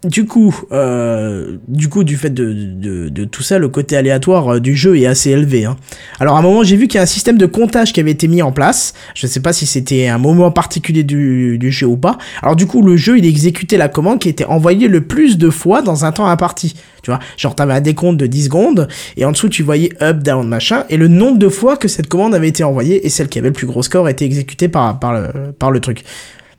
Du 0.03 0.25
coup, 0.25 0.53
euh, 0.71 1.57
du 1.67 1.87
coup, 1.87 2.03
du 2.03 2.17
fait 2.17 2.29
de, 2.29 2.51
de, 2.53 3.09
de 3.09 3.25
tout 3.25 3.41
ça, 3.41 3.57
le 3.57 3.69
côté 3.69 3.95
aléatoire 3.95 4.55
euh, 4.55 4.59
du 4.59 4.75
jeu 4.75 4.97
est 4.97 5.05
assez 5.05 5.29
élevé. 5.29 5.65
Hein. 5.65 5.77
Alors 6.19 6.35
à 6.35 6.39
un 6.39 6.41
moment, 6.41 6.63
j'ai 6.63 6.75
vu 6.75 6.87
qu'il 6.87 6.97
y 6.97 6.99
a 6.99 7.03
un 7.03 7.05
système 7.05 7.37
de 7.37 7.45
comptage 7.45 7.93
qui 7.93 7.99
avait 7.99 8.11
été 8.11 8.27
mis 8.27 8.41
en 8.41 8.51
place. 8.51 8.93
Je 9.15 9.27
sais 9.27 9.39
pas 9.39 9.53
si 9.53 9.65
c'était 9.65 10.07
un 10.07 10.17
moment 10.17 10.51
particulier 10.51 11.03
du, 11.03 11.57
du 11.57 11.71
jeu 11.71 11.87
ou 11.87 11.95
pas. 11.95 12.17
Alors 12.41 12.55
du 12.55 12.65
coup, 12.65 12.81
le 12.81 12.97
jeu, 12.97 13.17
il 13.17 13.25
exécutait 13.25 13.77
la 13.77 13.87
commande 13.87 14.19
qui 14.19 14.27
était 14.27 14.45
envoyée 14.45 14.89
le 14.89 15.01
plus 15.01 15.37
de 15.37 15.49
fois 15.49 15.81
dans 15.81 16.03
un 16.03 16.11
temps 16.11 16.27
imparti. 16.27 16.75
Tu 17.01 17.11
vois, 17.11 17.19
genre 17.37 17.55
t'avais 17.55 17.73
un 17.73 17.81
décompte 17.81 18.17
de 18.17 18.27
10 18.27 18.45
secondes 18.45 18.87
et 19.17 19.25
en 19.25 19.33
dessous 19.33 19.49
tu 19.49 19.61
voyais 19.61 19.91
up, 20.01 20.19
down, 20.19 20.47
machin 20.47 20.85
et 20.89 20.95
le 20.95 21.09
nombre 21.09 21.37
de 21.37 21.49
fois 21.49 21.75
que 21.75 21.89
cette 21.89 22.07
commande 22.07 22.33
avait 22.33 22.47
été 22.47 22.63
envoyée 22.63 23.05
et 23.05 23.09
celle 23.09 23.27
qui 23.27 23.39
avait 23.39 23.49
le 23.49 23.53
plus 23.53 23.67
gros 23.67 23.83
score 23.83 24.07
était 24.07 24.23
exécutée 24.23 24.69
par 24.69 24.99
par 24.99 25.13
le 25.13 25.51
par 25.51 25.69
le 25.69 25.81
truc. 25.81 26.05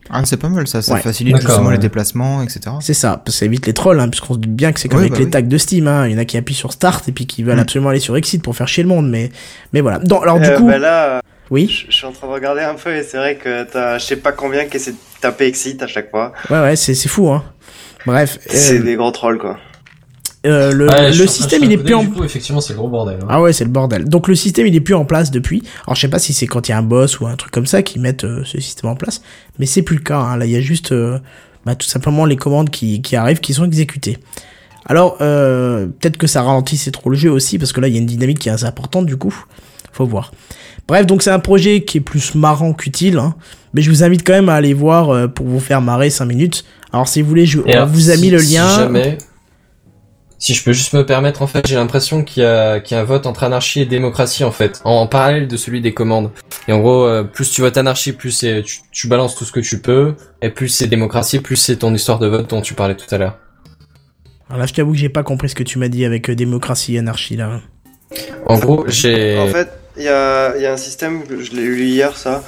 Ah, 0.09 0.21
c'est 0.25 0.37
pas 0.37 0.49
mal 0.49 0.67
ça, 0.67 0.81
ça 0.81 0.93
Ouais. 0.93 1.01
facilite 1.01 1.37
justement 1.37 1.67
ouais. 1.67 1.73
les 1.73 1.77
déplacements, 1.79 2.43
etc. 2.43 2.59
C'est 2.79 2.93
ça, 2.93 3.21
parce 3.23 3.35
que 3.37 3.39
ça 3.39 3.45
évite 3.45 3.65
les 3.65 3.73
trolls, 3.73 3.99
hein, 3.99 4.07
puisqu'on 4.09 4.35
se 4.35 4.39
doute 4.39 4.51
bien 4.51 4.71
que 4.71 4.79
c'est 4.79 4.87
comme 4.87 4.99
Oui, 4.99 5.05
avec 5.05 5.13
bah 5.13 5.19
les 5.19 5.25
oui. 5.25 5.31
tags 5.31 5.41
de 5.41 5.57
Steam, 5.57 5.87
hein. 5.87 6.05
il 6.07 6.13
y 6.13 6.15
en 6.15 6.19
a 6.19 6.25
qui 6.25 6.37
appuient 6.37 6.53
sur 6.53 6.71
Start 6.71 7.07
et 7.09 7.11
puis 7.11 7.25
qui 7.25 7.41
veulent 7.43 7.55
Mm. 7.57 7.59
absolument 7.59 7.89
aller 7.89 7.99
sur 7.99 8.15
Exit 8.15 8.41
pour 8.41 8.55
faire 8.55 8.67
chier 8.67 8.83
le 8.83 8.89
monde, 8.89 9.09
mais, 9.09 9.31
mais 9.73 9.81
voilà. 9.81 9.99
Donc, 9.99 10.21
alors 10.23 10.39
du 10.39 10.45
Euh, 10.47 10.57
coup, 10.57 10.67
bah 10.67 10.77
là, 10.77 11.21
oui, 11.49 11.67
je, 11.67 11.91
je 11.91 11.95
suis 11.97 12.05
en 12.05 12.11
train 12.11 12.27
de 12.27 12.31
regarder 12.33 12.61
un 12.61 12.75
peu 12.75 12.95
et 12.95 13.03
c'est 13.03 13.17
vrai 13.17 13.35
que 13.35 13.63
t'as, 13.63 13.97
je 13.97 14.05
sais 14.05 14.15
pas 14.17 14.31
combien 14.31 14.65
qui 14.65 14.77
essaie 14.77 14.91
de 14.91 14.97
taper 15.21 15.45
Exit 15.45 15.81
à 15.81 15.87
chaque 15.87 16.11
fois. 16.11 16.33
ouais, 16.49 16.59
ouais, 16.61 16.75
c'est, 16.75 16.93
c'est 16.93 17.09
fou, 17.09 17.29
hein. 17.29 17.43
Bref, 18.05 18.37
euh, 18.45 18.51
C'est 18.53 18.79
des 18.79 18.95
gros 18.95 19.09
trolls 19.11 19.39
quoi. 19.39 19.57
Euh, 20.45 20.71
le, 20.71 20.87
Ouais, 20.87 21.11
suis 21.13 21.27
système 21.27 21.63
il 21.63 21.71
est 21.71 21.77
plus 21.77 21.93
en... 21.95 22.05
coup, 22.05 22.23
effectivement, 22.23 22.61
c'est 22.61 22.73
le 22.73 22.79
gros 22.79 22.87
bordel. 22.89 23.17
hein. 23.21 23.27
Ah 23.29 23.41
ouais, 23.41 23.53
c'est 23.53 23.63
le 23.65 23.69
bordel. 23.69 24.05
Donc 24.05 24.27
le 24.27 24.35
système 24.35 24.67
il 24.67 24.75
est 24.75 24.79
plus 24.81 24.93
en 24.95 25.05
place 25.05 25.31
depuis. 25.31 25.63
Alors 25.85 25.95
je 25.95 26.01
sais 26.01 26.07
pas 26.07 26.19
si 26.19 26.33
c'est 26.33 26.47
quand 26.47 26.67
il 26.67 26.71
y 26.71 26.73
a 26.73 26.77
un 26.77 26.83
boss 26.83 27.19
ou 27.19 27.27
un 27.27 27.35
truc 27.35 27.51
comme 27.51 27.65
ça 27.65 27.81
qui 27.81 27.99
mettent 27.99 28.23
euh, 28.23 28.43
ce 28.45 28.59
système 28.61 28.89
en 28.89 28.95
place, 28.95 29.21
mais 29.59 29.65
c'est 29.65 29.81
plus 29.81 29.95
le 29.97 30.01
cas. 30.03 30.19
hein. 30.19 30.37
Là 30.37 30.45
il 30.45 30.51
y 30.51 30.55
a 30.55 30.61
juste 30.61 30.91
euh, 30.91 31.19
bah, 31.65 31.75
tout 31.75 31.87
simplement 31.87 32.25
les 32.25 32.35
commandes 32.37 32.69
qui, 32.69 33.01
qui 33.01 33.15
arrivent 33.15 33.39
qui 33.39 33.53
sont 33.53 33.65
exécutées. 33.65 34.17
Alors 34.87 35.17
peut-être 35.17 36.17
que 36.17 36.27
ça 36.27 36.43
ralentit 36.43 36.77
c'est 36.77 36.91
trop 36.91 37.09
le 37.09 37.15
jeu 37.17 37.31
aussi 37.31 37.57
parce 37.57 37.71
que 37.73 37.81
là 37.81 37.87
il 37.87 37.93
y 37.93 37.97
a 37.97 37.99
une 37.99 38.05
dynamique 38.05 38.39
qui 38.39 38.49
est 38.49 38.51
assez 38.51 38.65
importante 38.65 39.05
du 39.07 39.17
coup. 39.17 39.35
Faut 39.91 40.05
voir. 40.05 40.31
Bref 40.87 41.05
donc 41.07 41.23
c'est 41.23 41.31
un 41.31 41.39
projet 41.39 41.83
qui 41.83 41.97
est 41.97 42.01
plus 42.01 42.35
marrant 42.35 42.73
qu'utile, 42.73 43.17
hein. 43.17 43.33
mais 43.73 43.81
je 43.81 43.89
vous 43.89 44.03
invite 44.03 44.23
quand 44.25 44.33
même 44.33 44.49
à 44.49 44.53
aller 44.53 44.73
voir 44.75 45.31
pour 45.33 45.47
vous 45.47 45.59
faire 45.59 45.81
marrer 45.81 46.09
5 46.11 46.25
minutes. 46.25 46.65
Alors 46.93 47.07
si 47.07 47.21
vous 47.23 47.27
voulez, 47.29 47.45
je, 47.47 47.59
on 47.65 47.85
vous 47.87 48.11
a 48.11 48.15
si- 48.15 48.21
mis 48.21 48.29
le 48.29 48.37
si 48.39 48.53
lien. 48.53 48.67
jamais- 48.77 49.17
Si 50.37 50.53
je 50.53 50.63
peux 50.63 50.73
juste 50.73 50.93
me 50.93 51.05
permettre, 51.05 51.41
en 51.41 51.47
fait, 51.47 51.65
j'ai 51.65 51.75
l'impression 51.75 52.23
qu'il 52.23 52.43
y 52.43 52.45
a, 52.45 52.79
qu'il 52.79 52.95
y 52.95 52.99
a 52.99 53.01
un 53.01 53.05
vote 53.05 53.25
entre 53.25 53.43
anarchie 53.43 53.81
et 53.81 53.85
démocratie, 53.85 54.43
en 54.43 54.51
fait, 54.51 54.81
en, 54.83 54.91
en 54.91 55.07
parallèle 55.07 55.47
de 55.47 55.57
celui 55.57 55.81
des 55.81 55.93
commandes. 55.93 56.29
Et 56.67 56.73
en 56.73 56.79
gros, 56.79 57.05
euh, 57.05 57.23
plus 57.23 57.49
tu 57.51 57.61
votes 57.61 57.77
anarchie, 57.77 58.11
plus 58.11 58.31
c'est, 58.31 58.61
tu, 58.63 58.79
tu 58.91 59.07
balances 59.07 59.35
tout 59.35 59.45
ce 59.45 59.51
que 59.51 59.61
tu 59.61 59.79
peux, 59.79 60.15
et 60.41 60.49
plus 60.49 60.67
c'est 60.67 60.87
démocratie, 60.87 61.39
plus 61.39 61.55
c'est 61.55 61.77
ton 61.77 61.93
histoire 61.93 62.19
de 62.19 62.27
vote 62.27 62.49
dont 62.49 62.61
tu 62.61 62.73
parlais 62.73 62.95
tout 62.95 63.13
à 63.13 63.17
l'heure. 63.17 63.37
Alors 64.49 64.59
là 64.59 64.67
je 64.67 64.73
t'avoue 64.73 64.91
que 64.91 64.97
j'ai 64.99 65.09
pas 65.09 65.23
compris 65.23 65.49
ce 65.49 65.55
que 65.55 65.63
tu 65.63 65.79
m'as 65.79 65.87
dit 65.87 66.05
avec 66.05 66.29
euh, 66.29 66.35
démocratie 66.35 66.95
et 66.95 66.99
anarchie 66.99 67.37
là. 67.37 67.61
En 68.45 68.59
gros, 68.59 68.85
j'ai... 68.87 69.39
En 69.39 69.47
fait, 69.47 69.69
il 69.97 70.03
y 70.03 70.07
a, 70.09 70.55
il 70.55 70.61
y 70.61 70.65
a 70.65 70.73
un 70.73 70.77
système, 70.77 71.21
je 71.29 71.51
l'ai 71.51 71.63
lu 71.63 71.83
hier 71.85 72.17
ça. 72.17 72.43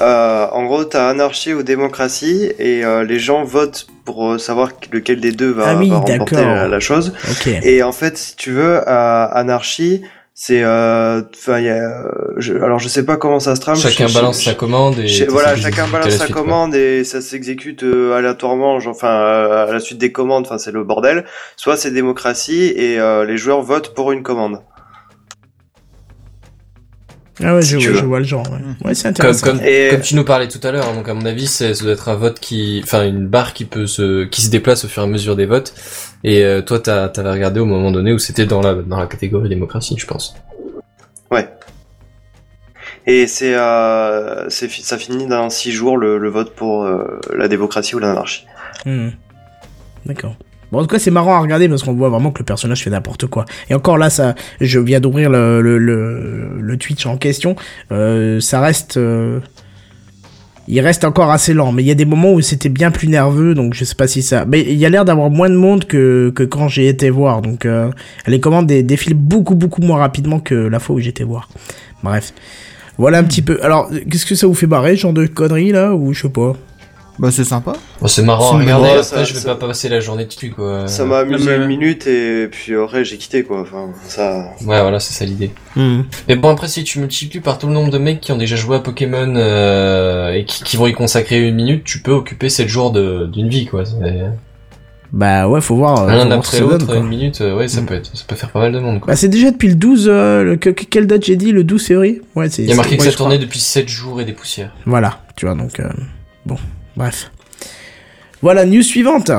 Euh, 0.00 0.46
en 0.52 0.64
gros, 0.64 0.84
t'as 0.84 1.08
anarchie 1.08 1.52
ou 1.54 1.62
démocratie 1.62 2.50
et 2.58 2.84
euh, 2.84 3.04
les 3.04 3.18
gens 3.18 3.44
votent 3.44 3.86
pour 4.04 4.32
euh, 4.32 4.38
savoir 4.38 4.70
lequel 4.92 5.20
des 5.20 5.32
deux 5.32 5.50
va, 5.50 5.64
Ah 5.68 5.76
oui, 5.76 5.90
va 5.90 5.98
remporter 5.98 6.36
la, 6.36 6.68
la 6.68 6.80
chose. 6.80 7.12
Ok. 7.30 7.48
Et 7.62 7.82
en 7.82 7.92
fait, 7.92 8.16
si 8.16 8.36
tu 8.36 8.52
veux, 8.52 8.78
à 8.88 9.24
anarchie, 9.24 10.02
C'est, 10.40 10.62
euh, 10.62 11.20
enfin, 11.34 11.58
il 11.58 11.64
y 11.64 11.68
a, 11.68 11.82
euh, 11.82 12.04
je, 12.36 12.54
alors 12.54 12.78
je 12.78 12.86
sais 12.86 13.04
pas 13.04 13.16
comment 13.16 13.40
ça 13.40 13.56
se 13.56 13.60
trame. 13.60 13.74
Chacun 13.76 14.06
Je- 14.06 14.14
balance 14.14 14.38
je- 14.38 14.44
sa 14.44 14.54
commande 14.54 14.96
et 15.00 15.26
voilà, 15.28 15.56
chacun 15.56 15.88
balance 15.88 16.06
la 16.06 16.10
sa 16.12 16.24
suite, 16.26 16.32
quoi. 16.32 16.42
commande 16.44 16.76
et 16.76 17.02
ça 17.02 17.20
s'exécute 17.20 17.82
euh, 17.82 18.14
aléatoirement, 18.16 18.78
genre, 18.78 18.94
enfin 18.94 19.10
euh, 19.20 19.66
à 19.68 19.72
la 19.72 19.80
suite 19.80 19.98
des 19.98 20.12
commandes. 20.12 20.46
Enfin, 20.46 20.58
c'est 20.58 20.70
le 20.70 20.84
bordel. 20.84 21.24
Soit 21.56 21.76
c'est 21.76 21.90
démocratie 21.90 22.72
et 22.76 23.00
euh, 23.00 23.24
les 23.24 23.36
joueurs 23.36 23.62
votent 23.62 23.94
pour 23.96 24.12
une 24.12 24.22
commande. 24.22 24.60
Ah 27.42 27.54
ouais, 27.54 27.62
je, 27.62 27.78
Si 27.78 27.84
vois, 27.84 27.92
veux. 27.94 27.98
je 28.00 28.04
vois 28.04 28.18
le 28.18 28.24
genre. 28.24 28.46
Ouais, 28.50 28.58
ouais 28.88 28.94
c'est 28.94 29.02
Comme, 29.04 29.10
intéressant. 29.10 29.46
comme, 29.46 29.60
Et- 29.64 29.88
comme 29.92 30.00
tu 30.00 30.16
nous 30.16 30.24
parlais 30.24 30.48
tout 30.48 30.60
à 30.66 30.72
l'heure, 30.72 30.88
hein, 30.88 30.94
donc 30.94 31.08
à 31.08 31.14
mon 31.14 31.24
avis, 31.24 31.46
c'est, 31.46 31.72
ça 31.74 31.84
doit 31.84 31.92
être 31.92 32.08
un 32.08 32.16
vote 32.16 32.40
qui, 32.40 32.80
enfin 32.82 33.04
une 33.06 33.26
barre 33.28 33.52
qui 33.54 33.64
peut 33.64 33.86
se, 33.86 34.24
qui 34.24 34.42
se 34.42 34.50
déplace 34.50 34.84
au 34.84 34.88
fur 34.88 35.02
et 35.02 35.06
à 35.06 35.08
mesure 35.08 35.36
des 35.36 35.46
votes. 35.46 35.72
Et 36.24 36.44
euh, 36.44 36.62
toi, 36.62 36.80
t'as, 36.80 37.08
t'avais 37.08 37.30
regardé 37.30 37.60
au 37.60 37.64
moment 37.64 37.92
donné 37.92 38.12
où 38.12 38.18
c'était 38.18 38.46
dans 38.46 38.60
la, 38.60 38.74
dans 38.74 38.98
la 38.98 39.06
catégorie 39.06 39.48
démocratie, 39.48 39.94
je 39.98 40.06
pense. 40.06 40.34
Ouais. 41.30 41.48
Et 43.06 43.26
c'est, 43.26 43.54
euh, 43.54 44.48
ça 44.50 44.98
finit 44.98 45.26
dans 45.26 45.48
six 45.48 45.70
jours 45.72 45.96
le, 45.96 46.18
le 46.18 46.28
vote 46.30 46.54
pour 46.54 46.84
euh, 46.84 47.20
la 47.36 47.48
démocratie 47.48 47.94
ou 47.94 47.98
l'anarchie. 48.00 48.46
Hmm. 48.84 49.10
D'accord. 50.06 50.36
Bon, 50.70 50.78
en 50.78 50.82
tout 50.82 50.88
cas, 50.88 50.98
c'est 50.98 51.10
marrant 51.10 51.34
à 51.34 51.40
regarder 51.40 51.68
parce 51.68 51.82
qu'on 51.82 51.94
voit 51.94 52.08
vraiment 52.10 52.30
que 52.30 52.40
le 52.40 52.44
personnage 52.44 52.82
fait 52.84 52.90
n'importe 52.90 53.26
quoi. 53.26 53.44
Et 53.70 53.74
encore 53.74 53.96
là, 53.98 54.10
ça, 54.10 54.34
je 54.60 54.78
viens 54.78 55.00
d'ouvrir 55.00 55.30
le, 55.30 55.60
le, 55.62 55.78
le, 55.78 56.76
Twitch 56.76 57.06
en 57.06 57.16
question. 57.16 57.56
Euh, 57.90 58.38
ça 58.40 58.60
reste, 58.60 58.96
euh, 58.98 59.40
il 60.66 60.78
reste 60.80 61.04
encore 61.04 61.30
assez 61.30 61.54
lent. 61.54 61.72
Mais 61.72 61.82
il 61.82 61.86
y 61.86 61.90
a 61.90 61.94
des 61.94 62.04
moments 62.04 62.32
où 62.32 62.40
c'était 62.42 62.68
bien 62.68 62.90
plus 62.90 63.08
nerveux, 63.08 63.54
donc 63.54 63.72
je 63.72 63.84
sais 63.84 63.94
pas 63.94 64.06
si 64.06 64.20
ça. 64.20 64.44
Mais 64.44 64.60
il 64.60 64.74
y 64.76 64.84
a 64.84 64.90
l'air 64.90 65.04
d'avoir 65.06 65.30
moins 65.30 65.48
de 65.48 65.56
monde 65.56 65.84
que, 65.86 66.30
que 66.34 66.42
quand 66.42 66.68
j'ai 66.68 66.88
été 66.88 67.08
voir. 67.08 67.40
Donc 67.40 67.64
euh, 67.64 67.90
les 68.26 68.38
commandes 68.40 68.66
dé- 68.66 68.82
défilent 68.82 69.14
beaucoup 69.14 69.54
beaucoup 69.54 69.80
moins 69.80 69.98
rapidement 69.98 70.38
que 70.38 70.54
la 70.54 70.78
fois 70.80 70.96
où 70.96 71.00
j'étais 71.00 71.24
voir. 71.24 71.48
Bref. 72.02 72.34
Voilà 72.98 73.18
un 73.18 73.24
petit 73.24 73.42
peu. 73.42 73.58
Alors, 73.62 73.88
qu'est-ce 74.10 74.26
que 74.26 74.34
ça 74.34 74.48
vous 74.48 74.54
fait 74.54 74.66
barrer, 74.66 74.96
genre 74.96 75.12
de 75.12 75.24
conneries 75.26 75.70
là, 75.70 75.94
ou 75.94 76.12
je 76.12 76.22
sais 76.22 76.28
pas? 76.28 76.54
Bah 77.18 77.30
c'est 77.32 77.42
sympa. 77.44 77.72
Bon, 78.00 78.06
c'est 78.06 78.22
marrant 78.22 78.54
à 78.54 78.58
regarder. 78.60 78.66
marrant, 78.84 78.84
Après, 78.84 79.02
ça- 79.02 79.24
je 79.24 79.34
vais 79.34 79.40
ça- 79.40 79.54
pas 79.56 79.66
passer 79.66 79.88
la 79.88 79.98
journée 79.98 80.24
dessus, 80.26 80.50
quoi. 80.50 80.86
Ça 80.86 81.04
m'a 81.04 81.18
amusé 81.18 81.56
une 81.56 81.66
minute 81.66 82.06
et 82.06 82.46
puis 82.48 82.76
après 82.76 83.04
j'ai 83.04 83.16
quitté 83.18 83.42
quoi. 83.42 83.62
Enfin, 83.62 83.88
ça. 84.06 84.50
Ouais, 84.60 84.80
voilà, 84.80 85.00
c'est 85.00 85.12
ça 85.14 85.24
l'idée. 85.24 85.50
Hmm. 85.74 86.02
Mais 86.28 86.36
bon, 86.36 86.50
après, 86.50 86.68
si 86.68 86.84
tu 86.84 87.00
multiplies 87.00 87.40
par 87.40 87.58
tout 87.58 87.66
le 87.66 87.72
nombre 87.72 87.90
de 87.90 87.98
mecs 87.98 88.20
qui 88.20 88.30
ont 88.30 88.36
déjà 88.36 88.54
joué 88.54 88.76
à 88.76 88.80
Pokémon 88.80 89.34
euh, 89.36 90.30
et 90.32 90.44
qui, 90.44 90.62
qui 90.62 90.76
vont 90.76 90.86
y 90.86 90.92
consacrer 90.92 91.40
une 91.46 91.56
minute, 91.56 91.82
tu 91.84 92.00
peux 92.00 92.12
occuper 92.12 92.48
7 92.50 92.68
jours 92.68 92.92
de- 92.92 93.26
d'une 93.26 93.48
vie, 93.48 93.66
quoi. 93.66 93.82
Bah 95.10 95.48
ouais, 95.48 95.62
faut 95.62 95.74
voir. 95.74 96.02
euh, 96.06 96.24
faut 96.26 96.32
après 96.32 96.60
l'autre, 96.60 96.94
une 96.94 97.06
minute, 97.08 97.40
euh, 97.40 97.56
ouais, 97.56 97.66
ça 97.66 97.80
Mm. 97.80 97.86
peut 97.86 97.94
être, 97.94 98.10
ça 98.14 98.24
peut 98.28 98.36
faire 98.36 98.50
pas 98.50 98.58
mal 98.60 98.72
de 98.72 98.78
monde, 98.78 99.00
quoi. 99.00 99.06
Bah 99.12 99.16
c'est 99.16 99.28
déjà 99.28 99.50
depuis 99.50 99.68
le 99.68 99.74
12, 99.74 100.06
euh, 100.06 100.42
le, 100.44 100.56
que, 100.56 100.68
que- 100.68 100.84
quelle 100.84 101.06
date 101.06 101.24
j'ai 101.24 101.36
dit 101.36 101.50
Le 101.50 101.64
12 101.64 101.82
février? 101.86 102.20
Ouais, 102.36 102.50
c'est... 102.50 102.62
Il 102.62 102.68
y 102.68 102.72
a 102.72 102.76
marqué 102.76 102.98
que 102.98 103.02
ouais, 103.02 103.10
ça 103.10 103.16
tournait 103.16 103.38
depuis 103.38 103.58
7 103.58 103.88
jours 103.88 104.20
et 104.20 104.26
des 104.26 104.34
poussières. 104.34 104.70
Voilà, 104.84 105.20
tu 105.34 105.46
vois, 105.46 105.54
donc... 105.54 105.80
euh, 105.80 105.88
bon, 106.44 106.56
bref. 106.98 107.30
Voilà, 108.42 108.64
news 108.64 108.82
suivante 108.82 109.30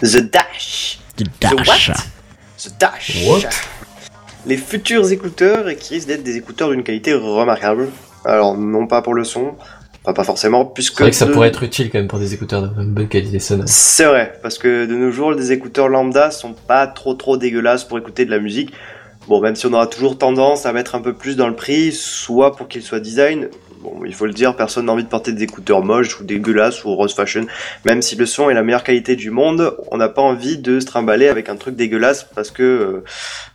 The 0.00 0.20
Dash. 0.30 0.98
The 1.16 1.24
The 1.24 1.30
Dash. 1.40 1.88
what? 1.88 1.96
The 2.58 2.70
Dash. 2.78 3.24
What? 3.26 3.50
Les 4.46 4.56
futurs 4.56 5.10
écouteurs 5.10 5.68
et 5.68 5.76
qui 5.76 5.94
risquent 5.94 6.08
d'être 6.08 6.22
des 6.22 6.36
écouteurs 6.36 6.70
d'une 6.70 6.82
qualité 6.84 7.12
remarquable. 7.14 7.88
Alors 8.24 8.56
non 8.56 8.86
pas 8.86 9.02
pour 9.02 9.14
le 9.14 9.24
son, 9.24 9.54
enfin 10.02 10.12
pas 10.12 10.24
forcément, 10.24 10.64
puisque 10.64 10.96
C'est 10.98 11.02
vrai 11.02 11.10
que 11.10 11.16
ça 11.16 11.26
de- 11.26 11.32
pourrait 11.32 11.48
être 11.48 11.62
utile 11.62 11.90
quand 11.90 11.98
même 11.98 12.08
pour 12.08 12.18
des 12.18 12.34
écouteurs 12.34 12.62
de 12.62 12.84
bonne 12.84 13.08
qualité 13.08 13.38
sonore. 13.40 13.64
C'est 13.68 14.04
vrai, 14.04 14.38
parce 14.42 14.58
que 14.58 14.86
de 14.86 14.94
nos 14.94 15.10
jours, 15.10 15.34
des 15.34 15.52
écouteurs 15.52 15.88
lambda 15.88 16.30
sont 16.30 16.52
pas 16.52 16.86
trop 16.86 17.14
trop 17.14 17.36
dégueulasses 17.36 17.84
pour 17.84 17.98
écouter 17.98 18.24
de 18.24 18.30
la 18.30 18.38
musique. 18.38 18.72
Bon, 19.28 19.42
même 19.42 19.56
si 19.56 19.66
on 19.66 19.72
aura 19.74 19.86
toujours 19.86 20.16
tendance 20.16 20.64
à 20.64 20.72
mettre 20.72 20.94
un 20.94 21.02
peu 21.02 21.12
plus 21.12 21.36
dans 21.36 21.48
le 21.48 21.54
prix, 21.54 21.92
soit 21.92 22.56
pour 22.56 22.66
qu'ils 22.66 22.82
soient 22.82 22.98
design. 22.98 23.50
Bon, 23.82 24.00
il 24.04 24.14
faut 24.14 24.26
le 24.26 24.32
dire, 24.32 24.56
personne 24.56 24.86
n'a 24.86 24.92
envie 24.92 25.04
de 25.04 25.08
porter 25.08 25.32
des 25.32 25.44
écouteurs 25.44 25.84
moches 25.84 26.18
ou 26.20 26.24
dégueulasses 26.24 26.84
ou 26.84 26.94
rose 26.94 27.14
fashion. 27.14 27.46
Même 27.84 28.02
si 28.02 28.16
le 28.16 28.26
son 28.26 28.50
est 28.50 28.54
la 28.54 28.62
meilleure 28.62 28.82
qualité 28.82 29.14
du 29.14 29.30
monde, 29.30 29.74
on 29.92 29.98
n'a 29.98 30.08
pas 30.08 30.22
envie 30.22 30.58
de 30.58 30.80
se 30.80 30.86
trimballer 30.86 31.28
avec 31.28 31.48
un 31.48 31.56
truc 31.56 31.76
dégueulasse 31.76 32.26
parce 32.34 32.50
que 32.50 32.62
euh, 32.62 33.04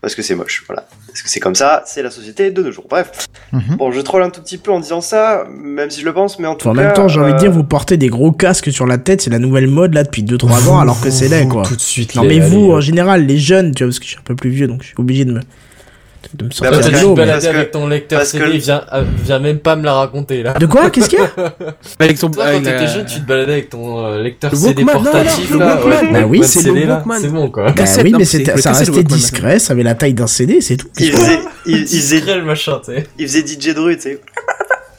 parce 0.02 0.16
que 0.16 0.22
c'est 0.22 0.36
moche. 0.36 0.64
Voilà, 0.68 0.86
parce 1.08 1.22
que 1.24 1.30
c'est 1.30 1.40
comme 1.42 1.56
ça, 1.56 1.84
c'est 1.86 2.02
la 2.04 2.10
société 2.12 2.52
de 2.52 2.64
nos 2.64 2.72
jours. 2.72 2.86
Bref, 2.90 3.28
Mhm. 3.52 3.76
bon, 3.78 3.92
je 3.92 4.02
troll 4.02 4.24
un 4.24 4.30
tout 4.30 4.42
petit 4.42 4.58
peu 4.58 4.72
en 4.72 4.80
disant 4.80 5.02
ça, 5.02 5.46
même 5.54 5.90
si 5.92 6.00
je 6.02 6.06
le 6.06 6.14
pense, 6.14 6.40
mais 6.40 6.48
en 6.48 6.56
tout 6.56 6.68
Enfin, 6.70 6.80
en 6.80 6.82
cas. 6.82 6.88
même 6.88 6.94
temps, 6.96 7.08
j'ai 7.08 7.20
envie 7.20 7.32
de 7.34 7.36
euh, 7.38 7.40
dire, 7.40 7.52
vous 7.52 7.64
portez 7.64 7.98
des 7.98 8.08
gros 8.08 8.32
casques 8.32 8.72
sur 8.72 8.88
la 8.88 8.98
tête, 8.98 9.22
c'est 9.22 9.30
la 9.30 9.40
nouvelle 9.40 9.68
mode 9.68 9.94
là 9.94 10.04
depuis 10.04 10.24
2-3 10.24 10.70
ans, 10.70 10.80
alors 10.80 11.00
que 11.02 11.10
c'est 11.12 11.28
laid, 11.28 11.48
quoi. 11.48 11.64
Tout 11.64 11.76
de 11.76 11.82
suite. 11.82 12.16
Non 12.16 12.24
mais 12.24 12.40
vous, 12.40 12.64
allez, 12.66 12.74
en 12.74 12.80
général, 12.82 13.26
les 13.26 13.38
jeunes, 13.38 13.76
tu 13.76 13.84
vois, 13.84 13.90
parce 13.90 14.00
que 14.00 14.06
je 14.06 14.10
suis 14.12 14.20
un 14.20 14.24
peu 14.24 14.36
plus 14.36 14.50
vieux, 14.50 14.68
donc 14.68 14.82
je 14.82 14.88
suis 14.88 14.96
obligé 14.98 15.26
de 15.26 15.34
me... 15.34 15.42
De 16.34 16.46
me 16.46 16.50
Bah, 16.50 16.56
sortir 16.56 16.72
parce 16.80 16.86
de 16.88 16.92
que- 16.98 17.02
l'eau, 17.04 17.16
mais- 17.16 17.26
que- 17.26 17.46
avec 17.48 17.72
ton 17.72 17.88
lecteur 17.88 18.22
que 18.22 18.26
CD, 18.26 18.46
le- 18.46 18.52
viens, 18.54 18.82
euh, 18.92 19.04
viens 19.24 19.38
même 19.40 19.60
pas 19.60 19.76
me 19.76 19.84
la 19.84 19.94
raconter, 19.94 20.42
là. 20.42 20.54
De 20.54 20.66
quoi? 20.66 20.90
Qu'est-ce 20.90 21.08
qu'il 21.10 21.20
y 21.20 21.22
a? 21.22 21.30
Avec 22.00 22.18
son, 22.18 22.30
Toi, 22.32 22.46
avec 22.46 22.64
quand 22.64 22.72
t'étais 22.72 22.88
jeune, 22.88 23.06
tu 23.06 23.20
te 23.22 23.28
baladais 23.28 23.52
avec 23.54 23.70
ton 23.70 24.04
euh, 24.06 24.22
lecteur 24.24 24.50
Le 24.52 24.58
CD 24.58 24.84
Walkman, 24.84 25.04
non, 25.04 25.12
portatif, 25.12 25.52
non, 25.52 25.60
le 25.60 25.66
là. 25.66 25.86
Ouais, 25.86 26.12
Bah 26.12 26.20
oui, 26.28 26.42
c'est 26.44 26.64
le 26.64 26.72
Walkman. 26.88 27.18
C'est 27.22 27.28
bon, 27.30 27.50
quoi. 27.52 27.72
Bah 27.72 27.84
oui, 28.04 28.12
non, 28.12 28.18
mais 28.18 28.26
ça 28.26 28.74
restait 28.74 29.04
discret, 29.04 29.60
ça 29.60 29.74
avait 29.74 29.84
la 29.84 29.94
taille 29.96 30.14
d'un 30.16 30.28
CD, 30.28 30.60
c'est 30.62 30.78
tout. 30.78 30.88
Il 31.00 31.12
faisait, 31.12 31.40
il, 31.68 31.78
il 31.82 31.88
faisait, 31.88 32.16
Discret, 32.18 32.38
le 32.38 32.44
machin, 32.46 32.80
tu 32.84 32.94
sais. 32.94 33.08
il 33.20 33.28
faisait 33.28 33.46
DJ 33.46 33.74
Dru, 33.76 33.96
tu 33.96 34.02
sais. 34.02 34.22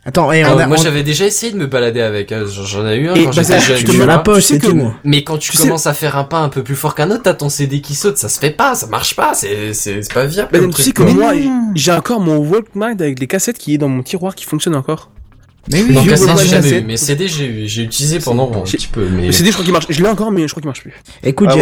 Attends, 0.06 0.30
et 0.32 0.42
Ah 0.42 0.54
on 0.54 0.58
a... 0.58 0.66
moi 0.66 0.76
on- 0.78 0.82
j'avais 0.82 1.02
déjà 1.02 1.24
essayé 1.24 1.50
de 1.52 1.56
me 1.56 1.66
balader 1.66 2.00
avec, 2.02 2.30
hein, 2.30 2.44
j'en 2.46 2.86
ai 2.86 2.96
eu 2.96 3.08
un 3.08 3.14
Et 3.14 3.20
quand 3.24 3.30
bah, 3.30 3.42
j'étais 3.42 3.44
ça, 3.44 3.58
jeune. 3.58 3.76
tu 3.78 3.84
tu 3.84 3.86
te 3.86 3.90
tu 3.92 3.96
mets 3.96 4.02
mets 4.02 4.06
la 4.08 4.14
vois. 4.16 4.22
poche, 4.22 4.36
tu 4.36 4.42
sais 4.42 4.54
c'est 4.54 4.60
que- 4.60 4.66
tout. 4.72 4.92
Mais 5.02 5.24
quand 5.24 5.38
tu, 5.38 5.50
Tu 5.52 5.56
sais- 5.56 5.62
commences 5.64 5.86
à 5.86 5.94
faire 5.94 6.16
un 6.18 6.24
pas 6.24 6.40
un 6.40 6.50
peu 6.50 6.62
plus 6.62 6.76
fort 6.76 6.94
qu'un 6.94 7.10
autre, 7.10 7.22
t'as 7.22 7.32
ton 7.34 7.48
CD 7.48 7.80
qui 7.80 7.94
saute, 7.94 8.18
ça 8.18 8.28
se 8.28 8.38
fait 8.38 8.50
pas, 8.50 8.74
ça 8.74 8.86
marche 8.88 9.16
pas, 9.16 9.32
c'est 9.32 9.72
c'est 9.72 10.12
pas 10.12 10.26
viable. 10.26 10.50
Bah, 10.52 10.58
comme 10.58 10.74
tu 10.74 10.82
sais 10.82 10.92
que 10.92 11.02
moi, 11.04 11.32
j'ai 11.74 11.92
encore 11.92 12.20
mon 12.20 12.36
Walkman 12.36 12.96
avec 13.00 13.18
les 13.18 13.26
cassettes 13.26 13.56
qui 13.58 13.74
est 13.74 13.78
dans 13.78 13.88
mon 13.88 14.02
tiroir 14.02 14.34
qui 14.34 14.44
fonctionne 14.44 14.74
encore. 14.76 15.10
Mais 15.72 15.82
oui, 15.82 15.94
Non, 15.94 16.02
vieux 16.02 16.10
cassette, 16.10 16.26
Walkman 16.26 16.44
j'ai 16.44 16.50
jamais 16.50 16.78
eu, 16.80 16.84
mais 16.86 16.96
CD 16.98 17.26
j'ai 17.26 17.46
eu, 17.46 17.66
j'ai 17.66 17.82
utilisé 17.84 18.18
pendant 18.18 18.52
un 18.52 18.60
petit 18.60 18.86
peu, 18.86 19.08
mais 19.10 19.26
Le 19.28 19.32
CD, 19.32 19.48
je 19.48 19.52
crois 19.54 19.64
qu'il 19.64 19.72
marche. 19.72 19.86
Je 19.88 20.02
l'ai 20.02 20.08
encore, 20.10 20.30
mais 20.30 20.42
je 20.46 20.48
crois 20.52 20.60
qu'il 20.60 20.68
marche 20.68 20.82
plus. 20.82 20.92
Écoute, 21.22 21.48
Ah, 21.50 21.54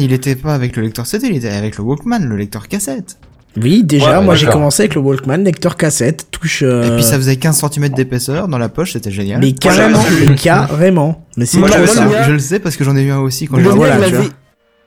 il 0.00 0.12
était 0.14 0.34
pas 0.36 0.54
avec 0.54 0.74
le 0.76 0.82
lecteur 0.84 1.04
CD, 1.06 1.26
il 1.28 1.36
était 1.36 1.48
avec 1.50 1.76
le 1.76 1.84
Walkman, 1.84 2.20
le 2.26 2.36
lecteur 2.36 2.66
cassette. 2.68 3.18
Oui, 3.56 3.82
déjà, 3.82 4.18
Ouais, 4.20 4.24
moi 4.24 4.34
j'ai 4.34 4.46
commencé 4.46 4.82
avec 4.82 4.94
le 4.94 5.00
Walkman, 5.00 5.38
lecteur 5.44 5.76
cassette, 5.76 6.26
touche... 6.30 6.62
euh, 6.64 6.84
Et 6.84 6.94
puis 6.94 7.02
ça 7.04 7.16
faisait 7.16 7.36
15 7.36 7.64
cm 7.72 7.88
d'épaisseur 7.90 8.48
dans 8.48 8.58
la 8.58 8.68
poche, 8.68 8.92
c'était 8.92 9.10
génial. 9.10 9.40
Mais 9.40 9.52
carrément, 9.52 10.02
mais 10.28 10.34
carrément. 10.36 11.24
Mais 11.36 11.46
c'est 11.46 11.58
mien- 11.58 12.22
Je 12.26 12.32
le 12.32 12.38
sais 12.38 12.58
parce 12.60 12.76
que 12.76 12.84
j'en 12.84 12.96
ai 12.96 13.02
eu 13.02 13.10
un 13.10 13.18
aussi 13.20 13.46
quand 13.46 13.56
Le 13.56 13.64
j'ai 13.64 13.70
voilà, 13.70 13.96
il, 13.98 14.04
avait, 14.14 14.28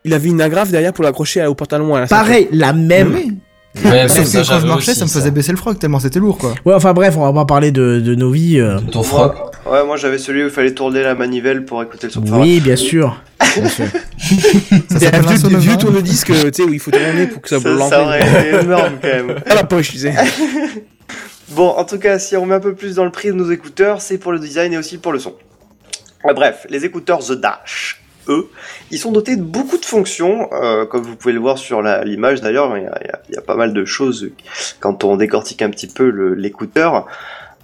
il 0.05 0.13
avait 0.13 0.29
une 0.29 0.41
agrafe 0.41 0.69
derrière 0.71 0.93
pour 0.93 1.03
l'accrocher 1.03 1.41
à- 1.41 1.49
au 1.49 1.55
pantalon 1.55 1.93
à 1.95 2.01
la 2.01 2.07
Pareil, 2.07 2.47
la 2.51 2.73
même. 2.73 3.13
Oui. 3.13 3.37
Ouais, 3.83 4.07
Sauf 4.07 4.25
ça, 4.25 4.31
que 4.31 4.37
quand 4.37 4.43
je 4.43 4.49
j'avais 4.49 4.67
marchais, 4.67 4.91
aussi, 4.91 4.99
ça 4.99 5.05
me 5.05 5.09
faisait 5.09 5.31
baisser 5.31 5.51
le 5.51 5.57
froc 5.57 5.79
tellement 5.79 5.99
c'était 5.99 6.19
lourd 6.19 6.37
quoi. 6.37 6.53
Ouais, 6.63 6.75
enfin 6.75 6.93
bref, 6.93 7.15
on 7.17 7.21
va 7.25 7.33
pas 7.33 7.45
parler 7.45 7.71
de, 7.71 7.99
de 7.99 8.13
nos 8.13 8.29
vies. 8.29 8.59
euh. 8.59 8.79
Ton 8.91 9.01
froc. 9.01 9.35
Ouais, 9.65 9.83
moi 9.85 9.97
j'avais 9.97 10.19
celui 10.19 10.43
où 10.43 10.45
il 10.45 10.51
fallait 10.51 10.73
tourner 10.75 11.01
la 11.01 11.15
manivelle 11.15 11.65
pour 11.65 11.81
écouter 11.81 12.07
le 12.07 12.13
son. 12.13 12.21
Oui, 12.39 12.59
bien 12.59 12.75
sûr. 12.75 13.19
Bien 13.57 13.67
sûr. 13.69 13.85
Ça 14.89 14.99
C'est 14.99 15.15
un 15.15 15.21
vieux, 15.21 15.37
sonomètre. 15.37 15.63
vieux 15.63 15.77
tourne-disque, 15.77 16.27
tu 16.27 16.53
sais, 16.53 16.63
où 16.63 16.73
il 16.73 16.79
faut 16.79 16.91
tourner 16.91 17.25
pour 17.27 17.41
que 17.41 17.49
ça 17.49 17.59
ça, 17.59 17.89
ça 17.89 18.03
aurait 18.03 18.19
été 18.21 18.63
énorme 18.63 18.93
quand 19.01 19.07
même. 19.07 19.35
À 19.49 19.55
la 19.55 19.63
poche, 19.63 19.91
tu 19.91 19.97
sais. 19.97 20.13
Bon, 21.49 21.69
en 21.69 21.83
tout 21.85 21.99
cas, 21.99 22.19
si 22.19 22.35
on 22.35 22.45
met 22.45 22.55
un 22.55 22.59
peu 22.59 22.73
plus 22.73 22.95
dans 22.95 23.05
le 23.05 23.11
prix 23.11 23.27
de 23.29 23.33
nos 23.33 23.51
écouteurs, 23.51 24.01
c'est 24.01 24.17
pour 24.17 24.31
le 24.31 24.39
design 24.39 24.73
et 24.73 24.77
aussi 24.77 24.97
pour 24.97 25.11
le 25.11 25.19
son. 25.19 25.33
Ah, 26.27 26.33
bref, 26.33 26.65
les 26.69 26.83
écouteurs 26.85 27.19
The 27.19 27.33
Dash, 27.33 28.01
eux, 28.27 28.49
ils 28.91 28.99
sont 28.99 29.11
dotés 29.11 29.35
de 29.35 29.41
beaucoup 29.41 29.77
de 29.77 29.85
fonctions, 29.85 30.49
euh, 30.53 30.85
comme 30.85 31.03
vous 31.03 31.15
pouvez 31.15 31.33
le 31.33 31.39
voir 31.39 31.57
sur 31.57 31.81
l'image 31.81 32.41
d'ailleurs, 32.41 32.77
il 32.77 32.83
y 32.83 32.87
a, 32.87 32.99
il 33.29 33.35
y 33.35 33.41
pas 33.41 33.55
mal 33.55 33.73
de 33.73 33.85
choses 33.85 34.29
quand 34.79 35.03
on 35.03 35.17
décortique 35.17 35.61
un 35.61 35.69
petit 35.69 35.87
peu 35.87 36.07
l'écouteur. 36.35 37.07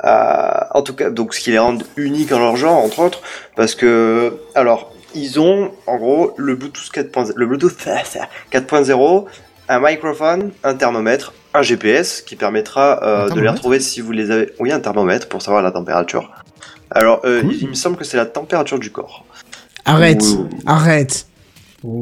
Euh, 0.06 0.52
en 0.74 0.82
tout 0.82 0.94
cas, 0.94 1.10
donc 1.10 1.34
ce 1.34 1.42
qui 1.42 1.52
les 1.52 1.60
rend 1.60 1.78
uniques 1.98 2.32
en 2.32 2.40
leur 2.40 2.56
genre, 2.56 2.78
entre 2.78 3.00
autres, 3.00 3.22
parce 3.56 3.76
que, 3.76 4.34
alors, 4.56 4.94
ils 5.16 5.40
ont 5.40 5.72
en 5.88 5.98
gros 5.98 6.34
le 6.38 6.56
Bluetooth 6.56 6.92
4.0, 6.94 7.34
le 7.36 7.46
Bluetooth 7.46 7.76
4.0, 8.52 9.26
un 9.68 9.80
microphone, 9.80 10.52
un 10.64 10.76
thermomètre, 10.76 11.34
un 11.54 11.62
GPS 11.62 12.22
qui 12.22 12.36
permettra 12.36 13.04
euh, 13.04 13.30
de 13.30 13.40
les 13.40 13.50
retrouver 13.50 13.80
si 13.80 14.02
vous 14.02 14.12
les 14.12 14.32
avez. 14.32 14.54
Oui, 14.60 14.72
un 14.72 14.80
thermomètre 14.80 15.28
pour 15.28 15.42
savoir 15.42 15.62
la 15.62 15.72
température. 15.72 16.32
Alors, 16.92 17.22
euh, 17.26 17.44
il 17.52 17.70
me 17.70 17.76
semble 17.76 17.98
que 17.98 18.04
c'est 18.04 18.18
la 18.18 18.26
température 18.26 18.80
du 18.80 18.92
corps. 18.92 19.26
Arrête, 19.90 20.24
Ouh. 20.24 20.50
arrête. 20.66 21.26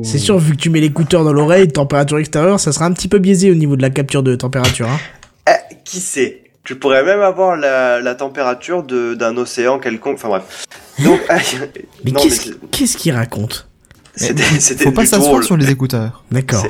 C'est 0.03 0.17
sûr, 0.17 0.39
vu 0.39 0.53
que 0.55 0.61
tu 0.61 0.69
mets 0.71 0.79
l'écouteur 0.79 1.23
dans 1.23 1.33
l'oreille, 1.33 1.67
température 1.67 2.17
extérieure, 2.17 2.59
ça 2.59 2.71
sera 2.71 2.85
un 2.85 2.91
petit 2.93 3.07
peu 3.07 3.19
biaisé 3.19 3.51
au 3.51 3.53
niveau 3.55 3.75
de 3.75 3.81
la 3.83 3.91
capture 3.91 4.23
de 4.23 4.33
température. 4.35 4.87
Hein. 4.89 4.99
Eh, 5.47 5.75
qui 5.85 5.99
sait? 5.99 6.43
Tu 6.63 6.75
pourrais 6.75 7.03
même 7.03 7.21
avoir 7.21 7.55
la, 7.55 8.01
la 8.01 8.15
température 8.15 8.83
de- 8.83 9.13
d'un 9.13 9.37
océan 9.37 9.77
quelconque. 9.79 10.15
Enfin 10.15 10.27
bref. 10.29 10.65
Donc, 11.03 11.19
Mais 12.03 12.11
non, 12.11 12.19
qu'est-ce 12.21 12.49
mais 12.49 12.55
qu'il 12.57 12.69
qu'est-ce 12.71 12.97
qu'il 12.97 13.13
raconte? 13.13 13.67
c'était 14.15 14.41
Faut 14.83 14.91
pas 14.91 15.05
s'asseoir 15.05 15.43
sur 15.43 15.55
les 15.55 15.69
écouteurs. 15.69 16.23
D'accord. 16.31 16.65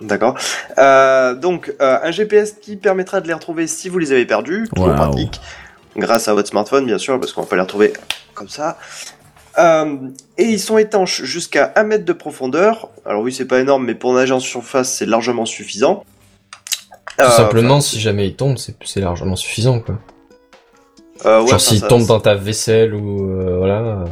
D'accord. 0.00 0.36
Euh, 0.78 1.34
donc, 1.34 1.72
euh, 1.80 1.98
un 2.02 2.10
GPS 2.10 2.54
qui 2.60 2.76
permettra 2.76 3.20
de 3.20 3.28
les 3.28 3.34
retrouver 3.34 3.66
si 3.66 3.88
vous 3.88 3.98
les 3.98 4.12
avez 4.12 4.26
perdus. 4.26 4.66
Trop 4.74 4.86
Waouh. 4.86 4.96
pratique. 4.96 5.40
Grâce 5.96 6.26
à 6.26 6.34
votre 6.34 6.48
smartphone, 6.48 6.86
bien 6.86 6.98
sûr, 6.98 7.20
parce 7.20 7.32
qu'on 7.32 7.44
peut 7.44 7.54
les 7.56 7.62
retrouver 7.62 7.92
comme 8.34 8.48
ça. 8.48 8.78
Euh, 9.58 9.96
et 10.36 10.44
ils 10.44 10.58
sont 10.60 10.78
étanches 10.78 11.22
jusqu'à 11.22 11.72
1 11.76 11.84
mètre 11.84 12.04
de 12.04 12.12
profondeur. 12.12 12.88
Alors 13.06 13.22
oui, 13.22 13.32
c'est 13.32 13.44
pas 13.46 13.60
énorme, 13.60 13.84
mais 13.86 13.94
pour 13.94 14.12
nager 14.12 14.32
en 14.32 14.40
surface, 14.40 14.92
c'est 14.92 15.06
largement 15.06 15.46
suffisant. 15.46 16.04
Tout 17.16 17.24
Euh, 17.24 17.30
simplement, 17.30 17.80
si 17.80 18.00
jamais 18.00 18.26
il 18.26 18.34
tombe, 18.34 18.56
c'est 18.58 19.00
largement 19.00 19.36
suffisant, 19.36 19.78
quoi. 19.78 19.94
euh, 21.24 21.38
ouais, 21.40 21.46
Genre 21.46 21.54
enfin, 21.54 21.58
s'il 21.60 21.78
ça- 21.78 21.86
tombe 21.86 22.06
dans 22.06 22.18
ta 22.18 22.34
vaisselle 22.34 22.94
ou 22.94 23.30
euh, 23.30 23.58
voilà. 23.58 24.04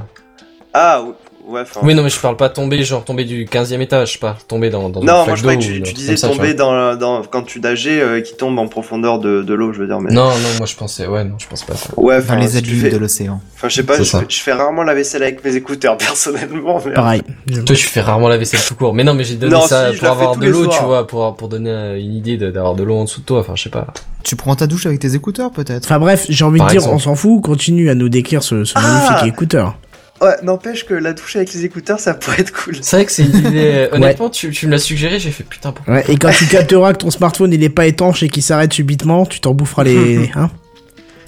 Ah, 0.73 1.03
ouais. 1.47 1.63
Oui, 1.83 1.95
non, 1.95 2.03
mais 2.03 2.09
je 2.11 2.19
parle 2.19 2.37
pas 2.37 2.49
tomber, 2.49 2.83
genre 2.83 3.05
tomber 3.05 3.25
du 3.25 3.45
15 3.47 3.73
e 3.73 3.81
étage, 3.81 4.21
pas 4.21 4.37
tomber 4.49 4.71
dans, 4.71 4.89
dans 4.89 5.01
Non, 5.01 5.27
moi 5.27 5.35
je 5.35 5.43
croyais 5.43 5.59
que 5.59 5.65
tu, 5.65 5.83
truc 5.83 5.95
disais 5.97 6.17
ça, 6.17 6.29
tomber 6.29 6.55
dans, 6.55 6.97
dans, 6.97 7.23
quand 7.23 7.43
tu 7.43 7.61
nageais, 7.61 8.01
euh, 8.01 8.21
qui 8.21 8.37
tombe 8.37 8.59
en 8.59 8.69
profondeur 8.69 9.19
de, 9.19 9.43
de 9.43 9.55
l'eau, 9.55 9.73
je 9.73 9.81
veux 9.81 9.87
dire. 9.87 10.01
Mais... 10.01 10.13
Non, 10.13 10.27
non, 10.29 10.49
moi 10.59 10.67
je 10.67 10.77
pensais, 10.77 11.07
ouais, 11.07 11.25
non, 11.25 11.35
je 11.39 11.47
pense 11.47 11.65
pas 11.65 11.75
ça. 11.75 11.91
Ouais, 11.97 12.19
Dans 12.19 12.25
enfin, 12.25 12.37
les 12.37 12.57
adultes 12.57 12.83
fais- 12.83 12.91
de 12.91 12.99
l'océan. 12.99 13.41
Enfin, 13.55 13.69
je 13.69 13.75
sais 13.75 13.83
pas, 13.83 13.99
je 13.99 14.05
fais, 14.05 14.25
je 14.29 14.41
fais 14.41 14.53
rarement 14.53 14.83
la 14.83 14.95
vaisselle 14.95 15.23
avec 15.23 15.45
mes 15.45 15.57
écouteurs, 15.57 15.97
personnellement. 15.99 16.81
Mais... 16.85 16.93
Pareil. 16.93 17.23
Toi, 17.67 17.77
tu 17.77 17.87
fais 17.87 18.01
rarement 18.01 18.29
la 18.29 18.39
vaisselle 18.39 18.61
tout 18.67 18.75
court. 18.75 18.95
Mais 18.95 19.05
non, 19.05 19.15
mais 19.15 19.25
j'ai 19.25 19.37
donné 19.37 19.55
Non, 19.55 19.63
ça 19.63 19.91
si, 19.91 19.97
je 19.97 20.01
pour 20.01 20.09
avoir 20.11 20.37
de 20.37 20.47
l'eau, 20.49 20.67
tu 20.67 20.83
vois, 20.83 21.07
pour, 21.07 21.35
pour 21.37 21.49
donner 21.49 21.71
euh, 21.71 21.99
une 21.99 22.15
idée 22.15 22.37
d'avoir 22.37 22.75
de 22.75 22.83
l'eau 22.83 22.97
en 22.97 23.05
dessous 23.05 23.21
de 23.21 23.27
toi. 23.27 23.41
Enfin, 23.41 23.55
je 23.57 23.65
sais 23.65 23.71
pas. 23.71 23.87
Tu 24.23 24.37
prends 24.37 24.55
ta 24.55 24.67
douche 24.67 24.87
avec 24.87 25.01
tes 25.01 25.15
écouteurs 25.15 25.51
peut-être? 25.51 25.85
Enfin 25.85 25.99
bref, 25.99 26.27
j'ai 26.29 26.45
envie 26.45 26.61
de 26.61 26.69
dire, 26.69 26.89
on 26.89 26.99
s'en 26.99 27.17
fout, 27.17 27.43
continue 27.43 27.91
à 27.91 27.95
nous 27.95 28.09
décrire 28.09 28.43
ce, 28.43 28.65
ce 28.65 28.75
Ah 28.77 28.81
magnifique 28.81 29.35
écouteur. 29.35 29.77
Ouais, 30.21 30.37
n'empêche 30.45 30.87
que 30.87 30.95
la 30.95 31.15
douche 31.15 31.35
avec 31.37 31.53
les 31.53 31.65
écouteurs, 31.65 31.99
ça 31.99 32.15
pourrait 32.15 32.41
être 32.41 32.53
cool. 32.53 32.77
C'est 32.81 32.97
vrai 32.97 33.07
que 33.07 33.11
c'est 33.13 33.25
une 33.25 33.37
idée. 33.37 33.89
Honnêtement, 33.91 34.31
tu, 34.31 34.51
tu 34.51 34.67
me 34.67 34.71
l'as 34.73 34.79
suggéré, 34.79 35.19
j'ai 35.19 35.31
fait 35.33 35.43
putain 35.43 35.73
pourquoi. 35.73 35.95
Ouais, 35.95 36.05
et 36.09 36.17
quand 36.17 36.31
tu 36.31 36.47
capteras 36.47 36.93
que 36.93 36.99
ton 36.99 37.11
smartphone 37.11 37.53
il 37.53 37.63
est 37.65 37.69
pas 37.69 37.87
étanche 37.87 38.23
et 38.23 38.29
qu'il 38.29 38.43
s'arrête 38.43 38.73
subitement, 38.73 39.27
tu 39.27 39.41
t'en 39.41 39.53
boufferas 39.55 39.85
les. 39.85 40.31
Hein 40.37 40.51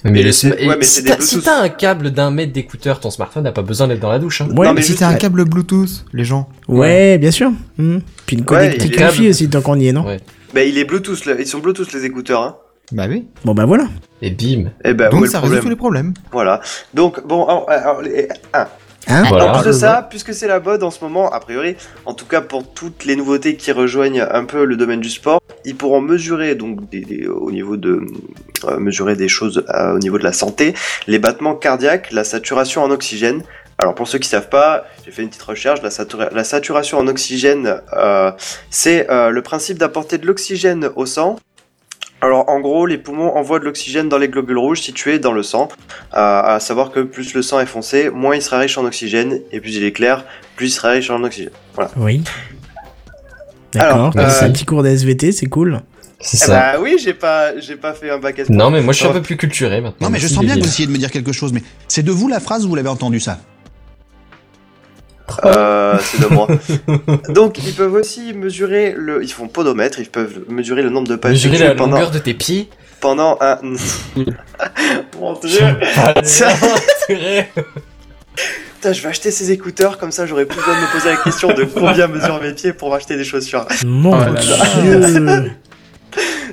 Mais, 0.05 0.11
Mais 0.11 0.23
le 0.23 0.33
c'est- 0.33 0.51
sma- 0.51 0.57
et 0.59 0.69
ouais, 0.69 0.77
mais 0.79 0.85
si 0.85 1.03
t'as 1.03 1.19
si 1.19 1.37
Bluetooth. 1.37 1.45
t'as 1.45 1.63
un 1.63 1.69
câble 1.71 2.11
d'un 2.13 2.31
mètre 2.31 2.53
d'écouteur, 2.53 3.01
ton 3.01 3.11
smartphone 3.11 3.43
n'a 3.45 3.53
pas 3.53 3.63
besoin 3.63 3.89
d'être 3.89 4.01
dans 4.01 4.13
la 4.13 4.19
douche. 4.21 4.43
Hein. 4.43 4.49
ouais, 4.51 4.67
Non, 4.67 4.75
mais 4.75 4.81
mais 4.81 4.83
Si 4.83 4.95
t'as 4.95 5.09
un 5.09 5.15
câble 5.15 5.45
Bluetooth, 5.47 6.05
les 6.13 6.25
gens. 6.25 6.49
ouais, 6.69 7.17
bien 7.19 7.31
sûr. 7.33 7.51
Hmm. 7.79 7.99
Puis 8.27 8.37
une 8.37 8.45
connectique 8.45 8.93
Wi-Fi 8.93 8.97
câble. 8.99 9.29
aussi 9.29 9.49
tant 9.49 9.61
qu'on 9.63 9.81
y 9.81 9.89
est, 9.89 9.93
non 9.93 10.05
Ouais. 10.07 10.21
Bah, 10.55 10.63
il 10.63 10.79
est 10.79 10.85
Bluetooth, 10.85 11.25
là. 11.25 11.33
ils 11.39 11.47
sont 11.47 11.59
Bluetooth 11.59 11.91
les 11.95 12.05
écouteurs, 12.05 12.43
hein. 12.43 12.57
Bah 12.93 13.07
oui. 13.09 13.27
Bon 13.45 13.55
bah 13.55 13.65
voilà. 13.65 13.85
Et 14.23 14.31
bim. 14.31 14.71
Eh 14.85 14.95
ben, 14.95 15.11
Donc 15.11 15.27
ça 15.27 15.41
résout 15.41 15.61
tous 15.63 15.69
les 15.69 15.77
problèmes. 15.77 16.15
Voilà. 16.33 16.61
Donc, 16.93 17.27
bon, 17.27 17.45
alors, 17.45 17.71
alors, 17.71 18.03
les- 18.03 18.29
un. 18.53 18.67
Hein 19.07 19.25
Voilà. 19.29 19.53
En 19.53 19.59
plus 19.61 19.67
de 19.67 19.73
ça, 19.73 20.07
puisque 20.09 20.33
c'est 20.33 20.47
la 20.47 20.61
mode 20.61 20.83
en 20.83 20.91
ce 20.91 21.05
moment, 21.05 21.31
a 21.31 21.39
priori, 21.39 21.77
en 22.07 22.15
tout 22.15 22.25
cas 22.25 22.41
pour 22.41 22.73
toutes 22.73 23.05
les 23.05 23.17
nouveautés 23.17 23.57
qui 23.57 23.71
rejoignent 23.71 24.23
un 24.31 24.45
peu 24.47 24.65
le 24.65 24.77
domaine 24.77 25.01
du 25.01 25.11
sport, 25.11 25.43
ils 25.67 25.77
pourront 25.77 26.01
mesurer 26.01 26.55
donc 26.55 26.89
des, 26.89 27.01
des- 27.01 27.27
au 27.27 27.51
niveau 27.51 27.77
de 27.77 28.01
euh, 28.65 28.79
mesurer 28.79 29.15
des 29.15 29.29
choses 29.29 29.63
euh, 29.75 29.95
au 29.95 29.99
niveau 29.99 30.17
de 30.19 30.25
la 30.25 30.33
santé, 30.33 30.73
les 31.07 31.19
battements 31.19 31.55
cardiaques, 31.55 32.13
la 32.13 32.25
saturation 32.25 32.83
en 32.83 32.91
oxygène. 32.91 33.43
Alors 33.77 33.95
pour 33.95 34.09
ceux 34.09 34.19
qui 34.19 34.29
savent 34.29 34.49
pas, 34.49 34.85
j'ai 35.05 35.11
fait 35.11 35.21
une 35.23 35.29
petite 35.29 35.43
recherche. 35.43 35.83
La, 35.83 35.91
satura- 35.91 36.33
la 36.33 36.45
saturation 36.45 36.97
en 36.97 37.07
oxygène, 37.07 37.83
euh, 37.95 38.31
c'est 38.71 39.11
euh, 39.11 39.29
le 39.29 39.43
principe 39.43 39.77
d'apporter 39.79 40.17
de 40.17 40.27
l'oxygène 40.27 40.89
au 40.97 41.05
sang. 41.05 41.39
Alors 42.25 42.49
en 42.49 42.59
gros, 42.61 42.87
les 42.87 42.97
poumons 42.97 43.37
envoient 43.37 43.59
de 43.59 43.65
l'oxygène 43.67 44.09
dans 44.09 44.17
les 44.17 44.29
globules 44.29 44.57
rouges 44.57 44.81
situés 44.81 45.19
dans 45.19 45.33
le 45.33 45.43
sang. 45.43 45.69
Euh, 46.15 46.17
à 46.17 46.59
savoir 46.59 46.91
que 46.91 47.01
plus 47.01 47.35
le 47.35 47.43
sang 47.43 47.61
est 47.61 47.67
foncé, 47.67 48.09
moins 48.09 48.35
il 48.35 48.41
sera 48.41 48.59
riche 48.59 48.79
en 48.79 48.85
oxygène, 48.87 49.41
et 49.53 49.61
plus 49.61 49.77
il 49.77 49.85
est 49.85 49.93
clair, 49.93 50.25
plus 50.57 50.69
il 50.69 50.71
sera 50.71 50.91
riche 50.93 51.11
en 51.11 51.23
oxygène. 51.23 51.51
Voilà. 51.75 51.91
Oui. 51.99 52.23
D'accord. 53.75 54.11
euh, 54.17 54.31
un 54.41 54.51
petit 54.53 54.65
cours 54.65 54.83
de 54.83 54.89
SVT, 54.89 55.33
c'est 55.33 55.47
cool. 55.47 55.83
C'est 56.19 56.39
Eh 56.43 56.47
ça. 56.47 56.53
bah 56.73 56.81
oui, 56.81 56.97
j'ai 56.99 57.13
pas, 57.13 57.59
j'ai 57.61 57.77
pas 57.77 57.93
fait 57.93 58.09
un 58.09 58.17
bac 58.19 58.39
S. 58.39 58.49
Non, 58.49 58.71
mais 58.71 58.81
moi 58.81 58.95
je 58.95 59.01
suis 59.01 59.07
un 59.09 59.13
peu 59.13 59.21
plus 59.21 59.37
culturé 59.37 59.83
maintenant. 59.83 60.07
Non, 60.07 60.11
mais 60.11 60.19
je 60.19 60.27
sens 60.29 60.43
bien 60.43 60.55
que 60.55 60.61
vous 60.61 60.67
essayez 60.67 60.87
de 60.87 60.93
me 60.93 60.97
dire 60.97 61.11
quelque 61.11 61.33
chose, 61.33 61.53
mais 61.53 61.63
c'est 61.89 62.03
de 62.03 62.11
vous 62.11 62.29
la 62.29 62.41
phrase 62.41 62.65
ou 62.65 62.71
vous 62.71 62.75
l'avez 62.75 62.89
entendu 62.89 63.21
ça? 63.21 63.39
Euh, 65.45 65.97
c'est 66.01 66.21
de 66.21 66.27
moi. 66.27 66.47
Donc 67.31 67.59
ils 67.67 67.73
peuvent 67.75 67.95
aussi 67.95 68.33
mesurer 68.35 68.95
le, 68.97 69.23
ils 69.23 69.33
font 69.33 69.49
podomètre, 69.49 69.99
ils 70.01 70.09
peuvent 70.11 70.41
mesurer 70.49 70.83
le 70.83 70.91
nombre 70.91 71.09
de 71.09 71.17
pas 71.17 71.31
Mesurer 71.31 71.55
effectués 71.55 71.69
la 71.75 71.75
pendant, 71.77 71.97
longueur 71.97 72.11
de 72.11 72.19
tes 72.19 72.35
pieds. 72.35 72.69
pendant 73.01 73.39
un. 73.41 73.59
Mon 75.21 75.33
dieu. 75.41 75.61
Ça- 76.25 76.53
Putain, 78.75 78.93
je 78.93 79.03
vais 79.03 79.09
acheter 79.09 79.31
ces 79.31 79.51
écouteurs 79.53 79.97
comme 79.99 80.11
ça, 80.11 80.27
j'aurais 80.27 80.45
plus 80.45 80.59
besoin 80.59 80.75
de 80.77 80.81
me 80.83 80.93
poser 80.93 81.09
la 81.11 81.17
question 81.17 81.49
de 81.55 81.65
combien 81.65 82.07
mesurent 82.07 82.41
mes 82.43 82.53
pieds 82.53 82.73
pour 82.75 82.95
acheter 82.95 83.17
des 83.17 83.25
chaussures. 83.25 83.65
Mon 83.87 84.13
Oh 84.13 84.35
dieu. 84.35 85.51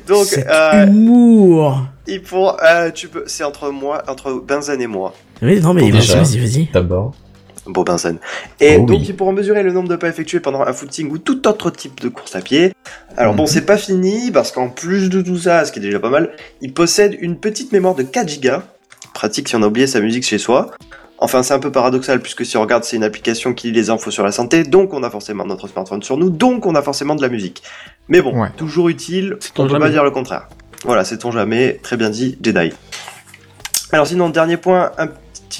Donc 0.08 0.26
Cet 0.26 0.48
euh, 0.48 0.88
humour. 0.88 1.86
ils 2.08 2.22
font, 2.24 2.56
euh, 2.64 2.90
tu 2.92 3.08
peux, 3.10 3.24
c'est 3.28 3.44
entre 3.44 3.70
moi, 3.70 4.02
entre 4.08 4.32
Benzen 4.34 4.82
et 4.82 4.88
moi. 4.88 5.14
Oui, 5.42 5.60
non 5.62 5.74
mais 5.74 5.92
vas-y, 5.92 6.16
vas-y, 6.16 6.40
vas-y. 6.40 6.70
D'abord. 6.74 7.14
Benzen. 7.68 8.18
Et 8.60 8.78
Oh 8.78 8.86
donc 8.86 9.00
oui. 9.00 9.06
ils 9.10 9.16
pourront 9.16 9.34
mesurer 9.34 9.62
le 9.64 9.72
nombre 9.72 9.88
de 9.90 9.96
pas 9.96 10.08
effectués 10.10 10.40
pendant 10.40 10.62
un 10.62 10.74
footing 10.74 11.10
ou 11.12 11.18
tout 11.18 11.48
autre 11.48 11.70
type 11.70 12.00
de 12.02 12.10
course 12.10 12.36
à 12.36 12.42
pied. 12.42 12.74
Alors 13.18 13.34
bon, 13.36 13.44
Mhm. 13.44 13.48
c'est 13.48 13.66
pas 13.66 13.78
fini 13.78 14.32
parce 14.32 14.52
qu'en 14.52 14.70
plus 14.70 15.10
de 15.10 15.22
tout 15.22 15.38
ça, 15.38 15.66
ce 15.66 15.72
qui 15.72 15.80
est 15.80 15.82
déjà 15.84 16.00
pas 16.00 16.10
mal, 16.10 16.32
il 16.62 16.74
possède 16.74 17.16
une 17.20 17.38
petite 17.38 17.72
mémoire 17.72 17.96
de 17.96 18.04
4 18.04 18.42
Go. 18.42 18.58
Pratique 19.14 19.48
si 19.50 19.56
on 19.56 19.62
a 19.64 19.68
oublié 19.68 19.88
sa 19.88 20.00
musique 20.00 20.24
chez 20.26 20.38
soi. 20.38 20.72
Enfin, 21.24 21.44
c'est 21.44 21.54
un 21.54 21.60
peu 21.60 21.72
paradoxal 21.72 22.20
puisque 22.20 22.44
si 22.46 22.58
on 22.58 22.62
regarde, 22.62 22.84
c'est 22.84 22.96
une 22.96 23.04
application 23.04 23.54
qui 23.54 23.68
lit 23.68 23.74
les 23.74 23.90
infos 23.92 24.10
sur 24.10 24.24
la 24.24 24.32
santé, 24.32 24.64
donc 24.64 24.92
on 24.94 25.04
a 25.04 25.10
forcément 25.12 25.46
notre 25.46 25.68
smartphone 25.68 26.02
sur 26.02 26.18
nous, 26.18 26.32
donc 26.32 26.66
on 26.66 26.74
a 26.74 26.82
forcément 26.82 27.14
de 27.14 27.22
la 27.22 27.30
musique. 27.30 27.62
Mais 28.08 28.22
bon, 28.24 28.36
Ouais. 28.42 28.48
toujours 28.58 28.90
utile, 28.90 29.38
on 29.58 29.64
peut 29.66 29.70
jamais. 29.70 29.86
pas 29.86 29.90
dire 29.92 30.04
le 30.04 30.10
contraire. 30.10 30.48
Voilà, 30.84 31.04
c'est 31.06 31.20
ton 31.20 31.30
jamais, 31.32 31.80
très 31.84 31.96
bien 31.96 32.10
dit, 32.10 32.40
Jedi. 32.42 32.72
Alors 33.92 34.08
sinon, 34.08 34.30
dernier 34.30 34.58
point, 34.58 34.94
un 34.98 35.10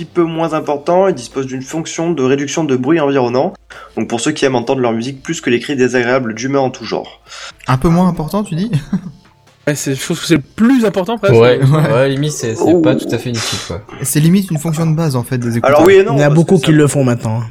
petit 0.02 0.12
peu 0.12 0.24
moins 0.24 0.54
important, 0.54 1.08
il 1.08 1.14
dispose 1.14 1.46
d'une 1.46 1.62
fonction 1.62 2.12
de 2.12 2.24
réduction 2.24 2.64
de 2.64 2.76
bruit 2.76 3.00
environnant. 3.00 3.54
Donc 3.96 4.08
pour 4.10 4.20
ceux 4.20 4.32
qui 4.32 4.46
aiment 4.46 4.56
entendre 4.56 4.82
leur 4.82 4.94
musique 4.94 5.22
plus 5.22 5.42
que 5.42 5.50
les 5.52 5.60
cris 5.60 5.76
désagréables 5.76 6.34
d'humains 6.34 6.60
en 6.60 6.70
tout 6.72 6.86
genre. 6.86 7.22
Un 7.68 7.78
peu 7.78 7.90
moins 7.90 8.08
important, 8.08 8.44
tu 8.44 8.56
dis 8.56 8.72
Ouais, 9.68 9.76
je 9.76 9.92
trouve 10.04 10.20
que 10.20 10.26
c'est 10.26 10.38
le 10.38 10.42
plus 10.42 10.86
important 10.86 11.20
presque. 11.20 11.34
Ouais, 11.36 11.60
Ouais. 11.64 11.94
ouais, 11.94 12.10
limite, 12.10 12.32
c'est 12.32 12.56
Oh. 12.60 12.82
pas 12.82 12.96
tout 12.96 13.08
à 13.12 13.20
fait 13.20 13.30
inutile, 13.30 13.60
quoi. 13.68 13.82
C'est 14.02 14.20
limite 14.20 14.50
une 14.50 14.58
fonction 14.58 14.90
de 14.90 14.96
base 14.96 15.16
en 15.16 15.24
fait 15.24 15.38
des 15.38 15.58
écouteurs. 15.58 15.70
Alors 15.78 15.84
oui 15.86 15.94
et 15.96 16.04
non. 16.04 16.16
Il 16.16 16.22
y 16.22 16.24
en 16.24 16.28
a 16.28 16.34
beaucoup 16.34 16.58
qui 16.58 16.72
ça- 16.72 16.72
le 16.72 16.88
font 16.88 17.04
maintenant. 17.04 17.44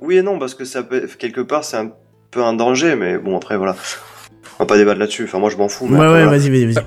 Oui 0.00 0.18
et 0.18 0.22
non, 0.22 0.38
parce 0.38 0.54
que 0.54 0.64
ça 0.64 0.84
peut, 0.84 1.08
quelque 1.18 1.40
part 1.40 1.64
c'est 1.64 1.76
un 1.76 1.90
peu 2.30 2.44
un 2.44 2.52
danger, 2.52 2.94
mais 2.94 3.18
bon 3.18 3.36
après 3.36 3.56
voilà. 3.56 3.74
On 4.58 4.62
va 4.62 4.66
pas 4.66 4.76
débattre 4.76 5.00
là-dessus, 5.00 5.24
enfin 5.24 5.40
moi 5.40 5.50
je 5.50 5.56
m'en 5.56 5.68
fous. 5.68 5.86
mais 5.88 5.98
Ouais, 5.98 6.04
après, 6.04 6.18
ouais, 6.18 6.22
voilà. 6.24 6.38
vas-y, 6.38 6.50
vas-y, 6.50 6.66
vas-y. 6.72 6.84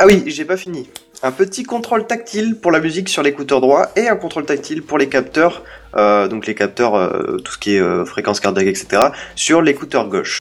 Ah 0.00 0.06
oui, 0.06 0.24
j'ai 0.26 0.44
pas 0.44 0.56
fini. 0.56 0.88
Un 1.24 1.30
petit 1.30 1.62
contrôle 1.62 2.06
tactile 2.06 2.56
pour 2.60 2.72
la 2.72 2.80
musique 2.80 3.08
sur 3.08 3.22
l'écouteur 3.22 3.60
droit 3.60 3.86
et 3.94 4.08
un 4.08 4.16
contrôle 4.16 4.44
tactile 4.44 4.82
pour 4.82 4.98
les 4.98 5.08
capteurs, 5.08 5.62
euh, 5.96 6.26
donc 6.26 6.46
les 6.46 6.54
capteurs, 6.56 6.96
euh, 6.96 7.36
tout 7.44 7.52
ce 7.52 7.58
qui 7.58 7.76
est 7.76 7.80
euh, 7.80 8.04
fréquence 8.04 8.40
cardiaque, 8.40 8.66
etc., 8.66 9.00
sur 9.36 9.62
l'écouteur 9.62 10.08
gauche. 10.08 10.40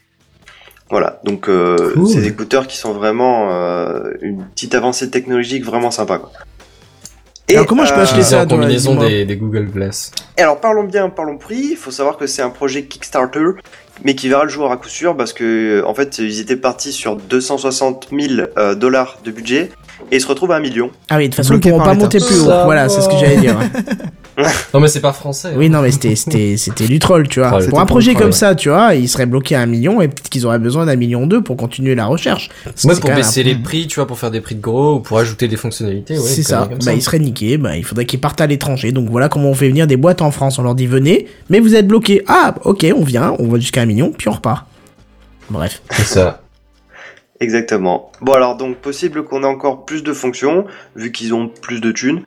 Voilà, 0.89 1.21
donc 1.23 1.47
euh, 1.49 1.93
Cool. 1.93 2.07
ces 2.07 2.27
écouteurs 2.27 2.65
qui 2.65 2.77
sont 2.77 2.93
vraiment 2.93 3.49
euh, 3.51 4.11
une 4.21 4.43
petite 4.47 4.73
avancée 4.73 5.11
technologique 5.11 5.63
vraiment 5.63 5.91
sympa. 5.91 6.17
Quoi. 6.17 6.31
Et, 7.47 7.53
Alors, 7.55 7.67
comment 7.67 7.85
je 7.85 7.93
peux 7.93 7.99
acheter 8.01 8.23
C'est 8.23 8.31
ça, 8.31 8.43
en 8.43 8.47
combinaison 8.47 8.95
des 8.95 9.25
Google 9.37 9.65
Glass. 9.65 10.11
et 10.37 10.41
alors 10.41 10.59
parlons 10.59 10.83
bien, 10.85 11.09
parlons 11.09 11.37
prix. 11.37 11.67
Il 11.71 11.77
faut 11.77 11.91
savoir 11.91 12.17
que 12.17 12.25
c'est 12.25 12.41
un 12.41 12.49
projet 12.49 12.85
Kickstarter, 12.85 13.45
mais 14.03 14.15
qui 14.15 14.29
verra 14.29 14.43
le 14.43 14.49
jour 14.49 14.71
à 14.71 14.77
coup 14.77 14.89
sûr 14.89 15.15
parce 15.15 15.33
que 15.33 15.83
en 15.85 15.93
fait 15.93 16.19
ils 16.19 16.39
étaient 16.39 16.55
partis 16.55 16.91
sur 16.91 17.15
260 17.15 18.09
000 18.11 18.47
euh, 18.57 18.75
dollars 18.75 19.19
de 19.23 19.31
budget 19.31 19.71
et 20.11 20.17
ils 20.17 20.21
se 20.21 20.27
retrouvent 20.27 20.51
à 20.51 20.55
un 20.55 20.59
million. 20.59 20.89
Ah 21.09 21.17
oui, 21.17 21.23
de 21.23 21.27
toute 21.27 21.35
façon, 21.35 21.55
ils 21.55 21.59
pourront 21.59 21.83
pas 21.83 21.93
monter 21.93 22.19
plus 22.19 22.41
haut. 22.41 22.45
Ça 22.45 22.65
Voilà, 22.65 22.89
c'est 22.89 23.01
ce 23.01 23.07
que 23.07 23.17
j'allais 23.17 23.37
dire. 23.37 23.57
Non, 24.73 24.79
mais 24.79 24.87
c'est 24.87 25.01
pas 25.01 25.13
français. 25.13 25.53
Oui, 25.55 25.69
non, 25.69 25.81
mais 25.81 25.91
c'était, 25.91 26.15
c'était, 26.15 26.57
c'était 26.57 26.87
du 26.87 26.99
troll, 26.99 27.27
tu 27.27 27.39
vois. 27.39 27.57
Ouais, 27.57 27.67
pour 27.67 27.79
un 27.79 27.85
projet 27.85 28.11
troll, 28.11 28.23
comme 28.23 28.31
ouais. 28.31 28.37
ça, 28.37 28.55
tu 28.55 28.69
vois, 28.69 28.95
ils 28.95 29.09
seraient 29.09 29.25
bloqués 29.25 29.55
à 29.55 29.61
un 29.61 29.65
million 29.65 30.01
et 30.01 30.07
peut-être 30.07 30.29
qu'ils 30.29 30.45
auraient 30.45 30.59
besoin 30.59 30.85
d'un 30.85 30.95
million 30.95 31.27
deux 31.27 31.41
pour 31.41 31.57
continuer 31.57 31.95
la 31.95 32.05
recherche. 32.05 32.49
Moi, 32.83 32.95
pour 32.95 33.11
baisser 33.11 33.41
un- 33.41 33.45
les 33.45 33.55
prix, 33.55 33.87
tu 33.87 33.95
vois, 33.95 34.07
pour 34.07 34.17
faire 34.19 34.31
des 34.31 34.41
prix 34.41 34.55
de 34.55 34.61
gros 34.61 34.95
ou 34.95 34.99
pour 34.99 35.17
ajouter 35.19 35.47
des 35.47 35.57
fonctionnalités, 35.57 36.15
ouais. 36.15 36.19
c'est 36.25 36.43
ça. 36.43 36.69
Bah, 36.85 36.93
ils 36.93 37.01
seraient 37.01 37.19
niqués. 37.19 37.57
Bah, 37.57 37.75
il 37.75 37.83
faudrait 37.83 38.05
qu'ils 38.05 38.21
partent 38.21 38.41
à 38.41 38.47
l'étranger. 38.47 38.91
Donc 38.91 39.09
voilà 39.09 39.29
comment 39.29 39.49
on 39.49 39.55
fait 39.55 39.69
venir 39.69 39.87
des 39.87 39.97
boîtes 39.97 40.21
en 40.21 40.31
France. 40.31 40.59
On 40.59 40.63
leur 40.63 40.75
dit 40.75 40.87
venez, 40.87 41.27
mais 41.49 41.59
vous 41.59 41.75
êtes 41.75 41.87
bloqués. 41.87 42.23
Ah, 42.27 42.55
ok, 42.63 42.85
on 42.95 43.03
vient, 43.03 43.35
on 43.39 43.47
va 43.47 43.59
jusqu'à 43.59 43.81
un 43.81 43.85
million, 43.85 44.11
puis 44.11 44.27
on 44.29 44.33
repart. 44.33 44.65
Bref. 45.49 45.81
C'est 45.91 46.05
ça. 46.05 46.41
Exactement. 47.39 48.11
Bon 48.21 48.33
alors 48.33 48.55
donc 48.55 48.77
possible 48.77 49.23
qu'on 49.23 49.41
ait 49.43 49.47
encore 49.47 49.85
plus 49.85 50.03
de 50.03 50.13
fonctions 50.13 50.65
vu 50.95 51.11
qu'ils 51.11 51.33
ont 51.33 51.47
plus 51.47 51.81
de 51.81 51.91
thunes, 51.91 52.21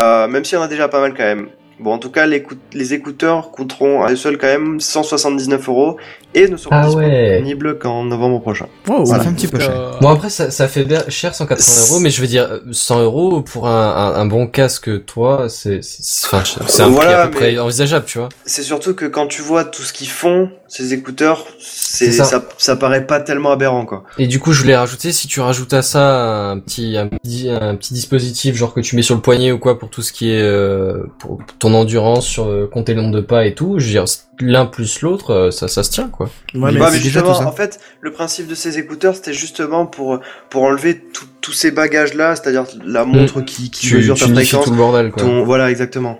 euh, 0.00 0.26
même 0.26 0.44
s'il 0.44 0.58
y 0.58 0.60
en 0.60 0.64
a 0.64 0.68
déjà 0.68 0.88
pas 0.88 1.00
mal 1.00 1.14
quand 1.16 1.22
même. 1.22 1.46
Bon 1.78 1.92
en 1.92 1.98
tout 1.98 2.10
cas 2.10 2.26
les, 2.26 2.36
écoute- 2.36 2.58
les 2.72 2.94
écouteurs 2.94 3.50
coûteront 3.50 4.02
à 4.02 4.12
eux 4.12 4.16
seuls 4.16 4.38
quand 4.38 4.46
même 4.46 4.80
179 4.80 5.68
euros 5.68 5.98
et 6.34 6.48
ne 6.48 6.56
seront 6.56 6.70
Ah 6.74 6.90
ouais. 6.90 7.30
disponibles 7.38 7.78
qu'en 7.78 8.04
novembre 8.04 8.40
prochain. 8.40 8.66
Oh, 8.88 8.98
Ça 8.98 9.02
voilà. 9.04 9.22
fait 9.22 9.28
un 9.30 9.32
petit 9.32 9.48
peu 9.48 9.58
cher. 9.58 9.70
Euh, 9.70 9.92
Bon, 10.00 10.10
après, 10.10 10.28
ça, 10.28 10.50
ça 10.50 10.68
fait 10.68 10.84
bien- 10.84 11.02
cher 11.08 11.34
180 11.34 11.86
euros, 11.88 12.00
mais 12.00 12.10
je 12.10 12.20
veux 12.20 12.26
dire, 12.26 12.60
100 12.72 13.00
euros 13.02 13.40
pour 13.40 13.68
un, 13.68 13.90
un, 13.90 14.14
un 14.20 14.26
bon 14.26 14.46
casque, 14.46 15.04
toi, 15.06 15.46
c'est, 15.48 15.82
c'est, 15.82 16.26
enfin, 16.26 16.42
c'est 16.66 16.82
un 16.82 16.88
Voilà, 16.88 17.12
prix 17.12 17.20
à 17.22 17.26
peu 17.28 17.36
près 17.36 17.58
envisageable, 17.58 18.04
tu 18.06 18.18
vois. 18.18 18.28
C'est 18.44 18.62
surtout 18.62 18.94
que 18.94 19.06
quand 19.06 19.26
tu 19.28 19.40
vois 19.40 19.64
tout 19.64 19.82
ce 19.82 19.92
qu'ils 19.94 20.08
font, 20.08 20.50
ces 20.68 20.92
écouteurs, 20.92 21.46
c'est 21.58 22.06
C'est 22.06 22.12
ça. 22.12 22.24
ça. 22.24 22.44
Ça, 22.58 22.76
paraît 22.76 23.06
pas 23.06 23.20
tellement 23.20 23.52
aberrant 23.52 23.86
quoi. 23.86 24.04
Et 24.18 24.26
du 24.26 24.38
coup, 24.40 24.52
je 24.52 24.60
voulais 24.60 24.76
rajouter, 24.76 25.12
si 25.12 25.28
tu 25.28 25.40
rajoutes 25.40 25.72
à 25.72 25.80
ça 25.82 26.50
un 26.50 26.58
petit, 26.58 26.96
un 26.98 27.06
petit, 27.08 27.48
un 27.48 27.76
petit 27.76 27.94
dispositif, 27.94 28.56
genre 28.56 28.74
que 28.74 28.80
tu 28.80 28.96
mets 28.96 29.02
sur 29.02 29.14
le 29.14 29.20
poignet 29.22 29.52
ou 29.52 29.58
quoi, 29.58 29.78
pour 29.78 29.88
tout 29.88 30.02
ce 30.02 30.12
qui 30.12 30.30
est, 30.30 30.42
euh, 30.42 31.04
pour 31.18 31.38
ton 31.58 31.72
endurance, 31.72 32.26
sur 32.26 32.46
euh, 32.48 32.68
compter 32.70 32.92
le 32.94 33.00
nombre 33.02 33.14
de 33.14 33.20
pas 33.22 33.46
et 33.46 33.54
tout. 33.54 33.78
Je 33.78 33.84
veux 33.86 33.90
dire, 33.92 34.04
l'un 34.40 34.66
plus 34.66 35.00
l'autre, 35.00 35.30
euh, 35.30 35.50
ça, 35.50 35.66
ça 35.68 35.82
se 35.82 35.90
tient 35.90 36.08
quoi. 36.08 36.26
Ouais, 36.54 36.72
Mais 36.72 36.80
déjà 36.80 36.90
justement, 36.98 37.32
tout 37.32 37.38
ça. 37.38 37.46
en 37.46 37.52
fait, 37.52 37.80
le 38.00 38.10
principe 38.12 38.46
de 38.48 38.54
ces 38.54 38.78
écouteurs, 38.78 39.14
c'était 39.14 39.32
justement 39.32 39.86
pour 39.86 40.20
pour 40.50 40.62
enlever 40.64 40.98
tout- 41.12 41.26
tous 41.40 41.52
ces 41.52 41.70
bagages-là, 41.70 42.36
c'est-à-dire 42.36 42.64
la 42.84 43.04
montre 43.04 43.40
qui, 43.40 43.70
qui 43.70 43.86
Mm. 43.86 43.90
Tu, 43.90 43.96
mesure 43.96 44.14
tu 44.16 44.24
ta 44.26 44.34
fréquence, 44.34 44.64
tout 44.64 44.70
le 44.72 44.76
bordel 44.76 45.10
quoi. 45.10 45.22
ton 45.22 45.44
voilà 45.44 45.70
exactement. 45.70 46.18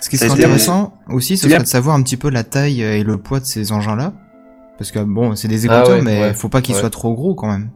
Ce 0.00 0.10
qui 0.10 0.18
serait 0.18 0.30
intéressant 0.30 0.94
aussi, 1.08 1.36
ce 1.38 1.48
serait 1.48 1.62
de 1.62 1.66
savoir 1.66 1.96
un 1.96 2.02
petit 2.02 2.16
peu 2.18 2.28
la 2.30 2.44
taille 2.44 2.82
et 2.82 3.02
le 3.02 3.16
poids 3.16 3.40
de 3.40 3.46
ces 3.46 3.72
engins-là. 3.72 4.12
Parce 4.76 4.90
que 4.90 4.98
bon, 4.98 5.34
c'est 5.34 5.48
des 5.48 5.66
Ah 5.68 5.78
écouteurs, 5.78 5.96
ouais, 5.98 6.02
mais 6.02 6.20
ouais, 6.20 6.34
faut 6.34 6.48
pas 6.48 6.60
qu'ils 6.60 6.74
ouais. 6.74 6.80
soient 6.80 6.90
trop 6.90 7.14
gros 7.14 7.34
quand 7.34 7.46
même. 7.46 7.70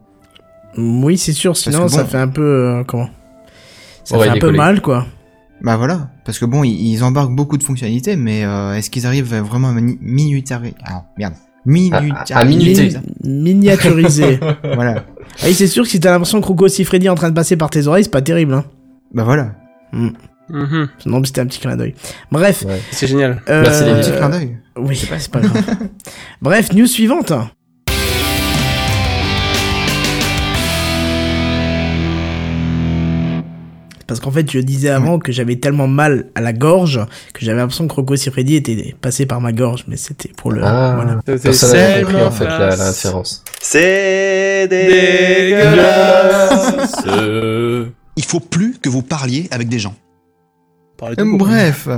oui, 0.76 1.16
c'est 1.16 1.32
sûr. 1.32 1.56
Sinon, 1.56 1.89
ça 1.89 2.05
fait 2.05 2.18
un 2.18 2.28
peu 2.28 2.43
euh, 2.43 2.85
comment? 2.85 3.09
Ça 4.05 4.18
fait 4.18 4.28
un 4.28 4.39
peu 4.39 4.51
mal, 4.52 4.82
quoi. 4.82 5.06
Bah 5.62 5.76
voilà, 5.76 6.10
parce 6.24 6.39
que 6.39 6.44
bon, 6.44 6.62
ils, 6.64 7.02
embarquent 7.02 7.35
beaucoup 7.35 7.59
de 7.59 7.62
fonctionnalités, 7.64 8.14
mais 8.16 8.44
euh, 8.44 8.74
est-ce 8.74 8.90
qu'ils 8.90 9.06
arrivent 9.06 9.32
à 9.35 9.43
vraiment 9.43 9.72
mini- 9.72 9.98
minutari... 10.01 10.74
Ah, 10.85 11.05
merde. 11.18 11.35
Minutariser 11.66 12.35
à 12.35 12.44
minuter. 12.44 12.90
Mi- 13.24 13.55
miniaturisé. 13.55 14.39
Voilà. 14.62 15.05
ah 15.40 15.44
oui, 15.47 15.55
c'est 15.55 15.66
sûr 15.66 15.82
que 15.85 15.90
si 15.90 15.98
t'as 16.01 16.12
l'impression 16.12 16.40
que 16.40 16.47
Rocco 16.47 16.68
Siffredi 16.68 17.06
est 17.06 17.10
en 17.10 17.14
train 17.16 17.30
de 17.30 17.35
passer 17.35 17.56
par 17.56 17.70
tes 17.70 17.86
oreilles, 17.86 18.05
c'est 18.05 18.10
pas 18.10 18.22
terrible, 18.22 18.55
hein. 18.55 18.64
Bah 19.12 19.24
voilà. 19.24 19.52
Mhm. 19.93 20.12
Non, 21.05 21.20
mais 21.20 21.26
c'était 21.26 21.40
un 21.43 21.47
petit 21.47 21.60
clin 21.60 21.76
d'œil. 21.76 21.94
Bref. 22.32 22.64
Ouais. 22.66 22.80
C'est 22.90 23.06
génial. 23.06 23.43
euh, 23.51 23.62
Merci, 23.62 23.85
les 23.85 23.94
Petit 24.01 24.10
Euh, 24.12 24.16
clin 24.18 24.28
d'œil. 24.30 24.59
Oui, 24.78 24.97
c'est 24.97 25.30
pas 25.30 25.40
grave. 25.40 25.62
Bref, 26.43 26.72
news 26.72 26.86
suivante. 26.86 27.32
Parce 34.09 34.18
qu'en 34.20 34.30
fait, 34.32 34.51
je 34.51 34.59
disais 34.59 34.89
avant 34.89 35.18
que 35.20 35.30
j'avais 35.32 35.56
tellement 35.56 35.86
mal 35.86 36.26
à 36.35 36.40
la 36.40 36.52
gorge 36.52 36.98
que 37.35 37.44
j'avais 37.44 37.59
l'impression 37.59 37.86
que 37.86 37.94
Rocco 37.94 38.16
Siffredi 38.16 38.56
était 38.56 38.97
passé 39.01 39.26
par 39.26 39.40
ma 39.40 39.52
gorge, 39.52 39.85
mais 39.86 39.97
c'était 39.98 40.30
pour 40.36 40.51
le. 40.51 40.62
Ah, 40.64 40.94
voilà. 40.97 41.20
personne 41.39 41.76
n'avait 41.78 42.02
compris 42.02 42.22
en 42.22 42.30
fait 42.30 42.44
la, 42.47 42.74
la 42.74 42.86
référence. 42.89 43.44
C'est 43.60 44.66
Dégueulasse. 44.68 46.97
Il 48.16 48.24
faut 48.24 48.40
plus 48.40 48.76
que 48.82 48.89
vous 48.89 49.02
parliez 49.02 49.48
avec 49.51 49.68
des 49.68 49.78
gens. 49.78 49.94
Tout 50.98 51.06
Euh, 51.18 51.36
bref. 51.36 51.89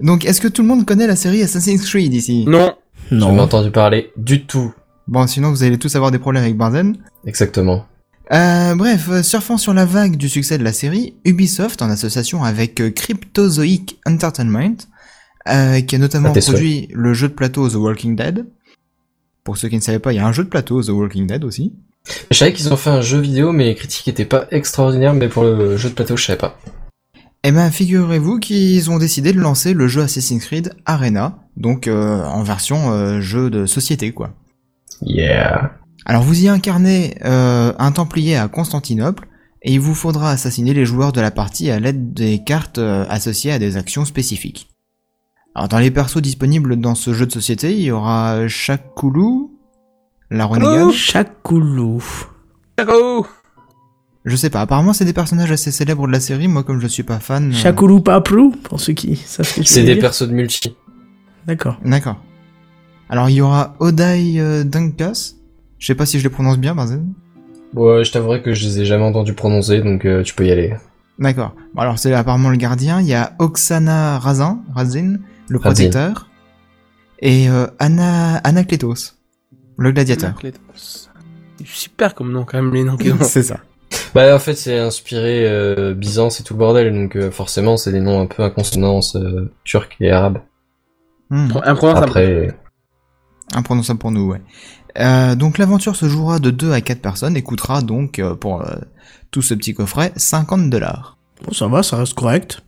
Donc, 0.00 0.24
est-ce 0.26 0.40
que 0.40 0.48
tout 0.48 0.62
le 0.62 0.68
monde 0.68 0.84
connaît 0.84 1.06
la 1.06 1.16
série 1.16 1.42
Assassin's 1.42 1.88
Creed 1.88 2.12
ici? 2.12 2.44
Non. 2.46 2.74
J'ai 3.10 3.18
jamais 3.18 3.36
Non. 3.36 3.42
entendu 3.44 3.70
parler 3.70 4.10
du 4.16 4.44
tout. 4.44 4.72
Bon, 5.08 5.26
sinon 5.26 5.50
vous 5.50 5.62
allez 5.62 5.78
tous 5.78 5.94
avoir 5.96 6.10
des 6.10 6.18
problèmes 6.18 6.44
avec 6.44 6.56
Benzen. 6.56 6.96
Exactement. 7.26 7.86
Euh, 8.32 8.74
bref, 8.74 9.08
euh, 9.10 9.22
surfant 9.22 9.58
sur 9.58 9.74
la 9.74 9.84
vague 9.84 10.16
du 10.16 10.28
succès 10.28 10.56
de 10.56 10.64
la 10.64 10.72
série, 10.72 11.14
Ubisoft, 11.24 11.82
en 11.82 11.90
association 11.90 12.42
avec 12.44 12.80
euh, 12.80 12.90
Cryptozoic 12.90 13.98
Entertainment, 14.06 14.76
euh, 15.48 15.80
qui 15.82 15.96
a 15.96 15.98
notamment 15.98 16.32
Ah, 16.34 16.40
produit 16.40 16.88
le 16.92 17.12
jeu 17.12 17.28
de 17.28 17.34
plateau 17.34 17.68
The 17.68 17.74
Walking 17.74 18.16
Dead. 18.16 18.46
Pour 19.44 19.58
ceux 19.58 19.68
qui 19.68 19.76
ne 19.76 19.80
savaient 19.80 19.98
pas, 19.98 20.12
il 20.12 20.16
y 20.16 20.18
a 20.18 20.26
un 20.26 20.32
jeu 20.32 20.44
de 20.44 20.48
plateau 20.48 20.82
The 20.82 20.90
Walking 20.90 21.26
Dead 21.26 21.44
aussi. 21.44 21.74
Je 22.30 22.36
savais 22.36 22.52
qu'ils 22.52 22.72
ont 22.72 22.76
fait 22.76 22.90
un 22.90 23.00
jeu 23.00 23.18
vidéo, 23.18 23.52
mais 23.52 23.64
les 23.64 23.74
critiques 23.74 24.08
étaient 24.08 24.24
pas 24.24 24.46
extraordinaires, 24.50 25.14
mais 25.14 25.28
pour 25.28 25.44
le 25.44 25.76
jeu 25.76 25.90
de 25.90 25.94
plateau, 25.94 26.16
je 26.16 26.24
savais 26.24 26.38
pas. 26.38 26.58
Eh 27.44 27.50
ben, 27.50 27.70
figurez-vous 27.70 28.38
qu'ils 28.38 28.90
ont 28.90 28.98
décidé 28.98 29.32
de 29.32 29.40
lancer 29.40 29.74
le 29.74 29.88
jeu 29.88 30.02
Assassin's 30.02 30.44
Creed 30.44 30.72
Arena, 30.86 31.38
donc 31.56 31.88
euh, 31.88 32.24
en 32.24 32.42
version 32.44 32.92
euh, 32.92 33.20
jeu 33.20 33.50
de 33.50 33.66
société, 33.66 34.12
quoi. 34.12 34.30
Yeah. 35.02 35.72
Alors 36.04 36.22
vous 36.22 36.42
y 36.44 36.48
incarnez 36.48 37.16
euh, 37.24 37.72
un 37.78 37.92
Templier 37.92 38.36
à 38.36 38.48
Constantinople, 38.48 39.28
et 39.62 39.72
il 39.72 39.80
vous 39.80 39.94
faudra 39.94 40.30
assassiner 40.30 40.74
les 40.74 40.84
joueurs 40.84 41.12
de 41.12 41.20
la 41.20 41.30
partie 41.30 41.70
à 41.70 41.78
l'aide 41.78 42.12
des 42.12 42.42
cartes 42.42 42.78
euh, 42.78 43.04
associées 43.08 43.52
à 43.52 43.58
des 43.60 43.76
actions 43.76 44.04
spécifiques. 44.04 44.68
Alors 45.54 45.68
dans 45.68 45.78
les 45.78 45.90
persos 45.90 46.20
disponibles 46.22 46.76
dans 46.76 46.94
ce 46.94 47.12
jeu 47.12 47.26
de 47.26 47.32
société, 47.32 47.72
il 47.72 47.82
y 47.82 47.90
aura 47.90 48.48
Shakoulou, 48.48 49.58
la 50.30 50.46
renégade. 50.46 50.90
Chakoulou. 50.90 52.02
Ciao. 52.78 53.26
Je 54.24 54.36
sais 54.36 54.50
pas, 54.50 54.60
apparemment 54.62 54.92
c'est 54.92 55.04
des 55.04 55.12
personnages 55.12 55.50
assez 55.52 55.70
célèbres 55.70 56.06
de 56.06 56.12
la 56.12 56.20
série, 56.20 56.48
moi 56.48 56.62
comme 56.64 56.80
je 56.80 56.86
suis 56.86 57.02
pas 57.02 57.18
fan... 57.20 57.50
euh, 57.50 57.54
Chakoulou 57.54 58.00
Paplou, 58.00 58.52
pour 58.62 58.80
ceux 58.80 58.92
qui 58.94 59.14
savent 59.16 59.46
ce 59.46 59.60
que 59.60 59.66
C'est 59.66 59.82
des 59.82 59.94
dire. 59.94 60.00
persos 60.02 60.22
de 60.28 60.32
multi. 60.32 60.74
D'accord. 61.46 61.76
D'accord. 61.84 62.16
Alors 63.08 63.28
il 63.28 63.34
y 63.34 63.40
aura 63.40 63.74
Odai 63.80 64.34
euh, 64.38 64.64
Dunkas, 64.64 65.34
je 65.82 65.88
sais 65.88 65.96
pas 65.96 66.06
si 66.06 66.20
je 66.20 66.22
les 66.22 66.30
prononce 66.30 66.58
bien, 66.58 66.76
Benzen. 66.76 67.12
Ouais, 67.74 68.04
je 68.04 68.12
t'avouerai 68.12 68.40
que 68.40 68.54
je 68.54 68.64
les 68.64 68.82
ai 68.82 68.84
jamais 68.84 69.02
entendus 69.02 69.34
prononcer, 69.34 69.80
donc 69.80 70.04
euh, 70.04 70.22
tu 70.22 70.32
peux 70.32 70.46
y 70.46 70.52
aller. 70.52 70.76
D'accord. 71.18 71.56
Bon, 71.74 71.82
alors 71.82 71.98
c'est 71.98 72.14
apparemment 72.14 72.50
le 72.50 72.56
gardien. 72.56 73.00
Il 73.00 73.08
y 73.08 73.14
a 73.14 73.32
Oksana 73.40 74.20
Razin, 74.20 74.60
Razin, 74.72 75.18
le 75.48 75.58
Razin. 75.58 75.74
protecteur, 75.74 76.28
et 77.18 77.50
euh, 77.50 77.66
Anna 77.80 78.36
Anakletos, 78.36 79.16
le 79.76 79.90
gladiateur. 79.90 80.34
Super 81.64 82.14
comme 82.14 82.30
nom 82.30 82.44
quand 82.44 82.62
même 82.62 82.72
les 82.72 82.84
noms 82.84 82.96
qu'ils 82.96 83.14
ont. 83.14 83.18
c'est 83.22 83.42
ça. 83.42 83.58
Bah 84.14 84.32
en 84.32 84.38
fait 84.38 84.54
c'est 84.54 84.78
inspiré 84.78 85.48
euh, 85.48 85.94
Byzance 85.94 86.38
et 86.38 86.44
tout 86.44 86.54
le 86.54 86.60
bordel, 86.60 86.94
donc 86.94 87.16
euh, 87.16 87.32
forcément 87.32 87.76
c'est 87.76 87.90
des 87.90 88.00
noms 88.00 88.20
un 88.20 88.26
peu 88.26 88.44
à 88.44 88.50
consonance 88.50 89.16
euh, 89.16 89.52
turque 89.64 89.96
et 89.98 90.12
arabe. 90.12 90.42
Hmm. 91.28 91.48
Imprononçable. 91.64 92.08
Après, 92.08 92.54
Imprononçable 93.54 93.98
pour 93.98 94.10
nous, 94.10 94.30
ouais. 94.30 94.40
Euh, 94.98 95.34
donc 95.34 95.58
l'aventure 95.58 95.96
se 95.96 96.08
jouera 96.08 96.38
de 96.38 96.50
2 96.50 96.72
à 96.72 96.80
4 96.80 97.00
personnes 97.00 97.36
et 97.36 97.42
coûtera 97.42 97.80
donc 97.80 98.18
euh, 98.18 98.34
pour 98.34 98.62
euh, 98.62 98.76
tout 99.30 99.42
ce 99.42 99.54
petit 99.54 99.74
coffret 99.74 100.12
50 100.16 100.68
dollars. 100.68 101.16
Bon, 101.44 101.52
ça 101.52 101.66
va, 101.66 101.82
ça 101.82 101.96
reste 101.96 102.14
correct. 102.14 102.62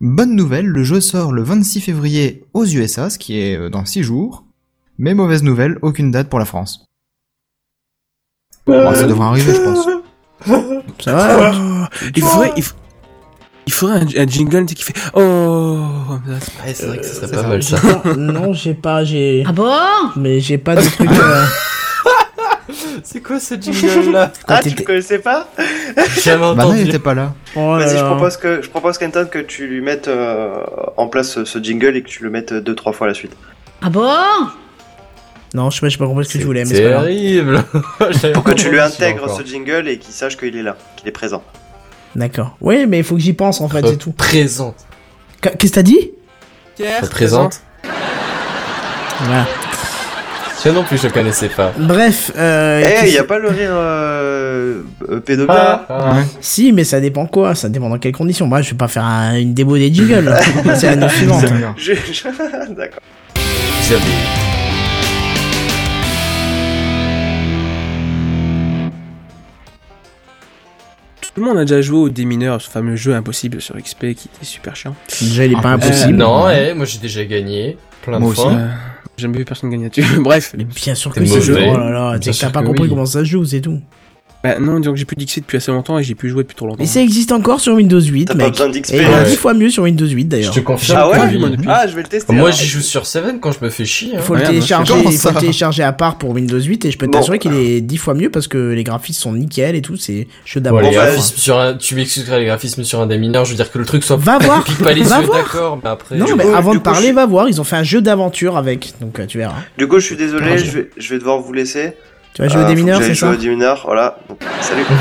Bonne 0.00 0.34
nouvelle, 0.34 0.66
le 0.66 0.82
jeu 0.82 1.00
sort 1.00 1.32
le 1.32 1.42
26 1.42 1.80
février 1.80 2.44
aux 2.54 2.64
USA, 2.64 3.08
ce 3.08 3.18
qui 3.18 3.38
est 3.38 3.56
euh, 3.56 3.70
dans 3.70 3.84
6 3.84 4.02
jours. 4.02 4.44
Mais 4.98 5.14
mauvaise 5.14 5.42
nouvelle, 5.42 5.78
aucune 5.82 6.10
date 6.10 6.28
pour 6.28 6.38
la 6.38 6.44
France. 6.44 6.86
Bon, 8.66 8.94
ça 8.94 9.06
devrait 9.06 9.26
arriver, 9.26 9.54
je 9.54 9.60
pense. 9.60 9.88
Ça 11.00 11.12
va. 11.14 11.88
Il 12.14 12.22
faudrait, 12.22 12.52
il, 12.56 12.64
il 13.66 13.72
faudrait 13.72 14.00
un, 14.00 14.22
un 14.22 14.26
jingle 14.26 14.66
qui 14.66 14.82
fait 14.82 14.94
oh 15.14 15.78
ouais, 16.28 16.74
c'est 16.74 16.86
vrai 16.86 16.98
que 16.98 17.04
ça 17.04 17.14
serait 17.14 17.26
c'est 17.28 17.34
pas 17.34 17.42
mal 17.48 17.62
ça. 17.62 17.76
non, 18.16 18.52
j'ai 18.52 18.74
pas, 18.74 19.04
j'ai. 19.04 19.44
Ah 19.46 19.52
bon? 19.52 19.70
Mais 20.16 20.40
j'ai 20.40 20.58
pas 20.58 20.74
de 20.76 20.82
truc. 20.82 21.10
euh, 21.10 21.44
c'est 23.04 23.20
quoi 23.20 23.38
ce 23.40 23.54
jingle 23.54 24.12
là 24.12 24.32
Ah, 24.48 24.60
tu 24.62 24.70
le 24.70 24.82
connaissais 24.84 25.18
pas? 25.18 25.48
Jamais 26.22 26.40
Bah 26.40 26.64
non, 26.64 26.72
il 26.74 26.80
entendu. 26.80 26.88
était 26.88 26.98
pas 26.98 27.14
là. 27.14 27.34
Oh 27.54 27.76
là 27.76 27.86
Vas-y, 27.86 27.98
je 27.98 28.04
propose 28.04 28.36
que 28.36 28.62
je 28.62 28.68
propose 28.70 28.98
Kenton 28.98 29.26
que 29.30 29.38
tu 29.38 29.66
lui 29.66 29.80
mettes 29.80 30.08
euh, 30.08 30.54
en 30.96 31.06
place 31.08 31.30
ce, 31.32 31.44
ce 31.44 31.58
jingle 31.58 31.96
et 31.96 32.02
que 32.02 32.08
tu 32.08 32.22
le 32.24 32.30
mettes 32.30 32.52
deux 32.54 32.74
trois 32.74 32.92
fois 32.92 33.06
à 33.06 33.08
la 33.08 33.14
suite. 33.14 33.36
Ah 33.82 33.90
bon? 33.90 34.08
Non, 35.54 35.68
je 35.68 35.76
sais 35.76 35.80
pas, 35.82 35.88
j'ai 35.90 35.98
pas 35.98 36.06
compris 36.06 36.24
ce 36.24 36.32
que 36.32 36.38
tu 36.38 36.44
voulais, 36.44 36.60
mais 36.64 36.70
C'est 36.70 36.76
c'est 36.76 36.84
pas 36.84 36.90
grave. 36.90 37.04
terrible. 37.04 37.64
Pour 38.32 38.42
que 38.44 38.52
tu 38.52 38.70
lui 38.70 38.80
intègres 38.80 39.24
encore. 39.24 39.38
ce 39.38 39.44
jingle 39.44 39.86
et 39.86 39.98
qu'il 39.98 40.14
sache 40.14 40.36
qu'il 40.38 40.56
est 40.56 40.62
là, 40.62 40.76
qu'il 40.96 41.06
est 41.08 41.12
présent. 41.12 41.42
D'accord. 42.16 42.56
Oui, 42.60 42.86
mais 42.86 42.98
il 42.98 43.04
faut 43.04 43.14
que 43.14 43.20
j'y 43.20 43.32
pense 43.32 43.60
en 43.60 43.68
fait, 43.68 43.86
c'est 43.86 43.96
tout. 43.96 44.12
Présente. 44.12 44.76
Qu- 45.40 45.48
Qu'est-ce 45.58 45.72
que 45.72 45.76
t'as 45.76 45.82
dit? 45.82 46.10
Pierre, 46.76 47.00
Présente. 47.08 47.60
Voilà. 49.20 49.46
Tiens 50.60 50.72
non 50.72 50.84
plus 50.84 50.96
je 50.96 51.08
connaissais 51.08 51.48
pas. 51.48 51.72
Bref, 51.76 52.30
euh. 52.36 52.82
Eh, 53.02 53.08
il 53.08 53.14
y 53.14 53.18
a 53.18 53.24
pas 53.24 53.38
le 53.38 53.48
rire 53.48 53.70
euh, 53.72 54.82
euh, 55.10 55.18
pédophile 55.20 55.54
Ah, 55.58 55.86
ah. 55.88 56.14
Ouais. 56.14 56.22
Si, 56.40 56.72
mais 56.72 56.84
ça 56.84 57.00
dépend 57.00 57.26
quoi 57.26 57.54
Ça 57.56 57.68
dépend 57.68 57.88
dans 57.88 57.98
quelles 57.98 58.12
conditions. 58.12 58.46
Moi, 58.46 58.62
je 58.62 58.70
vais 58.70 58.76
pas 58.76 58.86
faire 58.88 59.04
un- 59.04 59.34
une 59.38 59.54
démo 59.54 59.76
des 59.76 59.90
va 60.54 60.62
passer 60.62 60.86
à 60.86 60.94
la 60.94 61.08
suivante. 61.08 61.44
D'accord. 62.76 63.00
Tout 71.34 71.40
le 71.40 71.46
monde 71.46 71.58
a 71.58 71.64
déjà 71.64 71.80
joué 71.80 71.98
au 71.98 72.08
démineur, 72.10 72.60
ce 72.60 72.68
fameux 72.68 72.94
jeu 72.96 73.14
impossible 73.14 73.60
sur 73.62 73.74
XP 73.76 74.00
qui 74.14 74.28
était 74.34 74.44
super 74.44 74.76
chiant. 74.76 74.94
Déjà, 75.20 75.46
il 75.46 75.52
est 75.52 75.54
pas 75.54 75.70
Ah, 75.70 75.72
impossible. 75.74 76.12
Non, 76.18 76.48
eh, 76.50 76.74
moi 76.74 76.84
j'ai 76.84 76.98
déjà 76.98 77.24
gagné. 77.24 77.78
Plein 78.02 78.18
Moi 78.18 78.28
de 78.28 78.32
aussi. 78.32 78.42
fois. 78.42 78.52
Euh, 78.52 78.68
J'ai 79.16 79.22
jamais 79.22 79.38
vu 79.38 79.44
personne 79.44 79.70
gagner 79.70 79.84
là-dessus. 79.84 80.04
Bref. 80.20 80.54
Mais 80.58 80.64
bien 80.64 80.94
sûr 80.94 81.12
que 81.14 81.24
c'est 81.24 81.40
jeu. 81.40 81.56
Oh 81.58 81.76
là 81.78 81.90
là, 81.90 82.18
Bien 82.18 82.32
t'as 82.38 82.50
pas 82.50 82.62
compris 82.62 82.82
oui. 82.84 82.88
comment 82.90 83.06
ça 83.06 83.20
se 83.20 83.24
joue, 83.24 83.44
c'est 83.46 83.60
tout. 83.62 83.80
Bah, 84.42 84.58
non, 84.58 84.80
disons 84.80 84.92
que 84.92 84.98
j'ai 84.98 85.04
plus 85.04 85.14
d'XP 85.14 85.38
depuis 85.40 85.58
assez 85.58 85.70
longtemps 85.70 85.98
et 86.00 86.02
j'ai 86.02 86.16
plus 86.16 86.28
joué 86.28 86.42
depuis 86.42 86.56
trop 86.56 86.66
longtemps. 86.66 86.78
Mais 86.80 86.86
ça 86.86 87.00
existe 87.00 87.30
encore 87.30 87.60
sur 87.60 87.74
Windows 87.74 88.00
8, 88.00 88.24
T'as 88.24 88.34
pas 88.34 88.38
mec. 88.44 88.50
besoin 88.52 88.68
d'XP. 88.70 88.94
Et 88.94 88.96
il 88.96 89.02
y 89.02 89.04
a 89.06 89.18
Ouais. 89.22 89.24
10 89.28 89.36
fois 89.36 89.54
mieux 89.54 89.70
sur 89.70 89.84
Windows 89.84 90.04
8 90.06 90.22
Je 90.24 90.26
d'ailleurs. 90.28 90.52
te 90.54 90.58
confirme. 90.60 90.98
Ah 91.00 91.08
ouais 91.10 91.18
oui. 91.30 91.38
moi, 91.38 91.48
depuis. 91.50 91.66
Ah, 91.68 91.86
je 91.86 91.94
vais 91.94 92.02
le 92.02 92.08
tester. 92.08 92.32
Moi 92.32 92.48
alors. 92.48 92.52
j'y 92.58 92.66
joue 92.66 92.80
sur 92.80 93.06
Seven 93.06 93.38
quand 93.38 93.52
je 93.52 93.58
me 93.64 93.70
fais 93.70 93.84
chier. 93.84 94.10
Il 94.14 94.18
Hein. 94.18 94.22
faut 94.22 94.34
le 94.34 94.42
télécharger, 94.42 94.94
il 94.98 95.04
faut 95.04 95.10
ça. 95.12 95.30
le 95.32 95.38
télécharger 95.40 95.84
à 95.84 95.92
part 95.92 96.18
pour 96.18 96.30
Windows 96.30 96.58
8 96.60 96.84
et 96.84 96.90
je 96.90 96.98
peux 96.98 97.06
Bon. 97.06 97.12
t'assurer 97.12 97.38
qu'il 97.38 97.54
est 97.54 97.80
10 97.80 97.96
fois 97.98 98.14
mieux 98.14 98.30
parce 98.30 98.48
que 98.48 98.72
les 98.72 98.82
graphismes 98.82 99.20
sont 99.22 99.32
nickel 99.34 99.76
et 99.76 99.82
tout, 99.82 99.96
c'est 99.96 100.26
jeu 100.44 100.58
Bon, 100.60 100.64
d'abord. 100.64 100.80
les 100.80 100.88
Bon, 100.88 100.96
bah, 100.96 101.06
graphismes 101.06 101.36
sur 101.36 101.58
un... 101.60 101.74
Tu 101.74 101.94
m'excuseras 101.94 102.38
les 102.40 102.46
graphismes 102.46 102.82
sur 102.82 103.00
un 103.00 103.06
des 103.06 103.18
mineurs, 103.18 103.44
je 103.44 103.50
veux 103.50 103.56
dire 103.56 103.70
que 103.70 103.78
le 103.78 103.84
truc 103.84 104.02
soit 104.02 104.16
Va 104.16 104.38
voir, 104.38 104.64
pique 104.64 104.78
pas 104.78 104.92
les 104.92 105.02
va 105.04 105.20
yeux, 105.20 105.26
voir. 105.26 105.38
d'accord, 105.38 105.78
mais 105.84 105.88
après. 105.90 106.16
Non, 106.16 106.26
mais 106.36 106.42
coup- 106.44 106.50
avant 106.54 106.72
du 106.72 106.78
de 106.78 106.82
coup, 106.82 106.90
parler, 106.90 107.08
je- 107.10 107.14
va 107.14 107.26
voir, 107.26 107.48
ils 107.48 107.60
ont 107.60 107.64
fait 107.64 107.76
un 107.76 107.84
jeu 107.84 108.00
d'aventure 108.02 108.56
avec, 108.56 108.94
donc 109.00 109.20
euh, 109.20 109.26
tu 109.26 109.38
verras. 109.38 109.54
Du 109.78 109.86
coup, 109.86 110.00
je 110.00 110.04
suis 110.06 110.16
désolé, 110.16 110.58
je 110.58 110.70
vais, 110.72 110.90
je 110.96 111.08
vais 111.10 111.18
devoir 111.20 111.38
vous 111.38 111.52
laisser. 111.52 111.92
Tu 112.34 112.42
vas 112.42 112.48
jouer 112.48 112.60
Euh, 112.60 112.64
au 112.64 112.68
faut 112.68 112.74
démineur, 112.74 112.98
que 112.98 113.04
j'aille 113.04 113.14
c'est 113.14 113.18
jouer 113.20 113.28
ça 113.30 113.34
au 113.34 113.40
démineur, 113.40 113.82
voilà. 113.84 114.16
Donc, 114.28 114.38
salut. 114.60 114.84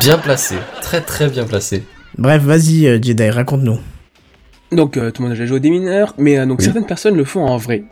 Bien 0.00 0.18
placé, 0.18 0.56
très 0.82 1.00
très 1.00 1.28
bien 1.28 1.44
placé. 1.44 1.82
Bref, 2.18 2.42
vas-y, 2.42 2.86
euh, 2.86 2.98
Jedi, 3.02 3.30
raconte-nous. 3.30 3.78
Donc 4.70 4.98
euh, 4.98 5.10
tout 5.10 5.22
le 5.22 5.28
monde 5.28 5.32
a 5.32 5.34
déjà 5.38 5.46
joué 5.46 5.56
au 5.56 5.60
démineur, 5.60 6.14
mais 6.18 6.38
euh, 6.38 6.44
donc 6.44 6.58
Oui. 6.58 6.64
certaines 6.66 6.84
personnes 6.86 7.16
le 7.16 7.24
font 7.24 7.46
en 7.46 7.56
vrai. 7.56 7.84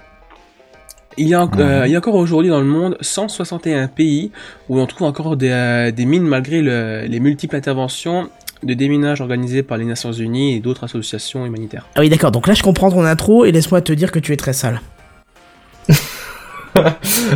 Il 1.16 1.26
y 1.26 1.32
a, 1.34 1.42
en- 1.42 1.84
il 1.86 1.90
y 1.90 1.94
a 1.94 1.98
encore 1.98 2.16
aujourd'hui 2.16 2.50
dans 2.50 2.60
le 2.60 2.66
monde 2.66 2.98
161 3.00 3.88
pays 3.88 4.30
où 4.68 4.78
on 4.78 4.84
trouve 4.86 5.08
encore 5.08 5.38
des, 5.38 5.90
des 5.96 6.04
mines 6.04 6.24
malgré 6.24 6.60
le- 6.60 7.06
les 7.08 7.18
multiples 7.20 7.56
interventions 7.56 8.28
de 8.62 8.74
déminage 8.74 9.22
organisées 9.22 9.62
par 9.62 9.78
les 9.78 9.86
Nations 9.86 10.12
Unies 10.12 10.56
et 10.56 10.60
d'autres 10.60 10.84
associations 10.84 11.46
humanitaires. 11.46 11.86
Ah 11.94 12.00
oui, 12.00 12.10
d'accord, 12.10 12.30
donc 12.32 12.46
là 12.46 12.52
je 12.52 12.62
comprends 12.62 12.90
ton 12.90 13.04
intro 13.06 13.46
et 13.46 13.52
laisse-moi 13.52 13.80
te 13.80 13.94
dire 13.94 14.12
que 14.12 14.18
tu 14.18 14.34
es 14.34 14.36
très 14.36 14.52
sale. 14.52 14.82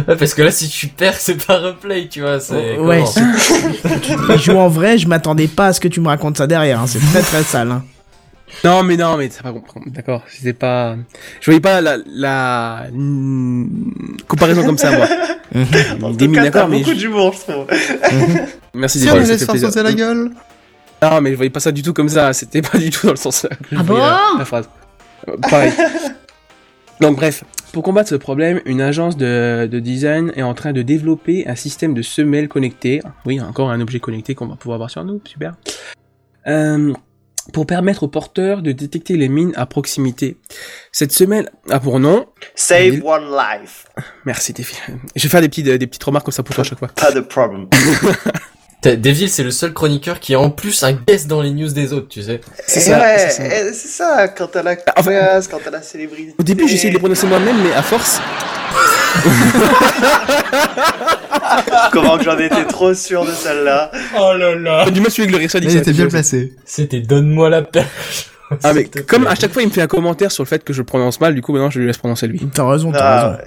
Ouais, 0.08 0.16
Parce 0.16 0.34
que 0.34 0.42
là, 0.42 0.50
si 0.50 0.68
tu 0.68 0.88
perds, 0.88 1.16
c'est 1.18 1.44
pas 1.46 1.58
replay, 1.58 2.08
tu 2.08 2.20
vois. 2.20 2.40
C'est 2.40 2.76
Oh, 2.78 2.86
ouais, 2.86 3.02
en 4.56 4.68
vrai, 4.68 4.98
je 4.98 5.08
m'attendais 5.08 5.48
pas 5.48 5.66
à 5.68 5.72
ce 5.72 5.80
que 5.80 5.88
tu 5.88 6.00
me 6.00 6.08
racontes 6.08 6.38
ça 6.38 6.46
derrière, 6.46 6.80
hein, 6.80 6.86
c'est 6.86 7.00
très 7.00 7.22
très 7.22 7.42
sale. 7.42 7.70
Hein. 7.70 7.84
Non 8.64 8.82
mais 8.82 8.96
non 8.96 9.16
mais 9.16 9.28
c'est 9.30 9.42
pas 9.42 9.52
comprendre. 9.52 9.86
D'accord, 9.90 10.22
c'était 10.28 10.52
pas. 10.52 10.96
Je 11.40 11.46
voyais 11.46 11.60
pas 11.60 11.80
la, 11.80 11.96
la 12.06 12.86
mm, 12.92 13.66
comparaison 14.26 14.64
comme 14.64 14.76
ça 14.76 14.90
moi. 14.90 15.06
D'accord 16.12 16.68
mais 16.68 16.78
beaucoup 16.78 16.90
je- 16.90 16.96
d'humour, 16.96 17.32
je 17.32 17.52
trouve. 17.52 17.66
merci 18.74 19.00
Si 19.00 19.08
on 19.08 19.70
ça 19.70 19.82
la 19.82 19.92
gueule 19.92 20.30
Non 21.02 21.20
mais 21.20 21.30
je 21.30 21.36
voyais 21.36 21.50
pas 21.50 21.60
ça 21.60 21.72
du 21.72 21.82
tout 21.82 21.92
comme 21.92 22.08
ça. 22.08 22.32
C'était 22.32 22.60
pas 22.62 22.76
du 22.76 22.90
tout 22.90 23.06
dans 23.06 23.12
le 23.12 23.18
sens. 23.18 23.46
Ah 23.74 23.82
bon 23.82 23.96
la 24.38 24.44
phrase. 24.44 24.68
Euh, 25.28 25.36
Pareil. 25.48 25.72
Donc 27.00 27.16
bref, 27.16 27.44
pour 27.72 27.82
combattre 27.82 28.10
ce 28.10 28.14
problème, 28.14 28.60
une 28.66 28.80
agence 28.80 29.16
de, 29.16 29.66
de 29.70 29.78
design 29.78 30.32
est 30.36 30.42
en 30.42 30.54
train 30.54 30.72
de 30.72 30.82
développer 30.82 31.46
un 31.48 31.54
système 31.54 31.94
de 31.94 32.02
semelles 32.02 32.48
connectées. 32.48 33.00
Oui, 33.24 33.40
encore 33.40 33.70
un 33.70 33.80
objet 33.80 34.00
connecté 34.00 34.34
qu'on 34.34 34.46
va 34.46 34.56
pouvoir 34.56 34.74
avoir 34.74 34.90
sur 34.90 35.04
nous, 35.04 35.20
super. 35.24 35.54
Euh, 36.46 36.92
pour 37.52 37.66
permettre 37.66 38.02
aux 38.02 38.08
porteurs 38.08 38.62
de 38.62 38.72
détecter 38.72 39.16
les 39.16 39.28
mines 39.28 39.52
à 39.56 39.66
proximité. 39.66 40.36
Cette 40.92 41.12
semelle 41.12 41.50
a 41.70 41.80
pour 41.80 42.00
nom... 42.00 42.26
Save 42.54 43.02
one 43.02 43.30
life. 43.30 43.86
Merci 44.24 44.52
Défi. 44.52 44.76
Je 45.16 45.22
vais 45.22 45.28
faire 45.28 45.40
des 45.40 45.48
petites, 45.48 45.66
des 45.66 45.86
petites 45.86 46.04
remarques 46.04 46.26
comme 46.26 46.32
ça 46.32 46.42
pour 46.42 46.54
toi 46.54 46.62
à 46.62 46.68
chaque 46.68 46.78
fois. 46.78 46.88
Pas 46.88 47.12
de 47.12 47.20
problem. 47.20 47.68
Deville, 48.82 49.28
c'est 49.28 49.42
le 49.42 49.50
seul 49.50 49.74
chroniqueur 49.74 50.20
qui 50.20 50.34
a 50.34 50.40
en 50.40 50.48
plus 50.50 50.82
un 50.82 50.92
guest 50.92 51.26
dans 51.26 51.42
les 51.42 51.50
news 51.50 51.68
des 51.70 51.92
autres, 51.92 52.08
tu 52.08 52.22
sais. 52.22 52.40
C'est 52.66 52.80
ça, 52.80 52.98
ouais, 52.98 53.28
c'est 53.28 53.74
ça. 53.74 54.16
ça, 54.16 54.28
quand 54.28 54.46
t'as 54.46 54.62
la 54.62 54.74
Ah, 54.86 54.92
enfin, 54.96 55.10
classe, 55.10 55.48
quand 55.48 55.58
t'as 55.62 55.70
la 55.70 55.82
célébrité. 55.82 56.34
Au 56.38 56.42
début, 56.42 56.66
j'essayais 56.66 56.88
de 56.88 56.94
les 56.94 56.98
prononcer 57.00 57.26
moi-même, 57.26 57.56
mais 57.62 57.74
à 57.74 57.82
force... 57.82 58.20
Comment 61.92 62.18
que 62.18 62.24
j'en 62.24 62.38
étais 62.38 62.64
trop 62.66 62.94
sûr 62.94 63.24
de 63.24 63.30
celle-là. 63.32 63.90
Oh 64.18 64.32
là 64.36 64.54
là. 64.54 64.90
Du 64.90 65.00
mal 65.00 65.10
celui 65.10 65.22
avec 65.24 65.34
le 65.34 65.38
reste 65.42 65.54
Mais 65.66 65.72
il 65.72 65.78
était 65.78 65.92
bien 65.92 66.08
placé. 66.08 66.54
C'était 66.64 67.00
donne-moi 67.00 67.50
la 67.50 67.62
perche. 67.62 68.26
Ah 68.64 68.72
mais 68.72 68.84
comme 68.84 69.26
à 69.28 69.34
chaque 69.36 69.52
fois 69.52 69.62
il 69.62 69.68
me 69.68 69.72
fait 69.72 69.82
un 69.82 69.86
commentaire 69.86 70.32
sur 70.32 70.42
le 70.42 70.48
fait 70.48 70.64
que 70.64 70.72
je 70.72 70.82
prononce 70.82 71.20
mal, 71.20 71.34
du 71.36 71.40
coup 71.42 71.52
maintenant 71.52 71.70
je 71.70 71.78
lui 71.80 71.86
laisse 71.86 71.98
prononcer 71.98 72.26
lui. 72.26 72.40
T'as 72.52 72.68
raison, 72.68 72.90
t'as 72.92 72.98
Ah, 72.98 73.28
raison. 73.28 73.38
ouais. 73.38 73.44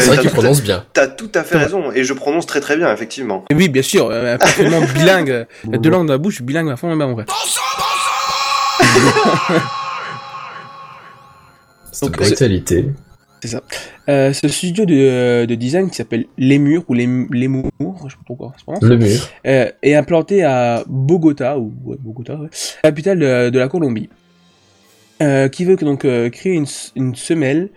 C'est 0.00 0.06
vrai 0.06 0.16
T'as 0.16 0.22
qu'il 0.22 0.30
tout- 0.30 0.36
prononce 0.36 0.62
bien. 0.62 0.84
T'as 0.92 1.06
tout 1.06 1.30
à 1.34 1.42
fait 1.44 1.56
raison, 1.58 1.90
et 1.92 2.04
je 2.04 2.12
prononce 2.12 2.46
très 2.46 2.60
très 2.60 2.76
bien, 2.76 2.92
effectivement. 2.92 3.44
Et 3.50 3.54
oui 3.54 3.68
bien 3.68 3.82
sûr, 3.82 4.08
euh, 4.10 4.36
parfaitement 4.38 4.80
bilingue, 4.94 5.30
euh, 5.30 5.44
deux 5.78 5.90
langues 5.90 6.06
dans 6.06 6.14
la 6.14 6.18
bouche, 6.18 6.42
bilingue 6.42 6.70
à 6.70 6.76
fond, 6.76 6.94
bah, 6.96 7.06
bon, 7.06 7.12
bref. 7.14 7.26
C'est 11.92 12.10
brutalité. 12.10 12.86
C'est 13.42 13.48
ça. 13.48 13.62
Euh, 14.08 14.32
ce 14.32 14.48
studio 14.48 14.84
de, 14.84 15.44
de 15.44 15.54
design 15.54 15.90
qui 15.90 15.96
s'appelle 15.96 16.24
Lémur 16.38 16.82
ou 16.88 16.94
Lém- 16.94 17.28
Lémour, 17.32 17.70
je 17.80 18.10
sais 18.10 18.16
pas 18.16 18.24
trop 18.24 18.34
comment 18.36 18.52
ça 18.52 18.58
se 18.58 18.64
prononce, 18.64 18.82
Le 18.82 18.96
mur. 18.96 19.28
euh, 19.46 19.70
est 19.82 19.94
implanté 19.94 20.42
à 20.42 20.82
Bogota 20.88 21.56
ou 21.58 21.72
ouais, 21.84 21.96
Bogota, 22.00 22.34
ouais, 22.34 22.48
capitale 22.82 23.18
de, 23.20 23.50
de 23.50 23.58
la 23.58 23.68
Colombie, 23.68 24.08
euh, 25.22 25.48
qui 25.48 25.64
veut 25.64 25.76
donc 25.76 26.04
euh, 26.04 26.30
créer 26.30 26.60
une 26.96 27.14
semelle 27.14 27.68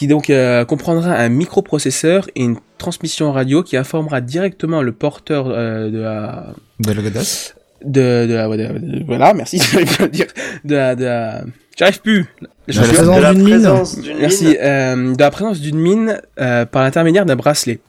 qui 0.00 0.06
donc 0.06 0.30
euh, 0.30 0.64
comprendra 0.64 1.12
un 1.12 1.28
microprocesseur 1.28 2.26
et 2.34 2.42
une 2.42 2.56
transmission 2.78 3.32
radio 3.32 3.62
qui 3.62 3.76
informera 3.76 4.22
directement 4.22 4.80
le 4.80 4.92
porteur 4.92 5.44
euh, 5.50 5.90
de 5.90 5.98
la 5.98 6.54
De 6.78 6.90
la 6.92 7.02
godasse 7.02 7.54
de, 7.84 8.26
de 8.26 8.32
la 8.34 8.48
de- 8.48 9.04
voilà 9.06 9.34
merci 9.34 9.58
j'arrive 9.72 9.94
pas 9.98 10.04
à 10.04 10.06
le 10.06 10.12
dire 10.12 10.26
de 10.64 10.74
la, 10.74 10.94
de 10.96 11.04
la- 11.04 11.44
j'arrive 11.78 12.00
plus 12.00 12.24
De 12.66 12.72
la 13.20 13.34
présence 13.34 13.98
d'une 14.00 14.14
mine. 14.14 14.20
Merci. 14.20 14.44
mine. 14.46 14.56
Euh, 14.62 15.14
de 15.14 15.20
la 15.20 15.30
présence 15.30 15.60
d'une 15.60 15.78
mine 15.78 16.18
euh, 16.40 16.64
par 16.64 16.82
l'intermédiaire 16.82 17.26
d'un 17.26 17.36
bracelet. 17.36 17.80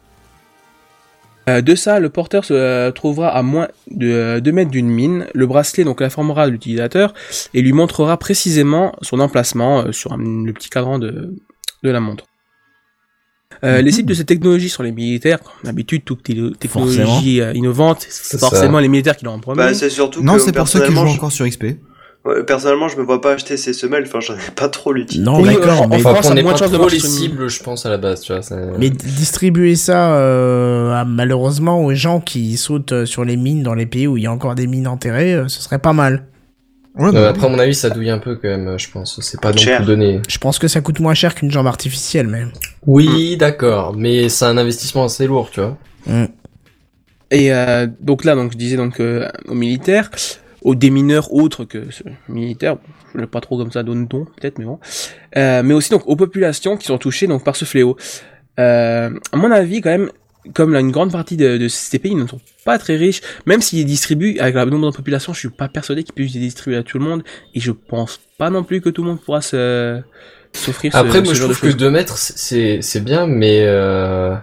Euh, 1.50 1.62
de 1.62 1.76
ça, 1.76 2.00
le 2.00 2.10
porteur 2.10 2.44
se 2.46 2.90
trouvera 2.92 3.30
à 3.30 3.42
moins 3.42 3.68
de 3.90 4.40
2 4.40 4.52
mètres 4.52 4.70
d'une 4.72 4.90
mine. 4.90 5.28
Le 5.34 5.48
bracelet 5.48 5.84
donc 5.86 6.02
informera 6.02 6.48
l'utilisateur 6.48 7.14
et 7.54 7.62
lui 7.62 7.72
montrera 7.74 8.18
précisément 8.18 8.94
son 9.02 9.20
emplacement 9.22 9.92
sur 9.94 10.12
un- 10.14 10.46
le 10.46 10.52
petit 10.54 10.70
cadran 10.70 11.00
de, 11.00 11.34
de 11.84 11.90
la 11.90 12.00
montre. 12.00 12.26
Euh, 13.64 13.82
Les 13.82 13.92
cibles 13.92 14.10
de 14.10 14.14
cette 14.14 14.28
technologie 14.28 14.70
sont 14.70 14.82
les 14.82 14.92
militaires. 14.92 15.40
Comme 15.40 15.52
d'habitude, 15.66 16.04
toute 16.06 16.24
technologie 16.24 17.42
euh, 17.42 17.54
innovante, 17.54 18.06
c'est 18.10 18.38
ça. 18.38 18.50
forcément 18.50 18.80
les 18.80 18.88
militaires 18.88 19.16
qui 19.18 19.26
l'ont 19.26 19.34
en 19.34 19.40
premier. 19.40 19.58
Bah, 19.58 19.74
c'est 19.74 19.90
surtout 19.90 20.24
Non, 20.24 20.36
que 20.36 20.40
c'est 20.40 20.52
pour 20.52 20.68
ceux 20.68 20.80
qui 20.80 20.86
jouent 20.88 20.92
personnellement, 20.94 21.14
encore 21.16 21.32
sur 21.32 21.46
XP. 21.48 21.64
je... 22.26 22.30
ouais, 22.30 22.44
personnellement, 22.44 22.88
je 22.88 22.98
me 22.98 23.04
vois 23.04 23.22
pas 23.22 23.34
acheter 23.34 23.58
ces 23.58 23.74
semelles, 23.74 24.06
enfin, 24.08 24.20
j'en 24.20 24.34
ai 24.36 24.52
pas 24.56 24.70
trop 24.70 24.94
l'utilité. 24.94 25.24
Non, 25.24 25.42
Oui, 25.42 25.50
d'accord, 25.50 25.84
euh, 25.84 25.88
mais, 25.90 26.04
en 26.06 26.10
Enfin, 26.12 26.34
n'est 26.34 26.42
moins 26.44 26.54
pas 26.54 26.68
de 26.70 26.76
trop 26.76 26.88
les 26.90 27.00
cibles, 27.00 27.50
je 27.50 27.62
pense, 27.62 27.86
à 27.86 27.90
la 27.90 27.98
base, 27.98 28.22
tu 28.22 28.32
vois. 28.34 28.42
c'est- 28.42 28.56
mais 28.80 28.90
distribuer 28.90 29.76
ça 29.76 30.16
euh, 30.16 30.94
à- 30.94 31.06
malheureusement 31.06 31.84
aux 31.84 31.94
gens 31.94 32.20
qui 32.20 32.58
sautent 32.58 33.06
sur 33.06 33.26
les 33.26 33.38
mines 33.38 33.62
dans 33.64 33.76
les 33.76 33.86
pays 33.86 34.08
où 34.08 34.18
il 34.18 34.24
y 34.24 34.28
a 34.28 34.32
encore 34.32 34.56
des 34.56 34.66
mines 34.66 34.88
enterrées, 34.88 35.36
euh, 35.36 35.48
ce 35.50 35.62
serait 35.62 35.78
pas 35.80 35.94
mal. 35.94 36.26
Ouais, 36.96 37.16
Euh, 37.16 37.30
après, 37.30 37.46
à 37.46 37.50
mon 37.50 37.60
avis, 37.60 37.74
ça 37.74 37.90
douille 37.90 38.10
un 38.10 38.20
peu 38.20 38.36
quand 38.36 38.50
même, 38.50 38.78
je 38.78 38.90
pense. 38.92 39.20
C'est 39.22 39.40
pas 39.40 39.52
non 39.52 39.62
plus 39.62 39.86
donné. 39.86 40.22
Je 40.28 40.38
pense 40.38 40.60
que 40.60 40.68
ça 40.68 40.82
coûte 40.82 41.00
moins 41.00 41.14
cher 41.14 41.36
qu'une 41.36 41.52
jambe 41.52 41.68
artificielle, 41.68 42.28
mais. 42.28 42.44
Oui, 42.86 43.38
d'accord, 43.38 43.96
mais 43.96 44.30
c'est 44.30 44.46
un 44.46 44.58
investissement 44.58 45.06
assez 45.06 45.28
lourd, 45.28 45.50
tu 45.52 45.62
vois. 45.62 45.78
Mm. 46.06 46.26
Et 47.32 47.54
euh, 47.54 47.88
donc 48.02 48.26
là, 48.26 48.36
donc 48.36 48.52
je 48.52 48.58
disais 48.58 48.76
donc 48.76 49.00
euh, 49.00 49.30
aux 49.48 49.54
militaires, 49.54 50.12
aux 50.62 50.76
démineurs 50.76 51.34
autres 51.34 51.64
que 51.64 51.90
ce 51.90 52.04
militaire, 52.28 52.78
je 53.16 53.24
pas 53.24 53.40
trop 53.40 53.58
comme 53.58 53.72
ça 53.72 53.84
donne 53.84 54.06
don 54.06 54.26
peut-être, 54.26 54.60
mais 54.60 54.66
bon, 54.66 54.80
euh, 55.38 55.64
mais 55.64 55.74
aussi 55.74 55.90
donc 55.90 56.04
aux 56.06 56.18
populations 56.18 56.76
qui 56.76 56.88
sont 56.88 56.98
touchées 56.98 57.28
donc 57.28 57.46
par 57.46 57.56
ce 57.56 57.64
fléau. 57.64 57.96
Euh, 58.60 59.10
à 59.32 59.38
mon 59.38 59.50
avis, 59.50 59.80
quand 59.80 59.90
même, 59.90 60.12
comme 60.54 60.74
là, 60.74 60.80
une 60.80 60.92
grande 60.92 61.12
partie 61.12 61.38
de, 61.38 61.58
de 61.58 61.68
ces 61.68 62.00
pays 62.00 62.16
ne 62.16 62.26
sont 62.28 62.40
pas 62.66 62.78
très 62.80 62.96
riches, 62.98 63.22
même 63.46 63.62
s'ils 63.62 63.86
distribuent 63.86 64.40
avec 64.40 64.56
le 64.56 64.66
nombre 64.66 64.92
de 64.92 64.96
population, 64.96 65.34
je 65.34 65.40
suis 65.40 65.50
pas 65.50 65.68
persuadé 65.68 66.04
qu'ils 66.04 66.14
puissent 66.14 66.34
les 66.34 66.40
distribuer 66.40 66.78
à 66.78 66.84
tout 66.84 66.98
le 67.00 67.06
monde, 67.06 67.24
et 67.54 67.60
je 67.60 67.72
pense 67.72 68.20
pas 68.38 68.50
non 68.50 68.64
plus 68.64 68.82
que 68.82 68.90
tout 68.90 69.04
le 69.04 69.10
monde 69.10 69.22
pourra 69.22 69.42
se 69.42 70.02
s'offrir 70.54 70.92
ce, 70.92 70.98
Après, 70.98 71.20
ce 71.20 71.24
moi, 71.24 71.34
je 71.34 71.40
genre 71.40 71.50
de 71.50 71.54
trouve 71.54 71.70
que 71.70 71.72
choses. 71.72 71.78
2 71.80 71.90
mètres, 71.92 72.18
c'est 72.18 72.80
c'est 72.82 73.04
bien, 73.04 73.26
mais 73.28 73.62
euh... 73.66 74.36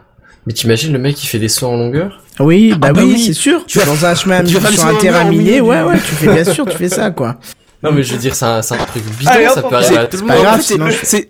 mais 0.47 0.53
t'imagines 0.53 0.93
le 0.93 0.99
mec 0.99 1.17
qui 1.17 1.27
fait 1.27 1.39
des 1.39 1.49
sauts 1.49 1.67
en 1.69 1.77
longueur? 1.77 2.23
Oui, 2.41 2.75
bah, 2.79 2.93
bah 2.93 3.03
oui, 3.05 3.15
oui. 3.15 3.23
c'est 3.25 3.33
sûr. 3.33 3.67
Tu 3.67 3.79
vas- 3.79 3.85
dans 3.85 4.07
un 4.07 4.15
chemin 4.15 4.43
tu 4.45 4.55
vas 4.57 4.71
sur 4.71 4.87
un 4.87 4.95
terrain 4.95 5.25
miné, 5.25 5.61
ouais, 5.61 5.83
ouais, 5.83 5.97
tu 5.97 6.15
fais 6.15 6.33
bien 6.33 6.45
sûr, 6.45 6.65
tu 6.67 6.77
fais 6.77 6.89
ça, 6.89 7.11
quoi. 7.11 7.39
Non, 7.83 7.93
mais 7.93 8.03
je 8.03 8.13
veux 8.15 8.19
dire, 8.19 8.35
c'est 8.35 8.45
un, 8.45 8.63
c'est 8.63 8.75
un 8.75 8.85
truc 8.87 9.03
hop, 9.07 9.55
ça 9.55 9.63
peut 9.63 9.75
arriver 9.77 9.99
à 9.99 10.07
tout 10.07 10.17
le 10.17 10.23
c'est 10.23 10.27
pas 10.27 10.35
monde. 10.35 10.43
grave, 10.45 10.55
En 10.55 10.63
fait, 10.63 10.63
sinon 10.75 10.91
je- 10.91 10.97
c'est 11.03 11.29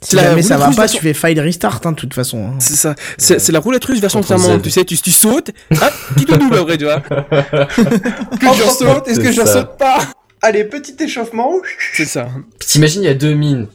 Si 0.00 0.14
la 0.16 0.22
jamais 0.24 0.42
ça 0.42 0.56
va 0.56 0.66
pas, 0.66 0.72
version- 0.82 0.98
tu 0.98 1.02
fais 1.04 1.12
fail 1.14 1.38
restart, 1.40 1.80
hein, 1.84 1.90
de 1.92 1.96
toute 1.96 2.14
façon. 2.14 2.46
hein. 2.46 2.54
C'est 2.60 2.74
ça. 2.76 2.94
C'est 3.16 3.38
c'est 3.40 3.50
la 3.52 3.58
roulette 3.60 3.84
russe 3.84 4.00
version. 4.00 4.22
Z. 4.22 4.62
Tu 4.62 4.70
sais, 4.70 4.84
tu, 4.84 4.96
tu 4.96 5.10
sautes. 5.10 5.50
Ah, 5.80 5.90
qui 6.16 6.24
te 6.24 6.34
double 6.36 6.56
après, 6.58 6.78
tu 6.78 6.84
vois. 6.84 7.00
que 7.60 8.46
je 8.56 8.62
saute, 8.70 9.08
est-ce 9.08 9.20
que 9.20 9.32
je 9.32 9.42
saute 9.44 9.76
pas? 9.78 9.98
Allez, 10.40 10.64
petit 10.64 10.94
échauffement. 11.02 11.50
C'est 11.94 12.04
ça. 12.04 12.28
T'imagines, 12.60 13.02
il 13.02 13.06
y 13.06 13.08
a 13.08 13.14
deux 13.14 13.34
mines. 13.34 13.66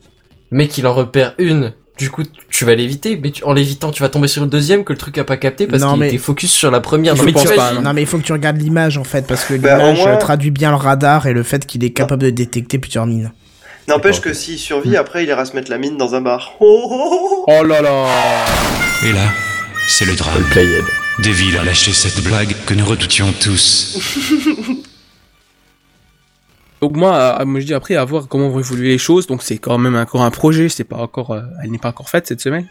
Le 0.51 0.57
mec, 0.57 0.77
il 0.77 0.87
en 0.87 0.93
repère 0.93 1.33
une. 1.37 1.73
Du 1.97 2.09
coup, 2.09 2.23
tu 2.49 2.65
vas 2.65 2.73
l'éviter, 2.73 3.19
mais 3.21 3.29
tu- 3.31 3.43
en 3.43 3.53
l'évitant, 3.53 3.91
tu 3.91 4.01
vas 4.01 4.09
tomber 4.09 4.27
sur 4.27 4.41
le 4.43 4.49
deuxième 4.49 4.83
que 4.83 4.93
le 4.93 4.97
truc 4.97 5.17
a 5.19 5.23
pas 5.23 5.37
capté 5.37 5.67
parce 5.67 5.83
Non, 5.83 5.91
qu'il 5.91 5.99
mais- 5.99 6.07
était 6.07 6.17
focus 6.17 6.51
sur 6.51 6.71
la 6.71 6.79
première. 6.79 7.15
Non, 7.15 7.23
mais 7.23 7.33
tu 7.33 7.45
pas, 7.47 7.53
imagines- 7.53 7.81
Non, 7.83 7.93
mais 7.93 8.01
il 8.01 8.07
faut 8.07 8.17
que 8.17 8.23
tu 8.23 8.31
regardes 8.33 8.57
l'image, 8.59 8.97
en 8.97 9.03
fait, 9.03 9.27
parce 9.27 9.43
que 9.43 9.53
Bah, 9.55 9.77
l'image 9.77 9.97
moins- 9.99 10.13
euh, 10.13 10.17
traduit 10.17 10.49
bien 10.51 10.71
le 10.71 10.77
radar 10.77 11.27
et 11.27 11.33
le 11.33 11.43
fait 11.43 11.65
qu'il 11.67 11.83
est 11.83 11.91
capable 11.91 12.23
de 12.23 12.29
détecter 12.31 12.79
plusieurs 12.79 13.05
mines. 13.05 13.31
N'empêche 13.87 14.21
que 14.21 14.33
s'il 14.33 14.57
survit, 14.57 14.95
après, 14.95 15.23
il 15.23 15.29
ira 15.29 15.45
se 15.45 15.55
mettre 15.55 15.69
la 15.69 15.77
mine 15.77 15.97
dans 15.97 16.15
un 16.15 16.21
bar. 16.21 16.55
Oh, 16.59 16.87
oh, 16.89 17.09
oh, 17.11 17.45
oh. 17.47 17.63
Là 17.63 17.81
là. 17.81 18.07
Et 19.05 19.11
là, 19.11 19.27
c'est 19.87 20.05
le 20.05 20.15
drame. 20.15 20.43
Playhead. 20.51 20.85
Deville 21.19 21.57
a 21.57 21.63
lâché 21.63 21.91
cette 21.91 22.23
blague 22.23 22.55
que 22.65 22.73
nous 22.73 22.85
redoutions 22.85 23.33
tous. 23.39 23.99
Donc 26.81 26.97
moi, 26.97 27.45
moi 27.45 27.61
je 27.61 27.65
dis 27.65 27.73
après 27.73 27.95
à 27.95 28.03
voir 28.03 28.27
comment 28.27 28.49
vont 28.49 28.59
évoluer 28.59 28.89
les 28.89 28.97
choses. 28.97 29.27
Donc 29.27 29.43
c'est 29.43 29.57
quand 29.57 29.77
même 29.77 29.95
encore 29.95 30.23
un 30.23 30.31
projet. 30.31 30.69
C'est 30.69 30.83
pas 30.83 30.97
encore, 30.97 31.31
euh, 31.31 31.41
elle 31.63 31.71
n'est 31.71 31.77
pas 31.77 31.89
encore 31.89 32.09
faite 32.09 32.27
cette 32.27 32.41
semaine. 32.41 32.67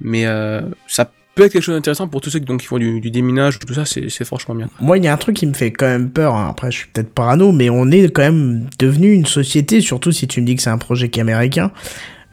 Mais 0.00 0.26
euh, 0.26 0.60
ça 0.86 1.10
peut 1.38 1.44
être 1.46 1.52
quelque 1.52 1.62
chose 1.62 1.74
d'intéressant 1.74 2.06
pour 2.08 2.20
tous 2.20 2.28
ceux 2.30 2.38
qui, 2.38 2.44
donc, 2.44 2.60
qui 2.60 2.66
font 2.66 2.78
du, 2.78 3.00
du 3.00 3.10
déminage, 3.10 3.58
tout 3.58 3.72
ça. 3.72 3.84
C'est 3.86 4.24
franchement 4.24 4.54
bien. 4.54 4.68
Moi, 4.80 4.98
il 4.98 5.04
y 5.04 5.08
a 5.08 5.12
un 5.12 5.16
truc 5.16 5.36
qui 5.36 5.46
me 5.46 5.54
fait 5.54 5.70
quand 5.70 5.86
même 5.86 6.10
peur. 6.10 6.34
hein. 6.34 6.48
Après, 6.50 6.70
je 6.70 6.78
suis 6.78 6.86
peut-être 6.92 7.12
parano, 7.14 7.52
mais 7.52 7.70
on 7.70 7.90
est 7.90 8.08
quand 8.12 8.22
même 8.22 8.66
devenu 8.78 9.12
une 9.12 9.26
société, 9.26 9.80
surtout 9.80 10.12
si 10.12 10.26
tu 10.28 10.40
me 10.40 10.46
dis 10.46 10.56
que 10.56 10.62
c'est 10.62 10.70
un 10.70 10.78
projet 10.78 11.08
qui 11.08 11.20
est 11.20 11.22
américain, 11.22 11.70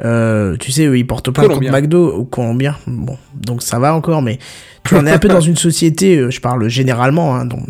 Euh, 0.04 0.58
tu 0.58 0.74
sais, 0.74 0.86
eux, 0.88 0.98
ils 0.98 1.08
portent 1.08 1.32
plainte 1.32 1.48
contre. 1.48 1.72
McDo 1.72 2.18
ou 2.20 2.26
Colombien. 2.26 2.76
Bon, 2.86 3.18
donc 3.34 3.64
ça 3.64 3.80
va 3.80 3.96
encore, 3.96 4.22
mais 4.22 4.40
tu 4.84 4.94
on 4.96 5.06
est 5.06 5.12
un 5.12 5.20
peu 5.20 5.30
dans 5.30 5.40
une 5.40 5.56
société, 5.56 6.18
euh, 6.18 6.30
je 6.32 6.42
parle 6.42 6.68
généralement, 6.68 7.34
hein, 7.34 7.46
dont- 7.46 7.64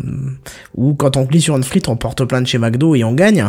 où 0.74 0.94
quand 0.94 1.16
on 1.16 1.24
clique 1.24 1.44
sur 1.44 1.56
une 1.56 1.62
frite, 1.62 1.86
on 1.88 1.94
porte 1.96 2.24
plainte 2.24 2.48
chez 2.48 2.58
McDo 2.58 2.96
et 2.96 3.04
on 3.04 3.12
gagne, 3.12 3.48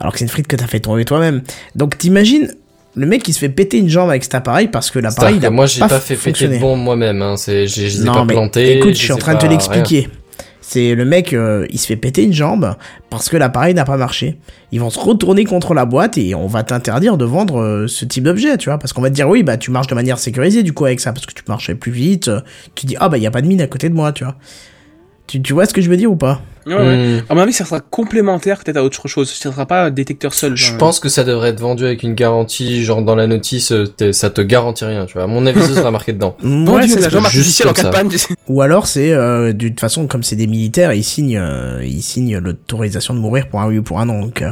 alors 0.00 0.14
que 0.14 0.18
c'est 0.20 0.24
une 0.24 0.30
frite 0.30 0.46
que 0.46 0.56
t'as 0.56 0.66
fait 0.66 0.80
tomber 0.80 1.04
toi-même. 1.04 1.42
Donc 1.74 1.98
t'imagines 1.98 2.50
le 2.96 3.06
mec 3.06 3.22
qui 3.22 3.32
se 3.32 3.38
fait 3.38 3.48
péter 3.48 3.78
une 3.78 3.88
jambe 3.88 4.10
avec 4.10 4.24
cet 4.24 4.34
appareil 4.34 4.68
parce 4.68 4.90
que 4.90 4.98
l'appareil 4.98 5.36
il 5.36 5.46
a 5.46 5.50
moi, 5.50 5.66
j'ai 5.66 5.80
pas, 5.80 5.88
pas 5.88 6.00
fait 6.00 6.14
péter 6.14 6.30
fonctionné. 6.30 6.56
de 6.56 6.60
bombe 6.60 6.80
moi-même, 6.80 7.22
hein. 7.22 7.36
C'est, 7.36 7.66
j'ai, 7.66 7.88
je 7.88 7.98
les 7.98 8.02
ai 8.02 8.06
Non, 8.06 8.12
pas 8.14 8.24
mais 8.24 8.72
écoute, 8.72 8.94
je 8.94 8.98
suis 8.98 9.12
en 9.12 9.16
ai 9.16 9.20
train 9.20 9.34
de 9.34 9.38
te 9.40 9.46
l'expliquer. 9.46 10.08
C'est 10.60 10.94
le 10.94 11.06
mec, 11.06 11.32
euh, 11.32 11.66
il 11.70 11.78
se 11.78 11.86
fait 11.86 11.96
péter 11.96 12.24
une 12.24 12.34
jambe 12.34 12.74
parce 13.08 13.30
que 13.30 13.38
l'appareil 13.38 13.72
n'a 13.72 13.86
pas 13.86 13.96
marché. 13.96 14.36
Ils 14.70 14.80
vont 14.80 14.90
se 14.90 14.98
retourner 14.98 15.44
contre 15.46 15.72
la 15.72 15.86
boîte 15.86 16.18
et 16.18 16.34
on 16.34 16.46
va 16.46 16.62
t'interdire 16.62 17.16
de 17.16 17.24
vendre 17.24 17.60
euh, 17.62 17.86
ce 17.86 18.04
type 18.04 18.24
d'objet, 18.24 18.58
tu 18.58 18.68
vois, 18.68 18.78
parce 18.78 18.92
qu'on 18.92 19.00
va 19.00 19.08
te 19.08 19.14
dire 19.14 19.26
oui, 19.30 19.42
bah 19.42 19.56
tu 19.56 19.70
marches 19.70 19.86
de 19.86 19.94
manière 19.94 20.18
sécurisée 20.18 20.62
du 20.62 20.74
coup 20.74 20.84
avec 20.84 21.00
ça 21.00 21.14
parce 21.14 21.24
que 21.24 21.32
tu 21.32 21.42
marchais 21.48 21.74
plus 21.74 21.92
vite. 21.92 22.28
euh, 22.28 22.40
Tu 22.74 22.84
dis 22.84 22.96
ah 23.00 23.08
bah 23.08 23.16
il 23.16 23.22
y 23.22 23.26
a 23.26 23.30
pas 23.30 23.40
de 23.40 23.46
mine 23.46 23.62
à 23.62 23.66
côté 23.66 23.88
de 23.88 23.94
moi, 23.94 24.12
tu 24.12 24.24
vois. 24.24 24.36
Tu, 25.28 25.40
tu 25.40 25.52
vois 25.52 25.66
ce 25.66 25.72
que 25.74 25.80
je 25.80 25.88
veux 25.88 25.96
dire 25.96 26.10
ou 26.10 26.16
pas 26.16 26.40
Ouais, 26.66 26.74
ouais. 26.74 26.96
Hmm. 27.18 27.22
À 27.30 27.34
mon 27.34 27.40
avis, 27.42 27.52
ça 27.52 27.64
sera 27.64 27.80
complémentaire 27.80 28.58
peut-être 28.62 28.76
à 28.76 28.82
autre 28.84 29.08
chose. 29.08 29.30
Ça 29.30 29.50
sera 29.52 29.64
pas 29.64 29.84
un 29.84 29.90
détecteur 29.90 30.34
seul. 30.34 30.56
Je 30.56 30.66
genre. 30.66 30.78
pense 30.78 31.00
que 31.00 31.08
ça 31.08 31.22
devrait 31.24 31.50
être 31.50 31.60
vendu 31.60 31.84
avec 31.86 32.02
une 32.02 32.14
garantie, 32.14 32.84
genre 32.84 33.00
dans 33.02 33.14
la 33.14 33.26
notice, 33.26 33.72
euh, 33.72 33.86
ça 34.12 34.28
te 34.30 34.40
garantit 34.42 34.84
rien, 34.84 35.06
tu 35.06 35.14
vois. 35.14 35.22
À 35.22 35.26
mon 35.26 35.46
avis, 35.46 35.62
ce 35.62 35.74
sera 35.74 35.90
marqué 35.90 36.12
dedans. 36.12 36.36
Vendu 36.42 36.70
Ouais, 36.70 36.88
ça 36.88 37.08
la 37.08 37.18
artificielle 37.20 37.68
en 37.68 37.72
cas 37.72 37.82
de 37.84 37.86
ça. 37.86 37.92
panne. 37.92 38.10
Ou 38.48 38.60
alors 38.62 38.86
c'est 38.86 39.12
euh, 39.12 39.52
de 39.54 39.68
toute 39.68 39.80
façon 39.80 40.06
comme 40.08 40.22
c'est 40.22 40.36
des 40.36 40.46
militaires, 40.46 40.92
ils 40.92 41.04
signent, 41.04 41.38
euh, 41.38 41.82
ils 41.84 42.02
signent 42.02 42.38
l'autorisation 42.38 43.14
de 43.14 43.18
mourir 43.20 43.48
pour 43.48 43.60
un 43.62 43.68
oui 43.68 43.78
ou 43.78 43.82
pour 43.82 44.00
un 44.00 44.04
non. 44.06 44.20
Donc, 44.20 44.42
euh, 44.42 44.50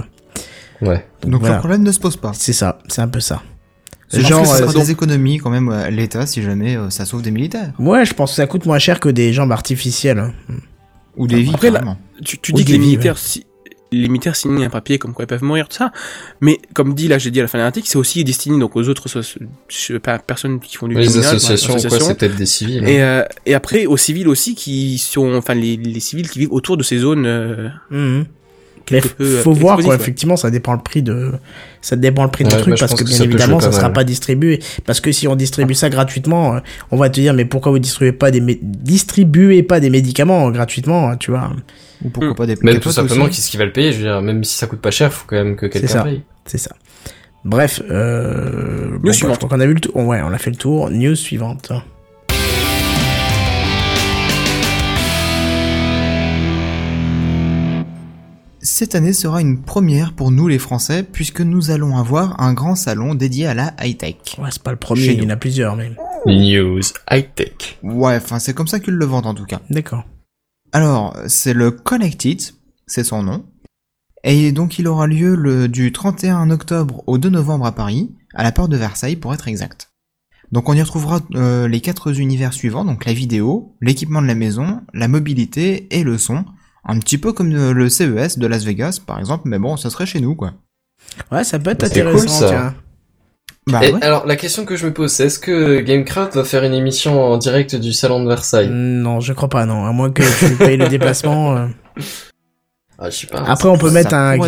Ouais. 0.83 1.05
donc 1.23 1.33
Donc 1.33 1.41
voilà. 1.41 1.55
le 1.57 1.61
problème 1.61 1.83
ne 1.83 1.93
se 1.93 1.99
pose 1.99 2.17
pas. 2.17 2.33
c'est 2.35 2.53
ça, 2.53 2.79
c'est 2.89 3.01
un 3.03 3.09
peu 3.09 3.21
ça. 3.21 3.43
C'est 4.09 4.21
Genre, 4.21 4.31
genre, 4.31 4.43
que 4.43 4.49
ça 4.73 4.79
euh, 4.79 4.83
des 4.85 4.91
économies 4.93 5.39
quand 5.39 5.51
même 5.51 5.69
à 5.69 5.91
l'État 5.91 6.27
si 6.27 6.43
jamais 6.43 6.77
euh, 6.77 6.91
ça 6.91 7.05
sauve 7.05 7.23
des 7.23 7.31
militaires. 7.33 7.73
Ouais, 7.79 8.05
je 8.07 8.15
pense 8.15 8.31
que 8.31 8.37
ça 8.37 8.47
coûte 8.47 8.65
moins 8.67 8.79
cher 8.79 9.01
que 9.01 9.09
des 9.09 9.33
jambes 9.33 9.53
artificielles. 9.53 10.19
hein. 10.21 10.33
Ou 11.17 11.27
des 11.27 11.43
vies, 11.43 11.51
Après, 11.55 11.71
là-. 11.71 11.97
Tu, 12.25 12.39
dis 12.53 12.65
que 12.65 12.73
les 12.73 12.79
militaires, 12.79 13.19
si, 13.19 13.47
les 13.91 14.09
militaires 14.09 14.37
signent 14.37 14.65
un 14.65 14.69
papier 14.71 14.99
comme 14.99 15.13
quoi 15.13 15.25
ils 15.25 15.29
peuvent 15.29 15.43
mourir, 15.43 15.69
tout 15.69 15.77
ça. 15.77 15.93
Mais 16.41 16.59
comme 16.75 16.95
dit 16.95 17.09
là, 17.09 17.19
j'ai 17.19 17.31
dit 17.31 17.41
à 17.41 17.43
la 17.43 17.49
fin 17.49 17.59
de 17.59 17.63
l'article, 17.65 17.89
c'est 17.89 17.99
aussi 17.99 18.23
destiné 18.23 18.59
donc 18.61 18.77
aux 18.77 18.89
autres 18.89 19.09
soci- 19.09 19.39
je- 19.69 19.97
pas- 19.97 20.19
personnes 20.19 20.61
qui 20.61 20.77
font 20.77 20.89
du 20.89 20.95
Les 20.95 21.03
criminel, 21.05 21.27
associations, 21.27 21.75
enfin, 21.75 21.89
quoi, 21.89 22.01
c'est 22.01 22.15
peut-être 22.19 22.37
des 22.37 22.47
civils. 22.47 22.85
hein. 22.85 22.89
Et, 22.89 23.03
euh, 23.03 23.23
et 23.47 23.55
après 23.55 23.87
aux 23.87 23.97
civils 23.97 24.29
aussi 24.29 24.55
qui 24.55 24.99
sont, 24.99 25.35
enfin 25.35 25.55
les, 25.55 25.77
les 25.77 26.01
civils 26.01 26.29
qui 26.31 26.39
vivent 26.41 26.53
autour 26.53 26.77
de 26.77 26.83
ces 26.83 26.99
zones. 26.99 27.27
euh, 27.27 27.69
Mhm. 27.91 28.27
Peu, 28.87 29.01
euh, 29.21 29.43
faut 29.43 29.53
voir 29.53 29.79
quoi, 29.79 29.89
ouais. 29.89 29.95
effectivement, 29.97 30.37
ça 30.37 30.51
dépend 30.51 30.73
le 30.73 30.79
prix 30.81 31.03
de, 31.03 31.33
ça 31.83 31.97
dépend 31.97 32.23
le 32.25 32.31
prix 32.31 32.45
du 32.45 32.51
Ouais, 32.51 32.57
truc 32.57 32.69
moi, 32.69 32.77
je 32.77 32.81
parce 32.81 32.95
que 32.95 33.03
que 33.05 33.09
bien 33.09 33.21
évidemment, 33.23 33.59
ça 33.61 33.71
pas 33.71 33.77
sera 33.77 33.91
pas 33.91 34.05
distribué. 34.05 34.61
Parce 34.85 35.01
que 35.01 35.11
si 35.13 35.27
on 35.27 35.35
distribue 35.37 35.75
ça 35.75 35.89
gratuitement, 35.91 36.57
euh, 36.57 36.61
on 36.91 36.97
va 36.97 37.09
te 37.11 37.21
dire, 37.21 37.35
mais 37.35 37.45
pourquoi 37.45 37.73
vous 37.73 37.79
distribuez 37.81 38.13
pas 38.13 38.31
des, 38.31 38.41
mé- 38.41 38.59
distribuez 38.63 39.63
pas 39.63 39.81
des 39.81 39.91
médicaments 39.91 40.49
euh, 40.49 40.51
gratuitement, 40.53 41.11
hein, 41.11 41.17
tu 41.17 41.31
vois. 41.33 41.51
Ou 42.05 42.11
pourquoi 42.11 42.31
Mm. 42.31 42.35
pas 42.37 42.47
des 42.47 42.57
Même 42.63 42.79
tout 42.81 42.93
simplement, 42.93 43.25
aussi. 43.25 43.37
qu'est-ce 43.37 43.51
qui 43.51 43.57
va 43.57 43.65
le 43.65 43.73
payer 43.73 43.91
Je 43.93 43.99
veux 43.99 44.05
dire, 44.05 44.23
même 44.23 44.45
si 44.45 44.57
ça 44.57 44.67
coûte 44.67 44.81
pas 44.81 44.91
cher, 44.91 45.13
faut 45.13 45.25
quand 45.27 45.37
même 45.37 45.57
que 45.57 45.67
quelqu'un 45.67 46.03
paye. 46.05 46.23
C'est 46.45 46.59
ça. 46.59 46.71
Bref, 47.45 47.81
euh, 47.91 48.91
bon, 48.99 48.99
bah, 49.05 49.13
suivante. 49.13 49.35
je 49.35 49.39
crois 49.39 49.49
qu'on 49.57 49.61
a 49.61 49.67
vu 49.67 49.75
le 49.75 49.81
tour. 49.81 49.97
Ouais, 49.97 50.21
on 50.25 50.33
a 50.33 50.39
fait 50.39 50.51
le 50.51 50.57
tour. 50.57 50.91
News 50.91 51.15
suivante. 51.15 51.71
Cette 58.67 58.97
année 58.97 59.13
sera 59.13 59.41
une 59.41 59.63
première 59.63 60.13
pour 60.13 60.33
nous 60.33 60.49
les 60.49 60.59
Français 60.59 61.05
puisque 61.05 61.41
nous 61.41 61.71
allons 61.71 61.97
avoir 61.97 62.41
un 62.41 62.53
grand 62.53 62.75
salon 62.75 63.15
dédié 63.15 63.47
à 63.47 63.55
la 63.55 63.73
high-tech. 63.81 64.17
Ouais, 64.39 64.51
c'est 64.51 64.61
pas 64.61 64.73
le 64.73 64.77
premier, 64.77 65.13
il 65.13 65.23
y 65.23 65.27
en 65.27 65.31
a 65.31 65.37
plusieurs, 65.37 65.77
mais. 65.77 65.93
News 66.27 66.81
high-tech. 67.09 67.79
Ouais, 67.85 68.17
enfin 68.17 68.41
c'est 68.41 68.55
comme 68.55 68.67
ça 68.67 68.81
qu'ils 68.81 68.95
le 68.95 69.07
vendent 69.07 69.27
en 69.27 69.35
tout 69.35 69.45
cas. 69.45 69.61
D'accord. 69.71 70.05
Alors, 70.73 71.17
c'est 71.29 71.55
le 71.55 71.71
Connected, 71.71 72.41
c'est 72.89 73.05
son 73.05 73.23
nom. 73.23 73.47
Et 74.25 74.51
donc 74.51 74.81
il 74.81 74.89
aura 74.89 75.07
lieu 75.07 75.37
le, 75.37 75.69
du 75.69 75.93
31 75.93 76.51
octobre 76.51 77.05
au 77.07 77.19
2 77.19 77.29
novembre 77.29 77.67
à 77.67 77.73
Paris, 77.73 78.17
à 78.35 78.43
la 78.43 78.51
porte 78.51 78.73
de 78.73 78.77
Versailles 78.77 79.15
pour 79.15 79.33
être 79.33 79.47
exact. 79.47 79.93
Donc 80.51 80.69
on 80.69 80.73
y 80.73 80.83
retrouvera 80.83 81.21
euh, 81.37 81.69
les 81.69 81.81
quatre 81.81 82.19
univers 82.19 82.53
suivants, 82.53 82.85
donc 82.85 83.05
la 83.05 83.13
vidéo, 83.13 83.77
l'équipement 83.81 84.23
de 84.23 84.27
la 84.27 84.35
maison, 84.35 84.81
la 84.93 85.07
mobilité 85.07 85.87
et 85.97 86.03
le 86.03 86.19
son. 86.19 86.45
Un 86.89 86.99
petit 86.99 87.19
peu 87.19 87.33
comme 87.33 87.53
euh, 87.55 87.73
le 87.73 87.89
CES 87.89 88.39
de 88.39 88.47
Las 88.47 88.65
Vegas 88.65 89.01
par 89.05 89.19
exemple, 89.19 89.43
mais 89.49 89.59
bon, 89.59 89.77
ça 89.77 89.91
serait 89.91 90.07
chez 90.07 90.21
nous 90.21 90.35
quoi. 90.35 90.53
Ouais, 91.33 91.45
ça 91.45 91.59
peut 91.59 91.71
être 91.71 91.87
C'est 91.87 92.01
cool, 92.01 92.09
intéressant, 92.09 92.39
ça. 92.41 92.49
tiens. 92.49 92.75
Bah 93.69 93.81
Et 93.85 93.93
ouais. 93.93 94.03
alors, 94.05 94.27
la 94.27 94.37
question 94.37 94.65
que 94.65 94.77
je 94.77 94.87
me 94.87 94.93
pose, 94.93 95.11
c'est 95.11 95.27
est-ce 95.27 95.41
que 95.41 95.81
Gamecraft 95.81 96.37
va 96.37 96.45
faire 96.45 96.63
une 96.63 96.73
émission 96.75 97.21
en 97.21 97.37
direct 97.37 97.75
du 97.75 97.93
salon 97.93 98.23
de 98.23 98.29
Versailles? 98.29 98.69
Non, 98.71 99.19
je 99.19 99.33
crois 99.33 99.49
pas, 99.49 99.67
non. 99.67 99.85
À 99.85 99.91
moins 99.93 100.11
que 100.13 100.23
tu 100.39 100.55
payes 100.55 100.77
le 100.77 100.89
déplacement. 100.91 101.57
euh. 101.57 101.67
Ah, 102.99 103.11
je 103.11 103.17
sais 103.17 103.27
pas. 103.27 103.43
Après, 103.45 103.69
on 103.69 103.77
peut 103.77 103.91
mettre 103.91 104.15
un, 104.15 104.39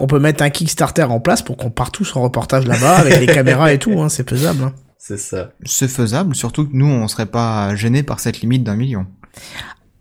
on 0.00 0.06
peut 0.06 0.18
mettre 0.18 0.42
un 0.42 0.48
Kickstarter 0.50 1.02
en 1.04 1.20
place 1.20 1.42
pour 1.42 1.56
qu'on 1.58 1.70
parte 1.70 1.94
tous 1.94 2.16
en 2.16 2.22
reportage 2.22 2.66
là-bas 2.66 2.96
avec 2.96 3.20
les 3.20 3.26
caméras 3.26 3.72
et 3.74 3.78
tout. 3.78 4.00
Hein, 4.00 4.08
c'est 4.08 4.28
faisable. 4.28 4.62
hein. 4.64 4.72
C'est 4.98 5.18
ça. 5.18 5.50
C'est 5.64 5.88
faisable, 5.88 6.34
surtout 6.34 6.64
que 6.66 6.72
nous 6.74 6.86
on 6.86 7.08
serait 7.08 7.26
pas 7.26 7.74
gênés 7.76 8.02
par 8.02 8.20
cette 8.20 8.40
limite 8.40 8.64
d'un 8.64 8.76
million. 8.76 9.06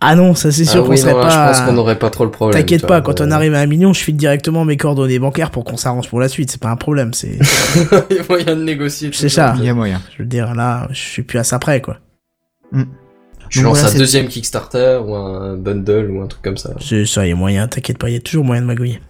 Ah 0.03 0.15
non, 0.15 0.33
ça 0.33 0.51
c'est 0.51 0.65
sûr 0.65 0.81
ah 0.81 0.85
qu'on 0.85 0.91
oui, 0.91 0.97
serait 0.97 1.13
non, 1.13 1.21
pas. 1.21 1.29
je 1.29 1.35
pense 1.35 1.61
qu'on 1.61 1.73
n'aurait 1.73 1.99
pas 1.99 2.09
trop 2.09 2.25
le 2.25 2.31
problème. 2.31 2.59
T'inquiète 2.59 2.87
pas, 2.87 3.01
quand 3.01 3.21
on 3.21 3.29
arrive 3.29 3.53
à 3.53 3.59
un 3.59 3.67
million, 3.67 3.93
je 3.93 4.03
file 4.03 4.17
directement 4.17 4.65
mes 4.65 4.75
coordonnées 4.75 5.19
bancaires 5.19 5.51
pour 5.51 5.63
qu'on 5.63 5.77
s'arrange 5.77 6.09
pour 6.09 6.19
la 6.19 6.27
suite. 6.27 6.49
C'est 6.49 6.59
pas 6.59 6.71
un 6.71 6.75
problème. 6.75 7.13
C'est, 7.13 7.37
Il 8.09 8.15
y 8.15 8.19
a 8.19 8.23
moyen 8.27 8.55
de 8.55 8.63
négocier. 8.63 9.11
c'est 9.13 9.29
ça. 9.29 9.53
Il 9.59 9.63
y 9.63 9.69
a 9.69 9.75
moyen. 9.75 10.01
Je 10.17 10.23
veux 10.23 10.27
dire, 10.27 10.55
là, 10.55 10.87
je 10.89 10.99
suis 10.99 11.21
plus 11.21 11.37
à 11.37 11.43
ça 11.43 11.59
près, 11.59 11.81
quoi. 11.81 11.99
Je 12.71 13.59
Donc 13.59 13.65
lance 13.65 13.79
voilà, 13.79 13.93
un 13.93 13.97
deuxième 13.97 14.27
Kickstarter 14.27 15.01
ou 15.05 15.13
un 15.13 15.57
bundle 15.57 16.09
ou 16.09 16.21
un 16.21 16.27
truc 16.27 16.41
comme 16.41 16.57
ça. 16.57 16.71
C'est 16.79 17.05
ça, 17.05 17.25
il 17.27 17.29
y 17.29 17.33
a 17.33 17.35
moyen. 17.35 17.67
T'inquiète 17.67 17.97
pas, 17.99 18.09
il 18.09 18.13
y 18.13 18.17
a 18.17 18.21
toujours 18.21 18.43
moyen 18.43 18.61
de 18.63 18.67
magouiller. 18.67 19.01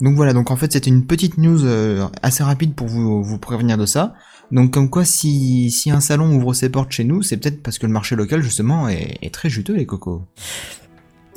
Donc 0.00 0.16
voilà, 0.16 0.32
donc 0.32 0.50
en 0.50 0.56
fait 0.56 0.72
c'était 0.72 0.90
une 0.90 1.06
petite 1.06 1.38
news 1.38 1.64
euh, 1.64 2.04
assez 2.20 2.42
rapide 2.42 2.74
pour 2.74 2.88
vous, 2.88 3.22
vous 3.22 3.38
prévenir 3.38 3.78
de 3.78 3.86
ça. 3.86 4.14
Donc 4.52 4.72
comme 4.72 4.90
quoi 4.90 5.04
si, 5.04 5.70
si 5.70 5.90
un 5.90 6.00
salon 6.00 6.34
ouvre 6.36 6.54
ses 6.54 6.68
portes 6.68 6.92
chez 6.92 7.04
nous, 7.04 7.22
c'est 7.22 7.36
peut-être 7.36 7.62
parce 7.62 7.78
que 7.78 7.86
le 7.86 7.92
marché 7.92 8.14
local 8.14 8.42
justement 8.42 8.88
est, 8.88 9.16
est 9.22 9.32
très 9.32 9.48
juteux 9.48 9.74
les 9.74 9.86
cocos. 9.86 10.22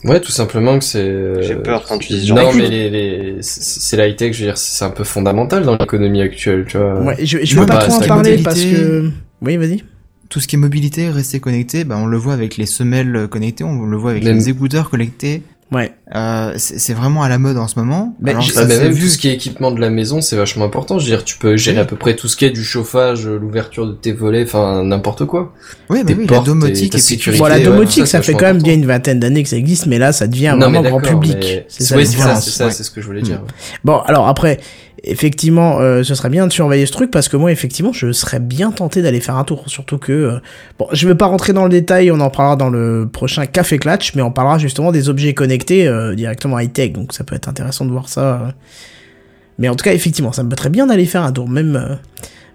Ouais, 0.03 0.19
tout 0.21 0.31
simplement 0.31 0.77
que 0.77 0.85
c'est. 0.85 0.99
euh, 0.99 1.41
J'ai 1.41 1.55
peur 1.55 1.83
quand 1.87 1.97
tu 1.97 2.13
dis 2.13 2.31
Non, 2.31 2.53
mais 2.53 2.69
les, 2.69 2.89
les... 2.89 3.37
c'est 3.41 3.97
la 3.97 4.07
high-tech, 4.07 4.33
je 4.33 4.39
veux 4.41 4.45
dire, 4.45 4.57
c'est 4.57 4.85
un 4.85 4.91
peu 4.91 5.03
fondamental 5.03 5.63
dans 5.63 5.75
l'économie 5.75 6.21
actuelle, 6.21 6.65
tu 6.67 6.77
vois. 6.77 7.01
Ouais, 7.01 7.25
je, 7.25 7.39
je 7.43 7.59
veux 7.59 7.65
pas 7.65 7.77
bah, 7.77 7.87
trop 7.87 8.03
en 8.03 8.07
parler 8.07 8.37
parce 8.43 8.61
que. 8.61 9.09
Oui, 9.41 9.57
vas-y. 9.57 9.83
Tout 10.29 10.39
ce 10.39 10.47
qui 10.47 10.55
est 10.55 10.59
mobilité, 10.59 11.09
rester 11.09 11.39
connecté, 11.39 11.83
bah, 11.83 11.97
on 11.97 12.05
le 12.05 12.17
voit 12.17 12.33
avec 12.33 12.57
les 12.57 12.65
semelles 12.67 13.27
connectées, 13.29 13.63
on 13.63 13.85
le 13.85 13.97
voit 13.97 14.11
avec 14.11 14.23
les 14.23 14.49
écouteurs 14.49 14.89
connectés. 14.91 15.41
Ouais. 15.69 15.91
Euh, 16.15 16.53
c'est 16.55 16.79
c'est 16.79 16.93
vraiment 16.93 17.23
à 17.23 17.29
la 17.29 17.37
mode 17.37 17.57
en 17.57 17.67
ce 17.67 17.77
moment. 17.77 18.15
Mais 18.21 18.31
Alors, 18.31 18.43
ça 18.43 18.61
Ah, 18.61 18.65
même 18.65 18.91
vu. 18.93 19.01
tout 19.01 19.07
ce 19.09 19.17
qui 19.17 19.27
est 19.27 19.33
équipement 19.33 19.71
de 19.71 19.81
la 19.81 19.89
maison, 19.89 20.21
c'est 20.21 20.37
vachement 20.37 20.63
important. 20.63 20.97
Je 20.97 21.03
veux 21.05 21.11
dire, 21.11 21.25
tu 21.25 21.37
peux 21.37 21.57
gérer 21.57 21.77
Oui. 21.77 21.81
à 21.81 21.85
peu 21.85 21.97
près 21.97 22.15
tout 22.15 22.29
ce 22.29 22.37
qui 22.37 22.45
est 22.45 22.51
du 22.51 22.63
chauffage, 22.63 23.27
euh, 23.27 23.37
l'ouverture 23.37 23.85
de 23.85 23.91
tes 23.91 24.13
volets, 24.13 24.43
enfin 24.43 24.83
n'importe 24.85 25.25
quoi. 25.25 25.53
Oui, 25.89 26.03
mais 26.05 26.13
oui, 26.13 26.25
la 26.29 26.39
domotique 26.39 26.95
et 26.95 26.99
sécurité. 26.99 27.41
Bon, 27.41 27.47
la 27.49 27.57
ouais, 27.57 27.63
domotique, 27.63 28.07
ça, 28.07 28.21
fait 28.21 28.33
quand 28.33 28.45
même 28.45 28.61
bien 28.61 28.75
une 28.75 28.85
vingtaine 28.85 29.19
d'années 29.19 29.43
que 29.43 29.49
ça 29.49 29.57
existe, 29.57 29.87
mais 29.87 29.97
là, 29.99 30.13
ça 30.13 30.27
devient 30.27 30.55
non, 30.57 30.69
vraiment 30.71 30.81
grand 30.83 31.01
public. 31.01 31.37
mais- 31.41 31.65
C'est 31.67 31.83
ça 31.83 31.95
ouais, 31.97 32.05
c'est 32.05 32.17
ça, 32.17 32.35
c'est 32.39 32.49
ça, 32.51 32.65
ouais. 32.67 32.71
c'est 32.71 32.83
ce 32.83 32.91
que 32.91 33.01
je 33.01 33.05
voulais 33.07 33.21
dire. 33.21 33.41
Bon, 33.83 33.97
alors 34.05 34.27
après, 34.29 34.59
effectivement, 35.03 35.79
euh, 35.79 36.03
ce 36.03 36.15
serait 36.15 36.29
bien 36.29 36.47
de 36.47 36.51
surveiller 36.51 36.85
ce 36.85 36.91
truc 36.91 37.11
parce 37.11 37.29
que 37.29 37.37
moi, 37.37 37.51
effectivement, 37.51 37.93
je 37.93 38.11
serais 38.11 38.39
bien 38.39 38.71
tenté 38.71 39.01
d'aller 39.01 39.19
faire 39.19 39.35
un 39.35 39.43
tour. 39.43 39.63
Surtout 39.67 39.97
que, 39.97 40.11
euh, 40.11 40.39
bon, 40.79 40.87
je 40.91 41.07
vais 41.07 41.15
pas 41.15 41.25
rentrer 41.27 41.53
dans 41.53 41.63
le 41.63 41.69
détail, 41.69 42.11
on 42.11 42.19
en 42.19 42.29
parlera 42.29 42.55
dans 42.55 42.69
le 42.69 43.07
prochain 43.11 43.45
Café 43.45 43.77
Clatch, 43.79 44.15
mais 44.15 44.21
on 44.21 44.31
parlera 44.31 44.57
justement 44.57 44.91
des 44.91 45.09
objets 45.09 45.33
connectés 45.33 45.87
euh, 45.87 46.15
directement 46.15 46.59
high-tech, 46.59 46.93
donc 46.93 47.13
ça 47.13 47.23
peut 47.23 47.35
être 47.35 47.47
intéressant 47.47 47.85
de 47.85 47.91
voir 47.91 48.09
ça. 48.09 48.21
euh. 48.21 48.51
Mais 49.59 49.69
en 49.69 49.75
tout 49.75 49.83
cas, 49.83 49.93
effectivement, 49.93 50.31
ça 50.31 50.43
me 50.43 50.49
botterait 50.49 50.69
bien 50.69 50.87
d'aller 50.87 51.05
faire 51.05 51.23
un 51.23 51.31
tour, 51.31 51.47
même. 51.49 51.75
euh, 51.75 51.95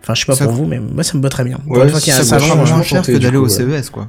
Enfin, 0.02 0.14
je 0.14 0.20
sais 0.20 0.26
pas 0.26 0.34
Ça 0.34 0.44
pour 0.46 0.54
vous, 0.54 0.66
mais 0.66 0.80
moi, 0.80 1.04
ça 1.04 1.16
me 1.16 1.22
botterait 1.22 1.44
bien. 1.44 1.58
Ouais, 1.68 1.88
fois 1.88 2.00
y 2.04 2.10
a 2.10 2.22
ça 2.24 2.38
moins 2.38 2.82
cher 2.82 3.02
que 3.02 3.12
d'aller 3.18 3.36
au. 3.36 3.46
CES 3.48 3.88
quoi. 3.90 4.08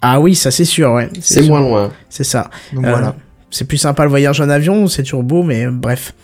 Ah 0.00 0.18
oui, 0.20 0.34
ça 0.34 0.50
c'est 0.50 0.64
sûr, 0.64 0.92
ouais. 0.92 1.10
C'est 1.20 1.42
moins 1.42 1.60
loin. 1.60 1.90
C'est 2.08 2.24
ça. 2.24 2.48
Donc 2.72 2.86
Euh, 2.86 2.90
voilà. 2.90 3.14
C'est 3.50 3.64
plus 3.64 3.78
sympa 3.78 4.02
le 4.02 4.10
voyage 4.10 4.40
en 4.40 4.48
avion, 4.48 4.88
c'est 4.88 5.04
toujours 5.04 5.22
beau, 5.22 5.42
mais 5.42 5.66
bref. 5.68 6.14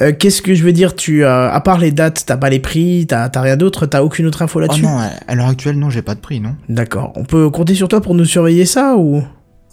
Euh, 0.00 0.12
Qu'est-ce 0.18 0.42
que 0.42 0.54
je 0.54 0.64
veux 0.64 0.72
dire 0.72 0.96
Tu, 0.96 1.24
euh, 1.24 1.48
à 1.50 1.60
part 1.60 1.78
les 1.78 1.92
dates, 1.92 2.24
t'as 2.26 2.36
pas 2.36 2.50
les 2.50 2.58
prix, 2.58 3.06
t'as 3.08 3.28
t'as 3.28 3.40
rien 3.40 3.56
d'autre, 3.56 3.86
t'as 3.86 4.02
aucune 4.02 4.26
autre 4.26 4.42
info 4.42 4.58
Oh 4.58 4.62
là-dessus 4.62 4.82
non, 4.82 4.98
à 5.26 5.34
l'heure 5.34 5.48
actuelle 5.48 5.78
non, 5.78 5.90
j'ai 5.90 6.02
pas 6.02 6.14
de 6.14 6.20
prix 6.20 6.40
non. 6.40 6.56
D'accord. 6.68 7.12
On 7.14 7.24
peut 7.24 7.48
compter 7.50 7.74
sur 7.74 7.88
toi 7.88 8.00
pour 8.00 8.14
nous 8.14 8.24
surveiller 8.24 8.66
ça 8.66 8.96
ou? 8.96 9.22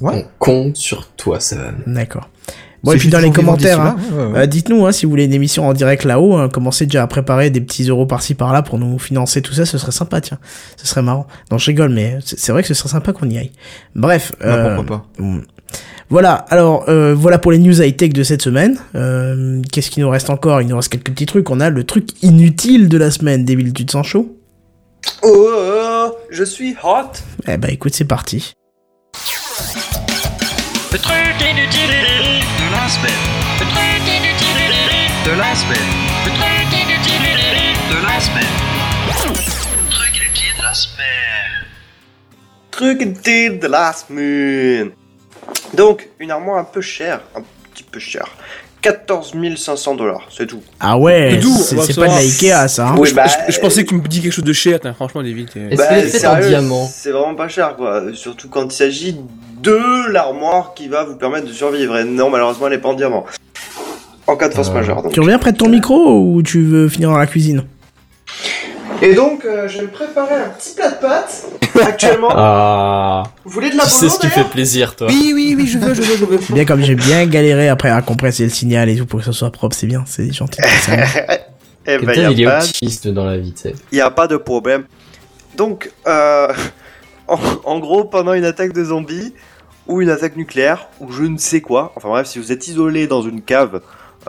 Ouais. 0.01 0.25
On 0.25 0.25
compte 0.37 0.77
sur 0.77 1.07
toi, 1.17 1.39
Seven. 1.39 1.75
D'accord. 1.87 2.29
Bon, 2.81 2.93
et 2.93 2.97
puis 2.97 3.09
dans 3.09 3.19
les 3.19 3.31
commentaires, 3.31 3.81
hein, 3.81 3.95
d'ici 3.97 4.11
là, 4.11 4.15
ouais, 4.15 4.23
ouais, 4.27 4.31
ouais. 4.33 4.39
euh, 4.39 4.45
dites-nous 4.45 4.85
hein, 4.85 4.93
si 4.93 5.05
vous 5.05 5.09
voulez 5.09 5.25
une 5.25 5.33
émission 5.33 5.67
en 5.67 5.73
direct 5.73 6.05
là-haut, 6.05 6.37
hein, 6.37 6.47
commencez 6.47 6.85
déjà 6.85 7.03
à 7.03 7.07
préparer 7.07 7.49
des 7.49 7.59
petits 7.59 7.89
euros 7.89 8.05
par-ci 8.05 8.35
par-là 8.35 8.61
pour 8.61 8.77
nous 8.79 8.97
financer 8.99 9.41
tout 9.41 9.51
ça, 9.51 9.65
ce 9.65 9.77
serait 9.77 9.91
sympa, 9.91 10.21
tiens. 10.21 10.39
Ce 10.77 10.87
serait 10.87 11.01
marrant. 11.01 11.27
Non, 11.51 11.57
je 11.57 11.65
rigole, 11.65 11.89
mais 11.91 12.19
c'est 12.23 12.53
vrai 12.53 12.61
que 12.61 12.69
ce 12.69 12.73
serait 12.73 12.87
sympa 12.87 13.11
qu'on 13.11 13.29
y 13.29 13.37
aille. 13.37 13.51
Bref. 13.95 14.31
Bah, 14.39 14.45
euh, 14.45 14.75
pourquoi 14.77 14.97
pas. 15.17 15.23
Voilà, 16.09 16.33
alors 16.49 16.89
euh, 16.89 17.13
voilà 17.13 17.37
pour 17.37 17.51
les 17.51 17.59
news 17.59 17.81
high-tech 17.81 18.13
de 18.13 18.23
cette 18.23 18.41
semaine. 18.41 18.79
Euh, 18.95 19.61
Qu'est-ce 19.71 19.91
qu'il 19.91 20.01
nous 20.03 20.09
reste 20.09 20.31
encore? 20.31 20.59
Il 20.61 20.67
nous 20.67 20.75
reste 20.75 20.89
quelques 20.89 21.11
petits 21.11 21.27
trucs. 21.27 21.49
On 21.51 21.59
a 21.59 21.69
le 21.69 21.83
truc 21.83 22.09
inutile 22.23 22.89
de 22.89 22.97
la 22.97 23.11
semaine. 23.11 23.45
Devil, 23.45 23.73
tu 23.73 23.85
te 23.85 23.91
sens 23.91 24.07
chaud? 24.07 24.35
Oh, 25.21 25.27
oh, 25.31 26.09
oh, 26.09 26.17
je 26.31 26.43
suis 26.43 26.75
hot. 26.83 27.11
Eh 27.47 27.57
bah 27.57 27.69
écoute, 27.69 27.93
c'est 27.93 28.05
parti. 28.05 28.53
Le 30.91 30.97
truc 30.97 31.15
inutile 31.39 31.91
de 32.57 32.71
la 32.71 32.89
semaine. 32.89 33.11
Le 33.59 33.65
truc 33.65 34.01
inutile 34.07 34.73
de 35.25 35.31
la 35.37 35.55
semaine. 35.55 35.89
Le 36.25 36.31
truc 36.31 36.73
inutile 36.73 37.21
de 37.91 37.97
la 38.03 38.19
semaine. 38.19 38.55
Le 39.07 39.91
truc 39.91 40.15
inutile 40.15 40.57
de 40.57 40.63
la 40.63 40.73
semaine. 40.73 41.65
Truc 42.71 43.01
inutile 43.01 43.59
de 43.59 43.67
la 43.67 43.93
semaine. 43.93 44.89
Donc, 45.73 46.09
une 46.19 46.31
armoire 46.31 46.57
un 46.57 46.63
peu 46.63 46.81
chère, 46.81 47.21
un 47.35 47.41
petit 47.73 47.83
peu 47.83 47.99
chère. 47.99 48.27
14 48.81 49.33
500 49.57 49.95
dollars, 49.95 50.29
c'est 50.35 50.47
tout. 50.47 50.61
Ah 50.79 50.97
ouais, 50.97 51.31
C'est 51.33 51.39
tout, 51.41 51.57
c'est 51.57 51.75
bah, 51.75 51.83
pas 51.85 52.07
de 52.07 52.13
la 52.13 52.15
Ikea 52.19 52.67
ça. 52.69 52.87
hein. 52.87 52.95
Oui, 52.97 53.09
je, 53.09 53.13
bah, 53.13 53.25
je- 53.47 53.51
je 53.51 53.59
pensais 53.59 53.83
que 53.83 53.89
tu 53.89 53.95
me 53.95 54.07
dis 54.07 54.21
quelque 54.21 54.31
chose 54.31 54.45
de 54.45 54.53
cher, 54.53 54.79
t'as- 54.79 54.93
franchement, 54.93 55.21
David. 55.21 55.49
Est-ce 55.69 55.89
qu'elle 55.89 56.15
est 56.15 56.25
en 56.25 56.39
diamant 56.39 56.89
C'est 56.89 57.11
vraiment 57.11 57.35
pas 57.35 57.49
cher, 57.49 57.75
quoi. 57.75 58.03
Surtout 58.13 58.47
quand 58.47 58.63
il 58.63 58.71
s'agit 58.71 59.17
de 59.61 60.09
l'armoire 60.11 60.73
qui 60.75 60.87
va 60.87 61.03
vous 61.03 61.17
permettre 61.17 61.47
de 61.47 61.51
survivre. 61.51 61.97
Et 61.97 62.05
non, 62.05 62.29
malheureusement, 62.29 62.67
elle 62.67 62.73
est 62.73 62.77
pas 62.77 62.87
en 62.89 62.93
diamant. 62.93 63.25
En 64.27 64.37
cas 64.37 64.47
de 64.47 64.53
force 64.53 64.69
Euh, 64.69 64.73
majeure. 64.75 65.03
donc. 65.03 65.11
Tu 65.11 65.19
reviens 65.19 65.39
près 65.39 65.51
de 65.51 65.57
ton 65.57 65.67
micro 65.67 66.21
ou 66.21 66.41
tu 66.41 66.63
veux 66.63 66.87
finir 66.87 67.09
dans 67.09 67.17
la 67.17 67.27
cuisine? 67.27 67.65
Et 69.01 69.13
donc, 69.13 69.45
euh, 69.45 69.67
je 69.67 69.77
vais 69.77 69.83
me 69.83 69.89
préparer 69.91 70.35
un 70.35 70.49
petit 70.49 70.73
plat 70.75 70.91
de 70.91 70.95
pâtes. 70.95 71.45
Actuellement, 71.81 72.29
Ah, 72.35 73.23
vous 73.45 73.51
voulez 73.51 73.69
de 73.69 73.77
la 73.77 73.83
tu 73.83 73.89
sais 73.89 74.07
bolo 74.07 74.11
ce 74.11 74.19
qui 74.19 74.27
fait 74.27 74.43
plaisir, 74.49 74.95
toi. 74.95 75.07
Oui, 75.09 75.31
oui, 75.33 75.55
oui, 75.57 75.67
je 75.67 75.77
veux, 75.77 75.93
je 75.93 76.01
veux, 76.01 76.17
je 76.17 76.25
veux. 76.25 76.39
C'est 76.41 76.53
bien 76.53 76.65
comme 76.65 76.81
j'ai 76.81 76.95
bien 76.95 77.25
galéré 77.25 77.69
après 77.69 77.89
à 77.89 78.01
compresser 78.01 78.43
le 78.43 78.49
signal 78.49 78.89
et 78.89 78.97
tout 78.97 79.05
pour 79.05 79.19
que 79.19 79.25
ce 79.25 79.31
soit 79.31 79.51
propre, 79.51 79.75
c'est 79.75 79.87
bien, 79.87 80.03
c'est 80.05 80.31
gentil. 80.33 80.61
c'est 80.81 80.95
bien. 80.95 81.05
Eh 81.85 81.97
ben, 81.97 82.05
Quelqu'un, 82.05 82.31
il 82.31 82.39
y 82.39 82.43
est 82.43 82.47
a 82.47 82.51
pas 82.51 82.65
optimiste 82.65 83.07
dans 83.07 83.25
la 83.25 83.37
vie, 83.37 83.53
tu 83.53 83.61
sais. 83.61 83.75
Il 83.91 83.95
n'y 83.95 84.01
a 84.01 84.11
pas 84.11 84.27
de 84.27 84.37
problème. 84.37 84.83
Donc, 85.55 85.91
euh, 86.07 86.53
en, 87.27 87.39
en 87.63 87.79
gros, 87.79 88.03
pendant 88.03 88.33
une 88.33 88.45
attaque 88.45 88.73
de 88.73 88.83
zombies, 88.83 89.33
ou 89.87 90.01
une 90.01 90.09
attaque 90.09 90.35
nucléaire, 90.35 90.87
ou 90.99 91.11
je 91.11 91.23
ne 91.23 91.37
sais 91.37 91.61
quoi, 91.61 91.93
enfin 91.95 92.09
bref, 92.09 92.27
si 92.27 92.37
vous 92.37 92.51
êtes 92.51 92.67
isolé 92.67 93.07
dans 93.07 93.23
une 93.23 93.41
cave, 93.41 93.81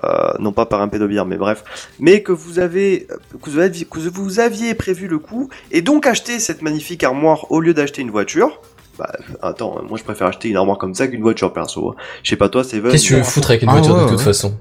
euh, 0.05 0.33
non 0.39 0.53
pas 0.53 0.67
par 0.67 0.81
un 0.81 0.89
pédobire, 0.89 1.27
mais 1.27 1.37
bref, 1.37 1.65
mais 1.99 2.23
que 2.23 2.33
vous 2.33 2.59
avez, 2.59 3.07
que 3.43 3.51
vous 3.51 3.59
aviez, 3.59 3.85
que 3.85 3.99
vous 3.99 4.41
aviez 4.41 4.75
prévu 4.75 5.09
le 5.09 5.19
coup, 5.19 5.49
et 5.71 5.83
donc 5.83 6.07
acheté 6.07 6.39
cette 6.39 6.63
magnifique 6.63 7.05
armoire 7.05 7.51
au 7.51 7.61
lieu 7.61 7.75
d'acheter 7.75 8.03
une 8.03 8.11
voiture, 8.11 8.61
bah, 8.99 9.13
attends, 9.43 9.83
moi 9.89 9.99
je 9.99 10.05
préfère 10.05 10.27
acheter 10.27 10.49
une 10.49 10.57
armoire 10.57 10.77
comme 10.79 10.95
ça 10.95 11.07
qu'une 11.09 11.23
voiture 11.23 11.53
perso. 11.53 11.91
hein. 11.91 11.95
Je 12.23 12.31
sais 12.31 12.37
pas 12.37 12.49
toi, 12.49 12.65
Steven. 12.65 12.91
Qu'est-ce 12.91 13.05
que 13.05 13.09
tu 13.09 13.15
veux 13.15 13.23
foutre 13.23 13.51
avec 13.51 13.63
une 13.63 13.69
Ah 13.69 13.73
voiture 13.73 13.95
ouais, 13.97 14.05
de 14.05 14.09
toute 14.09 14.19
ouais. 14.19 14.25
façon? 14.25 14.55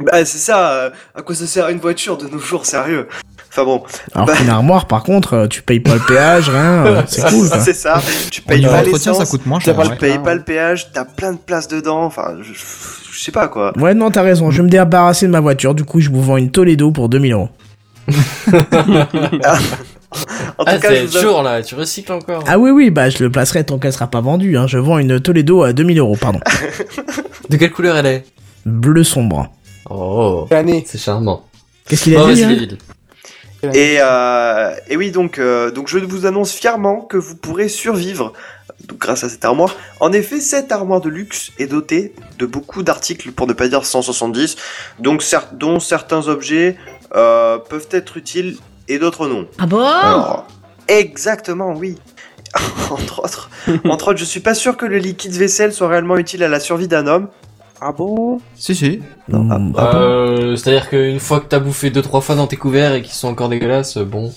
Bah, 0.00 0.24
c'est 0.24 0.38
ça, 0.38 0.70
euh, 0.70 0.90
à 1.14 1.22
quoi 1.22 1.34
ça 1.34 1.46
sert 1.46 1.68
une 1.68 1.78
voiture 1.78 2.16
de 2.16 2.26
nos 2.28 2.38
jours, 2.38 2.64
sérieux? 2.66 3.06
Enfin 3.50 3.64
bon, 3.64 3.82
Alors 4.14 4.26
Bah. 4.28 4.34
qu'une 4.36 4.48
armoire, 4.48 4.86
par 4.86 5.02
contre, 5.02 5.34
euh, 5.34 5.46
tu 5.48 5.60
payes 5.62 5.80
pas 5.80 5.94
le 5.94 6.00
péage, 6.00 6.48
rien, 6.48 6.86
euh, 6.86 7.02
c'est 7.08 7.22
cool 7.28 7.48
c'est 7.58 7.74
ça, 7.74 8.00
tu 8.30 8.42
payes 8.42 8.62
pas 8.64 8.78
entretien, 8.80 9.12
ça 9.12 9.26
coûte 9.26 9.44
moins 9.44 9.58
cher. 9.58 9.76
Tu 9.90 9.96
payes 9.96 10.18
pas 10.20 10.34
le 10.34 10.42
péage, 10.42 10.92
t'as 10.92 11.04
plein 11.04 11.32
de 11.32 11.38
places 11.38 11.66
dedans, 11.66 12.04
enfin, 12.04 12.36
je, 12.40 12.52
je- 12.52 13.18
sais 13.20 13.32
pas 13.32 13.48
quoi. 13.48 13.72
Ouais, 13.78 13.92
non, 13.92 14.10
t'as 14.10 14.22
raison, 14.22 14.50
je 14.52 14.58
vais 14.58 14.62
me 14.62 14.68
débarrasser 14.70 15.26
de 15.26 15.32
ma 15.32 15.40
voiture, 15.40 15.74
du 15.74 15.84
coup, 15.84 16.00
je 16.00 16.10
vous 16.10 16.22
vends 16.22 16.36
une 16.36 16.50
Toledo 16.52 16.90
pour 16.92 17.08
2000 17.08 17.32
euros. 17.32 17.48
En 20.58 20.64
Ah, 20.66 20.74
tout 20.74 20.80
cas, 20.80 20.88
c'est 20.88 21.06
je 21.06 21.12
toujours 21.18 21.42
là, 21.44 21.62
tu 21.62 21.74
recycles 21.76 22.12
encore. 22.12 22.42
Ah 22.48 22.58
oui, 22.58 22.70
oui, 22.72 22.90
bah 22.90 23.10
je 23.10 23.22
le 23.22 23.30
placerai 23.30 23.62
tant 23.64 23.78
qu'elle 23.78 23.92
sera 23.92 24.08
pas 24.08 24.20
vendue, 24.20 24.56
hein. 24.58 24.66
je 24.66 24.76
vends 24.76 24.98
une 24.98 25.20
Toledo 25.20 25.62
à 25.62 25.72
2000 25.72 25.98
euros, 26.00 26.16
pardon. 26.20 26.40
De 27.48 27.56
quelle 27.56 27.70
couleur 27.70 27.96
elle 27.96 28.06
est? 28.06 28.24
Bleu 28.66 29.04
sombre. 29.04 29.52
Oh, 29.88 30.46
c'est 30.86 30.98
charmant. 30.98 31.44
Qu'est-ce 31.88 32.04
qu'il 32.04 32.16
a 32.16 32.24
Oh, 32.24 32.32
dit 32.32 32.42
hein? 32.44 32.48
David. 32.50 32.78
et, 33.74 33.96
euh, 34.00 34.74
et 34.88 34.96
oui, 34.96 35.10
donc, 35.10 35.38
euh, 35.38 35.70
donc 35.70 35.88
je 35.88 35.98
vous 35.98 36.26
annonce 36.26 36.52
fièrement 36.52 37.00
que 37.02 37.16
vous 37.16 37.36
pourrez 37.36 37.68
survivre 37.68 38.32
donc, 38.88 38.98
grâce 38.98 39.24
à 39.24 39.28
cette 39.28 39.44
armoire. 39.44 39.74
En 40.00 40.12
effet, 40.12 40.40
cette 40.40 40.72
armoire 40.72 41.00
de 41.00 41.08
luxe 41.08 41.50
est 41.58 41.66
dotée 41.66 42.14
de 42.38 42.46
beaucoup 42.46 42.82
d'articles, 42.82 43.32
pour 43.32 43.46
ne 43.46 43.52
pas 43.52 43.68
dire 43.68 43.84
170, 43.84 44.56
donc 44.98 45.22
cer- 45.22 45.48
dont 45.52 45.80
certains 45.80 46.28
objets 46.28 46.76
euh, 47.14 47.58
peuvent 47.58 47.88
être 47.90 48.16
utiles 48.16 48.56
et 48.88 48.98
d'autres 48.98 49.26
non. 49.28 49.46
Ah 49.58 49.66
bon? 49.66 49.80
Alors, 49.80 50.46
exactement, 50.88 51.72
oui. 51.74 51.98
entre 52.90 53.20
autres, 53.24 53.50
entre 53.84 54.08
autres, 54.08 54.18
je 54.18 54.24
suis 54.24 54.40
pas 54.40 54.54
sûr 54.54 54.76
que 54.76 54.86
le 54.86 54.98
liquide 54.98 55.32
vaisselle 55.32 55.72
soit 55.72 55.88
réellement 55.88 56.16
utile 56.16 56.42
à 56.42 56.48
la 56.48 56.58
survie 56.60 56.88
d'un 56.88 57.06
homme. 57.06 57.28
Ah 57.80 57.92
bon? 57.92 58.40
Si, 58.56 58.74
si. 58.74 59.00
Non, 59.28 59.48
ah, 59.50 59.58
Hmm, 59.58 59.72
ah, 59.76 59.96
Euh, 59.96 60.56
c'est-à-dire 60.56 60.88
qu'une 60.90 61.18
fois 61.20 61.40
que 61.40 61.46
t'as 61.46 61.58
bouffé 61.60 61.90
deux 61.90 62.02
trois 62.02 62.20
fois 62.20 62.34
dans 62.34 62.46
tes 62.46 62.56
couverts 62.56 62.94
et 62.94 63.02
qu'ils 63.02 63.12
sont 63.14 63.28
encore 63.28 63.48
dégueulasses, 63.48 63.96
euh, 63.96 64.04
bon. 64.04 64.32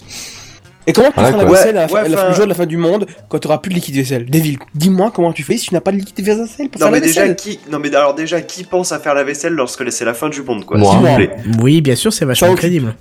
Et 0.86 0.92
comment 0.94 1.10
tu 1.10 1.14
Voilà, 1.16 1.32
feras 1.32 1.44
la 1.44 1.50
vaisselle 1.50 1.78
à 1.78 1.82
la, 1.82 1.88
fin- 1.88 1.94
Ouais, 1.94 2.00
à 2.02 2.08
la- 2.10 2.18
enfin- 2.18 2.28
le 2.30 2.34
jour 2.36 2.44
de 2.44 2.50
la 2.50 2.56
fin 2.56 2.66
du 2.66 2.76
monde 2.78 3.06
quand 3.30 3.40
tu 3.40 3.48
auras 3.48 3.58
plus 3.58 3.70
de 3.70 3.76
liquide 3.76 3.96
vaisselle? 3.96 4.30
Devil, 4.30 4.58
dis-moi 4.76 5.12
comment 5.16 5.32
tu 5.34 5.44
fais 5.44 5.58
si 5.58 5.68
tu 5.68 5.74
n'as 5.74 5.80
pas 5.82 5.92
de 5.94 5.98
liquide 5.98 6.26
vaisselle 6.26 6.70
pour 6.70 6.80
Non 6.82 6.86
faire 6.88 6.92
mais 6.92 7.00
la 7.00 7.06
déjà 7.06 7.22
vaisselle? 7.22 7.36
qui 7.38 7.60
non 7.72 7.80
mais 7.80 7.94
alors 7.96 8.14
déjà 8.16 8.42
qui 8.42 8.64
pense 8.66 8.92
à 8.92 9.00
faire 9.00 9.14
la 9.14 9.24
vaisselle 9.24 9.54
lorsque 9.54 9.90
c'est 9.94 10.04
la 10.06 10.14
fin 10.14 10.28
du 10.30 10.42
monde 10.42 10.66
quoi 10.66 10.78
Moi. 10.78 10.92
s'il 10.92 11.00
vous 11.00 11.16
plaît? 11.16 11.32
Oui, 11.62 11.80
bien 11.82 11.96
sûr, 11.96 12.12
c'est 12.12 12.26
vachement 12.26 12.48
Ça 12.48 12.52
occupe. 12.52 12.60
crédible. 12.62 12.96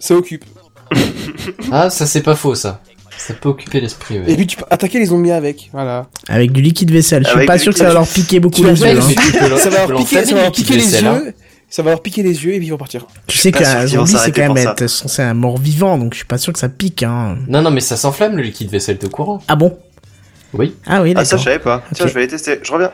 Ça 0.00 0.14
occupe. 0.16 0.44
Ah, 1.70 1.90
ça 1.90 2.06
c'est 2.06 2.22
pas 2.22 2.34
faux 2.34 2.54
ça. 2.56 2.80
Ça 3.18 3.34
peut 3.34 3.48
occuper 3.50 3.80
l'esprit. 3.80 4.18
ouais. 4.20 4.30
Et 4.30 4.36
puis 4.36 4.46
tu 4.46 4.56
peux 4.56 4.64
attaquer 4.70 4.98
les 5.00 5.06
zombies 5.06 5.32
avec. 5.32 5.68
Voilà. 5.72 6.06
Avec 6.28 6.52
du 6.52 6.62
liquide 6.62 6.90
vaisselle. 6.90 7.24
Je 7.24 7.28
suis 7.28 7.36
Avec 7.36 7.46
pas 7.48 7.58
sûr 7.58 7.72
que 7.72 7.78
ça 7.78 7.84
va 7.88 7.92
leur 7.94 8.06
piquer 8.06 8.40
beaucoup 8.40 8.62
les 8.62 8.80
yeux. 8.80 8.86
hein. 8.98 9.56
Ça 9.58 9.70
va 9.70 9.86
leur 9.86 9.98
piquer, 9.98 10.16
faire 10.16 10.20
ça 10.24 10.26
des 10.28 10.34
va 10.34 10.40
leur 10.42 10.50
liquides 10.50 10.66
piquer 10.66 10.76
les 10.78 11.02
yeux. 11.02 11.34
Ça 11.70 11.82
va 11.82 11.90
leur 11.90 12.00
piquer 12.00 12.22
les 12.22 12.44
yeux 12.44 12.54
et 12.54 12.58
puis 12.58 12.66
ils 12.68 12.70
vont 12.70 12.78
partir. 12.78 13.06
Tu 13.26 13.36
sais 13.36 13.50
sûr 13.52 13.60
qu'un 13.60 13.86
zombie, 13.86 14.16
c'est 14.16 14.32
quand 14.32 14.54
même 14.54 14.66
être 14.68 14.86
censé 14.86 15.20
un 15.20 15.34
mort 15.34 15.58
vivant, 15.58 15.98
donc 15.98 16.14
je 16.14 16.18
suis 16.18 16.26
pas 16.26 16.38
sûr 16.38 16.52
que 16.52 16.58
ça 16.58 16.68
pique. 16.70 17.02
Hein. 17.02 17.36
Non, 17.46 17.60
non, 17.60 17.70
mais 17.70 17.80
ça 17.80 17.96
s'enflamme 17.98 18.36
le 18.36 18.42
liquide 18.42 18.70
vaisselle, 18.70 18.96
t'es 18.96 19.06
au 19.06 19.10
courant 19.10 19.42
Ah 19.48 19.56
bon? 19.56 19.76
Oui. 20.54 20.74
Ah 20.86 21.02
oui, 21.02 21.12
Ah 21.14 21.24
ça 21.26 21.32
d'accord. 21.36 21.38
je 21.40 21.44
savais 21.44 21.58
pas. 21.58 21.82
Tiens 21.94 22.06
je 22.06 22.14
vais 22.14 22.20
les 22.20 22.28
tester. 22.28 22.58
Je 22.62 22.72
reviens. 22.72 22.90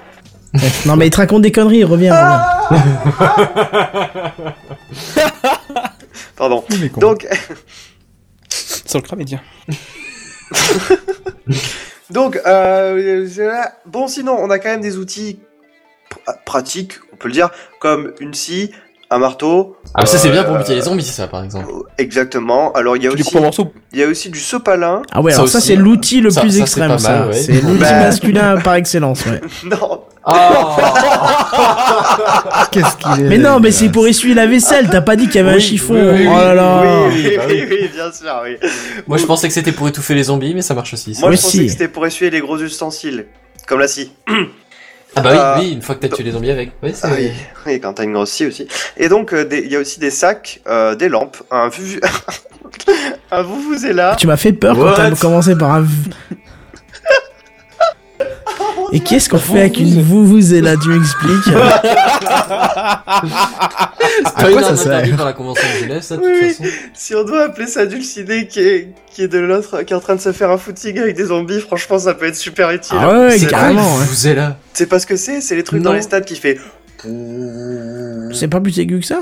non 0.86 0.96
mais 0.96 1.06
il 1.06 1.10
te 1.10 1.18
raconte 1.18 1.42
des 1.42 1.52
conneries, 1.52 1.84
reviens, 1.84 2.14
reviens. 2.70 2.84
Pardon. 6.36 6.64
Donc 6.98 7.26
Sans 8.48 8.98
le 8.98 9.02
cramédien. 9.04 9.40
donc 12.10 12.40
euh, 12.46 13.26
bon 13.86 14.08
sinon 14.08 14.36
on 14.38 14.50
a 14.50 14.58
quand 14.58 14.68
même 14.68 14.80
des 14.80 14.96
outils 14.98 15.38
pr- 16.10 16.36
pratiques 16.44 16.94
on 17.12 17.16
peut 17.16 17.28
le 17.28 17.34
dire 17.34 17.50
comme 17.80 18.12
une 18.20 18.34
scie, 18.34 18.70
un 19.10 19.18
marteau. 19.18 19.76
Ah, 19.94 20.00
mais 20.00 20.06
ça 20.06 20.18
c'est 20.18 20.28
euh, 20.28 20.32
bien 20.32 20.44
pour 20.44 20.56
buter 20.56 20.74
les 20.74 20.80
zombies, 20.82 21.04
ça 21.04 21.28
par 21.28 21.44
exemple. 21.44 21.68
Exactement. 21.98 22.72
Alors 22.72 22.96
il 22.96 23.02
y 23.04 23.06
a 23.06 23.10
aussi 23.12 23.22
il 23.92 23.98
y 23.98 24.02
a 24.02 24.06
aussi 24.06 24.30
du 24.30 24.40
sopalin. 24.40 25.02
Ah 25.12 25.20
ouais, 25.20 25.32
Ça 25.32 25.38
alors 25.38 25.48
ça 25.48 25.60
c'est 25.60 25.76
l'outil 25.76 26.20
le 26.20 26.30
Ça- 26.30 26.40
plus 26.40 26.50
ça, 26.50 26.56
c'est 26.56 26.62
extrême, 26.62 26.88
pas 26.88 26.98
ça. 26.98 27.26
ouais. 27.26 27.32
C'est 27.34 27.52
l'outil 27.60 27.78
Bah. 27.80 28.00
masculin 28.00 28.56
par 28.60 28.74
excellence, 28.74 29.24
ouais. 29.26 29.40
Non. 29.64 30.02
Oh 30.26 30.32
Qu'est-ce 32.70 32.96
qu'il 32.96 33.26
est 33.26 33.28
Mais 33.28 33.36
non, 33.38 33.60
mais 33.60 33.70
c'est 33.70 33.90
pour 33.90 34.06
essuyer 34.06 34.34
la 34.34 34.46
vaisselle. 34.46 34.88
T'as 34.90 35.00
pas 35.02 35.16
dit 35.16 35.26
qu'il 35.26 35.36
y 35.36 35.38
avait 35.40 35.56
un 35.56 35.58
chiffon. 35.58 35.94
oui, 35.94 36.20
oui, 36.20 36.26
oh 36.28 36.32
là 36.36 36.54
là. 36.54 36.82
Oui, 37.08 37.12
oui, 37.14 37.26
oui, 37.28 37.36
bah 37.36 37.42
oui, 37.48 37.64
oui. 37.70 37.90
bien 37.92 38.12
sûr, 38.12 38.40
oui. 38.42 38.56
Moi 39.06 39.18
je 39.18 39.24
pensais 39.26 39.48
que 39.48 39.54
c'était 39.54 39.72
pour 39.72 39.86
étouffer 39.88 40.14
les 40.14 40.24
zombies, 40.24 40.54
mais 40.54 40.62
ça 40.62 40.74
marche 40.74 40.94
aussi. 40.94 41.14
ça. 41.14 41.20
Moi, 41.20 41.32
je 41.32 41.36
pensais 41.40 41.64
que 41.64 41.68
c'était 41.70 41.88
pour 41.88 42.06
essuyer 42.06 42.30
les 42.30 42.40
gros 42.40 42.58
ustensiles, 42.58 43.26
comme 43.66 43.80
la 43.80 43.88
scie. 43.88 44.12
Ah 45.16 45.20
bah 45.20 45.30
oui, 45.30 45.38
Euh, 45.38 45.56
oui, 45.60 45.72
une 45.74 45.82
fois 45.82 45.94
que 45.94 46.00
t'as 46.00 46.08
tué 46.14 46.24
les 46.24 46.32
zombies 46.32 46.50
avec. 46.50 46.72
Oui, 46.82 46.92
Ah 47.02 47.08
oui, 47.16 47.30
oui, 47.66 47.80
quand 47.80 47.92
t'as 47.92 48.04
une 48.04 48.14
grosse 48.14 48.30
scie 48.30 48.46
aussi. 48.46 48.66
Et 48.96 49.08
donc, 49.08 49.32
euh, 49.32 49.46
il 49.52 49.70
y 49.70 49.76
a 49.76 49.78
aussi 49.78 50.00
des 50.00 50.10
sacs, 50.10 50.60
euh, 50.66 50.96
des 50.96 51.08
lampes, 51.08 51.36
un 51.50 51.68
vu... 51.68 52.00
un 53.30 53.44
là. 53.92 54.16
Tu 54.18 54.26
m'as 54.26 54.36
fait 54.36 54.52
peur 54.52 54.76
quand 54.76 54.94
t'as 54.94 55.10
commencé 55.12 55.56
par 55.56 55.74
un. 55.74 55.86
Et 58.92 59.00
qu'est-ce 59.00 59.28
qu'on 59.28 59.38
fait 59.38 59.60
avec 59.60 59.78
une 59.78 60.00
vous 60.02 60.24
vous 60.26 60.54
et 60.54 60.60
là 60.60 60.76
tu 60.76 60.88
m'expliques 60.88 61.52
pas 64.34 64.50
quoi 64.52 64.62
ça 64.62 64.76
sert 64.76 65.24
la 65.24 65.32
convention 65.32 65.66
de 65.74 65.78
Genève, 65.84 66.02
ça, 66.02 66.16
de 66.16 66.22
Oui, 66.22 66.32
toute 66.32 66.42
oui. 66.42 66.48
façon. 66.54 66.64
Si 66.94 67.14
on 67.14 67.24
doit 67.24 67.44
appeler 67.44 67.66
ça 67.66 67.86
Dulciné 67.86 68.46
qui 68.46 68.60
est, 68.60 68.88
qui 69.12 69.22
est 69.22 69.28
de 69.28 69.38
l'autre, 69.38 69.82
qui 69.82 69.92
est 69.92 69.96
en 69.96 70.00
train 70.00 70.16
de 70.16 70.20
se 70.20 70.32
faire 70.32 70.50
un 70.50 70.58
footing 70.58 70.98
avec 70.98 71.16
des 71.16 71.24
zombies, 71.26 71.60
franchement, 71.60 71.98
ça 71.98 72.14
peut 72.14 72.26
être 72.26 72.36
super 72.36 72.70
utile. 72.70 72.96
Ah 73.00 73.08
ouais, 73.20 73.38
C'est- 73.38 73.46
carrément. 73.46 73.82
ouais. 73.98 74.04
Vous 74.08 74.26
êtes 74.28 74.36
là. 74.36 74.56
C'est 74.72 74.86
pas 74.86 74.98
ce 74.98 75.06
que 75.06 75.16
c'est, 75.16 75.40
c'est 75.40 75.56
les 75.56 75.64
trucs 75.64 75.80
Non. 75.80 75.90
dans 75.90 75.94
les 75.96 76.02
stades 76.02 76.24
qui 76.24 76.36
fait. 76.36 76.58
C'est 78.32 78.48
pas 78.48 78.60
plus 78.60 78.78
aigu 78.78 79.00
que 79.00 79.06
ça? 79.06 79.20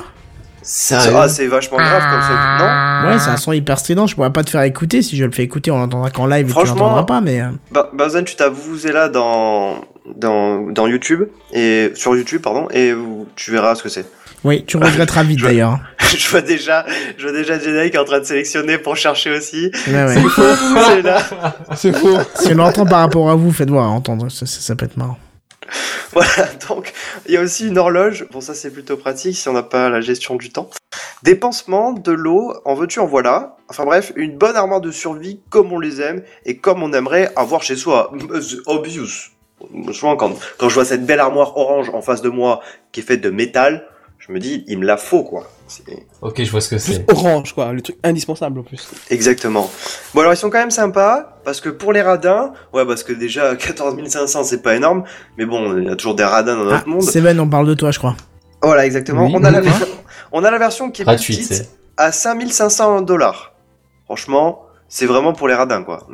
Sérieux 0.62 1.12
Ah, 1.16 1.28
c'est 1.28 1.46
vachement 1.46 1.76
grave 1.78 2.02
comme 2.10 2.22
ça, 2.22 2.56
non 2.58 3.08
Ouais, 3.10 3.18
c'est 3.18 3.30
un 3.30 3.36
son 3.36 3.52
hyper 3.52 3.78
strident. 3.78 4.06
Je 4.06 4.14
pourrais 4.14 4.32
pas 4.32 4.44
te 4.44 4.50
faire 4.50 4.62
écouter. 4.62 5.02
Si 5.02 5.16
je 5.16 5.24
le 5.24 5.32
fais 5.32 5.42
écouter, 5.42 5.70
on 5.70 5.78
l'entendra 5.78 6.10
qu'en 6.10 6.26
live 6.26 6.44
et 6.44 6.46
tu 6.46 6.52
Franchement- 6.52 6.74
l'entendras 6.76 7.04
pas. 7.04 7.20
Mais 7.20 7.42
Bah, 7.70 7.90
Bazen, 7.92 8.24
tu 8.24 8.36
t'as 8.36 8.50
là 8.92 9.08
dans, 9.08 9.76
dans, 10.16 10.70
dans 10.70 10.86
YouTube, 10.86 11.24
et, 11.52 11.90
sur 11.94 12.16
YouTube, 12.16 12.40
pardon, 12.42 12.68
et 12.72 12.92
tu 13.36 13.50
verras 13.50 13.74
ce 13.74 13.82
que 13.82 13.88
c'est. 13.88 14.06
oui, 14.44 14.64
tu 14.66 14.76
regretteras 14.76 15.22
vite 15.24 15.40
d'ailleurs. 15.42 15.78
je 16.16 16.28
vois 16.28 16.40
déjà, 16.42 16.84
je 17.18 17.22
vois 17.26 17.32
déjà 17.32 17.58
Jedi 17.58 17.90
qui 17.90 17.96
est 17.96 18.00
en 18.00 18.04
train 18.04 18.20
de 18.20 18.24
sélectionner 18.24 18.78
pour 18.78 18.96
chercher 18.96 19.36
aussi. 19.36 19.70
Ouais, 19.88 20.04
ouais. 20.04 20.16
C'est 20.86 21.02
là. 21.02 21.18
C'est 21.74 21.96
faux. 21.96 22.18
si 22.36 22.52
on 22.52 22.56
l'entend 22.56 22.86
par 22.86 23.00
rapport 23.00 23.30
à 23.30 23.34
vous, 23.34 23.50
faites 23.52 23.70
voir 23.70 23.90
entendre. 23.90 24.30
Ça, 24.30 24.46
ça, 24.46 24.60
ça 24.60 24.76
peut 24.76 24.84
être 24.86 24.96
marrant. 24.96 25.18
Voilà, 26.12 26.48
donc 26.68 26.92
il 27.26 27.32
y 27.32 27.36
a 27.38 27.40
aussi 27.40 27.68
une 27.68 27.78
horloge. 27.78 28.26
Bon, 28.30 28.40
ça 28.40 28.54
c'est 28.54 28.70
plutôt 28.70 28.96
pratique 28.96 29.36
si 29.36 29.48
on 29.48 29.54
n'a 29.54 29.62
pas 29.62 29.88
la 29.88 30.00
gestion 30.00 30.36
du 30.36 30.50
temps. 30.50 30.68
Des 31.22 31.34
pansements, 31.34 31.92
de 31.92 32.12
l'eau, 32.12 32.52
en 32.64 32.74
veux-tu, 32.74 33.00
en 33.00 33.06
voilà. 33.06 33.56
Enfin 33.68 33.84
bref, 33.84 34.12
une 34.16 34.36
bonne 34.36 34.56
armoire 34.56 34.80
de 34.80 34.90
survie 34.90 35.40
comme 35.48 35.72
on 35.72 35.78
les 35.78 36.00
aime 36.00 36.22
et 36.44 36.58
comme 36.58 36.82
on 36.82 36.92
aimerait 36.92 37.32
avoir 37.36 37.62
chez 37.62 37.76
soi. 37.76 38.12
C'est 38.42 38.58
obvious. 38.66 39.30
Souvent, 39.92 40.16
quand, 40.16 40.34
quand 40.58 40.68
je 40.68 40.74
vois 40.74 40.84
cette 40.84 41.06
belle 41.06 41.20
armoire 41.20 41.56
orange 41.56 41.90
en 41.90 42.02
face 42.02 42.20
de 42.20 42.28
moi 42.28 42.60
qui 42.90 43.00
est 43.00 43.04
faite 43.04 43.20
de 43.20 43.30
métal, 43.30 43.86
je 44.18 44.32
me 44.32 44.38
dis, 44.38 44.64
il 44.66 44.78
me 44.78 44.86
la 44.86 44.96
faut, 44.96 45.22
quoi. 45.22 45.48
Ok, 46.20 46.42
je 46.42 46.50
vois 46.50 46.60
ce 46.60 46.68
que 46.68 46.78
c'est. 46.78 47.10
orange, 47.10 47.54
quoi. 47.54 47.72
Le 47.72 47.80
truc 47.80 47.96
indispensable, 48.04 48.58
en 48.60 48.62
plus. 48.62 48.88
Exactement. 49.10 49.70
Bon 50.14 50.20
alors 50.20 50.32
ils 50.32 50.36
sont 50.36 50.50
quand 50.50 50.58
même 50.58 50.70
sympas 50.70 51.40
parce 51.44 51.60
que 51.60 51.68
pour 51.70 51.92
les 51.92 52.02
radins, 52.02 52.52
ouais 52.72 52.84
parce 52.86 53.02
que 53.02 53.12
déjà 53.12 53.56
14 53.56 53.96
500 54.08 54.44
c'est 54.44 54.62
pas 54.62 54.74
énorme, 54.76 55.04
mais 55.38 55.46
bon 55.46 55.76
il 55.78 55.84
y 55.84 55.88
a 55.88 55.96
toujours 55.96 56.14
des 56.14 56.24
radins 56.24 56.56
dans 56.56 56.68
Ah, 56.68 56.74
notre 56.74 56.88
monde. 56.88 57.02
Seven, 57.02 57.40
on 57.40 57.48
parle 57.48 57.66
de 57.66 57.74
toi, 57.74 57.90
je 57.90 57.98
crois. 57.98 58.14
Voilà 58.62 58.84
exactement. 58.86 59.26
Oui. 59.26 59.32
on 59.34 59.42
a 59.44 59.50
la 59.50 59.60
on 60.32 60.44
a 60.44 60.50
la 60.50 60.58
version 60.58 60.90
qui 60.90 61.02
est 61.02 61.04
Gratuit, 61.04 61.34
plus 61.36 61.44
c'est. 61.44 61.58
petite 61.64 61.70
à 61.96 62.12
5500 62.12 63.02
dollars. 63.02 63.54
Franchement 64.04 64.62
c'est 64.88 65.06
vraiment 65.06 65.32
pour 65.32 65.48
les 65.48 65.54
radins 65.54 65.82
quoi. 65.84 66.06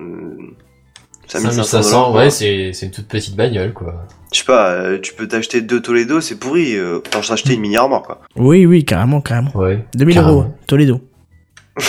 Hum, 1.35 1.41
5500, 1.43 1.83
dollars, 1.91 2.13
ouais, 2.15 2.31
c'est 2.31 2.73
c'est 2.73 2.87
une 2.87 2.93
toute 2.93 3.07
petite 3.09 3.37
bagnole, 3.37 3.73
quoi. 3.73 4.07
Je 4.33 4.39
sais 4.39 4.45
pas, 4.45 4.71
euh, 4.73 4.99
tu 5.01 5.13
peux 5.15 5.29
t'acheter 5.29 5.61
deux 5.61 5.81
Toledo, 5.81 6.21
c'est 6.21 6.37
pourri. 6.39 6.75
Euh, 6.77 6.97
autant 6.97 7.23
s'acheter 7.23 7.55
une 7.55 7.61
mini 7.61 7.77
armoire 7.77 8.03
quoi. 8.03 8.21
Oui, 8.37 8.65
oui, 8.67 8.85
carrément, 8.85 9.21
carrément. 9.21 9.51
Ouais. 9.55 9.85
2000 9.95 10.15
carrément. 10.15 10.33
euros, 10.33 10.47
Toledo. 10.67 11.01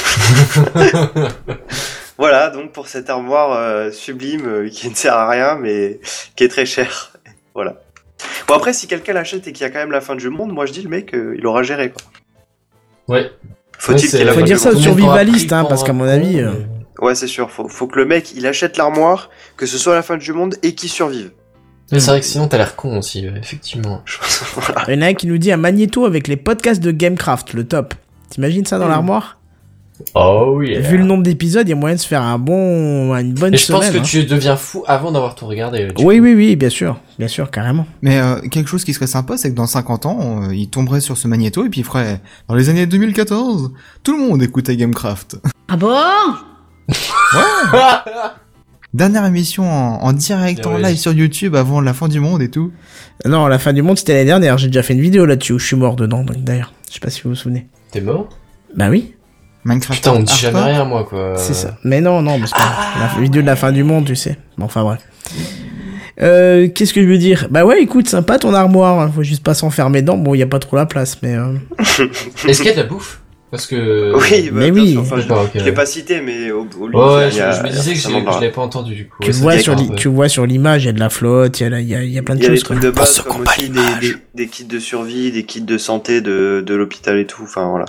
Voilà 2.17 2.49
donc 2.49 2.73
pour 2.73 2.87
cette 2.89 3.09
armoire 3.09 3.53
euh, 3.53 3.91
sublime 3.91 4.45
euh, 4.45 4.69
qui 4.69 4.89
ne 4.89 4.93
sert 4.95 5.13
à 5.13 5.29
rien 5.29 5.55
mais 5.55 6.01
qui 6.35 6.43
est 6.43 6.49
très 6.49 6.65
chère. 6.65 7.13
voilà. 7.55 7.75
Bon 8.47 8.55
après 8.55 8.73
si 8.73 8.87
quelqu'un 8.87 9.13
l'achète 9.13 9.47
et 9.47 9.53
qu'il 9.53 9.63
y 9.65 9.65
a 9.65 9.69
quand 9.69 9.79
même 9.79 9.91
la 9.93 10.01
fin 10.01 10.15
du 10.15 10.29
monde, 10.29 10.51
moi 10.51 10.65
je 10.65 10.73
dis 10.73 10.81
le 10.81 10.89
mec 10.89 11.13
euh, 11.15 11.35
il 11.37 11.47
aura 11.47 11.63
géré 11.63 11.91
quoi. 11.91 12.01
Ouais. 13.07 13.31
Faut-il 13.77 14.03
Ouais, 14.13 14.19
qu'il 14.25 14.29
Faut 14.33 14.41
dire 14.41 14.59
ça 14.59 14.71
aux 14.71 14.75
survivalistes, 14.75 15.53
hein, 15.53 15.63
parce 15.63 15.85
qu'à 15.85 15.93
mon 15.93 16.03
avis. 16.05 16.41
euh, 16.41 16.51
Ouais, 17.01 17.15
c'est 17.15 17.27
sûr. 17.27 17.49
Faut, 17.51 17.67
faut 17.67 17.87
que 17.87 17.97
le 17.99 18.05
mec, 18.05 18.33
il 18.35 18.45
achète 18.47 18.77
l'armoire, 18.77 19.29
que 19.57 19.65
ce 19.65 19.77
soit 19.77 19.95
la 19.95 20.01
fin 20.01 20.17
du 20.17 20.33
monde 20.33 20.55
et 20.63 20.75
qu'il 20.75 20.89
survive. 20.89 21.31
Mais 21.91 21.99
c'est 21.99 22.11
vrai 22.11 22.19
que 22.19 22.25
sinon 22.25 22.47
t'as 22.47 22.57
l'air 22.57 22.75
con 22.75 22.97
aussi, 22.99 23.27
ouais, 23.27 23.39
effectivement. 23.39 24.03
Il 24.87 24.93
y 24.93 24.97
en 24.97 25.01
a 25.01 25.07
un 25.07 25.13
qui 25.15 25.25
nous 25.25 25.39
dit 25.39 25.51
un 25.51 25.57
magnéto 25.57 26.05
avec 26.05 26.27
les 26.27 26.37
podcasts 26.37 26.81
de 26.83 26.91
Gamecraft, 26.91 27.53
le 27.53 27.63
top. 27.63 27.95
T'imagines 28.29 28.65
ça 28.65 28.77
dans 28.77 28.85
Mm. 28.85 28.89
l'armoire? 28.89 29.35
Oh 30.15 30.53
oui. 30.55 30.77
Vu 30.79 30.97
le 30.97 31.03
nombre 31.03 31.23
d'épisodes, 31.23 31.67
il 31.67 31.71
y 31.71 31.73
a 31.73 31.75
moyen 31.75 31.95
de 31.95 31.99
se 31.99 32.07
faire 32.07 32.21
un 32.21 32.37
bon, 32.39 33.13
une 33.17 33.33
bonne 33.33 33.51
Mais 33.51 33.57
je 33.57 33.63
semaine. 33.65 33.81
pense 33.81 33.89
que 33.91 33.97
hein. 33.97 34.01
tu 34.03 34.23
deviens 34.23 34.55
fou 34.55 34.83
avant 34.87 35.11
d'avoir 35.11 35.35
tout 35.35 35.45
regardé. 35.47 35.87
du 35.87 36.05
Oui, 36.05 36.17
coup. 36.19 36.23
oui, 36.23 36.33
oui, 36.35 36.55
bien 36.55 36.69
sûr, 36.69 36.99
bien 37.17 37.27
sûr, 37.27 37.49
carrément. 37.51 37.85
Mais 38.01 38.17
euh, 38.19 38.39
quelque 38.49 38.69
chose 38.69 38.85
qui 38.85 38.93
serait 38.93 39.07
sympa, 39.07 39.35
c'est 39.35 39.49
que 39.49 39.55
dans 39.55 39.65
50 39.67 40.05
ans, 40.05 40.43
euh, 40.43 40.55
il 40.55 40.69
tomberait 40.69 41.01
sur 41.01 41.17
ce 41.17 41.27
magnéto 41.27 41.65
et 41.65 41.69
puis 41.69 41.81
il 41.81 41.83
ferait 41.83 42.21
dans 42.47 42.55
les 42.55 42.69
années 42.69 42.85
2014, 42.85 43.71
tout 44.03 44.13
le 44.17 44.25
monde 44.25 44.41
écoutait 44.41 44.77
Gamecraft. 44.77 45.37
Ah 45.67 45.75
bon? 45.75 45.93
Dernière 48.93 49.25
émission 49.25 49.69
en, 49.69 50.01
en 50.01 50.13
direct, 50.13 50.61
Ah 50.65 50.69
en 50.69 50.75
ouais. 50.75 50.81
live 50.81 50.97
sur 50.97 51.13
YouTube 51.13 51.55
avant 51.55 51.79
la 51.79 51.93
fin 51.93 52.07
du 52.07 52.19
monde 52.19 52.41
et 52.41 52.49
tout. 52.49 52.71
Non, 53.25 53.45
la 53.47 53.59
fin 53.59 53.71
du 53.71 53.83
monde, 53.83 53.99
c'était 53.99 54.13
l'année 54.13 54.25
dernière. 54.25 54.57
J'ai 54.57 54.67
déjà 54.67 54.81
fait 54.81 54.93
une 54.93 55.01
vidéo 55.01 55.25
là-dessus 55.27 55.53
où 55.53 55.59
je 55.59 55.65
suis 55.67 55.75
mort 55.75 55.95
dedans, 55.95 56.23
donc 56.23 56.43
d'ailleurs. 56.43 56.73
Je 56.89 56.95
sais 56.95 56.99
pas 56.99 57.11
si 57.11 57.21
vous 57.21 57.29
vous 57.29 57.35
souvenez. 57.35 57.67
T'es 57.91 58.01
mort? 58.01 58.29
Bah 58.75 58.89
oui, 58.89 59.13
Minecraft. 59.63 59.99
Putain, 59.99 60.13
on 60.13 60.19
me 60.21 60.25
dit 60.25 60.35
jamais 60.35 60.59
rien, 60.61 60.85
moi, 60.85 61.03
quoi. 61.07 61.33
c'est 61.37 61.53
ça. 61.53 61.77
Mais 61.83 62.01
non, 62.01 62.21
non, 62.23 62.39
parce 62.39 62.51
que 62.53 62.59
la 62.59 63.21
vidéo 63.21 63.41
de 63.43 63.47
la 63.47 63.55
fin 63.55 63.71
du 63.71 63.83
monde, 63.83 64.05
tu 64.05 64.15
sais. 64.15 64.37
Bon, 64.57 64.65
enfin 64.65 64.83
bref. 64.83 65.01
Euh, 66.21 66.67
qu'est-ce 66.67 66.93
que 66.93 67.01
je 67.03 67.07
veux 67.07 67.17
dire? 67.19 67.47
Bah 67.51 67.65
ouais, 67.65 67.81
écoute, 67.81 68.07
sympa 68.09 68.39
ton 68.39 68.53
armoire. 68.55 69.09
Faut 69.13 69.23
juste 69.23 69.43
pas 69.43 69.53
s'enfermer 69.53 70.01
dedans. 70.01 70.17
Bon, 70.17 70.33
il 70.33 70.39
y 70.39 70.43
a 70.43 70.47
pas 70.47 70.59
trop 70.59 70.75
la 70.77 70.85
place, 70.87 71.17
mais. 71.21 71.35
euh, 71.35 71.53
Est-ce 72.47 72.57
qu'il 72.57 72.65
y 72.65 72.69
a 72.69 72.73
de 72.75 72.81
la 72.81 72.87
bouffe? 72.87 73.21
Parce 73.51 73.65
que. 73.65 74.13
Oui, 74.15 74.49
bah, 74.51 74.59
mais 74.61 74.71
oui. 74.71 74.91
sûr. 74.91 75.01
Enfin, 75.01 75.17
je, 75.17 75.27
D'accord, 75.27 75.45
ok. 75.45 75.51
je 75.55 75.63
l'ai 75.65 75.71
pas 75.71 75.85
cité, 75.87 76.21
mais 76.21 76.51
au, 76.51 76.67
au 76.79 76.87
Ouais, 76.89 77.15
ouais, 77.15 77.27
il 77.29 77.31
je, 77.33 77.37
y 77.37 77.41
a- 77.41 77.51
je 77.51 77.63
me 77.63 77.69
disais 77.69 77.91
que 77.93 77.97
je, 77.97 78.01
forcément 78.03 78.19
de 78.19 78.25
je 78.25 78.29
la- 78.29 78.33
l'avais 78.41 78.51
pas 78.51 78.61
entendu, 78.61 78.95
du 78.95 79.07
coup. 79.07 79.17
Tu 79.21 79.31
vois 79.31 79.57
sur 79.57 79.73
dérange 79.73 79.85
l'i- 79.87 79.91
un 79.91 79.95
peu. 79.95 79.99
tu 80.01 80.07
vois 80.07 80.29
sur 80.29 80.45
l'image, 80.45 80.83
il 80.83 80.85
y 80.85 80.89
a 80.89 80.93
de 80.93 80.99
la 80.99 81.09
flotte, 81.09 81.59
il 81.59 81.63
y 81.63 81.65
a, 81.65 81.69
la- 81.69 81.81
il 81.81 81.87
y 81.87 81.95
a, 81.95 82.03
il 82.03 82.11
y 82.11 82.17
a 82.19 82.21
plein 82.21 82.35
de 82.35 82.39
Il 82.41 82.43
y 82.43 82.45
a 82.45 82.49
des 82.49 82.55
choses. 82.57 82.63
trucs 82.65 82.79
de 82.79 82.91
base, 82.91 83.13
se 83.15 83.21
comme 83.23 83.41
aussi 83.41 83.69
des, 83.69 83.79
des, 84.01 84.15
des 84.35 84.47
kits 84.47 84.65
de 84.65 84.77
survie, 84.79 85.31
des 85.31 85.43
kits 85.45 85.61
de 85.61 85.77
santé 85.79 86.21
de, 86.21 86.63
de 86.65 86.73
l'hôpital 86.75 87.17
et 87.17 87.25
tout. 87.25 87.41
Enfin, 87.43 87.67
voilà. 87.69 87.85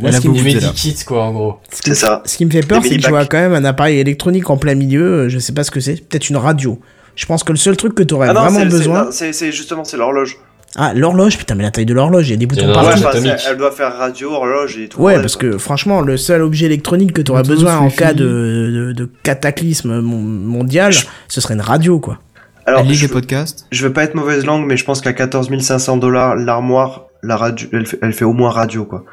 La 0.00 0.10
ce 0.12 0.22
qui 0.22 0.30
me 0.30 0.36
là. 0.38 0.42
medikit, 0.42 0.96
quoi, 1.06 1.24
en 1.24 1.32
gros. 1.32 1.56
C'est 1.70 1.94
ça. 1.94 2.22
ce 2.24 2.38
qui 2.38 2.46
me 2.46 2.50
fait 2.50 2.66
peur, 2.66 2.80
c'est 2.82 2.96
que 2.96 3.02
je 3.02 3.08
vois 3.10 3.26
quand 3.26 3.36
même 3.36 3.52
un 3.52 3.64
appareil 3.66 3.98
électronique 3.98 4.48
en 4.48 4.56
plein 4.56 4.74
milieu. 4.74 5.02
euh, 5.24 5.28
Je 5.28 5.38
sais 5.38 5.52
pas 5.52 5.64
ce 5.64 5.70
que 5.70 5.80
c'est. 5.80 6.08
Peut-être 6.08 6.30
une 6.30 6.38
radio. 6.38 6.80
Je 7.14 7.26
pense 7.26 7.44
que 7.44 7.52
le 7.52 7.58
seul 7.58 7.76
truc 7.76 7.94
que 7.94 8.02
tu 8.02 8.14
aurais 8.14 8.30
Ah 8.30 8.32
vraiment 8.32 8.64
besoin. 8.64 9.04
non, 9.04 9.10
c'est 9.12 9.34
c'est 9.34 9.52
justement, 9.52 9.84
c'est 9.84 9.98
l'horloge. 9.98 10.38
Ah, 10.76 10.92
l'horloge. 10.94 11.36
Putain, 11.38 11.54
mais 11.54 11.62
la 11.64 11.70
taille 11.70 11.84
de 11.86 11.94
l'horloge, 11.94 12.28
il 12.28 12.30
y 12.30 12.34
a 12.34 12.36
des 12.36 12.46
boutons 12.46 12.66
Ouais, 12.66 12.72
partout. 12.72 13.04
enfin, 13.04 13.10
c'est- 13.20 13.50
elle 13.50 13.56
doit 13.58 13.70
faire 13.72 13.96
radio, 13.96 14.32
horloge 14.32 14.78
et 14.78 14.88
tout. 14.88 15.00
Ouais, 15.00 15.14
ouais, 15.16 15.20
parce 15.20 15.36
quoi. 15.36 15.50
que 15.50 15.58
franchement, 15.58 16.00
le 16.00 16.16
seul 16.16 16.42
objet 16.42 16.66
électronique 16.66 17.12
que 17.12 17.20
tu 17.22 17.30
aurais 17.30 17.42
besoin 17.42 17.76
en 17.78 17.90
cas 17.90 18.14
de, 18.14 18.24
de, 18.24 18.92
de 18.92 19.10
cataclysme 19.22 20.00
mon- 20.00 20.18
mondial, 20.22 20.92
ce 21.28 21.40
serait 21.40 21.54
une 21.54 21.60
radio, 21.60 21.98
quoi. 22.00 22.18
Alors, 22.64 22.80
Elle 22.80 22.86
lit 22.86 22.94
je, 22.94 23.06
des 23.06 23.12
podcasts? 23.12 23.66
je 23.72 23.84
veux 23.86 23.92
pas 23.92 24.04
être 24.04 24.14
mauvaise 24.14 24.46
langue, 24.46 24.64
mais 24.66 24.76
je 24.76 24.84
pense 24.84 25.00
qu'à 25.00 25.12
14 25.12 25.50
500 25.60 25.96
dollars, 25.96 26.36
l'armoire, 26.36 27.06
la 27.22 27.36
radio, 27.36 27.68
elle 27.72 27.86
fait, 27.86 27.98
elle 28.02 28.12
fait 28.12 28.24
au 28.24 28.32
moins 28.32 28.50
radio, 28.50 28.84
quoi. 28.84 29.04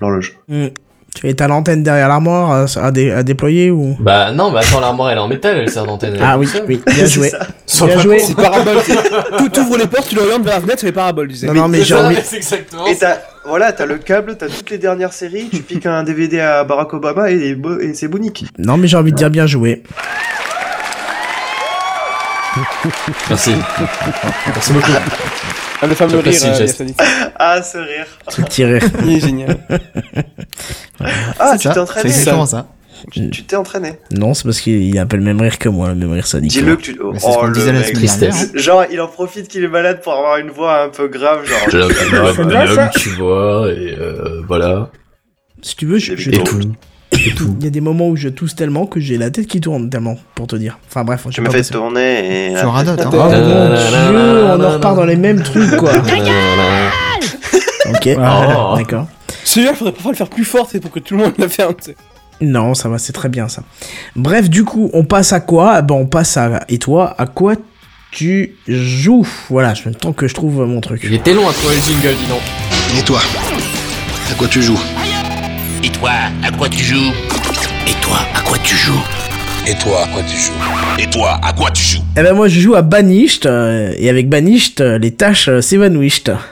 L'horloge. 0.00 0.36
Hmm. 0.48 0.66
Tu 1.16 1.26
es 1.30 1.40
à 1.40 1.48
l'antenne 1.48 1.82
derrière 1.82 2.08
l'armoire 2.08 2.50
à, 2.52 2.66
à 2.86 2.90
dé- 2.90 3.10
à 3.10 3.22
déployer 3.22 3.70
ou? 3.70 3.96
Bah, 3.98 4.32
non, 4.32 4.50
mais 4.50 4.58
attends, 4.60 4.80
l'armoire, 4.80 5.10
elle 5.10 5.16
est 5.16 5.20
en 5.22 5.28
métal, 5.28 5.56
elle 5.56 5.70
sert 5.70 5.86
d'antenne. 5.86 6.18
Ah 6.20 6.36
oui, 6.36 6.46
oui, 6.68 6.78
bien 6.86 7.06
joué. 7.06 7.30
Bien 7.30 7.86
pas 7.88 7.98
joué. 8.02 8.18
C'est 8.18 8.34
parabole. 8.36 8.76
tu 9.38 9.50
tu 9.50 9.60
ouvres 9.60 9.78
les 9.78 9.86
portes, 9.86 10.08
tu 10.08 10.14
l'orientes 10.14 10.44
vers 10.44 10.56
la 10.56 10.60
fenêtre, 10.60 10.80
c'est 10.80 10.86
les 10.86 10.92
paraboles, 10.92 11.28
tu 11.28 11.36
sais. 11.36 11.46
Non, 11.46 11.54
non, 11.54 11.68
mais. 11.68 11.82
C'est 11.82 12.36
exactement 12.36 12.86
Et 12.86 12.96
t'as, 12.98 13.16
voilà, 13.46 13.72
t'as 13.72 13.86
le 13.86 13.96
câble, 13.96 14.36
t'as 14.36 14.48
toutes 14.48 14.68
les 14.68 14.76
dernières 14.78 15.14
séries, 15.14 15.48
tu 15.50 15.62
piques 15.62 15.86
un 15.86 16.02
DVD 16.02 16.40
à 16.40 16.64
Barack 16.64 16.92
Obama 16.92 17.30
et, 17.30 17.56
et 17.80 17.94
c'est 17.94 18.08
bonique. 18.08 18.44
Non, 18.58 18.76
mais 18.76 18.86
j'ai 18.86 18.98
envie 18.98 19.12
de 19.12 19.16
dire 19.16 19.30
bien 19.30 19.46
joué. 19.46 19.82
Merci. 23.30 23.54
Merci 24.54 24.72
beaucoup. 24.72 24.92
Ah, 25.82 25.86
le 25.86 25.94
fameux 25.94 26.18
rire, 26.18 26.40
euh. 26.44 26.66
Ah, 27.36 27.62
ce 27.62 27.78
rire. 27.78 28.06
Ce 28.28 28.40
petit 28.42 28.64
rire. 28.64 28.82
Il 29.04 29.12
est 29.16 29.20
génial. 29.20 29.58
Ah, 31.38 31.52
C'est 31.52 31.58
tu 31.58 31.68
t'es 31.68 31.74
C'est 31.74 31.80
entraîné. 31.80 32.08
exactement 32.08 32.46
ça. 32.46 32.66
Tu 33.12 33.30
t'es 33.44 33.56
entraîné. 33.56 33.98
Non, 34.10 34.32
c'est 34.32 34.44
parce 34.44 34.60
qu'il 34.60 34.98
a 34.98 35.02
un 35.02 35.06
peu 35.06 35.18
le 35.18 35.22
même 35.22 35.40
rire 35.40 35.58
que 35.58 35.68
moi, 35.68 35.88
le 35.90 35.94
même 35.96 36.12
rire 36.12 36.26
sonique. 36.26 36.50
Dis-le 36.50 36.76
que 36.76 36.82
tu. 36.82 36.98
C'est 37.14 37.20
ce 37.20 37.36
qu'on 37.38 37.46
le 37.46 37.52
disait 37.52 37.72
la 37.72 37.80
mec. 37.80 37.94
hein. 37.94 38.30
Genre, 38.54 38.84
il 38.90 39.00
en 39.02 39.08
profite 39.08 39.48
qu'il 39.48 39.62
est 39.64 39.68
malade 39.68 40.00
pour 40.02 40.14
avoir 40.14 40.38
une 40.38 40.50
voix 40.50 40.82
un 40.84 40.88
peu 40.88 41.06
grave, 41.08 41.46
genre. 41.46 41.58
Je 41.70 41.76
l'appelle 41.76 41.96
C'est 42.36 42.44
bien, 42.46 42.74
ça. 42.74 42.90
tu 42.96 43.10
vois, 43.10 43.68
et 43.70 43.94
euh, 43.98 44.42
voilà. 44.48 44.90
Si 45.60 45.76
tu 45.76 45.84
veux, 45.86 45.98
je, 45.98 46.16
je 46.16 46.30
Et 46.30 46.42
tout. 46.42 46.58
Et 47.12 47.30
tout. 47.34 47.54
Il 47.60 47.64
y 47.64 47.68
a 47.68 47.70
des 47.70 47.80
moments 47.80 48.08
où 48.08 48.16
je 48.16 48.28
tousse 48.28 48.54
tellement 48.56 48.86
que 48.86 48.98
j'ai 49.00 49.16
la 49.16 49.30
tête 49.30 49.46
qui 49.46 49.60
tourne 49.60 49.88
tellement, 49.88 50.16
pour 50.34 50.46
te 50.46 50.56
dire. 50.56 50.78
Enfin 50.88 51.04
bref, 51.04 51.22
je 51.26 51.30
Tu 51.34 51.40
me 51.40 51.50
fais 51.50 51.62
tourner 51.62 52.50
et. 52.50 52.54
Tu 52.58 52.66
radotes, 52.66 53.00
hein. 53.00 53.10
Oh 53.12 53.16
mon 53.16 53.28
dieu, 53.28 54.44
on 54.58 54.64
en 54.64 54.70
repart 54.72 54.96
dans 54.96 55.04
les 55.04 55.16
mêmes 55.16 55.42
trucs 55.42 55.76
quoi. 55.76 55.92
ok, 57.88 58.08
Oh. 58.18 58.74
d'accord. 58.76 59.06
Celui-là, 59.44 59.74
faudrait 59.74 59.92
parfois 59.92 60.12
le 60.12 60.16
faire 60.16 60.28
plus 60.28 60.44
fort, 60.44 60.68
c'est 60.70 60.80
pour 60.80 60.90
que 60.90 60.98
tout 60.98 61.16
le 61.16 61.22
monde 61.22 61.32
le 61.38 61.48
ferme, 61.48 61.74
tu 61.74 61.90
sais. 61.92 61.96
Non, 62.40 62.74
ça 62.74 62.88
va, 62.88 62.98
c'est 62.98 63.12
très 63.12 63.28
bien 63.28 63.48
ça. 63.48 63.62
Bref, 64.14 64.50
du 64.50 64.64
coup, 64.64 64.90
on 64.92 65.04
passe 65.04 65.32
à 65.32 65.40
quoi? 65.40 65.80
Ben, 65.82 65.94
on 65.94 66.06
passe 66.06 66.36
à. 66.36 66.64
Et 66.68 66.78
toi, 66.78 67.14
à 67.16 67.26
quoi 67.26 67.54
tu 68.10 68.56
joues? 68.68 69.26
Voilà, 69.48 69.72
je 69.74 69.88
tant 69.90 70.12
que 70.12 70.26
je 70.28 70.34
trouve 70.34 70.66
mon 70.66 70.80
truc. 70.80 71.00
Il 71.04 71.14
était 71.14 71.32
long 71.32 71.48
à 71.48 71.52
trouver 71.52 71.76
le 71.76 71.80
jingle, 71.82 72.14
dis 72.20 72.26
donc. 72.28 72.42
Et 72.98 73.02
toi? 73.04 73.20
À 74.30 74.34
quoi 74.34 74.48
tu 74.48 74.60
joues? 74.60 74.78
Et 75.82 75.90
toi, 75.90 76.10
à 76.42 76.50
quoi 76.52 76.68
tu 76.68 76.82
joues? 76.82 77.12
Et 77.86 77.92
toi, 78.00 78.18
à 78.34 78.40
quoi 78.42 78.58
tu 78.58 78.74
joues? 78.76 79.02
Et 79.68 79.74
toi, 79.74 80.02
à 80.02 80.06
quoi 80.08 80.22
tu 80.22 80.36
joues? 80.36 80.52
Et 80.98 81.06
toi, 81.10 81.38
à 81.42 81.52
quoi 81.52 81.70
tu 81.70 81.82
joues? 81.82 82.02
Eh 82.16 82.22
ben 82.22 82.34
moi 82.34 82.48
je 82.48 82.60
joue 82.60 82.74
à 82.74 82.82
Banished 82.82 83.46
euh, 83.46 83.92
et 83.98 84.08
avec 84.08 84.28
Banished 84.28 84.80
euh, 84.80 84.98
les 84.98 85.12
tâches 85.12 85.48
euh, 85.48 85.60
s'évanouissent. 85.60 86.20
Point, 86.20 86.42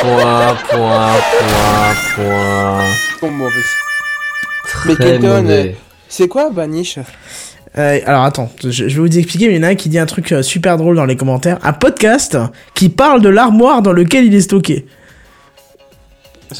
point, 0.00 0.56
point, 0.70 1.14
point, 2.16 2.84
point. 3.20 3.30
Mauvais. 3.30 3.54
Mais 4.86 4.94
Très 4.94 5.04
Kenton, 5.18 5.42
mauvais. 5.42 5.76
c'est 6.08 6.28
quoi 6.28 6.50
Banish 6.50 6.98
Euh, 7.78 7.98
alors 8.06 8.24
attends, 8.24 8.50
je, 8.62 8.70
je 8.70 8.84
vais 8.84 8.94
vous 9.08 9.18
expliquer, 9.18 9.48
mais 9.48 9.54
il 9.54 9.56
y 9.56 9.60
en 9.60 9.68
a 9.68 9.70
un 9.70 9.74
qui 9.74 9.88
dit 9.88 9.98
un 9.98 10.06
truc 10.06 10.30
euh, 10.32 10.42
super 10.42 10.76
drôle 10.76 10.94
dans 10.96 11.04
les 11.06 11.16
commentaires. 11.16 11.58
Un 11.62 11.72
podcast 11.72 12.36
qui 12.74 12.88
parle 12.88 13.20
de 13.22 13.28
l'armoire 13.28 13.82
dans 13.82 13.92
lequel 13.92 14.26
il 14.26 14.34
est 14.34 14.40
stocké. 14.42 14.86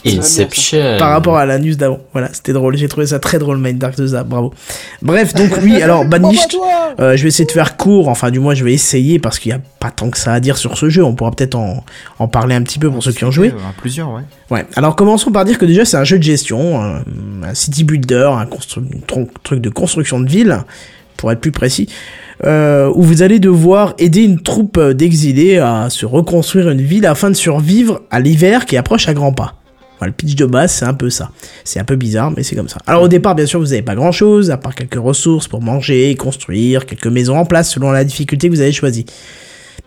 Inception. 0.07 0.97
Par 0.99 1.11
rapport 1.11 1.37
à 1.37 1.47
la 1.47 1.59
news 1.59 1.75
d'avant. 1.75 1.99
Voilà, 2.13 2.29
c'était 2.33 2.53
drôle. 2.53 2.77
J'ai 2.77 2.89
trouvé 2.89 3.07
ça 3.07 3.19
très 3.19 3.39
drôle, 3.39 3.59
Mind 3.59 3.79
Dark 3.79 3.97
de 3.97 4.07
ça. 4.07 4.25
Bravo. 4.25 4.53
Bref, 5.01 5.35
donc 5.35 5.51
oui, 5.63 5.81
alors 5.83 6.05
Banished, 6.05 6.57
euh, 7.01 7.17
je 7.17 7.23
vais 7.23 7.29
essayer 7.29 7.47
de 7.47 7.53
faire 7.53 7.77
court. 7.77 8.09
Enfin, 8.09 8.31
du 8.31 8.41
moins, 8.41 8.55
je 8.55 8.65
vais 8.65 8.73
essayer 8.73 9.19
parce 9.19 9.39
qu'il 9.39 9.53
n'y 9.53 9.59
a 9.59 9.61
pas 9.81 9.91
tant 9.91 10.11
que 10.11 10.19
ça 10.19 10.33
à 10.33 10.41
dire 10.41 10.57
sur 10.57 10.77
ce 10.77 10.89
jeu. 10.89 11.05
On 11.05 11.15
pourra 11.15 11.31
peut-être 11.31 11.55
en, 11.55 11.85
en 12.19 12.29
parler 12.29 12.55
un 12.55 12.63
petit 12.63 12.79
peu 12.79 12.91
pour 12.91 13.03
ceux 13.03 13.13
qui 13.13 13.25
ont 13.25 13.31
joué. 13.31 13.49
Euh, 13.49 13.59
Plusieurs, 13.79 14.13
ouais. 14.13 14.23
Ouais. 14.51 14.67
Alors 14.77 14.97
commençons 14.97 15.31
par 15.31 15.45
dire 15.45 15.59
que 15.59 15.65
déjà 15.65 15.85
c'est 15.85 15.97
un 15.97 16.05
jeu 16.05 16.19
de 16.19 16.23
gestion, 16.23 16.81
un, 16.83 17.03
un 17.43 17.55
city 17.55 17.85
builder, 17.85 18.31
un 18.35 18.47
truc 19.43 19.61
de 19.61 19.71
construction 19.71 20.21
de 20.21 20.29
ville 20.29 20.59
pour 21.17 21.33
être 21.33 21.41
plus 21.41 21.53
précis, 21.53 21.89
euh, 22.45 22.91
où 22.95 23.03
vous 23.03 23.23
allez 23.23 23.39
devoir 23.39 23.95
aider 23.99 24.23
une 24.23 24.41
troupe 24.41 24.79
d'exilés 24.81 25.59
à 25.59 25.89
se 25.89 26.05
reconstruire 26.05 26.69
une 26.71 26.83
ville 26.83 27.07
afin 27.07 27.31
de 27.31 27.37
survivre 27.37 28.03
à 28.11 28.21
l'hiver 28.21 28.67
qui 28.67 28.77
approche 28.77 29.09
à 29.09 29.15
grands 29.15 29.33
pas. 29.33 29.55
Enfin, 30.03 30.09
le 30.09 30.13
pitch 30.13 30.35
de 30.35 30.47
base, 30.47 30.73
c'est 30.73 30.85
un 30.85 30.95
peu 30.95 31.11
ça. 31.11 31.31
C'est 31.63 31.79
un 31.79 31.85
peu 31.85 31.95
bizarre, 31.95 32.33
mais 32.37 32.43
c'est 32.43 32.57
comme 32.57 32.69
ça. 32.69 32.79
Alors 32.89 33.03
au 33.03 33.09
départ, 33.09 33.37
bien 33.37 33.47
sûr, 33.47 33.61
vous 33.61 33.67
n'avez 33.67 33.83
pas 33.83 33.95
grand-chose, 33.95 34.51
à 34.51 34.57
part 34.57 34.75
quelques 34.75 35.01
ressources 35.01 35.47
pour 35.47 35.63
manger, 35.63 36.17
construire, 36.17 36.87
quelques 36.87 37.07
maisons 37.07 37.37
en 37.37 37.45
place 37.45 37.71
selon 37.71 37.93
la 37.93 38.03
difficulté 38.03 38.49
que 38.49 38.55
vous 38.55 38.61
avez 38.61 38.73
choisie. 38.73 39.07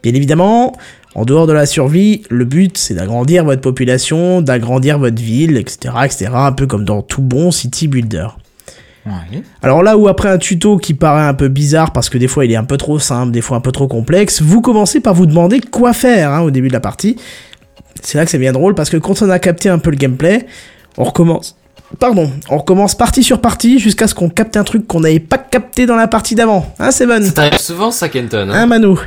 Bien 0.03 0.13
évidemment, 0.13 0.77
en 1.15 1.25
dehors 1.25 1.47
de 1.47 1.51
la 1.51 1.65
survie, 1.65 2.23
le 2.29 2.45
but 2.45 2.77
c'est 2.77 2.93
d'agrandir 2.93 3.43
votre 3.43 3.59
population, 3.59 4.41
d'agrandir 4.41 4.99
votre 4.99 5.21
ville, 5.21 5.57
etc., 5.57 5.93
etc., 6.05 6.27
un 6.33 6.53
peu 6.53 6.65
comme 6.65 6.85
dans 6.85 7.01
tout 7.01 7.21
bon 7.21 7.51
city 7.51 7.89
builder. 7.89 8.27
Ouais. 9.05 9.43
Alors 9.61 9.83
là 9.83 9.97
où 9.97 10.07
après 10.07 10.29
un 10.29 10.37
tuto 10.37 10.77
qui 10.77 10.93
paraît 10.93 11.27
un 11.27 11.33
peu 11.33 11.49
bizarre 11.49 11.91
parce 11.91 12.09
que 12.09 12.17
des 12.17 12.27
fois 12.27 12.45
il 12.45 12.51
est 12.51 12.55
un 12.55 12.63
peu 12.63 12.77
trop 12.77 12.99
simple, 12.99 13.31
des 13.31 13.41
fois 13.41 13.57
un 13.57 13.61
peu 13.61 13.71
trop 13.71 13.87
complexe, 13.87 14.41
vous 14.41 14.61
commencez 14.61 15.01
par 15.01 15.13
vous 15.13 15.25
demander 15.25 15.59
quoi 15.59 15.91
faire 15.91 16.31
hein, 16.31 16.41
au 16.41 16.51
début 16.51 16.69
de 16.69 16.73
la 16.73 16.79
partie. 16.79 17.17
C'est 18.01 18.17
là 18.17 18.25
que 18.25 18.31
c'est 18.31 18.37
bien 18.37 18.51
drôle 18.51 18.75
parce 18.75 18.89
que 18.89 18.97
quand 18.97 19.21
on 19.21 19.29
a 19.29 19.39
capté 19.39 19.69
un 19.69 19.79
peu 19.79 19.89
le 19.89 19.97
gameplay, 19.97 20.45
on 20.97 21.03
recommence. 21.03 21.55
Pardon, 21.99 22.31
on 22.49 22.57
recommence 22.57 22.95
partie 22.95 23.23
sur 23.23 23.39
partie 23.41 23.79
jusqu'à 23.79 24.07
ce 24.07 24.15
qu'on 24.15 24.29
capte 24.29 24.57
un 24.57 24.63
truc 24.63 24.87
qu'on 24.87 24.99
n'avait 25.01 25.19
pas 25.19 25.37
capté 25.37 25.85
dans 25.85 25.95
la 25.95 26.07
partie 26.07 26.35
d'avant. 26.35 26.73
Hein, 26.79 26.91
Seven 26.91 27.23
Ça 27.23 27.31
t'arrive 27.31 27.59
souvent, 27.59 27.91
ça, 27.91 28.09
Kenton. 28.09 28.49
Hein, 28.49 28.53
Hein 28.53 28.65
Mano 28.65 28.99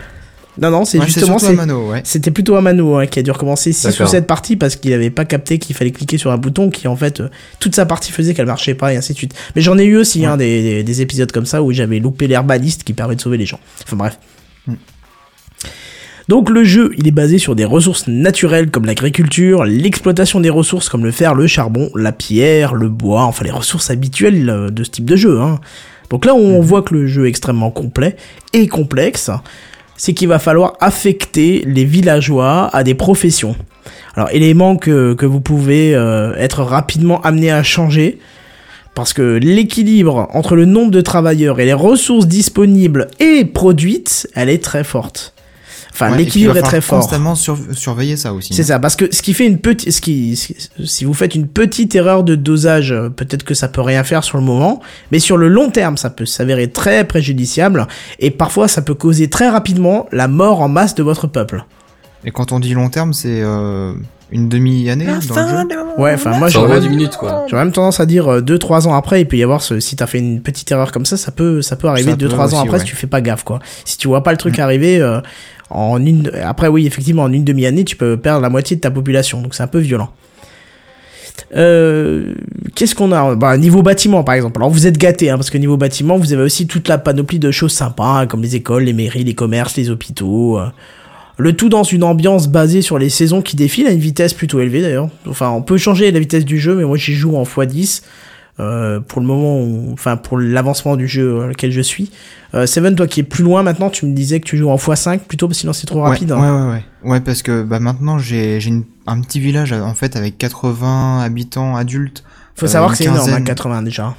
Non, 0.59 0.71
non, 0.71 0.85
c'est 0.85 0.99
Ouais, 0.99 1.05
c'est 1.09 1.21
justement. 1.21 1.39
Mano, 1.55 1.91
ouais. 1.91 2.01
C'était 2.05 2.31
plutôt 2.31 2.55
à 2.57 2.61
Mano 2.61 2.97
hein, 2.97 3.07
qui 3.07 3.19
a 3.19 3.23
dû 3.23 3.31
recommencer 3.33 3.73
6 3.73 3.87
ou 3.87 3.91
D'accord. 3.91 4.09
7 4.09 4.27
parties 4.27 4.57
parce 4.57 4.77
qu'il 4.77 4.93
avait 4.93 5.11
pas 5.11 5.25
capté 5.25 5.59
qu'il 5.59 5.75
fallait 5.77 5.91
cliquer 5.91 6.19
sur 6.19 6.31
un 6.31 6.39
bouton 6.39 6.71
qui 6.71 6.87
en 6.89 6.97
fait 6.97 7.21
euh, 7.21 7.29
toute 7.61 7.75
sa 7.75 7.85
partie 7.85 8.11
faisait 8.13 8.33
qu'elle 8.33 8.47
marchait 8.47 8.75
pas 8.75 8.93
et 8.93 8.97
ainsi 8.97 9.13
de 9.13 9.19
suite. 9.19 9.35
Mais 9.57 9.61
j'en 9.63 9.77
ai 9.77 9.85
eu 9.85 9.97
aussi 9.97 10.25
hein, 10.25 10.37
des, 10.37 10.63
des- 10.63 10.83
des 10.85 11.01
épisodes 11.03 11.31
comme 11.33 11.47
ça 11.47 11.63
où 11.63 11.73
j'avais 11.73 11.99
loupé 11.99 12.27
l'herbaliste 12.29 12.85
qui 12.85 12.93
permet 12.95 13.17
de 13.17 13.21
sauver 13.21 13.37
les 13.39 13.47
gens. 13.47 13.61
Enfin 13.85 13.97
bref. 13.97 14.19
Donc 16.29 16.51
le 16.51 16.63
jeu, 16.63 16.93
il 16.99 17.09
est 17.09 17.13
basé 17.13 17.39
sur 17.39 17.55
des 17.55 17.65
ressources 17.65 18.07
naturelles 18.07 18.71
comme 18.71 18.85
l'agriculture, 18.85 19.65
l'exploitation 19.65 20.41
des 20.41 20.51
ressources 20.51 20.91
comme 20.91 21.07
le 21.07 21.11
fer, 21.11 21.35
le 21.35 21.47
charbon, 21.47 21.91
la 21.95 22.13
pierre, 22.13 22.75
le 22.75 22.91
bois, 22.91 23.23
enfin 23.23 23.47
les 23.47 23.51
ressources 23.51 23.91
habituelles 23.91 24.51
euh, 24.51 24.69
de 24.69 24.85
ce 24.85 24.91
type 24.91 25.07
de 25.07 25.17
jeu. 25.17 25.41
Hein. 25.41 25.59
Donc 26.11 26.27
là 26.27 26.35
où 26.35 26.39
on 26.39 26.61
voit 26.61 26.83
que 26.83 26.93
le 26.93 27.07
jeu 27.07 27.25
est 27.25 27.31
extrêmement 27.31 27.71
complet 27.71 28.17
et 28.53 28.69
complexe, 28.69 29.31
c'est 29.97 30.13
qu'il 30.13 30.29
va 30.29 30.39
falloir 30.39 30.75
affecter 30.81 31.65
les 31.67 31.87
villageois 31.87 32.69
à 32.75 32.85
des 32.85 32.95
professions. 32.95 33.57
Alors 34.15 34.29
élément 34.31 34.77
que, 34.77 35.15
que 35.15 35.25
vous 35.25 35.41
pouvez 35.41 35.95
euh, 35.95 36.35
être 36.37 36.63
rapidement 36.63 37.23
amené 37.23 37.51
à 37.51 37.63
changer, 37.63 38.19
parce 38.95 39.15
que 39.15 39.39
l'équilibre 39.39 40.29
entre 40.35 40.57
le 40.57 40.67
nombre 40.67 40.91
de 40.91 41.01
travailleurs 41.01 41.59
et 41.59 41.65
les 41.65 41.73
ressources 41.73 42.27
disponibles 42.27 43.09
et 43.19 43.47
produites, 43.47 44.29
elle 44.35 44.51
est 44.51 44.63
très 44.63 44.85
forte. 44.85 45.35
Enfin, 46.01 46.13
Ouais, 46.13 46.19
l'équilibre 46.19 46.53
il 46.55 46.59
est 46.59 46.63
très 46.63 46.81
fort. 46.81 47.01
constamment 47.01 47.35
sur- 47.35 47.59
surveiller 47.73 48.17
ça 48.17 48.33
aussi. 48.33 48.55
C'est 48.55 48.63
ça, 48.63 48.79
parce 48.79 48.95
que 48.95 49.13
ce 49.13 49.21
qui 49.21 49.35
fait 49.35 49.47
une 49.47 49.59
petite, 49.59 49.91
ce 49.91 50.01
qui, 50.01 50.37
si 50.85 51.05
vous 51.05 51.13
faites 51.15 51.35
une 51.35 51.49
petite 51.49 51.95
erreur 51.97 52.23
de 52.23 52.37
dosage, 52.37 52.93
euh, 52.93 53.09
peut-être 53.09 53.43
que 53.43 53.55
ça 53.55 53.67
peut 53.67 53.81
rien 53.81 54.05
faire 54.05 54.23
sur 54.23 54.39
le 54.39 54.45
moment, 54.45 54.81
mais 55.11 55.19
sur 55.19 55.37
le 55.37 55.49
long 55.49 55.71
terme, 55.71 55.97
ça 55.97 56.11
peut 56.11 56.25
s'avérer 56.27 56.71
très 56.71 57.03
préjudiciable, 57.05 57.89
et 58.21 58.31
parfois 58.31 58.69
ça 58.69 58.81
peut 58.83 58.95
causer 58.95 59.29
très 59.29 59.49
rapidement 59.49 60.07
la 60.13 60.29
mort 60.29 60.61
en 60.61 60.69
masse 60.69 60.95
de 60.95 61.03
votre 61.03 61.27
peuple. 61.27 61.65
Et 62.25 62.31
quand 62.31 62.53
on 62.53 62.61
dit 62.61 62.75
long 62.75 62.91
terme, 62.91 63.13
c'est 63.13 63.41
euh, 63.43 63.93
une 64.31 64.49
demi-année 64.49 65.07
dans 65.07 65.15
le 65.17 65.21
jeu 65.21 65.35
Ouais, 65.99 66.15
enfin 66.15 66.39
moi 66.39 66.49
j'aurais 66.49 66.67
moins 66.69 66.77
même, 66.81 66.85
10 66.85 66.97
minutes, 66.97 67.17
quoi. 67.17 67.45
j'aurais 67.49 67.65
même 67.65 67.73
tendance 67.73 67.99
à 67.99 68.07
dire 68.07 68.41
2-3 68.43 68.87
ans 68.87 68.95
après, 68.95 69.21
il 69.21 69.27
peut 69.27 69.37
y 69.37 69.43
avoir 69.43 69.63
ce, 69.63 69.81
si 69.81 69.97
t'as 69.97 70.07
fait 70.07 70.19
une 70.19 70.43
petite 70.43 70.71
erreur 70.71 70.93
comme 70.93 71.07
ça, 71.07 71.17
ça 71.17 71.33
peut, 71.33 71.61
ça 71.63 71.75
peut 71.77 71.89
arriver 71.89 72.11
Ça 72.13 72.17
2-3 72.17 72.19
peut 72.29 72.35
ans 72.37 72.45
aussi, 72.45 72.57
après 72.57 72.71
ouais. 72.73 72.79
si 72.81 72.85
tu 72.85 72.95
fais 72.97 73.07
pas 73.09 73.21
gaffe, 73.21 73.43
quoi. 73.45 73.59
Si 73.85 73.99
tu 73.99 74.07
vois 74.09 74.23
pas 74.23 74.31
le 74.31 74.37
truc 74.37 74.59
arriver, 74.61 75.01
euh, 75.01 75.21
en 75.71 76.05
une, 76.05 76.31
après 76.43 76.69
oui, 76.69 76.87
effectivement, 76.87 77.25
en 77.25 77.33
une 77.33 77.45
demi-année, 77.45 77.85
tu 77.85 77.97
peux 77.97 78.17
perdre 78.17 78.41
la 78.41 78.49
moitié 78.49 78.77
de 78.77 78.81
ta 78.81 78.91
population, 78.91 79.43
donc 79.43 79.55
c'est 79.55 79.63
un 79.63 79.69
peu 79.69 79.79
violent. 79.79 80.11
Euh, 81.57 82.35
qu'est-ce 82.75 82.95
qu'on 82.95 83.13
a? 83.13 83.35
Bah, 83.35 83.57
Niveau 83.57 83.83
bâtiment, 83.83 84.25
par 84.25 84.35
exemple. 84.35 84.59
Alors, 84.61 84.71
vous 84.71 84.87
êtes 84.87 84.99
gâtés, 84.99 85.31
hein, 85.31 85.37
parce 85.37 85.51
que 85.51 85.59
niveau 85.59 85.77
bâtiment, 85.77 86.17
vous 86.17 86.33
avez 86.33 86.43
aussi 86.43 86.67
toute 86.67 86.89
la 86.89 86.99
panoplie 86.99 87.39
de 87.39 87.51
choses 87.51 87.73
sympas, 87.73 88.21
hein, 88.21 88.27
comme 88.27 88.43
les 88.43 88.57
écoles, 88.57 88.85
les 88.85 88.93
mairies, 88.93 89.25
les 89.25 89.35
commerces, 89.35 89.77
les 89.77 89.91
hôpitaux. 89.91 90.59
euh. 90.59 90.67
Le 91.41 91.53
tout 91.53 91.69
dans 91.69 91.85
une 91.85 92.03
ambiance 92.03 92.49
basée 92.49 92.83
sur 92.83 92.99
les 92.99 93.11
saisons 93.11 93.43
qui 93.43 93.55
défilent 93.55 93.87
à 93.87 93.93
une 93.93 94.01
vitesse 94.01 94.35
plutôt 94.35 94.61
élevée, 94.61 94.83
d'ailleurs. 94.83 95.09
Enfin, 95.29 95.51
on 95.51 95.63
peut 95.63 95.79
changer 95.79 96.11
la 96.11 96.19
vitesse 96.19 96.45
du 96.45 96.59
jeu, 96.59 96.75
mais 96.75 96.85
moi, 96.85 96.97
j'y 96.97 97.15
joue 97.15 97.37
en 97.37 97.45
x10. 97.45 98.03
Euh, 98.61 99.01
pour 99.01 99.21
le 99.21 99.27
moment, 99.27 99.61
où- 99.61 99.91
enfin, 99.93 100.17
pour 100.17 100.39
l'avancement 100.39 100.97
du 100.97 101.07
jeu 101.09 101.43
à 101.43 101.47
lequel 101.47 101.71
je 101.73 101.81
suis. 101.81 102.11
Euh, 102.55 102.67
Seven, 102.67 102.95
toi 102.97 103.07
qui 103.07 103.21
es 103.21 103.23
plus 103.23 103.45
loin 103.45 103.63
maintenant, 103.63 103.91
tu 103.91 104.07
me 104.07 104.15
disais 104.15 104.41
que 104.41 104.47
tu 104.47 104.57
joues 104.57 104.71
en 104.71 104.77
x5 104.77 105.21
plutôt, 105.21 105.47
parce 105.49 105.59
que 105.59 105.61
sinon 105.61 105.73
c'est 105.73 105.87
trop 105.87 106.03
Ouais, 106.03 106.09
rapide. 106.11 106.33
ouais, 106.33 106.39
hein. 106.39 106.67
ouais, 106.69 106.73
ouais. 107.05 107.11
Ouais, 107.11 107.21
parce 107.21 107.43
que 107.43 107.63
bah, 107.63 107.79
maintenant 107.81 108.19
j'ai 108.19 108.61
j'ai 108.61 108.69
une- 108.71 108.85
un 109.07 109.21
petit 109.21 109.39
village 109.41 109.73
en 109.73 109.95
fait 109.95 110.17
avec 110.17 110.39
80 110.39 111.21
habitants 111.21 111.77
adultes. 111.77 112.25
Faut 112.57 112.67
euh, 112.67 112.69
savoir 112.69 112.91
que 112.93 112.97
c'est 112.99 113.05
énorme, 113.05 113.21
hein, 113.21 113.25
quinzaine- 113.25 113.45
80 113.45 113.83
déjà. 113.83 114.15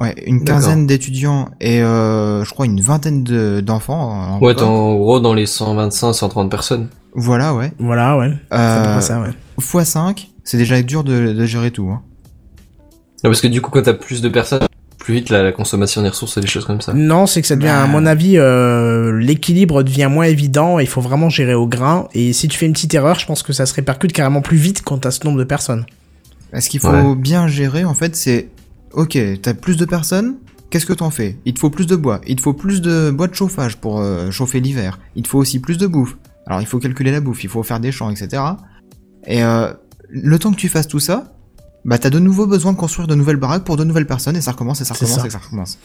Ouais, 0.00 0.14
une 0.26 0.44
quinzaine 0.44 0.86
d'étudiants 0.86 1.50
et 1.60 1.82
euh, 1.82 2.42
je 2.44 2.50
crois 2.52 2.64
une 2.64 2.80
vingtaine 2.80 3.22
de- 3.22 3.60
d'enfants. 3.60 4.38
Ouais, 4.40 4.58
en 4.62 4.94
gros 4.94 5.20
dans 5.20 5.34
les 5.34 5.44
125, 5.46 6.12
130 6.14 6.50
personnes. 6.50 6.88
Voilà, 7.14 7.54
ouais. 7.54 7.72
Voilà, 7.78 8.16
ouais. 8.16 8.30
Euh, 8.54 9.00
ça, 9.00 9.20
ouais. 9.20 9.28
x5, 9.60 10.28
c'est 10.44 10.56
déjà 10.56 10.80
dur 10.80 11.04
de, 11.04 11.32
de 11.32 11.44
gérer 11.44 11.70
tout. 11.70 11.88
Hein. 11.90 12.00
Non, 13.24 13.30
parce 13.30 13.40
que 13.40 13.48
du 13.48 13.60
coup, 13.60 13.70
quand 13.70 13.82
t'as 13.82 13.94
plus 13.94 14.20
de 14.22 14.28
personnes, 14.28 14.60
plus 14.98 15.14
vite 15.14 15.30
la, 15.30 15.42
la 15.42 15.52
consommation 15.52 16.02
des 16.02 16.08
ressources 16.10 16.36
et 16.36 16.40
des 16.40 16.46
choses 16.46 16.64
comme 16.66 16.80
ça. 16.80 16.92
Non, 16.94 17.26
c'est 17.26 17.40
que 17.40 17.46
ça 17.46 17.56
devient, 17.56 17.68
à 17.68 17.86
mon 17.86 18.04
avis, 18.06 18.36
euh, 18.38 19.16
l'équilibre 19.18 19.82
devient 19.82 20.08
moins 20.10 20.24
évident. 20.26 20.78
Il 20.78 20.86
faut 20.86 21.00
vraiment 21.00 21.28
gérer 21.30 21.54
au 21.54 21.66
grain. 21.66 22.08
Et 22.14 22.32
si 22.32 22.48
tu 22.48 22.58
fais 22.58 22.66
une 22.66 22.72
petite 22.72 22.92
erreur, 22.94 23.18
je 23.18 23.26
pense 23.26 23.42
que 23.42 23.52
ça 23.52 23.64
se 23.66 23.74
répercute 23.74 24.12
carrément 24.12 24.42
plus 24.42 24.56
vite 24.58 24.82
quand 24.84 24.98
t'as 24.98 25.10
ce 25.10 25.24
nombre 25.24 25.38
de 25.38 25.44
personnes. 25.44 25.86
Ce 26.58 26.68
qu'il 26.68 26.80
faut 26.80 26.88
Ouais. 26.90 27.14
bien 27.14 27.46
gérer, 27.48 27.84
en 27.84 27.94
fait, 27.94 28.14
c'est 28.16 28.48
ok, 28.92 29.16
t'as 29.40 29.54
plus 29.54 29.76
de 29.76 29.84
personnes, 29.84 30.34
qu'est-ce 30.68 30.84
que 30.86 30.92
t'en 30.92 31.10
fais? 31.10 31.36
Il 31.44 31.54
te 31.54 31.60
faut 31.60 31.70
plus 31.70 31.86
de 31.86 31.94
bois, 31.96 32.20
il 32.26 32.34
te 32.36 32.40
faut 32.42 32.54
plus 32.54 32.80
de 32.82 33.10
bois 33.10 33.28
de 33.28 33.34
chauffage 33.34 33.76
pour 33.76 34.00
euh, 34.00 34.30
chauffer 34.32 34.58
l'hiver, 34.60 34.98
il 35.14 35.22
te 35.22 35.28
faut 35.28 35.38
aussi 35.38 35.60
plus 35.60 35.78
de 35.78 35.86
bouffe. 35.86 36.16
Alors 36.48 36.60
il 36.60 36.66
faut 36.66 36.80
calculer 36.80 37.12
la 37.12 37.20
bouffe, 37.20 37.44
il 37.44 37.48
faut 37.50 37.62
faire 37.62 37.78
des 37.78 37.92
champs, 37.92 38.10
etc. 38.10 38.42
Et 39.28 39.44
euh, 39.44 39.72
le 40.08 40.38
temps 40.40 40.50
que 40.50 40.56
tu 40.56 40.68
fasses 40.68 40.88
tout 40.88 40.98
ça, 40.98 41.32
bah 41.84 41.98
t'as 41.98 42.10
de 42.10 42.18
nouveau 42.18 42.46
besoin 42.46 42.72
de 42.72 42.76
construire 42.76 43.08
de 43.08 43.14
nouvelles 43.14 43.36
baraques 43.36 43.64
pour 43.64 43.76
de 43.76 43.84
nouvelles 43.84 44.06
personnes 44.06 44.36
et 44.36 44.40
ça 44.40 44.52
recommence 44.52 44.80
et 44.80 44.84
ça 44.84 44.94
recommence 44.94 45.18
ça. 45.20 45.26
et 45.26 45.30
ça 45.30 45.38
recommence. 45.38 45.78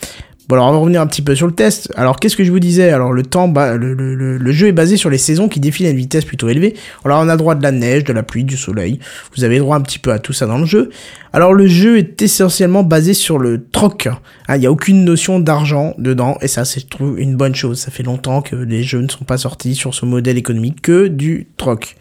Bon, 0.47 0.55
alors 0.55 0.67
on 0.67 0.72
va 0.73 0.77
revenir 0.77 1.01
un 1.01 1.07
petit 1.07 1.22
peu 1.23 1.34
sur 1.35 1.47
le 1.47 1.53
test. 1.53 1.91
Alors, 1.95 2.19
qu'est-ce 2.19 2.35
que 2.35 2.43
je 2.43 2.51
vous 2.51 2.59
disais? 2.59 2.89
Alors, 2.91 3.13
le 3.13 3.23
temps, 3.23 3.47
bah, 3.47 3.77
le, 3.77 3.93
le, 3.95 4.13
le, 4.13 4.38
le 4.38 4.51
jeu 4.51 4.67
est 4.67 4.73
basé 4.73 4.95
sur 4.95 5.09
les 5.09 5.17
saisons 5.17 5.47
qui 5.49 5.59
défilent 5.59 5.88
à 5.88 5.89
une 5.89 5.97
vitesse 5.97 6.23
plutôt 6.26 6.49
élevée. 6.49 6.76
Alors, 7.03 7.19
on 7.23 7.30
a 7.30 7.38
droit 7.38 7.55
de 7.55 7.63
la 7.63 7.72
neige, 7.72 8.03
de 8.03 8.13
la 8.13 8.22
pluie, 8.22 8.43
du 8.43 8.55
soleil. 8.55 8.99
Vous 9.35 9.43
avez 9.43 9.57
droit 9.57 9.76
un 9.76 9.81
petit 9.81 9.97
peu 9.97 10.11
à 10.11 10.19
tout 10.19 10.34
ça 10.34 10.45
dans 10.45 10.59
le 10.59 10.65
jeu. 10.67 10.91
Alors, 11.34 11.53
le 11.53 11.65
jeu 11.65 11.97
est 11.97 12.22
essentiellement 12.22 12.84
basé 12.84 13.15
sur 13.15 13.39
le 13.39 13.65
troc. 13.72 14.05
Hein, 14.07 14.19
Il 14.55 14.59
n'y 14.59 14.67
a 14.67 14.72
aucune 14.72 15.03
notion 15.03 15.39
d'argent 15.39 15.95
dedans, 15.97 16.38
et 16.41 16.47
ça, 16.47 16.63
c'est, 16.63 16.81
je 16.81 16.88
trouve, 16.88 17.19
une 17.19 17.35
bonne 17.35 17.55
chose. 17.55 17.80
Ça 17.80 17.89
fait 17.89 18.03
longtemps 18.03 18.43
que 18.43 18.55
les 18.55 18.84
jeux 18.84 19.01
ne 19.01 19.09
sont 19.09 19.26
pas 19.26 19.39
sortis 19.39 19.73
sur 19.73 19.95
ce 19.95 20.05
modèle 20.05 20.38
économique 20.38 20.81
que 20.81 21.07
du 21.07 21.47
troc. 21.57 21.95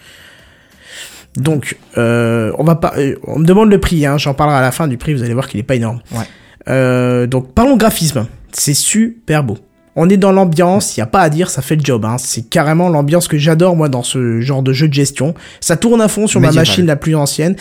Donc, 1.36 1.76
euh, 1.98 2.52
on 2.58 2.64
va 2.64 2.76
pas, 2.76 2.94
euh, 2.96 3.16
on 3.26 3.38
me 3.40 3.44
demande 3.44 3.70
le 3.70 3.78
prix, 3.78 4.06
hein, 4.06 4.18
j'en 4.18 4.34
parlerai 4.34 4.58
à 4.58 4.60
la 4.60 4.70
fin 4.72 4.86
du 4.86 4.96
prix, 4.96 5.14
vous 5.14 5.22
allez 5.22 5.34
voir 5.34 5.48
qu'il 5.48 5.58
est 5.58 5.64
pas 5.64 5.74
énorme. 5.74 6.00
Ouais. 6.12 6.24
Euh, 6.68 7.26
donc, 7.26 7.52
parlons 7.52 7.76
graphisme. 7.76 8.26
C'est 8.52 8.74
super 8.74 9.42
beau. 9.42 9.58
On 9.96 10.08
est 10.08 10.16
dans 10.16 10.32
l'ambiance, 10.32 10.96
il 10.96 11.00
y 11.00 11.02
a 11.02 11.06
pas 11.06 11.20
à 11.20 11.28
dire, 11.30 11.50
ça 11.50 11.62
fait 11.62 11.76
le 11.76 11.84
job. 11.84 12.04
Hein. 12.04 12.16
C'est 12.18 12.48
carrément 12.48 12.88
l'ambiance 12.88 13.28
que 13.28 13.38
j'adore 13.38 13.76
moi 13.76 13.88
dans 13.88 14.02
ce 14.02 14.40
genre 14.40 14.62
de 14.62 14.72
jeu 14.72 14.88
de 14.88 14.94
gestion. 14.94 15.34
Ça 15.60 15.76
tourne 15.76 16.00
à 16.00 16.08
fond 16.08 16.26
sur 16.26 16.40
ma 16.40 16.50
machine 16.52 16.86
la 16.86 16.96
plus 16.96 17.14
ancienne. 17.14 17.54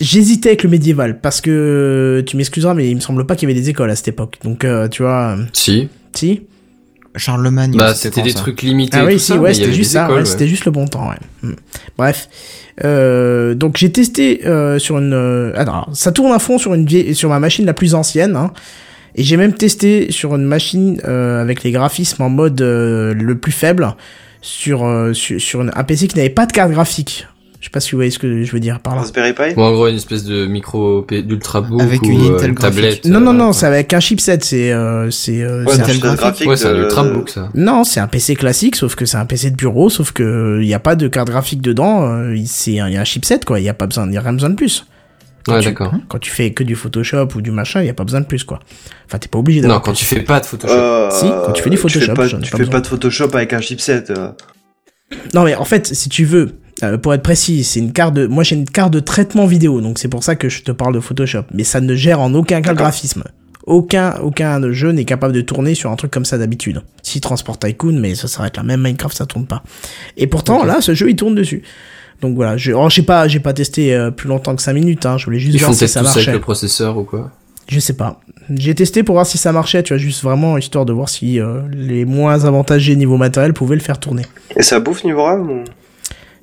J'hésitais 0.00 0.50
avec 0.50 0.62
le 0.62 0.68
médiéval 0.70 1.20
parce 1.20 1.40
que 1.40 2.22
tu 2.26 2.36
m'excuseras, 2.36 2.74
mais 2.74 2.88
il 2.90 2.96
me 2.96 3.00
semble 3.00 3.26
pas 3.26 3.34
qu'il 3.34 3.48
y 3.48 3.52
avait 3.52 3.58
des 3.60 3.70
écoles 3.70 3.90
à 3.90 3.96
cette 3.96 4.08
époque. 4.08 4.36
Donc, 4.44 4.64
euh, 4.64 4.88
tu 4.88 5.02
vois, 5.02 5.36
Si. 5.54 5.88
si. 6.14 6.42
Charlemagne. 7.16 7.76
Bah, 7.76 7.94
c'était 7.94 8.22
des 8.22 8.30
ça 8.30 8.38
trucs 8.40 8.62
limités. 8.62 8.96
Ah 9.00 9.04
oui, 9.04 9.18
si, 9.18 9.26
ça, 9.32 9.36
ouais, 9.36 9.54
c'était 9.54 9.72
juste 9.72 9.92
ça, 9.92 10.08
ouais, 10.10 10.16
ouais. 10.16 10.24
c'était 10.24 10.46
juste 10.48 10.64
le 10.64 10.70
bon 10.72 10.86
temps, 10.86 11.08
ouais. 11.08 11.16
Hmm. 11.42 11.54
Bref. 11.98 12.28
Euh, 12.84 13.54
donc 13.54 13.78
j'ai 13.78 13.90
testé 13.90 14.42
euh, 14.46 14.78
sur 14.78 14.98
une... 14.98 15.14
euh, 15.14 15.52
alors, 15.56 15.88
ça 15.94 16.12
tourne 16.12 16.32
à 16.32 16.38
fond 16.38 16.58
sur, 16.58 16.74
une 16.74 16.84
vieille, 16.84 17.14
sur 17.14 17.30
ma 17.30 17.38
machine 17.40 17.64
la 17.64 17.72
plus 17.72 17.94
ancienne, 17.94 18.36
hein, 18.36 18.52
et 19.14 19.22
j'ai 19.22 19.38
même 19.38 19.54
testé 19.54 20.08
sur 20.10 20.34
une 20.34 20.44
machine 20.44 21.00
euh, 21.08 21.40
avec 21.40 21.62
les 21.62 21.70
graphismes 21.70 22.22
en 22.22 22.28
mode 22.28 22.60
euh, 22.60 23.14
le 23.14 23.34
plus 23.38 23.52
faible, 23.52 23.94
sur, 24.42 24.84
euh, 24.84 25.14
sur, 25.14 25.40
sur 25.40 25.62
une- 25.62 25.72
un 25.74 25.84
PC 25.84 26.06
qui 26.06 26.16
n'avait 26.18 26.28
pas 26.28 26.44
de 26.44 26.52
carte 26.52 26.70
graphique. 26.70 27.26
Je 27.60 27.64
sais 27.66 27.70
pas 27.70 27.80
si 27.80 27.92
vous 27.92 27.98
voyez 27.98 28.10
ce 28.10 28.18
que 28.18 28.42
je 28.42 28.52
veux 28.52 28.60
dire 28.60 28.80
par 28.80 28.94
là. 28.94 29.00
Raspberry 29.00 29.32
Pi 29.32 29.54
Ou 29.56 29.62
en 29.62 29.72
gros, 29.72 29.88
une 29.88 29.96
espèce 29.96 30.24
de 30.24 30.46
micro 30.46 31.04
d'ultrabook 31.10 31.80
Avec 31.80 32.02
ou 32.02 32.06
une 32.10 32.32
euh, 32.32 32.36
Intel 32.36 32.54
tablette. 32.54 33.04
Non, 33.06 33.18
non, 33.20 33.30
euh, 33.32 33.34
non, 33.34 33.52
c'est 33.52 33.66
avec 33.66 33.92
un 33.94 34.00
chipset, 34.00 34.38
c'est... 34.42 34.72
Euh, 34.72 35.10
c'est 35.10 35.42
euh, 35.42 35.64
Ouais, 35.64 35.72
un- 35.80 35.84
chipset 35.86 35.98
graphique. 36.16 36.48
Ouais, 36.48 36.56
c'est 36.56 36.68
un 36.68 36.76
ultrabook, 36.76 37.30
ça. 37.30 37.48
Non, 37.54 37.82
c'est 37.84 37.98
un 38.00 38.06
PC 38.06 38.36
classique, 38.36 38.76
sauf 38.76 38.94
que 38.94 39.06
c'est 39.06 39.16
un 39.16 39.24
PC 39.26 39.50
de 39.50 39.56
bureau, 39.56 39.88
sauf 39.90 40.12
que 40.12 40.58
il 40.60 40.66
n'y 40.66 40.74
a 40.74 40.78
pas 40.78 40.96
de 40.96 41.08
carte 41.08 41.28
graphique 41.28 41.60
dedans. 41.62 42.02
euh, 42.12 42.36
il- 42.36 42.46
c'est 42.46 42.78
un- 42.78 42.88
il 42.88 42.94
y 42.94 42.96
a 42.96 43.00
un 43.00 43.04
chipset, 43.04 43.40
quoi. 43.46 43.58
Il 43.58 43.62
n'y 43.62 43.68
a 43.68 43.74
pas 43.74 43.86
besoin, 43.86 44.06
il 44.06 44.12
y 44.14 44.16
a 44.18 44.20
rien 44.20 44.32
besoin 44.34 44.50
de 44.50 44.54
plus. 44.54 44.86
Quand 45.44 45.54
Ouais, 45.54 45.60
tu- 45.60 45.66
d'accord. 45.68 45.92
Quand 46.08 46.18
tu 46.18 46.30
fais 46.30 46.50
que 46.52 46.62
du 46.64 46.74
Photoshop 46.76 47.28
ou 47.36 47.40
du 47.40 47.52
machin, 47.52 47.80
il 47.80 47.86
y 47.86 47.90
a 47.90 47.94
pas 47.94 48.02
besoin 48.04 48.20
de 48.20 48.26
plus 48.26 48.42
quoi. 48.44 48.58
Enfin, 49.06 49.18
t'es 49.18 49.28
pas 49.28 49.38
obligé 49.38 49.60
Non, 49.60 49.68
d'avoir 49.68 49.82
quand 49.82 49.92
plus. 49.92 49.98
tu 50.00 50.04
fais 50.04 50.20
pas 50.20 50.40
de 50.40 50.46
Photoshop. 50.46 50.74
Euh, 50.74 51.10
Si, 51.10 51.26
quand 51.26 51.52
tu 51.52 51.62
fais 51.62 51.70
du 51.70 51.76
Tu 51.76 51.82
fais 51.82 51.88
Photoshop, 51.88 52.14
pas, 52.14 52.26
j'en 52.26 52.38
ai 52.38 52.42
tu 52.42 52.50
pas 52.50 52.58
fais 52.58 52.66
pas 52.66 52.80
de 52.80 52.86
Photoshop 52.86 53.28
avec 53.34 53.52
un 53.52 53.60
chipset. 53.60 54.04
euh. 54.10 54.28
Non 55.34 55.44
mais 55.44 55.54
en 55.54 55.64
fait, 55.64 55.86
si 55.94 56.08
tu 56.08 56.24
veux, 56.24 56.56
euh, 56.82 56.98
pour 56.98 57.14
être 57.14 57.22
précis, 57.22 57.64
c'est 57.64 57.80
une 57.80 57.92
carte 57.92 58.14
de, 58.14 58.26
moi 58.26 58.42
j'ai 58.44 58.56
une 58.56 58.68
carte 58.68 58.92
de 58.92 59.00
traitement 59.00 59.46
vidéo, 59.46 59.80
donc 59.80 59.98
c'est 59.98 60.08
pour 60.08 60.22
ça 60.24 60.36
que 60.36 60.48
je 60.48 60.62
te 60.62 60.72
parle 60.72 60.94
de 60.94 61.00
Photoshop. 61.00 61.44
Mais 61.54 61.64
ça 61.64 61.80
ne 61.80 61.94
gère 61.94 62.20
en 62.20 62.34
aucun 62.34 62.60
cas 62.60 62.70
le 62.70 62.76
graphisme. 62.76 63.24
Aucun, 63.66 64.16
aucun 64.22 64.70
jeu 64.72 64.92
n'est 64.92 65.04
capable 65.04 65.32
de 65.34 65.40
tourner 65.40 65.74
sur 65.74 65.90
un 65.90 65.96
truc 65.96 66.12
comme 66.12 66.24
ça 66.24 66.38
d'habitude. 66.38 66.82
Si 67.02 67.20
Transport 67.20 67.58
Tycoon, 67.58 67.98
mais 67.98 68.14
ça 68.14 68.28
s'arrête 68.28 68.56
là. 68.56 68.62
Même 68.62 68.80
Minecraft, 68.82 69.16
ça 69.16 69.26
tourne 69.26 69.46
pas. 69.46 69.64
Et 70.16 70.28
pourtant, 70.28 70.64
là, 70.64 70.80
ce 70.80 70.94
jeu, 70.94 71.10
il 71.10 71.16
tourne 71.16 71.34
dessus. 71.34 71.62
Donc 72.22 72.36
voilà, 72.36 72.56
je, 72.56 72.70
alors, 72.70 72.90
j'ai 72.90 73.02
pas, 73.02 73.26
j'ai 73.26 73.40
pas 73.40 73.52
testé 73.52 73.92
euh, 73.92 74.10
plus 74.12 74.28
longtemps 74.28 74.54
que 74.54 74.62
5 74.62 74.72
minutes, 74.72 75.04
hein. 75.04 75.18
Je 75.18 75.24
voulais 75.24 75.38
juste 75.40 75.54
Ils 75.54 75.58
voir 75.58 75.70
font 75.72 75.76
si 75.76 75.88
ça 75.88 75.94
ça 75.94 76.00
avec 76.00 76.14
marchait. 76.14 76.32
le 76.32 76.40
processeur 76.40 76.96
ou 76.96 77.02
quoi? 77.02 77.32
Je 77.68 77.80
sais 77.80 77.94
pas. 77.94 78.20
J'ai 78.54 78.74
testé 78.76 79.02
pour 79.02 79.14
voir 79.16 79.26
si 79.26 79.36
ça 79.36 79.50
marchait, 79.50 79.82
tu 79.82 79.92
vois, 79.92 79.98
juste 79.98 80.22
vraiment 80.22 80.56
histoire 80.56 80.84
de 80.86 80.92
voir 80.92 81.08
si 81.08 81.40
euh, 81.40 81.62
les 81.72 82.04
moins 82.04 82.44
avantagés 82.44 82.94
niveau 82.94 83.16
matériel 83.16 83.52
pouvaient 83.52 83.74
le 83.74 83.82
faire 83.82 83.98
tourner. 83.98 84.22
Et 84.56 84.62
ça 84.62 84.78
bouffe 84.78 85.02
niveau 85.02 85.24
RAM 85.24 85.50
ou... 85.50 85.64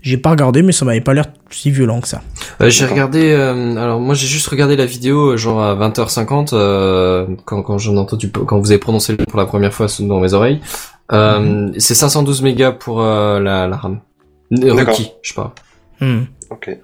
J'ai 0.03 0.17
pas 0.17 0.29
regardé, 0.31 0.61
mais 0.61 0.71
ça 0.73 0.83
m'avait 0.85 1.01
pas 1.01 1.13
l'air 1.13 1.25
si 1.49 1.71
violent 1.71 1.99
que 2.01 2.07
ça. 2.09 2.21
Euh, 2.61 2.69
j'ai 2.69 2.85
regardé, 2.85 3.31
euh, 3.31 3.75
alors 3.77 3.99
moi 3.99 4.13
j'ai 4.15 4.27
juste 4.27 4.45
regardé 4.47 4.75
la 4.75 4.85
vidéo 4.85 5.31
euh, 5.31 5.37
genre 5.37 5.61
à 5.63 5.75
20h50 5.75 6.49
euh, 6.53 7.25
quand 7.45 7.63
quand 7.63 7.77
j'en 7.79 7.95
ai 7.95 7.99
entendu 7.99 8.29
quand 8.29 8.59
vous 8.59 8.69
avez 8.71 8.79
prononcé 8.79 9.13
le 9.13 9.19
nom 9.19 9.25
pour 9.25 9.39
la 9.39 9.45
première 9.45 9.73
fois 9.73 9.87
sous- 9.87 10.05
dans 10.05 10.19
mes 10.19 10.33
oreilles. 10.33 10.59
Euh, 11.11 11.39
Mhm. 11.39 11.73
C'est 11.79 11.95
512 11.95 12.41
mégas 12.41 12.73
pour 12.73 13.01
euh, 13.01 13.39
la, 13.39 13.67
la 13.67 13.77
RAM. 13.77 13.99
Requis, 14.51 15.11
je 15.23 15.33
parle. 15.33 15.51
Hmm. 16.01 16.23
Ok. 16.49 16.77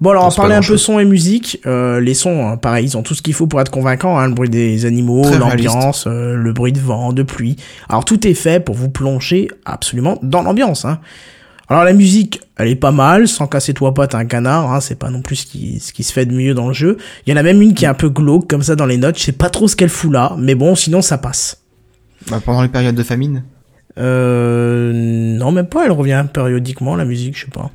Bon 0.00 0.10
alors 0.10 0.24
on 0.26 0.30
parlait 0.30 0.54
un 0.54 0.60
peu 0.62 0.76
son 0.78 0.98
et 0.98 1.04
musique. 1.04 1.60
Euh, 1.66 2.00
les 2.00 2.14
sons, 2.14 2.48
hein, 2.48 2.56
pareil, 2.56 2.86
ils 2.86 2.96
ont 2.96 3.02
tout 3.02 3.14
ce 3.14 3.20
qu'il 3.22 3.34
faut 3.34 3.46
pour 3.46 3.60
être 3.60 3.70
convaincants. 3.70 4.18
Hein, 4.18 4.28
le 4.28 4.34
bruit 4.34 4.48
des 4.48 4.86
animaux, 4.86 5.22
l'ambiance, 5.38 6.06
euh, 6.06 6.34
le 6.34 6.52
bruit 6.52 6.72
de 6.72 6.80
vent, 6.80 7.12
de 7.12 7.22
pluie. 7.22 7.56
Alors 7.88 8.04
tout 8.04 8.26
est 8.26 8.34
fait 8.34 8.64
pour 8.64 8.74
vous 8.74 8.88
plonger 8.88 9.48
absolument 9.66 10.18
dans 10.22 10.42
l'ambiance. 10.42 10.84
Hein. 10.84 10.98
Alors 11.70 11.84
la 11.84 11.92
musique, 11.92 12.40
elle 12.58 12.66
est 12.68 12.74
pas 12.76 12.90
mal, 12.90 13.28
sans 13.28 13.46
casser 13.46 13.72
toi 13.74 13.94
pas 13.94 14.08
t'es 14.08 14.16
un 14.16 14.24
canard. 14.26 14.72
Hein, 14.72 14.80
c'est 14.80 14.98
pas 14.98 15.08
non 15.08 15.22
plus 15.22 15.36
ce 15.36 15.46
qui, 15.46 15.78
ce 15.78 15.92
qui 15.92 16.02
se 16.02 16.12
fait 16.12 16.26
de 16.26 16.34
mieux 16.34 16.52
dans 16.52 16.66
le 16.66 16.74
jeu. 16.74 16.96
Il 17.26 17.30
y 17.30 17.32
en 17.32 17.36
a 17.36 17.44
même 17.44 17.62
une 17.62 17.74
qui 17.74 17.84
est 17.84 17.88
un 17.88 17.94
peu 17.94 18.08
glauque 18.08 18.48
comme 18.50 18.62
ça 18.64 18.74
dans 18.74 18.86
les 18.86 18.96
notes. 18.98 19.16
Je 19.18 19.22
sais 19.22 19.32
pas 19.32 19.50
trop 19.50 19.68
ce 19.68 19.76
qu'elle 19.76 19.88
fout 19.88 20.12
là, 20.12 20.34
mais 20.36 20.56
bon, 20.56 20.74
sinon 20.74 21.00
ça 21.00 21.16
passe. 21.16 21.62
Bah, 22.28 22.40
pendant 22.44 22.62
les 22.62 22.68
périodes 22.68 22.96
de 22.96 23.02
famine? 23.04 23.44
Euh, 23.98 24.90
non, 24.92 25.52
même 25.52 25.66
pas. 25.68 25.84
Elle 25.86 25.92
revient 25.92 26.24
périodiquement 26.32 26.96
la 26.96 27.04
musique, 27.04 27.36
je 27.38 27.44
sais 27.44 27.50
pas. 27.50 27.70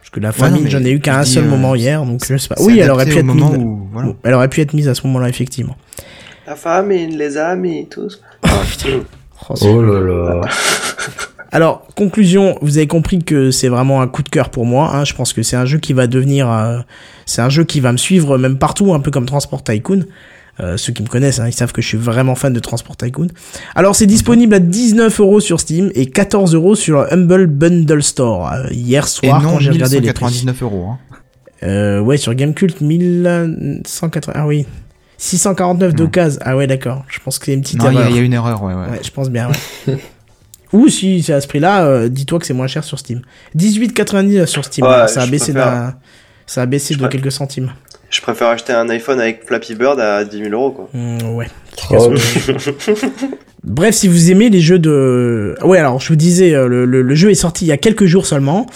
Parce 0.00 0.10
que 0.12 0.20
la 0.20 0.30
Ouais, 0.30 0.60
mais 0.62 0.70
j'en 0.70 0.84
ai 0.84 0.90
eu 0.92 1.00
qu'un 1.00 1.22
dis, 1.22 1.30
seul 1.32 1.44
euh, 1.44 1.48
moment 1.48 1.74
hier, 1.74 2.04
donc 2.04 2.24
je 2.24 2.36
sais 2.36 2.48
pas. 2.48 2.56
Oui, 2.60 2.78
elle 2.78 2.90
aurait 2.90 3.04
pu 3.06 3.18
être 3.18 3.24
mise. 3.26 3.42
où- 3.58 3.88
voilà. 3.92 4.12
Elle 4.22 4.34
aurait 4.34 4.48
pu 4.48 4.60
être 4.60 4.74
mise 4.74 4.88
à 4.88 4.94
ce 4.94 5.04
moment-là, 5.08 5.28
effectivement. 5.28 5.76
La 6.46 6.54
famille, 6.54 7.08
les 7.16 7.36
amis, 7.36 7.88
tous. 7.90 8.20
Oh, 9.48 9.56
c'est- 9.56 9.66
Oh 9.66 9.82
là 9.82 10.00
là. 10.00 10.40
Alors, 11.52 11.86
conclusion, 11.96 12.56
vous 12.62 12.78
avez 12.78 12.86
compris 12.86 13.18
que 13.18 13.50
c'est 13.50 13.68
vraiment 13.68 14.00
un 14.02 14.08
coup 14.08 14.22
de 14.22 14.28
cœur 14.28 14.50
pour 14.50 14.66
moi. 14.66 14.90
Hein. 14.94 15.04
Je 15.04 15.14
pense 15.14 15.32
que 15.32 15.42
c'est 15.42 15.56
un 15.56 15.64
jeu 15.66 15.78
qui 15.78 15.92
va 15.92 16.06
devenir, 16.06 16.50
euh, 16.50 16.78
c'est 17.26 17.42
un 17.42 17.48
jeu 17.48 17.64
qui 17.64 17.80
va 17.80 17.90
me 17.92 17.96
suivre 17.96 18.38
même 18.38 18.56
partout, 18.58 18.94
un 18.94 19.00
peu 19.00 19.10
comme 19.10 19.26
Transport 19.26 19.62
Tycoon. 19.64 20.04
Euh, 20.60 20.76
ceux 20.76 20.92
qui 20.92 21.02
me 21.02 21.08
connaissent, 21.08 21.40
hein, 21.40 21.48
ils 21.48 21.52
savent 21.54 21.72
que 21.72 21.80
je 21.80 21.86
suis 21.88 21.96
vraiment 21.96 22.34
fan 22.34 22.52
de 22.52 22.60
Transport 22.60 22.96
Tycoon. 22.96 23.28
Alors, 23.74 23.96
c'est 23.96 24.06
disponible 24.06 24.54
à 24.54 24.58
19 24.58 25.18
euros 25.20 25.40
sur 25.40 25.58
Steam 25.58 25.90
et 25.94 26.06
14 26.06 26.54
euros 26.54 26.74
sur 26.74 27.00
le 27.00 27.12
Humble 27.14 27.46
Bundle 27.46 28.02
Store. 28.02 28.52
Euh, 28.52 28.66
hier 28.70 29.04
Et 29.04 29.08
soir, 29.08 29.42
non 29.42 29.52
quand 29.52 29.58
j'ai 29.58 29.70
regardé 29.70 30.00
les 30.00 30.12
prix. 30.12 30.24
1199 30.26 30.62
euros. 30.62 30.86
Hein. 30.90 30.98
Euh, 31.62 32.00
ouais, 32.00 32.16
sur 32.16 32.34
Gamecult, 32.34 32.80
1180. 32.80 34.32
Ah 34.36 34.46
oui. 34.46 34.66
649 35.18 35.94
d'occasion. 35.94 36.40
Ah 36.44 36.56
ouais, 36.56 36.66
d'accord. 36.66 37.04
Je 37.08 37.18
pense 37.20 37.38
que 37.38 37.46
c'est 37.46 37.54
une 37.54 37.60
petite 37.62 37.78
Non, 37.82 37.90
il 37.90 37.94
y, 37.94 37.96
a- 37.96 38.00
erreur. 38.02 38.10
il 38.10 38.16
y 38.16 38.18
a 38.20 38.22
une 38.22 38.32
erreur, 38.32 38.62
ouais, 38.62 38.72
ouais. 38.74 38.80
Ouais, 38.82 39.00
je 39.02 39.10
pense 39.10 39.28
bien, 39.30 39.48
ouais. 39.88 39.98
Ou 40.72 40.88
si 40.88 41.22
c'est 41.22 41.32
à 41.32 41.40
ce 41.40 41.48
prix-là, 41.48 41.84
euh, 41.84 42.08
dis-toi 42.08 42.38
que 42.38 42.46
c'est 42.46 42.54
moins 42.54 42.66
cher 42.68 42.84
sur 42.84 42.98
Steam. 42.98 43.22
18,99 43.56 44.46
sur 44.46 44.64
Steam. 44.64 44.86
Ouais, 44.86 45.08
ça 45.08 45.22
a 45.22 45.26
baissé 45.26 45.52
préfère- 45.52 45.94
ça 46.46 46.62
a 46.62 46.66
baissé 46.66 46.94
de 46.94 47.00
préfère- 47.00 47.20
quelques 47.20 47.32
centimes. 47.32 47.72
Je 48.10 48.20
préfère 48.20 48.48
acheter 48.48 48.72
un 48.72 48.88
iPhone 48.88 49.20
avec 49.20 49.46
Flappy 49.46 49.74
Bird 49.76 50.00
à 50.00 50.24
10 50.24 50.38
000 50.38 50.50
euros, 50.50 50.70
quoi. 50.72 50.88
Mm, 50.92 51.34
ouais. 51.36 51.46
Oh, 51.92 52.12
Bref, 53.62 53.94
si 53.94 54.08
vous 54.08 54.30
aimez 54.30 54.48
les 54.48 54.60
jeux 54.60 54.78
de, 54.78 55.54
ouais, 55.62 55.78
alors 55.78 56.00
je 56.00 56.08
vous 56.08 56.16
disais, 56.16 56.54
euh, 56.54 56.66
le, 56.66 56.86
le, 56.86 57.02
le 57.02 57.14
jeu 57.14 57.30
est 57.30 57.34
sorti 57.34 57.66
il 57.66 57.68
y 57.68 57.72
a 57.72 57.76
quelques 57.76 58.06
jours 58.06 58.26
seulement. 58.26 58.66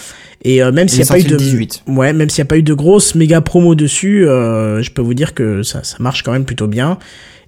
Et 0.43 0.61
euh, 0.61 0.71
même 0.71 0.87
s'il 0.87 0.99
Il 0.99 1.03
n'y 1.03 1.09
a 1.09 1.13
pas 1.13 1.19
eu 1.19 1.23
de, 1.23 1.29
le 1.31 1.37
18. 1.37 1.83
ouais, 1.87 2.13
même 2.13 2.29
s'il 2.29 2.41
n'y 2.43 2.47
a 2.47 2.49
pas 2.49 2.57
eu 2.57 2.63
de 2.63 2.73
grosses 2.73 3.15
méga 3.15 3.41
promos 3.41 3.73
dessus, 3.73 4.27
euh, 4.27 4.81
je 4.83 4.91
peux 4.91 5.01
vous 5.01 5.15
dire 5.15 5.33
que 5.33 5.63
ça, 5.63 5.83
ça 5.83 5.97
marche 5.99 6.21
quand 6.21 6.31
même 6.31 6.45
plutôt 6.45 6.67
bien. 6.67 6.99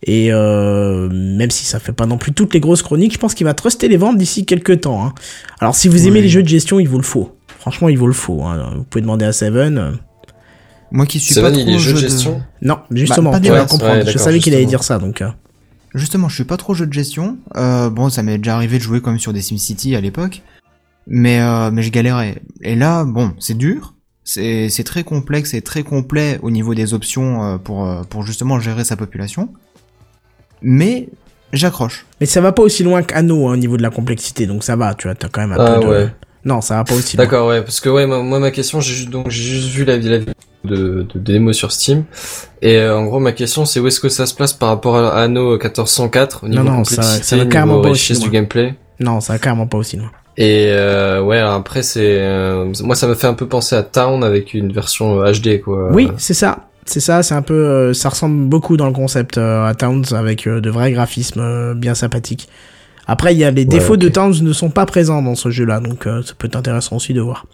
Et 0.03 0.31
euh, 0.31 1.09
même 1.09 1.49
si 1.51 1.65
ça 1.65 1.79
fait 1.79 1.91
pas 1.91 2.05
non 2.05 2.17
plus 2.17 2.31
toutes 2.31 2.53
les 2.53 2.59
grosses 2.59 2.83
chroniques, 2.83 3.13
je 3.13 3.17
pense 3.17 3.33
qu'il 3.33 3.45
va 3.45 3.53
truster 3.53 3.87
les 3.87 3.97
ventes 3.97 4.17
d'ici 4.17 4.45
quelques 4.45 4.81
temps. 4.81 5.03
Hein. 5.05 5.13
Alors 5.59 5.75
si 5.75 5.87
vous 5.87 6.03
aimez 6.07 6.17
Oui. 6.19 6.21
les 6.23 6.29
jeux 6.29 6.43
de 6.43 6.47
gestion, 6.47 6.79
il 6.79 6.87
vous 6.87 6.97
le 6.97 7.03
faut. 7.03 7.35
Franchement, 7.59 7.89
il 7.89 7.97
vous 7.97 8.07
le 8.07 8.13
faut. 8.13 8.43
Hein. 8.43 8.73
Vous 8.77 8.83
pouvez 8.83 9.01
demander 9.01 9.25
à 9.25 9.31
Seven. 9.33 9.97
Moi 10.91 11.05
qui 11.05 11.19
suis 11.19 11.33
Seven, 11.33 11.51
pas 11.53 11.59
il 11.59 11.65
trop 11.65 11.75
est 11.75 11.79
jeu 11.79 11.93
de 11.93 11.97
gestion 11.97 12.41
Non, 12.61 12.77
justement, 12.91 13.37
tu 13.39 13.49
vas 13.49 13.55
masses. 13.61 13.71
comprendre. 13.71 14.05
Ouais, 14.05 14.11
je 14.11 14.17
savais 14.17 14.39
qu'il 14.39 14.53
allait 14.53 14.63
justement. 14.63 14.69
dire 14.79 14.83
ça, 14.83 14.99
donc. 14.99 15.21
euh, 15.21 15.29
Justement, 15.95 16.29
je 16.29 16.35
suis 16.35 16.43
pas 16.43 16.57
trop 16.57 16.73
jeu 16.75 16.85
de 16.85 16.93
gestion. 16.93 17.37
Euh, 17.55 17.89
bon, 17.89 18.09
ça 18.09 18.21
m'est 18.23 18.37
déjà 18.37 18.55
arrivé 18.55 18.77
de 18.77 18.83
jouer 18.83 19.01
comme 19.01 19.19
sur 19.19 19.33
des 19.33 19.41
SimCity 19.41 19.95
à 19.95 20.01
l'époque, 20.01 20.43
mais 21.07 21.39
euh, 21.41 21.71
mais 21.71 21.81
je 21.81 21.89
galérais. 21.91 22.41
Et 22.61 22.75
là, 22.75 23.03
bon, 23.03 23.31
c'est 23.39 23.57
dur, 23.57 23.95
c'est 24.23 24.69
c'est 24.69 24.83
très 24.83 25.03
complexe 25.03 25.53
et 25.55 25.61
très 25.61 25.83
complet 25.83 26.39
au 26.43 26.51
niveau 26.51 26.75
des 26.75 26.93
options 26.93 27.57
pour 27.59 27.89
pour 28.09 28.23
justement 28.23 28.59
gérer 28.59 28.83
sa 28.83 28.95
population. 28.95 29.49
Mais 30.61 31.09
j'accroche. 31.53 32.05
Mais 32.19 32.25
ça 32.25 32.41
va 32.41 32.51
pas 32.51 32.63
aussi 32.63 32.83
loin 32.83 33.03
qu'Anno 33.03 33.47
hein, 33.47 33.53
au 33.53 33.57
niveau 33.57 33.77
de 33.77 33.81
la 33.83 33.89
complexité, 33.89 34.45
donc 34.47 34.63
ça 34.63 34.75
va, 34.75 34.93
tu 34.93 35.07
vois, 35.07 35.15
t'as 35.15 35.29
quand 35.29 35.41
même 35.41 35.51
un 35.53 35.63
Ah 35.63 35.75
peu 35.79 35.81
de... 35.85 35.87
ouais. 35.89 36.07
Non, 36.45 36.61
ça 36.61 36.75
va 36.75 36.83
pas 36.85 36.93
aussi 36.95 37.17
loin. 37.17 37.25
D'accord, 37.25 37.47
ouais, 37.49 37.61
parce 37.61 37.79
que 37.79 37.89
ouais, 37.89 38.05
moi, 38.07 38.23
moi, 38.23 38.39
ma 38.39 38.51
question, 38.51 38.79
j'ai 38.79 38.93
juste 38.93 39.09
donc 39.09 39.29
j'ai 39.29 39.43
juste 39.43 39.67
vu 39.69 39.83
la, 39.85 39.97
vidéo 39.97 40.19
de, 40.63 41.05
de 41.13 41.19
démo 41.19 41.51
sur 41.53 41.71
Steam, 41.71 42.03
et 42.61 42.77
euh, 42.77 42.97
en 42.97 43.05
gros 43.05 43.19
ma 43.19 43.31
question 43.31 43.65
c'est 43.65 43.79
où 43.79 43.87
est-ce 43.87 43.99
que 43.99 44.09
ça 44.09 44.25
se 44.25 44.33
place 44.33 44.53
par 44.53 44.69
rapport 44.69 44.95
à 44.97 45.21
Anno 45.21 45.51
1404 45.57 46.43
au 46.43 46.47
niveau 46.47 46.63
non, 46.63 46.83
ça- 46.83 46.95
complexité, 46.97 47.23
ça 47.23 47.37
va 47.37 47.45
carrément 47.45 47.73
niveau 47.73 47.83
pas 47.83 47.89
aussi 47.91 48.01
richesse 48.13 48.19
loin. 48.19 48.27
du 48.27 48.31
gameplay. 48.33 48.75
Non, 48.99 49.19
ça 49.21 49.33
va 49.33 49.39
carrément 49.39 49.67
pas 49.67 49.77
aussi 49.77 49.97
loin. 49.97 50.11
Et 50.37 50.67
euh, 50.69 51.21
ouais, 51.21 51.37
alors 51.39 51.53
après 51.53 51.83
c'est 51.83 52.01
euh, 52.19 52.71
moi 52.83 52.95
ça 52.95 53.07
me 53.07 53.15
fait 53.15 53.27
un 53.27 53.33
peu 53.33 53.47
penser 53.47 53.75
à 53.75 53.83
Town 53.83 54.23
avec 54.23 54.53
une 54.53 54.71
version 54.71 55.19
euh, 55.21 55.31
HD 55.31 55.61
quoi. 55.61 55.89
Oui, 55.91 56.09
c'est 56.17 56.33
ça. 56.35 56.66
C'est 56.89 56.99
ça, 57.01 57.21
c'est 57.21 57.35
un 57.35 57.41
peu... 57.41 57.53
euh, 57.53 57.93
ça 57.93 58.09
ressemble 58.09 58.47
beaucoup 58.47 58.77
dans 58.77 58.87
le 58.87 58.93
concept 58.93 59.37
euh, 59.37 59.65
à 59.65 59.75
Towns 59.75 60.05
avec 60.15 60.47
euh, 60.47 60.61
de 60.61 60.69
vrais 60.69 60.91
graphismes 60.91 61.41
euh, 61.41 61.73
bien 61.73 61.93
sympathiques. 61.95 62.47
Après, 63.07 63.33
il 63.33 63.37
y 63.37 63.43
a 63.43 63.51
les 63.51 63.65
défauts 63.65 63.97
de. 63.97 64.07
Towns 64.09 64.35
ne 64.41 64.53
sont 64.53 64.69
pas 64.69 64.85
présents 64.85 65.21
dans 65.21 65.35
ce 65.35 65.49
jeu-là, 65.49 65.79
donc 65.81 66.07
euh, 66.07 66.21
ça 66.23 66.33
peut 66.37 66.47
être 66.47 66.55
intéressant 66.55 66.95
aussi 66.95 67.13
de 67.13 67.21
voir. 67.21 67.45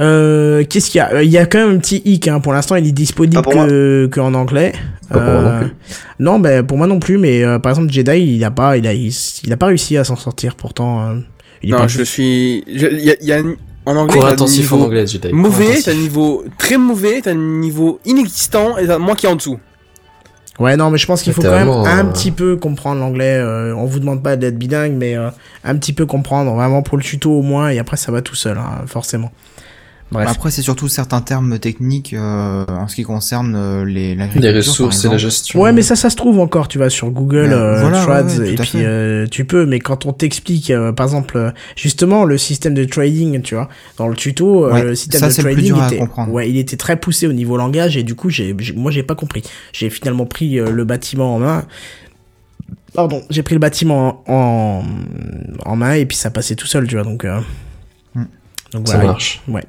Euh, 0.00 0.64
Qu'est-ce 0.68 0.90
qu'il 0.90 0.98
y 0.98 1.02
a? 1.02 1.12
Euh, 1.14 1.22
Il 1.24 1.30
y 1.30 1.38
a 1.38 1.46
quand 1.46 1.58
même 1.58 1.76
un 1.76 1.78
petit 1.78 2.02
hic, 2.04 2.26
hein. 2.26 2.40
pour 2.40 2.52
l'instant 2.52 2.74
il 2.74 2.86
est 2.86 2.92
disponible 2.92 3.42
que, 3.42 4.06
que 4.10 4.20
en 4.20 4.34
anglais. 4.34 4.72
Pas 5.08 5.20
pour 5.20 5.32
moi 5.32 5.42
non 5.52 5.58
plus. 5.60 5.72
non, 6.18 6.38
ben 6.40 6.62
pour 6.66 6.78
moi 6.78 6.86
non 6.88 6.98
plus, 6.98 7.18
mais 7.18 7.44
euh, 7.44 7.58
par 7.60 7.70
exemple 7.70 7.92
Jedi, 7.92 8.18
il 8.36 8.44
a 8.44 8.50
pas, 8.50 8.76
il 8.76 8.86
a, 8.88 8.92
il, 8.92 9.12
il 9.44 9.52
a 9.52 9.56
pas 9.56 9.66
réussi 9.66 9.96
à 9.96 10.02
s'en 10.04 10.16
sortir. 10.16 10.56
Pourtant, 10.56 11.08
euh, 11.10 11.14
il 11.62 11.68
est 11.68 11.72
Non, 11.72 11.78
pas 11.78 11.86
je 11.88 12.02
suis. 12.02 12.64
Il 12.66 12.80
y 12.80 13.10
a, 13.10 13.14
y 13.22 13.32
a 13.32 13.38
un- 13.38 13.54
en 13.86 13.96
anglais. 13.96 14.18
Cours 14.18 14.26
intensif 14.26 14.70
niveau 14.72 14.82
en 14.82 14.86
anglais. 14.86 15.04
Cours 15.04 15.34
Mauvais, 15.34 15.80
t'as 15.82 15.92
un 15.92 15.94
niveau 15.94 16.44
très 16.58 16.78
mauvais, 16.78 17.20
t'as 17.22 17.32
un 17.32 17.34
niveau 17.34 18.00
inexistant 18.04 18.78
et 18.78 18.86
t'as 18.86 18.98
moi 18.98 19.14
qui 19.14 19.26
est 19.26 19.28
en 19.28 19.36
dessous. 19.36 19.58
Ouais, 20.60 20.76
non, 20.76 20.90
mais 20.90 20.98
je 20.98 21.06
pense 21.06 21.22
qu'il 21.22 21.32
faut 21.32 21.42
quand 21.42 21.50
même 21.50 21.68
un 21.68 22.06
euh, 22.06 22.12
petit 22.12 22.30
peu 22.30 22.56
comprendre 22.56 23.00
l'anglais. 23.00 23.38
euh, 23.38 23.74
on 23.74 23.86
vous 23.86 23.98
demande 23.98 24.22
pas 24.22 24.36
d'être 24.36 24.56
bilingue, 24.56 24.92
mais 24.92 25.16
euh, 25.16 25.30
un 25.64 25.76
petit 25.76 25.92
peu 25.92 26.06
comprendre, 26.06 26.52
vraiment 26.54 26.82
pour 26.82 26.96
le 26.96 27.02
tuto 27.02 27.32
au 27.32 27.42
moins, 27.42 27.70
et 27.70 27.80
après 27.80 27.96
ça 27.96 28.12
va 28.12 28.22
tout 28.22 28.36
seul, 28.36 28.56
hein, 28.56 28.82
forcément. 28.86 29.32
Bref. 30.12 30.28
Après, 30.30 30.50
c'est 30.52 30.62
surtout 30.62 30.86
certains 30.86 31.20
termes 31.22 31.58
techniques 31.58 32.12
euh, 32.14 32.64
en 32.68 32.86
ce 32.86 32.94
qui 32.94 33.02
concerne 33.02 33.56
euh, 33.56 33.84
les 33.84 34.14
Les 34.14 34.52
ressources 34.52 35.04
et 35.04 35.08
la 35.08 35.16
gestion. 35.18 35.60
Ouais, 35.60 35.72
mais 35.72 35.82
ça, 35.82 35.96
ça 35.96 36.08
se 36.08 36.14
trouve 36.14 36.38
encore, 36.38 36.68
tu 36.68 36.78
vas 36.78 36.88
sur 36.88 37.10
Google, 37.10 37.48
Ben, 37.48 37.52
euh, 37.52 37.80
voilà, 37.80 38.02
Trades, 38.02 38.30
ouais, 38.30 38.38
ouais, 38.38 38.52
et 38.52 38.54
puis 38.54 38.70
euh, 38.76 39.26
tu 39.28 39.44
peux, 39.44 39.66
mais 39.66 39.80
quand 39.80 40.06
on 40.06 40.12
t'explique, 40.12 40.70
euh, 40.70 40.92
par 40.92 41.06
exemple, 41.06 41.36
euh, 41.36 41.50
justement, 41.74 42.24
le 42.24 42.38
système 42.38 42.74
de 42.74 42.84
trading, 42.84 43.42
tu 43.42 43.54
vois, 43.56 43.68
dans 43.96 44.06
le 44.06 44.14
tuto, 44.14 44.70
Ouais, 44.70 44.84
le 44.84 44.94
système 44.94 45.20
ça, 45.20 45.28
de 45.28 45.32
trading 45.48 45.64
dur 45.64 45.82
à 45.82 45.86
était, 45.88 45.98
comprendre. 45.98 46.32
ouais, 46.32 46.48
il 46.48 46.58
était 46.58 46.76
très 46.76 46.96
poussé 46.96 47.26
au 47.26 47.32
niveau 47.32 47.56
langage, 47.56 47.96
et 47.96 48.04
du 48.04 48.14
coup, 48.14 48.30
j'ai, 48.30 48.54
j'ai- 48.58 48.74
moi, 48.74 48.92
j'ai 48.92 49.02
pas 49.02 49.16
compris. 49.16 49.42
J'ai 49.72 49.90
finalement 49.90 50.26
pris 50.26 50.60
euh, 50.60 50.70
le 50.70 50.84
bâtiment 50.84 51.34
en 51.34 51.38
main. 51.40 51.64
Pardon, 52.94 53.22
j'ai 53.30 53.42
pris 53.42 53.56
le 53.56 53.60
bâtiment 53.60 54.22
en, 54.28 54.84
en 55.64 55.76
main, 55.76 55.94
et 55.94 56.06
puis 56.06 56.16
ça 56.16 56.30
passait 56.30 56.54
tout 56.54 56.66
seul, 56.68 56.86
tu 56.86 56.94
vois, 56.94 57.04
donc, 57.04 57.24
donc 58.74 58.86
Ça 58.88 58.94
voilà. 58.94 59.10
marche. 59.12 59.40
Ouais. 59.48 59.64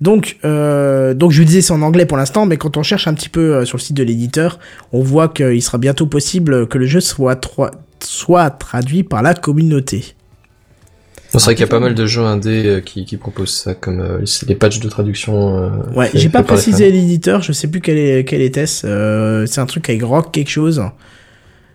Donc, 0.00 0.36
euh, 0.44 1.14
donc 1.14 1.32
je 1.32 1.38
vous 1.40 1.46
disais 1.46 1.60
c'est 1.62 1.72
en 1.72 1.82
anglais 1.82 2.06
pour 2.06 2.16
l'instant, 2.16 2.46
mais 2.46 2.56
quand 2.56 2.76
on 2.76 2.82
cherche 2.82 3.06
un 3.08 3.14
petit 3.14 3.28
peu 3.28 3.54
euh, 3.56 3.64
sur 3.64 3.76
le 3.78 3.82
site 3.82 3.96
de 3.96 4.02
l'éditeur, 4.02 4.58
on 4.92 5.02
voit 5.02 5.28
qu'il 5.28 5.62
sera 5.62 5.78
bientôt 5.78 6.06
possible 6.06 6.66
que 6.68 6.78
le 6.78 6.86
jeu 6.86 7.00
soit, 7.00 7.40
soit 8.00 8.50
traduit 8.50 9.02
par 9.02 9.22
la 9.22 9.34
communauté. 9.34 10.14
C'est 11.28 11.42
vrai 11.42 11.54
qu'il 11.54 11.62
y 11.62 11.64
a 11.64 11.68
pas 11.70 11.80
mal 11.80 11.94
de 11.94 12.06
jeux 12.06 12.22
indés 12.24 12.66
euh, 12.66 12.80
qui, 12.80 13.04
qui 13.04 13.16
proposent 13.18 13.52
ça, 13.54 13.74
comme 13.74 14.00
euh, 14.00 14.24
des 14.46 14.54
patchs 14.54 14.80
de 14.80 14.88
traduction. 14.88 15.56
euh, 15.58 15.70
Ouais, 15.94 16.10
j'ai 16.14 16.28
pas 16.30 16.38
les 16.38 16.44
précisé 16.44 16.90
l'éditeur, 16.90 17.42
je 17.42 17.52
sais 17.52 17.68
plus 17.68 17.80
quel, 17.80 17.98
est, 17.98 18.24
quel 18.24 18.40
était-ce. 18.40 18.86
Euh, 18.86 19.44
c'est 19.46 19.60
un 19.60 19.66
truc 19.66 19.88
avec 19.90 20.02
Rock 20.02 20.32
quelque 20.32 20.50
chose. 20.50 20.82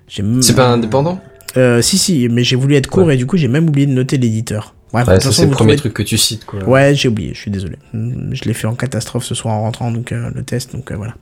C'est 0.08 0.56
pas 0.56 0.70
indépendant? 0.70 1.22
Euh, 1.58 1.82
si, 1.82 1.98
si, 1.98 2.28
mais 2.30 2.44
j'ai 2.44 2.56
voulu 2.56 2.76
être 2.76 2.88
court 2.88 3.12
et 3.12 3.18
du 3.18 3.26
coup 3.26 3.36
j'ai 3.38 3.48
même 3.50 3.68
oublié 3.68 3.86
de 3.88 3.92
noter 3.92 4.18
l'éditeur. 4.18 4.74
Bref, 4.94 5.08
Ouais, 5.08 5.20
ça 5.22 5.32
c'est 5.32 5.44
le 5.46 5.52
premier 5.52 5.76
trouvez- 5.76 5.78
truc 5.78 5.94
que 5.94 6.04
tu 6.04 6.18
cites, 6.18 6.46
quoi. 6.46 6.64
Ouais, 6.68 6.94
j'ai 6.96 7.08
oublié, 7.08 7.32
je 7.34 7.40
suis 7.40 7.52
désolé. 7.52 7.78
Hmm, 7.94 8.34
Je 8.34 8.44
l'ai 8.44 8.54
fait 8.54 8.68
en 8.68 8.76
catastrophe 8.76 9.24
ce 9.24 9.34
soir 9.36 9.54
en 9.56 9.62
rentrant, 9.62 9.90
donc 9.92 10.12
euh, 10.12 10.30
le 10.36 10.44
test, 10.44 10.74
donc 10.74 10.92
euh, 10.92 10.96
voilà. 10.98 11.14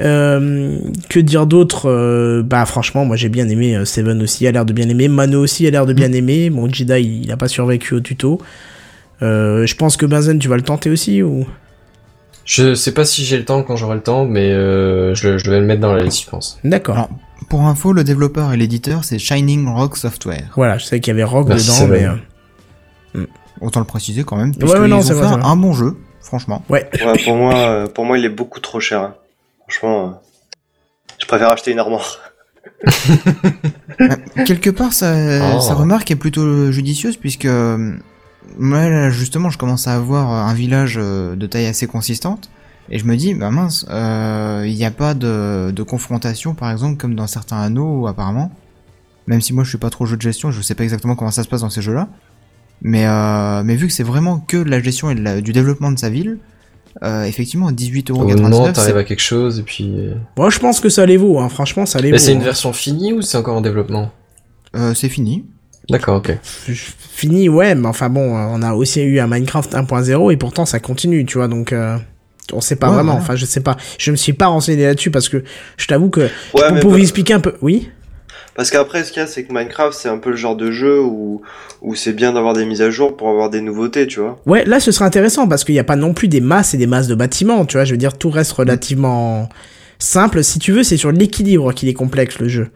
Euh, 0.00 0.78
que 1.08 1.18
dire 1.20 1.46
d'autre 1.46 1.88
Euh, 1.88 2.42
Bah 2.42 2.64
franchement, 2.66 3.04
moi 3.04 3.16
j'ai 3.16 3.28
bien 3.28 3.48
aimé. 3.48 3.80
Seven 3.84 4.20
aussi 4.22 4.46
a 4.46 4.52
l'air 4.52 4.64
de 4.64 4.72
bien 4.72 4.88
aimer. 4.88 5.08
Mano 5.08 5.40
aussi 5.42 5.66
a 5.66 5.70
l'air 5.70 5.86
de 5.86 5.92
bien 5.92 6.12
aimer. 6.12 6.50
Bon, 6.50 6.68
Jedi, 6.72 6.92
il, 7.00 7.24
il 7.24 7.32
a 7.32 7.36
pas 7.36 7.48
survécu 7.48 7.94
au 7.94 8.00
tuto. 8.00 8.40
Euh, 9.22 9.66
je 9.66 9.74
pense 9.74 9.96
que 9.96 10.06
Benzen, 10.06 10.38
tu 10.38 10.48
vas 10.48 10.56
le 10.56 10.62
tenter 10.62 10.90
aussi 10.90 11.22
ou? 11.22 11.46
Je 12.44 12.74
sais 12.74 12.92
pas 12.92 13.04
si 13.04 13.24
j'ai 13.24 13.36
le 13.36 13.44
temps 13.44 13.62
quand 13.62 13.76
j'aurai 13.76 13.96
le 13.96 14.02
temps, 14.02 14.24
mais 14.24 14.52
euh, 14.52 15.14
je, 15.14 15.36
je 15.38 15.50
vais 15.50 15.60
le 15.60 15.66
mettre 15.66 15.80
dans 15.82 15.92
la 15.92 16.02
liste, 16.02 16.24
je 16.24 16.30
pense. 16.30 16.58
D'accord. 16.64 16.94
Alors, 16.96 17.10
pour 17.50 17.62
info, 17.66 17.92
le 17.92 18.04
développeur 18.04 18.52
et 18.52 18.56
l'éditeur, 18.56 19.04
c'est 19.04 19.18
Shining 19.18 19.66
Rock 19.68 19.96
Software. 19.96 20.44
Voilà, 20.56 20.78
je 20.78 20.84
sais 20.86 21.00
qu'il 21.00 21.10
y 21.10 21.14
avait 21.14 21.24
Rock 21.24 21.48
Merci, 21.48 21.82
dedans, 21.82 21.88
mais. 21.92 22.06
Euh, 23.16 23.26
Autant 23.60 23.80
le 23.80 23.86
préciser 23.86 24.22
quand 24.24 24.36
même. 24.36 24.52
Ouais, 24.62 24.86
non, 24.88 25.02
c'est 25.02 25.14
un 25.20 25.56
bon 25.56 25.72
jeu, 25.72 25.96
franchement. 26.20 26.62
Ouais. 26.68 26.88
Ouais, 27.04 27.24
pour 27.24 27.36
moi, 27.42 27.54
euh, 27.54 27.86
pour 27.88 28.04
moi, 28.04 28.18
il 28.18 28.24
est 28.24 28.28
beaucoup 28.30 28.60
trop 28.60 28.78
cher. 28.80 29.00
hein. 29.02 29.14
Franchement, 29.68 30.06
euh, 30.06 30.10
je 31.20 31.26
préfère 31.26 31.50
acheter 31.50 31.72
une 31.72 31.78
armoire. 31.80 32.18
Quelque 34.46 34.70
part, 34.70 34.92
sa, 34.92 35.56
Oh. 35.56 35.60
sa 35.60 35.74
remarque 35.74 36.10
est 36.10 36.16
plutôt 36.16 36.70
judicieuse 36.70 37.16
puisque 37.16 37.44
euh, 37.46 37.94
moi, 38.56 38.88
là, 38.88 39.10
justement, 39.10 39.50
je 39.50 39.58
commence 39.58 39.88
à 39.88 39.94
avoir 39.94 40.30
un 40.30 40.54
village 40.54 40.94
euh, 40.96 41.34
de 41.36 41.46
taille 41.46 41.66
assez 41.66 41.86
consistante 41.86 42.50
et 42.90 42.98
je 42.98 43.04
me 43.04 43.16
dis, 43.16 43.34
bah 43.34 43.50
mince, 43.50 43.84
euh, 43.90 44.64
il 44.66 44.74
n'y 44.74 44.84
a 44.84 44.90
pas 44.90 45.14
de, 45.14 45.70
de 45.72 45.82
confrontation, 45.82 46.54
par 46.54 46.70
exemple, 46.70 46.96
comme 46.96 47.14
dans 47.14 47.26
certains 47.26 47.58
anneaux, 47.60 48.06
apparemment. 48.06 48.50
Même 49.26 49.42
si 49.42 49.52
moi, 49.52 49.62
je 49.64 49.68
suis 49.68 49.78
pas 49.78 49.90
trop 49.90 50.06
jeu 50.06 50.16
de 50.16 50.22
gestion, 50.22 50.50
je 50.50 50.62
sais 50.62 50.74
pas 50.74 50.84
exactement 50.84 51.14
comment 51.14 51.30
ça 51.30 51.42
se 51.42 51.48
passe 51.48 51.60
dans 51.60 51.68
ces 51.70 51.82
jeux-là. 51.82 52.08
Mais, 52.82 53.06
euh, 53.06 53.62
mais 53.64 53.74
vu 53.76 53.86
que 53.88 53.92
c'est 53.92 54.02
vraiment 54.04 54.38
que 54.38 54.56
de 54.58 54.70
la 54.70 54.80
gestion 54.80 55.10
et 55.10 55.14
de 55.14 55.20
la- 55.22 55.40
du 55.40 55.52
développement 55.52 55.90
de 55.90 55.98
sa 55.98 56.10
ville, 56.10 56.38
euh, 57.02 57.24
effectivement, 57.24 57.70
18,99€. 57.72 58.12
Au 58.38 58.42
moment, 58.50 58.66
c'est- 58.66 58.72
t'arrives 58.72 58.96
à 58.96 59.04
quelque 59.04 59.20
chose, 59.22 59.58
et 59.58 59.62
puis... 59.62 59.92
euh, 59.96 60.14
Moi, 60.36 60.50
je 60.50 60.58
pense 60.58 60.78
que 60.80 60.88
ça 60.88 61.04
les 61.06 61.16
vaut, 61.16 61.38
hein. 61.40 61.48
franchement, 61.48 61.86
ça 61.86 62.00
les 62.00 62.10
Mais 62.12 62.18
vaut. 62.18 62.24
c'est 62.24 62.32
une 62.32 62.40
hein. 62.40 62.44
version 62.44 62.72
finie 62.72 63.12
ou 63.12 63.22
c'est 63.22 63.36
encore 63.38 63.56
en 63.56 63.60
développement 63.60 64.10
euh, 64.76 64.92
c'est 64.94 65.08
fini. 65.08 65.44
D'accord, 65.88 66.16
ok. 66.18 66.36
Fini, 66.42 67.48
ouais, 67.48 67.74
mais 67.74 67.86
enfin 67.88 68.10
bon, 68.10 68.20
on 68.36 68.60
a 68.62 68.74
aussi 68.74 69.00
eu 69.00 69.18
un 69.18 69.26
Minecraft 69.26 69.72
1.0 69.74 70.30
et 70.30 70.36
pourtant 70.36 70.66
ça 70.66 70.78
continue, 70.78 71.24
tu 71.24 71.38
vois, 71.38 71.48
donc 71.48 71.72
euh, 71.72 71.96
on 72.52 72.60
sait 72.60 72.76
pas 72.76 72.88
Ouais, 72.88 72.94
vraiment. 72.96 73.14
Enfin, 73.14 73.34
je 73.34 73.46
sais 73.46 73.60
pas. 73.62 73.76
Je 73.98 74.10
me 74.10 74.16
suis 74.16 74.34
pas 74.34 74.48
renseigné 74.48 74.84
là-dessus 74.84 75.10
parce 75.10 75.30
que 75.30 75.42
je 75.78 75.86
t'avoue 75.86 76.10
que 76.10 76.20
Ouais, 76.20 76.68
vous 76.68 76.74
mais 76.74 76.80
pouvez 76.80 76.96
pas- 76.98 77.02
expliquer 77.02 77.32
un 77.32 77.40
peu. 77.40 77.54
Oui? 77.62 77.88
Parce 78.58 78.72
qu'après, 78.72 79.04
ce 79.04 79.12
qu'il 79.12 79.20
y 79.20 79.24
a, 79.24 79.28
c'est 79.28 79.44
que 79.44 79.52
Minecraft, 79.52 79.96
c'est 79.96 80.08
un 80.08 80.18
peu 80.18 80.30
le 80.30 80.36
genre 80.36 80.56
de 80.56 80.72
jeu 80.72 81.00
où, 81.00 81.42
où 81.80 81.94
c'est 81.94 82.12
bien 82.12 82.32
d'avoir 82.32 82.54
des 82.54 82.66
mises 82.66 82.82
à 82.82 82.90
jour 82.90 83.16
pour 83.16 83.28
avoir 83.28 83.50
des 83.50 83.60
nouveautés, 83.60 84.08
tu 84.08 84.18
vois. 84.18 84.36
Ouais, 84.46 84.64
là 84.64 84.80
ce 84.80 84.90
serait 84.90 85.04
intéressant 85.04 85.46
parce 85.46 85.62
qu'il 85.62 85.74
n'y 85.76 85.78
a 85.78 85.84
pas 85.84 85.94
non 85.94 86.12
plus 86.12 86.26
des 86.26 86.40
masses 86.40 86.74
et 86.74 86.76
des 86.76 86.88
masses 86.88 87.06
de 87.06 87.14
bâtiments, 87.14 87.64
tu 87.66 87.76
vois. 87.76 87.84
Je 87.84 87.92
veux 87.92 87.96
dire, 87.98 88.18
tout 88.18 88.30
reste 88.30 88.50
relativement 88.50 89.48
simple. 90.00 90.42
Si 90.42 90.58
tu 90.58 90.72
veux, 90.72 90.82
c'est 90.82 90.96
sur 90.96 91.12
l'équilibre 91.12 91.72
qu'il 91.72 91.88
est 91.88 91.94
complexe 91.94 92.40
le 92.40 92.48
jeu. 92.48 92.70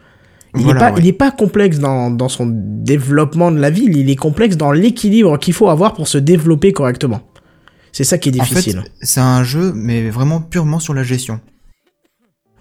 Il 0.55 0.61
Voilà, 0.63 0.79
est 0.79 0.79
pas, 0.79 0.91
ouais. 0.93 0.99
il 1.01 1.07
est 1.09 1.11
pas 1.11 1.31
complexe 1.31 1.79
dans, 1.79 2.09
dans 2.11 2.29
son 2.29 2.47
développement 2.49 3.51
de 3.51 3.59
la 3.59 3.69
ville. 3.69 3.97
Il 3.97 4.09
est 4.09 4.15
complexe 4.15 4.55
dans 4.55 4.71
l'équilibre 4.71 5.37
qu'il 5.37 5.53
faut 5.53 5.67
avoir 5.67 5.95
pour 5.95 6.07
se 6.07 6.17
développer 6.17 6.71
correctement. 6.71 7.23
C'est 7.91 8.05
ça 8.05 8.17
qui 8.17 8.29
est 8.29 8.39
En 8.39 8.43
difficile. 8.45 8.83
fait, 8.83 8.91
c'est 9.01 9.19
un 9.19 9.43
jeu, 9.43 9.73
mais 9.75 10.09
vraiment 10.09 10.39
purement 10.39 10.79
sur 10.79 10.93
la 10.93 11.03
gestion. 11.03 11.41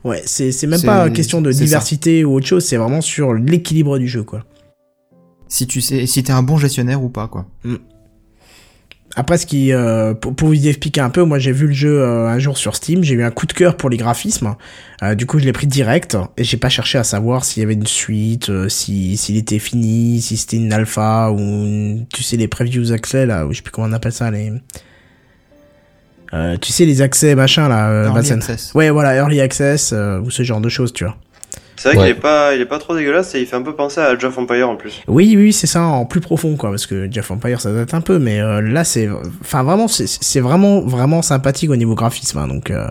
Ouais, 0.04 0.22
c'est 0.26 0.50
c'est 0.52 0.66
même 0.66 0.80
pas 0.82 1.10
question 1.10 1.40
de 1.40 1.52
ça. 1.52 1.64
diversité 1.64 2.24
ou 2.24 2.34
autre 2.34 2.46
chose, 2.46 2.64
c'est 2.64 2.76
vraiment 2.76 3.00
sur 3.00 3.34
l'équilibre 3.34 3.98
du 3.98 4.08
jeu, 4.08 4.22
quoi. 4.24 4.44
Si 5.48 5.66
tu 5.66 5.80
sais, 5.80 6.06
si 6.06 6.22
t'es 6.22 6.32
un 6.32 6.42
bon 6.42 6.56
gestionnaire 6.56 7.02
ou 7.02 7.08
pas, 7.08 7.28
quoi. 7.28 7.46
Après, 9.14 9.36
ce 9.36 9.44
qui, 9.44 9.72
euh, 9.74 10.14
pour, 10.14 10.34
pour 10.34 10.48
vous 10.48 10.66
expliquer 10.66 11.02
un 11.02 11.10
peu, 11.10 11.22
moi 11.22 11.38
j'ai 11.38 11.52
vu 11.52 11.66
le 11.66 11.74
jeu 11.74 12.00
euh, 12.00 12.26
un 12.28 12.38
jour 12.38 12.56
sur 12.56 12.74
Steam, 12.74 13.04
j'ai 13.04 13.14
eu 13.14 13.22
un 13.22 13.30
coup 13.30 13.44
de 13.46 13.52
cœur 13.52 13.76
pour 13.76 13.90
les 13.90 13.98
graphismes. 13.98 14.54
Euh, 15.02 15.14
du 15.14 15.26
coup, 15.26 15.38
je 15.38 15.44
l'ai 15.44 15.52
pris 15.52 15.66
direct 15.66 16.16
et 16.38 16.44
j'ai 16.44 16.56
pas 16.56 16.70
cherché 16.70 16.96
à 16.96 17.04
savoir 17.04 17.44
s'il 17.44 17.60
y 17.60 17.64
avait 17.64 17.74
une 17.74 17.86
suite, 17.86 18.48
euh, 18.48 18.70
si 18.70 19.18
s'il 19.18 19.36
était 19.36 19.58
fini, 19.58 20.22
si 20.22 20.38
c'était 20.38 20.56
une 20.56 20.72
alpha 20.72 21.30
ou 21.30 21.38
une- 21.38 22.06
tu 22.10 22.22
sais 22.22 22.38
les 22.38 22.48
previews 22.48 22.90
accès 22.92 23.26
là, 23.26 23.46
ou 23.46 23.52
je 23.52 23.58
sais 23.58 23.62
plus 23.62 23.70
comment 23.70 23.86
on 23.88 23.92
appelle 23.92 24.12
ça 24.14 24.30
les. 24.30 24.50
Euh, 26.34 26.56
tu 26.60 26.72
sais 26.72 26.84
les 26.86 27.02
accès 27.02 27.34
machin 27.34 27.68
là, 27.68 27.90
euh, 27.90 28.04
Early 28.06 28.14
Vincent. 28.20 28.34
access. 28.36 28.72
Ouais, 28.74 28.90
voilà, 28.90 29.14
early 29.16 29.40
access 29.40 29.92
euh, 29.92 30.18
ou 30.20 30.30
ce 30.30 30.42
genre 30.42 30.60
de 30.60 30.68
choses, 30.68 30.92
tu 30.92 31.04
vois. 31.04 31.16
C'est 31.76 31.88
vrai 31.90 31.98
Ouais. 31.98 32.04
qu'il 32.08 32.16
est 32.18 32.20
pas, 32.20 32.54
il 32.54 32.60
est 32.60 32.66
pas 32.66 32.78
trop 32.78 32.94
dégueulasse 32.94 33.34
et 33.34 33.40
il 33.40 33.46
fait 33.46 33.56
un 33.56 33.62
peu 33.62 33.74
penser 33.74 34.00
à 34.00 34.12
of 34.12 34.38
Empire 34.38 34.68
en 34.68 34.76
plus. 34.76 35.02
Oui, 35.08 35.34
oui, 35.36 35.52
c'est 35.52 35.66
ça, 35.66 35.82
en 35.82 36.04
plus 36.06 36.20
profond, 36.20 36.56
quoi, 36.56 36.70
parce 36.70 36.86
que 36.86 37.10
Jeff 37.10 37.30
Empire, 37.30 37.60
ça 37.60 37.72
date 37.72 37.92
un 37.92 38.00
peu, 38.00 38.18
mais 38.18 38.40
euh, 38.40 38.60
là, 38.62 38.84
c'est, 38.84 39.08
enfin, 39.40 39.62
vraiment, 39.64 39.88
c'est, 39.88 40.06
c'est 40.06 40.40
vraiment, 40.40 40.80
vraiment 40.80 41.22
sympathique 41.22 41.70
au 41.70 41.76
niveau 41.76 41.94
graphisme, 41.96 42.38
hein, 42.38 42.46
donc, 42.46 42.70
euh, 42.70 42.86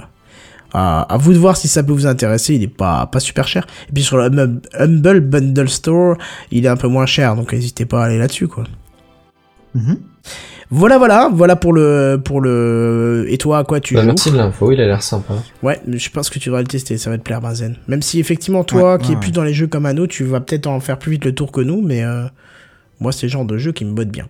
à, 0.74 1.02
à 1.04 1.18
vous 1.18 1.32
de 1.34 1.38
voir 1.38 1.56
si 1.58 1.68
ça 1.68 1.84
peut 1.84 1.94
vous 1.94 2.06
intéresser, 2.06 2.56
il 2.56 2.64
est 2.64 2.68
pas, 2.68 3.06
pas 3.08 3.20
super 3.22 3.48
cher. 3.48 3.66
Et 3.90 3.94
puis 3.94 4.04
sur 4.04 4.18
le 4.18 4.26
Hum- 4.26 4.62
Humble 4.78 5.20
Bundle 5.22 5.70
Store, 5.70 6.16
il 6.52 6.66
est 6.66 6.70
un 6.70 6.78
peu 6.78 6.88
moins 6.88 7.06
cher, 7.06 7.36
donc 7.36 7.54
n'hésitez 7.54 7.86
pas 7.86 8.04
à 8.04 8.06
aller 8.08 8.18
là-dessus, 8.18 8.48
quoi. 8.48 8.66
Mhm. 9.76 10.00
Voilà, 10.74 10.98
voilà, 10.98 11.30
voilà 11.34 11.58
pour 11.58 11.74
le, 11.74 12.22
pour 12.24 12.40
le, 12.40 13.26
et 13.28 13.38
toi, 13.38 13.58
à 13.60 13.64
quoi 13.66 13.82
tu 13.82 13.94
Bah, 13.96 14.02
joues 14.02 14.08
merci 14.08 14.32
de 14.32 14.38
l'info, 14.38 14.72
il 14.72 14.80
a 14.80 14.86
l'air 14.88 15.04
sympa. 15.04 15.34
Ouais, 15.64 15.82
je 15.88 16.10
pense 16.10 16.30
que 16.30 16.40
tu 16.40 16.48
devrais 16.48 16.62
le 16.62 16.68
tester, 16.68 16.98
ça 16.98 17.10
va 17.10 17.18
te 17.18 17.24
plaire, 17.24 17.42
Benzen. 17.42 17.76
Même 17.90 18.02
si 18.02 18.22
effectivement, 18.22 18.64
toi, 18.64 18.94
Ouais, 18.96 19.02
qui 19.02 19.10
ouais, 19.10 19.16
es 19.16 19.20
plus 19.20 19.28
ouais. 19.30 19.34
dans 19.34 19.44
les 19.44 19.54
jeux 19.54 19.68
comme 19.68 19.86
Anno, 19.86 20.08
tu 20.08 20.24
vas 20.24 20.40
peut-être 20.40 20.68
en 20.68 20.80
faire 20.80 20.98
plus 20.98 21.12
vite 21.14 21.26
le 21.26 21.36
tour 21.36 21.52
que 21.52 21.60
nous, 21.60 21.82
mais 21.82 22.06
euh, 22.06 22.24
moi, 23.02 23.12
c'est 23.12 23.26
le 23.28 23.32
genre 23.32 23.44
de 23.46 23.58
jeu 23.58 23.74
qui 23.74 23.84
me 23.84 23.92
botte 23.94 24.08
bien. 24.10 24.28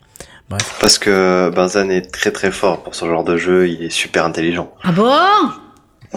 Bref. 0.50 0.78
Parce 0.82 0.98
que 0.98 1.52
Benzan 1.54 1.90
est 1.90 2.12
très 2.12 2.32
très 2.32 2.52
fort 2.52 2.82
pour 2.84 2.96
ce 2.96 3.06
genre 3.06 3.24
de 3.24 3.38
jeu, 3.38 3.70
il 3.70 3.84
est 3.84 3.90
super 3.92 4.26
intelligent. 4.26 4.74
Ah 4.84 4.92
bon? 4.92 5.12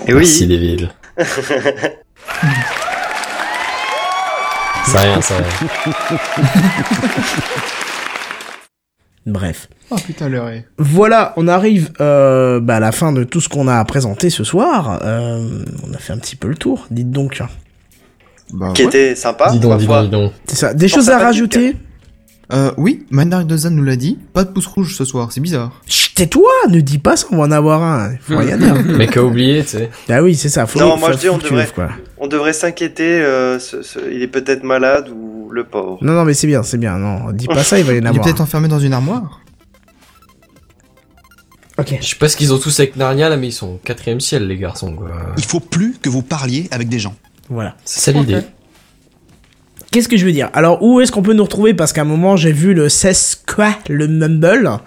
Et 0.07 0.15
oui. 0.15 0.21
Merci, 0.21 0.47
Devil. 0.47 0.89
C'est 4.87 4.99
rien, 4.99 5.19
c'est 5.23 5.35
rien. 5.35 5.47
Bref. 9.27 9.69
Oh 9.91 9.97
putain, 10.05 10.29
l'heure 10.29 10.49
est. 10.51 10.67
Voilà, 10.79 11.33
on 11.37 11.49
arrive 11.49 11.91
euh, 12.01 12.61
bah, 12.61 12.77
à 12.77 12.81
la 12.81 12.93
fin 12.93 13.13
de 13.13 13.25
tout 13.25 13.41
ce 13.41 13.49
qu'on 13.49 13.69
a 13.69 13.77
à 13.79 13.85
présenter 13.85 14.29
ce 14.31 14.45
soir. 14.45 14.99
Euh, 15.03 15.65
on 15.89 15.95
a 15.95 15.99
fait 15.99 16.13
un 16.13 16.19
petit 16.19 16.37
peu 16.37 16.49
le 16.49 16.57
tour, 16.57 16.87
dites 16.91 17.11
donc. 17.11 17.43
Bah, 18.53 18.73
Qui 18.75 18.83
ouais. 18.83 18.89
était 18.89 19.15
sympa. 19.15 19.51
dis 19.51 19.59
donc, 19.61 19.79
dis 19.79 19.87
donc, 19.87 20.05
dis 20.05 20.11
donc. 20.11 20.33
C'est 20.47 20.57
ça. 20.57 20.75
Des 20.75 20.89
choses 20.89 21.09
à 21.11 21.19
rajouter? 21.19 21.77
Euh, 22.53 22.71
oui, 22.77 23.07
Mandark 23.11 23.47
Dozan 23.47 23.71
nous 23.71 23.83
l'a 23.83 23.97
dit. 23.97 24.19
Pas 24.35 24.45
de 24.45 24.51
pouce 24.51 24.67
rouge 24.67 24.95
ce 24.97 25.07
soir, 25.07 25.33
c'est 25.33 25.41
bizarre. 25.41 25.73
Chut, 25.87 26.15
tais-toi, 26.15 26.51
ne 26.69 26.81
dis 26.81 26.99
pas 26.99 27.17
ça, 27.17 27.27
on 27.33 27.39
va 27.39 27.45
en 27.45 27.51
avoir 27.51 27.83
un. 27.83 28.11
Faut 28.21 28.37
rien 28.37 28.59
dire. 28.59 28.75
Mais 28.85 29.07
qu'a 29.07 29.23
oublié, 29.23 29.63
tu 29.63 29.71
sais. 29.71 29.91
ah 30.11 30.23
oui, 30.23 30.35
c'est 30.35 30.51
ça. 30.51 30.67
Faut, 30.67 30.79
Non, 30.79 30.99
moi, 30.99 31.09
faut- 31.09 31.15
je 31.17 31.21
dis, 31.23 31.29
on 31.31 31.39
devrait- 31.39 31.63
ouvres, 31.65 31.73
quoi. 31.73 31.89
On 32.19 32.27
devrait 32.27 32.53
s'inquiéter, 32.53 33.23
euh, 33.23 33.59
ce- 33.59 33.81
ce- 33.81 33.99
il 34.13 34.21
est 34.21 34.29
peut-être 34.29 34.63
malade 34.63 35.09
ou 35.09 35.34
le 35.55 35.65
pauvre. 35.65 35.99
Non, 36.03 36.13
non, 36.13 36.25
mais 36.25 36.35
c'est 36.35 36.47
bien, 36.47 36.63
c'est 36.63 36.79
bien. 36.79 36.99
Non, 36.99 37.33
dis 37.33 37.47
pas 37.47 37.65
ça, 37.65 37.79
il 37.79 37.85
va 37.85 37.93
y 37.93 37.97
en 37.97 38.01
Il 38.01 38.05
est 38.05 38.09
avoir. 38.09 38.25
peut-être 38.25 38.41
enfermé 38.41 38.69
dans 38.69 38.79
une 38.81 38.93
armoire. 38.93 39.41
Ok. 41.79 41.97
Je 42.01 42.07
sais 42.07 42.17
pas 42.17 42.29
ce 42.29 42.37
qu'ils 42.37 42.53
ont 42.53 42.59
tous 42.59 42.79
avec 42.81 42.97
Narnia 42.97 43.29
là, 43.29 43.37
mais 43.37 43.49
ils 43.49 43.53
sont 43.53 43.75
au 43.75 43.81
quatrième 43.83 44.21
ciel, 44.21 44.47
les 44.47 44.59
garçons, 44.59 44.95
quoi. 44.95 45.11
Il 45.37 45.45
faut 45.45 45.61
plus 45.61 45.97
que 46.01 46.09
vous 46.09 46.23
parliez 46.23 46.69
avec 46.71 46.89
des 46.89 46.99
gens. 46.99 47.15
Voilà. 47.49 47.77
C'est 47.85 48.01
ça 48.01 48.13
l'idée. 48.13 48.43
Qu'est-ce 49.91 50.09
que 50.09 50.17
je 50.17 50.25
veux 50.25 50.33
dire? 50.33 50.51
Alors, 50.55 50.83
où 50.83 51.01
est-ce 51.01 51.13
qu'on 51.13 51.23
peut 51.23 51.35
nous 51.35 51.45
retrouver? 51.45 51.73
Parce 51.75 51.93
qu'à 51.93 52.03
un 52.03 52.05
moment, 52.05 52.37
j'ai 52.37 52.53
vu 52.53 52.75
le 52.75 52.89
c'est 52.89 53.15
quoi 53.47 53.77
le 53.89 54.09
Mumble. 54.09 54.79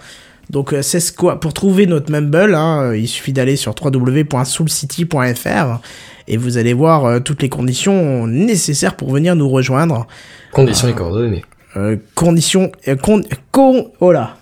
Donc, 0.50 0.72
euh, 0.72 0.82
c'est 0.82 1.14
quoi 1.14 1.40
Pour 1.40 1.52
trouver 1.52 1.86
notre 1.86 2.10
Mumble, 2.10 2.54
hein, 2.54 2.82
euh, 2.82 2.98
il 2.98 3.08
suffit 3.08 3.32
d'aller 3.32 3.56
sur 3.56 3.74
www.soulcity.fr 3.80 5.80
et 6.26 6.36
vous 6.36 6.58
allez 6.58 6.72
voir 6.72 7.04
euh, 7.04 7.20
toutes 7.20 7.42
les 7.42 7.48
conditions 7.48 8.26
nécessaires 8.26 8.96
pour 8.96 9.10
venir 9.10 9.36
nous 9.36 9.48
rejoindre. 9.48 10.06
Conditions 10.52 10.88
et 10.88 10.94
coordonnées. 10.94 11.44
Euh, 11.76 11.96
conditions, 12.14 12.72
euh, 12.88 12.96
con, 12.96 13.22
con- 13.52 13.90
oh 14.00 14.12
là. 14.12 14.36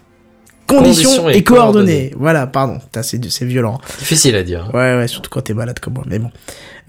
Conditions, 0.68 1.10
Conditions 1.10 1.30
et, 1.30 1.36
et 1.36 1.44
coordonnées. 1.44 1.84
coordonnées. 1.84 2.14
Voilà, 2.18 2.46
pardon. 2.48 2.78
C'est 3.02 3.24
c'est 3.30 3.44
violent. 3.44 3.80
Difficile 4.00 4.34
à 4.34 4.42
dire. 4.42 4.68
Ouais, 4.74 4.96
ouais, 4.96 5.06
surtout 5.06 5.30
quand 5.30 5.40
t'es 5.42 5.54
malade 5.54 5.78
comme 5.78 5.94
moi. 5.94 6.02
Mais 6.08 6.18
bon. 6.18 6.30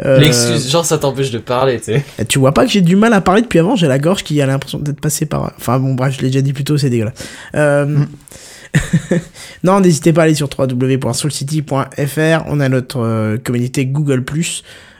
Euh, 0.03 0.18
L'excuse, 0.19 0.69
genre 0.72 0.84
ça 0.85 0.98
t'empêche 0.98 1.30
de 1.31 1.38
parler, 1.39 1.77
tu 1.80 1.94
sais. 1.94 2.03
Tu 2.27 2.39
vois 2.39 2.53
pas 2.53 2.65
que 2.65 2.72
j'ai 2.72 2.81
du 2.81 2.95
mal 2.95 3.14
à 3.14 3.22
parler 3.22 3.41
depuis 3.44 3.60
avant, 3.60 3.76
j'ai 3.76 3.88
la 3.88 3.98
gorge 3.99 4.23
qui 4.23 4.39
a 4.41 4.45
l'impression 4.48 4.77
d'être 4.80 4.99
passée 5.02 5.26
par... 5.27 5.52
Enfin 5.57 5.80
bon 5.80 5.94
bref, 5.95 6.14
je 6.15 6.22
l'ai 6.22 6.27
déjà 6.27 6.41
dit 6.41 6.53
plus 6.53 6.64
tôt, 6.64 6.77
c'est 6.77 6.89
dégueulasse. 6.91 7.14
Euh... 7.56 7.98
non, 9.64 9.80
n'hésitez 9.80 10.14
pas 10.14 10.22
à 10.22 10.23
aller 10.26 10.35
sur 10.35 10.49
www.soulcity.fr, 10.57 12.44
on 12.48 12.60
a 12.60 12.69
notre 12.69 12.99
euh, 12.99 13.38
communauté 13.38 13.85
Google+, 13.85 14.23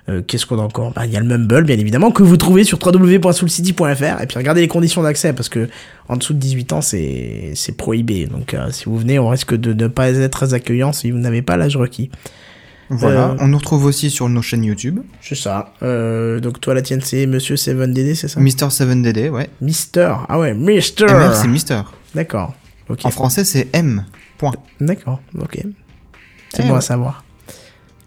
Euh, 0.10 0.22
Qu'est-ce 0.26 0.46
qu'on 0.46 0.58
a 0.58 0.62
encore? 0.62 0.94
Bah, 0.94 1.06
il 1.06 1.12
y 1.12 1.18
a 1.18 1.20
le 1.20 1.26
Mumble, 1.26 1.66
bien 1.66 1.78
évidemment, 1.78 2.12
que 2.12 2.24
vous 2.24 2.38
trouvez 2.38 2.64
sur 2.64 2.80
www.soulcity.fr. 2.82 4.22
Et 4.22 4.26
puis 4.28 4.38
regardez 4.38 4.62
les 4.62 4.70
conditions 4.70 5.04
d'accès, 5.04 5.34
parce 5.34 5.50
que 5.50 5.68
en 6.08 6.16
dessous 6.16 6.34
de 6.34 6.40
18 6.40 6.72
ans, 6.74 6.82
c'est 6.82 7.52
c'est 7.56 7.76
prohibé. 7.76 8.26
Donc 8.26 8.54
euh, 8.54 8.72
si 8.72 8.86
vous 8.86 8.98
venez, 8.98 9.20
on 9.20 9.28
risque 9.28 9.54
de 9.56 9.74
ne 9.74 9.88
pas 9.88 10.10
être 10.12 10.32
très 10.32 10.54
accueillant 10.54 10.94
si 10.94 11.12
vous 11.12 11.18
n'avez 11.18 11.42
pas 11.42 11.58
l'âge 11.58 11.76
requis. 11.76 12.10
Voilà, 12.90 13.32
Euh, 13.32 13.36
on 13.42 13.48
nous 13.50 13.58
retrouve 13.58 13.84
aussi 13.84 14.10
sur 14.10 14.30
nos 14.30 14.42
chaînes 14.42 14.64
YouTube. 14.64 15.02
C'est 15.22 15.36
ça. 15.36 15.74
Euh, 15.84 16.40
donc 16.40 16.62
toi, 16.62 16.74
la 16.74 16.82
tienne, 16.82 17.02
c'est 17.04 17.26
Monsieur 17.28 17.56
7DD, 17.56 18.16
c'est 18.16 18.30
ça? 18.30 18.40
Mister 18.40 18.68
7DD, 18.68 19.28
ouais. 19.30 19.50
Mister. 19.60 20.14
Ah 20.30 20.40
ouais, 20.40 20.54
Mister. 20.54 21.04
MR, 21.04 21.36
c'est 21.36 21.50
Mister. 21.50 21.82
D'accord. 22.16 22.54
En 23.04 23.12
français, 23.12 23.44
c'est 23.44 23.68
M. 23.74 24.06
Point. 24.38 24.54
D'accord. 24.80 25.20
Ok. 25.40 25.60
C'est 26.54 26.64
Eh 26.64 26.68
bon 26.68 26.76
à 26.76 26.82
savoir. 26.82 27.24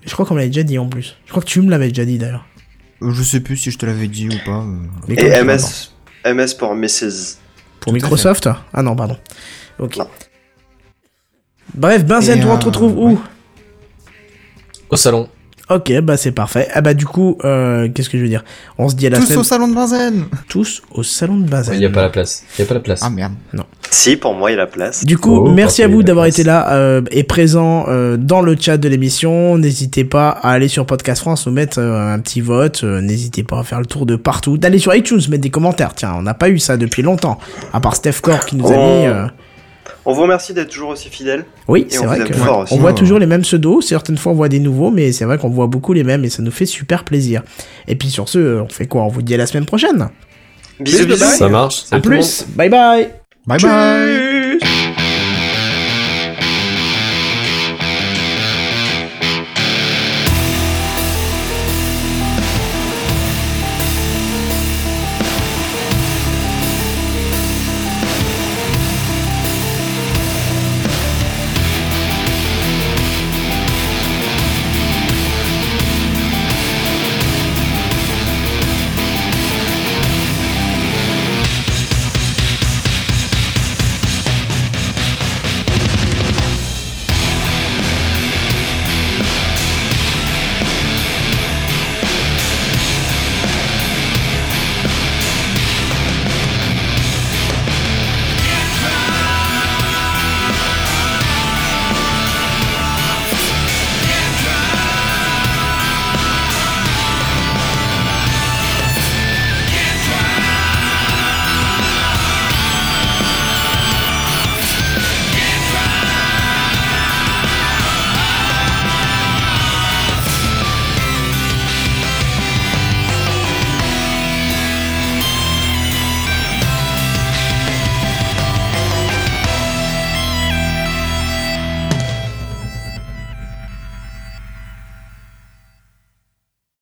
Je 0.05 0.13
crois 0.13 0.25
qu'on 0.25 0.35
me 0.35 0.39
l'avait 0.39 0.49
déjà 0.51 0.63
dit 0.63 0.79
en 0.79 0.89
plus. 0.89 1.17
Je 1.27 1.31
crois 1.31 1.43
que 1.43 1.49
tu 1.49 1.61
me 1.61 1.71
l'avais 1.71 1.89
déjà 1.89 2.05
dit 2.05 2.19
d'ailleurs. 2.19 2.47
Je 3.03 3.23
sais 3.23 3.41
plus 3.41 3.57
si 3.57 3.71
je 3.71 3.79
te 3.79 3.87
l'avais 3.87 4.09
dit 4.09 4.29
ou 4.29 4.45
pas. 4.45 4.63
euh. 4.63 4.77
Mais 5.09 5.15
Et 5.15 5.43
MS, 5.43 5.91
MS 6.25 6.55
pour 6.59 6.75
Mrs. 6.75 7.39
Pour 7.81 7.93
Microsoft? 7.93 8.49
Ah 8.73 8.83
non, 8.83 8.95
pardon. 8.97 9.17
Ok. 9.79 9.99
Bref, 11.75 12.05
Benzen, 12.05 12.39
Et, 12.39 12.43
toi, 12.43 12.55
on 12.55 12.59
te 12.59 12.65
euh, 12.65 12.67
retrouve 12.67 12.99
où? 12.99 13.21
Au 14.91 14.97
salon. 14.97 15.29
Ok, 15.71 15.93
bah 16.03 16.17
c'est 16.17 16.33
parfait. 16.33 16.69
Ah 16.75 16.81
bah 16.81 16.95
du 16.95 17.07
coup, 17.07 17.39
euh, 17.45 17.89
qu'est-ce 17.95 18.11
que 18.11 18.19
je 18.19 18.23
veux 18.23 18.29
dire? 18.29 18.45
On 18.77 18.89
se 18.89 18.97
dit 18.97 19.07
à 19.07 19.11
la 19.11 19.19
Tous 19.19 19.25
semaine... 19.27 19.39
au 19.39 19.45
salon 19.45 19.69
de 19.69 19.75
Benzen 19.75 20.25
Tous 20.49 20.83
au 20.91 21.03
salon 21.05 21.37
de 21.39 21.49
Benzen. 21.49 21.75
Il 21.75 21.81
y 21.81 21.87
a 21.87 21.91
pas 21.91 22.03
la 22.03 22.09
place. 22.11 22.43
Il 22.59 22.63
y 22.63 22.65
a 22.65 22.67
pas 22.69 22.75
la 22.75 22.81
place. 22.81 23.01
Ah 23.05 23.11
merde. 23.11 23.33
Non. 23.53 23.65
Si, 23.89 24.17
pour 24.17 24.35
moi, 24.35 24.51
il 24.51 24.55
y 24.55 24.57
a 24.57 24.61
la 24.61 24.67
place. 24.67 25.05
Du 25.05 25.17
coup, 25.17 25.37
Oh, 25.37 25.51
merci 25.53 25.83
à 25.83 25.89
vous 25.89 26.03
d'avoir 26.03 26.27
été 26.27 26.43
là 26.43 26.73
euh, 26.73 27.03
et 27.13 27.23
présent 27.23 27.87
euh, 27.89 28.17
dans 28.17 28.43
le 28.43 28.57
chat 28.59 28.77
de 28.79 28.89
l'émission. 28.89 29.59
N'hésitez 29.59 30.05
pas 30.05 30.29
à 30.31 30.51
aller 30.51 30.69
sur 30.69 30.87
Podcast 30.87 31.21
France, 31.21 31.47
nous 31.47 31.53
mettre 31.53 31.79
euh, 31.81 32.13
un 32.15 32.19
petit 32.19 32.41
vote. 32.41 32.83
Euh, 32.83 33.01
N'hésitez 33.01 33.43
pas 33.45 33.61
à 33.61 33.63
faire 33.63 33.79
le 33.81 33.87
tour 33.87 34.07
de 34.07 34.17
partout. 34.17 34.59
D'aller 34.59 34.79
sur 34.81 34.95
iTunes, 34.95 35.21
mettre 35.29 35.43
des 35.43 35.51
commentaires. 35.51 35.95
Tiens, 35.95 36.15
on 36.19 36.23
n'a 36.23 36.35
pas 36.35 36.49
eu 36.49 36.59
ça 36.59 36.77
depuis 36.77 37.03
longtemps. 37.03 37.39
À 37.73 37.81
part 37.81 37.95
Steph 37.97 38.21
Core 38.23 38.45
qui 38.45 38.57
nous 38.57 38.67
a 38.67 38.75
Oh. 38.77 39.03
mis... 39.07 39.31
On 40.07 40.13
vous 40.13 40.23
remercie 40.23 40.55
d'être 40.55 40.71
toujours 40.71 40.91
aussi 40.91 41.09
fidèles. 41.11 41.45
Oui, 41.69 41.87
c'est 41.89 42.05
vrai 42.05 42.21
que 42.25 42.33
fort 42.33 42.67
on 42.71 42.77
voit 42.77 42.93
toujours 42.93 43.19
les 43.19 43.27
mêmes 43.27 43.43
pseudos. 43.43 43.83
Certaines 43.83 44.17
fois, 44.17 44.33
on 44.33 44.35
voit 44.35 44.49
des 44.49 44.59
nouveaux, 44.59 44.91
mais 44.91 45.13
c'est 45.13 45.25
vrai 45.25 45.39
qu'on 45.39 45.51
voit 45.51 45.67
beaucoup 45.67 45.93
les 45.93 46.05
mêmes 46.05 46.25
et 46.25 46.31
ça 46.31 46.43
nous 46.43 46.51
fait 46.51 46.67
super 46.67 47.05
plaisir. 47.05 47.43
Et 47.87 47.97
puis 47.97 48.09
sur 48.11 48.29
ce, 48.29 48.61
on 48.61 48.69
fait 48.69 48.87
quoi? 48.87 49.03
On 49.03 49.09
vous 49.09 49.23
dit 49.23 49.35
à 49.35 49.37
la 49.37 49.47
semaine 49.47 49.67
prochaine. 49.67 50.09
Bisous, 50.81 51.07
bisous. 51.07 51.25
Ça 51.25 51.49
marche. 51.49 51.85
À 51.91 52.01
plus. 52.01 52.45
Bye 52.57 52.71
bye. 52.71 53.11
Bye 53.47 53.61
bye 53.61 54.59
Tchuss. 54.59 54.90